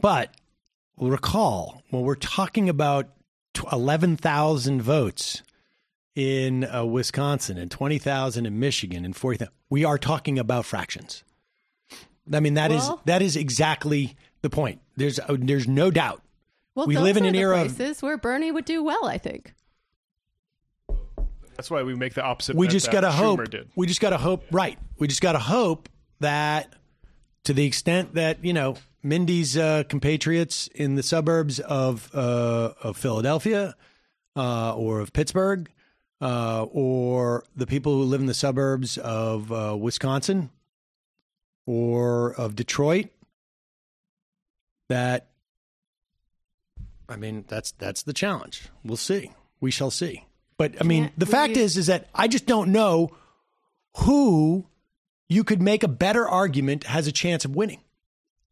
But 0.00 0.34
recall, 0.98 1.82
when 1.90 2.02
we're 2.02 2.14
talking 2.14 2.68
about 2.68 3.08
11,000 3.72 4.82
votes 4.82 5.42
in 6.14 6.64
uh, 6.64 6.84
Wisconsin 6.84 7.58
and 7.58 7.70
20,000 7.70 8.46
in 8.46 8.58
Michigan 8.58 9.04
and 9.04 9.14
40,000, 9.16 9.52
we 9.68 9.84
are 9.84 9.98
talking 9.98 10.38
about 10.38 10.64
fractions. 10.64 11.24
I 12.32 12.40
mean, 12.40 12.54
that 12.54 12.70
is 12.70 12.82
Well- 12.82 13.02
that 13.06 13.22
is 13.22 13.36
exactly 13.36 14.16
the 14.42 14.50
point. 14.50 14.80
There's 14.96 15.18
uh, 15.18 15.36
there's 15.38 15.66
no 15.66 15.90
doubt. 15.90 16.22
Well, 16.74 16.86
we 16.86 16.96
live 16.96 17.16
in 17.16 17.24
are 17.24 17.28
an 17.28 17.34
era 17.34 17.62
of 17.62 18.02
where 18.02 18.16
Bernie 18.16 18.52
would 18.52 18.64
do 18.64 18.82
well, 18.82 19.06
I 19.06 19.18
think. 19.18 19.54
That's 21.60 21.70
why 21.70 21.82
we 21.82 21.94
make 21.94 22.14
the 22.14 22.24
opposite. 22.24 22.56
we 22.56 22.68
just 22.68 22.90
got 22.90 23.02
to 23.02 23.10
hope. 23.10 23.50
Did. 23.50 23.68
We 23.76 23.86
just 23.86 24.00
got 24.00 24.10
to 24.10 24.16
hope. 24.16 24.46
Right. 24.50 24.78
We 24.98 25.08
just 25.08 25.20
got 25.20 25.32
to 25.32 25.38
hope 25.38 25.90
that, 26.20 26.72
to 27.44 27.52
the 27.52 27.66
extent 27.66 28.14
that 28.14 28.42
you 28.42 28.54
know 28.54 28.76
Mindy's 29.02 29.58
uh, 29.58 29.82
compatriots 29.86 30.68
in 30.68 30.94
the 30.94 31.02
suburbs 31.02 31.60
of 31.60 32.10
uh, 32.14 32.72
of 32.82 32.96
Philadelphia 32.96 33.76
uh, 34.36 34.74
or 34.74 35.00
of 35.00 35.12
Pittsburgh, 35.12 35.70
uh, 36.22 36.64
or 36.72 37.44
the 37.54 37.66
people 37.66 37.92
who 37.92 38.04
live 38.04 38.22
in 38.22 38.26
the 38.26 38.32
suburbs 38.32 38.96
of 38.96 39.52
uh, 39.52 39.76
Wisconsin 39.78 40.48
or 41.66 42.32
of 42.36 42.56
Detroit, 42.56 43.08
that 44.88 45.28
I 47.06 47.16
mean, 47.16 47.44
that's 47.48 47.72
that's 47.72 48.02
the 48.02 48.14
challenge. 48.14 48.70
We'll 48.82 48.96
see. 48.96 49.32
We 49.60 49.70
shall 49.70 49.90
see. 49.90 50.24
But 50.60 50.74
I 50.78 50.84
mean, 50.84 51.04
Can't 51.04 51.18
the 51.18 51.24
fact 51.24 51.56
is, 51.56 51.78
is 51.78 51.86
that 51.86 52.10
I 52.14 52.28
just 52.28 52.44
don't 52.44 52.70
know 52.70 53.08
who 53.96 54.66
you 55.26 55.42
could 55.42 55.62
make 55.62 55.82
a 55.82 55.88
better 55.88 56.28
argument 56.28 56.84
has 56.84 57.06
a 57.06 57.12
chance 57.12 57.46
of 57.46 57.56
winning. 57.56 57.80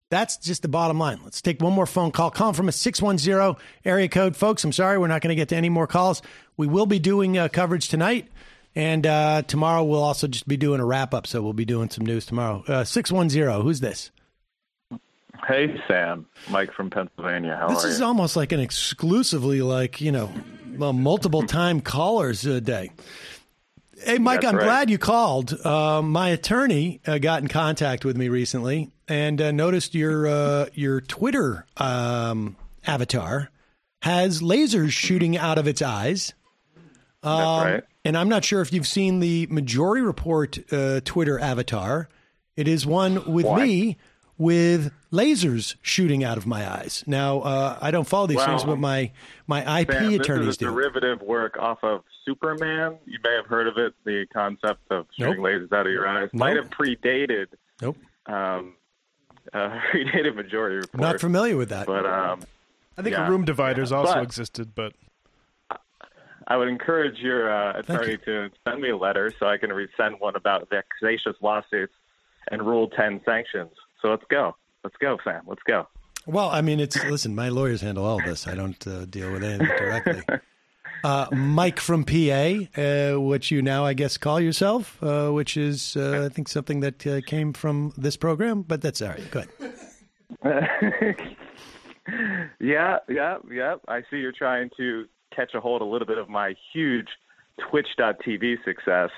That's 0.08 0.38
just 0.38 0.62
the 0.62 0.68
bottom 0.68 0.98
line. 0.98 1.20
Let's 1.22 1.42
take 1.42 1.60
one 1.60 1.74
more 1.74 1.84
phone 1.84 2.10
call. 2.10 2.30
Call 2.30 2.54
from 2.54 2.66
a 2.66 2.72
610 2.72 3.62
area 3.84 4.08
code. 4.08 4.36
Folks, 4.36 4.64
I'm 4.64 4.72
sorry, 4.72 4.96
we're 4.96 5.06
not 5.06 5.20
going 5.20 5.28
to 5.28 5.34
get 5.34 5.50
to 5.50 5.56
any 5.56 5.68
more 5.68 5.86
calls. 5.86 6.22
We 6.56 6.66
will 6.66 6.86
be 6.86 6.98
doing 6.98 7.36
uh, 7.36 7.48
coverage 7.48 7.90
tonight. 7.90 8.28
And 8.74 9.06
uh, 9.06 9.42
tomorrow 9.42 9.84
we'll 9.84 10.02
also 10.02 10.28
just 10.28 10.48
be 10.48 10.56
doing 10.56 10.80
a 10.80 10.86
wrap 10.86 11.12
up. 11.12 11.26
So 11.26 11.42
we'll 11.42 11.52
be 11.52 11.66
doing 11.66 11.90
some 11.90 12.06
news 12.06 12.24
tomorrow. 12.24 12.64
Uh, 12.66 12.84
610, 12.84 13.60
who's 13.60 13.80
this? 13.80 14.10
Hey, 15.46 15.80
Sam. 15.86 16.26
Mike 16.50 16.72
from 16.72 16.90
Pennsylvania. 16.90 17.56
How 17.56 17.66
are 17.66 17.70
you? 17.70 17.76
this 17.76 17.84
is 17.84 18.00
almost 18.00 18.36
like 18.36 18.52
an 18.52 18.60
exclusively 18.60 19.62
like 19.62 20.00
you 20.00 20.12
know 20.12 20.32
multiple 20.66 21.42
time 21.46 21.80
callers 21.80 22.44
a 22.46 22.60
day 22.60 22.90
hey 24.04 24.18
mike 24.18 24.42
That's 24.42 24.52
i'm 24.52 24.58
right. 24.58 24.64
glad 24.64 24.90
you 24.90 24.98
called 24.98 25.54
uh, 25.64 26.02
my 26.02 26.28
attorney 26.30 27.00
uh, 27.06 27.18
got 27.18 27.42
in 27.42 27.48
contact 27.48 28.04
with 28.04 28.16
me 28.16 28.28
recently 28.28 28.90
and 29.08 29.40
uh, 29.40 29.50
noticed 29.50 29.94
your 29.94 30.26
uh, 30.26 30.66
your 30.74 31.00
twitter 31.00 31.66
um, 31.76 32.56
avatar 32.86 33.50
has 34.02 34.40
lasers 34.40 34.90
shooting 34.90 35.36
out 35.36 35.58
of 35.58 35.66
its 35.66 35.82
eyes 35.82 36.34
um, 37.22 37.64
right. 37.64 37.84
and 38.04 38.16
i'm 38.16 38.28
not 38.28 38.44
sure 38.44 38.60
if 38.60 38.72
you've 38.72 38.86
seen 38.86 39.20
the 39.20 39.46
majority 39.50 40.02
report 40.02 40.58
uh, 40.72 41.00
twitter 41.04 41.38
avatar 41.38 42.08
it 42.56 42.68
is 42.68 42.86
one 42.86 43.32
with 43.32 43.46
Why? 43.46 43.64
me 43.64 43.96
with 44.38 44.92
lasers 45.12 45.74
shooting 45.82 46.22
out 46.24 46.38
of 46.38 46.46
my 46.46 46.68
eyes. 46.70 47.02
Now, 47.06 47.40
uh, 47.40 47.78
I 47.80 47.90
don't 47.90 48.06
follow 48.06 48.26
these 48.28 48.36
Well, 48.36 48.46
things, 48.46 48.64
but 48.64 48.78
my 48.78 49.10
my 49.46 49.80
IP 49.80 49.92
Sam, 49.92 50.10
this 50.12 50.28
is 50.28 50.56
a 50.56 50.58
do. 50.58 50.70
derivative 50.70 51.20
work 51.22 51.56
off 51.58 51.78
of 51.82 52.04
Superman. 52.24 52.98
You 53.04 53.18
may 53.24 53.34
have 53.34 53.46
heard 53.46 53.66
of 53.66 53.76
it. 53.78 53.94
The 54.04 54.26
concept 54.32 54.80
of 54.90 55.06
shooting 55.18 55.42
Nope. 55.42 55.52
lasers 55.52 55.72
out 55.72 55.86
of 55.86 55.92
your 55.92 56.06
eyes 56.06 56.30
might 56.32 56.56
have 56.56 56.70
predated. 56.70 57.46
Nope. 57.82 57.96
Um, 58.26 58.74
uh, 59.52 59.80
predated 59.92 60.34
Majority 60.36 60.76
Report. 60.76 61.00
Not 61.00 61.20
familiar 61.20 61.56
with 61.56 61.70
that. 61.70 61.86
But 61.86 62.06
um, 62.06 62.40
I 62.96 63.02
think 63.02 63.16
yeah. 63.16 63.28
room 63.28 63.44
dividers 63.44 63.90
also 63.92 64.14
But- 64.14 64.22
existed, 64.22 64.74
but 64.74 64.92
I 66.50 66.56
would 66.56 66.68
encourage 66.68 67.18
your 67.18 67.50
uh, 67.52 67.78
attorney 67.80 68.16
to 68.24 68.50
send 68.66 68.80
me 68.80 68.88
a 68.90 68.96
letter 68.96 69.32
so 69.38 69.46
I 69.46 69.58
can 69.58 69.68
resend 69.70 70.18
one 70.20 70.34
about 70.34 70.68
vexatious 70.70 71.36
lawsuits 71.42 71.92
and 72.50 72.62
Rule 72.66 72.88
10 72.88 73.20
sanctions. 73.24 73.70
So 74.00 74.08
let's 74.08 74.24
go. 74.30 74.54
Let's 74.84 74.96
go, 74.96 75.18
Sam. 75.24 75.42
Let's 75.46 75.62
go. 75.66 75.86
Well, 76.26 76.50
I 76.50 76.60
mean, 76.60 76.78
it's 76.78 77.02
listen. 77.04 77.34
My 77.34 77.48
lawyers 77.48 77.80
handle 77.80 78.04
all 78.04 78.20
this. 78.22 78.46
I 78.46 78.54
don't 78.54 78.86
uh, 78.86 79.06
deal 79.06 79.32
with 79.32 79.42
anything 79.44 79.66
directly. 79.66 80.22
Uh, 81.04 81.26
Mike 81.30 81.78
from 81.78 82.04
PA, 82.04 82.56
uh, 82.76 83.20
which 83.20 83.52
you 83.52 83.62
now, 83.62 83.84
I 83.84 83.94
guess, 83.94 84.16
call 84.16 84.40
yourself, 84.40 85.00
uh, 85.02 85.30
which 85.30 85.56
is, 85.56 85.96
uh, 85.96 86.24
I 86.26 86.34
think, 86.34 86.48
something 86.48 86.80
that 86.80 87.06
uh, 87.06 87.20
came 87.24 87.52
from 87.52 87.92
this 87.96 88.16
program. 88.16 88.62
But 88.62 88.82
that's 88.82 89.00
all 89.00 89.10
right. 89.10 89.30
Good. 89.30 89.48
yeah, 92.60 92.98
yeah, 93.08 93.36
yeah. 93.48 93.76
I 93.86 94.00
see 94.10 94.16
you're 94.16 94.32
trying 94.32 94.70
to 94.76 95.04
catch 95.34 95.54
a 95.54 95.60
hold 95.60 95.82
a 95.82 95.84
little 95.84 96.06
bit 96.06 96.18
of 96.18 96.28
my 96.28 96.54
huge 96.72 97.08
Twitch.tv 97.70 98.64
success. 98.64 99.10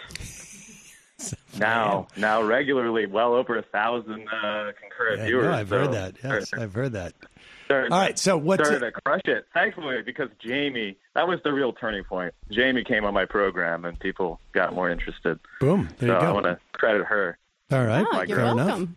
Now, 1.59 2.07
now 2.17 2.43
regularly, 2.43 3.07
well 3.07 3.35
over 3.35 3.59
a 3.59 3.63
thousand 3.63 4.27
uh, 4.29 4.73
concurrent 4.81 5.19
Yeah, 5.21 5.27
viewers. 5.27 5.45
no, 5.45 5.53
I've 5.53 5.69
so 5.69 5.79
heard 5.79 5.93
that. 5.93 6.15
Yes, 6.23 6.53
I've 6.55 6.73
heard 6.75 6.93
that. 6.93 7.13
starting- 7.67 7.93
All 7.93 7.99
right, 8.01 8.19
so 8.19 8.37
what's 8.37 8.67
starting 8.67 8.87
it- 8.89 8.93
to 8.95 9.01
crush 9.03 9.21
it? 9.27 9.47
Thankfully, 9.55 10.03
because 10.03 10.29
Jamie, 10.39 10.97
that 11.15 11.27
was 11.29 11.39
the 11.45 11.53
real 11.53 11.73
turning 11.73 12.05
point. 12.05 12.35
Jamie 12.51 12.85
came 12.85 13.05
on 13.05 13.15
my 13.15 13.25
program, 13.27 13.85
and 13.85 13.99
people 13.99 14.41
got 14.53 14.75
more 14.75 14.91
interested. 14.91 15.39
Boom. 15.61 15.89
There 15.99 16.09
so 16.09 16.21
you 16.21 16.27
I 16.29 16.33
want 16.33 16.47
to 16.47 16.59
credit 16.73 17.05
her. 17.07 17.37
All 17.73 17.85
right. 17.85 18.07
Oh, 18.13 18.23
you're 18.23 18.39
God. 18.39 18.45
Fair 18.45 18.53
enough. 18.53 18.67
welcome. 18.67 18.97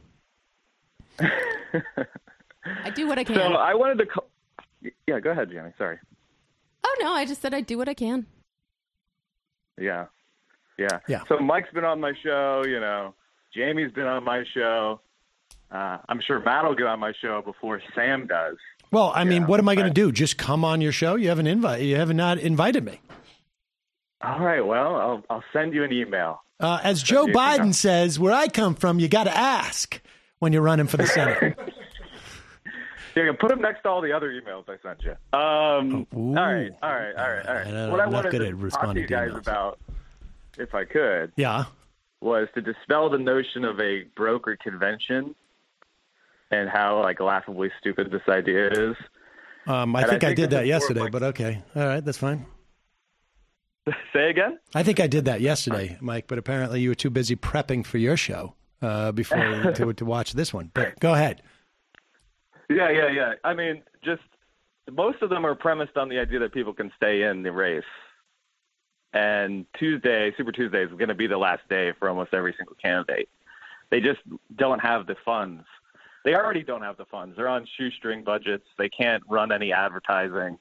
I 2.86 2.90
do 2.92 3.08
what 3.08 3.20
I 3.20 3.24
can. 3.24 3.36
So 3.36 3.42
I 3.42 3.74
wanted 3.74 3.98
to. 4.00 4.06
Call, 4.06 4.26
yeah, 5.08 5.20
go 5.20 5.32
ahead, 5.32 5.50
Jamie. 5.52 5.72
Sorry. 5.78 5.98
oh 6.84 6.96
no, 7.02 7.12
I 7.12 7.26
just 7.26 7.42
said 7.42 7.54
I 7.54 7.62
do 7.62 7.78
what 7.78 7.88
I 7.90 7.94
can. 7.94 8.26
Yeah. 9.80 10.06
Yeah. 10.78 11.00
Yeah. 11.08 11.22
So 11.28 11.38
Mike's 11.40 11.72
been 11.74 11.86
on 11.86 12.00
my 12.00 12.14
show, 12.24 12.64
you 12.66 12.80
know. 12.80 13.14
Jamie's 13.54 13.92
been 13.92 14.08
on 14.08 14.24
my 14.24 14.44
show. 14.54 15.00
Uh, 15.72 15.98
I'm 16.10 16.22
sure 16.26 16.40
Matt 16.40 16.66
will 16.66 16.76
get 16.76 16.88
on 16.88 17.00
my 17.00 17.14
show 17.22 17.42
before 17.44 17.82
Sam 17.96 18.28
does. 18.28 18.58
Well, 18.92 19.12
I 19.16 19.24
mean, 19.24 19.48
what 19.48 19.60
am 19.60 19.68
I 19.70 19.76
going 19.76 19.88
to 19.88 19.94
do? 19.94 20.12
Just 20.12 20.38
come 20.38 20.64
on 20.64 20.82
your 20.82 20.92
show? 20.92 21.16
You 21.16 21.30
haven't 21.30 21.48
invite. 21.48 21.82
You 21.82 21.96
have 21.96 22.14
not 22.14 22.38
invited 22.38 22.84
me. 22.86 23.00
All 24.22 24.40
right. 24.40 24.66
Well, 24.66 24.96
I'll 24.96 25.24
I'll 25.30 25.44
send 25.52 25.74
you 25.74 25.84
an 25.84 25.92
email. 25.92 26.44
Uh, 26.60 26.80
as 26.84 27.02
Joe 27.02 27.26
Biden 27.26 27.74
says, 27.74 28.20
where 28.20 28.34
I 28.34 28.48
come 28.48 28.76
from, 28.76 29.00
you 29.00 29.08
got 29.08 29.24
to 29.26 29.36
ask 29.36 30.00
when 30.40 30.54
you're 30.54 30.62
running 30.62 30.88
for 30.88 30.98
the 30.98 31.08
Senate. 31.08 31.58
Yeah, 33.16 33.32
put 33.40 33.50
them 33.50 33.62
next 33.62 33.84
to 33.84 33.90
all 33.90 34.02
the 34.02 34.12
other 34.12 34.30
emails 34.32 34.64
I 34.68 34.78
sent 34.82 35.04
you. 35.04 35.12
Um, 35.38 36.08
all 36.14 36.34
right, 36.44 36.72
all 36.82 36.90
right, 36.90 37.14
all 37.16 37.30
right, 37.30 37.46
all 37.46 37.54
right. 37.54 37.68
I 37.68 37.90
what 37.90 38.00
I 38.00 38.06
I'm 38.06 38.10
not 38.12 38.12
wanted 38.12 38.32
good 38.32 38.40
to 38.40 38.66
at 38.66 38.72
talk 38.72 38.94
to 38.96 39.00
you 39.02 39.06
guys 39.06 39.30
emails. 39.30 39.38
about, 39.38 39.80
if 40.58 40.74
I 40.74 40.86
could, 40.86 41.32
yeah. 41.36 41.66
was 42.22 42.48
to 42.56 42.62
dispel 42.62 43.10
the 43.10 43.18
notion 43.18 43.66
of 43.66 43.80
a 43.80 44.04
broker 44.16 44.58
convention 44.62 45.36
and 46.52 46.70
how 46.70 47.02
like 47.02 47.20
laughably 47.20 47.72
stupid 47.80 48.12
this 48.12 48.22
idea 48.28 48.70
is. 48.70 48.96
Um, 49.66 49.96
I 49.96 50.02
And 50.02 50.08
I 50.08 50.10
think 50.10 50.24
I, 50.24 50.34
did 50.34 50.50
that 50.50 50.50
that 50.50 50.64
is 50.64 50.70
more 50.70 50.80
yesterday, 50.80 51.10
but 51.10 51.24
okay. 51.24 51.64
All 51.76 51.86
right, 51.86 52.04
that's 52.04 52.18
fine. 52.18 52.46
Say 54.14 54.30
again? 54.30 54.60
I 54.76 54.84
think 54.84 55.00
I 55.00 55.08
did 55.08 55.26
that 55.26 55.42
yesterday, 55.42 55.98
Mike, 56.02 56.26
but 56.28 56.38
apparently 56.38 56.82
you 56.82 56.90
were 56.90 56.96
too 56.96 57.10
busy 57.10 57.36
prepping 57.36 57.86
for 57.86 57.98
your 57.98 58.18
show 58.18 58.56
uh, 58.82 59.12
before 59.12 59.72
to, 59.76 59.94
to 59.94 60.06
watch 60.06 60.34
this 60.34 60.54
one. 60.54 60.72
But 60.74 61.00
go 61.00 61.14
ahead. 61.14 61.42
Yeah, 62.70 62.90
yeah, 62.90 63.10
yeah. 63.10 63.34
I 63.44 63.54
mean, 63.54 63.84
just 64.04 64.22
most 64.92 65.22
of 65.22 65.30
them 65.30 65.46
are 65.46 65.56
premised 65.56 65.98
on 65.98 66.10
the 66.10 66.20
idea 66.20 66.40
that 66.40 66.54
people 66.54 66.74
can 66.74 66.92
stay 66.96 67.24
in 67.24 67.44
the 67.44 67.52
race. 67.52 67.84
And 69.14 69.66
Tuesday, 69.78 70.34
Super 70.36 70.52
Tuesday, 70.52 70.84
is 70.84 70.90
going 70.90 71.10
to 71.10 71.16
be 71.16 71.28
the 71.28 71.38
last 71.38 71.68
day 71.70 71.94
for 72.00 72.10
almost 72.10 72.34
every 72.34 72.54
single 72.58 72.76
candidate. 72.82 73.30
They 73.92 74.02
just 74.02 74.22
don't 74.56 74.80
have 74.80 75.06
the 75.06 75.16
funds. 75.24 75.64
They 76.26 76.36
already 76.36 76.64
don't 76.64 76.82
have 76.82 76.98
the 76.98 77.06
funds. 77.06 77.36
They're 77.36 77.50
on 77.50 77.68
shoestring 77.78 78.24
budgets. 78.24 78.66
They 78.78 78.90
can't 78.90 79.22
run 79.30 79.52
any 79.52 79.72
advertising. 79.72 80.58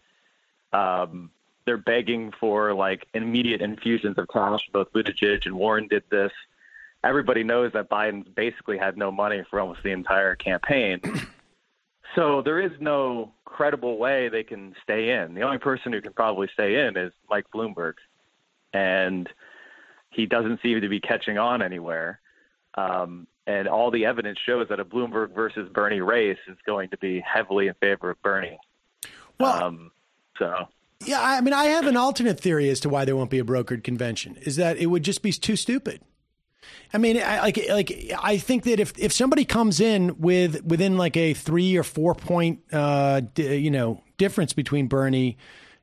Um, 0.72 1.30
they're 1.64 1.78
begging 1.78 2.32
for 2.38 2.74
like 2.74 3.06
immediate 3.14 3.60
infusions 3.60 4.18
of 4.18 4.28
cash. 4.28 4.68
Both 4.72 4.92
Buttigieg 4.92 5.46
and 5.46 5.54
Warren 5.54 5.86
did 5.88 6.02
this. 6.10 6.32
everybody 7.04 7.42
knows 7.42 7.72
that 7.72 7.88
Biden's 7.88 8.28
basically 8.28 8.78
had 8.78 8.96
no 8.96 9.10
money 9.10 9.44
for 9.48 9.60
almost 9.60 9.82
the 9.82 9.92
entire 9.92 10.34
campaign. 10.34 11.00
so 12.14 12.42
there 12.42 12.60
is 12.60 12.72
no 12.80 13.32
credible 13.44 13.98
way 13.98 14.28
they 14.28 14.42
can 14.42 14.74
stay 14.82 15.10
in. 15.10 15.34
The 15.34 15.42
only 15.42 15.58
person 15.58 15.92
who 15.92 16.00
can 16.00 16.12
probably 16.12 16.48
stay 16.52 16.86
in 16.86 16.96
is 16.96 17.12
Mike 17.30 17.46
Bloomberg, 17.54 17.94
and 18.72 19.28
he 20.10 20.26
doesn't 20.26 20.60
seem 20.62 20.80
to 20.80 20.88
be 20.88 21.00
catching 21.00 21.38
on 21.38 21.62
anywhere. 21.62 22.20
Um, 22.74 23.26
and 23.46 23.68
all 23.68 23.90
the 23.90 24.04
evidence 24.06 24.38
shows 24.44 24.68
that 24.68 24.78
a 24.78 24.84
Bloomberg 24.84 25.34
versus 25.34 25.68
Bernie 25.72 26.00
race 26.00 26.38
is 26.46 26.56
going 26.64 26.90
to 26.90 26.98
be 26.98 27.20
heavily 27.20 27.66
in 27.66 27.74
favor 27.74 28.10
of 28.10 28.22
Bernie. 28.22 28.58
Well, 29.40 29.64
um, 29.64 29.90
so 30.38 30.68
Yeah, 31.04 31.20
I 31.20 31.40
mean, 31.40 31.54
I 31.54 31.64
have 31.64 31.86
an 31.86 31.96
alternate 31.96 32.38
theory 32.38 32.68
as 32.70 32.80
to 32.80 32.88
why 32.88 33.04
there 33.04 33.16
won't 33.16 33.30
be 33.30 33.40
a 33.40 33.44
brokered 33.44 33.82
convention. 33.82 34.36
Is 34.42 34.56
that 34.56 34.76
it 34.76 34.86
would 34.86 35.02
just 35.02 35.22
be 35.22 35.32
too 35.32 35.56
stupid. 35.56 36.00
I 36.94 36.98
mean, 36.98 37.16
I, 37.16 37.40
like, 37.40 37.60
like 37.68 38.12
I 38.22 38.38
think 38.38 38.62
that 38.64 38.78
if 38.78 38.92
if 38.96 39.12
somebody 39.12 39.44
comes 39.44 39.80
in 39.80 40.20
with 40.20 40.62
within 40.64 40.96
like 40.96 41.16
a 41.16 41.34
three 41.34 41.76
or 41.76 41.82
four 41.82 42.14
point, 42.14 42.60
uh, 42.72 43.22
d- 43.34 43.56
you 43.56 43.70
know, 43.70 44.02
difference 44.16 44.52
between 44.52 44.86
Bernie 44.86 45.36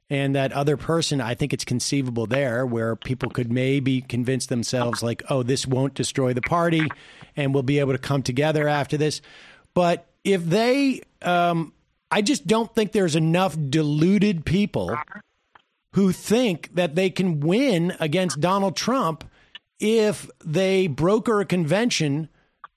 and 0.10 0.36
that 0.36 0.52
other 0.52 0.76
person, 0.76 1.22
I 1.22 1.36
think 1.36 1.54
it's 1.54 1.66
conceivable 1.66 2.26
there 2.26 2.66
where 2.66 2.96
people 2.96 3.30
could 3.30 3.52
maybe 3.52 4.02
convince 4.02 4.48
themselves 4.48 5.04
like, 5.04 5.22
oh, 5.30 5.44
this 5.44 5.68
won't 5.68 5.94
destroy 5.94 6.34
the 6.34 6.42
party, 6.42 6.88
and 7.36 7.54
we'll 7.54 7.64
be 7.64 7.80
able 7.80 7.94
to 7.94 8.00
come 8.00 8.24
together 8.24 8.68
after 8.68 8.98
this. 8.98 9.22
But 9.74 10.08
if 10.24 10.44
they, 10.44 11.02
um, 11.22 11.74
I 12.10 12.22
just 12.22 12.48
don't 12.48 12.74
think 12.74 12.92
there's 12.92 13.16
enough 13.16 13.56
deluded 13.70 14.46
people 14.46 14.98
who 15.94 16.12
think 16.12 16.74
that 16.76 16.96
they 16.96 17.10
can 17.10 17.40
win 17.40 17.96
against 18.00 18.40
Donald 18.40 18.76
Trump 18.76 19.24
if 19.80 20.30
they 20.44 20.88
broker 20.88 21.40
a 21.40 21.46
convention 21.46 22.30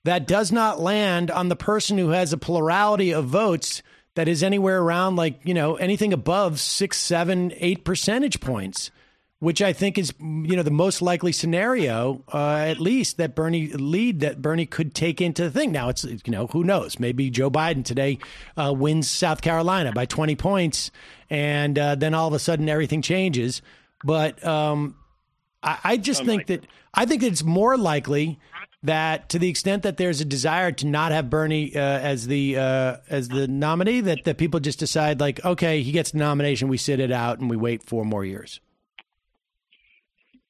that 0.05 0.27
does 0.27 0.53
not 0.53 0.81
land 0.81 1.31
on 1.31 1.49
the 1.49 1.57
person 1.57 1.97
who 1.97 2.11
has 2.11 2.33
a 2.33 2.39
plurality 2.39 3.13
of 3.13 3.27
votes 3.27 3.83
that 4.15 4.29
is 4.29 4.43
anywhere 4.43 4.81
around 4.81 5.17
like, 5.17 5.41
you 5.45 5.55
know, 5.55 5.77
anything 5.77 6.13
above 6.13 6.61
six, 6.61 6.99
seven, 6.99 7.53
eight 7.57 7.85
percentage 7.85 8.41
points, 8.41 8.91
which 9.39 9.63
I 9.63 9.73
think 9.73 9.99
is, 9.99 10.13
you 10.21 10.55
know, 10.57 10.63
the 10.63 10.71
most 10.71 11.03
likely 11.03 11.33
scenario, 11.33 12.23
uh, 12.33 12.59
at 12.59 12.79
least 12.79 13.17
that 13.17 13.35
Bernie 13.35 13.69
lead 13.69 14.21
that 14.21 14.43
Bernie 14.43 14.67
could 14.67 14.95
take 14.95 15.21
into 15.21 15.45
the 15.45 15.51
thing. 15.51 15.73
Now 15.73 15.89
it's, 15.89 16.05
you 16.05 16.21
know, 16.29 16.47
who 16.47 16.63
knows? 16.63 17.01
Maybe 17.01 17.31
Joe 17.31 17.51
Biden 17.51 17.85
today 17.85 18.19
uh, 18.57 18.73
wins 18.77 19.11
South 19.11 19.41
Carolina 19.41 19.93
by 19.93 20.05
20 20.05 20.37
points 20.37 20.91
and 21.31 21.79
uh, 21.79 21.95
then 21.95 22.13
all 22.15 22.29
of 22.29 22.35
a 22.35 22.39
sudden 22.39 22.69
everything 22.69 23.03
changes. 23.03 23.63
But 24.05 24.45
um, 24.45 24.97
I, 25.63 25.79
I 25.85 25.97
just 25.97 26.25
think 26.25 26.47
that 26.49 26.67
I 26.95 27.07
think 27.07 27.23
it's 27.23 27.43
more 27.43 27.77
likely 27.79 28.39
that 28.83 29.29
to 29.31 29.39
the 29.39 29.49
extent 29.49 29.83
that 29.85 29.97
there's 29.97 30.21
a 30.21 30.25
desire 30.25 30.73
to 30.73 30.87
not 30.87 31.13
have 31.13 31.31
Bernie 31.31 31.75
uh, 31.75 31.81
as 31.81 32.27
the 32.27 32.59
uh, 32.59 32.97
as 33.09 33.29
the 33.29 33.47
nominee, 33.47 34.01
that 34.01 34.25
that 34.25 34.39
people 34.39 34.61
just 34.61 34.79
decide 34.79 35.21
like, 35.21 35.45
okay, 35.45 35.83
he 35.83 35.93
gets 35.93 36.11
the 36.11 36.19
nomination, 36.19 36.69
we 36.69 36.77
sit 36.77 37.01
it 37.01 37.13
out, 37.13 37.39
and 37.39 37.49
we 37.49 37.57
wait 37.57 37.83
four 37.83 38.05
more 38.05 38.25
years. 38.25 38.61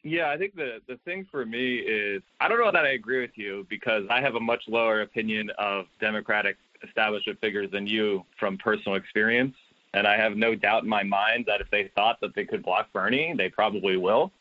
Yeah, 0.03 0.31
I 0.31 0.37
think 0.37 0.57
the 0.57 0.79
the 0.89 0.97
thing 1.05 1.27
for 1.31 1.45
me 1.47 1.77
is 1.77 2.23
I 2.41 2.49
don't 2.49 2.59
know 2.59 2.73
that 2.73 2.85
I 2.85 2.91
agree 2.91 3.21
with 3.21 3.37
you 3.37 3.67
because 3.69 4.05
I 4.11 4.21
have 4.21 4.35
a 4.35 4.41
much 4.41 4.65
lower 4.67 5.03
opinion 5.03 5.51
of 5.59 5.87
Democratic 6.01 6.57
establishment 6.83 7.41
figures 7.41 7.71
than 7.71 7.87
you 7.87 8.25
from 8.39 8.59
personal 8.59 8.97
experience, 8.97 9.55
and 9.95 10.07
I 10.07 10.17
have 10.17 10.37
no 10.37 10.55
doubt 10.55 10.83
in 10.83 10.89
my 10.89 11.03
mind 11.03 11.45
that 11.47 11.61
if 11.61 11.71
they 11.71 11.91
thought 11.95 12.21
that 12.21 12.35
they 12.35 12.45
could 12.45 12.65
block 12.65 12.93
Bernie, 12.93 13.35
they 13.37 13.49
probably 13.49 13.97
will. 13.97 14.33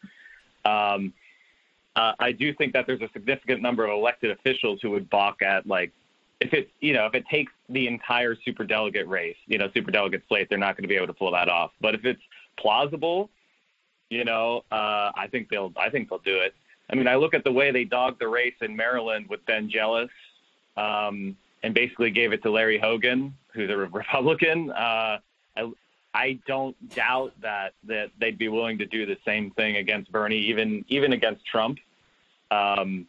Um, 0.66 1.14
uh, 1.96 2.14
I 2.20 2.32
do 2.32 2.54
think 2.54 2.74
that 2.74 2.88
there's 2.88 3.02
a 3.02 3.10
significant 3.14 3.62
number 3.62 3.86
of 3.86 3.92
elected 3.92 4.32
officials 4.32 4.80
who 4.82 4.92
would 4.92 5.10
balk 5.10 5.42
at 5.42 5.68
like 5.68 5.92
if 6.40 6.54
it 6.54 6.70
you 6.80 6.94
know 6.94 7.06
if 7.06 7.14
it 7.14 7.26
takes 7.28 7.52
the 7.70 7.88
entire 7.88 8.36
superdelegate 8.36 9.08
race, 9.08 9.36
you 9.46 9.58
know, 9.58 9.68
superdelegate 9.70 10.22
slate, 10.28 10.48
they're 10.50 10.58
not 10.58 10.76
going 10.76 10.84
to 10.84 10.88
be 10.88 10.96
able 10.96 11.08
to 11.08 11.14
pull 11.14 11.32
that 11.32 11.50
off. 11.50 11.72
But 11.82 11.96
if 11.96 12.06
it's 12.06 12.22
plausible, 12.58 13.30
you 14.10 14.26
know, 14.26 14.64
uh, 14.72 15.12
I 15.16 15.28
think 15.32 15.50
they'll 15.50 15.74
I 15.78 15.90
think 15.90 16.10
they'll 16.10 16.20
do 16.20 16.38
it. 16.38 16.54
I 16.90 16.96
mean, 16.96 17.08
I 17.08 17.16
look 17.16 17.34
at 17.34 17.44
the 17.44 17.52
way 17.52 17.72
they 17.72 17.86
dogged 17.86 18.20
the 18.20 18.28
race 18.28 18.56
in 18.62 18.76
Maryland 18.76 19.28
with 19.30 19.46
Ben 19.46 19.70
Jealous, 19.70 20.10
um, 20.78 21.36
and 21.64 21.74
basically 21.74 22.12
gave 22.12 22.34
it 22.34 22.42
to 22.44 22.52
Larry 22.52 22.80
Hogan, 22.80 23.34
who's 23.54 23.70
a 23.70 23.78
Republican. 23.92 24.72
Uh, 24.72 25.20
I, 26.14 26.40
don't 26.46 26.76
doubt 26.94 27.34
that 27.42 27.74
that 27.86 28.10
they'd 28.20 28.38
be 28.38 28.50
willing 28.50 28.78
to 28.80 28.86
do 28.86 29.06
the 29.06 29.18
same 29.26 29.52
thing 29.52 29.78
against 29.78 30.12
Bernie, 30.12 30.40
even 30.40 30.84
even 30.90 31.14
against 31.14 31.46
Trump. 31.46 31.80
Um, 32.50 33.08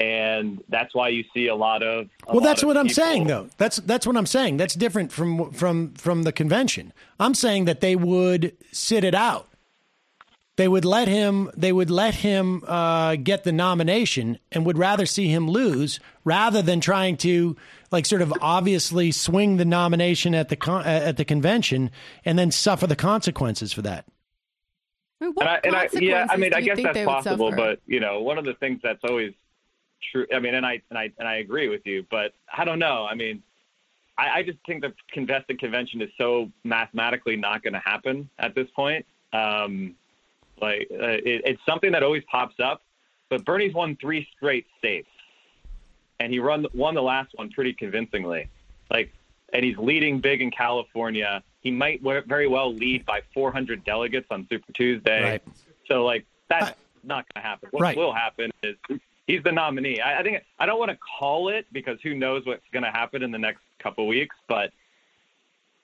and 0.00 0.64
that's 0.70 0.94
why 0.94 1.08
you 1.08 1.24
see 1.34 1.48
a 1.48 1.54
lot 1.54 1.82
of. 1.82 2.08
a 2.26 2.32
well, 2.32 2.40
that's 2.40 2.64
what 2.64 2.76
I'm 2.76 2.86
people- 2.86 3.04
saying, 3.04 3.26
though. 3.26 3.48
That's 3.58 3.76
that's 3.76 4.06
what 4.06 4.16
I'm 4.16 4.26
saying. 4.26 4.56
That's 4.56 4.74
different 4.74 5.12
from 5.12 5.52
from 5.52 5.92
from 5.92 6.22
the 6.22 6.32
convention. 6.32 6.92
I'm 7.20 7.34
saying 7.34 7.66
that 7.66 7.80
they 7.80 7.96
would 7.96 8.56
sit 8.72 9.04
it 9.04 9.14
out. 9.14 9.49
They 10.60 10.68
would 10.68 10.84
let 10.84 11.08
him. 11.08 11.50
They 11.56 11.72
would 11.72 11.88
let 11.90 12.16
him 12.16 12.62
uh, 12.66 13.16
get 13.16 13.44
the 13.44 13.50
nomination, 13.50 14.38
and 14.52 14.66
would 14.66 14.76
rather 14.76 15.06
see 15.06 15.26
him 15.28 15.48
lose 15.48 16.00
rather 16.22 16.60
than 16.60 16.82
trying 16.82 17.16
to 17.16 17.56
like 17.90 18.04
sort 18.04 18.20
of 18.20 18.30
obviously 18.42 19.10
swing 19.10 19.56
the 19.56 19.64
nomination 19.64 20.34
at 20.34 20.50
the 20.50 20.56
con- 20.56 20.84
at 20.84 21.16
the 21.16 21.24
convention 21.24 21.90
and 22.26 22.38
then 22.38 22.50
suffer 22.50 22.86
the 22.86 22.94
consequences 22.94 23.72
for 23.72 23.80
that. 23.80 24.04
And 25.22 25.34
I, 25.40 25.60
and 25.64 25.74
I, 25.74 25.88
yeah, 25.94 26.26
I 26.28 26.36
mean, 26.36 26.52
I 26.52 26.60
guess 26.60 26.78
that's 26.82 27.06
possible, 27.06 27.52
but 27.52 27.80
you 27.86 28.00
know, 28.00 28.20
one 28.20 28.36
of 28.36 28.44
the 28.44 28.52
things 28.52 28.80
that's 28.82 29.00
always 29.02 29.32
true. 30.12 30.26
I 30.30 30.40
mean, 30.40 30.54
and 30.54 30.66
I 30.66 30.82
and 30.90 30.98
I 30.98 31.10
and 31.18 31.26
I 31.26 31.36
agree 31.36 31.70
with 31.70 31.86
you, 31.86 32.04
but 32.10 32.34
I 32.54 32.66
don't 32.66 32.78
know. 32.78 33.06
I 33.10 33.14
mean, 33.14 33.42
I, 34.18 34.40
I 34.40 34.42
just 34.42 34.58
think 34.66 34.82
the 34.82 34.92
contested 35.10 35.58
convention 35.58 36.02
is 36.02 36.10
so 36.18 36.52
mathematically 36.64 37.36
not 37.36 37.62
going 37.62 37.72
to 37.72 37.82
happen 37.82 38.28
at 38.38 38.54
this 38.54 38.68
point. 38.76 39.06
Um, 39.32 39.96
like, 40.60 40.88
uh, 40.92 41.18
it, 41.24 41.42
it's 41.44 41.60
something 41.66 41.92
that 41.92 42.02
always 42.02 42.22
pops 42.30 42.60
up, 42.60 42.82
but 43.28 43.44
Bernie's 43.44 43.74
won 43.74 43.96
three 44.00 44.26
straight 44.36 44.66
states, 44.78 45.08
and 46.18 46.32
he 46.32 46.38
run 46.38 46.66
won 46.74 46.94
the 46.94 47.02
last 47.02 47.30
one 47.34 47.50
pretty 47.50 47.72
convincingly. 47.72 48.48
Like, 48.90 49.12
and 49.52 49.64
he's 49.64 49.76
leading 49.78 50.20
big 50.20 50.42
in 50.42 50.50
California. 50.50 51.42
He 51.60 51.70
might 51.70 52.00
very 52.02 52.46
well 52.48 52.72
lead 52.72 53.04
by 53.04 53.20
400 53.34 53.84
delegates 53.84 54.26
on 54.30 54.46
Super 54.48 54.72
Tuesday. 54.72 55.22
Right. 55.22 55.42
So, 55.86 56.04
like, 56.04 56.24
that's 56.48 56.76
not 57.04 57.26
going 57.32 57.42
to 57.42 57.48
happen. 57.48 57.68
What 57.72 57.82
Right. 57.82 57.96
will 57.96 58.12
happen 58.12 58.50
is 58.62 58.76
he's 59.26 59.42
the 59.42 59.52
nominee. 59.52 60.00
I, 60.00 60.20
I 60.20 60.22
think 60.22 60.42
I 60.58 60.66
don't 60.66 60.78
want 60.78 60.90
to 60.90 60.98
call 61.18 61.48
it 61.48 61.66
because 61.72 61.98
who 62.02 62.14
knows 62.14 62.46
what's 62.46 62.62
going 62.72 62.84
to 62.84 62.90
happen 62.90 63.22
in 63.22 63.30
the 63.30 63.38
next 63.38 63.60
couple 63.78 64.06
weeks. 64.06 64.36
But 64.48 64.72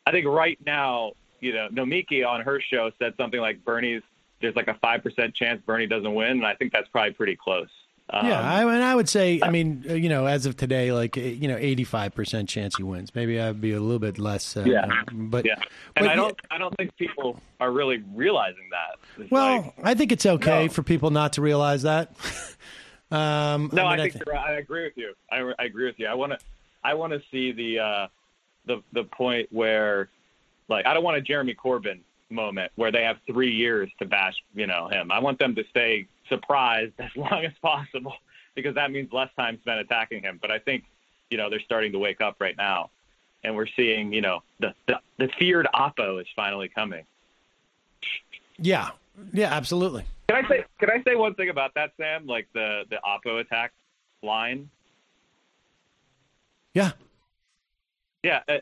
I 0.06 0.10
think 0.12 0.26
right 0.26 0.58
now, 0.64 1.12
you 1.40 1.52
know, 1.52 1.68
Nomiki 1.68 2.26
on 2.26 2.40
her 2.40 2.60
show 2.60 2.90
said 2.98 3.14
something 3.16 3.40
like 3.40 3.64
Bernie's. 3.64 4.02
There's 4.40 4.56
like 4.56 4.68
a 4.68 4.74
five 4.74 5.02
percent 5.02 5.34
chance 5.34 5.60
Bernie 5.64 5.86
doesn't 5.86 6.14
win, 6.14 6.30
and 6.32 6.46
I 6.46 6.54
think 6.54 6.72
that's 6.72 6.88
probably 6.88 7.12
pretty 7.12 7.36
close. 7.36 7.68
Um, 8.08 8.24
yeah, 8.28 8.40
I 8.40 8.64
mean, 8.64 8.82
I 8.82 8.94
would 8.94 9.08
say, 9.08 9.40
I 9.42 9.50
mean, 9.50 9.84
uh, 9.90 9.94
you 9.94 10.08
know, 10.08 10.26
as 10.26 10.46
of 10.46 10.56
today, 10.56 10.92
like 10.92 11.18
uh, 11.18 11.22
you 11.22 11.48
know, 11.48 11.56
eighty-five 11.56 12.14
percent 12.14 12.48
chance 12.48 12.76
he 12.76 12.84
wins. 12.84 13.12
Maybe 13.16 13.40
I'd 13.40 13.60
be 13.60 13.72
a 13.72 13.80
little 13.80 13.98
bit 13.98 14.18
less. 14.18 14.56
Uh, 14.56 14.62
Yeah. 14.64 14.86
but 15.12 15.44
yeah, 15.44 15.54
and 15.96 16.04
but 16.04 16.08
I 16.08 16.14
don't. 16.14 16.38
I 16.50 16.58
don't 16.58 16.76
think 16.76 16.96
people 16.96 17.40
are 17.58 17.72
really 17.72 18.04
realizing 18.14 18.68
that. 18.70 19.22
It's 19.22 19.30
Well, 19.30 19.62
like- 19.62 19.74
I 19.82 19.94
think 19.94 20.12
it's 20.12 20.24
okay 20.26 20.68
for 20.68 20.84
people 20.84 21.10
not 21.10 21.32
to 21.32 21.42
realize 21.42 21.82
that. 21.82 22.12
um, 23.10 23.70
No, 23.72 23.86
I, 23.86 23.96
mean, 23.96 24.10
think 24.10 24.24
you're 24.24 24.34
right. 24.34 24.50
I 24.50 24.52
agree 24.58 24.84
with 24.84 24.96
you. 24.96 25.14
I, 25.30 25.52
I 25.58 25.64
agree 25.64 25.86
with 25.86 25.98
you. 25.98 26.06
I 26.06 26.14
want 26.14 26.32
to, 26.32 26.38
I 26.84 26.94
want 26.94 27.12
to 27.12 27.20
see 27.32 27.50
the, 27.52 27.78
uh, 27.80 28.06
the 28.66 28.82
the 28.92 29.02
point 29.04 29.48
where, 29.52 30.10
like, 30.68 30.86
I 30.86 30.94
don't 30.94 31.02
want 31.04 31.16
a 31.16 31.20
Jeremy 31.20 31.54
Corbyn 31.54 32.00
moment 32.30 32.72
where 32.76 32.90
they 32.90 33.02
have 33.02 33.16
three 33.26 33.52
years 33.52 33.90
to 33.98 34.06
bash, 34.06 34.34
you 34.54 34.66
know, 34.66 34.88
him. 34.88 35.10
I 35.10 35.18
want 35.18 35.38
them 35.38 35.54
to 35.54 35.64
stay 35.70 36.06
surprised 36.28 36.92
as 36.98 37.10
long 37.16 37.44
as 37.44 37.52
possible 37.62 38.14
because 38.54 38.74
that 38.74 38.90
means 38.90 39.12
less 39.12 39.30
time 39.36 39.58
spent 39.60 39.80
attacking 39.80 40.22
him. 40.22 40.38
But 40.40 40.50
I 40.50 40.58
think, 40.58 40.84
you 41.30 41.38
know, 41.38 41.50
they're 41.50 41.60
starting 41.60 41.92
to 41.92 41.98
wake 41.98 42.20
up 42.20 42.36
right 42.40 42.56
now, 42.56 42.90
and 43.44 43.54
we're 43.54 43.68
seeing, 43.76 44.12
you 44.12 44.20
know, 44.20 44.42
the 44.60 44.74
the, 44.86 45.00
the 45.18 45.28
feared 45.38 45.68
Oppo 45.74 46.20
is 46.20 46.26
finally 46.34 46.68
coming. 46.68 47.04
yeah, 48.58 48.90
yeah, 49.32 49.52
absolutely. 49.52 50.04
Can 50.28 50.44
I 50.44 50.48
say 50.48 50.64
can 50.78 50.90
I 50.90 51.02
say 51.04 51.16
one 51.16 51.34
thing 51.34 51.50
about 51.50 51.74
that, 51.74 51.92
Sam? 51.96 52.26
Like 52.26 52.48
the 52.52 52.84
the 52.90 52.96
Oppo 53.04 53.40
attack 53.40 53.72
line. 54.22 54.70
Yeah. 56.74 56.92
Yeah. 58.26 58.40
uh, 58.48 58.58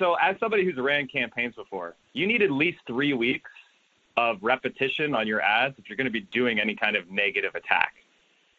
So, 0.00 0.14
as 0.20 0.36
somebody 0.40 0.64
who's 0.64 0.76
ran 0.76 1.06
campaigns 1.06 1.54
before, 1.54 1.94
you 2.12 2.26
need 2.26 2.42
at 2.42 2.50
least 2.50 2.78
three 2.88 3.12
weeks 3.12 3.50
of 4.16 4.38
repetition 4.42 5.14
on 5.14 5.28
your 5.28 5.40
ads 5.40 5.78
if 5.78 5.88
you're 5.88 5.96
going 5.96 6.06
to 6.06 6.10
be 6.10 6.26
doing 6.32 6.58
any 6.58 6.74
kind 6.74 6.96
of 6.96 7.08
negative 7.08 7.54
attack. 7.54 7.94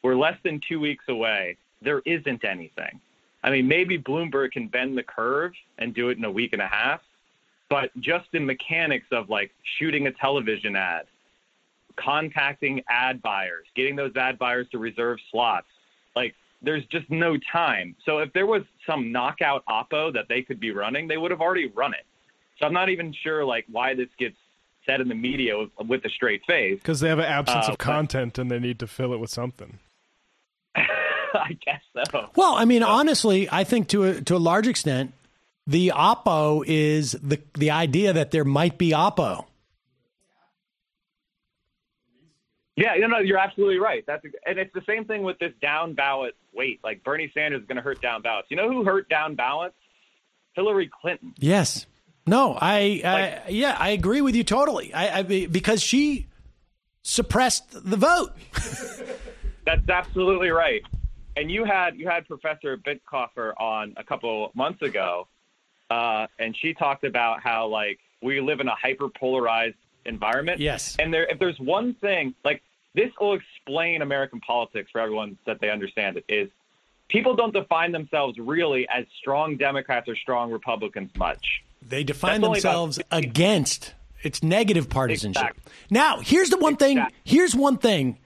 We're 0.04 0.16
less 0.16 0.38
than 0.44 0.62
two 0.66 0.80
weeks 0.80 1.04
away. 1.10 1.58
There 1.82 2.02
isn't 2.06 2.46
anything. 2.46 3.02
I 3.44 3.50
mean, 3.52 3.68
maybe 3.68 4.00
Bloomberg 4.00 4.52
can 4.52 4.68
bend 4.68 4.98
the 4.98 5.04
curve 5.04 5.52
and 5.80 5.94
do 5.94 6.10
it 6.10 6.18
in 6.18 6.24
a 6.24 6.32
week 6.32 6.54
and 6.54 6.62
a 6.62 6.68
half, 6.68 7.02
but 7.70 7.92
just 8.00 8.28
in 8.34 8.46
mechanics 8.46 9.08
of 9.12 9.30
like 9.30 9.52
shooting 9.78 10.08
a 10.08 10.12
television 10.14 10.78
ad, 10.78 11.08
contacting 11.98 12.82
ad 12.90 13.22
buyers, 13.22 13.66
getting 13.76 13.98
those 13.98 14.16
ad 14.16 14.40
buyers 14.40 14.68
to 14.72 14.78
reserve 14.78 15.18
slots, 15.30 15.68
Like, 16.16 16.36
there's 16.62 16.86
just 16.88 17.10
no 17.10 17.38
time. 17.52 17.96
So 18.06 18.20
if 18.20 18.34
there 18.34 18.46
was 18.48 18.64
some 18.86 19.12
knockout 19.12 19.64
oppo 19.68 20.14
that 20.14 20.26
they 20.30 20.42
could 20.42 20.60
be 20.60 20.72
running, 20.72 21.08
they 21.08 21.18
would 21.18 21.32
have 21.32 21.42
already 21.42 21.68
run 21.68 21.94
it. 21.94 22.06
So 22.60 22.66
I'm 22.66 22.74
not 22.74 22.90
even 22.90 23.14
sure 23.24 23.46
like 23.46 23.66
why 23.72 23.94
this 23.94 24.10
gets 24.18 24.36
said 24.86 25.02
in 25.02 25.08
the 25.10 25.16
media 25.16 25.58
with, 25.58 25.70
with 25.88 26.06
a 26.06 26.10
straight 26.10 26.42
face. 26.48 26.80
Because 26.80 27.00
they 27.02 27.10
have 27.10 27.20
an 27.20 27.26
absence 27.26 27.66
Uh, 27.68 27.72
of 27.74 27.78
but- 27.78 27.80
content 27.86 28.38
and 28.40 28.50
they 28.50 28.60
need 28.60 28.80
to 28.80 28.88
fill 28.88 29.14
it 29.14 29.18
with 29.20 29.30
something. 29.30 29.80
I 30.76 31.58
guess 31.66 31.82
so. 32.12 32.30
Well, 32.36 32.56
I 32.56 32.66
mean, 32.66 32.84
honestly, 32.84 33.48
I 33.52 33.64
think 33.64 33.90
to 33.90 34.04
a, 34.06 34.22
to 34.22 34.36
a 34.36 34.40
large 34.40 34.68
extent, 34.68 35.14
the 35.68 35.92
oppo 35.94 36.64
is 36.66 37.12
the 37.12 37.40
the 37.56 37.72
idea 37.72 38.14
that 38.14 38.32
there 38.32 38.46
might 38.46 38.78
be 38.78 38.92
oppo. 38.92 39.46
Yeah, 42.78 42.94
you 42.94 43.08
know, 43.08 43.18
you're 43.18 43.40
absolutely 43.40 43.80
right. 43.80 44.04
That's 44.06 44.24
and 44.46 44.60
it's 44.60 44.72
the 44.74 44.84
same 44.88 45.04
thing 45.06 45.24
with 45.24 45.40
this 45.40 45.52
down 45.62 45.96
ballot 45.96 46.36
weight. 46.54 46.80
Like 46.84 47.04
Bernie 47.04 47.32
Sanders 47.34 47.62
is 47.62 47.68
going 47.68 47.78
to 47.78 47.82
hurt 47.82 48.02
down 48.02 48.22
ballots. 48.22 48.50
You 48.52 48.58
know 48.58 48.72
who 48.72 48.86
hurt 48.86 49.10
down 49.10 49.34
ballots? 49.34 49.76
Hillary 50.54 50.90
Clinton. 51.02 51.34
Yes. 51.38 51.88
No, 52.28 52.58
I, 52.60 53.02
I 53.04 53.50
yeah, 53.50 53.76
I 53.78 53.90
agree 53.90 54.22
with 54.22 54.36
you 54.36 54.44
totally. 54.44 54.94
I, 54.94 55.20
I 55.20 55.24
because 55.24 55.82
she 55.82 56.28
suppressed 57.02 57.72
the 57.72 57.98
vote. 57.98 58.34
That's 59.66 59.90
absolutely 59.90 60.50
right. 60.50 60.84
And 61.36 61.50
you 61.50 61.64
had 61.64 61.98
you 61.98 62.08
had 62.08 62.28
Professor 62.28 62.78
Bitecofer 62.78 63.54
on 63.60 63.94
a 63.98 64.04
couple 64.04 64.52
months 64.54 64.84
ago, 64.84 65.28
uh, 65.90 66.28
and 66.38 66.56
she 66.56 66.76
talked 66.76 67.06
about 67.06 67.42
how 67.42 67.68
like 67.68 68.00
we 68.22 68.40
live 68.40 68.60
in 68.60 68.68
a 68.68 68.76
hyper 68.76 69.10
polarized 69.10 69.78
environment. 70.06 70.60
Yes. 70.60 70.96
And 71.00 71.14
there, 71.14 71.28
if 71.28 71.40
there's 71.40 71.60
one 71.60 71.94
thing, 71.96 72.34
like 72.44 72.62
this 72.98 73.12
will 73.22 73.36
explain 73.36 74.02
American 74.02 74.42
politics 74.42 74.90
for 74.92 75.00
everyone 75.00 75.38
that 75.46 75.62
they 75.62 75.70
understand 75.70 76.18
it. 76.18 76.26
Is 76.28 76.50
people 77.08 77.36
don't 77.36 77.54
define 77.54 77.92
themselves 77.92 78.38
really 78.40 78.88
as 78.90 79.06
strong 79.20 79.56
Democrats 79.56 80.10
or 80.10 80.16
strong 80.16 80.52
Republicans 80.52 81.12
much. 81.16 81.64
They 81.88 82.04
define 82.04 82.42
That's 82.42 82.48
only 82.48 82.60
about 82.60 82.70
themselves 82.70 83.00
against 83.12 83.94
its 84.24 84.42
negative 84.42 84.90
partisanship. 84.90 85.44
Exactly. 85.44 85.74
Now, 85.92 86.20
here's 86.20 86.50
the 86.50 86.58
one 86.58 86.76
thing. 86.76 87.06
Here's 87.24 87.56
one 87.56 87.78
thing 87.78 88.18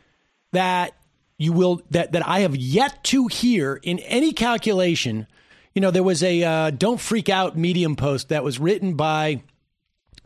that 0.54 0.94
you 1.38 1.52
will 1.52 1.82
that 1.92 2.14
that 2.14 2.26
I 2.26 2.40
have 2.40 2.56
yet 2.56 3.04
to 3.06 3.28
hear 3.28 3.78
in 3.84 4.00
any 4.00 4.32
calculation. 4.32 5.28
You 5.76 5.82
know, 5.82 5.92
there 5.92 6.02
was 6.02 6.24
a 6.24 6.44
uh, 6.44 6.70
"Don't 6.70 7.00
Freak 7.00 7.28
Out" 7.28 7.58
Medium 7.58 7.98
post 7.98 8.30
that 8.30 8.42
was 8.42 8.58
written 8.58 8.94
by 8.94 9.44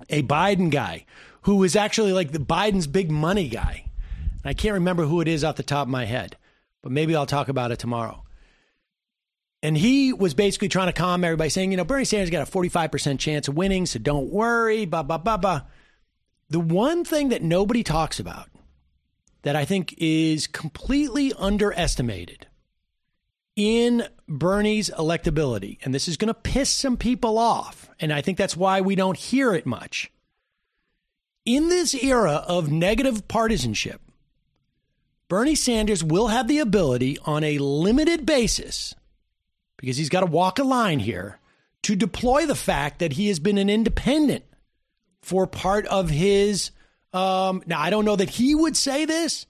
a 0.08 0.22
Biden 0.22 0.70
guy 0.70 1.06
who 1.42 1.56
was 1.56 1.76
actually 1.76 2.14
like 2.14 2.32
the 2.32 2.40
Biden's 2.40 2.86
big 2.86 3.10
money 3.10 3.50
guy. 3.50 3.85
I 4.46 4.54
can't 4.54 4.76
remember 4.76 5.06
who 5.06 5.22
it 5.22 5.28
is 5.28 5.44
off 5.44 5.56
the 5.56 5.64
top 5.64 5.88
of 5.88 5.92
my 5.92 6.06
head, 6.06 6.38
but 6.84 6.92
maybe 6.92 7.16
I'll 7.16 7.26
talk 7.26 7.50
about 7.50 7.72
it 7.72 7.80
tomorrow. 7.80 8.24
And 9.64 9.76
he 9.76 10.14
was 10.14 10.36
basically 10.36 10.70
trying 10.70 10.88
to 10.88 10.94
calm 10.94 11.24
everybody, 11.24 11.50
saying, 11.50 11.72
you 11.72 11.78
know, 11.78 11.84
Bernie 11.84 12.06
Sanders 12.06 12.30
got 12.30 12.48
a 12.48 12.52
45% 12.52 13.18
chance 13.18 13.48
of 13.48 13.56
winning, 13.56 13.88
so 13.88 13.98
don't 13.98 14.30
worry, 14.30 14.86
blah, 14.86 15.02
blah, 15.02 15.18
blah, 15.18 15.38
blah. 15.38 15.62
The 16.52 16.60
one 16.60 17.04
thing 17.04 17.30
that 17.30 17.42
nobody 17.42 17.82
talks 17.82 18.20
about 18.20 18.48
that 19.42 19.56
I 19.56 19.66
think 19.66 19.96
is 19.98 20.46
completely 20.46 21.34
underestimated 21.34 22.46
in 23.56 24.08
Bernie's 24.28 24.92
electability, 24.92 25.80
and 25.84 25.96
this 25.96 26.08
is 26.08 26.18
going 26.18 26.28
to 26.28 26.34
piss 26.36 26.70
some 26.70 26.98
people 26.98 27.40
off, 27.40 27.90
and 28.00 28.14
I 28.14 28.22
think 28.22 28.38
that's 28.38 28.56
why 28.56 28.82
we 28.82 28.94
don't 28.94 29.18
hear 29.18 29.56
it 29.56 29.66
much. 29.66 30.12
In 31.46 31.70
this 31.70 31.96
era 31.96 32.44
of 32.48 32.72
negative 32.72 33.28
partisanship, 33.28 34.02
Bernie 35.28 35.56
Sanders 35.56 36.04
will 36.04 36.28
have 36.28 36.48
the 36.48 36.60
ability 36.60 37.18
on 37.26 37.44
a 37.44 37.58
limited 37.58 38.26
basis, 38.26 38.94
because 39.78 39.98
he's 39.98 40.10
got 40.10 40.22
to 40.22 40.28
walk 40.28 40.60
a 40.60 40.64
line 40.64 41.00
here, 41.00 41.40
to 41.84 41.95
deploy 41.95 42.45
the 42.45 42.56
fact 42.56 43.00
that 43.00 43.14
he 43.14 43.28
has 43.28 43.40
been 43.40 43.58
an 43.58 43.70
independent 43.70 44.44
for 45.22 45.48
part 45.48 45.86
of 45.88 46.10
his. 46.10 46.72
Um, 47.14 47.64
now, 47.66 47.80
I 47.80 47.90
don't 47.90 48.06
know 48.06 48.16
that 48.16 48.30
he 48.30 48.54
would 48.54 48.78
say 48.78 49.06
this, 49.06 49.45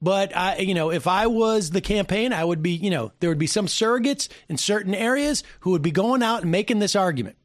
but 0.00 0.36
I, 0.36 0.58
you 0.58 0.74
know, 0.74 0.90
if 0.90 1.06
I 1.06 1.26
was 1.26 1.70
the 1.70 1.80
campaign, 1.80 2.32
I 2.32 2.44
would 2.44 2.62
be, 2.62 2.72
you 2.72 2.90
know, 2.90 3.12
there 3.20 3.30
would 3.30 3.38
be 3.38 3.46
some 3.46 3.66
surrogates 3.66 4.28
in 4.48 4.58
certain 4.58 4.94
areas 4.94 5.42
who 5.60 5.70
would 5.70 5.82
be 5.82 5.90
going 5.90 6.22
out 6.22 6.42
and 6.42 6.50
making 6.50 6.78
this 6.78 6.94
argument 6.94 7.36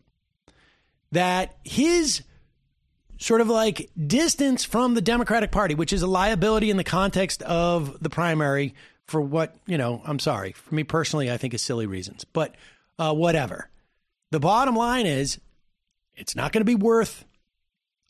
that 1.12 1.58
his 1.64 2.22
sort 3.22 3.40
of 3.40 3.48
like 3.50 3.90
distance 4.08 4.66
from 4.66 4.96
the 4.96 5.02
Democratic 5.02 5.52
Party, 5.52 5.76
which 5.76 5.94
is 5.94 6.02
a 6.02 6.08
liability 6.08 6.72
in 6.72 6.78
the 6.78 6.84
context 6.84 7.44
of 7.44 8.02
the 8.02 8.10
primary 8.10 8.74
for 9.06 9.22
what, 9.22 9.56
you 9.68 9.78
know, 9.78 10.02
I'm 10.06 10.18
sorry. 10.18 10.54
For 10.54 10.74
me 10.74 10.84
personally, 10.84 11.30
I 11.32 11.38
think 11.38 11.54
is 11.54 11.62
silly 11.62 11.86
reasons, 11.86 12.26
but 12.26 12.56
uh, 12.98 13.14
whatever. 13.14 13.70
The 14.32 14.40
bottom 14.40 14.76
line 14.76 15.06
is 15.06 15.40
it's 16.16 16.36
not 16.36 16.52
going 16.52 16.62
to 16.62 16.66
be 16.66 16.76
worth 16.76 17.24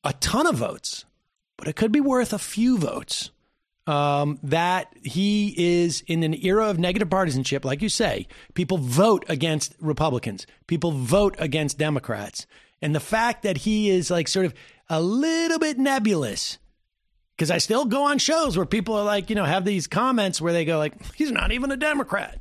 a 0.05 0.13
ton 0.13 0.47
of 0.47 0.55
votes, 0.55 1.03
but 1.57 1.67
it 1.67 1.75
could 1.75 1.91
be 1.91 2.01
worth 2.01 2.31
a 2.31 2.39
few 2.39 2.77
votes. 2.77 3.31
Um, 3.87 4.39
that 4.43 4.93
he 5.03 5.55
is 5.57 6.03
in 6.05 6.21
an 6.21 6.35
era 6.45 6.69
of 6.69 6.77
negative 6.77 7.09
partisanship, 7.09 7.65
like 7.65 7.81
you 7.81 7.89
say, 7.89 8.27
people 8.53 8.77
vote 8.77 9.25
against 9.27 9.75
Republicans, 9.81 10.45
people 10.67 10.91
vote 10.91 11.35
against 11.39 11.79
Democrats. 11.79 12.45
And 12.81 12.95
the 12.95 12.99
fact 12.99 13.43
that 13.43 13.57
he 13.57 13.89
is 13.89 14.09
like 14.09 14.27
sort 14.27 14.45
of 14.45 14.53
a 14.91 14.99
little 15.01 15.57
bit 15.59 15.77
nebulous, 15.79 16.57
because 17.37 17.49
I 17.49 17.59
still 17.59 17.85
go 17.85 18.03
on 18.03 18.17
shows 18.17 18.57
where 18.57 18.65
people 18.65 18.95
are 18.95 19.05
like, 19.05 19.29
you 19.29 19.35
know, 19.37 19.45
have 19.45 19.63
these 19.63 19.87
comments 19.87 20.41
where 20.41 20.51
they 20.53 20.65
go 20.65 20.77
like, 20.77 20.93
he's 21.15 21.31
not 21.31 21.51
even 21.51 21.71
a 21.71 21.77
Democrat. 21.77 22.39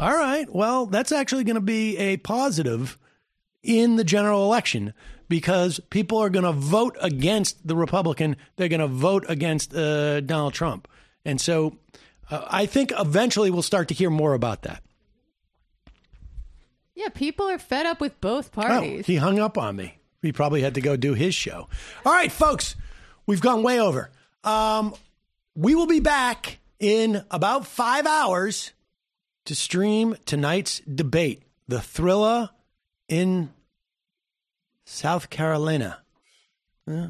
All 0.00 0.14
right, 0.14 0.48
well, 0.52 0.86
that's 0.86 1.12
actually 1.12 1.44
going 1.44 1.56
to 1.56 1.60
be 1.60 1.98
a 1.98 2.16
positive 2.16 2.98
in 3.62 3.96
the 3.96 4.04
general 4.04 4.42
election 4.44 4.94
because 5.28 5.80
people 5.90 6.16
are 6.18 6.30
going 6.30 6.44
to 6.46 6.52
vote 6.52 6.96
against 7.00 7.66
the 7.66 7.76
Republican. 7.76 8.36
They're 8.56 8.68
going 8.70 8.80
to 8.80 8.86
vote 8.86 9.24
against 9.28 9.74
uh, 9.74 10.20
Donald 10.22 10.54
Trump. 10.54 10.88
And 11.26 11.38
so 11.40 11.76
uh, 12.30 12.44
I 12.48 12.64
think 12.66 12.92
eventually 12.98 13.50
we'll 13.50 13.60
start 13.62 13.88
to 13.88 13.94
hear 13.94 14.08
more 14.10 14.32
about 14.34 14.62
that. 14.62 14.82
Yeah, 16.94 17.08
people 17.10 17.48
are 17.48 17.58
fed 17.58 17.86
up 17.86 18.00
with 18.00 18.20
both 18.20 18.50
Oh, 18.56 18.62
parties. 18.62 19.06
he 19.06 19.16
hung 19.16 19.38
up 19.38 19.56
on 19.58 19.76
me. 19.76 19.98
He 20.22 20.32
probably 20.32 20.62
had 20.62 20.74
to 20.76 20.80
go 20.80 20.96
do 20.96 21.14
his 21.14 21.34
show. 21.34 21.68
All 22.06 22.12
right, 22.12 22.30
folks, 22.32 22.76
we've 23.26 23.40
gone 23.40 23.62
way 23.62 23.80
over. 23.80 24.10
Um, 24.44 24.94
we 25.54 25.74
will 25.74 25.86
be 25.86 26.00
back 26.00 26.58
in 26.78 27.24
about 27.30 27.66
five 27.66 28.06
hours 28.06 28.72
to 29.46 29.54
stream 29.54 30.16
tonight's 30.24 30.80
debate, 30.80 31.42
the 31.68 31.80
thriller 31.80 32.50
in 33.08 33.50
South 34.86 35.28
Carolina. 35.30 35.98
Yeah. 36.86 37.08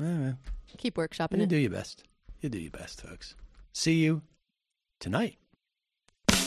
All 0.00 0.06
right. 0.06 0.34
Keep 0.78 0.94
workshopping 0.96 1.38
You 1.38 1.42
it. 1.44 1.48
do 1.48 1.56
your 1.56 1.70
best. 1.70 2.04
You 2.40 2.48
do 2.48 2.58
your 2.58 2.70
best, 2.70 3.00
folks. 3.00 3.34
See 3.72 3.94
you 3.94 4.22
tonight. 5.00 5.36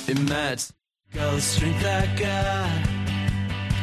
It 0.08 0.20
might 0.30 0.70
go 1.14 1.36
the 1.36 1.42
strength 1.42 1.84
I 1.86 2.06
got 2.16 2.99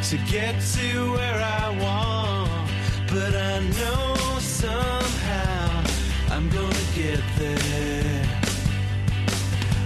to 0.03 0.17
get 0.31 0.55
to 0.61 1.13
where 1.13 1.43
I 1.43 1.71
want, 1.83 2.71
but 3.09 3.35
I 3.35 3.61
know 3.61 4.39
somehow 4.39 5.85
I'm 6.31 6.49
gonna 6.51 6.87
get 6.95 7.21
there. 7.39 8.27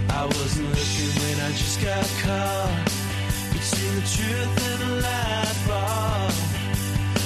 I 0.09 0.25
wasn't 0.25 0.69
looking 0.69 1.13
when 1.23 1.37
I 1.47 1.51
just 1.51 1.81
got 1.81 2.05
caught 2.23 2.85
between 3.51 3.95
the 3.95 4.05
truth 4.15 4.53
and 4.69 4.79
the 4.83 4.91
light 5.07 5.57
bulb. 5.67 6.33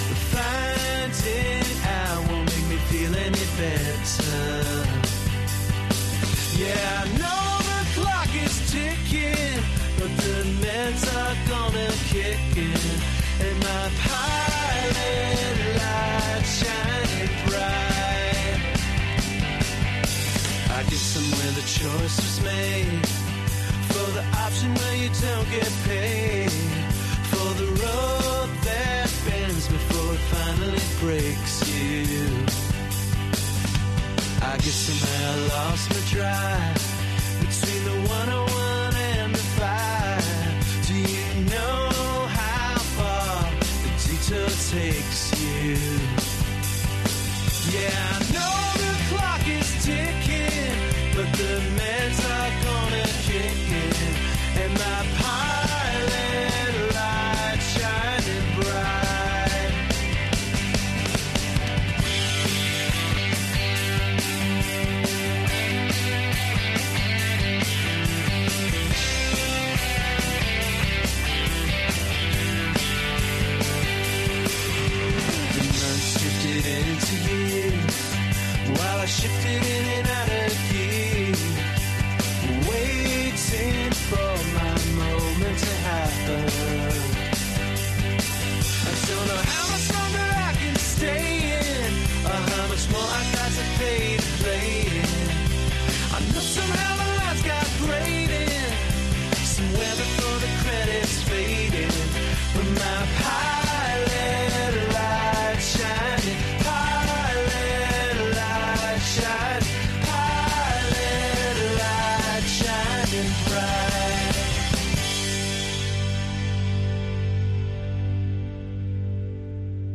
But 0.08 0.22
finding 0.34 1.68
out 1.84 2.20
won't 2.30 2.46
make 2.46 2.68
me 2.70 2.78
feel 2.90 3.14
any 3.16 3.46
better. 3.58 4.56
Yeah, 6.58 7.04
I 7.04 7.18
know 7.20 7.25
choice 21.86 22.18
was 22.18 22.44
made 22.44 23.06
for 23.94 24.08
the 24.18 24.26
option 24.44 24.74
where 24.74 24.96
you 24.96 25.10
don't 25.22 25.50
get 25.52 25.72
paid 25.86 26.50
for 27.30 27.50
the 27.62 27.68
rope 27.84 28.54
that 28.70 29.08
bends 29.28 29.68
before 29.68 30.14
it 30.14 30.24
finally 30.34 30.86
breaks 31.00 31.56
you. 31.70 32.26
I 34.52 34.58
guess 34.64 34.80
somehow 34.88 35.32
I 35.32 35.48
lost 35.54 35.86
my 35.94 36.02
drive 36.10 36.82
between 37.42 37.84
the 37.84 38.10
101 38.10 38.45